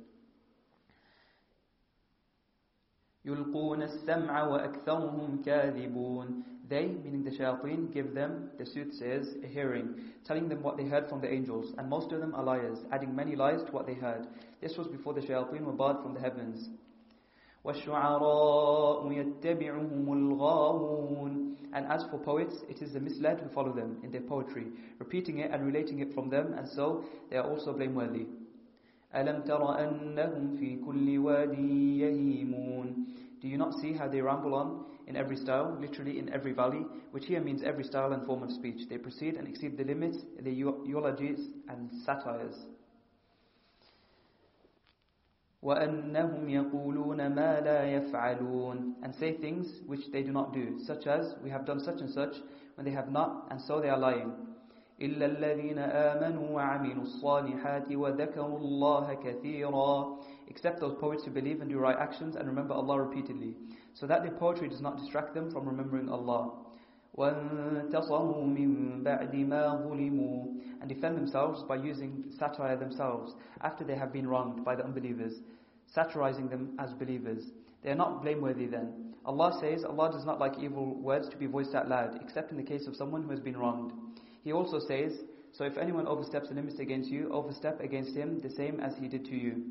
يلقون 3.25 3.83
السمع 3.83 4.43
وأكثرهم 4.43 5.43
كاذبون 5.43 6.54
They, 6.70 6.86
meaning 6.86 7.24
the 7.24 7.32
shayateen, 7.32 7.92
give 7.92 8.14
them, 8.14 8.52
the 8.60 8.66
soothsayers, 8.66 9.28
a 9.44 9.48
hearing, 9.48 9.96
telling 10.26 10.48
them 10.48 10.62
what 10.62 10.78
they 10.78 10.86
heard 10.86 11.10
from 11.10 11.20
the 11.20 11.32
angels, 11.32 11.74
and 11.78 11.90
most 11.90 12.12
of 12.12 12.20
them 12.20 12.36
are 12.36 12.44
liars, 12.44 12.78
adding 12.92 13.16
many 13.16 13.36
lies 13.36 13.64
to 13.64 13.72
what 13.72 13.88
they 13.88 13.96
heard. 13.96 14.28
This 14.62 14.78
was 14.78 14.88
before 14.88 15.14
the 15.14 15.22
shayateen 15.22 15.62
were 15.62 15.74
barred 15.74 16.04
from 16.04 16.14
the 16.14 16.20
heavens. 16.20 16.70
وَالشُّعَرَاءُ 17.66 19.04
يَتَّبِعُهُمُ 19.12 20.08
الْغَاوُونَ 20.08 21.56
And 21.74 21.86
as 21.88 22.06
for 22.10 22.20
poets, 22.20 22.56
it 22.70 22.82
is 22.82 22.94
the 22.94 23.00
misled 23.00 23.42
who 23.42 23.50
follow 23.50 23.74
them 23.74 23.98
in 24.04 24.12
their 24.12 24.22
poetry, 24.22 24.68
repeating 25.00 25.40
it 25.40 25.52
and 25.52 25.66
relating 25.66 26.00
it 26.00 26.14
from 26.14 26.30
them, 26.30 26.54
and 26.54 26.68
so 26.70 27.04
they 27.30 27.38
are 27.38 27.50
also 27.50 27.74
blameworthy. 27.74 28.28
أَلَمْ 29.16 29.48
تَرَ 29.48 29.60
أَنَّهُمْ 29.60 30.60
فِي 30.60 30.80
كُلِّ 30.86 31.18
وَادٍ 31.20 31.58
يَهِيمُونَ 31.58 32.96
Do 33.44 33.48
you 33.48 33.58
not 33.58 33.74
see 33.80 33.94
how 33.94 34.08
they 34.08 34.22
ramble 34.22 34.54
on 34.54 34.86
in 35.08 35.16
every 35.16 35.38
style, 35.38 35.78
literally 35.80 36.20
in 36.20 36.32
every 36.32 36.54
valley, 36.54 36.86
which 37.12 37.26
here 37.26 37.42
means 37.42 37.64
every 37.64 37.84
style 37.84 38.14
and 38.14 38.26
form 38.26 38.44
of 38.44 38.52
speech. 38.52 38.88
They 38.90 38.98
proceed 38.98 39.36
and 39.36 39.48
exceed 39.48 39.78
the 39.78 39.84
limits, 39.84 40.18
the 40.42 40.52
eulogies 40.52 41.40
and 41.68 41.90
satires. 42.06 42.56
وأنهم 45.64 46.50
يقولون 46.50 47.36
ما 47.36 47.60
لا 47.60 47.84
يفعلون 47.84 48.94
and 49.04 49.14
say 49.16 49.34
things 49.38 49.82
which 49.88 50.10
they 50.14 50.24
do 50.24 50.32
not 50.32 50.54
do 50.54 50.80
such 50.86 51.06
as 51.06 51.36
we 51.44 51.50
have 51.50 51.66
done 51.66 51.82
such 51.82 52.00
and 52.00 52.10
such 52.10 52.34
when 52.76 52.86
they 52.86 52.92
have 52.92 53.12
not 53.12 53.48
and 53.52 53.60
so 53.62 53.82
they 53.82 53.90
are 53.90 54.00
lying 54.00 54.32
إلا 55.02 55.26
الذين 55.26 55.80
آمنوا 55.80 56.50
وعملوا 56.50 57.04
الصالحات 57.04 57.92
وذكروا 57.92 58.58
الله 58.58 59.14
كثيرا 59.14 60.18
except 60.49 60.81
those 60.81 60.97
poets 61.01 61.25
who 61.25 61.31
believe 61.31 61.61
and 61.61 61.71
do 61.71 61.79
right 61.79 61.97
actions 61.99 62.37
and 62.37 62.47
remember 62.47 62.75
Allah 62.75 63.01
repeatedly, 63.01 63.55
so 63.95 64.07
that 64.07 64.23
their 64.23 64.33
poetry 64.33 64.69
does 64.69 64.81
not 64.81 64.99
distract 64.99 65.35
them 65.35 65.51
from 65.51 65.67
remembering 65.67 66.09
Allah. 66.09 66.53
And 70.81 70.89
defend 70.89 71.17
themselves 71.17 71.63
by 71.69 71.77
using 71.77 72.25
satire 72.39 72.77
themselves 72.77 73.35
after 73.61 73.85
they 73.85 73.95
have 73.95 74.13
been 74.13 74.27
wronged 74.27 74.65
by 74.65 74.75
the 74.75 74.85
unbelievers, 74.85 75.35
satirizing 75.87 76.49
them 76.49 76.77
as 76.81 76.93
believers. 76.95 77.45
They 77.83 77.91
are 77.91 77.95
not 77.95 78.23
blameworthy 78.23 78.67
then. 78.67 79.15
Allah 79.25 79.57
says 79.61 79.85
Allah 79.85 80.11
does 80.11 80.27
not 80.27 80.41
like 80.41 80.59
evil 80.59 80.95
words 81.01 81.29
to 81.29 81.37
be 81.37 81.47
voiced 81.47 81.75
out 81.75 81.89
loud, 81.89 82.19
except 82.21 82.51
in 82.51 82.57
the 82.57 82.63
case 82.63 82.87
of 82.87 82.97
someone 82.97 83.23
who 83.23 83.31
has 83.31 83.41
been 83.41 83.57
wronged. 83.57 83.93
He 84.43 84.53
also 84.53 84.79
says, 84.79 85.13
So 85.53 85.65
if 85.65 85.79
anyone 85.79 86.07
oversteps 86.07 86.49
the 86.49 86.55
limits 86.55 86.79
against 86.79 87.11
you, 87.11 87.31
overstep 87.33 87.81
against 87.81 88.15
him 88.15 88.41
the 88.41 88.51
same 88.51 88.81
as 88.81 88.97
he 88.97 89.09
did 89.09 89.25
to 89.27 89.37
you. 89.37 89.65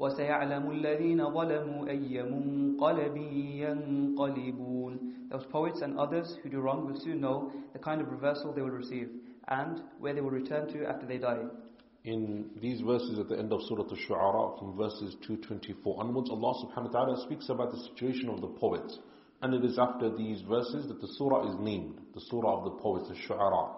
وَسَيَعْلَمُ 0.00 0.70
الَّذِينَ 0.70 1.20
ظَلَمُوا 1.32 1.88
أَيَّ 1.88 2.22
مُنْقَلَبٍ 2.22 3.16
يَنْقَلِبُونَ 3.64 4.98
Those 5.30 5.46
poets 5.50 5.80
and 5.80 5.98
others 5.98 6.36
who 6.42 6.50
do 6.50 6.60
wrong 6.60 6.86
will 6.86 7.00
soon 7.00 7.20
know 7.22 7.50
the 7.72 7.78
kind 7.78 8.02
of 8.02 8.10
reversal 8.10 8.52
they 8.52 8.60
will 8.60 8.70
receive 8.70 9.08
and 9.48 9.80
where 9.98 10.12
they 10.12 10.20
will 10.20 10.30
return 10.30 10.68
to 10.68 10.86
after 10.86 11.06
they 11.06 11.16
die. 11.16 11.44
In 12.04 12.50
these 12.60 12.82
verses 12.82 13.18
at 13.18 13.28
the 13.28 13.38
end 13.38 13.52
of 13.52 13.62
Surah 13.62 13.84
Al-Shu'ara 13.84 14.58
from 14.58 14.76
verses 14.76 15.16
224 15.26 15.98
onwards, 15.98 16.28
Allah 16.30 16.54
subhanahu 16.64 16.92
wa 16.92 17.04
ta'ala 17.04 17.22
speaks 17.24 17.48
about 17.48 17.72
the 17.72 17.82
situation 17.88 18.28
of 18.28 18.42
the 18.42 18.48
poets. 18.48 18.98
And 19.42 19.54
it 19.54 19.64
is 19.64 19.78
after 19.78 20.14
these 20.14 20.42
verses 20.42 20.86
that 20.88 21.00
the 21.00 21.08
surah 21.16 21.50
is 21.50 21.58
named, 21.58 22.00
the 22.14 22.20
surah 22.20 22.58
of 22.58 22.64
the 22.64 22.82
poets, 22.82 23.08
the 23.08 23.14
Shu'ara. 23.14 23.70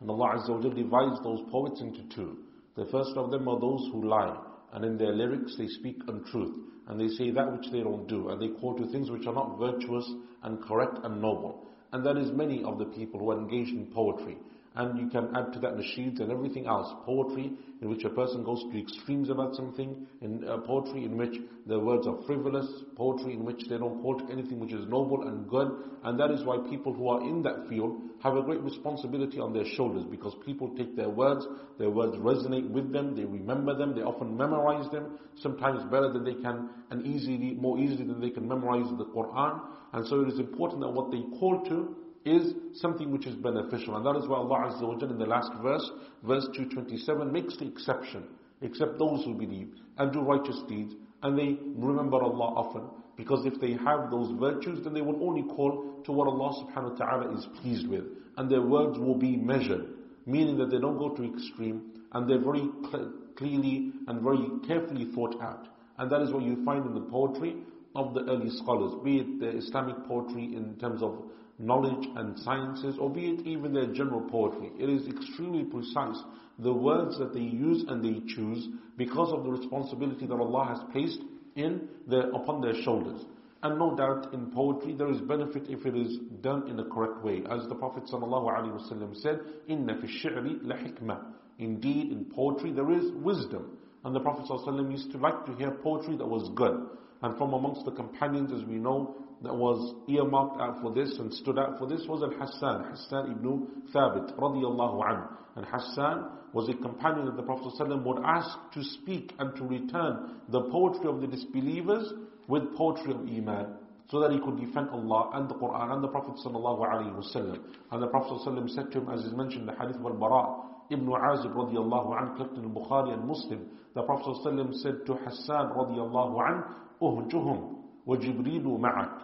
And 0.00 0.08
Allah 0.08 0.36
Azza 0.36 0.50
wa 0.50 0.60
divides 0.60 1.20
those 1.22 1.40
poets 1.50 1.80
into 1.80 2.02
two. 2.14 2.38
The 2.76 2.86
first 2.86 3.16
of 3.16 3.30
them 3.30 3.48
are 3.48 3.58
those 3.60 3.88
who 3.92 4.08
lie 4.08 4.36
and 4.73 4.85
in 4.85 4.97
their 4.97 5.13
lyrics 5.13 5.55
they 5.57 5.67
speak 5.67 5.97
untruth, 6.07 6.55
and 6.87 6.99
they 6.99 7.07
say 7.15 7.31
that 7.31 7.51
which 7.51 7.71
they 7.71 7.81
don't 7.81 8.07
do, 8.07 8.29
and 8.29 8.41
they 8.41 8.59
call 8.59 8.75
to 8.75 8.91
things 8.91 9.09
which 9.09 9.27
are 9.27 9.33
not 9.33 9.57
virtuous 9.59 10.09
and 10.43 10.61
correct 10.63 10.97
and 11.03 11.21
noble. 11.21 11.67
And 11.91 12.05
that 12.05 12.17
is 12.17 12.31
many 12.31 12.63
of 12.63 12.77
the 12.77 12.85
people 12.85 13.19
who 13.19 13.31
are 13.31 13.39
engaged 13.39 13.71
in 13.71 13.87
poetry. 13.87 14.37
And 14.75 14.99
you 14.99 15.09
can 15.09 15.35
add 15.35 15.51
to 15.53 15.59
that 15.59 15.75
nasheeds 15.75 16.19
and 16.19 16.31
everything 16.31 16.67
else. 16.67 16.93
Poetry 17.05 17.51
in 17.81 17.89
which 17.89 18.03
a 18.03 18.09
person 18.09 18.43
goes 18.43 18.63
to 18.71 18.79
extremes 18.79 19.29
about 19.29 19.55
something, 19.55 20.05
in 20.21 20.47
uh, 20.47 20.57
poetry 20.57 21.05
in 21.05 21.17
which 21.17 21.35
the 21.65 21.79
words 21.79 22.05
are 22.05 22.17
frivolous, 22.27 22.67
poetry 22.95 23.33
in 23.33 23.45
which 23.45 23.63
they 23.69 23.77
don't 23.77 24.01
quote 24.01 24.21
anything 24.31 24.59
which 24.59 24.73
is 24.73 24.85
noble 24.87 25.27
and 25.27 25.49
good. 25.49 25.71
And 26.03 26.19
that 26.19 26.31
is 26.31 26.43
why 26.43 26.57
people 26.69 26.93
who 26.93 27.07
are 27.07 27.21
in 27.21 27.41
that 27.43 27.67
field 27.67 27.99
have 28.21 28.35
a 28.35 28.43
great 28.43 28.61
responsibility 28.61 29.39
on 29.39 29.53
their 29.53 29.65
shoulders 29.75 30.05
because 30.09 30.35
people 30.45 30.75
take 30.75 30.95
their 30.95 31.09
words, 31.09 31.47
their 31.77 31.89
words 31.89 32.15
resonate 32.17 32.69
with 32.69 32.91
them, 32.91 33.15
they 33.15 33.25
remember 33.25 33.75
them, 33.75 33.95
they 33.95 34.01
often 34.01 34.35
memorize 34.35 34.89
them, 34.91 35.17
sometimes 35.37 35.83
better 35.85 36.11
than 36.11 36.23
they 36.23 36.35
can 36.35 36.69
and 36.91 37.05
easily, 37.05 37.55
more 37.55 37.79
easily 37.79 38.05
than 38.05 38.19
they 38.19 38.29
can 38.29 38.47
memorize 38.47 38.89
the 38.97 39.05
Quran. 39.05 39.61
And 39.93 40.05
so 40.07 40.21
it 40.21 40.27
is 40.27 40.39
important 40.39 40.81
that 40.81 40.89
what 40.89 41.11
they 41.11 41.23
call 41.39 41.63
to 41.65 41.95
is 42.25 42.53
something 42.73 43.11
which 43.11 43.25
is 43.25 43.35
beneficial. 43.35 43.95
And 43.95 44.05
that 44.05 44.15
is 44.21 44.27
why 44.27 44.37
Allah 44.37 44.71
Azza 44.71 44.81
wa 44.81 44.95
Jalla 44.95 45.11
in 45.11 45.19
the 45.19 45.25
last 45.25 45.51
verse, 45.61 45.89
verse 46.23 46.45
227, 46.55 47.31
makes 47.31 47.57
the 47.57 47.67
exception. 47.67 48.23
Except 48.61 48.99
those 48.99 49.23
who 49.23 49.35
believe 49.35 49.69
and 49.97 50.11
do 50.11 50.19
righteous 50.19 50.61
deeds 50.67 50.93
and 51.23 51.37
they 51.37 51.57
remember 51.75 52.17
Allah 52.17 52.53
often. 52.55 52.83
Because 53.15 53.45
if 53.45 53.59
they 53.59 53.73
have 53.73 54.11
those 54.11 54.31
virtues, 54.39 54.83
then 54.83 54.93
they 54.93 55.01
will 55.01 55.21
only 55.23 55.43
call 55.43 56.01
to 56.05 56.11
what 56.11 56.27
Allah 56.27 56.63
subhanahu 56.63 56.97
wa 56.99 57.05
ta'ala 57.05 57.37
is 57.37 57.45
pleased 57.61 57.87
with. 57.87 58.03
And 58.37 58.49
their 58.49 58.61
words 58.61 58.97
will 58.97 59.15
be 59.15 59.35
measured. 59.35 59.87
Meaning 60.25 60.57
that 60.57 60.69
they 60.71 60.79
don't 60.79 60.97
go 60.97 61.09
to 61.09 61.23
extreme 61.23 62.03
and 62.13 62.29
they're 62.29 62.43
very 62.43 62.67
cl 62.91 63.13
clearly 63.35 63.91
and 64.07 64.21
very 64.21 64.47
carefully 64.67 65.05
thought 65.15 65.41
out. 65.41 65.67
And 65.97 66.11
that 66.11 66.21
is 66.21 66.31
what 66.31 66.43
you 66.43 66.63
find 66.65 66.85
in 66.85 66.93
the 66.93 67.07
poetry 67.09 67.55
of 67.95 68.13
the 68.13 68.21
early 68.29 68.49
scholars, 68.49 68.93
be 69.03 69.19
it 69.19 69.39
the 69.39 69.49
Islamic 69.57 69.95
poetry 70.07 70.55
in 70.55 70.75
terms 70.79 71.01
of 71.01 71.23
knowledge 71.58 72.06
and 72.16 72.38
sciences, 72.40 72.96
or 72.98 73.10
be 73.10 73.26
it 73.30 73.46
even 73.46 73.72
their 73.72 73.92
general 73.92 74.20
poetry. 74.20 74.72
It 74.78 74.88
is 74.88 75.06
extremely 75.06 75.64
precise. 75.64 76.20
The 76.58 76.72
words 76.72 77.18
that 77.18 77.32
they 77.32 77.40
use 77.40 77.84
and 77.88 78.04
they 78.04 78.20
choose 78.34 78.68
because 78.96 79.32
of 79.32 79.44
the 79.44 79.50
responsibility 79.50 80.26
that 80.26 80.34
Allah 80.34 80.66
has 80.66 80.92
placed 80.92 81.20
in 81.56 81.88
their, 82.08 82.30
upon 82.30 82.60
their 82.60 82.80
shoulders. 82.82 83.24
And 83.62 83.78
no 83.78 83.96
doubt 83.96 84.34
in 84.34 84.50
poetry 84.50 84.94
there 84.94 85.10
is 85.10 85.20
benefit 85.22 85.64
if 85.68 85.86
it 85.86 85.96
is 85.96 86.18
done 86.42 86.68
in 86.68 86.78
a 86.80 86.84
correct 86.84 87.24
way. 87.24 87.42
As 87.50 87.66
the 87.68 87.74
Prophet 87.74 88.04
ﷺ 88.12 89.22
said, 89.22 89.40
إِنَّ 89.70 89.86
فِي 89.86 90.04
الشِّعْرِ 90.04 90.64
لَحِكْمَةً 90.64 91.24
Indeed, 91.58 92.12
in 92.12 92.26
poetry 92.26 92.72
there 92.72 92.90
is 92.92 93.10
wisdom. 93.14 93.78
And 94.04 94.14
the 94.14 94.20
Prophet 94.20 94.44
ﷺ 94.50 94.90
used 94.90 95.12
to 95.12 95.18
like 95.18 95.46
to 95.46 95.54
hear 95.54 95.70
poetry 95.70 96.16
that 96.18 96.26
was 96.26 96.50
good. 96.54 96.88
And 97.22 97.38
from 97.38 97.54
amongst 97.54 97.86
the 97.86 97.92
companions, 97.92 98.52
as 98.52 98.68
we 98.68 98.74
know, 98.74 99.16
that 99.42 99.54
was 99.54 99.94
earmarked 100.08 100.60
out 100.60 100.80
for 100.80 100.92
this 100.92 101.18
and 101.18 101.32
stood 101.32 101.58
out 101.58 101.78
for 101.78 101.86
this 101.86 102.06
was 102.08 102.22
Al-Hassan, 102.22 102.84
Hassan 102.90 103.32
ibn 103.32 103.66
Thabit, 103.94 104.34
radiallahu 104.38 105.04
anhu. 105.04 105.28
And 105.56 105.66
Hassan 105.66 106.30
was 106.52 106.68
a 106.68 106.74
companion 106.74 107.28
of 107.28 107.36
the 107.36 107.42
Prophet 107.42 107.72
ﷺ 107.78 108.04
would 108.04 108.22
ask 108.24 108.56
to 108.72 108.82
speak 108.82 109.32
and 109.38 109.54
to 109.56 109.64
return 109.64 110.40
the 110.48 110.62
poetry 110.70 111.08
of 111.08 111.20
the 111.20 111.26
disbelievers 111.26 112.12
with 112.48 112.74
poetry 112.76 113.12
of 113.12 113.20
Iman 113.20 113.74
so 114.10 114.20
that 114.20 114.30
he 114.32 114.38
could 114.38 114.58
defend 114.58 114.88
Allah 114.90 115.30
and 115.34 115.48
the 115.48 115.54
Quran 115.54 115.92
and 115.92 116.02
the 116.04 116.08
Prophet 116.08 116.34
ﷺ. 116.44 117.58
And 117.92 118.02
the 118.02 118.06
Prophet 118.08 118.40
ﷺ 118.46 118.70
said 118.70 118.92
to 118.92 118.98
him, 118.98 119.08
as 119.10 119.24
is 119.24 119.32
mentioned 119.32 119.62
in 119.62 119.66
the 119.66 119.74
hadith 119.74 119.96
of 119.96 120.04
Al-Bara, 120.06 120.62
Ibn 120.90 121.06
Azib 121.06 121.54
radiallahu 121.54 122.18
anhu, 122.18 122.36
collected 122.36 122.64
in 122.64 122.70
Bukhari 122.70 123.12
and 123.14 123.24
Muslim, 123.26 123.66
the 123.94 124.02
Prophet 124.02 124.36
ﷺ 124.44 124.74
said 124.82 125.06
to 125.06 125.14
Hassan 125.14 125.68
radiallahu 125.70 126.40
anhu, 126.40 126.64
أهجهم 127.02 127.74
وجبريل 128.06 128.64
معك 128.80 129.18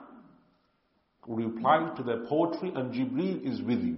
reply 1.28 1.92
to 1.98 2.04
their 2.04 2.26
poetry 2.26 2.72
and 2.76 2.94
Jibreel 2.94 3.46
is 3.46 3.62
with 3.62 3.80
you. 3.80 3.98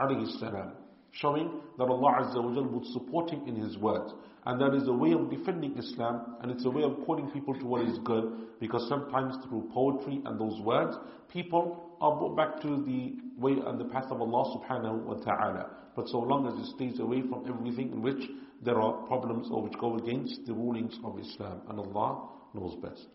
Alayhi 0.00 0.38
salam. 0.38 0.72
Showing 1.12 1.60
that 1.78 1.84
Allah 1.84 2.22
Azza 2.22 2.42
wa 2.42 2.62
would 2.62 2.86
support 2.86 3.30
him 3.30 3.46
in 3.46 3.56
his 3.56 3.76
words. 3.76 4.12
And 4.44 4.60
that 4.60 4.74
is 4.74 4.88
a 4.88 4.92
way 4.92 5.12
of 5.12 5.30
defending 5.30 5.76
Islam 5.78 6.36
and 6.40 6.50
it's 6.50 6.64
a 6.64 6.70
way 6.70 6.82
of 6.82 6.96
calling 7.06 7.30
people 7.30 7.54
to 7.54 7.64
what 7.64 7.82
is 7.82 7.98
good 8.04 8.58
because 8.60 8.88
sometimes 8.88 9.36
through 9.46 9.70
poetry 9.72 10.20
and 10.24 10.40
those 10.40 10.58
words, 10.62 10.96
people 11.32 11.96
are 12.00 12.16
brought 12.16 12.36
back 12.36 12.60
to 12.62 12.82
the 12.84 13.14
way 13.38 13.52
and 13.64 13.78
the 13.78 13.84
path 13.84 14.06
of 14.10 14.20
Allah 14.20 14.58
subhanahu 14.58 15.04
wa 15.04 15.14
ta'ala. 15.14 15.70
But 15.94 16.08
so 16.08 16.18
long 16.18 16.48
as 16.48 16.54
it 16.58 16.74
stays 16.74 16.98
away 16.98 17.22
from 17.22 17.44
everything 17.46 17.92
in 17.92 18.02
which 18.02 18.22
there 18.64 18.80
are 18.80 19.06
problems 19.06 19.48
or 19.50 19.62
which 19.62 19.78
go 19.78 19.96
against 19.98 20.46
the 20.46 20.54
rulings 20.54 20.98
of 21.04 21.18
Islam. 21.18 21.60
And 21.68 21.78
Allah 21.78 22.28
knows 22.54 22.76
best. 22.82 23.06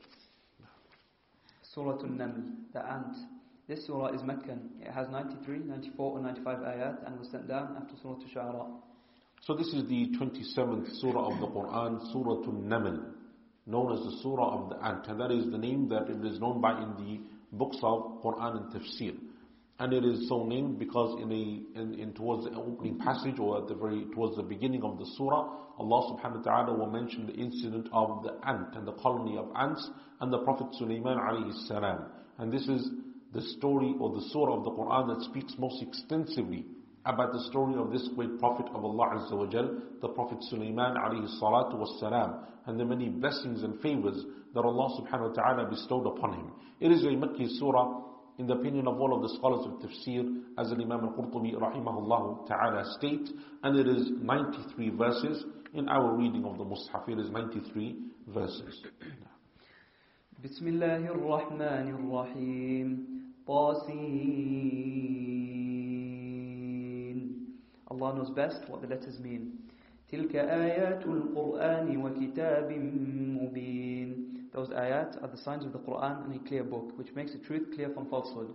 Surah 1.74 2.00
An-Naml, 2.00 2.74
the 2.74 2.86
ant. 2.90 3.16
This 3.68 3.86
surah 3.86 4.14
is 4.14 4.24
Meccan. 4.24 4.70
It 4.82 4.94
has 4.94 5.10
93, 5.10 5.60
94 5.60 6.12
or 6.12 6.22
95 6.22 6.58
ayat 6.60 7.06
and 7.06 7.20
was 7.20 7.30
sent 7.30 7.50
down 7.50 7.76
after 7.76 7.96
Surah 8.02 8.14
Al-Shu'ara. 8.14 8.68
So 9.42 9.56
this 9.56 9.68
is 9.68 9.84
the 9.90 10.08
27th 10.18 11.02
surah 11.02 11.34
of 11.34 11.40
the 11.42 11.48
Quran, 11.48 12.00
Surah 12.14 12.50
An-Naml, 12.50 13.12
known 13.66 13.92
as 13.92 14.00
the 14.06 14.20
Surah 14.24 14.62
of 14.64 14.70
the 14.70 14.86
Ant. 14.86 15.06
And 15.08 15.20
that 15.20 15.32
is 15.32 15.52
the 15.52 15.58
name 15.58 15.90
that 15.90 16.10
it 16.10 16.26
is 16.26 16.40
known 16.40 16.62
by 16.62 16.82
in 16.82 16.96
the 16.96 17.20
books 17.58 17.78
of 17.84 18.22
Quran 18.24 18.56
and 18.56 18.74
Tafsir. 18.74 19.18
And 19.80 19.92
it 19.92 20.06
is 20.06 20.30
so 20.30 20.46
named 20.46 20.80
because 20.80 21.22
in 21.22 21.30
a 21.30 21.80
in, 21.80 22.00
in 22.00 22.14
towards 22.14 22.46
the 22.46 22.56
opening 22.56 22.98
passage 23.00 23.38
or 23.38 23.62
at 23.62 23.68
the 23.68 23.76
very 23.76 24.06
towards 24.16 24.38
the 24.38 24.44
beginning 24.44 24.84
of 24.84 24.98
the 24.98 25.06
surah, 25.18 25.44
Allah 25.78 26.18
subhanahu 26.18 26.38
wa 26.46 26.66
ta'ala 26.66 26.74
will 26.74 26.90
mention 26.90 27.28
the 27.28 27.34
incident 27.34 27.88
of 27.92 28.24
the 28.24 28.40
ant 28.48 28.76
and 28.76 28.88
the 28.88 28.94
colony 28.94 29.38
of 29.38 29.52
ants 29.56 29.88
and 30.22 30.32
the 30.32 30.40
Prophet 30.40 30.68
Sulaiman 30.80 31.18
alayhi 31.18 31.68
salam. 31.68 32.06
And 32.40 32.52
this 32.52 32.68
is 32.68 32.90
the 33.33 33.43
story 33.57 33.95
or 33.99 34.11
the 34.11 34.23
surah 34.31 34.59
of 34.59 34.65
the 34.65 34.71
Quran 34.71 35.09
that 35.09 35.25
speaks 35.25 35.55
most 35.59 35.83
extensively 35.83 36.67
about 37.05 37.33
the 37.33 37.43
story 37.51 37.75
of 37.77 37.91
this 37.91 38.09
great 38.15 38.39
Prophet 38.39 38.67
of 38.75 38.85
Allah 38.85 39.17
Azza 39.17 39.37
wa 39.37 39.47
Jal, 39.47 39.71
the 40.01 40.09
Prophet 40.09 40.39
Sulaiman 40.51 40.95
alayhi 40.95 41.29
salatu 41.41 41.79
was 41.79 41.99
salam, 41.99 42.45
and 42.67 42.79
the 42.79 42.85
many 42.85 43.09
blessings 43.09 43.63
and 43.63 43.81
favors 43.81 44.25
that 44.55 44.61
Allah 44.61 45.01
subhanahu 45.01 45.31
wa 45.31 45.43
ta'ala 45.43 45.69
bestowed 45.69 46.07
upon 46.07 46.35
him. 46.35 46.53
It 46.81 46.93
is 46.93 47.03
a 47.05 47.09
Makki 47.09 47.59
surah 47.59 48.03
in 48.39 48.47
the 48.47 48.55
opinion 48.55 48.87
of 48.87 49.01
all 49.01 49.15
of 49.15 49.23
the 49.23 49.37
scholars 49.37 49.67
of 49.67 49.73
tafsir, 49.81 50.43
as 50.59 50.71
an 50.71 50.81
Imam 50.81 51.05
al-Qurtubi 51.05 51.55
rahimahullah 51.55 52.47
ta'ala 52.47 52.85
state, 52.99 53.29
and 53.63 53.79
it 53.79 53.87
is 53.89 54.11
93 54.21 54.91
verses. 54.91 55.45
In 55.75 55.89
our 55.89 56.15
reading 56.17 56.45
of 56.45 56.59
the 56.59 56.65
Mus'haf, 56.65 57.09
it 57.09 57.19
is 57.19 57.31
93 57.31 57.97
verses. 58.29 58.83
بسم 60.45 60.69
الله 60.69 61.07
الرحمن 61.07 61.89
الرحيم 61.95 63.16
طاسين 63.48 65.38
Allah 67.90 68.14
knows 68.16 68.30
best 68.30 68.68
what 68.70 68.82
the 68.82 68.88
letters 68.88 69.20
mean 69.20 69.52
تلك 70.12 70.36
آيات 70.36 71.06
القرآن 71.06 71.98
وكتاب 72.06 72.72
مبين 73.42 74.28
Those 74.54 74.70
ayat 74.70 75.22
are 75.22 75.28
the 75.28 75.38
signs 75.38 75.66
of 75.66 75.74
the 75.74 75.80
Quran 75.80 76.24
and 76.26 76.34
a 76.36 76.40
clear 76.48 76.64
book, 76.64 76.98
which 76.98 77.14
makes 77.14 77.34
the 77.34 77.38
truth 77.40 77.68
clear 77.76 77.90
from 77.90 78.06
falsehood. 78.10 78.54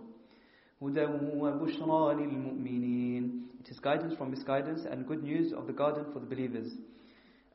هدى 0.81 1.05
وبشرى 1.37 2.13
للمؤمنين 2.15 3.41
It 3.61 3.69
is 3.71 3.79
guidance 3.79 4.15
from 4.17 4.31
misguidance 4.31 4.85
and 4.89 5.07
good 5.07 5.23
news 5.23 5.53
of 5.53 5.67
the 5.67 5.73
garden 5.73 6.05
for 6.11 6.19
the 6.19 6.25
believers. 6.25 6.71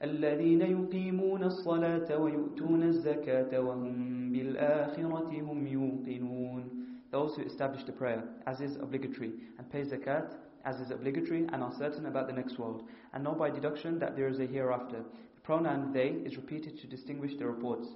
الذين 0.03 0.61
يقيمون 0.63 1.43
الصلاة 1.45 2.19
ويؤتون 2.19 2.83
الزكاة 2.83 3.61
وهم 3.61 4.33
بالآخرة 4.33 5.41
هم 5.41 5.67
يوقنون 5.67 6.65
Those 7.12 7.36
who 7.36 7.44
establish 7.44 7.84
the 7.84 7.92
prayer 7.92 8.24
as 8.48 8.60
is 8.62 8.76
obligatory 8.78 9.34
and 9.58 9.70
pay 9.72 9.84
zakat 9.84 10.34
as 10.66 10.80
is 10.80 10.92
obligatory 10.92 11.46
and 11.52 11.64
are 11.64 11.74
certain 11.78 12.06
about 12.06 12.28
the 12.28 12.34
next 12.34 12.58
world 12.58 12.84
and 13.14 13.24
know 13.24 13.34
by 13.34 13.50
deduction 13.50 14.00
that 14.00 14.16
there 14.16 14.28
is 14.28 14.40
a 14.40 14.46
hereafter. 14.46 15.04
The 15.36 15.42
pronoun 15.42 15.94
they 15.94 16.10
is 16.10 16.38
repeated 16.38 16.80
to 16.80 16.88
distinguish 16.88 17.36
the 17.38 17.46
reports. 17.46 17.88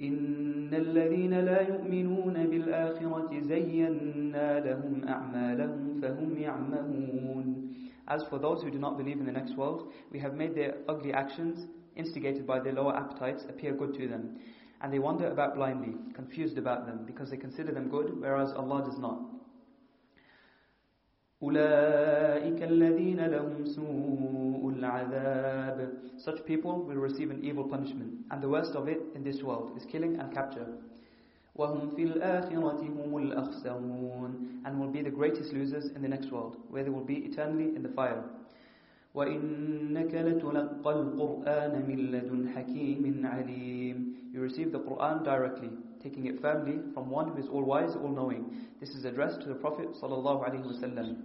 إن 0.00 0.74
الذين 0.74 1.34
لا 1.40 1.60
يؤمنون 1.60 2.46
بالآخرة 2.46 3.40
زينا 3.40 4.60
لهم 4.60 5.04
أعمالهم 5.08 6.00
فهم 6.00 6.38
يعمهون 6.38 7.70
As 8.08 8.24
for 8.24 8.38
those 8.38 8.62
who 8.62 8.70
do 8.70 8.78
not 8.78 8.96
believe 8.96 9.20
in 9.20 9.26
the 9.26 9.32
next 9.32 9.56
world, 9.56 9.92
we 10.10 10.18
have 10.18 10.34
made 10.34 10.54
their 10.54 10.74
ugly 10.88 11.12
actions, 11.12 11.66
instigated 11.94 12.44
by 12.46 12.58
their 12.58 12.72
lower 12.72 12.96
appetites, 12.96 13.44
appear 13.48 13.72
good 13.72 13.94
to 13.94 14.08
them. 14.08 14.38
And 14.82 14.92
they 14.92 14.98
wander 14.98 15.30
about 15.30 15.54
blindly, 15.56 15.94
confused 16.14 16.56
about 16.56 16.86
them, 16.86 17.04
because 17.06 17.30
they 17.30 17.36
consider 17.36 17.72
them 17.72 17.88
good, 17.88 18.18
whereas 18.20 18.52
Allah 18.52 18.82
does 18.84 18.98
not. 18.98 19.20
أولئك 21.42 22.62
الذين 22.62 23.20
لهم 23.26 23.64
سوء 23.64 24.72
العذاب 24.76 25.92
Such 26.18 26.44
people 26.44 26.82
will 26.84 26.96
receive 27.00 27.30
an 27.30 27.42
evil 27.42 27.64
punishment 27.64 28.12
and 28.30 28.42
the 28.42 28.48
worst 28.48 28.74
of 28.74 28.88
it 28.88 29.00
in 29.14 29.24
this 29.24 29.42
world 29.42 29.72
is 29.76 29.86
killing 29.86 30.20
and 30.20 30.32
capture 30.34 30.66
وهم 31.56 31.88
في 31.96 32.02
الآخرة 32.02 32.80
هم 32.82 33.16
الأخسرون 33.16 34.62
and 34.66 34.78
will 34.78 34.88
be 34.92 35.00
the 35.02 35.10
greatest 35.10 35.52
losers 35.54 35.86
in 35.96 36.02
the 36.02 36.08
next 36.08 36.30
world 36.30 36.56
where 36.68 36.84
they 36.84 36.90
will 36.90 37.04
be 37.04 37.16
eternally 37.24 37.74
in 37.74 37.82
the 37.82 37.88
fire 37.88 38.22
وإنك 39.14 40.14
لتلقى 40.14 40.92
القرآن 40.92 41.84
من 41.88 41.96
لدن 42.12 42.48
حكيم 42.48 43.26
عليم 43.26 44.13
You 44.35 44.41
receive 44.41 44.73
the 44.73 44.79
Quran 44.79 45.23
directly 45.23 45.69
taking 46.03 46.25
it 46.25 46.41
firmly 46.41 46.79
from 46.93 47.09
one 47.09 47.29
who 47.29 47.37
is 47.37 47.47
all-wise, 47.47 47.95
all-knowing. 47.95 48.43
This 48.81 48.89
is 48.89 49.05
addressed 49.05 49.39
to 49.43 49.47
the 49.47 49.55
Prophet 49.55 49.87
sallallahu 50.01 50.43
alaihi 50.43 50.67
wasallam. 50.67 51.15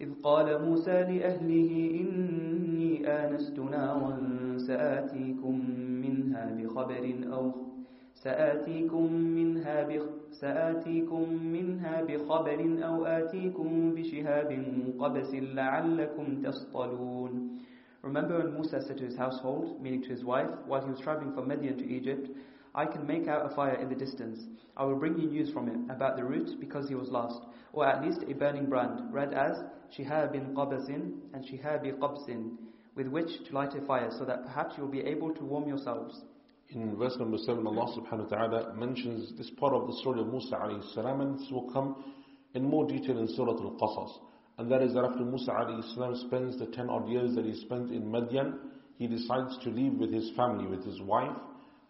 إذ 0.00 0.10
قال 0.22 0.62
موسى 0.64 0.92
لأهله 1.08 1.70
إني 2.00 3.06
آنست 3.08 3.58
نارا 3.58 4.18
سآتيكم 4.58 5.54
منها 6.02 6.44
بخبر 6.58 7.04
أو 7.32 7.52
سآتيكم 8.14 9.12
منها 9.12 9.82
بخ 9.88 10.04
سآتيكم 10.40 11.32
منها 11.32 12.02
بخبر 12.02 12.60
أو 12.86 13.04
آتيكم 13.04 13.94
بشهاب 13.94 14.50
قبس 15.00 15.34
لعلكم 15.34 16.42
تصطلون 16.42 17.32
Remember 18.06 18.38
when 18.38 18.54
Musa 18.54 18.80
said 18.86 18.98
to 18.98 19.04
his 19.04 19.16
household, 19.16 19.82
meaning 19.82 20.00
to 20.02 20.10
his 20.10 20.22
wife, 20.22 20.48
while 20.64 20.80
he 20.80 20.88
was 20.88 21.00
traveling 21.00 21.34
from 21.34 21.48
Midian 21.48 21.76
to 21.76 21.84
Egypt, 21.84 22.30
I 22.72 22.86
can 22.86 23.04
make 23.04 23.26
out 23.26 23.50
a 23.50 23.54
fire 23.56 23.74
in 23.74 23.88
the 23.88 23.96
distance. 23.96 24.46
I 24.76 24.84
will 24.84 24.94
bring 24.94 25.18
you 25.18 25.28
news 25.28 25.50
from 25.50 25.68
it 25.68 25.92
about 25.92 26.16
the 26.16 26.22
route 26.22 26.60
because 26.60 26.88
he 26.88 26.94
was 26.94 27.08
lost, 27.08 27.42
or 27.72 27.84
at 27.84 28.04
least 28.04 28.22
a 28.28 28.32
burning 28.32 28.66
brand, 28.66 29.12
read 29.12 29.34
as 29.34 29.58
Shihabin 29.98 30.54
Qabasin 30.54 31.14
and 31.34 31.44
Shihabi 31.44 31.98
Qabsin, 31.98 32.52
with 32.94 33.08
which 33.08 33.44
to 33.48 33.54
light 33.54 33.74
a 33.74 33.84
fire, 33.84 34.10
so 34.16 34.24
that 34.24 34.44
perhaps 34.44 34.74
you 34.76 34.84
will 34.84 34.90
be 34.92 35.00
able 35.00 35.34
to 35.34 35.44
warm 35.44 35.66
yourselves. 35.66 36.20
In 36.70 36.96
verse 36.96 37.16
number 37.18 37.38
7, 37.38 37.66
Allah 37.66 37.92
subhanahu 37.98 38.30
wa 38.30 38.36
ta'ala 38.36 38.74
mentions 38.74 39.36
this 39.36 39.50
part 39.58 39.72
of 39.74 39.88
the 39.88 39.94
story 39.94 40.20
of 40.20 40.28
Musa 40.28 40.54
alayhi 40.54 40.94
salam, 40.94 41.22
and 41.22 41.40
this 41.40 41.50
will 41.50 41.68
come 41.72 42.04
in 42.54 42.62
more 42.62 42.86
detail 42.86 43.18
in 43.18 43.26
Surah 43.26 43.50
Al-Qasas. 43.50 44.20
And 44.58 44.70
that 44.70 44.82
is 44.82 44.94
that 44.94 45.04
after 45.04 45.24
Musa 45.24 45.50
alayhi 45.50 46.26
spends 46.26 46.58
the 46.58 46.66
10 46.66 46.88
odd 46.88 47.08
years 47.08 47.34
that 47.34 47.44
he 47.44 47.54
spent 47.54 47.90
in 47.90 48.10
Madian, 48.10 48.54
he 48.98 49.06
decides 49.06 49.58
to 49.64 49.70
leave 49.70 49.94
with 49.94 50.12
his 50.12 50.30
family, 50.34 50.66
with 50.66 50.84
his 50.84 51.00
wife, 51.02 51.36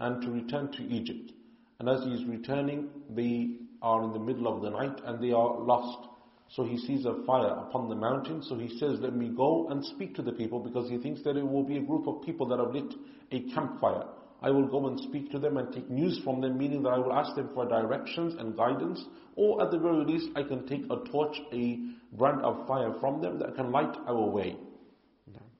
and 0.01 0.20
to 0.23 0.31
return 0.31 0.73
to 0.73 0.83
Egypt. 0.83 1.33
And 1.78 1.89
as 1.89 2.03
he 2.05 2.11
is 2.11 2.25
returning, 2.25 2.89
they 3.11 3.51
are 3.83 4.03
in 4.03 4.12
the 4.12 4.19
middle 4.19 4.49
of 4.49 4.62
the 4.62 4.70
night 4.70 5.01
and 5.05 5.23
they 5.23 5.33
are 5.33 5.61
lost. 5.61 6.09
So 6.49 6.65
he 6.65 6.78
sees 6.78 7.05
a 7.05 7.25
fire 7.27 7.55
upon 7.69 7.89
the 7.89 7.95
mountain. 7.95 8.43
So 8.43 8.57
he 8.57 8.69
says, 8.78 8.99
Let 9.01 9.15
me 9.15 9.28
go 9.28 9.69
and 9.69 9.85
speak 9.85 10.15
to 10.17 10.23
the 10.23 10.33
people 10.33 10.61
because 10.61 10.89
he 10.89 10.99
thinks 10.99 11.23
that 11.23 11.36
it 11.36 11.47
will 11.47 11.65
be 11.65 11.77
a 11.77 11.83
group 11.83 12.07
of 12.07 12.23
people 12.23 12.47
that 12.49 12.59
have 12.59 12.73
lit 12.73 12.95
a 13.31 13.41
campfire. 13.53 14.05
I 14.43 14.51
will 14.51 14.67
go 14.67 14.86
and 14.86 14.99
speak 15.01 15.31
to 15.33 15.39
them 15.39 15.57
and 15.57 15.73
take 15.73 15.91
news 15.91 16.20
from 16.23 16.41
them, 16.41 16.59
meaning 16.59 16.83
that 16.83 16.91
I 16.91 16.99
will 16.99 17.12
ask 17.12 17.35
them 17.35 17.51
for 17.55 17.67
directions 17.67 18.35
and 18.39 18.57
guidance, 18.57 19.03
or 19.35 19.62
at 19.62 19.70
the 19.70 19.78
very 19.78 20.05
least, 20.05 20.28
I 20.36 20.43
can 20.43 20.67
take 20.67 20.85
a 20.85 20.97
torch, 21.11 21.36
a 21.53 21.81
brand 22.14 22.41
of 22.41 22.67
fire 22.67 22.93
from 23.00 23.22
them 23.22 23.40
that 23.40 23.56
can 23.56 23.72
light 23.72 23.95
our 24.08 24.30
way. 24.30 24.58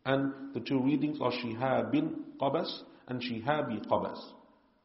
And 0.06 0.54
the 0.54 0.60
two 0.60 0.80
readings 0.82 1.20
are 1.22 1.32
Shihab 1.32 1.92
bin 1.92 2.24
Qabas 2.42 2.82
and 3.08 3.22
Shihabi 3.22 3.86
Qabas. 3.86 4.20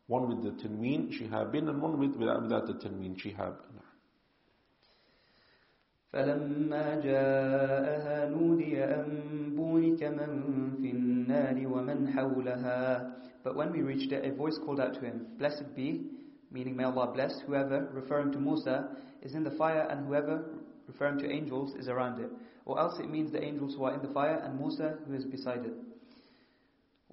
One 0.09 0.29
with 0.29 0.43
the 0.45 0.63
tanween, 0.63 1.11
Shihabin, 1.11 1.69
and 1.69 1.81
one 1.81 1.99
with, 1.99 2.17
without, 2.17 2.43
without 2.43 2.67
the 2.67 2.75
tanween, 2.75 3.17
Shihab. 3.17 3.57
فلما 6.13 7.01
جاءها 7.01 8.29
نودي 8.31 8.85
أن 8.85 9.07
بورك 9.57 10.03
من 10.03 10.71
في 10.81 10.91
النار 10.91 11.67
ومن 11.67 12.09
حولها 12.09 13.13
But 13.45 13.55
when 13.55 13.71
we 13.73 13.83
reached 13.83 14.13
it, 14.13 14.25
a 14.25 14.35
voice 14.35 14.59
called 14.65 14.81
out 14.81 14.95
to 14.95 15.01
him, 15.01 15.27
Blessed 15.39 15.75
be, 15.77 16.07
meaning 16.51 16.75
may 16.77 16.85
Allah 16.85 17.13
bless, 17.13 17.33
whoever, 17.47 17.89
referring 17.93 18.33
to 18.33 18.39
Musa, 18.41 18.97
is 19.23 19.35
in 19.35 19.45
the 19.45 19.51
fire 19.53 19.87
and 19.91 20.07
whoever, 20.07 20.45
referring 20.91 21.19
to 21.21 21.31
angels, 21.31 21.75
is 21.75 21.89
around 21.89 22.21
it. 22.21 22.31
Or 22.65 22.79
else 22.79 22.99
it 22.99 23.11
means 23.11 23.33
the 23.33 23.43
angels 23.43 23.75
who 23.77 23.85
are 23.85 23.95
in 23.95 24.03
the 24.03 24.13
fire 24.13 24.41
and 24.45 24.59
Musa 24.59 24.99
who 25.07 25.15
is 25.15 25.25
beside 25.25 25.65
it. 25.65 25.75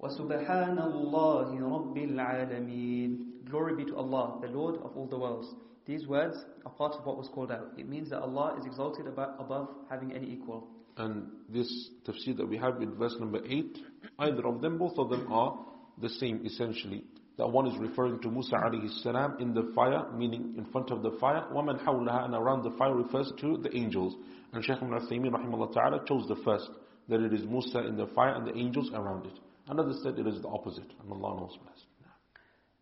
وَسُبْحَانَ 0.02 0.78
اللَّهِ 0.78 1.60
رَبِّ 1.60 1.96
الْعَالَمِينَ 1.96 3.18
Glory 3.48 3.76
be 3.76 3.84
to 3.90 3.96
Allah, 3.96 4.38
the 4.42 4.48
Lord 4.48 4.76
of 4.76 4.96
all 4.96 5.06
the 5.06 5.18
worlds. 5.18 5.48
These 5.86 6.06
words 6.06 6.36
are 6.64 6.72
part 6.72 6.94
of 6.94 7.04
what 7.04 7.16
was 7.16 7.28
called 7.28 7.52
out. 7.52 7.72
It 7.76 7.88
means 7.88 8.10
that 8.10 8.20
Allah 8.20 8.56
is 8.58 8.66
exalted 8.66 9.06
above 9.06 9.68
having 9.90 10.12
any 10.12 10.30
equal. 10.32 10.66
And 10.96 11.26
this 11.48 11.90
tafsir 12.06 12.36
that 12.36 12.48
we 12.48 12.56
have 12.56 12.80
in 12.80 12.94
verse 12.94 13.14
number 13.18 13.40
8, 13.44 13.78
either 14.20 14.46
of 14.46 14.60
them, 14.60 14.78
both 14.78 14.96
of 14.98 15.10
them 15.10 15.30
are 15.30 15.58
the 16.00 16.08
same 16.08 16.44
essentially. 16.44 17.04
That 17.38 17.48
one 17.50 17.66
is 17.66 17.76
referring 17.78 18.20
to 18.20 18.30
Musa 18.30 18.54
alayhi 18.56 18.88
salam 19.02 19.36
in 19.40 19.54
the 19.54 19.72
fire, 19.74 20.06
meaning 20.14 20.54
in 20.56 20.64
front 20.66 20.90
of 20.90 21.02
the 21.02 21.10
fire. 21.20 21.44
وَمَنْ 21.52 21.82
حَوْلَهَا 21.84 22.26
And 22.26 22.34
around 22.34 22.62
the 22.62 22.70
fire 22.78 22.94
refers 22.94 23.32
to 23.40 23.56
the 23.58 23.76
angels. 23.76 24.14
And 24.52 24.64
Shaykh 24.64 24.76
ibn 24.76 24.90
Uthaymeen 24.90 25.32
rahimahullah 25.32 25.72
ta'ala 25.72 26.04
chose 26.06 26.26
the 26.28 26.36
first, 26.44 26.70
that 27.08 27.20
it 27.20 27.32
is 27.32 27.44
Musa 27.44 27.80
in 27.86 27.96
the 27.96 28.06
fire 28.14 28.34
and 28.34 28.46
the 28.46 28.56
angels 28.56 28.90
around 28.94 29.26
it. 29.26 29.38
Another 29.68 29.92
said 30.02 30.18
it 30.18 30.26
is 30.26 30.40
the 30.42 30.48
opposite, 30.48 30.90
and 31.02 31.10
Allah 31.12 31.40
knows 31.40 31.58
best. 31.66 31.86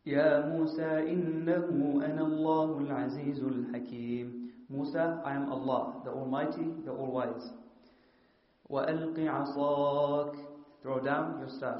يا 0.06 0.46
موسى 0.50 1.12
إنه 1.12 2.04
أنا 2.04 2.22
الله 2.22 2.78
العزيز 2.78 3.42
الحكيم 3.44 4.42
Musa, 4.68 5.20
I 5.24 5.34
am 5.34 5.52
Allah, 5.52 6.00
the 6.04 6.10
Almighty, 6.10 6.66
the 6.84 6.92
All-Wise. 6.92 7.50
وألق 8.70 9.18
عصاك 9.18 10.34
Throw 10.82 10.98
down 10.98 11.38
your 11.38 11.48
staff. 11.48 11.78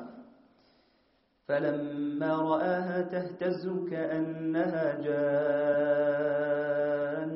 فلما 1.48 2.36
رآها 2.36 3.00
تهتز 3.02 3.68
كأنها 3.90 5.00
جان 6.02 7.30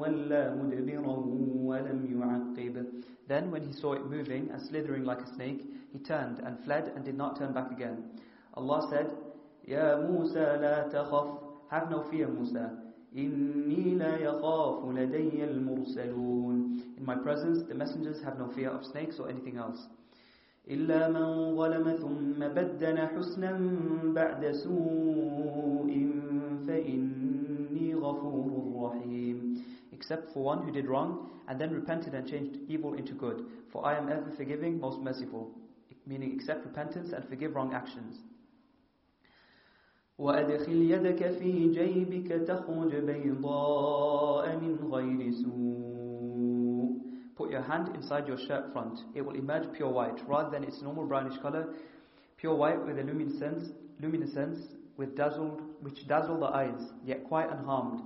ولا 0.00 0.54
مدبرا 0.54 1.16
ولم 1.68 2.00
يعقب 2.20 2.86
Then 3.28 3.50
when 3.50 3.62
he 3.62 3.72
saw 3.72 3.92
it 3.92 4.04
moving 4.10 4.50
and 4.50 4.60
slithering 4.60 5.04
like 5.04 5.20
a 5.20 5.34
snake, 5.34 5.62
he 5.92 5.98
turned 5.98 6.40
and 6.40 6.58
fled 6.64 6.92
and 6.94 7.04
did 7.04 7.16
not 7.16 7.38
turn 7.38 7.52
back 7.52 7.70
again. 7.70 8.10
Allah 8.54 8.86
said, 8.90 9.10
يا 9.68 9.96
موسى 10.10 10.58
لا 10.60 10.88
تخف 10.88 11.38
Have 11.70 11.90
no 11.90 12.02
fear, 12.10 12.28
Musa. 12.28 12.70
إني 13.16 13.94
لا 13.94 14.16
يخاف 14.16 14.84
لدي 14.88 15.44
المرسلون 15.44 16.80
In 16.98 17.04
my 17.04 17.14
presence, 17.16 17.62
the 17.68 17.74
messengers 17.74 18.22
have 18.22 18.38
no 18.38 18.48
fear 18.48 18.70
of 18.70 18.84
snakes 18.84 19.18
or 19.18 19.28
anything 19.28 19.56
else. 19.56 19.86
إلا 20.69 21.09
من 21.09 21.55
ظلم 21.55 21.91
ثم 22.03 22.39
بدل 22.39 22.97
حسنا 22.99 23.51
بعد 24.13 24.51
سوء 24.51 25.91
فإني 26.67 27.95
غفور 27.95 28.49
رحيم 28.83 29.57
Except 29.93 30.29
for 30.33 30.43
one 30.43 30.61
who 30.63 30.71
did 30.71 30.87
wrong 30.87 31.29
and 31.47 31.59
then 31.59 31.73
repented 31.73 32.13
and 32.13 32.27
changed 32.27 32.59
evil 32.67 32.93
into 32.93 33.13
good. 33.13 33.45
For 33.71 33.85
I 33.85 33.97
am 33.97 34.09
ever 34.09 34.29
forgiving, 34.37 34.79
most 34.79 34.99
merciful. 35.01 35.51
Meaning 36.05 36.33
accept 36.35 36.63
repentance 36.65 37.13
and 37.13 37.25
forgive 37.27 37.55
wrong 37.55 37.73
actions. 37.73 38.21
وأدخل 40.17 40.91
يدك 40.91 41.29
في 41.31 41.67
جيبك 41.73 42.27
تخرج 42.47 42.95
بيضاء 42.95 44.55
من 44.55 44.75
غير 44.91 45.31
سوء 45.31 45.96
Put 47.36 47.50
your 47.50 47.62
hand 47.62 47.94
inside 47.94 48.28
your 48.28 48.38
shirt 48.38 48.72
front. 48.72 49.00
It 49.14 49.22
will 49.22 49.34
emerge 49.34 49.72
pure 49.72 49.88
white 49.88 50.20
rather 50.28 50.50
than 50.50 50.64
its 50.64 50.82
normal 50.82 51.06
brownish 51.06 51.38
color. 51.38 51.74
Pure 52.36 52.54
white 52.56 52.86
with 52.86 52.98
a 52.98 53.02
luminescence, 53.02 53.70
luminescence 54.00 54.74
with 54.96 55.16
dazzled, 55.16 55.62
which 55.80 56.06
dazzle 56.06 56.40
the 56.40 56.46
eyes, 56.46 56.92
yet 57.04 57.24
quite 57.24 57.50
unharmed. 57.50 58.00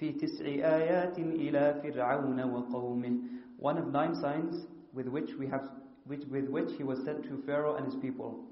في 0.00 0.12
تسع 0.12 0.44
آيات 0.44 1.18
إلى 1.18 1.80
فرعون 1.82 2.40
وقومه 2.42 3.18
One 3.58 3.78
of 3.78 3.86
nine 3.92 4.14
signs 4.16 4.66
with 4.92 5.06
which 5.06 5.30
we 5.38 5.46
have 5.46 5.70
with, 6.06 6.24
with 6.28 6.48
which 6.48 6.72
he 6.76 6.82
was 6.82 6.98
sent 7.04 7.22
to 7.24 7.42
Pharaoh 7.46 7.76
and 7.76 7.86
his 7.86 7.94
people. 7.96 8.44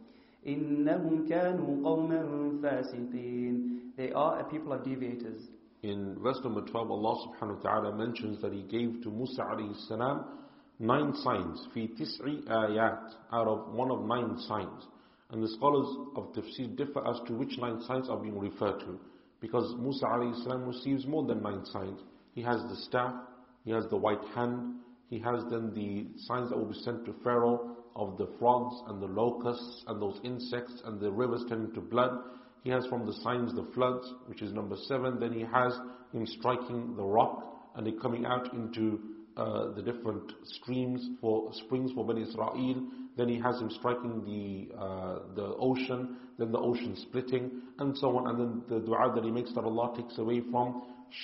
إنهم 0.46 1.28
كانوا 1.28 1.82
قوما 1.84 2.60
فاسقين 2.62 3.94
They 3.96 4.12
are 4.12 4.38
a 4.38 4.44
people 4.44 4.72
of 4.72 4.84
deviators. 4.84 5.48
In 5.85 6.17
verse 6.19 6.39
number 6.43 6.61
12, 6.61 6.89
Allah 6.89 7.27
subhanahu 7.27 7.63
wa 7.63 7.69
ta'ala 7.69 7.95
mentions 7.95 8.41
that 8.41 8.51
He 8.51 8.63
gave 8.63 9.03
to 9.03 9.11
Musa 9.11 9.43
alayhi 9.43 9.87
salam 9.87 10.25
nine 10.79 11.13
signs, 11.17 11.67
fi 11.75 11.87
tis'i 11.89 12.43
ayat, 12.47 13.11
out 13.31 13.47
of 13.47 13.71
one 13.71 13.91
of 13.91 14.03
nine 14.03 14.35
signs. 14.47 14.87
And 15.29 15.43
the 15.43 15.47
scholars 15.49 15.85
of 16.15 16.33
tafsir 16.33 16.75
differ 16.75 17.07
as 17.07 17.19
to 17.27 17.33
which 17.33 17.59
nine 17.59 17.83
signs 17.83 18.09
are 18.09 18.17
being 18.17 18.39
referred 18.39 18.79
to. 18.79 18.99
Because 19.39 19.75
Musa 19.77 20.05
alayhi 20.05 20.41
salam 20.41 20.65
receives 20.65 21.05
more 21.05 21.23
than 21.23 21.43
nine 21.43 21.63
signs. 21.65 21.99
He 22.33 22.41
has 22.41 22.63
the 22.63 22.77
staff, 22.87 23.13
he 23.63 23.69
has 23.69 23.85
the 23.91 23.97
white 23.97 24.25
hand, 24.33 24.77
he 25.11 25.19
has 25.19 25.43
then 25.51 25.71
the 25.75 26.07
signs 26.25 26.49
that 26.49 26.57
will 26.57 26.65
be 26.65 26.79
sent 26.79 27.05
to 27.05 27.13
Pharaoh 27.23 27.75
of 27.95 28.17
the 28.17 28.27
frogs 28.39 28.75
and 28.87 28.99
the 28.99 29.05
locusts 29.05 29.83
and 29.85 30.01
those 30.01 30.19
insects 30.23 30.81
and 30.85 30.99
the 30.99 31.11
rivers 31.11 31.45
turning 31.47 31.71
to 31.73 31.81
blood. 31.81 32.23
He 32.65 32.71
has 32.71 32.83
from 32.87 33.05
the 33.05 33.13
signs 33.21 33.53
the 33.53 33.67
floods, 33.75 34.11
which 34.25 34.41
is 34.41 34.51
number 34.51 34.75
seven. 34.87 35.19
Then 35.19 35.31
he 35.31 35.41
has 35.41 35.71
him 36.11 36.25
striking 36.25 36.95
the 36.95 37.03
rock 37.03 37.43
and 37.75 37.87
it 37.87 38.01
coming 38.01 38.25
out 38.25 38.51
into 38.53 38.99
uh, 39.37 39.71
the 39.75 39.83
different 39.83 40.31
streams 40.43 41.07
for 41.21 41.51
springs 41.53 41.91
for 41.91 42.03
Bani 42.03 42.23
Israel. 42.23 42.55
Then 43.17 43.29
he 43.29 43.39
has 43.39 43.61
him 43.61 43.69
striking 43.69 44.25
the 44.25 44.75
uh, 44.75 45.19
the 45.35 45.55
ocean, 45.59 46.17
then 46.39 46.51
the 46.51 46.57
ocean 46.57 46.95
splitting, 47.03 47.51
and 47.77 47.95
so 47.99 48.17
on. 48.17 48.29
And 48.29 48.39
then 48.39 48.63
the 48.67 48.83
du'a 48.83 49.13
that 49.13 49.23
he 49.23 49.29
makes 49.29 49.53
that 49.53 49.63
Allah 49.63 49.95
takes 49.95 50.17
away 50.17 50.41
from 50.49 50.81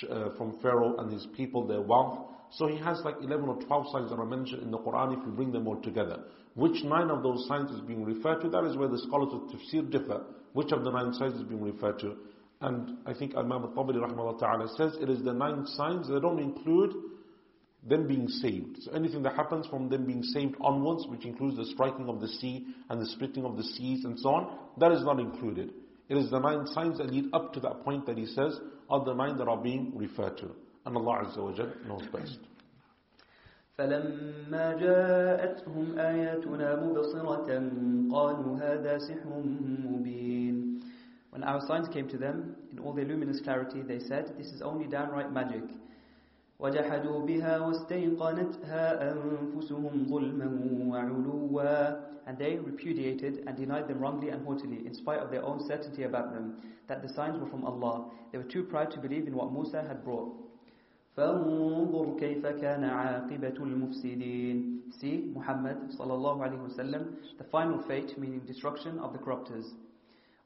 uh, 0.08 0.28
from 0.38 0.60
Pharaoh 0.62 0.96
and 0.98 1.12
his 1.12 1.26
people 1.36 1.66
their 1.66 1.82
wealth. 1.82 2.20
So 2.52 2.68
he 2.68 2.78
has 2.78 3.00
like 3.04 3.16
11 3.20 3.48
or 3.48 3.60
12 3.60 3.86
signs 3.90 4.10
that 4.10 4.16
are 4.16 4.26
mentioned 4.26 4.62
in 4.62 4.70
the 4.70 4.78
Quran 4.78 5.18
if 5.18 5.26
you 5.26 5.32
bring 5.32 5.50
them 5.50 5.66
all 5.66 5.82
together. 5.82 6.22
Which 6.54 6.84
nine 6.84 7.10
of 7.10 7.22
those 7.22 7.46
signs 7.48 7.70
is 7.70 7.80
being 7.80 8.04
referred 8.04 8.40
to? 8.42 8.48
That 8.48 8.64
is 8.64 8.76
where 8.76 8.88
the 8.88 8.98
scholars 8.98 9.32
of 9.32 9.42
tafsir 9.50 9.90
differ. 9.90 10.24
Which 10.52 10.72
of 10.72 10.84
the 10.84 10.90
nine 10.90 11.14
signs 11.14 11.34
is 11.34 11.44
being 11.44 11.62
referred 11.62 11.98
to? 12.00 12.16
And 12.60 12.98
I 13.06 13.14
think 13.14 13.34
Imam 13.36 13.64
al-Tabari 13.64 14.38
ta'ala 14.38 14.68
says 14.76 14.96
it 15.00 15.08
is 15.08 15.22
the 15.24 15.32
nine 15.32 15.66
signs 15.66 16.08
that 16.08 16.20
don't 16.22 16.38
include 16.38 16.94
them 17.88 18.06
being 18.06 18.28
saved. 18.28 18.82
So 18.82 18.92
anything 18.92 19.22
that 19.24 19.34
happens 19.34 19.66
from 19.66 19.88
them 19.88 20.06
being 20.06 20.22
saved 20.22 20.54
onwards, 20.60 21.06
which 21.08 21.24
includes 21.24 21.56
the 21.56 21.64
striking 21.66 22.08
of 22.08 22.20
the 22.20 22.28
sea 22.28 22.66
and 22.88 23.00
the 23.00 23.06
splitting 23.06 23.44
of 23.44 23.56
the 23.56 23.64
seas 23.64 24.04
and 24.04 24.18
so 24.20 24.28
on, 24.28 24.58
that 24.78 24.92
is 24.92 25.02
not 25.02 25.18
included. 25.18 25.72
It 26.08 26.16
is 26.16 26.30
the 26.30 26.38
nine 26.38 26.66
signs 26.66 26.98
that 26.98 27.10
lead 27.10 27.26
up 27.32 27.52
to 27.54 27.60
that 27.60 27.82
point 27.82 28.06
that 28.06 28.18
he 28.18 28.26
says 28.26 28.60
are 28.88 29.04
the 29.04 29.14
nine 29.14 29.38
that 29.38 29.48
are 29.48 29.60
being 29.60 29.92
referred 29.96 30.36
to. 30.38 30.50
And 30.84 30.96
Allah 30.96 31.24
Azza 31.24 31.38
wa 31.38 31.50
knows 31.88 32.06
best. 32.12 32.38
فلما 33.81 34.73
جاءتهم 34.73 35.99
آياتنا 35.99 36.85
مبصرة 36.85 37.49
قالوا 38.11 38.57
هذا 38.57 38.97
سحر 38.97 39.43
مبين 39.85 40.81
When 41.31 41.43
our 41.43 41.61
signs 41.61 41.87
came 41.89 42.07
to 42.07 42.17
them, 42.17 42.55
in 42.71 42.79
all 42.79 42.93
their 42.93 43.05
luminous 43.05 43.39
clarity, 43.41 43.83
they 43.83 43.99
said, 43.99 44.33
This 44.37 44.47
is 44.47 44.63
only 44.63 44.87
downright 44.87 45.31
magic. 45.31 45.63
وجحدوا 46.59 47.25
بها 47.25 47.59
واستيقنتها 47.59 49.11
أنفسهم 49.11 50.05
ظلما 50.09 50.49
وعلوا 50.87 52.07
And 52.25 52.37
they 52.37 52.55
repudiated 52.55 53.43
and 53.45 53.55
denied 53.55 53.87
them 53.87 53.99
wrongly 53.99 54.29
and 54.29 54.43
haughtily, 54.43 54.85
in 54.85 54.93
spite 54.95 55.19
of 55.19 55.29
their 55.29 55.43
own 55.43 55.59
certainty 55.65 56.03
about 56.03 56.33
them, 56.33 56.57
that 56.87 57.01
the 57.03 57.07
signs 57.07 57.39
were 57.39 57.45
from 57.45 57.63
Allah. 57.63 58.09
They 58.31 58.37
were 58.39 58.43
too 58.43 58.63
proud 58.63 58.89
to 58.91 58.99
believe 58.99 59.27
in 59.27 59.35
what 59.35 59.53
Musa 59.53 59.83
had 59.83 60.03
brought. 60.03 60.40
فانظر 61.16 62.16
كيف 62.18 62.46
كان 62.46 62.84
عاقبة 62.84 63.54
المفسدين 63.60 64.82
See 64.92 65.32
Muhammad 65.36 65.90
صلى 65.90 66.14
الله 66.14 66.42
عليه 66.42 66.58
وسلم 66.58 67.02
the 67.38 67.44
final 67.44 67.78
fate 67.88 68.18
meaning 68.18 68.40
destruction 68.46 68.98
of 68.98 69.12
the 69.12 69.18
corruptors 69.18 69.66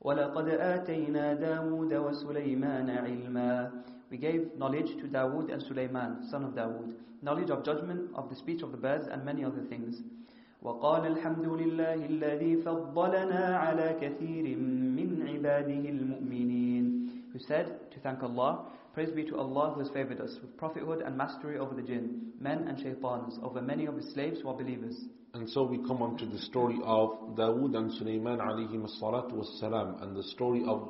ولقد 0.00 0.48
آتينا 0.48 1.34
داود 1.34 1.94
وسليمان 1.94 2.90
علما 2.90 3.70
We 4.10 4.16
gave 4.18 4.56
knowledge 4.56 4.96
to 5.00 5.08
Dawood 5.08 5.50
and 5.52 5.60
Sulaiman, 5.60 6.28
son 6.30 6.44
of 6.44 6.52
Dawood, 6.54 6.94
knowledge 7.22 7.50
of 7.50 7.64
judgment, 7.64 8.10
of 8.14 8.28
the 8.30 8.36
speech 8.36 8.62
of 8.62 8.70
the 8.70 8.76
birds, 8.76 9.08
and 9.10 9.24
many 9.24 9.44
other 9.44 9.62
things. 9.68 10.00
وقال 10.62 11.06
الحمد 11.06 11.46
لله 11.46 11.94
الذي 12.06 12.56
فضلنا 12.56 13.56
على 13.56 13.96
كثير 14.00 14.56
من 14.98 15.26
عباده 15.28 15.84
المؤمنين 15.90 17.10
Who 17.32 17.38
said 17.40 17.90
to 17.90 17.98
thank 18.00 18.22
Allah 18.22 18.66
Praise 18.97 19.10
be 19.10 19.25
to 19.25 19.36
Allah 19.36 19.73
who 19.75 19.81
has 19.81 19.91
favored 19.91 20.23
us 20.23 20.34
with 20.41 20.57
prophethood 20.57 21.02
and 21.05 21.18
mastery 21.18 21.58
over 21.58 21.75
the 21.75 21.83
jinn, 21.83 22.33
men 22.41 22.66
and 22.66 22.78
shaitans, 22.78 23.39
over 23.42 23.60
many 23.60 23.84
of 23.84 23.94
his 23.94 24.10
slaves 24.15 24.41
who 24.41 24.49
are 24.49 24.57
believers. 24.57 24.97
And 25.34 25.47
so 25.50 25.65
we 25.65 25.76
come 25.86 26.00
on 26.00 26.16
to 26.16 26.25
the 26.25 26.39
story 26.39 26.78
of 26.83 27.10
Dawood 27.36 27.76
and 27.76 27.92
Sulaiman 27.92 28.39
alayhi 28.39 28.89
salatu 28.99 29.33
wassalam. 29.34 30.02
And 30.02 30.16
the 30.16 30.23
story 30.23 30.65
of 30.66 30.89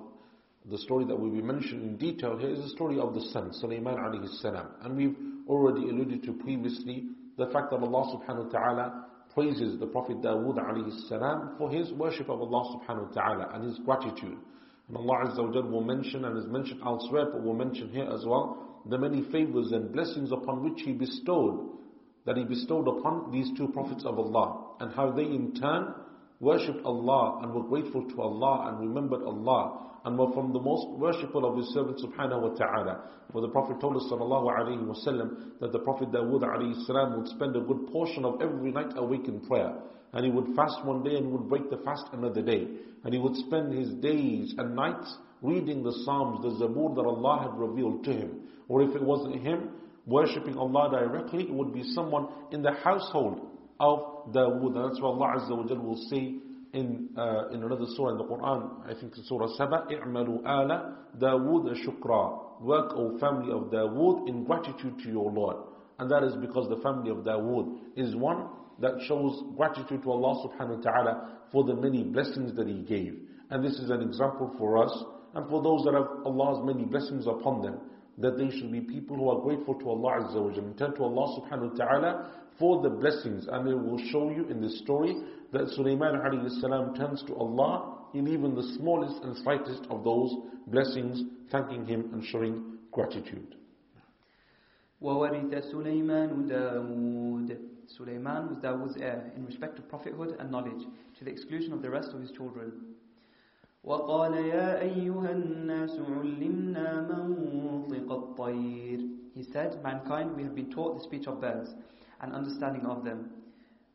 the 0.71 0.79
story 0.79 1.05
that 1.07 1.19
will 1.19 1.33
be 1.33 1.43
mentioned 1.43 1.83
in 1.83 1.97
detail 1.97 2.39
here 2.39 2.51
is 2.51 2.63
the 2.63 2.69
story 2.69 3.01
of 3.01 3.13
the 3.13 3.23
son, 3.33 3.53
Sulaiman 3.55 3.97
alayhi 3.97 4.29
salam. 4.41 4.69
And 4.83 4.97
we've 4.97 5.17
already 5.49 5.91
alluded 5.91 6.23
to 6.27 6.33
previously 6.35 7.07
the 7.37 7.47
fact 7.47 7.73
that 7.73 7.81
Allah 7.81 8.21
subhanahu 8.23 8.53
wa 8.53 8.61
ta'ala 8.61 9.07
praises 9.35 9.81
the 9.81 9.87
Prophet 9.87 10.23
Dawood 10.23 10.59
alayhi 10.59 11.09
salam 11.09 11.57
for 11.59 11.73
his 11.73 11.91
worship 11.91 12.29
of 12.29 12.41
Allah 12.41 12.79
subhanahu 12.79 13.09
wa 13.09 13.21
ta'ala 13.21 13.51
and 13.55 13.65
his 13.65 13.81
gratitude. 13.81 14.39
And 14.89 14.97
Allah 14.97 15.27
Azza 15.27 15.43
wa 15.47 15.53
Jal 15.53 15.69
will 15.71 15.83
mention 15.85 16.25
and 16.25 16.39
is 16.39 16.47
mentioned 16.47 16.81
elsewhere, 16.85 17.27
but 17.33 17.43
will 17.43 17.55
mention 17.55 17.89
here 17.91 18.09
as 18.13 18.25
well, 18.25 18.83
the 18.89 18.99
many 18.99 19.23
favors 19.33 19.73
and 19.73 19.93
blessings 19.93 20.31
upon 20.31 20.63
which 20.63 20.83
He 20.83 20.93
bestowed, 20.93 21.71
that 22.25 22.37
He 22.37 22.45
bestowed 22.45 22.87
upon 22.87 23.33
these 23.33 23.49
two 23.57 23.69
prophets 23.69 24.05
of 24.05 24.19
Allah, 24.19 24.77
and 24.81 24.93
how 24.95 25.11
they 25.11 25.25
in 25.25 25.55
turn 25.55 25.93
worshipped 26.41 26.85
Allah 26.85 27.41
and 27.43 27.53
were 27.53 27.63
grateful 27.63 28.09
to 28.09 28.23
Allah 28.23 28.69
and 28.69 28.81
remembered 28.89 29.23
Allah 29.23 29.91
and 30.05 30.19
were 30.19 30.33
from 30.33 30.53
the 30.53 30.61
most 30.61 30.87
worshipful 30.99 31.45
of 31.45 31.57
His 31.57 31.67
servants 31.75 32.05
subhanahu 32.05 32.43
wa 32.43 32.49
ta'ala. 32.55 33.11
For 33.33 33.41
the 33.41 33.49
Prophet 33.49 33.81
told 33.81 33.97
us 33.97 34.05
sallallahu 34.11 34.47
alayhi 34.47 34.87
wa 34.87 34.95
sallam 35.07 35.59
that 35.61 35.73
the 35.73 35.81
Prophet 35.81 36.13
Dawood 36.13 36.43
alayhi 36.43 36.87
salam 36.87 37.17
would 37.17 37.29
spend 37.29 37.57
a 37.57 37.61
good 37.61 37.87
portion 37.91 38.25
of 38.25 38.41
every 38.41 38.71
night 38.71 38.93
awake 38.97 39.27
in 39.27 39.41
prayer 39.41 39.75
and 40.13 40.25
he 40.25 40.31
would 40.31 40.55
fast 40.55 40.85
one 40.85 41.03
day 41.03 41.17
and 41.17 41.31
would 41.33 41.49
break 41.49 41.69
the 41.71 41.77
fast 41.79 42.07
another 42.13 42.41
day. 42.41 42.67
And 43.05 43.13
he 43.13 43.21
would 43.21 43.37
spend 43.37 43.73
his 43.73 43.91
days 43.95 44.55
and 44.57 44.75
nights 44.75 45.15
reading 45.43 45.83
the 45.83 45.93
Psalms, 46.05 46.41
the 46.43 46.65
Zabur 46.65 46.95
that 46.97 47.03
Allah 47.03 47.43
had 47.43 47.59
revealed 47.59 48.05
to 48.05 48.13
him. 48.13 48.49
Or 48.69 48.83
if 48.83 48.97
it 48.97 49.03
wasn't 49.03 49.43
him, 49.43 49.71
worshipping 50.07 50.57
Allah 50.57 50.91
directly, 50.91 51.43
it 51.45 51.53
would 51.53 51.75
be 51.75 51.83
someone 51.93 52.29
in 52.51 52.63
the 52.63 52.73
household 52.73 53.47
of 53.79 54.16
Dawood. 54.32 54.76
And 54.76 54.90
that's 54.90 55.02
what 55.02 55.10
Allah 55.16 55.40
Azza 55.40 55.56
wa 55.56 55.68
Jal 55.68 55.80
will 55.80 56.02
say 56.10 56.36
in, 56.74 57.10
uh, 57.18 57.50
in 57.50 57.64
another 57.64 57.86
surah 57.96 58.12
in 58.12 58.18
the 58.18 58.24
Quran, 58.24 58.86
I 58.86 58.94
think 59.00 59.18
in 59.18 59.24
Surah 59.24 59.48
Saba, 59.58 59.88
اعملوا 59.92 60.42
آل 60.46 60.96
داود 61.20 61.74
شكرا. 61.74 62.62
Work, 62.62 62.94
O 62.96 63.18
family 63.18 63.52
of 63.52 63.72
Dawood, 63.72 64.30
in 64.30 64.44
gratitude 64.44 65.00
to 65.04 65.10
your 65.10 65.32
Lord. 65.32 65.58
And 66.00 66.10
that 66.12 66.24
is 66.24 66.36
because 66.36 66.70
the 66.70 66.78
family 66.78 67.10
of 67.10 67.18
Dawood 67.18 67.80
is 67.96 68.16
one 68.16 68.48
that 68.80 68.94
shows 69.08 69.44
gratitude 69.58 70.04
to 70.04 70.12
Allah 70.12 70.48
subhanahu 70.48 70.78
wa 70.78 70.92
ta'ala 70.92 71.30
for 71.52 71.64
the 71.64 71.76
many 71.76 72.04
blessings 72.04 72.56
that 72.56 72.68
He 72.68 72.82
gave. 72.82 73.20
And 73.50 73.64
this 73.64 73.74
is 73.80 73.90
an 73.90 74.02
example 74.02 74.54
for 74.58 74.84
us 74.84 75.04
and 75.34 75.48
for 75.50 75.62
those 75.62 75.84
that 75.86 75.94
have 75.94 76.26
Allah's 76.26 76.66
many 76.66 76.86
blessings 76.86 77.26
upon 77.28 77.62
them, 77.62 77.80
that 78.18 78.38
they 78.38 78.50
should 78.50 78.72
be 78.72 78.82
people 78.82 79.16
who 79.16 79.30
are 79.30 79.42
grateful 79.42 79.76
to 79.76 79.90
Allah 79.90 80.24
Azza 80.24 80.42
wa 80.42 80.50
and 80.50 80.78
turn 80.78 80.94
to 80.96 81.04
Allah 81.04 81.40
subhanahu 81.40 81.72
wa 81.72 81.86
ta'ala 81.86 82.32
for 82.60 82.82
the 82.82 82.90
blessings. 82.90 83.48
And 83.52 83.68
it 83.68 83.76
will 83.76 84.00
show 84.12 84.30
you 84.30 84.48
in 84.50 84.62
this 84.62 84.80
story 84.80 85.16
that 85.52 85.70
Sulaiman 85.70 86.16
alayhi 86.16 86.62
salam 86.62 86.96
turns 86.96 87.24
to 87.28 87.36
Allah 87.36 87.98
in 88.14 88.28
even 88.28 88.56
the 88.56 88.64
smallest 88.78 89.24
and 89.24 89.36
slightest 89.38 89.84
of 89.90 90.04
those 90.04 90.34
blessings, 90.68 91.24
thanking 91.52 91.86
Him 91.86 92.10
and 92.14 92.24
showing 92.24 92.78
gratitude. 92.92 93.56
وورث 95.02 95.72
سليمان 95.72 96.48
داود 96.48 97.72
Sulaiman 97.98 98.48
was 98.48 98.58
Dawood's 98.60 98.98
heir 98.98 99.32
in 99.36 99.46
respect 99.46 99.78
of 99.78 99.90
prophethood 99.90 100.38
and 100.40 100.50
knowledge, 100.50 100.86
to 101.18 101.26
the 101.26 101.32
exclusion 101.32 101.74
of 101.74 101.82
the 101.82 101.90
rest 101.90 102.12
of 102.14 102.22
his 102.22 102.32
children. 102.32 102.72
وقال 103.84 104.34
يا 104.34 104.82
أيها 104.82 105.32
الناس 105.32 106.00
علمنا 106.00 107.08
منطق 107.10 108.12
الطير 108.12 109.00
He 109.34 109.44
said, 109.44 109.82
Mankind, 109.84 110.36
we 110.36 110.44
have 110.44 110.56
been 110.56 110.70
taught 110.72 110.98
the 110.98 111.04
speech 111.04 111.26
of 111.28 111.42
birds 111.42 111.74
and 112.22 112.34
understanding 112.34 112.86
of 112.86 113.04
them. 113.04 113.30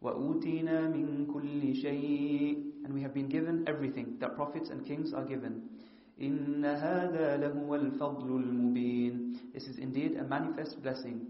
وأوتينا 0.02 0.88
من 0.88 1.26
كل 1.26 1.74
شيء 1.74 2.62
And 2.84 2.94
we 2.94 3.02
have 3.02 3.14
been 3.14 3.28
given 3.28 3.64
everything 3.66 4.16
that 4.20 4.36
prophets 4.36 4.70
and 4.70 4.84
kings 4.86 5.12
are 5.12 5.24
given. 5.24 5.68
إن 6.20 6.64
هذا 6.64 7.36
لهو 7.36 7.74
الفضل 7.74 8.28
المبين 8.36 9.36
This 9.54 9.68
is 9.68 9.78
indeed 9.78 10.16
a 10.16 10.24
manifest 10.24 10.82
blessing. 10.82 11.20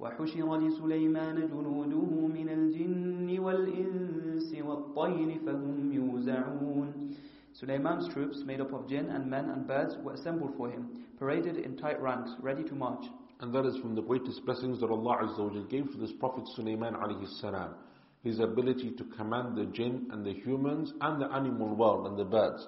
وحشر 0.00 0.56
لسليمان 0.56 1.48
جنوده 1.48 2.26
من 2.26 2.48
الجن 2.48 3.38
والإنس 3.38 4.54
والطير 4.54 5.38
فهم 5.46 5.92
يوزعون 5.92 7.14
Sulaiman's 7.52 8.08
troops, 8.14 8.44
made 8.44 8.60
up 8.60 8.72
of 8.72 8.86
jinn 8.88 9.06
and 9.10 9.28
men 9.28 9.50
and 9.50 9.66
birds, 9.66 9.96
were 10.04 10.12
assembled 10.12 10.54
for 10.56 10.70
him, 10.70 11.04
paraded 11.18 11.56
in 11.56 11.76
tight 11.76 12.00
ranks, 12.00 12.30
ready 12.40 12.62
to 12.62 12.74
march. 12.74 13.06
And 13.43 13.51
that 13.53 13.65
is 13.65 13.75
from 13.81 13.93
the 13.93 14.01
greatest 14.01 14.45
blessings 14.45 14.79
that 14.79 14.89
Allah 14.89 15.17
Azza 15.23 15.69
gave 15.69 15.91
to 15.91 15.97
this 15.97 16.13
Prophet 16.17 16.45
Sulaiman 16.55 16.93
alayhi 16.93 17.27
salam. 17.41 17.75
His 18.23 18.39
ability 18.39 18.91
to 18.91 19.03
command 19.17 19.57
the 19.57 19.65
jinn 19.65 20.07
and 20.11 20.25
the 20.25 20.31
humans 20.31 20.93
and 21.01 21.21
the 21.21 21.25
animal 21.25 21.75
world 21.75 22.07
and 22.07 22.17
the 22.17 22.23
birds. 22.23 22.65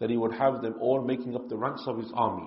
That 0.00 0.10
he 0.10 0.18
would 0.18 0.34
have 0.34 0.60
them 0.60 0.74
all 0.82 1.02
making 1.02 1.34
up 1.34 1.48
the 1.48 1.56
ranks 1.56 1.84
of 1.86 1.96
his 1.96 2.12
army. 2.14 2.46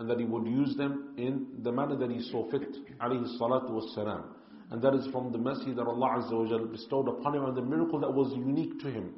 And 0.00 0.10
that 0.10 0.18
he 0.18 0.24
would 0.24 0.44
use 0.44 0.74
them 0.76 1.14
in 1.18 1.46
the 1.62 1.70
manner 1.70 1.94
that 1.94 2.10
he 2.10 2.20
saw 2.32 2.50
fit. 2.50 2.66
Alayhi 3.00 3.38
salatu 3.40 3.70
wassalam. 3.70 4.24
And 4.72 4.82
that 4.82 4.94
is 4.94 5.06
from 5.12 5.30
the 5.30 5.38
mercy 5.38 5.72
that 5.72 5.86
Allah 5.86 6.24
Azza 6.24 6.72
bestowed 6.72 7.06
upon 7.06 7.36
him 7.36 7.44
and 7.44 7.56
the 7.56 7.62
miracle 7.62 8.00
that 8.00 8.12
was 8.12 8.32
unique 8.36 8.80
to 8.80 8.90
him. 8.90 9.14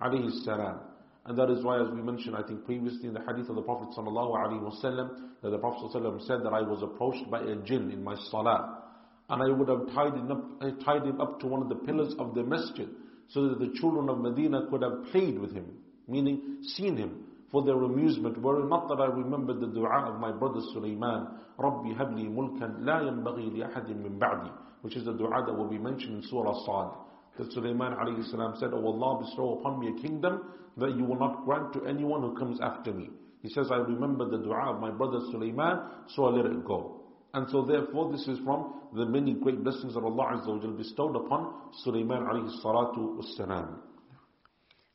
Alayhi 0.00 0.32
salam. 0.44 0.80
And 1.24 1.38
that 1.38 1.50
is 1.50 1.62
why, 1.64 1.80
as 1.80 1.88
we 1.92 2.02
mentioned, 2.02 2.34
I 2.36 2.42
think 2.42 2.64
previously 2.64 3.06
in 3.06 3.14
the 3.14 3.20
hadith 3.20 3.48
of 3.48 3.54
the 3.54 3.62
Prophet 3.62 3.88
ﷺ, 3.96 5.10
that 5.42 5.50
the 5.50 5.58
Prophet 5.58 5.90
ﷺ 5.94 6.26
said 6.26 6.40
that 6.42 6.52
I 6.52 6.62
was 6.62 6.82
approached 6.82 7.30
by 7.30 7.40
a 7.40 7.56
jinn 7.56 7.90
in 7.92 8.02
my 8.02 8.16
salah. 8.30 8.82
And 9.28 9.40
I 9.42 9.56
would 9.56 9.68
have 9.68 9.86
tied 9.94 10.14
him, 10.14 10.30
up, 10.32 10.44
uh, 10.60 10.70
tied 10.84 11.06
him 11.06 11.20
up 11.20 11.38
to 11.40 11.46
one 11.46 11.62
of 11.62 11.68
the 11.68 11.76
pillars 11.76 12.14
of 12.18 12.34
the 12.34 12.42
masjid 12.42 12.88
so 13.28 13.48
that 13.48 13.60
the 13.60 13.72
children 13.80 14.08
of 14.08 14.20
Medina 14.20 14.66
could 14.68 14.82
have 14.82 15.04
played 15.12 15.38
with 15.38 15.52
him, 15.54 15.66
meaning 16.08 16.58
seen 16.76 16.96
him 16.96 17.24
for 17.52 17.62
their 17.64 17.80
amusement. 17.80 18.40
Were 18.42 18.60
it 18.64 18.68
not 18.68 18.88
that 18.88 19.00
I 19.00 19.06
remembered 19.06 19.60
the 19.60 19.68
dua 19.68 20.12
of 20.12 20.20
my 20.20 20.32
brother 20.32 20.60
Sulaiman, 20.72 21.28
Rabbi 21.56 21.94
habli 21.94 22.26
mulkan 22.28 22.84
la 22.84 23.00
yanbaghi 23.00 23.52
li 23.52 23.60
ahadin 23.60 24.02
min 24.02 24.18
ba'di, 24.18 24.50
which 24.82 24.96
is 24.96 25.04
the 25.04 25.12
dua 25.12 25.44
that 25.46 25.54
will 25.54 25.68
be 25.68 25.78
mentioned 25.78 26.16
in 26.16 26.22
Surah 26.28 26.54
Sad 26.66 27.11
That 27.37 27.51
Sulaiman 27.53 27.93
alayhi 27.93 28.29
salam 28.31 28.55
said, 28.59 28.69
Oh 28.73 28.85
Allah, 28.85 29.23
bestow 29.23 29.59
upon 29.59 29.79
me 29.79 29.89
a 29.89 30.01
kingdom 30.01 30.41
that 30.77 30.95
you 30.95 31.03
will 31.03 31.19
not 31.19 31.45
grant 31.45 31.73
to 31.73 31.85
anyone 31.85 32.21
who 32.21 32.35
comes 32.35 32.59
after 32.61 32.91
me. 32.93 33.09
He 33.41 33.49
says, 33.49 33.67
I 33.71 33.77
remember 33.77 34.27
the 34.29 34.37
dua 34.43 34.73
of 34.73 34.81
my 34.81 34.91
brother 34.91 35.19
Sulaiman, 35.31 35.79
so 36.15 36.25
I 36.25 36.29
let 36.31 36.45
it 36.45 36.65
go. 36.65 37.01
And 37.33 37.47
so 37.51 37.63
therefore 37.63 38.11
this 38.11 38.27
is 38.27 38.39
from 38.43 38.81
the 38.95 39.05
many 39.05 39.33
great 39.33 39.63
blessings 39.63 39.93
that 39.93 39.99
Allah 40.03 40.41
Azza 40.41 40.47
wa 40.47 40.71
bestowed 40.71 41.15
upon 41.15 41.53
Sulaiman 41.83 42.23
alayhi 42.23 42.63
salatu 42.63 43.17
wassalam. 43.19 43.79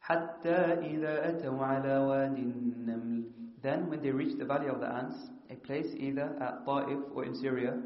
حتى 0.03 0.83
إذا 0.83 1.29
أتوا 1.31 1.63
على 1.65 1.99
واد 1.99 2.35
النمل 2.37 3.25
Then 3.63 3.89
when 3.89 4.03
they 4.03 4.11
reached 4.11 4.39
the 4.39 4.45
valley 4.45 4.67
of 4.69 4.81
the 4.81 4.89
ants, 4.89 5.15
a 5.49 5.55
place 5.55 5.87
either 5.97 6.35
at 6.41 6.67
Ta'if 6.67 6.99
or 7.15 7.25
in 7.25 7.37
Syria, 7.37 7.81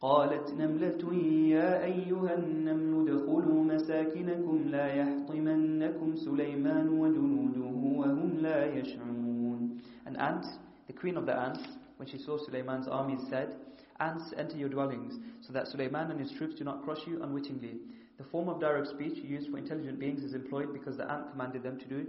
قالت 0.00 0.50
نملة 0.58 1.14
يا 1.54 1.84
أيها 1.84 2.34
النمل 2.34 2.94
ادخلوا 3.08 3.64
مساكنكم 3.64 4.56
لا 4.70 4.86
يحطمنكم 4.94 6.16
سليمان 6.16 6.88
وجنوده 6.88 7.70
وهم 7.98 8.30
لا 8.42 8.60
يشعرون 8.78 9.80
An 10.06 10.16
ant, 10.16 10.44
the 10.88 10.92
queen 10.92 11.16
of 11.16 11.26
the 11.26 11.32
ants, 11.32 11.62
when 11.96 12.08
she 12.08 12.18
saw 12.18 12.36
Suleiman's 12.36 12.88
armies 12.88 13.20
said, 13.30 13.54
Ants, 14.00 14.34
enter 14.36 14.56
your 14.56 14.68
dwellings, 14.68 15.14
so 15.40 15.52
that 15.52 15.68
Suleiman 15.68 16.10
and 16.10 16.18
his 16.18 16.32
troops 16.32 16.56
do 16.56 16.64
not 16.64 16.82
crush 16.82 17.06
you 17.06 17.22
unwittingly. 17.22 17.76
The 18.18 18.24
form 18.24 18.48
of 18.48 18.58
direct 18.58 18.88
speech 18.88 19.18
used 19.18 19.50
for 19.50 19.58
intelligent 19.58 20.00
beings 20.00 20.24
is 20.24 20.34
employed 20.34 20.72
because 20.72 20.96
the 20.96 21.10
ant 21.10 21.30
commanded 21.30 21.62
them 21.62 21.78
to 21.78 21.86
do 21.86 22.06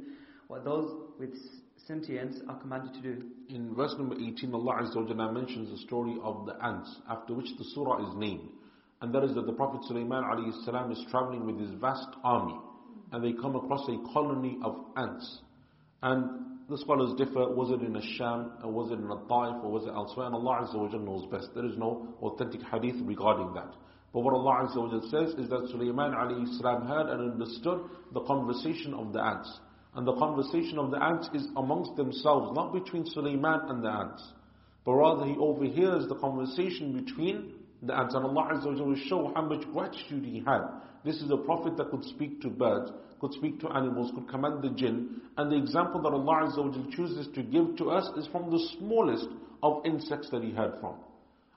what 0.48 0.66
those 0.66 0.92
with 1.19 1.35
sentience 1.86 2.36
are 2.48 2.58
commanded 2.58 2.94
to 2.94 3.00
do. 3.00 3.23
In 3.48 3.74
verse 3.74 3.94
number 3.98 4.15
18, 4.15 4.52
Allah 4.52 4.82
Azza 4.82 5.32
mentions 5.32 5.70
the 5.70 5.78
story 5.78 6.16
of 6.23 6.47
the 6.47 6.55
ants, 6.65 6.94
after 7.08 7.34
which 7.34 7.48
the 7.58 7.65
surah 7.74 8.08
is 8.08 8.16
named. 8.16 8.48
And 9.00 9.15
that 9.15 9.24
is 9.24 9.34
that 9.34 9.47
the 9.47 9.52
Prophet 9.52 9.84
Sulaiman 9.86 10.24
salam 10.65 10.90
is 10.90 11.05
traveling 11.10 11.47
with 11.47 11.58
his 11.60 11.70
vast 11.81 12.08
army, 12.24 12.57
and 13.12 13.23
they 13.23 13.32
come 13.40 13.55
across 13.55 13.89
a 13.89 14.12
colony 14.12 14.58
of 14.62 14.76
ants. 14.97 15.40
And 16.02 16.48
the 16.68 16.78
scholars 16.78 17.15
differ, 17.16 17.55
was 17.55 17.70
it 17.70 17.84
in 17.84 17.94
Asham, 17.94 18.65
or 18.65 18.73
was 18.73 18.90
it 18.90 18.98
in 18.98 19.07
Al-Taif, 19.07 19.62
or 19.62 19.70
was 19.70 19.84
it 19.84 19.90
elsewhere, 19.90 20.26
and 20.26 20.34
Allah 20.34 20.66
Azza 20.66 21.05
knows 21.05 21.26
best. 21.31 21.48
There 21.55 21.65
is 21.65 21.76
no 21.76 22.08
authentic 22.20 22.60
hadith 22.62 22.97
regarding 23.02 23.55
that. 23.55 23.73
But 24.12 24.20
what 24.20 24.34
Allah 24.34 24.66
Azza 24.68 25.10
says 25.10 25.34
is 25.39 25.48
that 25.48 25.68
Sulaiman 25.70 26.12
salam 26.58 26.86
heard 26.86 27.08
and 27.08 27.32
understood 27.32 27.81
the 28.12 28.20
conversation 28.23 28.94
of 28.94 29.12
the 29.12 29.20
ants. 29.20 29.60
And 29.99 30.07
the 30.07 30.15
conversation 30.15 30.78
of 30.78 30.93
the 30.93 31.02
ants 31.02 31.28
is 31.35 31.49
amongst 31.57 31.97
themselves, 31.97 32.55
not 32.55 32.73
between 32.73 33.05
Sulaiman 33.05 33.62
and 33.68 33.83
the 33.83 33.89
ants. 33.89 34.23
But 34.85 34.93
rather 34.93 35.27
he 35.27 35.35
overhears 35.36 36.07
the 36.07 36.15
conversation 36.15 37.05
between 37.05 37.55
the 37.83 37.99
ants. 37.99 38.15
And 38.15 38.25
Allah 38.25 38.49
Azza 38.52 38.67
wa 38.67 38.85
will 38.85 38.97
show 39.09 39.33
how 39.35 39.43
much 39.43 39.67
gratitude 39.73 40.25
he 40.25 40.39
had. 40.47 40.60
This 41.05 41.17
is 41.17 41.28
a 41.33 41.36
prophet 41.36 41.77
that 41.78 41.91
could 41.91 42.05
speak 42.05 42.41
to 42.43 42.49
birds, 42.49 42.93
could 43.20 43.33
speak 43.33 43.59
to 43.59 43.70
animals, 43.70 44.12
could 44.15 44.28
command 44.28 44.62
the 44.62 44.70
jinn. 44.70 45.20
And 45.36 45.51
the 45.51 45.57
example 45.57 46.01
that 46.02 46.12
Allah 46.12 46.47
Azza 46.47 46.65
wa 46.65 46.91
chooses 46.94 47.27
to 47.35 47.43
give 47.43 47.75
to 47.78 47.91
us 47.91 48.09
is 48.17 48.28
from 48.28 48.52
the 48.52 48.68
smallest 48.78 49.27
of 49.65 49.85
insects 49.85 50.31
that 50.31 50.44
he 50.44 50.52
heard 50.52 50.75
from. 50.81 50.94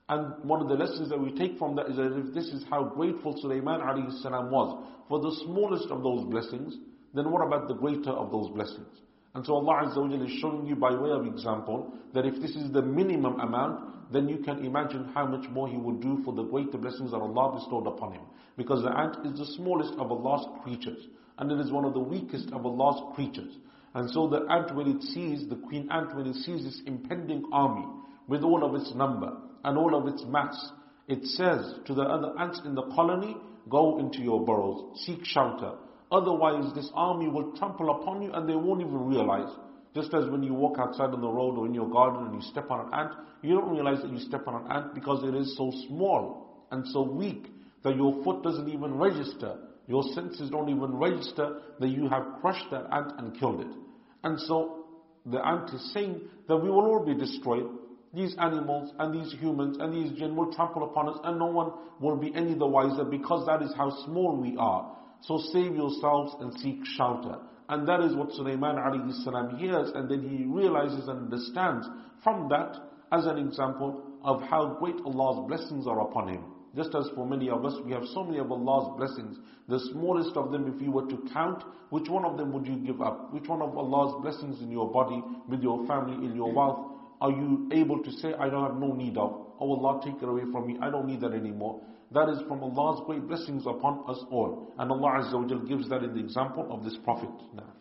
And 0.10 0.44
one 0.44 0.64
of 0.64 0.68
the 0.68 0.84
lessons 0.84 1.10
that 1.10 1.22
we 1.22 1.32
take 1.38 1.60
from 1.60 1.76
that 1.76 1.90
is 1.92 1.98
that 1.98 2.18
if 2.18 2.34
this 2.34 2.48
is 2.48 2.66
how 2.72 2.86
grateful 2.86 3.40
Sulaiman 3.40 3.82
was 3.82 4.84
for 5.08 5.20
the 5.20 5.32
smallest 5.46 5.92
of 5.92 6.02
those 6.02 6.26
blessings, 6.26 6.76
then 7.14 7.32
what 7.32 7.46
about 7.46 7.68
the 7.68 7.74
greater 7.74 8.12
of 8.12 8.32
those 8.32 8.50
blessings? 8.50 8.88
And 9.34 9.46
so 9.46 9.54
Allah 9.56 9.86
Azza 9.86 9.98
wa 9.98 10.26
is 10.26 10.32
showing 10.42 10.66
you 10.66 10.76
by 10.76 10.94
way 10.94 11.12
of 11.12 11.26
example 11.26 11.94
that 12.14 12.26
if 12.26 12.42
this 12.42 12.52
is 12.52 12.72
the 12.72 12.82
minimum 12.82 13.40
amount, 13.40 14.12
then 14.12 14.28
you 14.28 14.40
can 14.40 14.66
imagine 14.66 15.10
how 15.14 15.26
much 15.26 15.50
more 15.50 15.68
He 15.68 15.78
would 15.78 16.02
do 16.02 16.22
for 16.26 16.34
the 16.34 16.44
greater 16.44 16.78
blessings 16.78 17.12
that 17.12 17.18
Allah 17.18 17.58
bestowed 17.58 17.88
upon 17.88 18.14
Him. 18.14 18.24
Because 18.58 18.84
the 18.84 18.92
ant 18.92 19.26
is 19.26 19.40
the 19.40 19.46
smallest 19.56 19.94
of 19.94 20.12
Allah's 20.12 20.46
creatures. 20.64 21.08
And 21.38 21.52
it 21.52 21.60
is 21.60 21.72
one 21.72 21.86
of 21.86 21.94
the 21.94 22.00
weakest 22.00 22.52
of 22.52 22.66
Allah's 22.66 23.16
creatures. 23.16 23.54
And 23.94 24.10
so 24.12 24.28
the 24.28 24.46
ant 24.50 24.76
when 24.76 24.88
it 24.88 25.02
sees, 25.02 25.48
the 25.48 25.56
queen 25.56 25.88
ant 25.92 26.16
when 26.16 26.28
it 26.28 26.36
sees 26.36 26.64
this 26.64 26.82
impending 26.86 27.46
army 27.54 27.86
with 28.28 28.44
all 28.44 28.64
of 28.64 28.76
its 28.80 28.94
number 28.96 29.32
and 29.64 29.78
all 29.78 29.96
of 29.96 30.08
its 30.14 30.24
mass, 30.28 30.72
it 31.08 31.26
says 31.26 31.76
to 31.86 31.94
the 31.94 32.04
other 32.04 32.38
ants 32.40 32.62
in 32.66 32.76
the 32.76 32.84
colony, 32.96 33.36
go 33.70 34.00
into 34.00 34.20
your 34.20 34.46
burrows, 34.46 35.00
seek 35.06 35.24
shelter. 35.24 35.74
Otherwise, 36.12 36.74
this 36.76 36.92
army 36.94 37.28
will 37.30 37.56
trample 37.58 37.90
upon 38.02 38.22
you 38.22 38.32
and 38.34 38.48
they 38.48 38.56
won't 38.56 38.82
even 38.82 39.08
realize. 39.08 39.50
Just 39.96 40.14
as 40.14 40.30
when 40.30 40.44
you 40.44 40.54
walk 40.54 40.78
outside 40.80 41.10
on 41.10 41.22
the 41.22 41.28
road 41.28 41.58
or 41.58 41.66
in 41.66 41.74
your 41.74 41.90
garden 41.90 42.26
and 42.26 42.36
you 42.36 42.42
step 42.50 42.70
on 42.70 42.88
an 42.88 42.94
ant, 42.94 43.12
you 43.42 43.56
don't 43.56 43.72
realize 43.72 44.02
that 44.02 44.12
you 44.12 44.20
step 44.20 44.48
on 44.48 44.66
an 44.66 44.72
ant 44.72 44.94
because 44.94 45.24
it 45.24 45.36
is 45.36 45.56
so 45.58 45.72
small 45.88 46.66
and 46.72 46.86
so 46.88 47.02
weak 47.02 47.48
that 47.84 47.96
your 47.96 48.24
foot 48.24 48.44
doesn't 48.44 48.70
even 48.70 48.96
register. 48.96 49.58
Your 49.88 50.04
senses 50.14 50.50
don't 50.50 50.70
even 50.70 50.96
register 50.96 51.62
that 51.80 51.90
you 51.90 52.08
have 52.10 52.24
crushed 52.42 52.70
that 52.72 52.86
ant 52.92 53.14
and 53.18 53.38
killed 53.38 53.62
it. 53.62 53.76
And 54.24 54.40
so 54.40 54.86
the 55.26 55.46
ant 55.46 55.74
is 55.74 55.94
saying 55.94 56.22
that 56.48 56.58
we 56.58 56.70
will 56.70 56.86
all 56.86 57.06
be 57.06 57.14
destroyed. 57.14 57.68
These 58.14 58.36
animals 58.38 58.94
and 59.00 59.14
these 59.14 59.34
humans 59.40 59.78
and 59.80 59.94
these 59.94 60.18
jinn 60.18 60.36
will 60.36 60.54
trample 60.54 60.84
upon 60.84 61.10
us 61.10 61.18
and 61.24 61.40
no 61.40 61.48
one 61.48 61.72
will 62.00 62.18
be 62.18 62.34
any 62.36 62.54
the 62.54 62.68
wiser 62.68 63.06
because 63.06 63.46
that 63.48 63.62
is 63.62 63.74
how 63.76 63.90
small 64.06 64.36
we 64.36 64.56
are. 64.58 64.98
So 65.22 65.38
save 65.54 65.76
yourselves 65.76 66.36
and 66.40 66.54
seek 66.60 66.80
shelter. 66.98 67.38
And 67.70 67.88
that 67.88 68.02
is 68.02 68.16
what 68.16 68.32
Sulaiman 68.34 68.76
alayhi 68.76 69.58
hears 69.60 69.92
and 69.96 70.10
then 70.10 70.28
he 70.28 70.46
realizes 70.46 71.08
and 71.08 71.32
understands 71.32 71.88
from 72.24 72.50
that 72.50 72.76
as 73.12 73.26
an 73.26 73.38
example 73.38 74.04
of 74.24 74.42
how 74.44 74.78
great 74.80 74.96
Allah's 75.06 75.48
blessings 75.48 75.88
are 75.88 76.02
upon 76.02 76.28
him. 76.28 76.44
Just 76.76 76.96
as 76.96 77.10
for 77.16 77.28
many 77.28 77.50
of 77.50 77.66
us, 77.66 77.74
we 77.86 77.92
have 77.92 78.04
so 78.14 78.24
many 78.24 78.40
of 78.40 78.52
Allah's 78.52 78.98
blessings. 78.98 79.38
The 79.68 79.80
smallest 79.92 80.38
of 80.38 80.52
them, 80.52 80.74
if 80.74 80.82
you 80.82 80.92
were 80.92 81.06
to 81.08 81.18
count, 81.34 81.64
which 81.90 82.08
one 82.08 82.24
of 82.24 82.38
them 82.38 82.54
would 82.54 82.66
you 82.66 82.78
give 82.78 83.02
up? 83.02 83.34
Which 83.34 83.48
one 83.48 83.62
of 83.62 83.78
Allah's 83.78 84.22
blessings 84.22 84.62
in 84.62 84.72
your 84.72 84.90
body, 84.90 85.22
with 85.50 85.62
your 85.62 85.86
family, 85.86 86.26
in 86.26 86.36
your 86.36 86.52
wealth, 86.54 86.92
are 87.20 87.32
you 87.32 87.70
able 87.74 88.02
to 88.02 88.12
say, 88.14 88.34
I 88.34 88.50
don't 88.50 88.64
have 88.64 88.80
no 88.80 88.94
need 88.94 89.18
of? 89.18 89.32
Oh 89.60 89.74
Allah, 89.74 90.02
take 90.04 90.22
it 90.22 90.28
away 90.28 90.44
from 90.52 90.68
me. 90.68 90.78
I 90.82 90.90
don't 90.90 91.08
need 91.08 91.22
that 91.22 91.34
anymore. 91.34 91.82
That 92.13 92.29
is 92.29 92.39
from 92.47 92.63
Allah's 92.63 93.03
great 93.07 93.27
blessings 93.27 93.65
upon 93.67 94.05
us 94.09 94.23
all. 94.31 94.73
And 94.79 94.91
Allah 94.91 95.21
Azza 95.23 95.35
wa 95.35 95.47
Jal 95.47 95.61
gives 95.61 95.89
that 95.89 96.03
in 96.05 96.15
the 96.15 96.21
example 96.21 96.67
of 96.71 96.85
this 96.85 96.97
Prophet. 97.05 97.31
Now. 97.55 97.73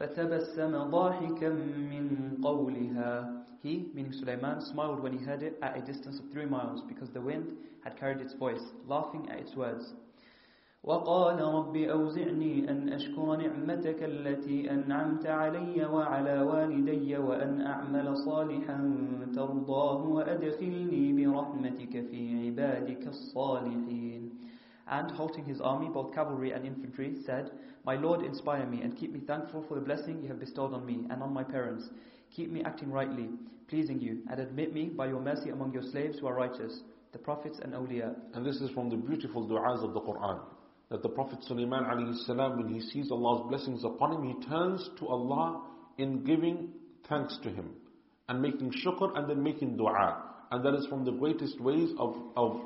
فتبسم 0.00 0.90
ضاحكا 0.90 1.48
من 1.48 2.38
قولها 2.42 3.42
He, 3.62 3.86
meaning 3.94 4.12
Sulaiman, 4.12 4.60
smiled 4.60 5.00
when 5.00 5.16
he 5.16 5.24
heard 5.24 5.44
it 5.44 5.56
at 5.62 5.76
a 5.78 5.80
distance 5.82 6.18
of 6.18 6.28
three 6.32 6.46
miles 6.46 6.82
because 6.88 7.10
the 7.10 7.20
wind 7.20 7.52
had 7.84 7.96
carried 7.96 8.20
its 8.20 8.34
voice, 8.34 8.62
laughing 8.88 9.28
at 9.30 9.38
its 9.38 9.54
words. 9.54 9.94
وقال 10.86 11.40
رب 11.40 11.76
أوزعني 11.76 12.70
أن 12.70 12.88
أشكر 12.88 13.36
نعمتك 13.36 14.02
التي 14.02 14.70
أنعمت 14.70 15.26
علي 15.26 15.84
وعلى 15.86 16.42
والدي 16.42 17.18
وأن 17.18 17.60
أعمل 17.60 18.16
صالحا 18.16 18.78
ترضاه 19.34 20.08
وأدخلني 20.08 21.12
برحمتك 21.12 21.92
في 22.10 22.46
عبادك 22.46 23.06
الصالحين 23.06 24.30
And 24.88 25.10
halting 25.12 25.44
his 25.44 25.60
army, 25.60 25.88
both 25.88 26.12
cavalry 26.12 26.50
and 26.50 26.66
infantry, 26.66 27.14
said, 27.24 27.52
My 27.84 27.94
Lord, 27.94 28.24
inspire 28.24 28.66
me 28.66 28.82
and 28.82 28.96
keep 28.96 29.12
me 29.12 29.20
thankful 29.20 29.64
for 29.68 29.76
the 29.76 29.80
blessing 29.80 30.20
you 30.20 30.28
have 30.28 30.40
bestowed 30.40 30.74
on 30.74 30.84
me 30.84 31.06
and 31.10 31.22
on 31.22 31.32
my 31.32 31.44
parents. 31.44 31.88
Keep 32.34 32.50
me 32.50 32.62
acting 32.64 32.90
rightly, 32.90 33.28
pleasing 33.68 34.00
you, 34.00 34.22
and 34.28 34.40
admit 34.40 34.74
me 34.74 34.86
by 34.86 35.06
your 35.06 35.20
mercy 35.20 35.50
among 35.50 35.72
your 35.72 35.84
slaves 35.84 36.18
who 36.18 36.26
are 36.26 36.34
righteous, 36.34 36.82
the 37.12 37.18
prophets 37.18 37.60
and 37.62 37.72
awliya. 37.72 38.16
And 38.34 38.44
this 38.44 38.56
is 38.56 38.70
from 38.70 38.90
the 38.90 38.96
beautiful 38.96 39.46
du'as 39.48 39.84
of 39.84 39.94
the 39.94 40.00
Quran. 40.00 40.40
That 40.89 41.03
the 41.03 41.09
Prophet 41.09 41.39
Sulaiman 41.43 41.83
alayhi 41.83 42.57
when 42.57 42.73
he 42.73 42.79
sees 42.79 43.11
Allah's 43.11 43.47
blessings 43.49 43.83
upon 43.83 44.13
him, 44.13 44.23
he 44.23 44.47
turns 44.47 44.89
to 44.99 45.07
Allah 45.07 45.63
in 45.97 46.23
giving 46.23 46.69
thanks 47.09 47.37
to 47.43 47.49
him 47.49 47.71
and 48.29 48.41
making 48.41 48.71
shukr 48.71 49.17
and 49.17 49.29
then 49.29 49.43
making 49.43 49.77
dua. 49.77 50.23
And 50.51 50.63
that 50.63 50.75
is 50.75 50.85
from 50.87 51.03
the 51.03 51.11
greatest 51.11 51.59
ways 51.59 51.89
of, 51.99 52.15
of 52.37 52.61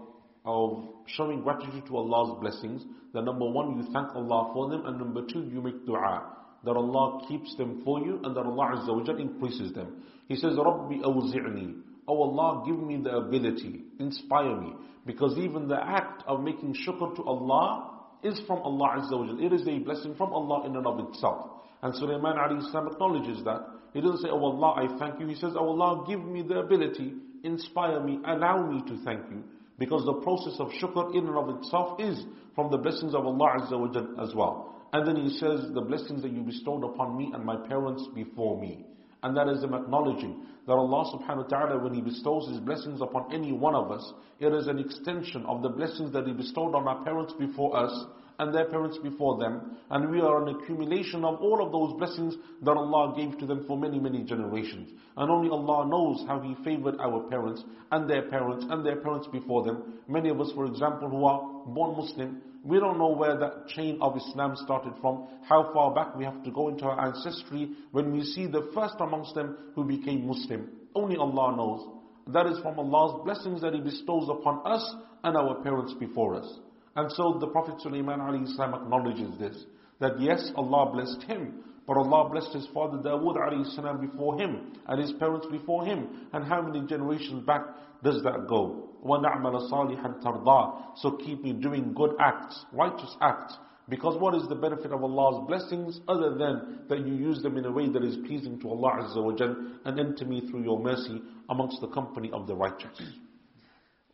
of 0.45 0.88
showing 1.06 1.41
gratitude 1.41 1.85
to 1.88 1.98
Allah's 1.98 2.40
blessings, 2.40 2.83
that 3.14 3.24
number 3.24 3.50
one, 3.50 3.77
you 3.77 3.83
thank 3.93 4.16
Allah 4.16 4.51
for 4.53 4.69
them, 4.69 4.85
and 4.85 4.98
number 4.98 5.22
two, 5.32 5.43
you 5.51 5.61
make 5.61 5.85
dua, 5.85 6.35
that 6.64 6.72
Allah 6.75 7.25
keeps 7.27 7.56
them 7.58 7.82
for 7.83 8.00
you, 8.00 8.19
and 8.24 8.35
that 8.35 8.41
Allah 8.45 8.75
Azza 8.77 9.19
increases 9.19 9.74
them. 9.74 10.03
He 10.27 10.35
says, 10.35 10.53
Rabbi 10.58 10.95
awzi'ni, 11.03 11.82
Oh 12.08 12.24
Allah, 12.24 12.64
give 12.66 12.80
me 12.80 12.98
the 12.98 13.17
ability, 13.17 13.83
inspire 14.00 14.59
me, 14.59 14.74
because 15.06 15.38
even 15.38 15.67
the 15.67 15.80
act 15.80 16.24
of 16.27 16.41
making 16.41 16.75
shukr 16.88 17.16
to 17.16 17.24
Allah 17.24 17.91
is 18.24 18.40
from 18.48 18.59
Allah 18.59 19.01
Azza 19.01 19.17
wa 19.17 19.38
It 19.40 19.53
is 19.53 19.67
a 19.67 19.80
blessing 19.80 20.16
from 20.16 20.33
Allah 20.33 20.66
in 20.66 20.75
and 20.75 20.85
of 20.85 21.00
itself. 21.09 21.61
And 21.82 21.95
Sulaiman 21.95 22.38
acknowledges 22.38 23.43
that. 23.43 23.61
He 23.93 24.01
doesn't 24.01 24.19
say, 24.22 24.30
Oh 24.32 24.43
Allah, 24.43 24.75
I 24.88 24.98
thank 25.00 25.19
you. 25.19 25.27
He 25.27 25.35
says, 25.35 25.53
Oh 25.56 25.69
Allah, 25.69 26.06
give 26.08 26.24
me 26.24 26.43
the 26.43 26.59
ability, 26.59 27.14
inspire 27.43 28.00
me, 28.01 28.19
allow 28.25 28.69
me 28.69 28.82
to 28.88 29.03
thank 29.03 29.30
you. 29.32 29.43
Because 29.80 30.06
the 30.06 30.22
process 30.22 30.59
of 30.59 30.69
shukr 30.69 31.16
in 31.16 31.27
and 31.27 31.35
of 31.35 31.58
itself 31.58 32.00
is 32.00 32.24
from 32.56 32.69
the 32.69 32.77
blessings 32.77 33.16
of 33.16 33.25
Allah 33.25 33.61
Azza 33.61 33.80
wa 33.80 34.24
as 34.24 34.33
well. 34.35 34.75
And 34.93 35.08
then 35.08 35.16
he 35.16 35.30
says, 35.38 35.72
the 35.74 35.82
blessings 35.82 36.22
that 36.22 36.32
you 36.32 36.41
bestowed 36.41 36.83
upon 36.83 37.17
me 37.17 37.32
and 37.33 37.43
my 37.43 37.56
parents 37.67 38.08
before 38.14 38.59
me. 38.61 38.85
And 39.24 39.38
that 39.38 39.48
is 39.48 39.64
him 39.64 39.74
acknowledging 39.74 40.43
that 40.67 40.74
Allah 40.74 41.17
subhanahu 41.17 41.43
wa 41.43 41.58
ta'ala, 41.58 41.83
when 41.83 41.93
He 41.93 42.01
bestows 42.01 42.48
His 42.50 42.59
blessings 42.59 43.01
upon 43.01 43.33
any 43.33 43.51
one 43.51 43.75
of 43.75 43.91
us, 43.91 44.14
it 44.40 44.53
is 44.53 44.67
an 44.67 44.80
extension 44.80 45.45
of 45.45 45.61
the 45.61 45.69
blessings 45.69 46.11
that 46.14 46.27
He 46.27 46.33
bestowed 46.33 46.75
on 46.75 46.88
our 46.88 47.03
parents 47.03 47.33
before 47.40 47.75
us 47.75 48.06
and 48.40 48.53
their 48.53 48.66
parents 48.66 48.98
before 48.98 49.38
them. 49.38 49.77
And 49.90 50.09
we 50.09 50.22
are 50.22 50.41
an 50.41 50.56
accumulation 50.56 51.24
of 51.24 51.40
all 51.41 51.64
of 51.64 51.72
those 51.72 51.98
blessings 52.00 52.35
that 52.64 52.72
Allah 52.72 53.14
gave 53.16 53.38
to 53.40 53.45
them 53.45 53.66
for 53.67 53.77
many, 53.77 54.00
many 54.00 54.24
generations. 54.24 54.91
And 55.17 55.30
only 55.30 55.50
Allah 55.50 55.88
knows 55.88 56.25
how 56.27 56.40
He 56.40 56.56
favored 56.64 57.00
our 57.00 57.22
parents 57.30 57.64
and 57.91 58.09
their 58.09 58.24
parents 58.30 58.66
and 58.69 58.85
their 58.85 58.98
parents 58.98 59.27
before 59.32 59.64
them. 59.64 60.01
Many 60.08 60.30
of 60.30 60.40
us, 60.41 60.51
for 60.56 60.66
example, 60.66 61.09
who 61.09 61.25
are 61.25 61.41
born 61.67 61.98
Muslim, 61.98 62.41
we 62.64 62.80
don't 62.80 62.99
know 62.99 63.09
where 63.09 63.38
that 63.38 63.67
chain 63.69 63.98
of 64.01 64.15
Islam 64.15 64.56
started 64.56 64.93
from, 65.01 65.27
how 65.48 65.72
far 65.73 65.93
back 65.93 66.15
we 66.15 66.23
have 66.25 66.43
to 66.43 66.51
go 66.51 66.69
into 66.69 66.85
our 66.85 67.07
ancestry 67.07 67.72
when 67.91 68.11
we 68.14 68.23
see 68.23 68.45
the 68.45 68.69
first 68.73 68.95
amongst 68.99 69.33
them 69.33 69.57
who 69.75 69.83
became 69.83 70.27
Muslim. 70.27 70.69
Only 70.93 71.17
Allah 71.17 71.56
knows. 71.56 71.88
That 72.27 72.45
is 72.45 72.59
from 72.59 72.77
Allah's 72.77 73.23
blessings 73.25 73.61
that 73.61 73.73
He 73.73 73.81
bestows 73.81 74.30
upon 74.30 74.61
us 74.65 74.95
and 75.23 75.35
our 75.35 75.61
parents 75.64 75.95
before 75.99 76.35
us. 76.35 76.59
And 76.95 77.11
so 77.14 77.38
the 77.40 77.48
Prophet 77.48 77.75
Sulaiman 77.81 78.19
acknowledges 78.22 79.40
this. 79.40 79.65
That 79.99 80.19
yes, 80.19 80.51
Allah 80.56 80.91
blessed 80.91 81.23
him, 81.23 81.64
but 81.88 81.98
Allah 81.98 82.30
blessed 82.30 82.53
his 82.53 82.67
father 82.73 82.98
Dawood 82.98 83.38
alayhi 83.38 84.01
before 84.01 84.40
him, 84.40 84.73
and 84.88 85.01
his 85.01 85.14
parents 85.14 85.48
before 85.51 85.85
him. 85.85 86.27
And 86.33 86.45
how 86.45 86.61
many 86.61 86.85
generations 86.88 87.45
back 87.45 87.61
does 88.03 88.22
that 88.23 88.48
go? 88.48 88.91
وَنَعْمَلَ 89.05 89.70
صَالِحًا 89.70 90.23
تَرْضَى 90.23 90.97
So 90.97 91.12
keep 91.12 91.43
me 91.43 91.52
doing 91.52 91.93
good 91.94 92.15
acts, 92.20 92.65
righteous 92.73 93.17
acts. 93.20 93.57
Because 93.89 94.20
what 94.20 94.35
is 94.35 94.49
the 94.49 94.57
benefit 94.57 94.91
of 94.91 95.05
Allah's 95.05 95.47
blessings 95.47 96.01
other 96.09 96.35
than 96.35 96.81
that 96.89 97.07
you 97.07 97.15
use 97.15 97.41
them 97.43 97.57
in 97.57 97.65
a 97.67 97.70
way 97.70 97.89
that 97.89 98.02
is 98.02 98.17
pleasing 98.26 98.59
to 98.60 98.68
Allah 98.70 99.05
Azza 99.05 99.23
wa 99.23 99.33
Jal 99.36 99.55
and 99.85 100.01
enter 100.01 100.25
me 100.25 100.49
through 100.51 100.65
your 100.65 100.81
mercy 100.81 101.23
amongst 101.49 101.81
the 101.81 101.89
company 101.89 102.31
of 102.33 102.47
the 102.49 102.55
righteous. 102.55 103.01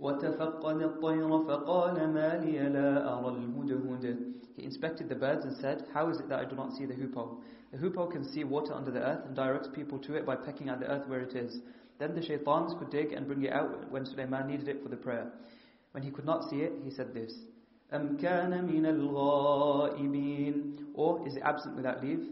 وتفقد 0.00 0.82
الطير 0.82 1.28
فقال 1.46 2.08
ما 2.12 2.40
لي 2.44 2.58
لا 2.68 3.18
أرى 3.18 3.28
الهدهد 3.28 4.32
He 4.56 4.64
inspected 4.64 5.08
the 5.08 5.14
birds 5.14 5.44
and 5.46 5.56
said, 5.56 5.86
How 5.94 6.10
is 6.10 6.18
it 6.20 6.28
that 6.28 6.40
I 6.40 6.44
do 6.44 6.54
not 6.54 6.72
see 6.76 6.84
the 6.84 6.92
hoopoe? 6.94 7.38
The 7.72 7.78
hoopoe 7.78 8.08
can 8.08 8.24
see 8.30 8.44
water 8.44 8.74
under 8.74 8.90
the 8.90 9.00
earth 9.00 9.24
and 9.24 9.34
directs 9.34 9.68
people 9.74 9.98
to 10.00 10.14
it 10.14 10.26
by 10.26 10.36
pecking 10.36 10.68
at 10.68 10.80
the 10.80 10.86
earth 10.86 11.08
where 11.08 11.20
it 11.20 11.34
is. 11.34 11.60
Then 11.98 12.14
the 12.14 12.20
shaitans 12.22 12.74
could 12.78 12.90
dig 12.90 13.12
and 13.12 13.26
bring 13.26 13.44
it 13.44 13.52
out 13.52 13.90
when 13.90 14.04
Sulaiman 14.04 14.48
needed 14.48 14.68
it 14.68 14.82
for 14.82 14.88
the 14.88 14.96
prayer. 14.96 15.30
When 15.92 16.02
he 16.02 16.10
could 16.10 16.24
not 16.24 16.48
see 16.50 16.56
it, 16.56 16.72
he 16.82 16.90
said 16.90 17.14
this, 17.14 17.32
أَمْ 17.92 18.20
كَانَ 18.20 18.50
مِنَ 18.50 18.86
الْغَائِبِينَ 18.86 20.76
Or 20.94 21.26
is 21.28 21.36
it 21.36 21.42
absent 21.44 21.76
without 21.76 22.02
leave? 22.02 22.26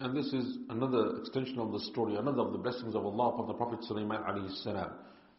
And 0.00 0.16
this 0.16 0.26
is 0.32 0.58
another 0.68 1.18
extension 1.20 1.58
of 1.60 1.72
the 1.72 1.78
story, 1.80 2.16
another 2.16 2.42
of 2.42 2.52
the 2.52 2.58
blessings 2.58 2.94
of 2.94 3.06
Allah 3.06 3.34
upon 3.34 3.46
the 3.46 3.54
Prophet 3.54 3.84
Sulaiman 3.84 4.22
alayhi 4.22 4.50
salam. 4.62 4.90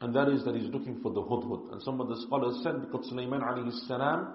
And 0.02 0.16
that 0.16 0.30
is 0.30 0.44
that 0.45 0.56
he's 0.56 0.70
looking 0.70 1.02
for 1.02 1.12
the 1.12 1.22
hudhud. 1.22 1.74
And 1.74 1.82
some 1.84 2.00
of 2.00 2.08
the 2.08 2.20
scholars 2.26 2.62
said 2.64 2.82
because 2.82 3.08
Sulaiman 3.10 3.42
alayhi 3.42 3.72
salam 3.88 4.34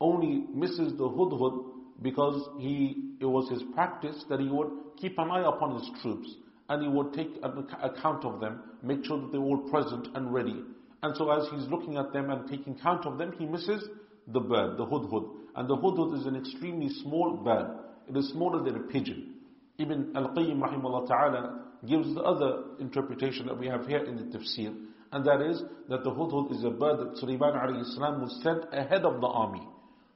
only 0.00 0.46
misses 0.54 0.96
the 0.96 1.08
hudhud 1.08 1.64
because 2.00 2.48
he, 2.58 3.16
it 3.20 3.26
was 3.26 3.50
his 3.50 3.62
practice 3.74 4.24
that 4.30 4.40
he 4.40 4.48
would 4.48 4.70
keep 4.98 5.18
an 5.18 5.30
eye 5.30 5.46
upon 5.46 5.74
his 5.78 5.90
troops 6.00 6.34
and 6.69 6.81
he 6.81 6.87
would 6.87 7.13
take 7.13 7.29
an 7.43 7.67
account 7.81 8.25
of 8.25 8.39
them, 8.39 8.61
make 8.81 9.05
sure 9.05 9.19
that 9.19 9.31
they're 9.31 9.41
all 9.41 9.69
present 9.69 10.07
and 10.15 10.33
ready. 10.33 10.61
And 11.03 11.15
so 11.15 11.29
as 11.31 11.47
he's 11.51 11.67
looking 11.69 11.97
at 11.97 12.11
them 12.13 12.29
and 12.31 12.49
taking 12.49 12.75
count 12.79 13.05
of 13.05 13.17
them, 13.17 13.33
he 13.37 13.45
misses 13.45 13.87
the 14.27 14.39
bird, 14.39 14.77
the 14.77 14.85
hudhud. 14.85 15.29
And 15.55 15.69
the 15.69 15.75
hudhud 15.75 16.19
is 16.19 16.25
an 16.25 16.35
extremely 16.35 16.89
small 17.03 17.37
bird. 17.37 17.77
It 18.09 18.17
is 18.17 18.29
smaller 18.29 18.63
than 18.63 18.75
a 18.75 18.79
pigeon. 18.79 19.35
Ibn 19.77 20.13
Al-Qayyim 20.15 20.59
rahimahullah 20.59 21.07
ta'ala 21.07 21.61
gives 21.87 22.13
the 22.15 22.21
other 22.21 22.63
interpretation 22.79 23.45
that 23.47 23.57
we 23.59 23.67
have 23.67 23.85
here 23.85 24.03
in 24.03 24.15
the 24.15 24.37
tafsir. 24.37 24.75
And 25.11 25.23
that 25.25 25.41
is 25.41 25.61
that 25.89 26.03
the 26.03 26.11
hudhud 26.11 26.51
is 26.51 26.63
a 26.63 26.71
bird 26.71 26.99
that 26.99 27.17
Sulaiman 27.17 27.53
alayhi 27.53 27.85
salam 27.93 28.21
was 28.21 28.39
sent 28.41 28.63
ahead 28.73 29.05
of 29.05 29.21
the 29.21 29.27
army 29.27 29.67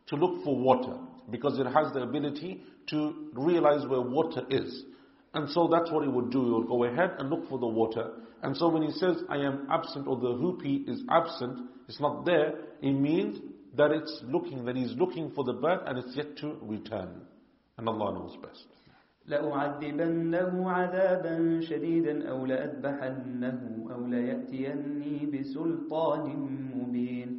to 0.07 0.15
look 0.15 0.43
for 0.43 0.57
water 0.57 0.97
because 1.29 1.59
it 1.59 1.65
has 1.67 1.93
the 1.93 2.01
ability 2.01 2.63
to 2.87 3.29
realize 3.33 3.85
where 3.87 4.01
water 4.01 4.43
is. 4.49 4.83
And 5.33 5.49
so 5.49 5.67
that's 5.71 5.91
what 5.91 6.03
he 6.03 6.09
would 6.09 6.31
do. 6.31 6.43
He 6.43 6.51
would 6.51 6.67
go 6.67 6.83
ahead 6.85 7.11
and 7.19 7.29
look 7.29 7.47
for 7.49 7.59
the 7.59 7.67
water. 7.67 8.11
And 8.41 8.55
so 8.57 8.69
when 8.69 8.81
he 8.81 8.91
says, 8.91 9.17
I 9.29 9.37
am 9.37 9.67
absent, 9.69 10.07
or 10.07 10.17
the 10.17 10.33
hoopoe 10.33 10.89
is 10.91 11.03
absent, 11.09 11.59
it's 11.87 11.99
not 11.99 12.25
there, 12.25 12.53
it 12.81 12.93
means 12.93 13.39
that 13.75 13.91
it's 13.91 14.21
looking, 14.23 14.65
that 14.65 14.75
he's 14.75 14.93
looking 14.95 15.31
for 15.35 15.43
the 15.43 15.53
bird 15.53 15.81
and 15.85 15.99
it's 15.99 16.15
yet 16.15 16.37
to 16.37 16.57
return. 16.61 17.21
And 17.77 17.87
Allah 17.87 18.13
knows 18.13 18.35
best. 18.41 18.65
لأعذبنه 19.29 20.71
عذابا 20.71 21.61
شديدا 21.61 22.29
أو 22.29 22.45
لأذبحنه 22.45 23.87
أو 23.93 24.07
ليأتيني 24.07 25.25
بسلطان 25.25 26.25
مبين 26.75 27.38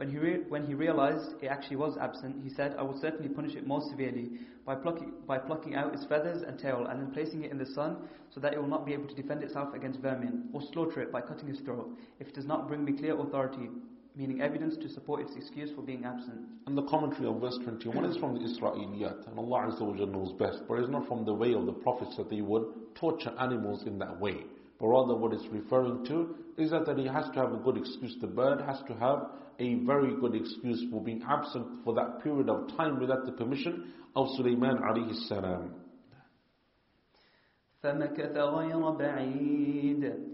when 0.00 0.08
he, 0.08 0.16
re- 0.16 0.44
when 0.48 0.64
he 0.64 0.72
realized 0.72 1.34
it 1.42 1.48
actually 1.48 1.76
was 1.76 1.98
absent, 1.98 2.36
he 2.42 2.48
said, 2.48 2.74
I 2.78 2.82
will 2.82 2.98
certainly 2.98 3.28
punish 3.28 3.54
it 3.54 3.66
more 3.66 3.82
severely 3.82 4.30
by 4.64 4.74
plucking, 4.74 5.12
by 5.26 5.36
plucking 5.36 5.74
out 5.74 5.92
its 5.92 6.06
feathers 6.06 6.40
and 6.40 6.58
tail 6.58 6.86
and 6.86 7.02
then 7.02 7.10
placing 7.12 7.44
it 7.44 7.50
in 7.50 7.58
the 7.58 7.66
sun 7.66 8.08
so 8.30 8.40
that 8.40 8.54
it 8.54 8.58
will 8.58 8.66
not 8.66 8.86
be 8.86 8.94
able 8.94 9.08
to 9.08 9.14
defend 9.14 9.42
itself 9.42 9.74
against 9.74 10.00
vermin, 10.00 10.48
or 10.54 10.62
slaughter 10.72 11.02
it 11.02 11.12
by 11.12 11.20
cutting 11.20 11.50
its 11.50 11.60
throat, 11.60 11.86
if 12.18 12.28
it 12.28 12.34
does 12.34 12.46
not 12.46 12.66
bring 12.66 12.82
me 12.82 12.92
clear 12.92 13.20
authority, 13.20 13.68
meaning 14.16 14.40
evidence 14.40 14.74
to 14.78 14.88
support 14.88 15.20
its 15.20 15.36
excuse 15.36 15.70
for 15.72 15.82
being 15.82 16.06
absent. 16.06 16.48
And 16.66 16.78
the 16.78 16.84
commentary 16.84 17.28
of 17.28 17.38
verse 17.38 17.58
21 17.62 18.06
is 18.06 18.16
from 18.16 18.32
the 18.32 18.40
Israeliyat, 18.40 19.28
and 19.28 19.38
Allah 19.38 19.66
knows 20.06 20.32
best, 20.38 20.62
but 20.66 20.78
it's 20.78 20.88
not 20.88 21.08
from 21.08 21.26
the 21.26 21.34
way 21.34 21.52
of 21.52 21.66
the 21.66 21.74
prophets 21.74 22.16
that 22.16 22.30
they 22.30 22.40
would 22.40 22.64
torture 22.94 23.34
animals 23.38 23.82
in 23.86 23.98
that 23.98 24.18
way 24.18 24.44
but 24.80 24.88
rather 24.88 25.14
what 25.14 25.34
it's 25.34 25.46
referring 25.52 26.06
to 26.06 26.34
is 26.56 26.70
that, 26.70 26.86
that 26.86 26.96
he 26.96 27.06
has 27.06 27.26
to 27.34 27.34
have 27.34 27.52
a 27.52 27.58
good 27.58 27.76
excuse. 27.76 28.16
The 28.18 28.26
bird 28.26 28.62
has 28.62 28.80
to 28.88 28.94
have 28.94 29.26
a 29.60 29.74
very 29.84 30.18
good 30.20 30.34
excuse 30.34 30.84
for 30.90 31.02
being 31.02 31.22
absent 31.28 31.66
for 31.84 31.94
that 31.94 32.22
period 32.22 32.48
of 32.48 32.74
time 32.76 32.98
without 32.98 33.26
the 33.26 33.32
permission 33.32 33.92
of 34.16 34.26
Sulaiman 34.36 34.78
alayhi 34.78 35.14
salam. 35.28 35.74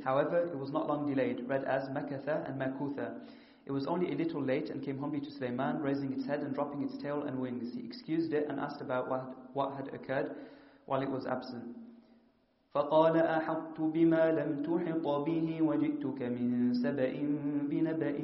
However, 0.05 0.39
it 0.47 0.59
was 0.59 0.71
not 0.73 0.89
long 0.89 1.07
delayed, 1.09 1.49
read 1.49 1.65
as 1.65 1.89
Makatha 1.89 2.49
and 2.49 2.61
Makutha. 2.61 3.21
It 3.67 3.73
was 3.73 3.87
only 3.87 4.13
a 4.13 4.17
little 4.17 4.43
late 4.43 4.71
and 4.71 4.85
came 4.85 4.99
humbly 4.99 5.21
to 5.21 5.31
Sulaiman, 5.31 5.81
raising 5.81 6.13
its 6.13 6.25
head 6.25 6.41
and 6.41 6.55
dropping 6.55 6.83
its 6.83 6.97
tail 7.03 7.25
and 7.25 7.39
wings. 7.41 7.75
He 7.75 7.85
excused 7.85 8.33
it 8.33 8.47
and 8.49 8.61
asked 8.61 8.81
about 8.81 9.11
what, 9.11 9.55
what 9.55 9.75
had 9.75 9.93
occurred 9.93 10.37
while 10.87 11.03
it 11.03 11.11
was 11.11 11.27
absent. 11.27 11.77
فقال 12.77 13.17
أحطت 13.17 13.81
بما 13.81 14.33
لم 14.33 14.51
تحط 14.63 15.07
به 15.27 15.63
وجئتك 15.63 16.21
من 16.23 16.75
سبأ 16.75 17.13
بنبأ 17.71 18.17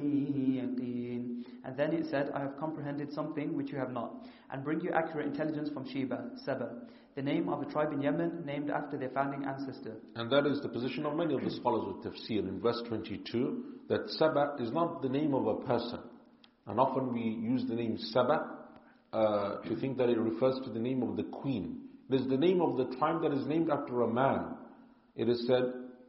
يقين 0.60 1.22
And 1.64 1.76
then 1.76 1.92
it 1.92 2.06
said, 2.10 2.30
I 2.34 2.40
have 2.40 2.58
comprehended 2.58 3.12
something 3.12 3.56
which 3.56 3.70
you 3.70 3.78
have 3.78 3.92
not, 3.92 4.12
and 4.50 4.62
bring 4.64 4.80
you 4.80 4.90
accurate 4.90 5.26
intelligence 5.28 5.70
from 5.72 5.88
Sheba, 5.88 6.30
Seba, 6.44 6.68
the 7.14 7.22
name 7.22 7.48
of 7.48 7.62
a 7.62 7.66
tribe 7.66 7.92
in 7.92 8.02
Yemen 8.02 8.42
named 8.44 8.68
after 8.68 8.98
their 8.98 9.10
founding 9.10 9.44
ancestor. 9.44 9.94
And 10.16 10.30
that 10.32 10.44
is 10.46 10.60
the 10.60 10.68
position 10.68 11.06
of 11.06 11.14
many 11.16 11.34
of 11.34 11.42
the 11.42 11.50
scholars 11.50 11.84
of 11.94 12.12
tafsir 12.12 12.40
in 12.48 12.60
verse 12.60 12.82
22, 12.88 13.64
that 13.88 14.10
Saba 14.10 14.56
is 14.58 14.70
not 14.72 15.00
the 15.02 15.08
name 15.08 15.34
of 15.34 15.46
a 15.46 15.54
person. 15.64 16.00
And 16.66 16.78
often 16.80 17.12
we 17.14 17.20
use 17.22 17.64
the 17.68 17.74
name 17.76 17.96
Saba 17.96 18.50
uh, 19.12 19.58
to 19.62 19.76
think 19.76 19.96
that 19.98 20.08
it 20.10 20.18
refers 20.18 20.58
to 20.64 20.70
the 20.70 20.80
name 20.80 21.02
of 21.02 21.16
the 21.16 21.24
queen. 21.24 21.81
Is 22.14 22.26
the 22.28 22.36
name 22.36 22.60
of 22.60 22.76
the 22.76 22.96
tribe 22.96 23.22
that 23.22 23.32
is 23.32 23.46
named 23.46 23.70
after 23.70 24.02
a 24.02 24.08
man. 24.08 24.56
It 25.16 25.28
is 25.28 25.46
said 25.46 25.64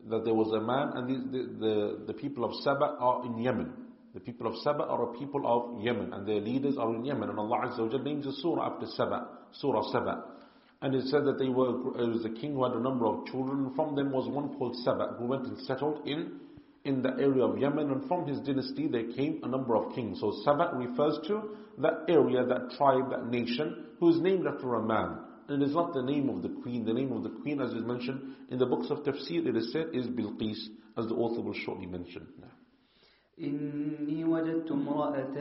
that 0.09 0.25
there 0.25 0.33
was 0.33 0.51
a 0.51 0.61
man 0.61 0.91
and 0.95 1.07
the, 1.07 1.37
the, 1.37 1.43
the, 1.59 2.05
the 2.07 2.13
people 2.13 2.43
of 2.43 2.51
Saba 2.61 2.95
are 2.99 3.25
in 3.25 3.37
Yemen. 3.37 3.71
The 4.13 4.19
people 4.19 4.47
of 4.47 4.55
Saba 4.63 4.83
are 4.83 5.13
a 5.13 5.17
people 5.17 5.41
of 5.45 5.81
Yemen 5.81 6.13
and 6.13 6.27
their 6.27 6.41
leaders 6.41 6.75
are 6.77 6.93
in 6.93 7.05
Yemen. 7.05 7.29
And 7.29 7.39
Allah 7.39 7.67
Azza 7.67 7.91
wa 7.91 7.97
names 8.03 8.25
a 8.25 8.33
surah 8.33 8.73
after 8.73 8.85
Saba, 8.85 9.27
Surah 9.53 9.91
Saba. 9.91 10.25
And 10.81 10.93
it 10.93 11.05
said 11.07 11.23
that 11.25 11.39
they 11.39 11.47
were, 11.47 11.69
it 11.97 12.09
was 12.09 12.25
a 12.25 12.39
king 12.41 12.53
who 12.53 12.63
had 12.63 12.73
a 12.73 12.81
number 12.81 13.05
of 13.05 13.25
children. 13.27 13.65
And 13.65 13.75
from 13.75 13.95
them 13.95 14.11
was 14.11 14.29
one 14.29 14.57
called 14.57 14.75
Saba 14.83 15.15
who 15.17 15.25
went 15.25 15.45
and 15.47 15.57
settled 15.59 16.05
in, 16.05 16.39
in 16.83 17.01
the 17.01 17.11
area 17.11 17.43
of 17.43 17.57
Yemen. 17.57 17.91
And 17.91 18.07
from 18.07 18.27
his 18.27 18.39
dynasty 18.41 18.87
there 18.87 19.11
came 19.13 19.39
a 19.43 19.47
number 19.47 19.75
of 19.75 19.95
kings. 19.95 20.19
So 20.19 20.33
Saba 20.43 20.71
refers 20.75 21.17
to 21.27 21.55
that 21.79 22.03
area, 22.09 22.45
that 22.45 22.71
tribe, 22.77 23.09
that 23.11 23.27
nation 23.27 23.85
who 23.99 24.09
is 24.09 24.21
named 24.21 24.45
after 24.45 24.75
a 24.75 24.85
man. 24.85 25.19
And 25.48 25.62
it 25.62 25.68
is 25.68 25.74
not 25.74 25.94
the 25.94 26.02
name 26.02 26.28
of 26.28 26.42
the 26.42 26.50
queen. 26.62 26.84
The 26.84 26.92
name 26.92 27.12
of 27.12 27.22
the 27.22 27.30
queen, 27.30 27.60
as 27.60 27.72
is 27.72 27.84
mentioned 27.84 28.34
in 28.50 28.58
the 28.58 28.66
books 28.66 28.90
of 28.90 28.98
tafsir, 28.98 29.46
it 29.46 29.56
is 29.56 29.72
said 29.72 29.86
is 29.94 30.06
Bilqis, 30.06 30.58
as 30.96 31.06
the 31.06 31.14
author 31.14 31.40
will 31.40 31.54
shortly 31.54 31.86
mention. 31.86 32.26
إني 33.40 34.24
وجدت 34.24 34.70
امرأة 34.70 35.34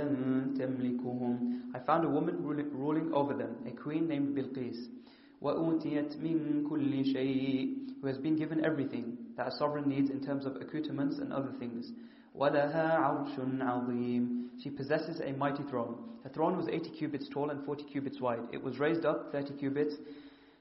تملكهم 0.56 1.74
I 1.74 1.80
found 1.80 2.06
a 2.06 2.10
woman 2.10 2.44
ruling 2.44 3.12
over 3.14 3.34
them, 3.34 3.56
a 3.66 3.72
queen 3.72 4.08
named 4.08 4.38
Bilqis. 4.38 4.78
وأوتيت 5.42 6.18
من 6.22 6.68
كل 6.70 7.06
شيء 7.06 7.88
who 8.02 8.08
has 8.08 8.18
been 8.20 8.36
given 8.36 8.64
everything 8.64 9.18
that 9.36 9.48
a 9.48 9.52
sovereign 9.58 9.90
needs 9.90 10.10
in 10.10 10.22
terms 10.22 10.46
of 10.46 10.56
accoutrements 10.58 11.18
and 11.18 11.34
other 11.34 11.52
things. 11.60 11.92
وَلَهَا 12.36 13.00
عَرْشٌ 13.00 13.62
عَظِيمٌ 13.62 14.50
She 14.62 14.70
possesses 14.70 15.22
a 15.22 15.32
mighty 15.34 15.64
throne. 15.64 15.98
Her 16.24 16.30
throne 16.30 16.58
was 16.58 16.68
80 16.68 16.92
cubits 16.92 17.30
tall 17.30 17.50
and 17.50 17.66
40 17.66 17.84
cubits 17.86 18.20
wide. 18.20 18.42
It 18.52 18.62
was 18.62 18.80
raised 18.80 19.06
up 19.06 19.32
30 19.32 19.54
cubits 19.56 19.96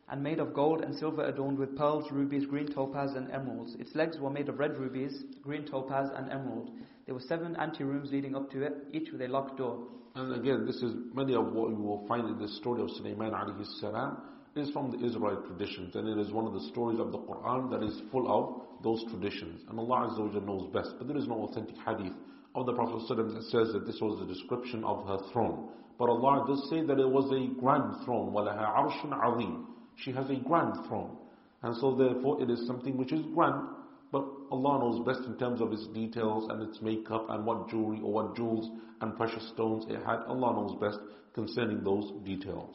and 0.08 0.22
made 0.22 0.38
of 0.38 0.54
gold 0.54 0.82
and 0.82 0.94
silver 0.94 1.24
adorned 1.24 1.58
with 1.58 1.76
pearls, 1.76 2.10
rubies, 2.12 2.46
green 2.46 2.72
topaz 2.72 3.12
and 3.14 3.30
emeralds. 3.30 3.74
Its 3.78 3.94
legs 3.94 4.18
were 4.18 4.30
made 4.30 4.48
of 4.48 4.58
red 4.58 4.78
rubies, 4.78 5.24
green 5.42 5.64
topaz 5.66 6.10
and 6.14 6.30
emerald. 6.30 6.70
There 7.06 7.14
were 7.14 7.20
seven 7.20 7.56
anterooms 7.56 8.10
leading 8.12 8.36
up 8.36 8.50
to 8.52 8.62
it, 8.62 8.86
each 8.92 9.10
with 9.12 9.22
a 9.22 9.28
locked 9.28 9.58
door. 9.58 9.86
And 10.14 10.34
again, 10.34 10.64
this 10.64 10.76
is 10.76 10.94
many 11.12 11.34
of 11.34 11.52
what 11.52 11.70
you 11.70 11.76
will 11.76 12.06
find 12.06 12.28
in 12.28 12.38
the 12.38 12.48
story 12.48 12.82
of 12.82 12.90
Sulaiman 12.90 13.32
alayhi 13.32 13.66
salam 13.80 14.18
is 14.54 14.70
from 14.70 14.90
the 14.90 15.04
Israelite 15.04 15.44
traditions, 15.46 15.94
and 15.94 16.08
it 16.08 16.18
is 16.18 16.32
one 16.32 16.46
of 16.46 16.54
the 16.54 16.66
stories 16.68 16.98
of 16.98 17.12
the 17.12 17.18
Quran 17.18 17.70
that 17.70 17.82
is 17.82 18.00
full 18.10 18.26
of 18.32 18.69
those 18.82 19.04
traditions. 19.10 19.62
And 19.68 19.78
Allah 19.78 20.08
Azza 20.10 20.34
wa 20.34 20.40
knows 20.40 20.72
best, 20.72 20.94
but 20.98 21.08
there 21.08 21.16
is 21.16 21.26
no 21.26 21.48
authentic 21.48 21.76
hadith 21.86 22.12
of 22.54 22.66
the 22.66 22.72
Prophet 22.72 23.02
that 23.08 23.42
says 23.50 23.72
that 23.72 23.86
this 23.86 24.00
was 24.00 24.20
a 24.22 24.26
description 24.26 24.82
of 24.84 25.06
her 25.06 25.18
throne. 25.32 25.68
But 25.98 26.08
Allah 26.08 26.44
does 26.46 26.68
say 26.70 26.84
that 26.84 26.98
it 26.98 27.08
was 27.08 27.30
a 27.32 27.60
grand 27.60 28.04
throne. 28.04 28.32
وَلَهَا 28.32 28.76
عَرْشٌ 28.76 29.08
عَظِيمٌ 29.10 29.64
She 29.96 30.12
has 30.12 30.28
a 30.30 30.36
grand 30.36 30.86
throne. 30.88 31.16
And 31.62 31.76
so 31.76 31.94
therefore 31.94 32.42
it 32.42 32.50
is 32.50 32.66
something 32.66 32.96
which 32.96 33.12
is 33.12 33.22
grand, 33.34 33.66
but 34.12 34.24
Allah 34.50 34.78
knows 34.80 35.06
best 35.06 35.26
in 35.26 35.36
terms 35.38 35.60
of 35.60 35.72
its 35.72 35.86
details 35.88 36.48
and 36.50 36.62
its 36.62 36.80
makeup 36.80 37.26
and 37.30 37.44
what 37.44 37.68
jewelry 37.68 38.00
or 38.02 38.12
what 38.12 38.36
jewels 38.36 38.70
and 39.00 39.16
precious 39.16 39.48
stones 39.48 39.84
it 39.88 39.98
had. 40.06 40.20
Allah 40.28 40.52
knows 40.52 40.78
best 40.80 40.98
concerning 41.34 41.82
those 41.82 42.12
details. 42.24 42.74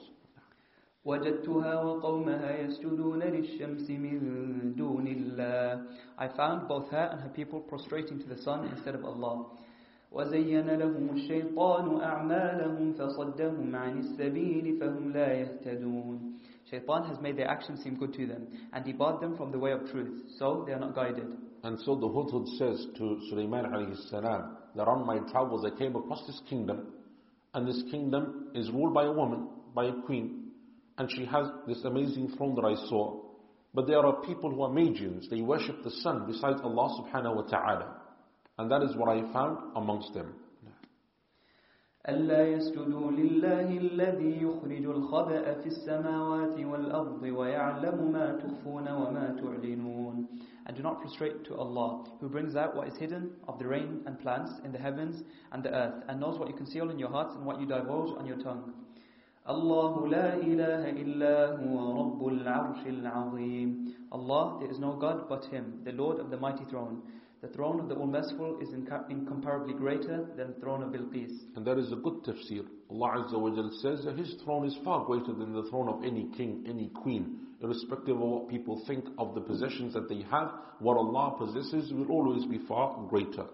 وجدتها 1.05 1.83
وقومها 1.83 2.59
يسجدون 2.59 3.19
للشمس 3.23 3.89
من 3.89 4.19
دون 4.77 5.07
الله 5.07 5.83
I 6.17 6.27
found 6.27 6.67
both 6.67 6.89
her 6.89 7.09
and 7.11 7.21
her 7.21 7.29
people 7.29 7.59
prostrating 7.59 8.19
to 8.19 8.27
the 8.27 8.37
sun 8.37 8.65
instead 8.65 8.95
of 8.95 9.03
Allah 9.05 9.45
وزين 10.11 10.67
لهم 10.69 11.09
الشيطان 11.15 12.01
أعمالهم 12.01 12.93
فصدهم 12.93 13.75
عن 13.75 13.99
السبيل 13.99 14.77
فهم 14.79 15.11
لا 15.13 15.33
يهتدون 15.33 16.31
Shaitan 16.69 17.03
has 17.05 17.19
made 17.19 17.35
their 17.35 17.49
actions 17.49 17.81
seem 17.83 17.95
good 17.95 18.13
to 18.13 18.27
them 18.27 18.47
and 18.71 18.85
debarred 18.85 19.19
them 19.19 19.35
from 19.35 19.51
the 19.51 19.59
way 19.59 19.71
of 19.71 19.89
truth, 19.91 20.21
so 20.39 20.63
they 20.65 20.71
are 20.71 20.79
not 20.79 20.95
guided. 20.95 21.27
And 21.63 21.77
so 21.81 21.95
the 21.95 22.07
Hudhud 22.07 22.47
says 22.57 22.87
to 22.97 23.19
Sulaiman 23.29 23.65
alayhi 23.65 23.97
salam 24.09 24.55
that 24.75 24.87
on 24.87 25.05
my 25.05 25.17
travels 25.31 25.65
I 25.65 25.77
came 25.77 25.95
across 25.95 26.25
this 26.27 26.39
kingdom 26.47 26.93
and 27.53 27.67
this 27.67 27.83
kingdom 27.91 28.51
is 28.55 28.69
ruled 28.71 28.93
by 28.93 29.05
a 29.05 29.11
woman, 29.11 29.49
by 29.75 29.85
a 29.85 29.93
queen 30.05 30.44
and 30.97 31.09
she 31.11 31.25
has 31.25 31.47
this 31.67 31.83
amazing 31.83 32.33
throne 32.37 32.55
that 32.55 32.65
I 32.65 32.75
saw. 32.89 33.21
But 33.73 33.87
there 33.87 34.05
are 34.05 34.21
people 34.21 34.51
who 34.51 34.63
are 34.63 34.71
Magians, 34.71 35.27
they 35.29 35.41
worship 35.41 35.83
the 35.83 35.91
sun 35.91 36.25
besides 36.27 36.59
Allah 36.63 37.01
subhanahu 37.01 37.35
wa 37.35 37.41
ta'ala. 37.43 37.95
And 38.57 38.69
that 38.69 38.83
is 38.83 38.95
what 38.95 39.09
I 39.09 39.21
found 39.33 39.57
amongst 39.75 40.13
them. 40.13 40.35
ألا 42.09 42.47
يسجدوا 42.47 43.11
لله 43.11 43.77
الذي 43.77 44.41
يخرج 44.41 44.85
الخبأ 44.85 45.53
في 45.61 45.67
السماوات 45.67 46.59
والأرض 46.59 47.21
ويعلم 47.23 48.11
ما 48.11 48.31
تخفون 48.31 48.87
وما 48.89 49.35
تعلنون 49.41 50.27
And 50.65 50.77
do 50.77 50.83
not 50.83 50.99
prostrate 51.01 51.43
to 51.45 51.55
Allah, 51.55 52.03
who 52.19 52.29
brings 52.29 52.55
out 52.55 52.75
what 52.75 52.87
is 52.87 52.95
hidden 52.97 53.31
of 53.47 53.59
the 53.59 53.67
rain 53.67 54.01
and 54.05 54.19
plants 54.19 54.51
in 54.63 54.71
the 54.71 54.79
heavens 54.79 55.23
and 55.51 55.63
the 55.63 55.73
earth, 55.73 56.03
and 56.07 56.19
knows 56.19 56.39
what 56.39 56.47
you 56.47 56.55
conceal 56.55 56.89
in 56.89 56.97
your 56.97 57.09
hearts 57.09 57.35
and 57.35 57.45
what 57.45 57.59
you 57.59 57.67
divulge 57.67 58.17
on 58.17 58.25
your 58.25 58.37
tongue. 58.37 58.73
الله 59.49 60.07
لا 60.07 60.35
إله 60.35 60.89
إلا 61.01 61.65
هو 61.65 61.75
رب 62.01 62.27
العرش 62.27 62.87
العظيم 62.87 63.69
Allah, 64.11 64.57
there 64.59 64.69
is 64.69 64.77
no 64.77 64.93
God 64.97 65.29
but 65.29 65.45
Him, 65.45 65.79
the 65.85 65.93
Lord 65.93 66.19
of 66.19 66.29
the 66.29 66.37
mighty 66.37 66.65
throne. 66.65 67.01
The 67.41 67.47
throne 67.47 67.79
of 67.79 67.89
the 67.89 67.95
All-Merciful 67.95 68.59
is 68.61 68.69
incomparably 69.09 69.73
greater 69.73 70.27
than 70.37 70.53
the 70.53 70.59
throne 70.59 70.83
of 70.83 70.89
Bilqis. 70.89 71.31
And 71.55 71.65
that 71.65 71.79
is 71.79 71.91
a 71.91 71.95
good 71.95 72.23
tafsir. 72.23 72.65
Allah 72.91 73.25
Azza 73.25 73.39
wa 73.39 73.49
Jal 73.49 73.71
says 73.81 74.03
that 74.05 74.15
His 74.17 74.35
throne 74.43 74.67
is 74.67 74.77
far 74.83 75.05
greater 75.05 75.33
than 75.33 75.53
the 75.53 75.63
throne 75.69 75.89
of 75.89 76.03
any 76.03 76.29
king, 76.37 76.63
any 76.67 76.89
queen. 76.89 77.37
Irrespective 77.63 78.15
of 78.15 78.21
what 78.21 78.49
people 78.49 78.83
think 78.85 79.05
of 79.17 79.33
the 79.33 79.41
possessions 79.41 79.93
that 79.93 80.07
they 80.07 80.21
have, 80.29 80.51
what 80.79 80.97
Allah 80.97 81.35
possesses 81.39 81.91
will 81.93 82.11
always 82.11 82.45
be 82.45 82.59
far 82.67 82.95
greater. 83.09 83.45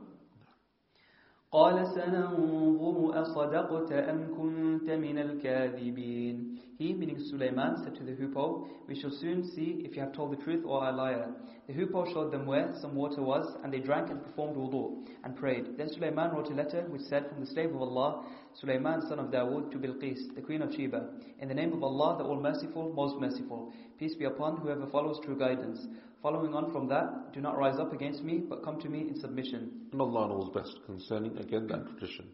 قال 1.52 1.88
سننظر 1.88 3.22
أصدقت 3.22 3.92
أم 3.92 4.36
كنت 4.38 4.90
من 4.90 5.18
الكاذبين 5.18 6.58
He, 6.78 6.94
meaning 6.94 7.18
Sulaiman, 7.20 7.76
said 7.84 7.96
to 7.96 8.04
the 8.04 8.12
hoopoe, 8.14 8.68
We 8.88 8.94
shall 9.00 9.10
soon 9.10 9.44
see 9.44 9.82
if 9.84 9.96
you 9.96 10.02
have 10.04 10.14
told 10.14 10.32
the 10.32 10.44
truth 10.44 10.64
or 10.64 10.88
a 10.88 10.92
liar. 10.92 11.28
The 11.66 11.74
hoopoe 11.74 12.06
showed 12.14 12.32
them 12.32 12.46
where 12.46 12.72
some 12.80 12.94
water 12.94 13.24
was, 13.24 13.56
and 13.64 13.74
they 13.74 13.80
drank 13.80 14.12
and 14.12 14.22
performed 14.24 14.56
wudu, 14.56 15.04
and 15.24 15.36
prayed. 15.36 15.76
Then 15.76 15.90
Sulaiman 15.90 16.32
wrote 16.36 16.52
a 16.52 16.54
letter 16.54 16.84
which 16.90 17.02
said, 17.02 17.28
From 17.30 17.40
the 17.40 17.48
slave 17.48 17.74
of 17.74 17.82
Allah, 17.82 18.26
Sulaiman 18.54 19.02
son 19.08 19.18
of 19.18 19.32
Dawood, 19.32 19.72
to 19.72 19.80
Bilqis, 19.80 20.36
the 20.36 20.42
queen 20.42 20.62
of 20.62 20.72
Sheba, 20.72 21.10
In 21.40 21.48
the 21.48 21.56
name 21.56 21.74
of 21.74 21.82
Allah, 21.82 22.18
the 22.20 22.26
All-Merciful, 22.26 22.94
Most 22.94 23.20
Merciful, 23.20 23.74
peace 23.98 24.14
be 24.14 24.26
upon 24.26 24.58
whoever 24.58 24.86
follows 24.86 25.20
true 25.26 25.36
guidance. 25.38 25.88
Following 26.22 26.54
on 26.54 26.72
from 26.72 26.88
that, 26.90 27.34
do 27.34 27.42
not 27.42 27.58
rise 27.58 27.80
up 27.80 27.94
against 27.94 28.24
me, 28.24 28.40
but 28.40 28.64
come 28.64 28.80
to 28.82 28.90
me 28.90 29.02
in 29.08 29.20
submission. 29.20 29.88
And 29.92 30.02
Allah 30.02 30.30
knows 30.30 30.50
best 30.54 30.80
concerning, 30.86 31.38
again, 31.38 31.68
that 31.68 31.86
tradition. 31.88 32.26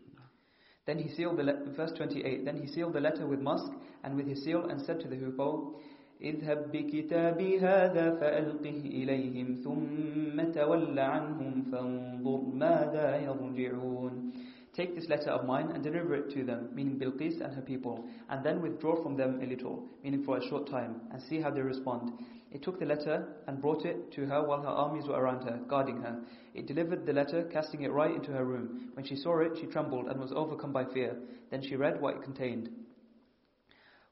Then 0.85 0.99
he 0.99 1.09
sealed 1.09 1.37
the 1.37 1.43
le- 1.43 1.71
verse 1.75 1.91
28. 1.95 2.45
Then 2.45 2.57
he 2.57 2.67
sealed 2.67 2.93
the 2.93 2.99
letter 2.99 3.25
with 3.25 3.39
musk 3.39 3.71
and 4.03 4.15
with 4.15 4.27
his 4.27 4.43
seal 4.43 4.65
and 4.65 4.81
said 4.81 4.99
to 5.01 5.07
the 5.07 5.15
hoopoe, 5.15 5.75
اذهب 6.21 6.71
بكتابي 6.71 7.59
هذا 7.59 8.15
فألقه 8.19 8.81
إليهم 8.85 9.55
ثم 9.55 10.51
تول 10.51 10.99
عنهم 10.99 11.61
فانظر 11.71 12.41
ماذا 12.53 13.15
يرجعون 13.17 14.33
Take 14.73 14.95
this 14.95 15.07
letter 15.07 15.29
of 15.29 15.45
mine 15.45 15.69
and 15.71 15.83
deliver 15.83 16.15
it 16.15 16.31
to 16.33 16.43
them, 16.43 16.69
meaning 16.73 16.97
Bilqis 16.97 17.41
and 17.41 17.53
her 17.53 17.61
people, 17.61 18.05
and 18.29 18.43
then 18.43 18.59
withdraw 18.59 18.95
from 19.03 19.15
them 19.15 19.39
a 19.39 19.45
little, 19.45 19.85
meaning 20.03 20.23
for 20.23 20.37
a 20.37 20.47
short 20.49 20.67
time, 20.67 21.01
and 21.11 21.21
see 21.21 21.39
how 21.39 21.51
they 21.51 21.61
respond. 21.61 22.11
It 22.50 22.62
took 22.62 22.78
the 22.78 22.86
letter 22.86 23.26
and 23.46 23.60
brought 23.60 23.84
it 23.84 24.10
to 24.12 24.26
her 24.26 24.42
while 24.42 24.62
her 24.62 24.68
armies 24.68 25.06
were 25.06 25.20
around 25.20 25.44
her, 25.44 25.60
guarding 25.68 26.00
her. 26.00 26.20
It 26.54 26.66
delivered 26.66 27.04
the 27.04 27.12
letter, 27.12 27.44
casting 27.44 27.82
it 27.82 27.92
right 27.92 28.14
into 28.14 28.32
her 28.32 28.44
room. 28.44 28.90
When 28.94 29.04
she 29.04 29.16
saw 29.16 29.40
it, 29.40 29.58
she 29.60 29.66
trembled 29.66 30.08
and 30.08 30.18
was 30.18 30.32
overcome 30.32 30.72
by 30.72 30.86
fear. 30.86 31.16
Then 31.50 31.62
she 31.62 31.76
read 31.76 32.00
what 32.00 32.16
it 32.16 32.22
contained. 32.22 32.70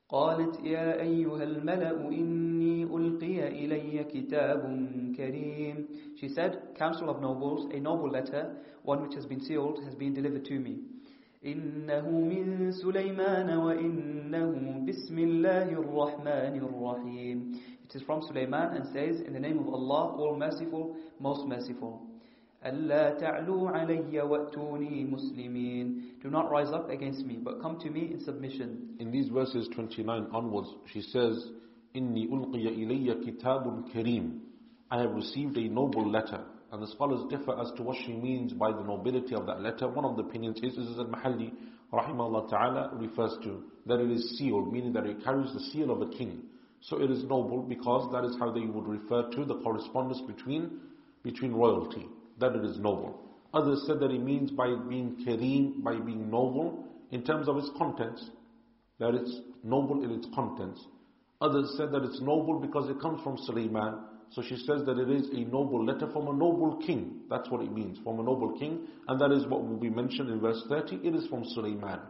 قالت 0.08 0.60
يا 0.64 1.00
أيها 1.00 1.42
الملأ 1.42 2.08
إني 2.08 2.84
ألقي 2.84 3.48
إلي 3.48 4.04
كتاب 4.04 4.62
كريم 5.16 5.86
She 6.20 6.28
said, 6.28 6.76
Council 6.78 7.10
of 7.10 7.20
Nobles, 7.20 7.72
a 7.74 7.80
noble 7.80 8.10
letter, 8.10 8.54
one 8.84 9.02
which 9.02 9.14
has 9.14 9.26
been 9.26 9.40
sealed, 9.40 9.82
has 9.84 9.94
been 9.96 10.14
delivered 10.14 10.44
to 10.44 10.60
me. 10.60 10.78
إنه 11.44 12.10
من 12.10 12.70
سليمان 12.70 13.56
وإنه 13.56 14.84
بسم 14.88 15.18
الله 15.18 15.72
الرحمن 15.72 16.54
الرحيم 16.56 17.52
It 17.85 17.95
is 17.95 18.01
from 18.03 18.21
Sulaiman 18.21 18.75
and 18.75 18.85
says, 18.93 19.21
In 19.21 19.33
the 19.33 19.39
name 19.39 19.59
of 19.59 19.67
Allah, 19.67 20.15
all 20.15 20.35
merciful, 20.37 20.95
most 21.19 21.47
merciful. 21.47 22.01
ألا 22.65 23.17
تعلوا 23.19 23.69
علي 23.69 24.21
وأتوني 24.21 25.05
مسلمين 25.05 26.01
Do 26.21 26.29
not 26.29 26.51
rise 26.51 26.71
up 26.71 26.89
against 26.89 27.25
me, 27.25 27.39
but 27.41 27.61
come 27.61 27.79
to 27.79 27.89
me 27.89 28.11
in 28.13 28.19
submission. 28.19 28.95
In 28.99 29.11
these 29.11 29.29
verses 29.29 29.67
29 29.73 30.27
onwards, 30.31 30.69
she 30.93 31.01
says, 31.01 31.49
إني 31.95 32.29
ألقي 32.31 32.67
إلي 32.67 33.13
كتاب 33.25 33.89
كريم 33.93 34.39
I 34.91 34.99
have 35.01 35.11
received 35.13 35.57
a 35.57 35.67
noble 35.69 36.09
letter. 36.09 36.43
And 36.71 36.81
the 36.81 36.87
scholars 36.87 37.25
differ 37.29 37.59
as 37.59 37.71
to 37.77 37.83
what 37.83 37.97
she 38.05 38.13
means 38.13 38.53
by 38.53 38.71
the 38.71 38.83
nobility 38.83 39.35
of 39.35 39.45
that 39.45 39.61
letter. 39.61 39.87
One 39.89 40.05
of 40.05 40.15
the 40.15 40.23
opinions 40.23 40.59
is, 40.63 40.77
is 40.77 40.99
Al-Mahalli, 40.99 41.51
rahimahullah 41.91 42.49
ta'ala, 42.49 42.91
refers 42.93 43.37
to 43.43 43.63
that 43.87 43.99
it 43.99 44.09
is 44.11 44.37
sealed, 44.37 44.71
meaning 44.71 44.93
that 44.93 45.05
it 45.05 45.23
carries 45.23 45.51
the 45.53 45.59
seal 45.71 45.91
of 45.91 46.01
a 46.01 46.09
king. 46.09 46.43
So 46.88 47.02
it 47.02 47.10
is 47.10 47.24
noble 47.24 47.62
because 47.62 48.12
that 48.12 48.24
is 48.24 48.36
how 48.38 48.52
they 48.52 48.60
would 48.60 48.86
refer 48.86 49.28
to 49.30 49.44
the 49.44 49.56
correspondence 49.56 50.20
between, 50.20 50.78
between 51.24 51.52
royalty, 51.52 52.06
that 52.38 52.54
it 52.54 52.64
is 52.64 52.78
noble. 52.78 53.20
Others 53.52 53.84
said 53.86 53.98
that 54.00 54.12
it 54.12 54.22
means 54.22 54.52
by 54.52 54.72
being 54.88 55.16
kareem, 55.26 55.82
by 55.82 55.96
being 55.96 56.30
noble, 56.30 56.84
in 57.10 57.24
terms 57.24 57.48
of 57.48 57.56
its 57.56 57.70
contents, 57.76 58.30
that 59.00 59.14
it's 59.14 59.40
noble 59.64 60.04
in 60.04 60.12
its 60.12 60.28
contents. 60.32 60.80
Others 61.40 61.74
said 61.76 61.90
that 61.90 62.04
it's 62.04 62.20
noble 62.20 62.60
because 62.60 62.88
it 62.88 63.00
comes 63.00 63.20
from 63.22 63.36
Sulaiman, 63.38 63.98
so 64.30 64.42
she 64.42 64.56
says 64.56 64.84
that 64.86 64.98
it 64.98 65.10
is 65.10 65.28
a 65.30 65.44
noble 65.50 65.84
letter 65.84 66.08
from 66.12 66.28
a 66.28 66.32
noble 66.32 66.80
king. 66.86 67.22
That's 67.28 67.50
what 67.50 67.62
it 67.62 67.72
means, 67.72 67.98
from 68.04 68.20
a 68.20 68.22
noble 68.22 68.56
king. 68.58 68.86
And 69.08 69.20
that 69.20 69.32
is 69.32 69.46
what 69.46 69.66
will 69.66 69.76
be 69.76 69.90
mentioned 69.90 70.30
in 70.30 70.40
verse 70.40 70.62
30. 70.68 71.00
It 71.02 71.14
is 71.14 71.26
from 71.28 71.44
Sulaiman. 71.44 72.00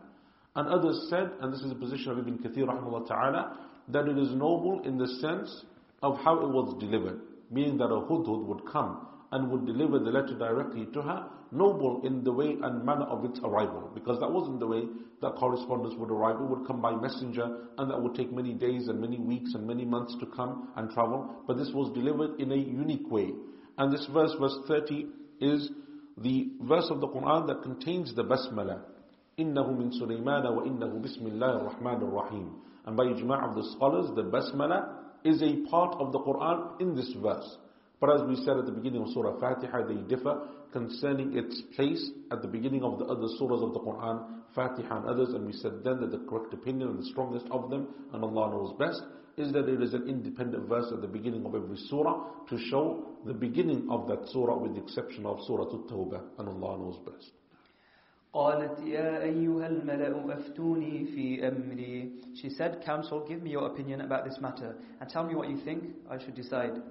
And 0.55 0.69
others 0.69 1.07
said, 1.11 1.33
and 1.41 1.53
this 1.53 1.61
is 1.61 1.69
the 1.69 1.75
position 1.75 2.13
of 2.13 2.19
Ibn 2.19 2.39
Kathir 2.39 2.65
rahimahullah 2.65 3.07
ta'ala, 3.07 3.59
that 3.90 4.08
it 4.08 4.18
is 4.18 4.32
noble 4.32 4.82
in 4.84 4.98
the 4.98 5.08
sense 5.20 5.66
of 6.02 6.18
how 6.18 6.40
it 6.40 6.50
was 6.50 6.76
delivered. 6.80 7.22
Meaning 7.50 7.78
that 7.78 7.86
a 7.86 8.02
hudhud 8.08 8.46
would 8.46 8.66
come 8.72 9.08
and 9.32 9.50
would 9.50 9.66
deliver 9.66 10.00
the 10.00 10.10
letter 10.10 10.38
directly 10.38 10.88
to 10.94 11.02
her, 11.02 11.26
noble 11.52 12.02
in 12.04 12.24
the 12.24 12.32
way 12.32 12.58
and 12.62 12.86
manner 12.86 13.06
of 13.06 13.26
its 13.26 13.40
arrival. 13.44 13.90
Because 13.94 14.20
that 14.20 14.32
wasn't 14.32 14.60
the 14.60 14.68
way 14.68 14.84
that 15.22 15.36
correspondence 15.36 15.96
would 15.98 16.12
arrive. 16.12 16.38
It 16.42 16.50
would 16.50 16.66
come 16.68 16.82
by 16.82 16.96
messenger, 16.96 17.68
and 17.78 17.90
that 17.90 18.02
would 18.02 18.16
take 18.16 18.32
many 18.32 18.54
days 18.54 18.88
and 18.88 19.00
many 19.00 19.20
weeks 19.20 19.54
and 19.54 19.68
many 19.68 19.86
months 19.86 20.16
to 20.20 20.26
come 20.26 20.70
and 20.76 20.90
travel. 20.92 21.44
But 21.48 21.58
this 21.58 21.72
was 21.74 21.94
delivered 21.94 22.40
in 22.40 22.52
a 22.52 22.56
unique 22.56 23.10
way. 23.10 23.32
And 23.78 23.94
this 23.94 24.08
verse, 24.14 24.34
verse 24.40 24.58
30, 24.68 25.08
is 25.40 25.70
the 26.18 26.52
verse 26.62 26.88
of 26.90 27.00
the 27.00 27.08
Quran 27.08 27.48
that 27.48 27.64
contains 27.64 28.14
the 28.16 28.24
basmala. 28.24 28.82
إنه 29.40 29.72
من 29.72 29.92
سليمان 29.92 30.46
وإنه 30.46 31.02
بسم 31.02 31.26
الله 31.26 31.62
الرحمن 31.62 32.02
الرحيم. 32.02 32.50
and 32.87 32.97
by 32.97 33.05
ijma' 33.05 33.49
of 33.49 33.57
the 33.57 33.65
scholars, 33.75 34.11
the 34.15 34.23
basmala 34.23 34.95
is 35.25 35.43
a 35.43 35.69
part 35.69 35.97
of 35.99 36.13
the 36.13 36.21
Quran 36.21 36.81
in 36.81 36.95
this 36.95 37.13
verse. 37.21 37.59
But 38.01 38.15
as 38.15 38.23
we 38.29 38.37
said 38.45 38.59
at 38.59 38.67
the 38.67 38.73
beginning 38.73 39.03
of 39.03 39.09
Surah 39.09 39.41
Fatiha, 39.41 39.87
they 39.87 40.01
differ 40.15 40.49
concerning 40.73 41.37
its 41.37 41.63
place 41.75 42.11
at 42.31 42.43
the 42.43 42.49
beginning 42.49 42.83
of 42.83 42.99
the 42.99 43.07
other 43.07 43.27
surahs 43.41 43.63
of 43.63 43.73
the 43.73 43.81
Quran, 43.81 44.23
Fatiha 44.55 44.99
and 44.99 45.07
others, 45.07 45.31
and 45.31 45.47
we 45.47 45.53
said 45.53 45.83
then 45.83 46.01
that 46.01 46.11
the 46.11 46.19
correct 46.29 46.53
opinion 46.53 46.91
and 46.91 46.99
the 46.99 47.07
strongest 47.07 47.47
of 47.51 47.71
them, 47.71 47.89
and 48.13 48.23
Allah 48.23 48.51
knows 48.51 48.75
best, 48.79 49.03
is 49.37 49.53
that 49.53 49.69
it 49.69 49.83
is 49.83 49.95
an 49.95 50.09
independent 50.09 50.69
verse 50.69 50.91
at 50.93 51.01
the 51.01 51.09
beginning 51.09 51.45
of 51.45 51.55
every 51.55 51.77
surah 51.89 52.25
to 52.49 52.59
show 52.59 53.05
the 53.25 53.35
beginning 53.35 53.87
of 53.91 54.07
that 54.09 54.29
surah 54.29 54.57
with 54.59 54.75
the 54.75 54.83
exception 54.83 55.27
of 55.27 55.39
Surah 55.47 55.65
At-Tawbah, 55.65 56.23
and 56.39 56.49
Allah 56.49 56.79
knows 56.79 56.99
best. 57.05 57.33
قالت 58.36 58.80
يا 58.80 59.24
أيها 59.24 59.68
الملأ 59.68 60.34
أفتوني 60.34 61.06
في 61.06 61.48
أمري 61.48 62.12
She 62.34 62.50
said, 62.50 62.82
Council, 62.86 63.26
give 63.28 63.42
me 63.44 63.50
your 63.52 63.66
opinion 63.68 64.02
about 64.02 64.24
this 64.24 64.40
matter 64.40 64.76
and 65.02 65.10
tell 65.10 65.24
me 65.26 65.36
what 65.36 65.50
you 65.50 65.58
think 65.58 65.84
I 66.10 66.18
should 66.18 66.36
decide. 66.36 66.82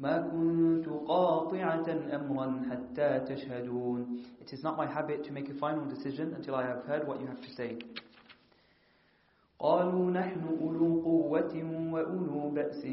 ما 0.00 0.18
كنت 0.30 0.88
قاطعة 1.08 1.86
أمرا 2.14 2.62
حتى 2.70 3.20
تشهدون 3.20 4.22
It 4.40 4.52
is 4.52 4.62
not 4.62 4.76
my 4.76 4.86
habit 4.86 5.24
to 5.24 5.32
make 5.32 5.48
a 5.48 5.54
final 5.54 5.84
decision 5.84 6.32
until 6.36 6.54
I 6.54 6.64
have 6.64 6.84
heard 6.84 7.06
what 7.08 7.20
you 7.20 7.26
have 7.26 7.40
to 7.42 7.50
say. 7.56 7.78
قالوا 9.60 10.10
نحن 10.10 10.58
أولو 10.60 11.02
قوة 11.02 11.54
وأولو 11.92 12.50
بأس 12.50 12.86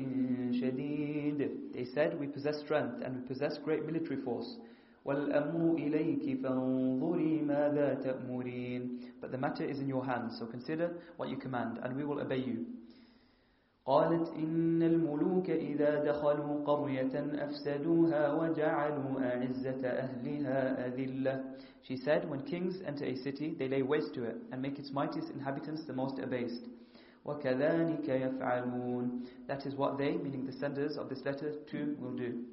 شديد 0.61 1.49
They 1.73 1.85
said, 1.85 2.19
we 2.19 2.25
possess 2.27 2.59
strength 2.61 3.01
and 3.03 3.21
we 3.21 3.27
possess 3.27 3.57
great 3.59 3.85
military 3.85 4.19
force. 4.21 4.57
والأمر 5.05 5.75
إليك 5.77 6.41
فانظري 6.41 7.41
ماذا 7.41 7.93
تأمرين 7.93 8.99
But 9.21 9.31
the 9.31 9.37
matter 9.37 9.63
is 9.63 9.79
in 9.79 9.87
your 9.87 10.05
hands, 10.05 10.37
so 10.39 10.45
consider 10.45 10.93
what 11.17 11.29
you 11.29 11.37
command, 11.37 11.79
and 11.83 11.95
we 11.95 12.03
will 12.03 12.19
obey 12.19 12.37
you. 12.37 12.65
قالت 13.85 14.29
إن 14.33 14.83
الملوك 14.83 15.49
إذا 15.49 16.03
دخلوا 16.03 16.65
قرية 16.65 17.13
أفسدوها 17.15 18.33
وجعلوا 18.33 19.21
أعزة 19.21 19.87
أهلها 19.87 20.87
أذلة 20.87 21.43
She 21.83 21.97
said, 21.97 22.27
when 22.27 22.41
kings 22.41 22.81
enter 22.87 23.05
a 23.05 23.15
city, 23.15 23.53
they 23.59 23.67
lay 23.67 23.83
waste 23.83 24.15
to 24.15 24.23
it 24.23 24.37
and 24.51 24.59
make 24.59 24.79
its 24.79 24.91
mightiest 24.91 25.29
inhabitants 25.29 25.83
the 25.85 25.93
most 25.93 26.17
abased. 26.17 26.65
وكذلك 27.25 28.09
يفعلون 28.09 29.21
That 29.47 29.67
is 29.67 29.75
what 29.75 29.99
they, 29.99 30.13
meaning 30.17 30.47
the 30.47 30.53
senders 30.53 30.97
of 30.97 31.09
this 31.09 31.23
letter, 31.23 31.53
too 31.69 31.95
will 31.99 32.13
do. 32.13 32.43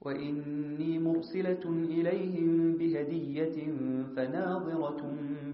وإني 0.00 0.98
مرسلة 0.98 1.64
إليهم 1.64 2.76
بهدية 2.76 3.56
فناظرة 4.16 5.02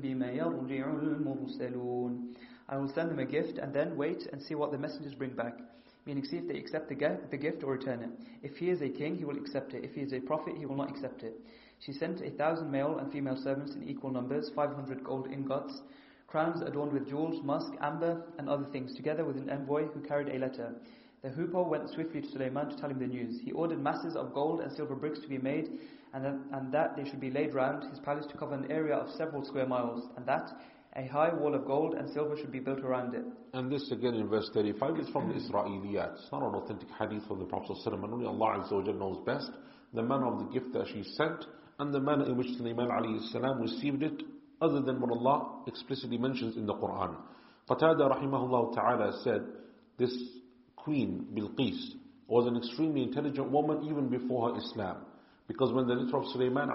بما 0.03 0.31
يرجع 0.31 0.91
المرسلون 0.91 2.35
I 2.69 2.77
will 2.77 2.93
send 2.95 3.11
them 3.11 3.19
a 3.19 3.25
gift 3.25 3.59
and 3.59 3.75
then 3.75 3.97
wait 3.97 4.29
and 4.33 4.41
see 4.41 4.55
what 4.55 4.71
the 4.71 4.79
messengers 4.79 5.15
bring 5.15 5.35
back. 5.35 5.59
Meaning, 6.07 6.25
see 6.25 6.37
if 6.37 6.47
they 6.47 6.57
accept 6.57 6.89
the, 6.89 7.19
the 7.31 7.37
gift 7.37 7.65
or 7.65 7.73
return 7.73 8.01
it. 8.01 8.11
If 8.43 8.57
he 8.57 8.71
is 8.71 8.81
a 8.81 8.89
king, 8.89 9.17
he 9.19 9.25
will 9.25 9.37
accept 9.37 9.75
it. 9.75 9.85
If 9.85 9.95
he 9.95 10.03
is 10.03 10.13
a 10.13 10.21
prophet, 10.21 10.55
he 10.57 10.67
will 10.67 10.77
not 10.77 10.89
accept 10.89 11.25
it. 11.25 11.35
She 11.81 11.93
sent 11.93 12.21
a 12.21 12.31
thousand 12.31 12.71
male 12.71 12.99
and 12.99 13.11
female 13.13 13.37
servants 13.37 13.75
in 13.75 13.89
equal 13.89 14.11
numbers, 14.11 14.51
500 14.55 15.03
gold 15.03 15.29
ingots, 15.33 15.83
crowns 16.29 16.63
adorned 16.63 16.93
with 16.93 17.09
jewels, 17.09 17.43
musk, 17.43 17.73
amber, 17.81 18.23
and 18.39 18.49
other 18.49 18.67
things, 18.71 18.95
together 18.95 19.25
with 19.25 19.37
an 19.37 19.51
envoy 19.51 19.87
who 19.89 20.01
carried 20.01 20.29
a 20.29 20.39
letter. 20.39 20.75
The 21.26 21.32
hoopoe 21.32 21.68
went 21.68 21.90
swiftly 21.90 22.22
to 22.22 22.28
Suleiman 22.28 22.70
to 22.70 22.76
tell 22.78 22.92
him 22.92 23.00
the 23.00 23.08
news. 23.08 23.42
He 23.44 23.52
ordered 23.52 23.82
masses 23.82 24.16
of 24.16 24.32
gold 24.32 24.62
and 24.62 24.72
silver 24.72 24.94
bricks 24.94 25.20
to 25.22 25.28
be 25.28 25.40
made, 25.40 25.72
and 26.14 26.24
that, 26.24 26.38
and 26.52 26.72
that 26.72 26.96
they 26.96 27.04
should 27.04 27.20
be 27.20 27.32
laid 27.32 27.56
round 27.56 27.90
his 27.90 27.98
palace 27.98 28.28
to 28.28 28.38
cover 28.38 28.54
an 28.54 28.72
area 28.72 28.94
of 28.94 29.10
several 29.18 29.44
square 29.44 29.66
miles, 29.66 30.08
and 30.18 30.26
that 30.28 30.52
a 30.96 31.08
high 31.08 31.34
wall 31.34 31.56
of 31.56 31.66
gold 31.66 31.96
and 31.96 32.08
silver 32.12 32.38
should 32.38 32.52
be 32.52 32.60
built 32.60 32.82
around 32.82 33.16
it. 33.16 33.26
And 33.54 33.72
this 33.72 33.92
again 33.92 34.14
in 34.14 34.28
verse 34.28 34.52
35 34.54 35.00
is 35.00 35.10
from 35.10 35.30
the 35.30 35.34
Israeliyat. 35.34 36.14
It's 36.14 36.32
not 36.32 36.44
an 36.44 36.54
authentic 36.54 36.90
hadith 37.00 37.28
from 37.28 37.40
the 37.40 37.46
Prophet 37.46 37.76
ﷺ. 37.84 38.04
Only 38.04 38.28
Allah 38.28 38.94
knows 38.94 39.18
best 39.26 39.50
the 39.96 40.04
manner 40.04 40.28
of 40.28 40.38
the 40.38 40.54
gift 40.54 40.74
that 40.74 40.86
she 40.94 41.02
sent 41.16 41.44
and 41.80 41.92
the 41.92 42.00
manner 42.00 42.26
in 42.26 42.38
which 42.38 42.56
Sulaiman 42.56 42.90
alayhi 42.90 43.62
received 43.62 44.04
it 44.04 44.22
other 44.62 44.80
than 44.80 45.02
what 45.02 45.10
Allah 45.10 45.64
explicitly 45.66 46.20
mentions 46.20 46.56
in 46.56 46.68
the 46.68 46.76
Quran. 46.76 47.16
Qatada 47.68 48.12
rahimahullah 48.16 48.76
ta'ala 48.76 49.22
said 49.24 49.42
this 49.98 50.16
queen 50.86 51.28
Bilqis 51.36 51.96
was 52.28 52.48
an 52.48 52.56
extremely 52.56 53.04
intelligent 53.04 53.52
woman 53.52 53.84
even 53.84 54.08
before 54.08 54.50
her 54.50 54.58
Islam. 54.58 54.98
Because 55.48 55.74
when 55.74 55.88
the 55.88 55.96
letter 55.96 56.18
of 56.18 56.26
Sulaiman 56.32 56.70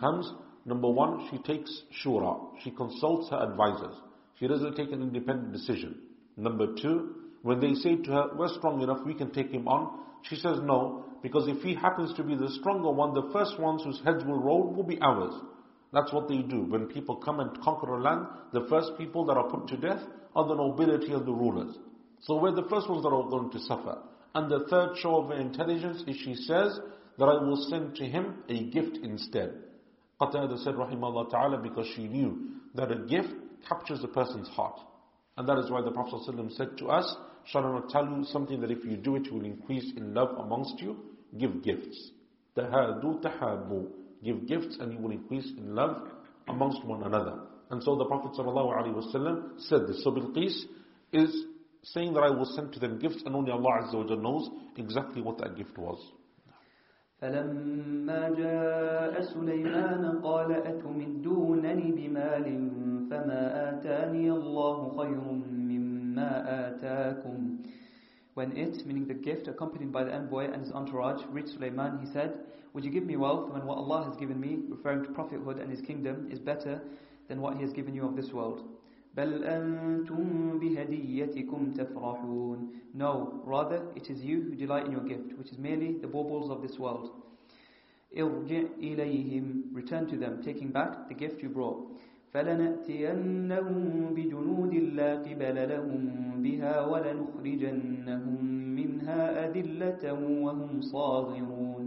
comes, 0.00 0.32
Number 0.66 0.90
one, 0.90 1.28
she 1.30 1.38
takes 1.38 1.70
shura. 2.04 2.36
She 2.64 2.72
consults 2.72 3.30
her 3.30 3.38
advisors. 3.38 3.94
She 4.38 4.48
doesn't 4.48 4.74
take 4.74 4.90
an 4.90 5.00
independent 5.00 5.52
decision. 5.52 5.96
Number 6.36 6.74
two, 6.82 7.14
when 7.42 7.60
they 7.60 7.74
say 7.74 7.94
to 7.94 8.10
her, 8.10 8.24
we're 8.36 8.48
strong 8.48 8.82
enough, 8.82 9.06
we 9.06 9.14
can 9.14 9.30
take 9.30 9.52
him 9.52 9.68
on, 9.68 10.00
she 10.22 10.34
says 10.34 10.58
no, 10.64 11.04
because 11.22 11.46
if 11.46 11.62
he 11.62 11.74
happens 11.74 12.12
to 12.14 12.24
be 12.24 12.34
the 12.34 12.50
stronger 12.50 12.90
one, 12.90 13.14
the 13.14 13.30
first 13.32 13.60
ones 13.60 13.84
whose 13.84 14.02
heads 14.04 14.24
will 14.24 14.42
roll 14.42 14.74
will 14.74 14.82
be 14.82 14.98
ours. 15.00 15.32
That's 15.92 16.12
what 16.12 16.28
they 16.28 16.38
do. 16.38 16.64
When 16.64 16.86
people 16.86 17.16
come 17.16 17.38
and 17.38 17.58
conquer 17.60 17.94
a 17.94 18.02
land, 18.02 18.26
the 18.52 18.66
first 18.68 18.98
people 18.98 19.24
that 19.26 19.36
are 19.36 19.48
put 19.48 19.68
to 19.68 19.76
death 19.76 20.02
are 20.34 20.48
the 20.48 20.56
nobility 20.56 21.12
and 21.12 21.24
the 21.24 21.32
rulers. 21.32 21.76
So 22.26 22.40
we're 22.40 22.50
the 22.50 22.68
first 22.68 22.90
ones 22.90 23.04
that 23.04 23.10
are 23.10 23.30
going 23.30 23.50
to 23.52 23.60
suffer. 23.60 23.98
And 24.34 24.50
the 24.50 24.66
third 24.68 24.96
show 24.98 25.22
of 25.22 25.30
intelligence 25.30 26.02
is 26.08 26.16
she 26.16 26.34
says 26.34 26.76
that 27.18 27.24
I 27.24 27.40
will 27.40 27.64
send 27.70 27.94
to 27.96 28.04
him 28.04 28.42
a 28.48 28.64
gift 28.64 28.98
instead. 29.02 29.54
Qatada 30.20 30.58
said, 30.64 30.74
Rahimahullah 30.74 31.30
Ta'ala, 31.30 31.58
because 31.58 31.86
she 31.94 32.08
knew 32.08 32.48
that 32.74 32.90
a 32.90 32.96
gift 33.06 33.28
captures 33.68 34.02
a 34.02 34.08
person's 34.08 34.48
heart. 34.48 34.80
And 35.36 35.48
that 35.48 35.58
is 35.58 35.70
why 35.70 35.82
the 35.82 35.92
Prophet 35.92 36.20
ﷺ 36.28 36.56
said 36.56 36.76
to 36.78 36.88
us, 36.88 37.16
shall 37.44 37.64
I 37.64 37.72
not 37.72 37.90
tell 37.90 38.04
you 38.04 38.24
something 38.24 38.60
that 38.60 38.72
if 38.72 38.84
you 38.84 38.96
do 38.96 39.14
it, 39.16 39.26
you 39.26 39.34
will 39.34 39.44
increase 39.44 39.92
in 39.96 40.12
love 40.12 40.36
amongst 40.38 40.80
you? 40.80 40.96
Give 41.38 41.62
gifts. 41.62 42.10
Tahadu 42.56 43.22
tahabu. 43.22 43.86
Give 44.24 44.46
gifts 44.48 44.78
and 44.80 44.92
you 44.92 44.98
will 44.98 45.12
increase 45.12 45.48
in 45.56 45.76
love 45.76 46.08
amongst 46.48 46.84
one 46.84 47.04
another. 47.04 47.38
And 47.70 47.80
so 47.84 47.94
the 47.94 48.06
Prophet 48.06 48.32
ﷺ 48.32 49.60
said 49.68 49.86
this. 49.86 50.02
So 50.02 50.10
Bilqis 50.10 50.64
is 51.12 51.44
saying 51.85 52.13
that 52.13 52.23
I 52.23 52.29
will 52.29 52.45
send 52.55 52.73
to 52.73 52.79
them 52.79 52.99
gifts 52.99 53.23
and 53.25 53.35
only 53.35 53.51
Allah 53.51 53.83
Azza 53.83 53.95
wa 53.95 54.15
knows 54.15 54.49
exactly 54.77 55.21
what 55.21 55.37
that 55.39 55.55
gift 55.55 55.77
was. 55.77 55.99
فلما 57.21 58.29
جاء 58.29 59.21
سليمان 59.21 60.19
قال 60.23 60.51
أتمدونني 60.51 61.91
بمال 61.91 62.45
فما 63.09 63.69
آتاني 63.69 64.31
الله 64.31 64.97
خير 64.97 65.21
مما 65.69 66.31
آتاكم 66.67 67.57
When 68.33 68.55
it, 68.57 68.85
meaning 68.87 69.07
the 69.07 69.13
gift 69.13 69.47
accompanied 69.47 69.91
by 69.91 70.05
the 70.05 70.13
envoy 70.13 70.45
and 70.45 70.63
his 70.63 70.71
entourage, 70.71 71.21
reached 71.29 71.49
Sulaiman, 71.49 71.99
he 71.99 72.11
said, 72.13 72.33
Would 72.73 72.85
you 72.85 72.89
give 72.89 73.03
me 73.03 73.17
wealth 73.17 73.51
when 73.51 73.65
what 73.65 73.77
Allah 73.77 74.05
has 74.05 74.15
given 74.15 74.39
me, 74.39 74.59
referring 74.69 75.03
to 75.03 75.11
prophethood 75.11 75.59
and 75.59 75.69
his 75.69 75.81
kingdom, 75.81 76.29
is 76.31 76.39
better 76.39 76.81
than 77.27 77.41
what 77.41 77.55
he 77.55 77.61
has 77.61 77.73
given 77.73 77.93
you 77.93 78.05
of 78.05 78.15
this 78.15 78.31
world? 78.31 78.63
بل 79.16 79.44
أنتم 79.44 80.58
بهديتكم 80.58 81.72
تفرحون 81.72 82.70
No, 82.94 83.42
rather 83.44 83.82
it 83.94 84.08
is 84.10 84.24
you 84.24 84.42
who 84.42 84.54
delight 84.54 84.86
in 84.86 84.92
your 84.92 85.04
gift, 85.04 85.36
which 85.38 85.50
is 85.52 85.58
merely 85.58 85.92
the 86.00 86.06
baubles 86.06 86.50
of 86.50 86.62
this 86.62 86.78
world. 86.78 87.10
ارجع 88.16 88.62
إليهم 88.78 89.62
Return 89.74 90.06
to 90.06 90.16
them, 90.16 90.42
taking 90.42 90.70
back 90.70 91.08
the 91.08 91.14
gift 91.14 91.42
you 91.42 91.48
brought. 91.48 91.80
فلنأتينهم 92.32 94.14
بجنود 94.14 94.74
لا 94.74 95.14
قبل 95.16 95.68
لهم 95.68 96.02
بها 96.42 96.86
ولنخرجنهم 96.86 98.44
منها 98.78 99.48
أذلة 99.48 100.12
وهم 100.44 100.80
صاغرون 100.80 101.85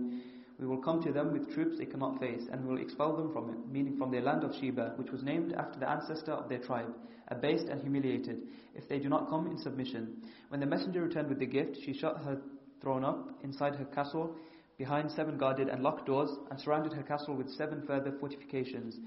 We 0.59 0.67
will 0.67 0.81
come 0.81 1.01
to 1.03 1.13
them 1.13 1.31
with 1.31 1.53
troops 1.53 1.77
they 1.77 1.85
cannot 1.85 2.19
face, 2.19 2.47
and 2.51 2.67
will 2.67 2.79
expel 2.81 3.15
them 3.15 3.31
from 3.31 3.49
it, 3.49 3.71
meaning 3.71 3.95
from 3.97 4.11
their 4.11 4.21
land 4.21 4.43
of 4.43 4.53
Sheba, 4.53 4.93
which 4.97 5.09
was 5.09 5.23
named 5.23 5.53
after 5.53 5.79
the 5.79 5.89
ancestor 5.89 6.33
of 6.33 6.49
their 6.49 6.59
tribe, 6.59 6.93
abased 7.29 7.67
and 7.69 7.81
humiliated, 7.81 8.41
if 8.75 8.87
they 8.89 8.99
do 8.99 9.07
not 9.07 9.29
come 9.29 9.47
in 9.47 9.57
submission. 9.57 10.21
When 10.49 10.59
the 10.59 10.65
messenger 10.65 11.01
returned 11.01 11.29
with 11.29 11.39
the 11.39 11.45
gift, 11.45 11.77
she 11.81 11.93
shut 11.93 12.17
her 12.25 12.41
throne 12.81 13.05
up 13.05 13.29
inside 13.41 13.75
her 13.75 13.85
castle, 13.85 14.35
behind 14.77 15.11
seven 15.11 15.37
guarded 15.37 15.69
and 15.69 15.81
locked 15.81 16.05
doors, 16.05 16.31
and 16.51 16.59
surrounded 16.59 16.91
her 16.91 17.03
castle 17.03 17.35
with 17.35 17.49
seven 17.51 17.81
further 17.87 18.11
fortifications. 18.19 18.99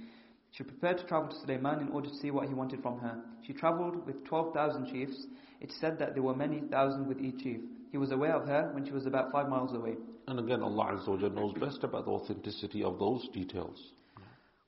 She 0.53 0.65
prepared 0.65 0.99
to 0.99 1.05
travel 1.05 1.29
to 1.29 1.37
Suleiman 1.37 1.81
in 1.81 1.89
order 1.89 2.09
to 2.09 2.17
see 2.17 2.31
what 2.31 2.49
he 2.49 2.55
wanted 2.55 2.83
from 2.83 2.99
her. 3.01 3.23
She 3.47 3.53
traveled 3.53 4.07
with 4.07 4.25
12,000 4.25 4.87
chiefs. 4.87 5.27
It 5.61 5.73
said 5.81 5.99
that 5.99 6.15
there 6.15 6.23
were 6.23 6.35
many 6.35 6.61
thousand 6.61 7.09
with 7.09 7.21
each 7.21 7.43
chief. 7.43 7.61
He 7.91 7.99
was 7.99 8.11
aware 8.11 8.35
of 8.35 8.47
her 8.49 8.71
when 8.73 8.85
she 8.85 8.93
was 8.93 9.07
about 9.07 9.33
five 9.33 9.49
miles 9.49 9.75
away. 9.75 9.97
And 10.29 10.39
again, 10.39 10.63
Allah 10.63 10.93
Azza 10.95 11.09
wa 11.09 11.17
Jalla 11.17 11.35
knows 11.35 11.55
best 11.61 11.83
about 11.85 12.05
the 12.05 12.11
authenticity 12.13 12.83
of 12.83 12.99
those 12.99 13.29
details. 13.33 13.93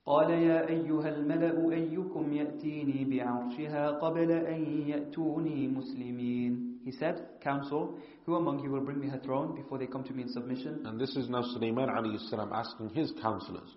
قال 0.07 0.31
يا 0.31 0.69
أيها 0.69 1.09
الملأ 1.09 1.73
أيكم 1.73 2.33
يأتيني 2.33 3.05
بعرشها 3.05 3.91
قبل 3.91 4.31
أن 4.33 4.89
يأتوني 4.89 5.69
مسلمين 5.69 6.75
He 6.85 6.93
said, 6.93 7.27
Council, 7.41 7.99
who 8.27 8.35
among 8.35 8.63
you 8.63 8.71
will 8.71 8.83
bring 8.83 9.01
me 9.01 9.09
her 9.09 9.19
throne 9.25 9.55
before 9.57 9.79
they 9.79 9.87
come 9.87 10.05
to 10.05 10.13
me 10.13 10.25
in 10.25 10.29
submission? 10.29 10.83
And 10.85 11.01
this 11.01 11.17
is 11.17 11.31
now 11.31 11.41
Sulaiman 11.55 11.89
alayhi 11.89 12.19
salam 12.29 12.53
asking 12.53 12.91
his 12.91 13.13
counselors 13.23 13.71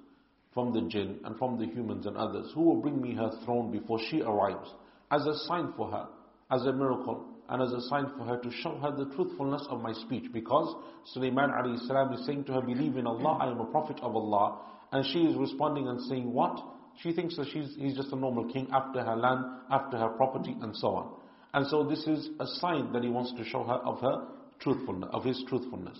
from 0.53 0.73
the 0.73 0.81
jinn 0.89 1.19
and 1.23 1.37
from 1.37 1.57
the 1.57 1.65
humans 1.67 2.05
and 2.05 2.17
others, 2.17 2.51
who 2.53 2.61
will 2.63 2.81
bring 2.81 3.01
me 3.01 3.15
her 3.15 3.31
throne 3.45 3.71
before 3.71 3.99
she 4.09 4.21
arrives 4.21 4.69
as 5.11 5.25
a 5.25 5.37
sign 5.47 5.71
for 5.77 5.89
her, 5.89 6.07
as 6.51 6.63
a 6.65 6.73
miracle, 6.73 7.26
and 7.48 7.62
as 7.62 7.72
a 7.72 7.80
sign 7.88 8.06
for 8.16 8.24
her 8.24 8.38
to 8.38 8.50
show 8.50 8.78
her 8.78 8.90
the 8.90 9.06
truthfulness 9.14 9.66
of 9.68 9.80
my 9.82 9.92
speech. 9.92 10.32
Because 10.32 10.74
Sulaiman 11.12 11.50
salam 11.86 12.12
is 12.12 12.24
saying 12.26 12.44
to 12.44 12.52
her, 12.52 12.60
believe 12.62 12.96
in 12.96 13.06
Allah, 13.06 13.38
I 13.40 13.50
am 13.50 13.60
a 13.60 13.66
prophet 13.66 13.98
of 14.00 14.16
Allah. 14.16 14.60
And 14.92 15.04
she 15.06 15.20
is 15.20 15.36
responding 15.36 15.88
and 15.88 16.00
saying, 16.02 16.32
what? 16.32 16.58
She 17.02 17.12
thinks 17.12 17.36
that 17.36 17.48
she's, 17.52 17.74
he's 17.78 17.96
just 17.96 18.12
a 18.12 18.16
normal 18.16 18.50
king 18.52 18.68
after 18.72 19.02
her 19.02 19.16
land, 19.16 19.44
after 19.70 19.96
her 19.98 20.08
property, 20.10 20.54
and 20.60 20.76
so 20.76 20.88
on. 20.88 21.14
And 21.54 21.66
so 21.66 21.84
this 21.84 22.06
is 22.06 22.30
a 22.40 22.46
sign 22.46 22.92
that 22.92 23.02
he 23.02 23.08
wants 23.08 23.32
to 23.36 23.44
show 23.44 23.64
her 23.64 23.74
of 23.84 24.00
her 24.00 24.26
truthfulness, 24.60 25.10
of 25.12 25.24
his 25.24 25.42
truthfulness. 25.48 25.98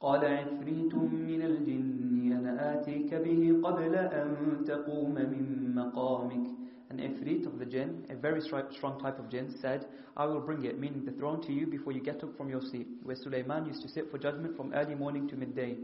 قال 0.00 0.24
عفريت 0.24 0.94
من 0.94 1.42
الجن 1.42 2.32
أنا 2.32 2.80
آتيك 2.80 3.14
به 3.14 3.60
قبل 3.68 3.94
أن 3.94 4.64
تقوم 4.64 5.14
من 5.14 5.74
مقامك 5.74 6.46
an 6.94 6.98
ifrit 6.98 7.46
of 7.46 7.58
the 7.58 7.66
jinn, 7.66 8.04
a 8.10 8.16
very 8.16 8.40
strong 8.40 9.00
type 9.00 9.18
of 9.18 9.30
jinn, 9.30 9.54
said, 9.60 9.86
I 10.16 10.26
will 10.26 10.40
bring 10.40 10.64
it, 10.64 10.78
meaning 10.78 11.04
the 11.04 11.12
throne 11.12 11.40
to 11.42 11.52
you 11.52 11.66
before 11.66 11.92
you 11.92 12.00
get 12.00 12.22
up 12.24 12.36
from 12.36 12.50
your 12.50 12.60
seat, 12.60 12.88
where 13.04 13.14
Sulaiman 13.14 13.66
used 13.66 13.82
to 13.82 13.88
sit 13.88 14.10
for 14.10 14.18
judgment 14.18 14.56
from 14.56 14.74
early 14.74 14.96
morning 14.96 15.28
to 15.28 15.36
midday. 15.36 15.76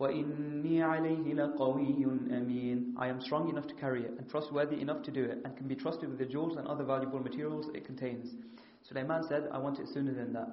وَإِنِّي 0.00 0.78
عَلَيْهِ 0.78 1.34
لَقَوِيٌّ 1.34 2.04
أَمِينٌ 2.30 2.94
I 2.96 3.08
am 3.08 3.20
strong 3.20 3.48
enough 3.48 3.66
to 3.68 3.74
carry 3.74 4.04
it, 4.04 4.12
and 4.18 4.28
trustworthy 4.28 4.80
enough 4.80 5.02
to 5.04 5.10
do 5.10 5.24
it, 5.24 5.38
and 5.44 5.56
can 5.56 5.68
be 5.68 5.76
trusted 5.76 6.08
with 6.08 6.18
the 6.18 6.24
jewels 6.24 6.56
and 6.56 6.66
other 6.66 6.84
valuable 6.84 7.20
materials 7.20 7.66
it 7.74 7.84
contains. 7.84 8.34
Sulaiman 8.82 9.22
said, 9.28 9.48
I 9.52 9.58
want 9.58 9.78
it 9.78 9.88
sooner 9.88 10.14
than 10.14 10.32
that. 10.32 10.48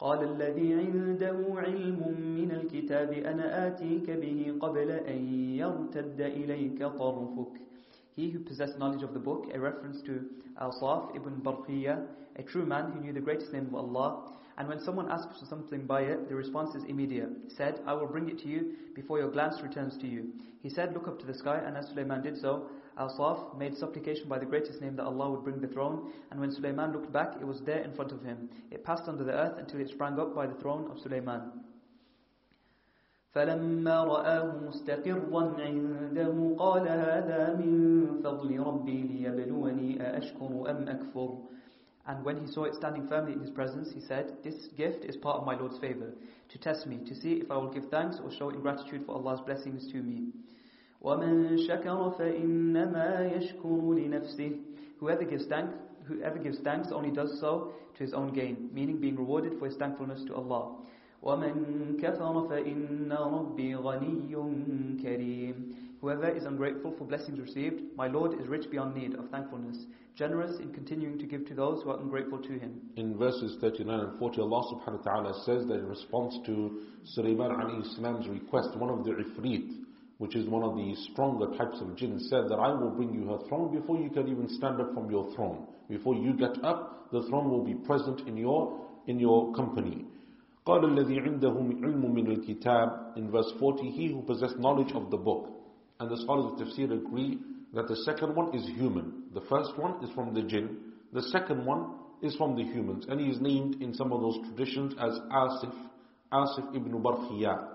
قال 0.00 0.24
الذي 0.24 0.74
عنده 0.74 1.36
علم 1.50 2.00
من 2.36 2.50
الكتاب 2.52 3.12
أنا 3.12 3.66
آتيك 3.66 4.10
به 4.10 4.56
قبل 4.60 4.90
أن 4.90 5.28
يرتد 5.54 6.20
إليك 6.20 6.82
طرفك 6.82 7.60
he 8.15 8.29
who 8.29 8.39
possessed 8.39 8.79
knowledge 8.79 9.03
of 9.03 9.13
the 9.13 9.19
book, 9.19 9.45
a 9.53 9.59
reference 9.59 10.01
to 10.03 10.25
Al-Saf 10.59 11.15
ibn 11.15 11.41
Barqiyya, 11.41 12.07
a 12.37 12.43
true 12.43 12.65
man 12.65 12.91
who 12.91 13.01
knew 13.01 13.13
the 13.13 13.19
greatest 13.19 13.51
name 13.51 13.67
of 13.67 13.75
Allah. 13.75 14.31
And 14.57 14.69
when 14.69 14.79
someone 14.79 15.11
asks 15.11 15.37
for 15.37 15.45
something 15.45 15.85
by 15.85 16.03
it, 16.03 16.29
the 16.29 16.35
response 16.35 16.75
is 16.75 16.83
immediate. 16.87 17.27
He 17.43 17.53
said, 17.55 17.81
I 17.85 17.93
will 17.93 18.07
bring 18.07 18.29
it 18.29 18.39
to 18.39 18.47
you 18.47 18.75
before 18.95 19.19
your 19.19 19.29
glance 19.29 19.61
returns 19.61 19.97
to 19.97 20.07
you. 20.07 20.31
He 20.63 20.69
said, 20.69 20.93
look 20.93 21.09
up 21.09 21.19
to 21.19 21.25
the 21.25 21.33
sky, 21.33 21.61
and 21.65 21.75
as 21.75 21.89
Sulaiman 21.89 22.23
did 22.23 22.37
so, 22.37 22.69
Al-Saf 22.97 23.57
made 23.57 23.77
supplication 23.77 24.29
by 24.29 24.39
the 24.39 24.45
greatest 24.45 24.81
name 24.81 24.95
that 24.95 25.03
Allah 25.03 25.31
would 25.31 25.43
bring 25.43 25.59
the 25.59 25.67
throne, 25.67 26.13
and 26.31 26.39
when 26.39 26.51
Sulaiman 26.51 26.93
looked 26.93 27.11
back, 27.11 27.33
it 27.41 27.45
was 27.45 27.59
there 27.65 27.83
in 27.83 27.93
front 27.93 28.13
of 28.13 28.23
him. 28.23 28.49
It 28.71 28.85
passed 28.85 29.09
under 29.09 29.25
the 29.25 29.33
earth 29.33 29.57
until 29.59 29.81
it 29.81 29.89
sprang 29.89 30.17
up 30.17 30.33
by 30.33 30.47
the 30.47 30.55
throne 30.55 30.89
of 30.89 30.99
Sulaiman. 30.99 31.51
فلما 33.34 34.04
رآه 34.04 34.56
مستقرا 34.68 35.54
عنده 35.58 36.56
قال 36.58 36.88
هذا 36.88 37.56
من 37.56 38.20
فضل 38.24 38.60
ربي 38.60 39.02
ليبلوني 39.02 40.02
أأشكر 40.02 40.70
أم 40.70 40.88
أكفر 40.88 41.38
And 42.06 42.24
when 42.24 42.44
he 42.44 42.50
saw 42.50 42.64
it 42.64 42.74
standing 42.74 43.06
firmly 43.06 43.34
in 43.34 43.40
his 43.40 43.50
presence, 43.50 43.92
he 43.94 44.00
said, 44.00 44.38
This 44.42 44.68
gift 44.76 45.04
is 45.04 45.16
part 45.16 45.36
of 45.36 45.46
my 45.46 45.54
Lord's 45.54 45.78
favor, 45.78 46.12
to 46.48 46.58
test 46.58 46.86
me, 46.86 46.98
to 47.06 47.14
see 47.14 47.34
if 47.34 47.50
I 47.50 47.56
will 47.56 47.70
give 47.70 47.84
thanks 47.90 48.16
or 48.24 48.32
show 48.32 48.48
ingratitude 48.48 49.04
for 49.06 49.12
Allah's 49.12 49.40
blessings 49.42 49.92
to 49.92 49.98
me. 50.02 50.32
وَمَن 51.04 51.68
شَكَرَ 51.68 52.18
فَإِنَّمَا 52.18 53.30
يَشْكُرُ 53.36 53.62
لِنَفْسِهِ 53.62 54.60
Whoever 54.98 55.24
gives 55.24 55.46
thanks, 55.46 55.74
whoever 56.04 56.38
gives 56.38 56.58
thanks 56.60 56.88
only 56.90 57.10
does 57.10 57.38
so 57.38 57.72
to 57.96 58.02
his 58.02 58.12
own 58.12 58.32
gain, 58.32 58.70
meaning 58.72 58.98
being 58.98 59.16
rewarded 59.16 59.58
for 59.58 59.66
his 59.66 59.76
thankfulness 59.76 60.24
to 60.24 60.34
Allah. 60.34 60.78
وَمَن 61.24 62.00
كَفَرَ 62.00 62.48
فَإِنَّ 62.48 63.12
رَبِّي 63.12 63.74
غَنِيٌّ 63.76 64.32
كَرِيمٌ 65.02 65.54
Whoever 66.00 66.30
is 66.30 66.44
ungrateful 66.46 66.94
for 66.96 67.04
blessings 67.04 67.38
received, 67.38 67.82
my 67.94 68.06
Lord 68.06 68.40
is 68.40 68.46
rich 68.48 68.70
beyond 68.70 68.94
need 68.94 69.14
of 69.16 69.28
thankfulness, 69.28 69.84
generous 70.16 70.58
in 70.58 70.72
continuing 70.72 71.18
to 71.18 71.26
give 71.26 71.44
to 71.48 71.54
those 71.54 71.82
who 71.82 71.90
are 71.90 72.00
ungrateful 72.00 72.38
to 72.38 72.58
Him. 72.58 72.80
In 72.96 73.18
verses 73.18 73.58
39 73.60 74.00
and 74.00 74.18
40, 74.18 74.40
Allah 74.40 74.62
subhanahu 74.72 75.04
wa 75.04 75.12
ta'ala 75.12 75.42
says 75.44 75.66
that 75.66 75.74
in 75.74 75.86
response 75.86 76.38
to 76.46 76.80
Sulaiman 77.04 77.50
alayhi 77.50 77.94
salam's 77.96 78.26
request, 78.28 78.74
one 78.78 78.88
of 78.88 79.04
the 79.04 79.10
ifrit, 79.10 79.68
which 80.16 80.34
is 80.34 80.48
one 80.48 80.62
of 80.62 80.74
the 80.74 80.94
stronger 81.12 81.54
types 81.58 81.78
of 81.82 81.94
jinn, 81.96 82.18
said 82.30 82.48
that 82.48 82.56
I 82.58 82.68
will 82.72 82.90
bring 82.90 83.12
you 83.12 83.26
her 83.28 83.38
throne 83.48 83.70
before 83.78 83.98
you 83.98 84.08
can 84.08 84.26
even 84.26 84.48
stand 84.48 84.80
up 84.80 84.94
from 84.94 85.10
your 85.10 85.30
throne. 85.34 85.66
Before 85.90 86.14
you 86.14 86.32
get 86.32 86.64
up, 86.64 87.10
the 87.12 87.22
throne 87.28 87.50
will 87.50 87.64
be 87.64 87.74
present 87.74 88.26
in 88.26 88.38
your, 88.38 88.80
in 89.06 89.18
your 89.18 89.54
company. 89.54 90.06
قال 90.66 90.84
الذي 90.84 91.20
عنده 91.20 91.50
علم 91.82 92.14
من 92.14 92.26
الكتاب 92.26 93.16
in 93.16 93.30
verse 93.30 93.50
40 93.58 93.90
he 93.90 94.06
who 94.12 94.22
possessed 94.22 94.58
knowledge 94.58 94.92
of 94.92 95.10
the 95.10 95.16
book 95.16 95.48
and 96.00 96.10
the 96.10 96.16
scholars 96.18 96.52
of 96.52 96.58
tafsir 96.66 96.92
agree 96.92 97.38
that 97.74 97.88
the 97.88 97.96
second 97.96 98.34
one 98.34 98.54
is 98.54 98.66
human 98.76 99.22
the 99.34 99.40
first 99.48 99.76
one 99.78 100.02
is 100.04 100.10
from 100.14 100.34
the 100.34 100.42
jinn 100.42 100.76
the 101.12 101.22
second 101.22 101.64
one 101.64 101.86
is 102.22 102.34
from 102.36 102.56
the 102.56 102.62
humans 102.62 103.06
and 103.08 103.20
he 103.20 103.28
is 103.28 103.40
named 103.40 103.80
in 103.82 103.94
some 103.94 104.12
of 104.12 104.20
those 104.20 104.38
traditions 104.48 104.92
as 105.00 105.18
Asif 105.32 105.72
Asif 106.32 106.76
ibn 106.76 106.92
Barkhiya 107.02 107.68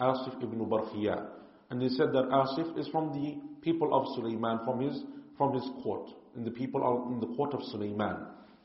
Asif 0.00 0.42
ibn 0.42 0.58
Barkhiya 0.66 1.26
and 1.70 1.82
he 1.82 1.88
said 1.88 2.12
that 2.12 2.28
Asif 2.30 2.78
is 2.78 2.86
from 2.88 3.12
the 3.12 3.36
people 3.62 3.92
of 3.94 4.06
Sulaiman 4.14 4.60
from 4.64 4.80
his 4.80 5.02
from 5.36 5.54
his 5.54 5.64
court 5.82 6.08
and 6.36 6.44
the 6.44 6.50
people 6.50 6.82
are 6.82 7.10
in 7.12 7.20
the 7.20 7.34
court 7.36 7.54
of 7.54 7.62
Sulaiman 7.64 8.16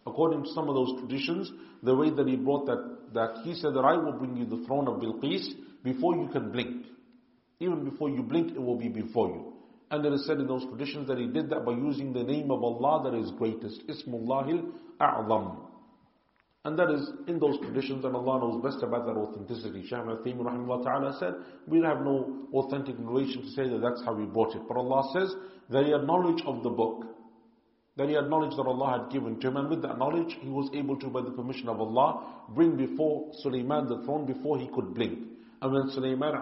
according 0.06 0.44
to 0.44 0.50
some 0.53 0.68
of 0.70 0.76
those 0.76 1.00
traditions 1.00 1.52
the 1.82 1.95
way 1.95 2.10
that 2.10 2.28
he 2.28 2.36
brought 2.36 2.66
that 2.66 2.97
that 3.15 3.41
he 3.45 3.55
said 3.55 3.75
that 3.75 3.85
I 3.85 3.97
will 3.97 4.12
bring 4.12 4.37
you 4.37 4.45
the 4.47 4.65
throne 4.67 4.89
of 4.89 5.01
Bilqis 5.01 5.47
before 5.83 6.17
you 6.17 6.28
can 6.33 6.51
blink. 6.51 6.87
Even 7.61 7.85
before 7.85 8.11
you 8.11 8.23
blink, 8.23 8.53
it 8.53 8.61
will 8.61 8.78
be 8.78 8.89
before 8.89 9.28
you. 9.28 9.53
And 9.91 10.05
it 10.05 10.12
is 10.12 10.27
said 10.27 10.39
in 10.39 10.47
those 10.47 10.65
traditions 10.65 11.09
that 11.09 11.19
he 11.19 11.27
did 11.27 11.49
that 11.51 11.65
by 11.65 11.73
using 11.73 12.12
the 12.12 12.23
name 12.23 12.51
of 12.51 12.62
Allah 12.62 13.11
that 13.11 13.19
is 13.19 13.31
greatest, 13.39 13.83
Ismullahil 13.89 14.70
A'zam. 15.01 15.65
And 16.65 16.78
that 16.78 16.91
is 16.91 17.11
in 17.27 17.39
those 17.39 17.59
traditions, 17.61 18.05
and 18.05 18.15
Allah 18.15 18.41
knows 18.41 18.62
best 18.62 18.83
about 18.83 19.07
that 19.07 19.17
authenticity. 19.17 19.87
Shaykh 19.87 20.01
Al-Taymi 20.01 20.39
rahimahullah 20.41 20.85
ta'ala 20.85 21.17
said, 21.19 21.35
we 21.67 21.81
have 21.81 22.01
no 22.01 22.47
authentic 22.53 22.99
narration 22.99 23.43
to 23.43 23.49
say 23.53 23.69
that 23.69 23.81
that's 23.81 24.05
how 24.05 24.12
we 24.12 24.27
brought 24.27 24.55
it. 24.55 24.62
But 24.69 24.77
Allah 24.77 25.09
says 25.15 25.35
he 25.70 25.91
had 25.93 26.05
knowledge 26.05 26.43
of 26.45 26.62
the 26.62 26.70
book, 26.70 27.07
that 27.99 28.09
he 28.09 28.15
had 28.15 28.31
knowledge 28.31 28.57
that 28.57 28.62
Allah 28.62 29.02
had 29.02 29.12
given 29.12 29.39
to 29.41 29.49
him, 29.49 29.57
and 29.57 29.68
with 29.68 29.83
that 29.83 29.99
knowledge, 29.99 30.39
he 30.41 30.49
was 30.49 30.70
able 30.73 30.97
to, 31.01 31.09
by 31.09 31.20
the 31.20 31.33
permission 31.33 31.68
of 31.68 31.81
Allah, 31.81 32.44
bring 32.55 32.77
before 32.77 33.31
Sulaiman 33.43 33.89
the 33.89 34.02
throne 34.05 34.25
before 34.25 34.59
he 34.59 34.68
could 34.73 34.94
blink. 34.94 35.18
And 35.60 35.73
when 35.73 35.91
Sulaiman 35.91 36.33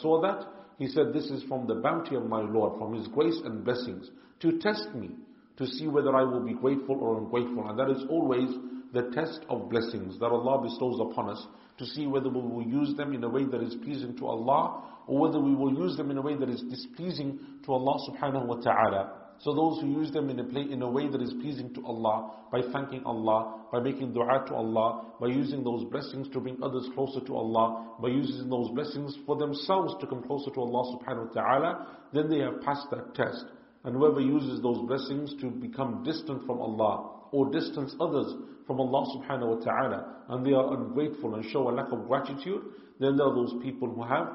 saw 0.00 0.22
that, 0.22 0.46
he 0.78 0.86
said, 0.86 1.12
This 1.12 1.30
is 1.30 1.42
from 1.48 1.66
the 1.66 1.74
bounty 1.74 2.14
of 2.14 2.26
my 2.26 2.40
Lord, 2.40 2.78
from 2.78 2.94
His 2.94 3.08
grace 3.08 3.38
and 3.44 3.64
blessings, 3.64 4.08
to 4.40 4.58
test 4.60 4.94
me, 4.94 5.10
to 5.56 5.66
see 5.66 5.88
whether 5.88 6.14
I 6.14 6.22
will 6.22 6.44
be 6.44 6.54
grateful 6.54 6.96
or 7.00 7.18
ungrateful. 7.18 7.68
And 7.68 7.78
that 7.78 7.90
is 7.90 8.04
always 8.08 8.48
the 8.94 9.10
test 9.12 9.40
of 9.50 9.68
blessings 9.68 10.18
that 10.20 10.26
Allah 10.26 10.62
bestows 10.62 11.00
upon 11.00 11.30
us, 11.30 11.44
to 11.78 11.86
see 11.86 12.06
whether 12.06 12.28
we 12.28 12.40
will 12.40 12.62
use 12.62 12.96
them 12.96 13.12
in 13.12 13.24
a 13.24 13.28
way 13.28 13.44
that 13.44 13.60
is 13.60 13.74
pleasing 13.82 14.16
to 14.18 14.26
Allah, 14.26 14.84
or 15.08 15.18
whether 15.18 15.40
we 15.40 15.54
will 15.54 15.74
use 15.74 15.96
them 15.96 16.12
in 16.12 16.18
a 16.18 16.22
way 16.22 16.36
that 16.36 16.48
is 16.48 16.62
displeasing 16.70 17.40
to 17.64 17.72
Allah 17.72 17.98
subhanahu 18.08 18.46
wa 18.46 18.56
ta'ala. 18.56 19.27
So 19.40 19.54
those 19.54 19.80
who 19.80 19.88
use 19.88 20.10
them 20.10 20.30
in 20.30 20.40
a, 20.40 20.44
play, 20.44 20.62
in 20.62 20.82
a 20.82 20.90
way 20.90 21.08
that 21.08 21.22
is 21.22 21.32
pleasing 21.40 21.72
to 21.74 21.86
Allah, 21.86 22.32
by 22.50 22.60
thanking 22.72 23.04
Allah, 23.04 23.60
by 23.70 23.78
making 23.78 24.12
dua 24.12 24.44
to 24.48 24.54
Allah, 24.54 25.12
by 25.20 25.28
using 25.28 25.62
those 25.62 25.84
blessings 25.84 26.28
to 26.30 26.40
bring 26.40 26.60
others 26.62 26.88
closer 26.94 27.20
to 27.20 27.36
Allah, 27.36 27.94
by 28.02 28.08
using 28.08 28.50
those 28.50 28.68
blessings 28.70 29.16
for 29.26 29.36
themselves 29.36 29.94
to 30.00 30.06
come 30.08 30.24
closer 30.24 30.50
to 30.50 30.60
Allah 30.60 30.98
subhanahu 30.98 31.28
wa 31.28 31.42
ta'ala, 31.42 31.86
then 32.12 32.28
they 32.28 32.40
have 32.40 32.60
passed 32.62 32.88
that 32.90 33.14
test. 33.14 33.44
And 33.84 33.94
whoever 33.94 34.20
uses 34.20 34.60
those 34.60 34.84
blessings 34.88 35.34
to 35.40 35.50
become 35.50 36.02
distant 36.02 36.44
from 36.44 36.60
Allah, 36.60 37.10
or 37.30 37.50
distance 37.52 37.94
others 38.00 38.34
from 38.66 38.80
Allah 38.80 39.06
subhanahu 39.16 39.58
wa 39.58 39.64
ta'ala, 39.64 40.16
and 40.30 40.44
they 40.44 40.52
are 40.52 40.74
ungrateful 40.74 41.36
and 41.36 41.44
show 41.44 41.68
a 41.68 41.70
lack 41.70 41.92
of 41.92 42.08
gratitude, 42.08 42.62
then 42.98 43.16
there 43.16 43.26
are 43.26 43.34
those 43.34 43.54
people 43.62 43.88
who 43.88 44.02
have 44.02 44.28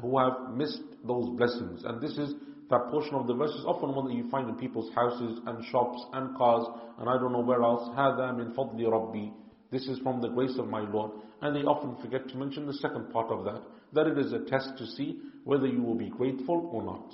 who 0.00 0.18
have 0.18 0.54
missed 0.54 0.82
those 1.04 1.28
blessings. 1.36 1.82
And 1.84 2.00
this 2.00 2.12
is 2.12 2.34
that 2.69 2.89
portion 2.89 3.15
of 3.15 3.27
the 3.27 3.35
verse 3.35 3.51
is 3.51 3.65
often 3.65 3.93
one 3.93 4.07
that 4.07 4.15
you 4.15 4.29
find 4.29 4.49
in 4.49 4.55
people's 4.55 4.93
houses 4.93 5.39
and 5.45 5.63
shops 5.65 6.03
and 6.13 6.35
cars 6.35 6.65
and 6.99 7.09
I 7.09 7.13
don't 7.13 7.31
know 7.31 7.41
where 7.41 7.61
else. 7.61 7.89
هَذَا 7.95 8.33
مِن 8.35 8.55
فَضْلِ 8.55 8.79
رَبِّي 8.79 9.31
This 9.71 9.87
is 9.87 9.99
from 9.99 10.21
the 10.21 10.29
grace 10.29 10.57
of 10.57 10.67
my 10.67 10.81
Lord. 10.81 11.11
And 11.41 11.55
they 11.55 11.61
often 11.61 11.95
forget 12.01 12.27
to 12.29 12.37
mention 12.37 12.65
the 12.65 12.73
second 12.73 13.11
part 13.11 13.31
of 13.31 13.43
that, 13.45 13.61
that 13.93 14.07
it 14.07 14.17
is 14.17 14.33
a 14.33 14.39
test 14.49 14.77
to 14.77 14.85
see 14.85 15.19
whether 15.43 15.67
you 15.67 15.83
will 15.83 15.95
be 15.95 16.09
grateful 16.09 16.69
or 16.71 16.83
not. 16.83 17.13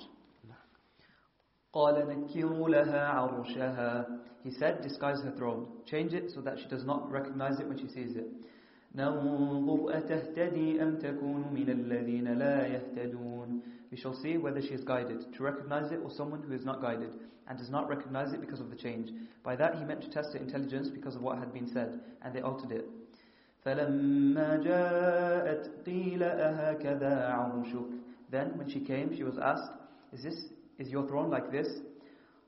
قال 1.73 1.95
نكروا 2.07 2.69
لها 2.69 3.07
عرشها 3.07 4.05
He 4.43 4.51
said, 4.51 4.81
disguise 4.81 5.21
her 5.23 5.31
throne. 5.38 5.67
Change 5.85 6.13
it 6.13 6.31
so 6.33 6.41
that 6.41 6.57
she 6.57 6.67
does 6.67 6.83
not 6.83 7.11
recognize 7.11 7.59
it 7.59 7.67
when 7.67 7.77
she 7.77 7.88
sees 7.88 8.15
it. 8.15 8.27
ننظر 8.95 9.97
أتهتدي 9.97 10.83
أم 10.83 10.97
تكون 10.97 11.53
من 11.53 11.69
الذين 11.69 12.33
لا 12.33 12.67
يهتدون 12.67 13.61
We 13.95 13.97
shall 13.97 14.13
see 14.13 14.38
whether 14.38 14.61
she 14.61 14.69
is 14.69 14.83
guided, 14.83 15.33
to 15.33 15.43
recognize 15.43 15.91
it 15.91 15.99
or 16.03 16.11
someone 16.11 16.41
who 16.43 16.53
is 16.53 16.65
not 16.65 16.81
guided, 16.81 17.13
and 17.47 17.57
does 17.57 17.69
not 17.69 17.89
recognize 17.89 18.31
it 18.33 18.41
because 18.41 18.59
of 18.59 18.69
the 18.69 18.75
change. 18.75 19.11
By 19.43 19.55
that 19.57 19.75
he 19.75 19.83
meant 19.83 20.01
to 20.03 20.09
test 20.09 20.33
her 20.33 20.39
intelligence 20.39 20.89
because 20.89 21.15
of 21.15 21.21
what 21.21 21.38
had 21.38 21.53
been 21.53 21.67
said, 21.67 21.99
and 22.21 22.33
they 22.33 22.41
altered 22.41 22.71
it. 22.71 22.85
فلما 23.65 24.57
جاءت 24.63 25.69
قيل 25.85 26.23
أهكذا 26.23 27.27
عرشك 27.30 27.89
Then 28.31 28.57
when 28.57 28.69
she 28.69 28.80
came, 28.80 29.15
she 29.15 29.23
was 29.23 29.38
asked, 29.38 29.71
Is 30.13 30.23
this 30.23 30.45
is 30.80 30.89
your 30.89 31.07
throne 31.07 31.30
like 31.30 31.51
this? 31.51 31.67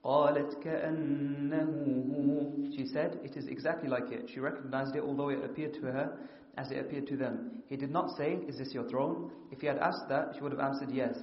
قالت 0.03 0.53
كأنه 0.63 1.63
هو 2.11 2.75
She 2.75 2.85
said, 2.87 3.19
It 3.23 3.37
is 3.37 3.47
exactly 3.47 3.89
like 3.89 4.11
it. 4.11 4.29
She 4.33 4.39
recognized 4.39 4.95
it, 4.95 5.03
although 5.03 5.29
it 5.29 5.43
appeared 5.43 5.73
to 5.75 5.81
her 5.81 6.17
as 6.57 6.71
it 6.71 6.79
appeared 6.79 7.07
to 7.07 7.17
them. 7.17 7.63
He 7.67 7.75
did 7.75 7.91
not 7.91 8.15
say, 8.17 8.39
Is 8.47 8.57
this 8.57 8.73
your 8.73 8.87
throne? 8.89 9.31
If 9.51 9.61
he 9.61 9.67
had 9.67 9.77
asked 9.77 10.09
that, 10.09 10.33
she 10.35 10.41
would 10.41 10.51
have 10.51 10.61
answered 10.61 10.89
yes. 10.91 11.15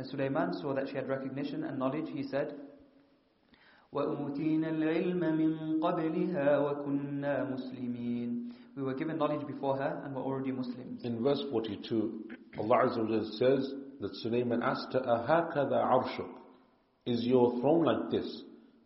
When 0.00 0.06
Sulaiman 0.06 0.52
saw 0.54 0.74
that 0.74 0.88
she 0.88 0.96
had 0.96 1.08
recognition 1.08 1.64
and 1.64 1.78
knowledge, 1.78 2.08
he 2.12 2.22
said, 2.22 2.54
وَأُوتِينَا 3.94 4.68
الْعِلْمَ 4.68 5.20
مِنْ 5.20 5.80
قَبْلِهَا 5.80 6.58
وَكُنَّا 6.60 7.50
مُسْلِمِينَ 7.50 8.50
We 8.76 8.82
were 8.82 8.94
given 8.94 9.16
knowledge 9.16 9.46
before 9.46 9.78
her 9.78 10.02
and 10.04 10.14
were 10.14 10.20
already 10.20 10.52
Muslims. 10.52 11.02
In 11.04 11.22
verse 11.22 11.42
42, 11.50 12.24
Allah 12.58 12.90
Azza 12.90 13.08
wa 13.08 13.24
says 13.38 13.72
that 14.00 14.14
Sulaiman 14.16 14.62
asked 14.62 14.92
her, 14.92 15.00
أَهَكَذَا 15.00 15.72
عَرْشُكَ 15.72 16.28
Is 17.06 17.24
your 17.24 17.58
throne 17.60 17.84
like 17.84 18.10
this? 18.10 18.42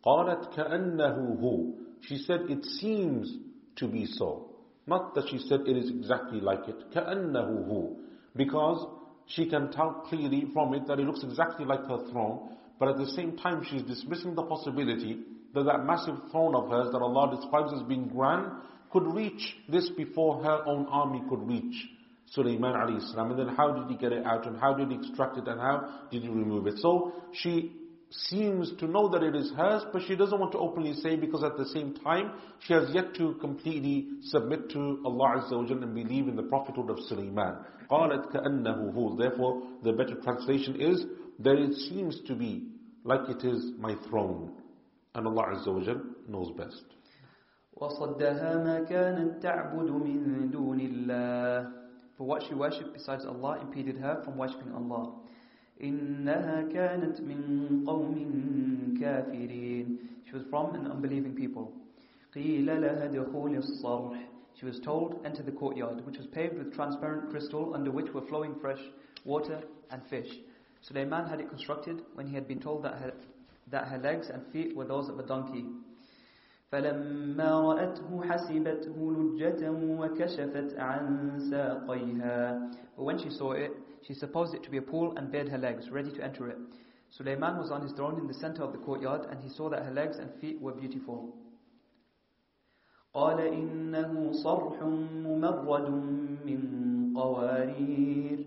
قَالَتْ 0.06 0.54
كَأَنَّهُ 0.56 1.40
هُوَ 1.40 1.72
She 2.02 2.18
said, 2.18 2.42
it 2.48 2.64
seems 2.64 3.36
to 3.76 3.88
be 3.88 4.06
so. 4.06 4.50
Not 4.86 5.14
that 5.14 5.28
she 5.28 5.38
said 5.38 5.60
it 5.66 5.76
is 5.76 5.90
exactly 5.90 6.40
like 6.40 6.68
it. 6.68 6.76
كَأَنَّهُ 6.94 7.68
هُوَ 7.68 7.96
Because 8.36 8.86
she 9.27 9.47
can 9.49 9.71
tell 9.71 10.05
clearly 10.07 10.45
from 10.53 10.73
it 10.73 10.87
that 10.87 10.99
it 10.99 11.05
looks 11.05 11.23
exactly 11.23 11.65
like 11.65 11.81
her 11.87 12.07
throne, 12.11 12.49
but 12.79 12.89
at 12.89 12.97
the 12.97 13.07
same 13.07 13.37
time 13.37 13.65
she's 13.69 13.83
dismissing 13.83 14.35
the 14.35 14.43
possibility 14.43 15.19
that 15.53 15.63
that 15.63 15.85
massive 15.85 16.15
throne 16.31 16.53
of 16.55 16.69
hers 16.69 16.91
that 16.91 17.01
Allah 17.01 17.35
describes 17.35 17.73
as 17.73 17.81
being 17.83 18.07
grand 18.07 18.51
could 18.91 19.07
reach 19.13 19.55
this 19.69 19.89
before 19.89 20.43
her 20.43 20.63
own 20.67 20.85
army 20.87 21.21
could 21.29 21.47
reach 21.47 21.87
Sulaiman 22.31 22.73
alayhi 22.73 23.01
salam. 23.11 23.31
And 23.31 23.39
then 23.39 23.55
how 23.55 23.71
did 23.71 23.89
he 23.89 23.97
get 23.97 24.11
it 24.11 24.25
out 24.25 24.45
and 24.47 24.59
how 24.59 24.73
did 24.73 24.89
he 24.89 24.95
extract 24.95 25.37
it 25.37 25.47
and 25.47 25.59
how 25.59 26.07
did 26.11 26.23
he 26.23 26.29
remove 26.29 26.67
it? 26.67 26.77
So 26.79 27.13
she 27.31 27.71
seems 28.14 28.72
to 28.78 28.86
know 28.86 29.08
that 29.08 29.22
it 29.22 29.36
is 29.36 29.52
hers, 29.56 29.82
but 29.92 30.02
she 30.06 30.16
doesn't 30.16 30.38
want 30.38 30.52
to 30.52 30.58
openly 30.58 30.94
say 30.94 31.16
because 31.16 31.44
at 31.44 31.56
the 31.56 31.66
same 31.66 31.94
time, 31.94 32.32
she 32.58 32.72
has 32.72 32.88
yet 32.92 33.14
to 33.14 33.34
completely 33.40 34.08
submit 34.24 34.68
to 34.70 35.00
Allah 35.04 35.42
Azza 35.42 35.52
wa 35.52 35.64
and 35.64 35.94
believe 35.94 36.26
in 36.26 36.34
the 36.34 36.42
prophethood 36.42 36.90
of 36.90 36.98
Sulaiman. 37.06 37.56
قَالَتْ 37.90 38.32
كَأَنَّهُ 38.32 38.94
هُوَ 38.94 39.16
Therefore, 39.18 39.62
the 39.84 39.92
better 39.92 40.16
translation 40.22 40.80
is 40.80 41.04
that 41.38 41.56
it 41.56 41.74
seems 41.88 42.20
to 42.26 42.34
be 42.34 42.66
like 43.04 43.28
it 43.28 43.44
is 43.44 43.72
my 43.78 43.94
throne. 44.08 44.52
And 45.14 45.26
Allah 45.26 45.54
Azza 45.54 45.68
wa 45.72 45.94
knows 46.28 46.50
best. 46.56 46.84
وصدها 47.80 48.64
ما 48.64 48.84
كانت 48.88 49.42
تعبد 49.42 49.90
من 49.90 50.50
دون 50.50 50.80
الله 50.80 51.72
For 52.18 52.26
what 52.26 52.42
she 52.42 52.54
worshipped 52.54 52.92
besides 52.92 53.24
Allah 53.24 53.60
impeded 53.62 53.96
her 53.96 54.20
from 54.24 54.36
worshipping 54.36 54.72
Allah. 54.74 55.14
إنها 55.82 56.62
كانت 56.62 57.20
من 57.20 57.84
قوم 57.86 58.14
كافرين 59.00 59.98
She 60.24 60.36
was 60.36 60.44
from 60.50 60.74
an 60.74 60.86
unbelieving 60.86 61.34
people. 61.34 61.72
قيل 62.34 62.66
لها 62.80 63.06
دخول 63.06 63.56
الصرح 63.56 64.30
She 64.54 64.66
was 64.66 64.78
told, 64.80 65.20
enter 65.24 65.42
the 65.42 65.52
courtyard, 65.52 66.04
which 66.06 66.18
was 66.18 66.26
paved 66.26 66.58
with 66.58 66.74
transparent 66.74 67.30
crystal 67.30 67.72
under 67.74 67.90
which 67.90 68.12
were 68.12 68.20
flowing 68.20 68.54
fresh 68.60 68.80
water 69.24 69.62
and 69.90 70.02
fish. 70.10 70.38
Sulaiman 70.82 71.26
had 71.26 71.40
it 71.40 71.48
constructed 71.48 72.02
when 72.14 72.26
he 72.26 72.34
had 72.34 72.46
been 72.46 72.60
told 72.60 72.82
that 72.84 72.94
her, 72.94 73.12
that 73.70 73.88
her 73.88 73.98
legs 73.98 74.28
and 74.28 74.42
feet 74.52 74.76
were 74.76 74.84
those 74.84 75.08
of 75.08 75.18
a 75.18 75.22
donkey. 75.22 75.64
فلما 76.72 77.50
رأته 77.60 78.22
حسبته 78.28 79.12
لجة 79.12 79.70
وكشفت 79.70 80.78
عن 80.78 81.38
ساقيها 81.50 82.70
But 82.96 83.02
when 83.04 83.18
she 83.18 83.30
saw 83.30 83.52
it, 83.52 83.72
she 84.04 84.14
supposed 84.14 84.54
it 84.54 84.62
to 84.64 84.70
be 84.70 84.78
a 84.78 84.82
pool 84.82 85.16
and 85.16 85.30
bared 85.30 85.48
her 85.48 85.58
legs, 85.58 85.90
ready 85.90 86.10
to 86.12 86.24
enter 86.24 86.48
it. 86.48 86.56
Sulaiman 87.10 87.58
was 87.58 87.70
on 87.70 87.82
his 87.82 87.92
throne 87.92 88.18
in 88.18 88.26
the 88.26 88.34
center 88.34 88.62
of 88.62 88.72
the 88.72 88.78
courtyard, 88.78 89.26
and 89.30 89.40
he 89.40 89.48
saw 89.48 89.68
that 89.68 89.84
her 89.84 89.90
legs 89.92 90.18
and 90.18 90.30
feet 90.40 90.60
were 90.60 90.72
beautiful. 90.72 91.34
قال 93.14 93.40
إنه 93.40 94.32
صرح 94.32 94.82
ممرد 94.82 95.90
من 96.46 97.12
قوارير 97.16 98.46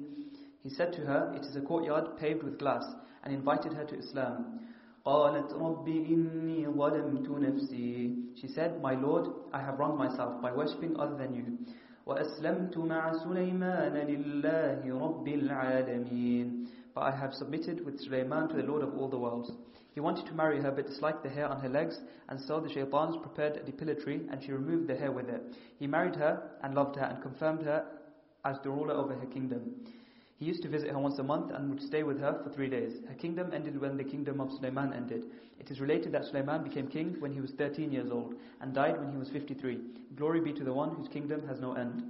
He 0.64 0.70
said 0.70 0.94
to 0.94 1.02
her, 1.02 1.34
It 1.36 1.46
is 1.46 1.58
a 1.58 1.62
courtyard 1.62 2.18
paved 2.18 2.44
with 2.44 2.58
glass, 2.58 2.86
and 3.24 3.34
invited 3.34 3.74
her 3.74 3.84
to 3.84 3.98
Islam. 3.98 4.60
قالت 5.06 5.54
رب 5.54 5.88
إني 5.88 6.68
ظلمت 6.68 7.30
نفسي 7.30 8.38
She 8.38 8.48
said, 8.48 8.82
My 8.82 8.96
Lord, 8.96 9.28
I 9.52 9.60
have 9.60 9.78
wronged 9.80 9.98
myself 9.98 10.42
by 10.42 10.54
worshipping 10.54 10.98
other 10.98 11.18
than 11.18 11.36
you. 11.36 11.58
وأسلمت 12.08 12.78
مع 12.78 13.14
سليمان 13.14 13.94
لله 13.94 15.00
رب 15.00 15.28
العالمين 15.28 16.68
But 16.94 17.02
I 17.02 17.12
have 17.12 17.34
submitted 17.34 17.84
with 17.86 18.00
Sulaiman 18.00 18.50
to 18.50 18.56
the 18.56 18.64
Lord 18.64 18.84
of 18.84 18.96
all 18.98 19.08
the 19.08 19.18
worlds. 19.18 19.52
He 19.94 20.00
wanted 20.00 20.26
to 20.28 20.34
marry 20.34 20.62
her 20.62 20.72
but 20.72 20.86
disliked 20.88 21.24
the 21.24 21.30
hair 21.30 21.48
on 21.48 21.60
her 21.62 21.70
legs, 21.70 22.00
and 22.30 22.40
so 22.40 22.60
the 22.60 22.70
shaitans 22.70 23.18
prepared 23.18 23.58
a 23.58 23.64
depilatory, 23.64 24.28
and 24.32 24.44
she 24.44 24.52
removed 24.52 24.88
the 24.88 24.96
hair 24.96 25.12
with 25.12 25.30
it. 25.30 25.42
He 25.80 25.88
married 25.88 26.16
her 26.16 26.52
and 26.62 26.76
loved 26.76 26.96
her 26.98 27.06
and 27.06 27.22
confirmed 27.22 27.64
her 27.64 27.86
as 28.46 28.58
the 28.62 28.70
ruler 28.70 28.94
over 28.94 29.14
her 29.16 29.26
kingdom. 29.28 29.62
He 30.38 30.46
used 30.46 30.64
to 30.64 30.70
visit 30.70 30.90
her 30.90 31.00
once 31.00 31.20
a 31.20 31.24
month 31.24 31.52
and 31.52 31.70
would 31.70 31.82
stay 31.82 32.04
with 32.04 32.20
her 32.20 32.42
for 32.44 32.50
three 32.50 32.70
days. 32.70 32.94
Her 33.08 33.14
kingdom 33.16 33.52
ended 33.54 33.80
when 33.80 33.98
the 33.98 34.04
kingdom 34.04 34.42
of 34.42 34.52
Sulaiman 34.52 34.94
ended. 34.94 35.26
It 35.60 35.72
is 35.72 35.80
related 35.80 36.12
that 36.14 36.26
Sulaiman 36.26 36.64
became 36.64 36.88
king 36.88 37.16
when 37.20 37.32
he 37.32 37.40
was 37.40 37.52
13 37.58 37.92
years 37.92 38.12
old 38.12 38.36
and 38.62 38.74
died 38.74 39.00
when 39.00 39.12
he 39.12 39.18
was 39.18 39.30
53. 39.30 39.80
Glory 40.16 40.42
be 40.42 40.54
to 40.54 40.64
the 40.64 40.74
one 40.74 40.96
whose 40.96 41.08
kingdom 41.08 41.48
has 41.48 41.60
no 41.60 41.74
end. 41.74 42.04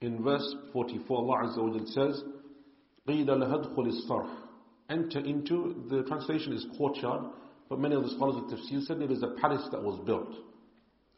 In 0.00 0.22
verse 0.22 0.54
44, 0.72 1.16
Allah 1.18 1.48
Azza 1.48 1.62
wa 1.62 1.78
says, 1.86 2.22
قِيلَ 3.08 3.26
لَهَدْخُلِ 3.26 4.08
الصَّرْحِ 4.08 4.48
enter 4.90 5.20
into, 5.20 5.84
the 5.90 6.02
translation 6.04 6.52
is 6.52 6.66
courtyard, 6.76 7.24
but 7.68 7.78
many 7.78 7.94
of 7.94 8.02
the 8.02 8.10
scholars 8.10 8.36
of 8.36 8.44
tafsir 8.44 8.82
said 8.86 9.02
it 9.02 9.10
is 9.10 9.22
a 9.22 9.40
palace 9.40 9.66
that 9.70 9.82
was 9.82 10.00
built. 10.06 10.34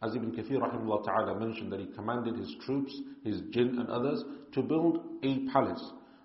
As 0.06 0.14
Ibn 0.14 0.34
Kathir 0.34 0.60
rahimahullah 0.60 1.04
ta'ala 1.04 1.40
mentioned 1.40 1.72
that 1.72 1.80
he 1.80 1.88
commanded 1.88 2.38
his 2.38 2.56
troops, 2.64 2.96
his 3.24 3.42
jinn 3.50 3.80
and 3.80 3.90
others 3.90 4.24
to 4.52 4.62
build 4.62 5.00
a 5.24 5.40
palace. 5.52 5.84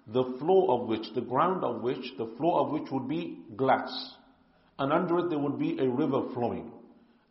The 0.09 0.37
floor 0.39 0.83
of 0.83 0.87
which, 0.87 1.07
the 1.15 1.23
ground 1.23 1.65
of 1.65 1.81
which, 1.81 2.13
the 2.19 2.31
floor 2.37 2.61
of 2.61 2.73
which 2.73 2.91
would 2.91 3.09
be 3.09 3.39
glass. 3.57 4.17
And 4.79 4.93
under 4.93 5.21
it 5.21 5.31
there 5.31 5.39
would 5.39 5.59
be 5.59 5.79
a 5.79 5.89
river 5.89 6.29
flowing. 6.35 6.73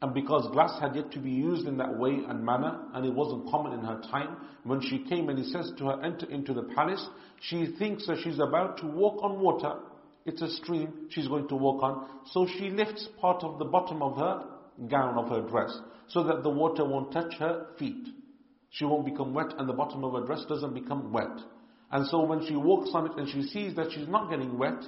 And 0.02 0.11
because 0.11 0.52
glass 0.52 0.80
had 0.82 0.95
yet 0.95 1.11
to 1.11 1.19
be 1.19 1.30
used 1.30 1.68
in 1.68 1.78
that 1.78 2.00
way 2.00 2.18
and 2.28 2.44
manner, 2.44 2.80
and 2.95 3.06
it 3.06 3.14
wasn't 3.14 3.48
common 3.52 3.74
in 3.74 3.86
her 3.86 4.02
time, 4.10 4.38
when 4.64 4.82
she 4.82 5.06
came 5.08 5.30
and 5.30 5.38
he 5.38 5.52
says 5.52 5.72
to 5.78 5.86
her, 5.86 6.03
enter 6.03 6.28
into 6.32 6.56
the 6.56 6.64
palace, 6.64 7.06
she 7.42 7.76
thinks 7.78 8.08
that 8.08 8.22
she's 8.24 8.40
about 8.40 8.78
to 8.80 8.88
walk 8.88 9.22
on 9.22 9.40
water. 9.40 9.74
It's 10.26 10.42
a 10.42 10.50
stream 10.50 11.10
she's 11.11 11.28
going 11.28 11.48
to 11.50 11.56
walk 11.56 11.84
on. 11.84 12.08
So 12.32 12.48
she 12.58 12.72
lifts 12.72 13.08
part 13.22 13.44
of 13.44 13.60
the 13.60 13.66
bottom 13.66 14.02
of 14.02 14.18
her 14.18 14.45
gown, 14.88 15.18
of 15.18 15.30
her 15.30 15.48
dress, 15.48 15.78
so 16.10 16.24
that 16.24 16.44
the 16.44 16.50
water 16.50 16.86
won't 16.86 17.12
touch 17.12 17.34
her 17.40 17.68
feet. 17.78 18.08
She 18.72 18.86
won't 18.86 19.06
become 19.06 19.34
wet 19.34 19.54
and 19.58 19.68
the 19.68 19.74
bottom 19.74 20.04
of 20.04 20.14
her 20.14 20.26
dress 20.26 20.44
doesn't 20.48 20.74
become 20.74 21.12
wet. 21.12 21.40
And 21.92 22.06
so 22.08 22.24
when 22.24 22.46
she 22.46 22.56
walks 22.56 22.92
on 22.94 23.08
it 23.08 23.18
and 23.18 23.28
she 23.28 23.42
sees 23.44 23.76
that 23.76 23.92
she's 23.92 24.08
not 24.08 24.30
getting 24.30 24.58
wet, 24.58 24.84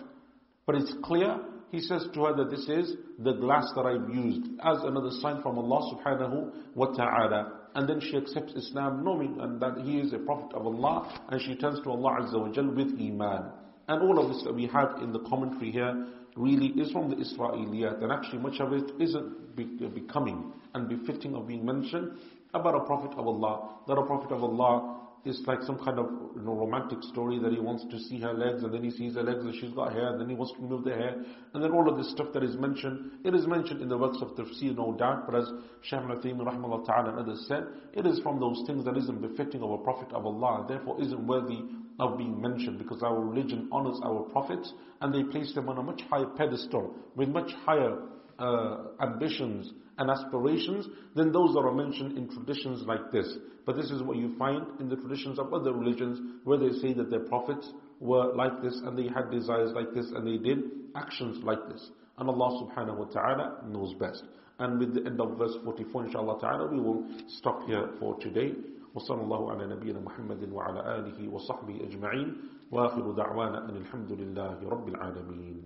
but 0.68 0.76
it's 0.76 0.94
clear, 1.04 1.40
he 1.72 1.80
says 1.80 2.06
to 2.14 2.26
her 2.26 2.36
that 2.36 2.52
this 2.52 2.68
is 2.68 2.96
the 3.18 3.34
glass 3.34 3.66
that 3.76 3.86
I've 3.86 4.14
used 4.14 4.46
as 4.64 4.78
another 4.84 5.10
sign 5.22 5.42
from 5.42 5.58
Allah 5.58 5.96
subhanahu 5.96 6.52
wa 6.76 6.88
ta'ala. 6.88 7.54
And 7.74 7.88
then 7.88 8.02
she 8.02 8.18
accepts 8.18 8.54
Islam 8.54 9.04
knowing 9.04 9.38
and 9.40 9.60
that 9.62 9.78
he 9.84 10.00
is 10.00 10.14
a 10.14 10.20
prophet 10.20 10.54
of 10.54 10.66
Allah 10.66 11.22
and 11.30 11.42
she 11.42 11.56
turns 11.56 11.80
to 11.84 11.90
Allah 11.92 12.20
Azza 12.22 12.40
wa 12.40 12.52
Jal 12.52 12.70
with 12.70 13.00
Iman. 13.00 13.52
And 13.88 14.02
all 14.04 14.20
of 14.20 14.34
this 14.34 14.44
that 14.44 14.54
we 14.54 14.68
have 14.68 15.02
in 15.02 15.12
the 15.12 15.20
commentary 15.20 15.72
here 15.72 16.08
really 16.42 16.68
is 16.82 16.92
from 16.92 17.10
the 17.10 17.16
Israeliyat 17.16 18.02
and 18.02 18.12
actually 18.12 18.40
much 18.40 18.60
of 18.60 18.74
it 18.74 18.92
isn't 19.00 19.56
becoming 19.56 20.54
and 20.74 20.90
befitting 20.90 21.36
of 21.36 21.48
being 21.48 21.66
mentioned 21.66 22.18
about 22.54 22.76
a 22.76 22.82
prophet 22.82 23.12
of 23.18 23.28
Allah. 23.28 23.78
That 23.88 23.94
a 23.98 24.06
prophet 24.06 24.32
of 24.32 24.44
Allah 24.44 25.02
it's 25.24 25.42
like 25.46 25.62
some 25.64 25.78
kind 25.78 26.00
of 26.00 26.06
you 26.36 26.42
know, 26.42 26.56
romantic 26.56 26.98
story 27.04 27.38
that 27.38 27.52
he 27.52 27.60
wants 27.60 27.86
to 27.92 28.00
see 28.00 28.20
her 28.20 28.34
legs 28.34 28.64
and 28.64 28.74
then 28.74 28.84
he 28.84 28.90
sees 28.90 29.14
her 29.14 29.22
legs 29.22 29.44
and 29.44 29.54
she's 29.56 29.70
got 29.72 29.94
hair 29.94 30.08
and 30.08 30.20
then 30.20 30.28
he 30.28 30.34
wants 30.36 30.54
to 30.54 30.62
move 30.62 30.84
the 30.84 30.92
hair 30.92 31.16
and 31.54 31.64
then 31.64 31.72
all 31.72 31.88
of 31.88 31.98
this 31.98 32.10
stuff 32.12 32.28
that 32.34 32.44
is 32.44 32.56
mentioned 32.56 33.12
it 33.24 33.36
is 33.36 33.46
mentioned 33.46 33.82
in 33.82 33.90
the 33.90 33.98
works 33.98 34.18
of 34.22 34.30
tafsir 34.30 34.76
no 34.76 34.94
doubt 34.98 35.30
but 35.30 35.36
as 35.38 35.48
Shaykh 35.84 36.02
al-Taymi 36.10 36.86
ta'ala 36.86 37.10
and 37.10 37.20
others 37.20 37.46
said 37.48 37.66
it 37.94 38.08
is 38.08 38.20
from 38.22 38.40
those 38.40 38.64
things 38.66 38.84
that 38.86 38.98
isn't 38.98 39.22
befitting 39.22 39.62
of 39.62 39.70
a 39.70 39.78
prophet 39.78 40.12
of 40.12 40.26
Allah 40.26 40.66
therefore 40.68 41.00
isn't 41.00 41.28
worthy 41.28 41.62
of 42.02 42.18
being 42.18 42.42
mentioned 42.42 42.80
because 42.80 43.04
our 43.04 43.20
religion 43.20 43.70
honors 43.72 44.00
our 44.04 44.24
prophets 44.32 44.74
and 45.02 45.14
they 45.14 45.24
place 45.32 45.54
them 45.54 45.70
on 45.70 45.78
a 45.78 45.84
much 45.84 46.02
higher 46.10 46.26
pedestal 46.36 46.96
with 47.16 47.30
much 47.30 47.52
higher 47.66 47.98
uh, 48.40 48.78
ambitions 49.02 49.72
and 49.98 50.10
aspirations 50.10 50.88
than 51.16 51.32
those 51.32 51.54
that 51.54 51.60
are 51.60 51.74
mentioned 51.74 52.18
in 52.18 52.28
traditions 52.28 52.82
like 52.88 53.12
this. 53.12 53.38
But 53.66 53.76
this 53.76 53.92
is 53.92 54.02
what 54.02 54.18
you 54.18 54.36
find 54.38 54.66
in 54.80 54.90
the 54.90 54.96
traditions 54.96 55.38
of 55.38 55.54
other 55.54 55.74
religions 55.74 56.20
where 56.44 56.58
they 56.58 56.72
say 56.80 56.94
that 56.94 57.12
their 57.12 57.20
prophets 57.20 57.72
were 58.00 58.34
like 58.34 58.64
this 58.64 58.82
and 58.84 58.98
they 58.98 59.08
had 59.14 59.30
desires 59.30 59.72
like 59.76 59.94
this 59.94 60.08
and 60.16 60.26
they 60.26 60.38
did 60.38 60.64
actions 60.96 61.44
like 61.44 61.60
this. 61.70 61.88
And 62.18 62.28
Allah 62.28 62.66
subhanahu 62.66 62.98
wa 62.98 63.06
ta'ala 63.06 63.64
knows 63.68 63.94
best. 64.00 64.24
And 64.58 64.80
with 64.80 64.96
the 64.96 65.06
end 65.06 65.22
of 65.22 65.38
verse 65.38 65.56
44 65.64 66.06
inshallah 66.06 66.40
ta'ala 66.42 66.68
we 66.72 66.80
will 66.80 67.06
stop 67.28 67.68
here 67.68 67.90
for 68.00 68.20
today. 68.20 68.54
وصلى 68.95 69.23
الله 69.23 69.51
على 69.51 69.67
نبينا 69.67 70.01
محمد 70.01 70.53
وعلى 70.53 70.99
آله 70.99 71.29
وصحبه 71.29 71.85
أجمعين 71.85 72.37
وآخر 72.71 73.13
دعوانا 73.13 73.69
أن 73.69 73.77
الحمد 73.77 74.13
لله 74.13 74.69
رب 74.69 74.89
العالمين 74.89 75.63